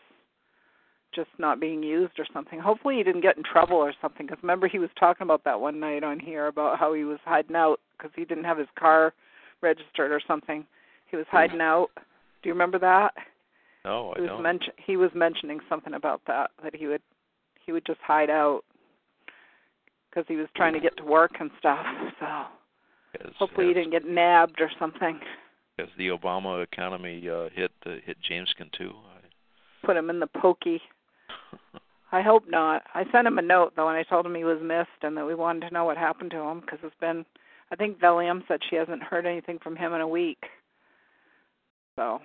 just 1.14 1.30
not 1.38 1.60
being 1.60 1.82
used 1.82 2.18
or 2.18 2.26
something. 2.32 2.58
Hopefully 2.58 2.96
he 2.96 3.02
didn't 3.02 3.22
get 3.22 3.36
in 3.36 3.42
trouble 3.42 3.76
or 3.76 3.92
something. 4.00 4.26
Because 4.26 4.42
remember 4.42 4.68
he 4.68 4.78
was 4.78 4.90
talking 4.98 5.24
about 5.24 5.44
that 5.44 5.60
one 5.60 5.80
night 5.80 6.04
on 6.04 6.18
here 6.18 6.46
about 6.46 6.78
how 6.78 6.94
he 6.94 7.04
was 7.04 7.18
hiding 7.24 7.56
out 7.56 7.80
because 7.96 8.12
he 8.14 8.24
didn't 8.24 8.44
have 8.44 8.58
his 8.58 8.68
car 8.78 9.12
registered 9.60 10.12
or 10.12 10.20
something. 10.26 10.64
He 11.10 11.16
was 11.16 11.26
hiding 11.30 11.60
out. 11.60 11.88
Do 11.96 12.48
you 12.48 12.52
remember 12.52 12.78
that? 12.78 13.14
No, 13.84 14.12
he 14.16 14.20
I 14.20 14.22
was 14.22 14.28
don't. 14.30 14.42
mention 14.42 14.72
he 14.84 14.96
was 14.96 15.10
mentioning 15.14 15.60
something 15.68 15.94
about 15.94 16.20
that 16.26 16.50
that 16.62 16.76
he 16.76 16.86
would 16.86 17.02
he 17.64 17.72
would 17.72 17.84
just 17.86 18.00
hide 18.06 18.30
out 18.30 18.62
because 20.08 20.24
he 20.28 20.36
was 20.36 20.48
trying 20.56 20.74
to 20.74 20.80
get 20.80 20.96
to 20.98 21.04
work 21.04 21.32
and 21.40 21.50
stuff. 21.58 21.84
So 22.20 23.28
hopefully 23.38 23.68
he 23.68 23.74
didn't 23.74 23.90
get 23.90 24.06
nabbed 24.06 24.60
or 24.60 24.70
something. 24.78 25.18
As 25.78 25.88
the 25.98 26.08
Obama 26.08 26.62
economy 26.62 27.26
uh, 27.28 27.48
hit 27.54 27.72
uh, 27.86 27.96
hit 28.04 28.18
Jameskin 28.30 28.70
too. 28.76 28.92
Put 29.84 29.96
him 29.96 30.10
in 30.10 30.20
the 30.20 30.26
pokey. 30.26 30.80
I 32.12 32.22
hope 32.22 32.44
not. 32.48 32.82
I 32.94 33.04
sent 33.12 33.26
him 33.26 33.38
a 33.38 33.42
note 33.42 33.74
though, 33.76 33.88
and 33.88 33.96
I 33.96 34.02
told 34.02 34.26
him 34.26 34.34
he 34.34 34.44
was 34.44 34.58
missed 34.62 35.02
and 35.02 35.16
that 35.16 35.26
we 35.26 35.34
wanted 35.34 35.68
to 35.68 35.74
know 35.74 35.84
what 35.84 35.96
happened 35.96 36.32
to 36.32 36.40
him 36.40 36.60
because 36.60 36.78
it's 36.82 36.94
been. 37.00 37.24
I 37.72 37.76
think 37.76 38.00
Valium 38.00 38.42
said 38.48 38.58
she 38.68 38.74
hasn't 38.74 39.02
heard 39.02 39.26
anything 39.26 39.60
from 39.62 39.76
him 39.76 39.92
in 39.92 40.00
a 40.00 40.08
week. 40.08 40.42
So 41.94 42.20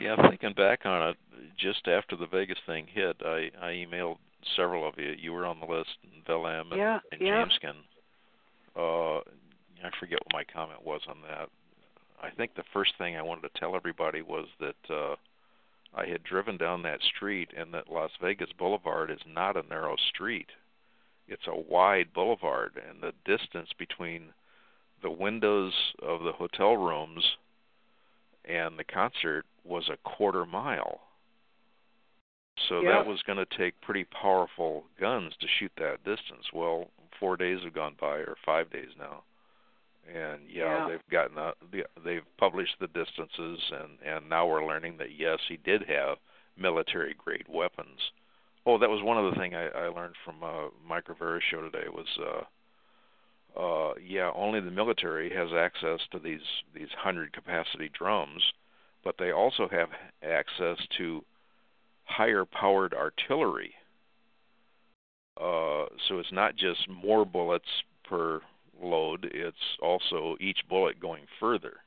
yeah, 0.00 0.16
thinking 0.28 0.54
back 0.54 0.80
on 0.84 1.10
it, 1.10 1.16
just 1.58 1.88
after 1.88 2.16
the 2.16 2.26
Vegas 2.26 2.58
thing 2.66 2.86
hit, 2.92 3.16
I 3.24 3.50
I 3.60 3.70
emailed 3.70 4.18
several 4.56 4.86
of 4.88 4.94
you. 4.96 5.14
You 5.18 5.32
were 5.32 5.46
on 5.46 5.60
the 5.60 5.66
list, 5.66 5.90
Velam 6.28 6.70
and, 6.70 6.78
yeah, 6.78 6.98
and 7.12 7.20
yeah. 7.20 7.44
Jameskin. 7.44 7.76
Uh, 8.76 9.18
I 9.84 9.90
forget 9.98 10.18
what 10.24 10.32
my 10.32 10.44
comment 10.44 10.84
was 10.84 11.00
on 11.08 11.16
that. 11.28 11.48
I 12.22 12.30
think 12.30 12.54
the 12.54 12.64
first 12.72 12.92
thing 12.98 13.16
I 13.16 13.22
wanted 13.22 13.42
to 13.42 13.60
tell 13.60 13.76
everybody 13.76 14.22
was 14.22 14.46
that 14.60 14.94
uh, 14.94 15.14
I 15.94 16.06
had 16.06 16.22
driven 16.22 16.56
down 16.56 16.82
that 16.82 17.02
street, 17.02 17.50
and 17.56 17.72
that 17.74 17.90
Las 17.90 18.10
Vegas 18.20 18.52
Boulevard 18.52 19.10
is 19.10 19.20
not 19.26 19.56
a 19.56 19.62
narrow 19.68 19.96
street. 19.96 20.48
It's 21.26 21.46
a 21.46 21.56
wide 21.56 22.12
boulevard, 22.12 22.80
and 22.88 23.02
the 23.02 23.12
distance 23.24 23.70
between 23.78 24.32
the 25.02 25.10
windows 25.10 25.72
of 26.02 26.22
the 26.22 26.32
hotel 26.32 26.76
rooms 26.76 27.24
and 28.44 28.78
the 28.78 28.84
concert 28.84 29.44
was 29.64 29.88
a 29.88 30.08
quarter 30.08 30.46
mile. 30.46 31.00
So 32.68 32.82
that 32.82 33.06
was 33.06 33.22
going 33.22 33.38
to 33.38 33.56
take 33.56 33.80
pretty 33.80 34.04
powerful 34.04 34.84
guns 34.98 35.34
to 35.40 35.46
shoot 35.58 35.72
that 35.78 36.04
distance. 36.04 36.52
Well, 36.52 36.88
four 37.20 37.36
days 37.36 37.60
have 37.62 37.74
gone 37.74 37.94
by, 38.00 38.16
or 38.18 38.36
five 38.44 38.70
days 38.70 38.88
now, 38.98 39.22
and 40.08 40.42
yeah, 40.48 40.64
yeah. 40.64 40.88
they've 40.88 41.10
gotten 41.10 41.38
a, 41.38 41.52
they've 42.04 42.22
published 42.38 42.76
the 42.80 42.86
distances, 42.88 43.60
and 43.72 43.98
and 44.04 44.28
now 44.28 44.46
we're 44.46 44.66
learning 44.66 44.96
that 44.98 45.16
yes, 45.16 45.38
he 45.48 45.56
did 45.56 45.82
have 45.88 46.18
military 46.56 47.14
grade 47.16 47.46
weapons. 47.48 47.98
Oh, 48.66 48.78
that 48.78 48.90
was 48.90 49.02
one 49.02 49.16
other 49.16 49.36
thing 49.36 49.54
I, 49.54 49.68
I 49.68 49.88
learned 49.88 50.14
from 50.24 50.42
uh, 50.42 50.68
Mike 50.86 51.08
Rivero's 51.08 51.42
show 51.50 51.62
today 51.62 51.88
was 51.88 52.06
uh, 52.20 52.44
uh, 53.58 53.94
yeah, 54.04 54.30
only 54.34 54.60
the 54.60 54.70
military 54.70 55.30
has 55.34 55.48
access 55.56 56.00
to 56.12 56.18
these 56.18 56.40
these 56.74 56.88
hundred 56.96 57.32
capacity 57.32 57.90
drums, 57.96 58.42
but 59.04 59.16
they 59.18 59.32
also 59.32 59.68
have 59.68 59.88
access 60.22 60.78
to 60.98 61.24
higher 62.04 62.44
powered 62.44 62.94
artillery. 62.94 63.74
Uh, 65.40 65.86
so 66.08 66.18
it's 66.18 66.32
not 66.32 66.56
just 66.56 66.88
more 66.88 67.24
bullets 67.24 67.68
per 68.08 68.40
load; 68.80 69.30
it's 69.32 69.78
also 69.80 70.36
each 70.40 70.60
bullet 70.68 71.00
going 71.00 71.24
further 71.40 71.78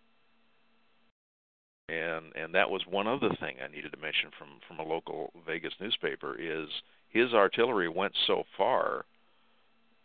and 1.91 2.31
and 2.35 2.55
that 2.55 2.69
was 2.69 2.81
one 2.89 3.07
other 3.07 3.29
thing 3.39 3.57
I 3.63 3.67
needed 3.67 3.91
to 3.91 3.99
mention 3.99 4.29
from 4.37 4.47
from 4.67 4.79
a 4.79 4.89
local 4.89 5.33
Vegas 5.45 5.73
newspaper 5.79 6.35
is 6.39 6.69
his 7.09 7.33
artillery 7.33 7.89
went 7.89 8.13
so 8.25 8.43
far, 8.57 9.05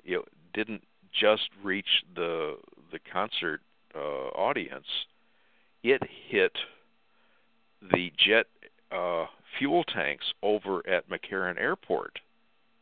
it 0.05 0.21
didn't 0.53 0.83
just 1.19 1.49
reach 1.63 2.05
the 2.15 2.57
the 2.91 2.99
concert 3.13 3.61
uh, 3.95 4.29
audience, 4.35 4.87
it 5.83 6.03
hit 6.29 6.53
the 7.93 8.11
jet 8.19 8.47
uh, 8.91 9.27
fuel 9.59 9.85
tanks 9.85 10.27
over 10.43 10.87
at 10.89 11.09
McCarran 11.09 11.59
Airport, 11.59 12.19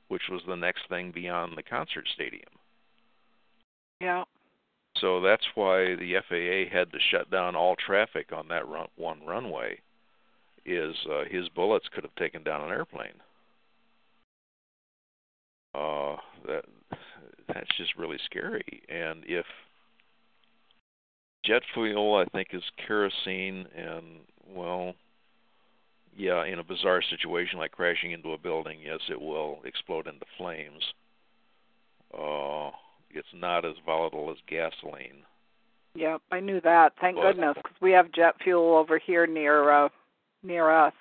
which 0.08 0.22
was 0.30 0.40
the 0.46 0.56
next 0.56 0.88
thing 0.88 1.12
beyond 1.12 1.58
the 1.58 1.62
concert 1.62 2.06
stadium. 2.14 2.48
Yeah. 4.00 4.24
So 4.98 5.20
that's 5.20 5.44
why 5.54 5.96
the 5.96 6.14
FAA 6.28 6.74
had 6.74 6.92
to 6.92 6.98
shut 7.10 7.30
down 7.30 7.56
all 7.56 7.76
traffic 7.76 8.32
on 8.32 8.48
that 8.48 8.68
run, 8.68 8.88
one 8.96 9.24
runway. 9.26 9.80
Is 10.66 10.94
uh, 11.10 11.24
his 11.30 11.48
bullets 11.50 11.86
could 11.94 12.04
have 12.04 12.14
taken 12.14 12.42
down 12.42 12.62
an 12.62 12.70
airplane. 12.70 13.20
Uh, 15.74 16.16
that 16.46 16.64
that's 17.48 17.76
just 17.76 17.96
really 17.98 18.16
scary. 18.24 18.82
And 18.88 19.24
if 19.26 19.44
jet 21.44 21.62
fuel, 21.74 22.14
I 22.16 22.24
think, 22.34 22.48
is 22.52 22.62
kerosene, 22.86 23.66
and 23.76 24.20
well, 24.48 24.94
yeah, 26.16 26.44
in 26.44 26.58
a 26.58 26.64
bizarre 26.64 27.02
situation 27.02 27.58
like 27.58 27.72
crashing 27.72 28.12
into 28.12 28.32
a 28.32 28.38
building, 28.38 28.78
yes, 28.84 29.00
it 29.10 29.20
will 29.20 29.58
explode 29.64 30.06
into 30.06 30.24
flames. 30.38 30.82
Uh, 32.16 32.70
it's 33.14 33.32
not 33.34 33.64
as 33.64 33.74
volatile 33.84 34.30
as 34.30 34.36
gasoline. 34.46 35.24
Yep, 35.94 36.22
I 36.32 36.40
knew 36.40 36.60
that. 36.62 36.92
Thank 37.00 37.16
But- 37.16 37.22
goodness, 37.22 37.56
because 37.56 37.80
we 37.80 37.92
have 37.92 38.10
jet 38.12 38.34
fuel 38.42 38.74
over 38.76 38.98
here 38.98 39.26
near 39.26 39.70
uh 39.70 39.88
near 40.42 40.70
us. 40.70 40.92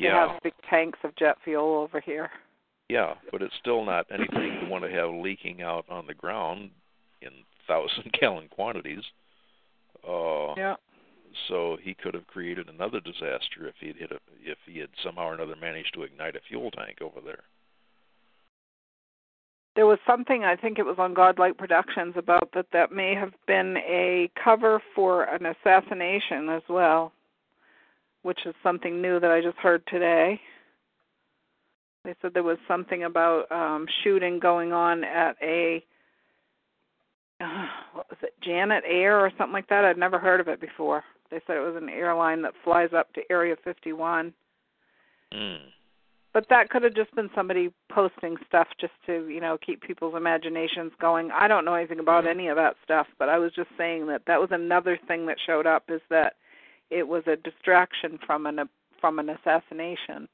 We 0.00 0.06
Yeah, 0.06 0.32
have 0.32 0.42
big 0.42 0.54
tanks 0.68 0.98
of 1.04 1.14
jet 1.16 1.36
fuel 1.44 1.76
over 1.78 2.00
here. 2.00 2.30
yeah, 2.88 3.14
but 3.30 3.42
it's 3.42 3.54
still 3.56 3.84
not 3.84 4.06
anything 4.10 4.60
you 4.62 4.68
want 4.68 4.82
to 4.84 4.90
have 4.90 5.10
leaking 5.10 5.62
out 5.62 5.84
on 5.88 6.06
the 6.06 6.14
ground 6.14 6.70
in 7.20 7.30
thousand 7.66 8.10
gallon 8.20 8.48
quantities. 8.48 9.04
Uh, 10.06 10.54
Yeah. 10.56 10.76
So 11.48 11.76
he 11.80 11.94
could 11.94 12.12
have 12.12 12.26
created 12.26 12.68
another 12.68 13.00
disaster 13.00 13.66
if 13.66 13.76
he'd 13.80 13.96
hit 13.96 14.12
a, 14.12 14.18
if 14.42 14.58
he 14.66 14.78
had 14.80 14.90
somehow 15.02 15.28
or 15.28 15.34
another 15.34 15.56
managed 15.56 15.94
to 15.94 16.02
ignite 16.02 16.36
a 16.36 16.40
fuel 16.40 16.70
tank 16.70 17.00
over 17.00 17.20
there. 17.22 17.44
There 19.74 19.86
was 19.86 19.98
something 20.06 20.44
I 20.44 20.56
think 20.56 20.78
it 20.78 20.84
was 20.84 20.96
on 20.98 21.14
Godlike 21.14 21.56
Productions 21.56 22.14
about 22.16 22.50
that 22.54 22.66
that 22.72 22.92
may 22.92 23.14
have 23.14 23.32
been 23.46 23.76
a 23.78 24.30
cover 24.42 24.82
for 24.94 25.24
an 25.24 25.46
assassination 25.46 26.48
as 26.50 26.62
well, 26.68 27.12
which 28.22 28.40
is 28.44 28.54
something 28.62 29.00
new 29.00 29.18
that 29.18 29.30
I 29.30 29.40
just 29.40 29.56
heard 29.56 29.82
today. 29.86 30.38
They 32.04 32.14
said 32.20 32.32
there 32.34 32.42
was 32.42 32.58
something 32.68 33.04
about 33.04 33.50
um 33.50 33.86
shooting 34.02 34.38
going 34.38 34.72
on 34.72 35.04
at 35.04 35.36
a 35.40 35.82
uh, 37.40 37.66
what 37.94 38.08
was 38.10 38.18
it, 38.22 38.34
Janet 38.42 38.84
Air 38.86 39.18
or 39.18 39.30
something 39.36 39.52
like 39.52 39.68
that. 39.68 39.84
I'd 39.84 39.98
never 39.98 40.18
heard 40.18 40.40
of 40.40 40.48
it 40.48 40.60
before. 40.60 41.02
They 41.30 41.40
said 41.46 41.56
it 41.56 41.60
was 41.60 41.80
an 41.80 41.88
airline 41.88 42.42
that 42.42 42.52
flies 42.62 42.90
up 42.96 43.12
to 43.14 43.22
Area 43.30 43.56
51. 43.64 44.32
Mm. 45.32 45.58
But 46.32 46.46
that 46.48 46.70
could 46.70 46.82
have 46.82 46.94
just 46.94 47.14
been 47.14 47.28
somebody 47.34 47.70
posting 47.90 48.36
stuff 48.46 48.68
just 48.80 48.94
to, 49.06 49.28
you 49.28 49.40
know, 49.40 49.58
keep 49.64 49.82
people's 49.82 50.14
imaginations 50.16 50.92
going. 50.98 51.30
I 51.30 51.46
don't 51.46 51.64
know 51.64 51.74
anything 51.74 51.98
about 51.98 52.24
mm-hmm. 52.24 52.38
any 52.38 52.48
of 52.48 52.56
that 52.56 52.76
stuff, 52.82 53.06
but 53.18 53.28
I 53.28 53.38
was 53.38 53.52
just 53.54 53.68
saying 53.76 54.06
that 54.06 54.22
that 54.26 54.40
was 54.40 54.48
another 54.50 54.98
thing 55.06 55.26
that 55.26 55.36
showed 55.44 55.66
up 55.66 55.84
is 55.88 56.00
that 56.08 56.34
it 56.90 57.06
was 57.06 57.22
a 57.26 57.36
distraction 57.36 58.18
from 58.26 58.46
an 58.46 58.68
from 59.00 59.18
an 59.18 59.28
assassination 59.28 60.28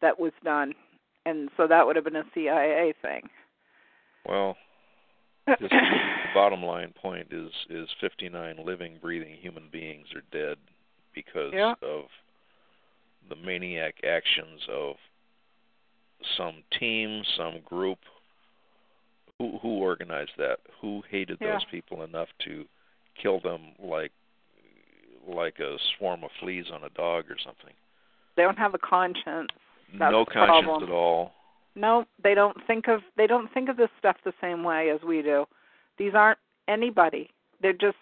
that 0.00 0.18
was 0.18 0.32
done. 0.42 0.72
And 1.26 1.50
so 1.56 1.66
that 1.66 1.86
would 1.86 1.96
have 1.96 2.04
been 2.04 2.16
a 2.16 2.24
CIA 2.34 2.94
thing. 3.02 3.28
Well, 4.26 4.56
just 5.48 5.60
the 5.60 5.68
bottom 6.34 6.62
line 6.62 6.92
point 7.00 7.28
is 7.30 7.50
is 7.70 7.88
59 8.00 8.56
living, 8.64 8.98
breathing 9.00 9.36
human 9.40 9.68
beings 9.70 10.06
are 10.14 10.22
dead 10.32 10.56
because 11.14 11.52
Yeah. 11.52 11.74
of 11.82 12.06
the 13.28 13.36
maniac 13.36 13.94
actions 14.04 14.66
of 14.68 14.96
some 16.36 16.62
team, 16.78 17.22
some 17.36 17.60
group. 17.64 17.98
Who 19.38 19.58
who 19.58 19.68
organized 19.78 20.32
that? 20.38 20.60
Who 20.80 21.02
hated 21.10 21.38
Yeah. 21.40 21.52
those 21.52 21.64
people 21.70 22.02
enough 22.02 22.28
to 22.44 22.66
kill 23.20 23.40
them 23.40 23.74
like 23.78 24.12
like 25.26 25.58
a 25.58 25.76
swarm 25.96 26.22
of 26.24 26.30
fleas 26.40 26.70
on 26.72 26.84
a 26.84 26.90
dog 26.90 27.30
or 27.30 27.36
something? 27.38 27.74
They 28.36 28.42
don't 28.42 28.58
have 28.58 28.74
a 28.74 28.78
conscience. 28.78 29.50
That's 29.98 30.12
no 30.12 30.24
conscience 30.24 30.64
problem. 30.64 30.82
at 30.84 30.90
all. 30.94 31.32
No, 31.74 32.06
they 32.22 32.34
don't 32.34 32.56
think 32.66 32.88
of 32.88 33.00
they 33.16 33.26
don't 33.26 33.52
think 33.52 33.68
of 33.68 33.76
this 33.76 33.90
stuff 33.98 34.16
the 34.24 34.32
same 34.40 34.64
way 34.64 34.90
as 34.90 35.02
we 35.02 35.22
do. 35.22 35.46
These 35.98 36.14
aren't 36.14 36.38
anybody. 36.68 37.30
They're 37.60 37.72
just 37.72 37.96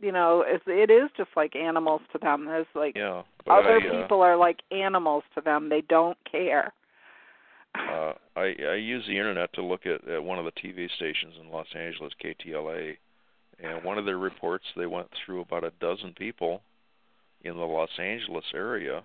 you 0.00 0.12
know, 0.12 0.44
it's, 0.46 0.64
it 0.66 0.90
is 0.90 1.08
just 1.16 1.30
like 1.36 1.54
animals 1.56 2.02
to 2.12 2.18
them. 2.18 2.46
It's 2.50 2.68
like 2.74 2.96
Yeah. 2.96 3.22
Other 3.48 3.78
I, 3.80 3.88
uh, 3.88 4.02
people 4.02 4.20
are 4.22 4.36
like 4.36 4.58
animals 4.70 5.22
to 5.34 5.40
them. 5.40 5.68
They 5.68 5.82
don't 5.82 6.18
care. 6.30 6.72
Uh, 7.74 8.12
I, 8.36 8.54
I 8.68 8.74
use 8.74 9.04
the 9.06 9.18
internet 9.18 9.52
to 9.54 9.62
look 9.62 9.86
at, 9.86 10.06
at 10.08 10.22
one 10.22 10.38
of 10.38 10.44
the 10.44 10.52
TV 10.52 10.88
stations 10.94 11.34
in 11.40 11.50
Los 11.50 11.66
Angeles, 11.74 12.12
KTLA, 12.22 12.96
and 13.62 13.84
one 13.84 13.98
of 13.98 14.04
their 14.04 14.18
reports 14.18 14.64
they 14.76 14.86
went 14.86 15.08
through 15.24 15.40
about 15.40 15.64
a 15.64 15.72
dozen 15.80 16.12
people 16.14 16.62
in 17.42 17.56
the 17.56 17.64
Los 17.64 17.90
Angeles 17.98 18.44
area, 18.54 19.02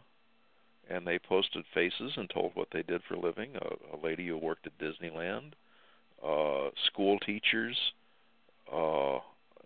and 0.90 1.06
they 1.06 1.20
posted 1.20 1.64
faces 1.74 2.14
and 2.16 2.30
told 2.30 2.52
what 2.56 2.70
they 2.72 2.84
did 2.84 3.02
for 3.08 3.16
a 3.16 3.20
living. 3.20 3.52
A, 3.56 3.96
a 3.96 3.98
lady 4.04 4.28
who 4.28 4.38
worked 4.38 4.68
at 4.68 4.78
Disneyland, 4.80 5.54
uh, 6.24 6.70
school 6.88 7.20
teachers, 7.20 7.78
uh, 8.72 9.20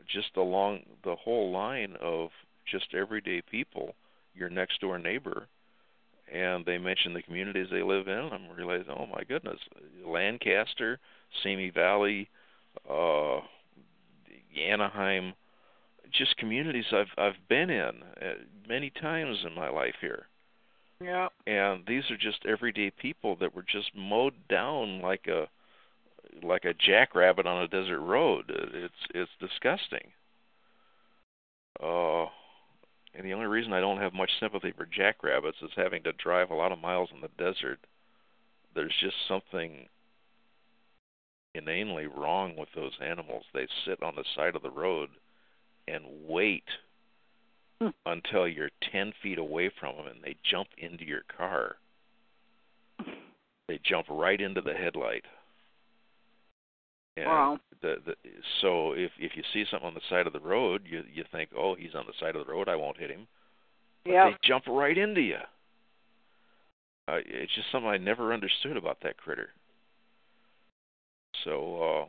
just 0.07 0.35
along 0.35 0.82
the 1.03 1.15
whole 1.15 1.51
line 1.51 1.95
of 2.01 2.30
just 2.69 2.93
everyday 2.93 3.41
people, 3.41 3.95
your 4.33 4.49
next 4.49 4.82
door 4.82 4.98
neighbor 4.98 5.48
and 6.33 6.65
they 6.65 6.77
mention 6.77 7.13
the 7.13 7.21
communities 7.21 7.67
they 7.71 7.83
live 7.83 8.07
in. 8.07 8.29
I'm 8.31 8.49
realizing, 8.57 8.89
oh 8.89 9.05
my 9.05 9.23
goodness, 9.23 9.59
Lancaster, 10.05 10.99
Simi 11.43 11.69
Valley, 11.69 12.29
uh, 12.89 13.39
Anaheim, 14.59 15.33
just 16.11 16.35
communities 16.37 16.85
I've 16.91 17.07
I've 17.17 17.47
been 17.49 17.69
in 17.69 18.03
uh, 18.21 18.33
many 18.67 18.89
times 18.89 19.37
in 19.45 19.53
my 19.53 19.69
life 19.69 19.95
here. 20.01 20.27
Yeah. 21.03 21.27
And 21.45 21.83
these 21.87 22.03
are 22.09 22.17
just 22.17 22.45
everyday 22.47 22.91
people 22.91 23.35
that 23.37 23.55
were 23.55 23.65
just 23.69 23.91
mowed 23.95 24.35
down 24.49 25.01
like 25.01 25.27
a 25.27 25.47
like 26.41 26.65
a 26.65 26.73
jackrabbit 26.73 27.45
on 27.45 27.61
a 27.63 27.67
desert 27.67 27.99
road. 27.99 28.45
It's 28.49 28.93
it's 29.13 29.31
disgusting. 29.39 30.11
Uh 31.81 32.25
and 33.16 33.25
the 33.25 33.33
only 33.33 33.45
reason 33.45 33.74
I 33.74 33.80
don't 33.80 34.00
have 34.00 34.14
much 34.14 34.32
sympathy 34.40 34.72
for 34.72 34.85
jackrabbits 34.85 35.58
is 35.61 35.72
having 35.75 36.03
to 36.03 36.14
drive 36.14 36.50
a 36.50 36.56
lot 36.56 36.72
of 36.72 36.80
miles 36.80 37.09
in 37.14 37.22
the 37.22 37.30
desert. 37.38 37.80
There's 38.75 38.93
just 39.00 39.16
something 39.27 39.88
inanely 41.53 42.08
wrong 42.08 42.56
with 42.58 42.69
those 42.75 42.93
animals. 43.00 43.43
They 43.53 43.67
sit 43.85 44.01
on 44.01 44.16
the 44.16 44.24
side 44.35 44.56
of 44.56 44.64
the 44.64 44.72
road 44.72 45.09
and 45.88 46.03
wait 46.27 46.64
Hmm. 47.80 47.90
until 48.06 48.48
you're 48.48 48.69
10 48.92 49.11
feet 49.22 49.38
away 49.38 49.69
from 49.69 49.98
them 49.98 50.08
and 50.08 50.24
they 50.24 50.35
jump 50.43 50.69
into 50.77 51.06
your 51.06 51.24
car. 51.24 51.77
They 53.67 53.80
jump 53.83 54.08
right 54.09 54.40
into 54.40 54.61
the 54.61 54.74
headlight. 54.74 55.25
And 57.17 57.27
Wow. 57.27 57.59
The, 57.83 57.97
the 58.05 58.15
so 58.61 58.93
if 58.93 59.11
if 59.19 59.33
you 59.35 59.43
see 59.53 59.65
something 59.69 59.87
on 59.87 59.93
the 59.93 60.01
side 60.09 60.25
of 60.25 60.33
the 60.33 60.39
road, 60.39 60.87
you 60.89 61.03
you 61.13 61.23
think, 61.31 61.51
"Oh, 61.55 61.75
he's 61.75 61.93
on 61.93 62.05
the 62.07 62.13
side 62.19 62.35
of 62.35 62.45
the 62.47 62.51
road, 62.51 62.67
I 62.69 62.75
won't 62.75 62.97
hit 62.97 63.11
him." 63.11 63.27
But 64.05 64.11
Yeah. 64.13 64.29
they 64.31 64.37
jump 64.43 64.65
right 64.67 64.97
into 64.97 65.21
you. 65.21 65.39
Uh, 67.07 67.19
it's 67.25 67.53
just 67.53 67.69
something 67.71 67.89
I 67.89 67.97
never 67.97 68.33
understood 68.33 68.77
about 68.77 69.01
that 69.01 69.17
critter. 69.17 69.49
So, 71.43 71.83
uh, 71.83 72.05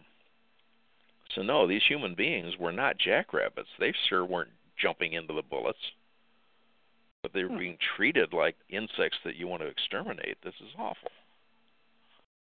so 1.35 1.43
no, 1.43 1.67
these 1.67 1.83
human 1.89 2.15
beings 2.15 2.57
were 2.59 2.73
not 2.73 2.99
jackrabbits. 2.99 3.69
They 3.79 3.93
sure 4.09 4.25
weren't 4.25 4.53
jumping 4.77 5.13
into 5.15 5.35
the 5.35 5.43
bullets. 5.43 5.93
but 7.23 7.33
they 7.33 7.43
were 7.43 7.49
Hmm. 7.49 7.59
being 7.59 7.79
treated 7.97 8.35
like 8.35 8.55
insects 8.69 9.19
that 9.25 9.35
you 9.37 9.49
want 9.49 9.63
to 9.63 9.67
exterminate. 9.69 10.37
This 10.43 10.61
is 10.61 10.75
awful. 10.77 11.11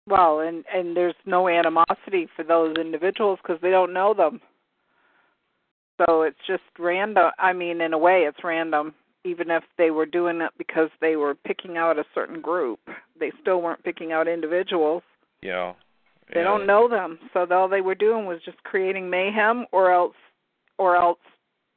Well, 0.07 0.39
and 0.41 0.65
and 0.73 0.95
there's 0.95 1.15
no 1.25 1.47
animosity 1.47 2.27
for 2.35 2.43
those 2.43 2.75
individuals 2.77 3.39
because 3.41 3.61
they 3.61 3.71
don't 3.71 3.93
know 3.93 4.13
them. 4.13 4.41
So 5.97 6.23
it's 6.23 6.37
just 6.47 6.63
random. 6.77 7.31
I 7.39 7.53
mean, 7.53 7.79
in 7.81 7.93
a 7.93 7.97
way, 7.97 8.23
it's 8.27 8.43
random. 8.43 8.93
Even 9.25 9.49
if 9.49 9.63
they 9.77 9.91
were 9.91 10.05
doing 10.05 10.41
it 10.41 10.51
because 10.57 10.89
they 10.99 11.15
were 11.15 11.35
picking 11.35 11.77
out 11.77 11.97
a 11.97 12.03
certain 12.13 12.41
group, 12.41 12.79
they 13.17 13.31
still 13.41 13.61
weren't 13.61 13.83
picking 13.83 14.11
out 14.11 14.27
individuals. 14.27 15.03
Yeah. 15.41 15.73
They 16.33 16.41
don't 16.41 16.65
know 16.65 16.89
them, 16.89 17.19
so 17.31 17.45
all 17.51 17.67
they 17.67 17.81
were 17.81 17.95
doing 17.95 18.25
was 18.25 18.39
just 18.43 18.63
creating 18.63 19.09
mayhem, 19.09 19.65
or 19.71 19.93
else, 19.93 20.15
or 20.77 20.95
else, 20.95 21.19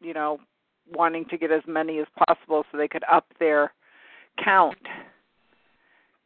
you 0.00 0.14
know, 0.14 0.38
wanting 0.94 1.24
to 1.26 1.36
get 1.36 1.50
as 1.50 1.62
many 1.66 1.98
as 1.98 2.06
possible 2.26 2.64
so 2.70 2.78
they 2.78 2.88
could 2.88 3.02
up 3.10 3.26
their 3.38 3.72
count. 4.42 4.78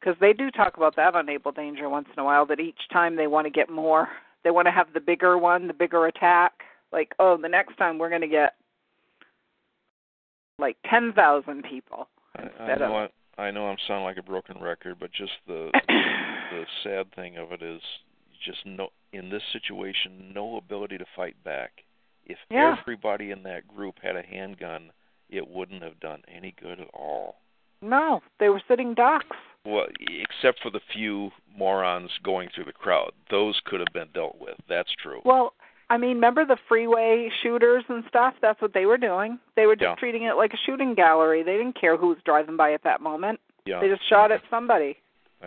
Because 0.01 0.17
they 0.21 0.33
do 0.33 0.51
talk 0.51 0.77
about 0.79 0.97
that 0.97 1.15
on 1.15 1.29
Abel 1.29 1.53
Danger 1.53 1.89
once 1.89 2.09
in 2.17 2.19
a 2.21 2.25
while. 2.25 2.47
That 2.47 2.59
each 2.61 2.81
time 2.93 3.17
they 3.17 3.27
want 3.27 3.47
to 3.47 3.51
get 3.51 3.69
more, 3.69 4.09
they 4.45 4.51
want 4.51 4.67
to 4.67 4.73
have 4.73 4.93
the 4.95 5.01
bigger 5.01 5.37
one, 5.37 5.67
the 5.67 5.75
bigger 5.75 6.07
attack. 6.07 6.53
Like, 6.93 7.13
oh, 7.19 7.37
the 7.37 7.49
next 7.49 7.77
time 7.77 7.99
we're 7.99 8.09
going 8.09 8.23
to 8.23 8.27
get 8.29 8.55
like 10.59 10.77
ten 10.89 11.13
thousand 11.13 11.65
people 11.65 12.09
I, 12.37 12.63
I 12.63 12.77
know 12.77 12.97
of. 13.05 13.11
I, 13.39 13.43
I 13.43 13.51
know 13.51 13.67
I'm 13.69 13.77
sounding 13.87 14.05
like 14.05 14.19
a 14.19 14.23
broken 14.23 14.61
record, 14.61 14.97
but 15.01 15.11
just 15.13 15.33
the 15.47 15.71
the 15.89 16.65
sad 16.83 17.15
thing 17.15 17.37
of 17.39 17.53
it 17.53 17.63
is 17.63 17.81
just 18.45 18.59
no 18.67 18.89
in 19.13 19.31
this 19.31 19.43
situation 19.53 20.33
no 20.35 20.57
ability 20.57 20.99
to 20.99 21.05
fight 21.17 21.37
back. 21.45 21.71
If 22.27 22.39
Yeah. 22.51 22.77
everybody 22.81 23.31
in 23.33 23.43
that 23.45 23.67
group 23.69 23.97
had 24.03 24.17
a 24.17 24.23
handgun, 24.23 24.93
it 25.29 25.49
wouldn't 25.49 25.83
have 25.83 25.99
done 26.01 26.23
any 26.29 26.55
good 26.61 26.81
at 26.81 26.89
all. 26.95 27.37
no, 27.83 28.21
they 28.39 28.49
were 28.51 28.63
sitting 28.69 28.95
ducks. 28.95 29.37
Well, 29.65 29.87
except 30.01 30.61
for 30.63 30.71
the 30.71 30.81
few 30.93 31.31
morons 31.57 32.11
going 32.23 32.49
through 32.55 32.65
the 32.65 32.73
crowd, 32.73 33.13
those 33.31 33.61
could 33.67 33.81
have 33.81 33.93
been 33.93 34.09
dealt 34.15 34.41
with. 34.41 34.57
That's 34.69 34.91
true. 35.03 35.21
Well, 35.25 35.53
I 35.91 35.99
mean, 35.99 36.15
remember 36.15 36.47
the 36.47 36.57
freeway 36.69 37.29
shooters 37.43 37.85
and 37.89 38.05
stuff? 38.09 38.35
That's 38.41 38.61
what 38.63 38.73
they 38.73 38.87
were 38.87 38.97
doing. 38.97 39.39
They 39.57 39.67
were 39.67 39.77
just 39.77 39.83
Yeah. 39.89 39.95
treating 39.97 40.23
it 40.23 40.35
like 40.37 40.55
a 40.55 40.57
shooting 40.65 40.95
gallery. 40.95 41.43
They 41.43 41.57
didn't 41.59 41.75
care 41.79 41.97
who 41.97 42.09
was 42.09 42.19
driving 42.25 42.57
by 42.57 42.73
at 42.73 42.83
that 42.85 43.01
moment. 43.01 43.41
yeah. 43.67 43.81
They 43.81 43.89
just 43.89 44.03
shot 44.09 44.33
at 44.33 44.41
somebody, 44.49 44.97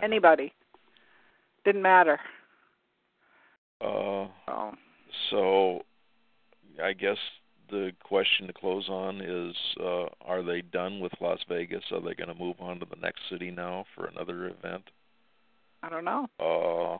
anybody. 0.00 0.52
Didn't 1.64 1.82
matter. 1.82 2.20
Uh, 3.80 4.28
So, 4.46 4.74
so, 5.30 5.84
I 6.82 6.92
guess 6.92 7.18
the 7.74 7.90
question 8.04 8.46
to 8.46 8.52
close 8.52 8.88
on 8.88 9.20
is: 9.20 9.56
uh, 9.80 10.06
Are 10.24 10.42
they 10.42 10.62
done 10.62 11.00
with 11.00 11.12
Las 11.20 11.40
Vegas? 11.48 11.82
Are 11.90 12.00
they 12.00 12.14
going 12.14 12.28
to 12.28 12.34
move 12.34 12.56
on 12.60 12.78
to 12.78 12.86
the 12.86 13.00
next 13.00 13.20
city 13.28 13.50
now 13.50 13.84
for 13.94 14.06
another 14.06 14.46
event? 14.46 14.84
I 15.82 15.88
don't 15.88 16.04
know. 16.04 16.28
Uh, 16.38 16.98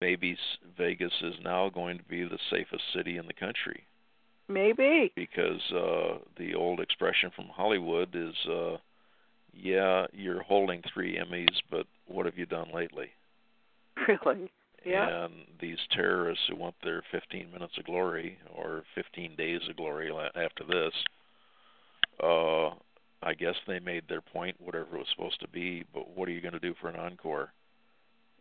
maybe 0.00 0.36
Vegas 0.76 1.12
is 1.22 1.34
now 1.44 1.70
going 1.70 1.98
to 1.98 2.04
be 2.04 2.24
the 2.24 2.38
safest 2.50 2.82
city 2.94 3.16
in 3.16 3.26
the 3.26 3.32
country 3.32 3.84
Maybe. 4.48 5.12
because 5.14 5.62
uh, 5.70 6.18
the 6.36 6.54
old 6.54 6.80
expression 6.80 7.30
from 7.34 7.46
Hollywood 7.46 8.14
is, 8.14 8.34
uh, 8.50 8.76
"Yeah, 9.54 10.06
you're 10.12 10.42
holding 10.42 10.82
three 10.92 11.16
Emmys, 11.16 11.60
but 11.70 11.86
what 12.08 12.26
have 12.26 12.36
you 12.36 12.46
done 12.46 12.70
lately?" 12.74 13.10
Really. 14.08 14.50
Yeah. 14.84 15.24
And 15.24 15.32
these 15.60 15.78
terrorists 15.92 16.44
who 16.48 16.56
want 16.56 16.74
their 16.82 17.02
15 17.12 17.50
minutes 17.52 17.74
of 17.78 17.84
glory 17.84 18.38
or 18.54 18.82
15 18.94 19.36
days 19.36 19.60
of 19.68 19.76
glory 19.76 20.10
after 20.34 20.64
this, 20.64 20.92
uh, 22.22 22.70
I 23.22 23.34
guess 23.38 23.54
they 23.66 23.78
made 23.78 24.04
their 24.08 24.20
point, 24.20 24.56
whatever 24.60 24.96
it 24.96 24.98
was 24.98 25.06
supposed 25.14 25.40
to 25.40 25.48
be. 25.48 25.84
But 25.94 26.16
what 26.16 26.28
are 26.28 26.32
you 26.32 26.40
going 26.40 26.52
to 26.54 26.60
do 26.60 26.74
for 26.80 26.88
an 26.88 26.96
encore? 26.96 27.52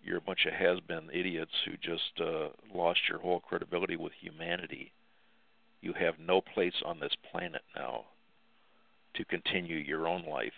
You're 0.03 0.17
a 0.17 0.21
bunch 0.21 0.45
of 0.47 0.53
has-been 0.53 1.09
idiots 1.13 1.51
who 1.65 1.73
just 1.77 2.19
uh, 2.19 2.49
lost 2.73 2.99
your 3.07 3.19
whole 3.19 3.39
credibility 3.39 3.95
with 3.95 4.13
humanity. 4.19 4.91
You 5.81 5.93
have 5.93 6.15
no 6.19 6.41
place 6.41 6.73
on 6.83 6.99
this 6.99 7.13
planet 7.31 7.61
now 7.75 8.05
to 9.15 9.25
continue 9.25 9.77
your 9.77 10.07
own 10.07 10.25
life. 10.25 10.53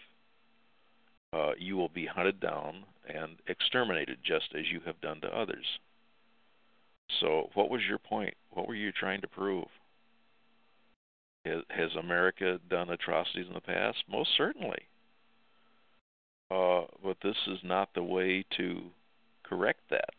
Uh, 1.33 1.51
you 1.57 1.75
will 1.75 1.89
be 1.89 2.05
hunted 2.05 2.39
down 2.39 2.85
and 3.07 3.37
exterminated 3.47 4.19
just 4.23 4.53
as 4.57 4.65
you 4.71 4.79
have 4.85 4.99
done 5.01 5.21
to 5.21 5.27
others. 5.27 5.65
So, 7.19 7.49
what 7.53 7.69
was 7.69 7.81
your 7.87 7.99
point? 7.99 8.33
What 8.51 8.67
were 8.67 8.75
you 8.75 8.91
trying 8.91 9.21
to 9.21 9.27
prove? 9.27 9.67
Has, 11.45 11.61
has 11.69 11.89
America 11.99 12.59
done 12.69 12.89
atrocities 12.89 13.47
in 13.47 13.53
the 13.53 13.61
past? 13.61 13.97
Most 14.09 14.29
certainly. 14.37 14.87
Uh, 16.49 16.83
but 17.03 17.17
this 17.23 17.35
is 17.47 17.59
not 17.63 17.89
the 17.93 18.03
way 18.03 18.45
to 18.57 18.81
correct 19.43 19.81
that. 19.89 20.13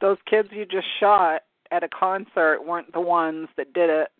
Those 0.00 0.18
kids 0.28 0.48
you 0.52 0.64
just 0.66 0.86
shot 1.00 1.42
at 1.70 1.82
a 1.82 1.88
concert 1.88 2.60
weren't 2.64 2.92
the 2.92 3.00
ones 3.00 3.48
that 3.56 3.72
did 3.72 3.90
it. 3.90 4.12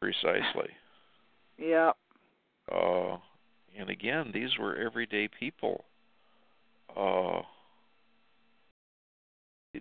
Precisely. 0.00 0.70
Yep. 1.60 1.96
Uh, 2.72 3.16
and 3.76 3.90
again, 3.90 4.30
these 4.32 4.50
were 4.60 4.76
everyday 4.76 5.26
people, 5.26 5.84
uh, 6.98 7.42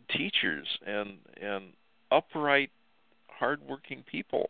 teachers, 0.09 0.67
and 0.85 1.17
and 1.41 1.65
upright, 2.11 2.69
hardworking 3.27 4.03
people, 4.09 4.49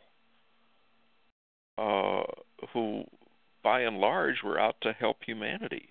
uh, 1.77 2.23
who, 2.73 3.03
by 3.63 3.81
and 3.81 3.97
large, 3.97 4.43
were 4.43 4.59
out 4.59 4.75
to 4.81 4.91
help 4.93 5.17
humanity. 5.25 5.89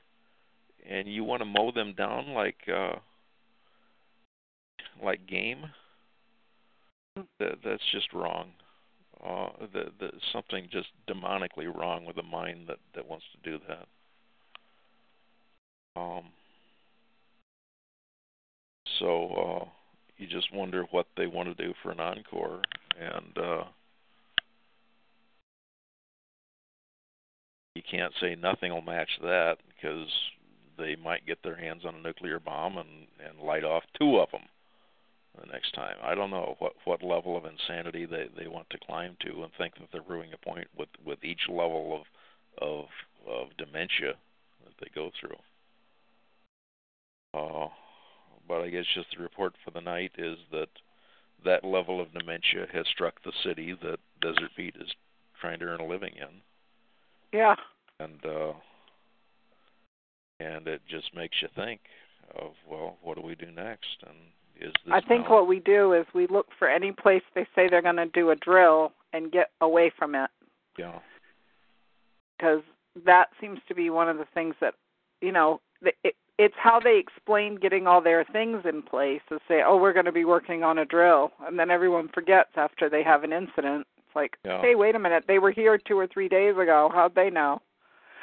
And 0.88 1.12
you 1.12 1.24
want 1.24 1.40
to 1.40 1.46
mow 1.46 1.72
them 1.72 1.94
down 1.94 2.28
like 2.32 2.68
uh, 2.72 2.96
like 5.02 5.26
game? 5.26 5.64
That 7.38 7.58
that's 7.64 7.82
just 7.92 8.12
wrong 8.12 8.52
uh, 9.24 9.48
the, 9.72 9.86
the 9.98 10.10
something 10.32 10.68
just 10.70 10.88
demonically 11.08 11.72
wrong 11.74 12.04
with 12.04 12.16
a 12.18 12.22
mind 12.22 12.66
that 12.68 12.78
that 12.94 13.08
wants 13.08 13.24
to 13.32 13.50
do 13.50 13.58
that. 13.68 13.86
Um, 16.00 16.24
so 18.98 19.62
uh, 19.62 19.64
you 20.18 20.26
just 20.26 20.52
wonder 20.52 20.84
what 20.90 21.06
they 21.16 21.26
want 21.26 21.54
to 21.54 21.66
do 21.66 21.74
for 21.82 21.90
an 21.90 22.00
encore, 22.00 22.60
and 22.98 23.38
uh, 23.38 23.64
you 27.74 27.82
can't 27.88 28.12
say 28.20 28.34
nothing 28.34 28.72
will 28.72 28.82
match 28.82 29.10
that 29.22 29.56
because 29.68 30.08
they 30.78 30.96
might 30.96 31.26
get 31.26 31.42
their 31.42 31.56
hands 31.56 31.82
on 31.84 31.94
a 31.94 32.02
nuclear 32.02 32.38
bomb 32.38 32.78
and 32.78 33.06
and 33.26 33.38
light 33.40 33.64
off 33.64 33.82
two 33.98 34.18
of 34.18 34.30
them 34.30 34.42
the 35.40 35.52
next 35.52 35.72
time. 35.72 35.96
I 36.02 36.14
don't 36.14 36.30
know 36.30 36.56
what 36.58 36.72
what 36.84 37.02
level 37.02 37.36
of 37.36 37.44
insanity 37.44 38.06
they 38.06 38.26
they 38.38 38.48
want 38.48 38.70
to 38.70 38.78
climb 38.86 39.16
to 39.20 39.42
and 39.42 39.52
think 39.58 39.74
that 39.74 39.88
they're 39.92 40.02
proving 40.02 40.32
a 40.32 40.38
point 40.38 40.68
with 40.76 40.88
with 41.04 41.22
each 41.22 41.48
level 41.48 42.00
of 42.00 42.66
of 42.66 42.86
of 43.28 43.56
dementia 43.58 44.14
that 44.64 44.74
they 44.80 44.88
go 44.94 45.10
through. 45.20 45.36
Uh, 47.34 47.68
but 48.48 48.60
I 48.62 48.70
guess 48.70 48.84
just 48.94 49.08
the 49.16 49.22
report 49.22 49.54
for 49.64 49.70
the 49.70 49.80
night 49.80 50.12
is 50.18 50.36
that 50.52 50.68
that 51.44 51.64
level 51.64 52.00
of 52.00 52.12
dementia 52.12 52.66
has 52.72 52.86
struck 52.92 53.22
the 53.22 53.32
city 53.44 53.74
that 53.82 53.98
Desert 54.20 54.50
Pete 54.56 54.76
is 54.80 54.88
trying 55.40 55.58
to 55.60 55.66
earn 55.66 55.80
a 55.80 55.86
living 55.86 56.14
in, 56.16 56.40
Yeah. 57.38 57.54
and 58.00 58.24
uh, 58.24 58.52
and 60.40 60.66
it 60.66 60.82
just 60.88 61.14
makes 61.14 61.36
you 61.42 61.48
think 61.54 61.80
of 62.34 62.52
well, 62.68 62.96
what 63.02 63.16
do 63.16 63.22
we 63.22 63.34
do 63.34 63.50
next? 63.50 64.02
And 64.06 64.16
is 64.60 64.72
this 64.84 64.92
I 64.92 65.00
think 65.00 65.24
now- 65.24 65.34
what 65.34 65.46
we 65.48 65.60
do 65.60 65.92
is 65.92 66.06
we 66.14 66.26
look 66.26 66.46
for 66.58 66.68
any 66.68 66.92
place 66.92 67.22
they 67.34 67.46
say 67.54 67.68
they're 67.68 67.82
going 67.82 67.96
to 67.96 68.06
do 68.06 68.30
a 68.30 68.36
drill 68.36 68.92
and 69.12 69.30
get 69.30 69.50
away 69.60 69.90
from 69.98 70.14
it 70.14 70.30
yeah 70.78 70.98
because 72.36 72.62
that 73.04 73.26
seems 73.40 73.58
to 73.68 73.74
be 73.74 73.88
one 73.90 74.08
of 74.08 74.18
the 74.18 74.26
things 74.34 74.54
that 74.60 74.74
you 75.20 75.32
know 75.32 75.60
it, 76.02 76.14
it's 76.38 76.54
how 76.58 76.78
they 76.78 76.98
explain 76.98 77.56
getting 77.56 77.86
all 77.86 78.00
their 78.02 78.24
things 78.24 78.62
in 78.68 78.82
place 78.82 79.20
to 79.28 79.38
say 79.48 79.62
oh 79.66 79.76
we're 79.76 79.92
going 79.92 80.04
to 80.06 80.12
be 80.12 80.24
working 80.24 80.62
on 80.62 80.78
a 80.78 80.84
drill 80.84 81.30
and 81.46 81.58
then 81.58 81.70
everyone 81.70 82.08
forgets 82.12 82.50
after 82.56 82.88
they 82.90 83.02
have 83.02 83.24
an 83.24 83.32
incident 83.32 83.86
it's 83.98 84.14
like 84.16 84.36
Yeah. 84.44 84.60
hey 84.60 84.74
wait 84.74 84.94
a 84.94 84.98
minute 84.98 85.24
they 85.26 85.38
were 85.38 85.50
here 85.50 85.78
two 85.78 85.98
or 85.98 86.06
three 86.06 86.28
days 86.28 86.54
ago 86.56 86.90
how'd 86.92 87.14
they 87.14 87.30
know 87.30 87.60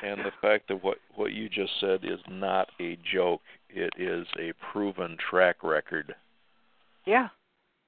And 0.04 0.20
the 0.22 0.32
fact 0.42 0.68
that 0.68 0.84
what 0.84 0.98
what 1.16 1.32
you 1.34 1.50
just 1.50 1.72
said 1.80 2.02
is 2.04 2.20
not 2.30 2.70
a 2.80 2.98
joke. 3.12 3.42
It 3.70 3.94
is 3.98 4.28
a 4.38 4.52
proven 4.72 5.18
track 5.30 5.64
record. 5.64 6.14
yeah 7.06 7.30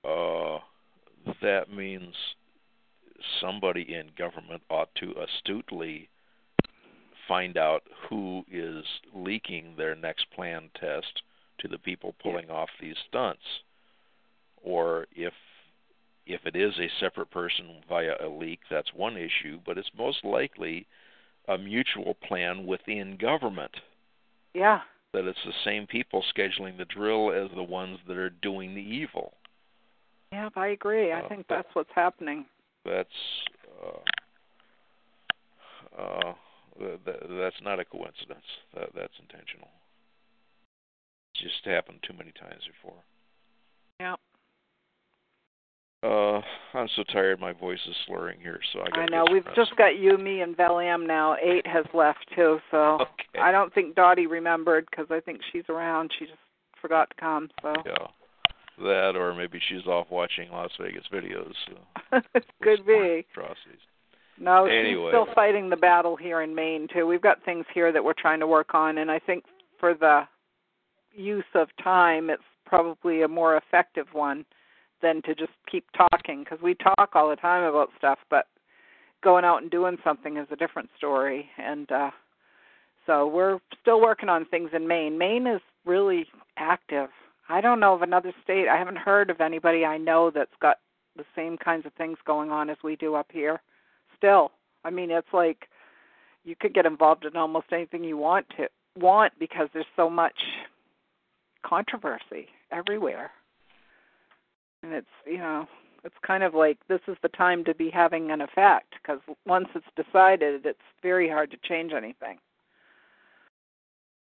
Uh, 0.03 0.59
that 1.41 1.71
means 1.73 2.13
somebody 3.41 3.81
in 3.93 4.11
government 4.17 4.61
ought 4.69 4.93
to 4.95 5.13
astutely 5.25 6.09
find 7.27 7.57
out 7.57 7.83
who 8.09 8.43
is 8.51 8.83
leaking 9.13 9.75
their 9.77 9.95
next 9.95 10.25
plan 10.31 10.69
test 10.79 11.21
to 11.59 11.67
the 11.67 11.77
people 11.77 12.15
pulling 12.21 12.49
off 12.49 12.69
these 12.81 12.95
stunts, 13.07 13.43
or 14.63 15.07
if 15.15 15.33
if 16.27 16.41
it 16.45 16.55
is 16.55 16.73
a 16.79 16.89
separate 16.99 17.29
person 17.29 17.83
via 17.87 18.15
a 18.19 18.27
leak, 18.27 18.59
that's 18.69 18.93
one 18.93 19.15
issue. 19.15 19.59
But 19.65 19.77
it's 19.77 19.91
most 19.97 20.25
likely 20.25 20.87
a 21.47 21.57
mutual 21.57 22.15
plan 22.27 22.65
within 22.65 23.17
government. 23.17 23.75
Yeah. 24.53 24.81
That 25.13 25.25
it's 25.25 25.43
the 25.45 25.53
same 25.63 25.85
people 25.85 26.23
scheduling 26.35 26.77
the 26.77 26.85
drill 26.85 27.31
as 27.31 27.51
the 27.55 27.63
ones 27.63 27.99
that 28.07 28.17
are 28.17 28.31
doing 28.31 28.73
the 28.73 28.81
evil. 28.81 29.33
Yeah, 30.31 30.49
I 30.55 30.67
agree. 30.67 31.13
I 31.13 31.21
Uh, 31.21 31.29
think 31.29 31.45
that's 31.47 31.73
what's 31.73 31.91
happening. 31.93 32.45
That's 32.83 33.09
uh, 35.97 36.01
uh, 36.01 36.33
th- 36.77 36.99
th- 37.05 37.23
that's 37.29 37.61
not 37.61 37.79
a 37.79 37.85
coincidence. 37.85 38.45
That, 38.73 38.89
that's 38.95 39.13
intentional. 39.19 39.69
It's 41.33 41.43
just 41.43 41.65
happened 41.65 41.99
too 42.07 42.13
many 42.17 42.31
times 42.31 42.63
before. 42.67 43.01
Yeah. 43.99 44.15
Uh, 46.03 46.41
I'm 46.77 46.87
so 46.95 47.03
tired. 47.11 47.39
My 47.39 47.51
voice 47.53 47.79
is 47.89 47.95
slurring 48.05 48.39
here, 48.39 48.59
so 48.71 48.81
I. 48.81 48.99
I 48.99 49.05
know. 49.07 49.25
We've 49.31 49.43
some 49.43 49.53
just 49.55 49.75
got 49.75 49.97
you, 49.97 50.17
me, 50.17 50.41
and 50.41 50.55
Valium 50.55 51.07
now. 51.07 51.35
Eight 51.41 51.65
has 51.65 51.85
left 51.93 52.25
too, 52.35 52.59
so. 52.71 52.99
Okay. 53.35 53.43
I 53.43 53.51
don't 53.51 53.73
think 53.73 53.95
Dottie 53.95 54.27
remembered 54.27 54.85
because 54.89 55.07
I 55.09 55.19
think 55.19 55.41
she's 55.51 55.65
around. 55.67 56.09
She 56.17 56.25
just 56.25 56.37
forgot 56.81 57.09
to 57.09 57.15
come. 57.19 57.49
So 57.61 57.73
Yeah. 57.85 58.07
That, 58.77 59.15
or 59.15 59.33
maybe 59.33 59.59
she's 59.67 59.85
off 59.87 60.07
watching 60.09 60.49
Las 60.51 60.71
Vegas 60.79 61.03
videos. 61.11 61.51
So 61.67 62.21
could 62.61 62.85
be. 62.85 63.25
atrocities. 63.31 63.81
No, 64.39 64.65
Anyway. 64.65 65.11
she's 65.11 65.11
still 65.11 65.33
fighting 65.33 65.69
the 65.69 65.77
battle 65.77 66.15
here 66.15 66.41
in 66.41 66.53
Maine 66.53 66.87
too. 66.93 67.07
We've 67.07 67.21
got 67.21 67.43
things 67.43 67.65
here 67.73 67.91
that 67.91 68.03
we're 68.03 68.13
trying 68.13 68.39
to 68.41 68.47
work 68.47 68.73
on, 68.73 68.97
and 68.97 69.09
I 69.09 69.19
think 69.19 69.45
for 69.79 69.93
the 69.93 70.27
use 71.13 71.45
of 71.53 71.69
time, 71.81 72.29
it's 72.29 72.43
probably 72.65 73.21
a 73.21 73.27
more 73.27 73.55
effective 73.57 74.07
one 74.11 74.45
than 75.01 75.21
to 75.23 75.35
just 75.35 75.51
keep 75.71 75.85
talking 75.95 76.43
because 76.43 76.61
we 76.61 76.75
talk 76.75 77.11
all 77.13 77.29
the 77.29 77.35
time 77.35 77.63
about 77.63 77.89
stuff, 77.97 78.19
but 78.29 78.47
going 79.23 79.45
out 79.45 79.61
and 79.61 79.71
doing 79.71 79.97
something 80.03 80.37
is 80.37 80.47
a 80.51 80.55
different 80.55 80.89
story. 80.97 81.49
And 81.57 81.91
uh 81.91 82.11
so 83.05 83.27
we're 83.27 83.59
still 83.81 84.01
working 84.01 84.29
on 84.29 84.45
things 84.45 84.71
in 84.73 84.87
Maine. 84.87 85.17
Maine 85.17 85.45
is 85.45 85.61
really 85.85 86.25
active. 86.57 87.09
I 87.47 87.61
don't 87.61 87.79
know 87.79 87.93
of 87.93 88.01
another 88.01 88.33
state. 88.43 88.67
I 88.67 88.77
haven't 88.77 88.97
heard 88.97 89.29
of 89.29 89.41
anybody 89.41 89.85
I 89.85 89.97
know 89.99 90.31
that's 90.33 90.49
got 90.59 90.77
the 91.15 91.25
same 91.35 91.55
kinds 91.57 91.85
of 91.85 91.93
things 91.93 92.17
going 92.25 92.49
on 92.49 92.69
as 92.71 92.77
we 92.83 92.95
do 92.95 93.13
up 93.13 93.27
here. 93.31 93.61
Still, 94.25 94.51
I 94.83 94.89
mean, 94.89 95.11
it's 95.11 95.27
like 95.33 95.67
you 96.45 96.55
could 96.59 96.73
get 96.73 96.87
involved 96.87 97.25
in 97.25 97.35
almost 97.35 97.67
anything 97.71 98.03
you 98.03 98.17
want 98.17 98.47
to 98.57 98.67
want 98.97 99.33
because 99.37 99.67
there's 99.71 99.85
so 99.95 100.09
much 100.09 100.33
controversy 101.63 102.47
everywhere. 102.71 103.29
And 104.81 104.93
it's, 104.93 105.07
you 105.27 105.37
know, 105.37 105.67
it's 106.03 106.15
kind 106.25 106.41
of 106.41 106.55
like 106.55 106.79
this 106.87 107.01
is 107.07 107.17
the 107.21 107.29
time 107.29 107.63
to 107.65 107.75
be 107.75 107.91
having 107.91 108.31
an 108.31 108.41
effect 108.41 108.95
because 108.99 109.19
once 109.45 109.67
it's 109.75 109.85
decided, 109.95 110.65
it's 110.65 110.79
very 111.03 111.29
hard 111.29 111.51
to 111.51 111.57
change 111.57 111.93
anything. 111.93 112.39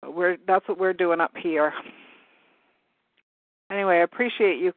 But 0.02 0.14
we're 0.14 0.38
that's 0.46 0.68
what 0.68 0.78
we're 0.78 0.94
doing 0.94 1.20
up 1.20 1.36
here. 1.36 1.74
Anyway, 3.72 3.98
I 3.98 4.04
appreciate 4.04 4.60
you 4.60 4.72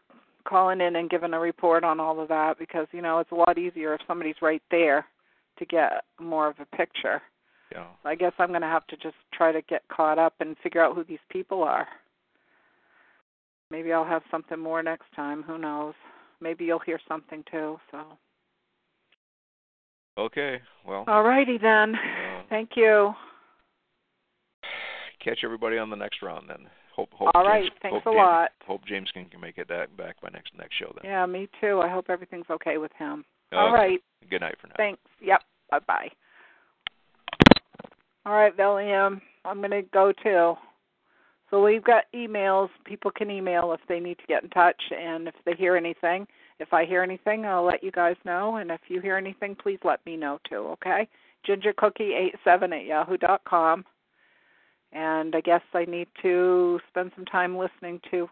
calling 0.45 0.81
in 0.81 0.97
and 0.97 1.11
giving 1.11 1.33
a 1.35 1.41
report 1.41 1.85
on 1.85 2.01
all 2.01 2.21
of 2.21 2.29
that 2.29 2.59
because 2.59 2.87
you 2.93 3.03
know 3.03 3.19
it's 3.19 3.33
a 3.33 3.37
lot 3.37 3.59
easier 3.59 3.95
if 3.95 4.01
somebody's 4.07 4.41
right 4.43 4.62
there 4.71 5.07
to 5.59 5.65
get 5.67 6.05
more 6.21 6.49
of 6.49 6.57
a 6.61 6.77
picture. 6.77 7.21
Yeah. 7.71 7.87
I 8.05 8.15
guess 8.15 8.33
I'm 8.39 8.49
going 8.49 8.61
to 8.62 8.67
have 8.67 8.87
to 8.89 8.97
just 8.97 9.17
try 9.33 9.51
to 9.53 9.62
get 9.62 9.83
caught 9.89 10.19
up 10.19 10.35
and 10.41 10.57
figure 10.62 10.85
out 10.85 10.95
who 10.95 11.05
these 11.05 11.19
people 11.31 11.62
are. 11.62 11.89
Maybe 13.71 13.93
I'll 13.93 14.05
have 14.05 14.23
something 14.31 14.59
more 14.59 14.83
next 14.83 15.07
time. 15.17 15.43
Who 15.43 15.57
knows? 15.57 15.95
Maybe 16.43 16.67
you'll 16.67 16.81
hear 16.81 17.01
something 17.09 17.43
too. 17.51 17.79
So, 17.91 18.05
Okay. 20.19 20.61
Well, 20.87 21.05
all 21.07 21.23
righty 21.23 21.59
then. 21.59 21.95
Uh, 21.95 22.43
Thank 22.51 22.71
you. 22.77 23.15
catch 25.25 25.39
everybody 25.45 25.79
on 25.79 25.89
the 25.89 25.97
next 25.97 26.21
round 26.21 26.51
then. 26.51 26.67
Hope. 27.02 27.10
hope 27.12 27.31
All 27.34 27.44
James. 27.44 27.70
Thanks 27.82 27.94
hope 27.94 28.06
a 28.06 28.10
James, 28.10 28.16
lot. 28.16 28.50
Hope 28.66 28.84
James 28.86 29.10
can, 29.12 29.24
can 29.26 29.40
make 29.40 29.58
it 29.58 29.68
back 29.68 29.89
back 29.97 30.20
by 30.20 30.28
next 30.32 30.52
next 30.56 30.76
show 30.78 30.92
then. 30.94 31.10
Yeah, 31.10 31.26
me 31.26 31.48
too. 31.60 31.81
I 31.82 31.89
hope 31.89 32.06
everything's 32.08 32.47
okay 32.50 32.78
with 32.78 32.92
him. 32.98 33.24
All 33.52 33.66
Okay. 33.68 33.74
right. 33.74 34.00
Good 34.31 34.40
night 34.40 34.55
for 34.60 34.68
now. 34.68 34.74
Thanks. 34.76 35.00
Yep. 35.20 35.42
Bye 35.70 35.78
bye. 35.86 36.08
All 38.24 38.32
right, 38.34 38.56
Valium. 38.56 39.20
I'm 39.44 39.58
going 39.58 39.72
to 39.72 39.82
go 39.82 40.12
too. 40.22 40.55
So 41.50 41.62
we've 41.62 41.82
got 41.82 42.05
emails. 42.14 42.68
People 42.84 43.10
can 43.10 43.31
email 43.31 43.72
if 43.72 43.81
they 43.89 43.98
need 43.98 44.18
to 44.18 44.26
get 44.28 44.44
in 44.44 44.50
touch 44.50 44.81
and 44.97 45.26
if 45.26 45.34
they 45.44 45.55
hear 45.55 45.76
anything. 45.76 46.26
If 46.60 46.72
I 46.72 46.84
hear 46.84 47.02
anything, 47.02 47.44
I'll 47.44 47.64
let 47.64 47.82
you 47.82 47.90
guys 47.90 48.14
know. 48.24 48.56
And 48.56 48.70
if 48.70 48.81
you 48.89 49.00
hear 49.00 49.16
anything, 49.16 49.56
please 49.60 49.81
let 49.84 50.05
me 50.06 50.16
know 50.16 50.39
too, 50.48 50.68
okay? 50.74 51.08
Gingercookie87 51.48 52.81
at 52.81 52.84
yahoo 52.86 53.16
dot 53.16 53.42
com. 53.44 53.84
And 54.93 55.35
I 55.35 55.41
guess 55.41 55.62
I 55.73 55.85
need 55.85 56.09
to 56.23 56.79
spend 56.89 57.12
some 57.17 57.25
time 57.25 57.57
listening 57.57 58.01
to 58.11 58.29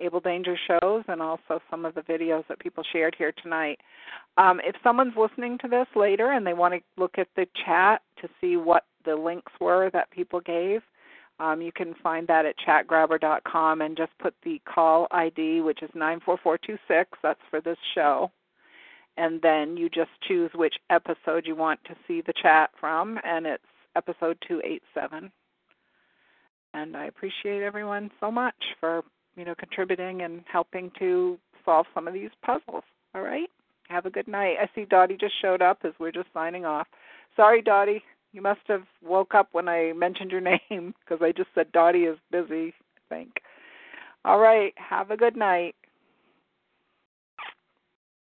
Abel 0.00 0.20
Danger 0.20 0.56
shows 0.68 1.04
and 1.08 1.22
also 1.22 1.60
some 1.70 1.84
of 1.84 1.94
the 1.94 2.02
videos 2.02 2.46
that 2.48 2.58
people 2.58 2.84
shared 2.92 3.14
here 3.16 3.32
tonight. 3.42 3.80
Um, 4.36 4.60
if 4.64 4.74
someone's 4.82 5.16
listening 5.16 5.58
to 5.58 5.68
this 5.68 5.86
later 5.94 6.32
and 6.32 6.46
they 6.46 6.54
want 6.54 6.74
to 6.74 6.80
look 6.96 7.18
at 7.18 7.28
the 7.36 7.46
chat 7.64 8.02
to 8.20 8.28
see 8.40 8.56
what 8.56 8.84
the 9.04 9.14
links 9.14 9.52
were 9.60 9.90
that 9.90 10.10
people 10.10 10.40
gave, 10.40 10.82
um, 11.38 11.60
you 11.60 11.72
can 11.72 11.94
find 12.02 12.26
that 12.28 12.46
at 12.46 12.54
chatgrabber.com 12.58 13.80
and 13.80 13.96
just 13.96 14.12
put 14.18 14.34
the 14.44 14.60
call 14.64 15.08
ID, 15.10 15.60
which 15.60 15.82
is 15.82 15.90
94426. 15.94 17.18
That's 17.22 17.40
for 17.50 17.60
this 17.60 17.78
show. 17.94 18.30
And 19.16 19.42
then 19.42 19.76
you 19.76 19.88
just 19.88 20.10
choose 20.26 20.50
which 20.54 20.74
episode 20.88 21.46
you 21.46 21.56
want 21.56 21.80
to 21.84 21.96
see 22.06 22.22
the 22.22 22.32
chat 22.40 22.70
from, 22.78 23.18
and 23.24 23.46
it's 23.46 23.62
episode 23.96 24.36
287. 24.48 25.30
And 26.74 26.96
I 26.96 27.06
appreciate 27.06 27.62
everyone 27.62 28.10
so 28.20 28.30
much 28.30 28.54
for 28.80 29.02
you 29.36 29.44
know 29.44 29.54
contributing 29.54 30.22
and 30.22 30.42
helping 30.50 30.90
to 30.98 31.38
solve 31.64 31.86
some 31.94 32.08
of 32.08 32.14
these 32.14 32.30
puzzles. 32.44 32.84
All 33.14 33.22
right. 33.22 33.48
Have 33.88 34.06
a 34.06 34.10
good 34.10 34.28
night. 34.28 34.56
I 34.60 34.68
see 34.74 34.86
Dottie 34.86 35.18
just 35.18 35.34
showed 35.42 35.60
up 35.60 35.80
as 35.84 35.92
we're 35.98 36.12
just 36.12 36.28
signing 36.32 36.64
off. 36.64 36.86
Sorry, 37.36 37.60
Dottie. 37.60 38.02
You 38.32 38.40
must 38.40 38.60
have 38.68 38.84
woke 39.04 39.34
up 39.34 39.48
when 39.52 39.68
I 39.68 39.92
mentioned 39.92 40.30
your 40.30 40.40
name 40.70 40.94
because 41.00 41.22
I 41.22 41.32
just 41.32 41.50
said 41.54 41.72
Dottie 41.72 42.04
is 42.04 42.16
busy, 42.30 42.72
I 42.96 43.14
think. 43.14 43.30
All 44.24 44.38
right. 44.38 44.72
Have 44.76 45.10
a 45.10 45.16
good 45.16 45.36
night. 45.36 45.74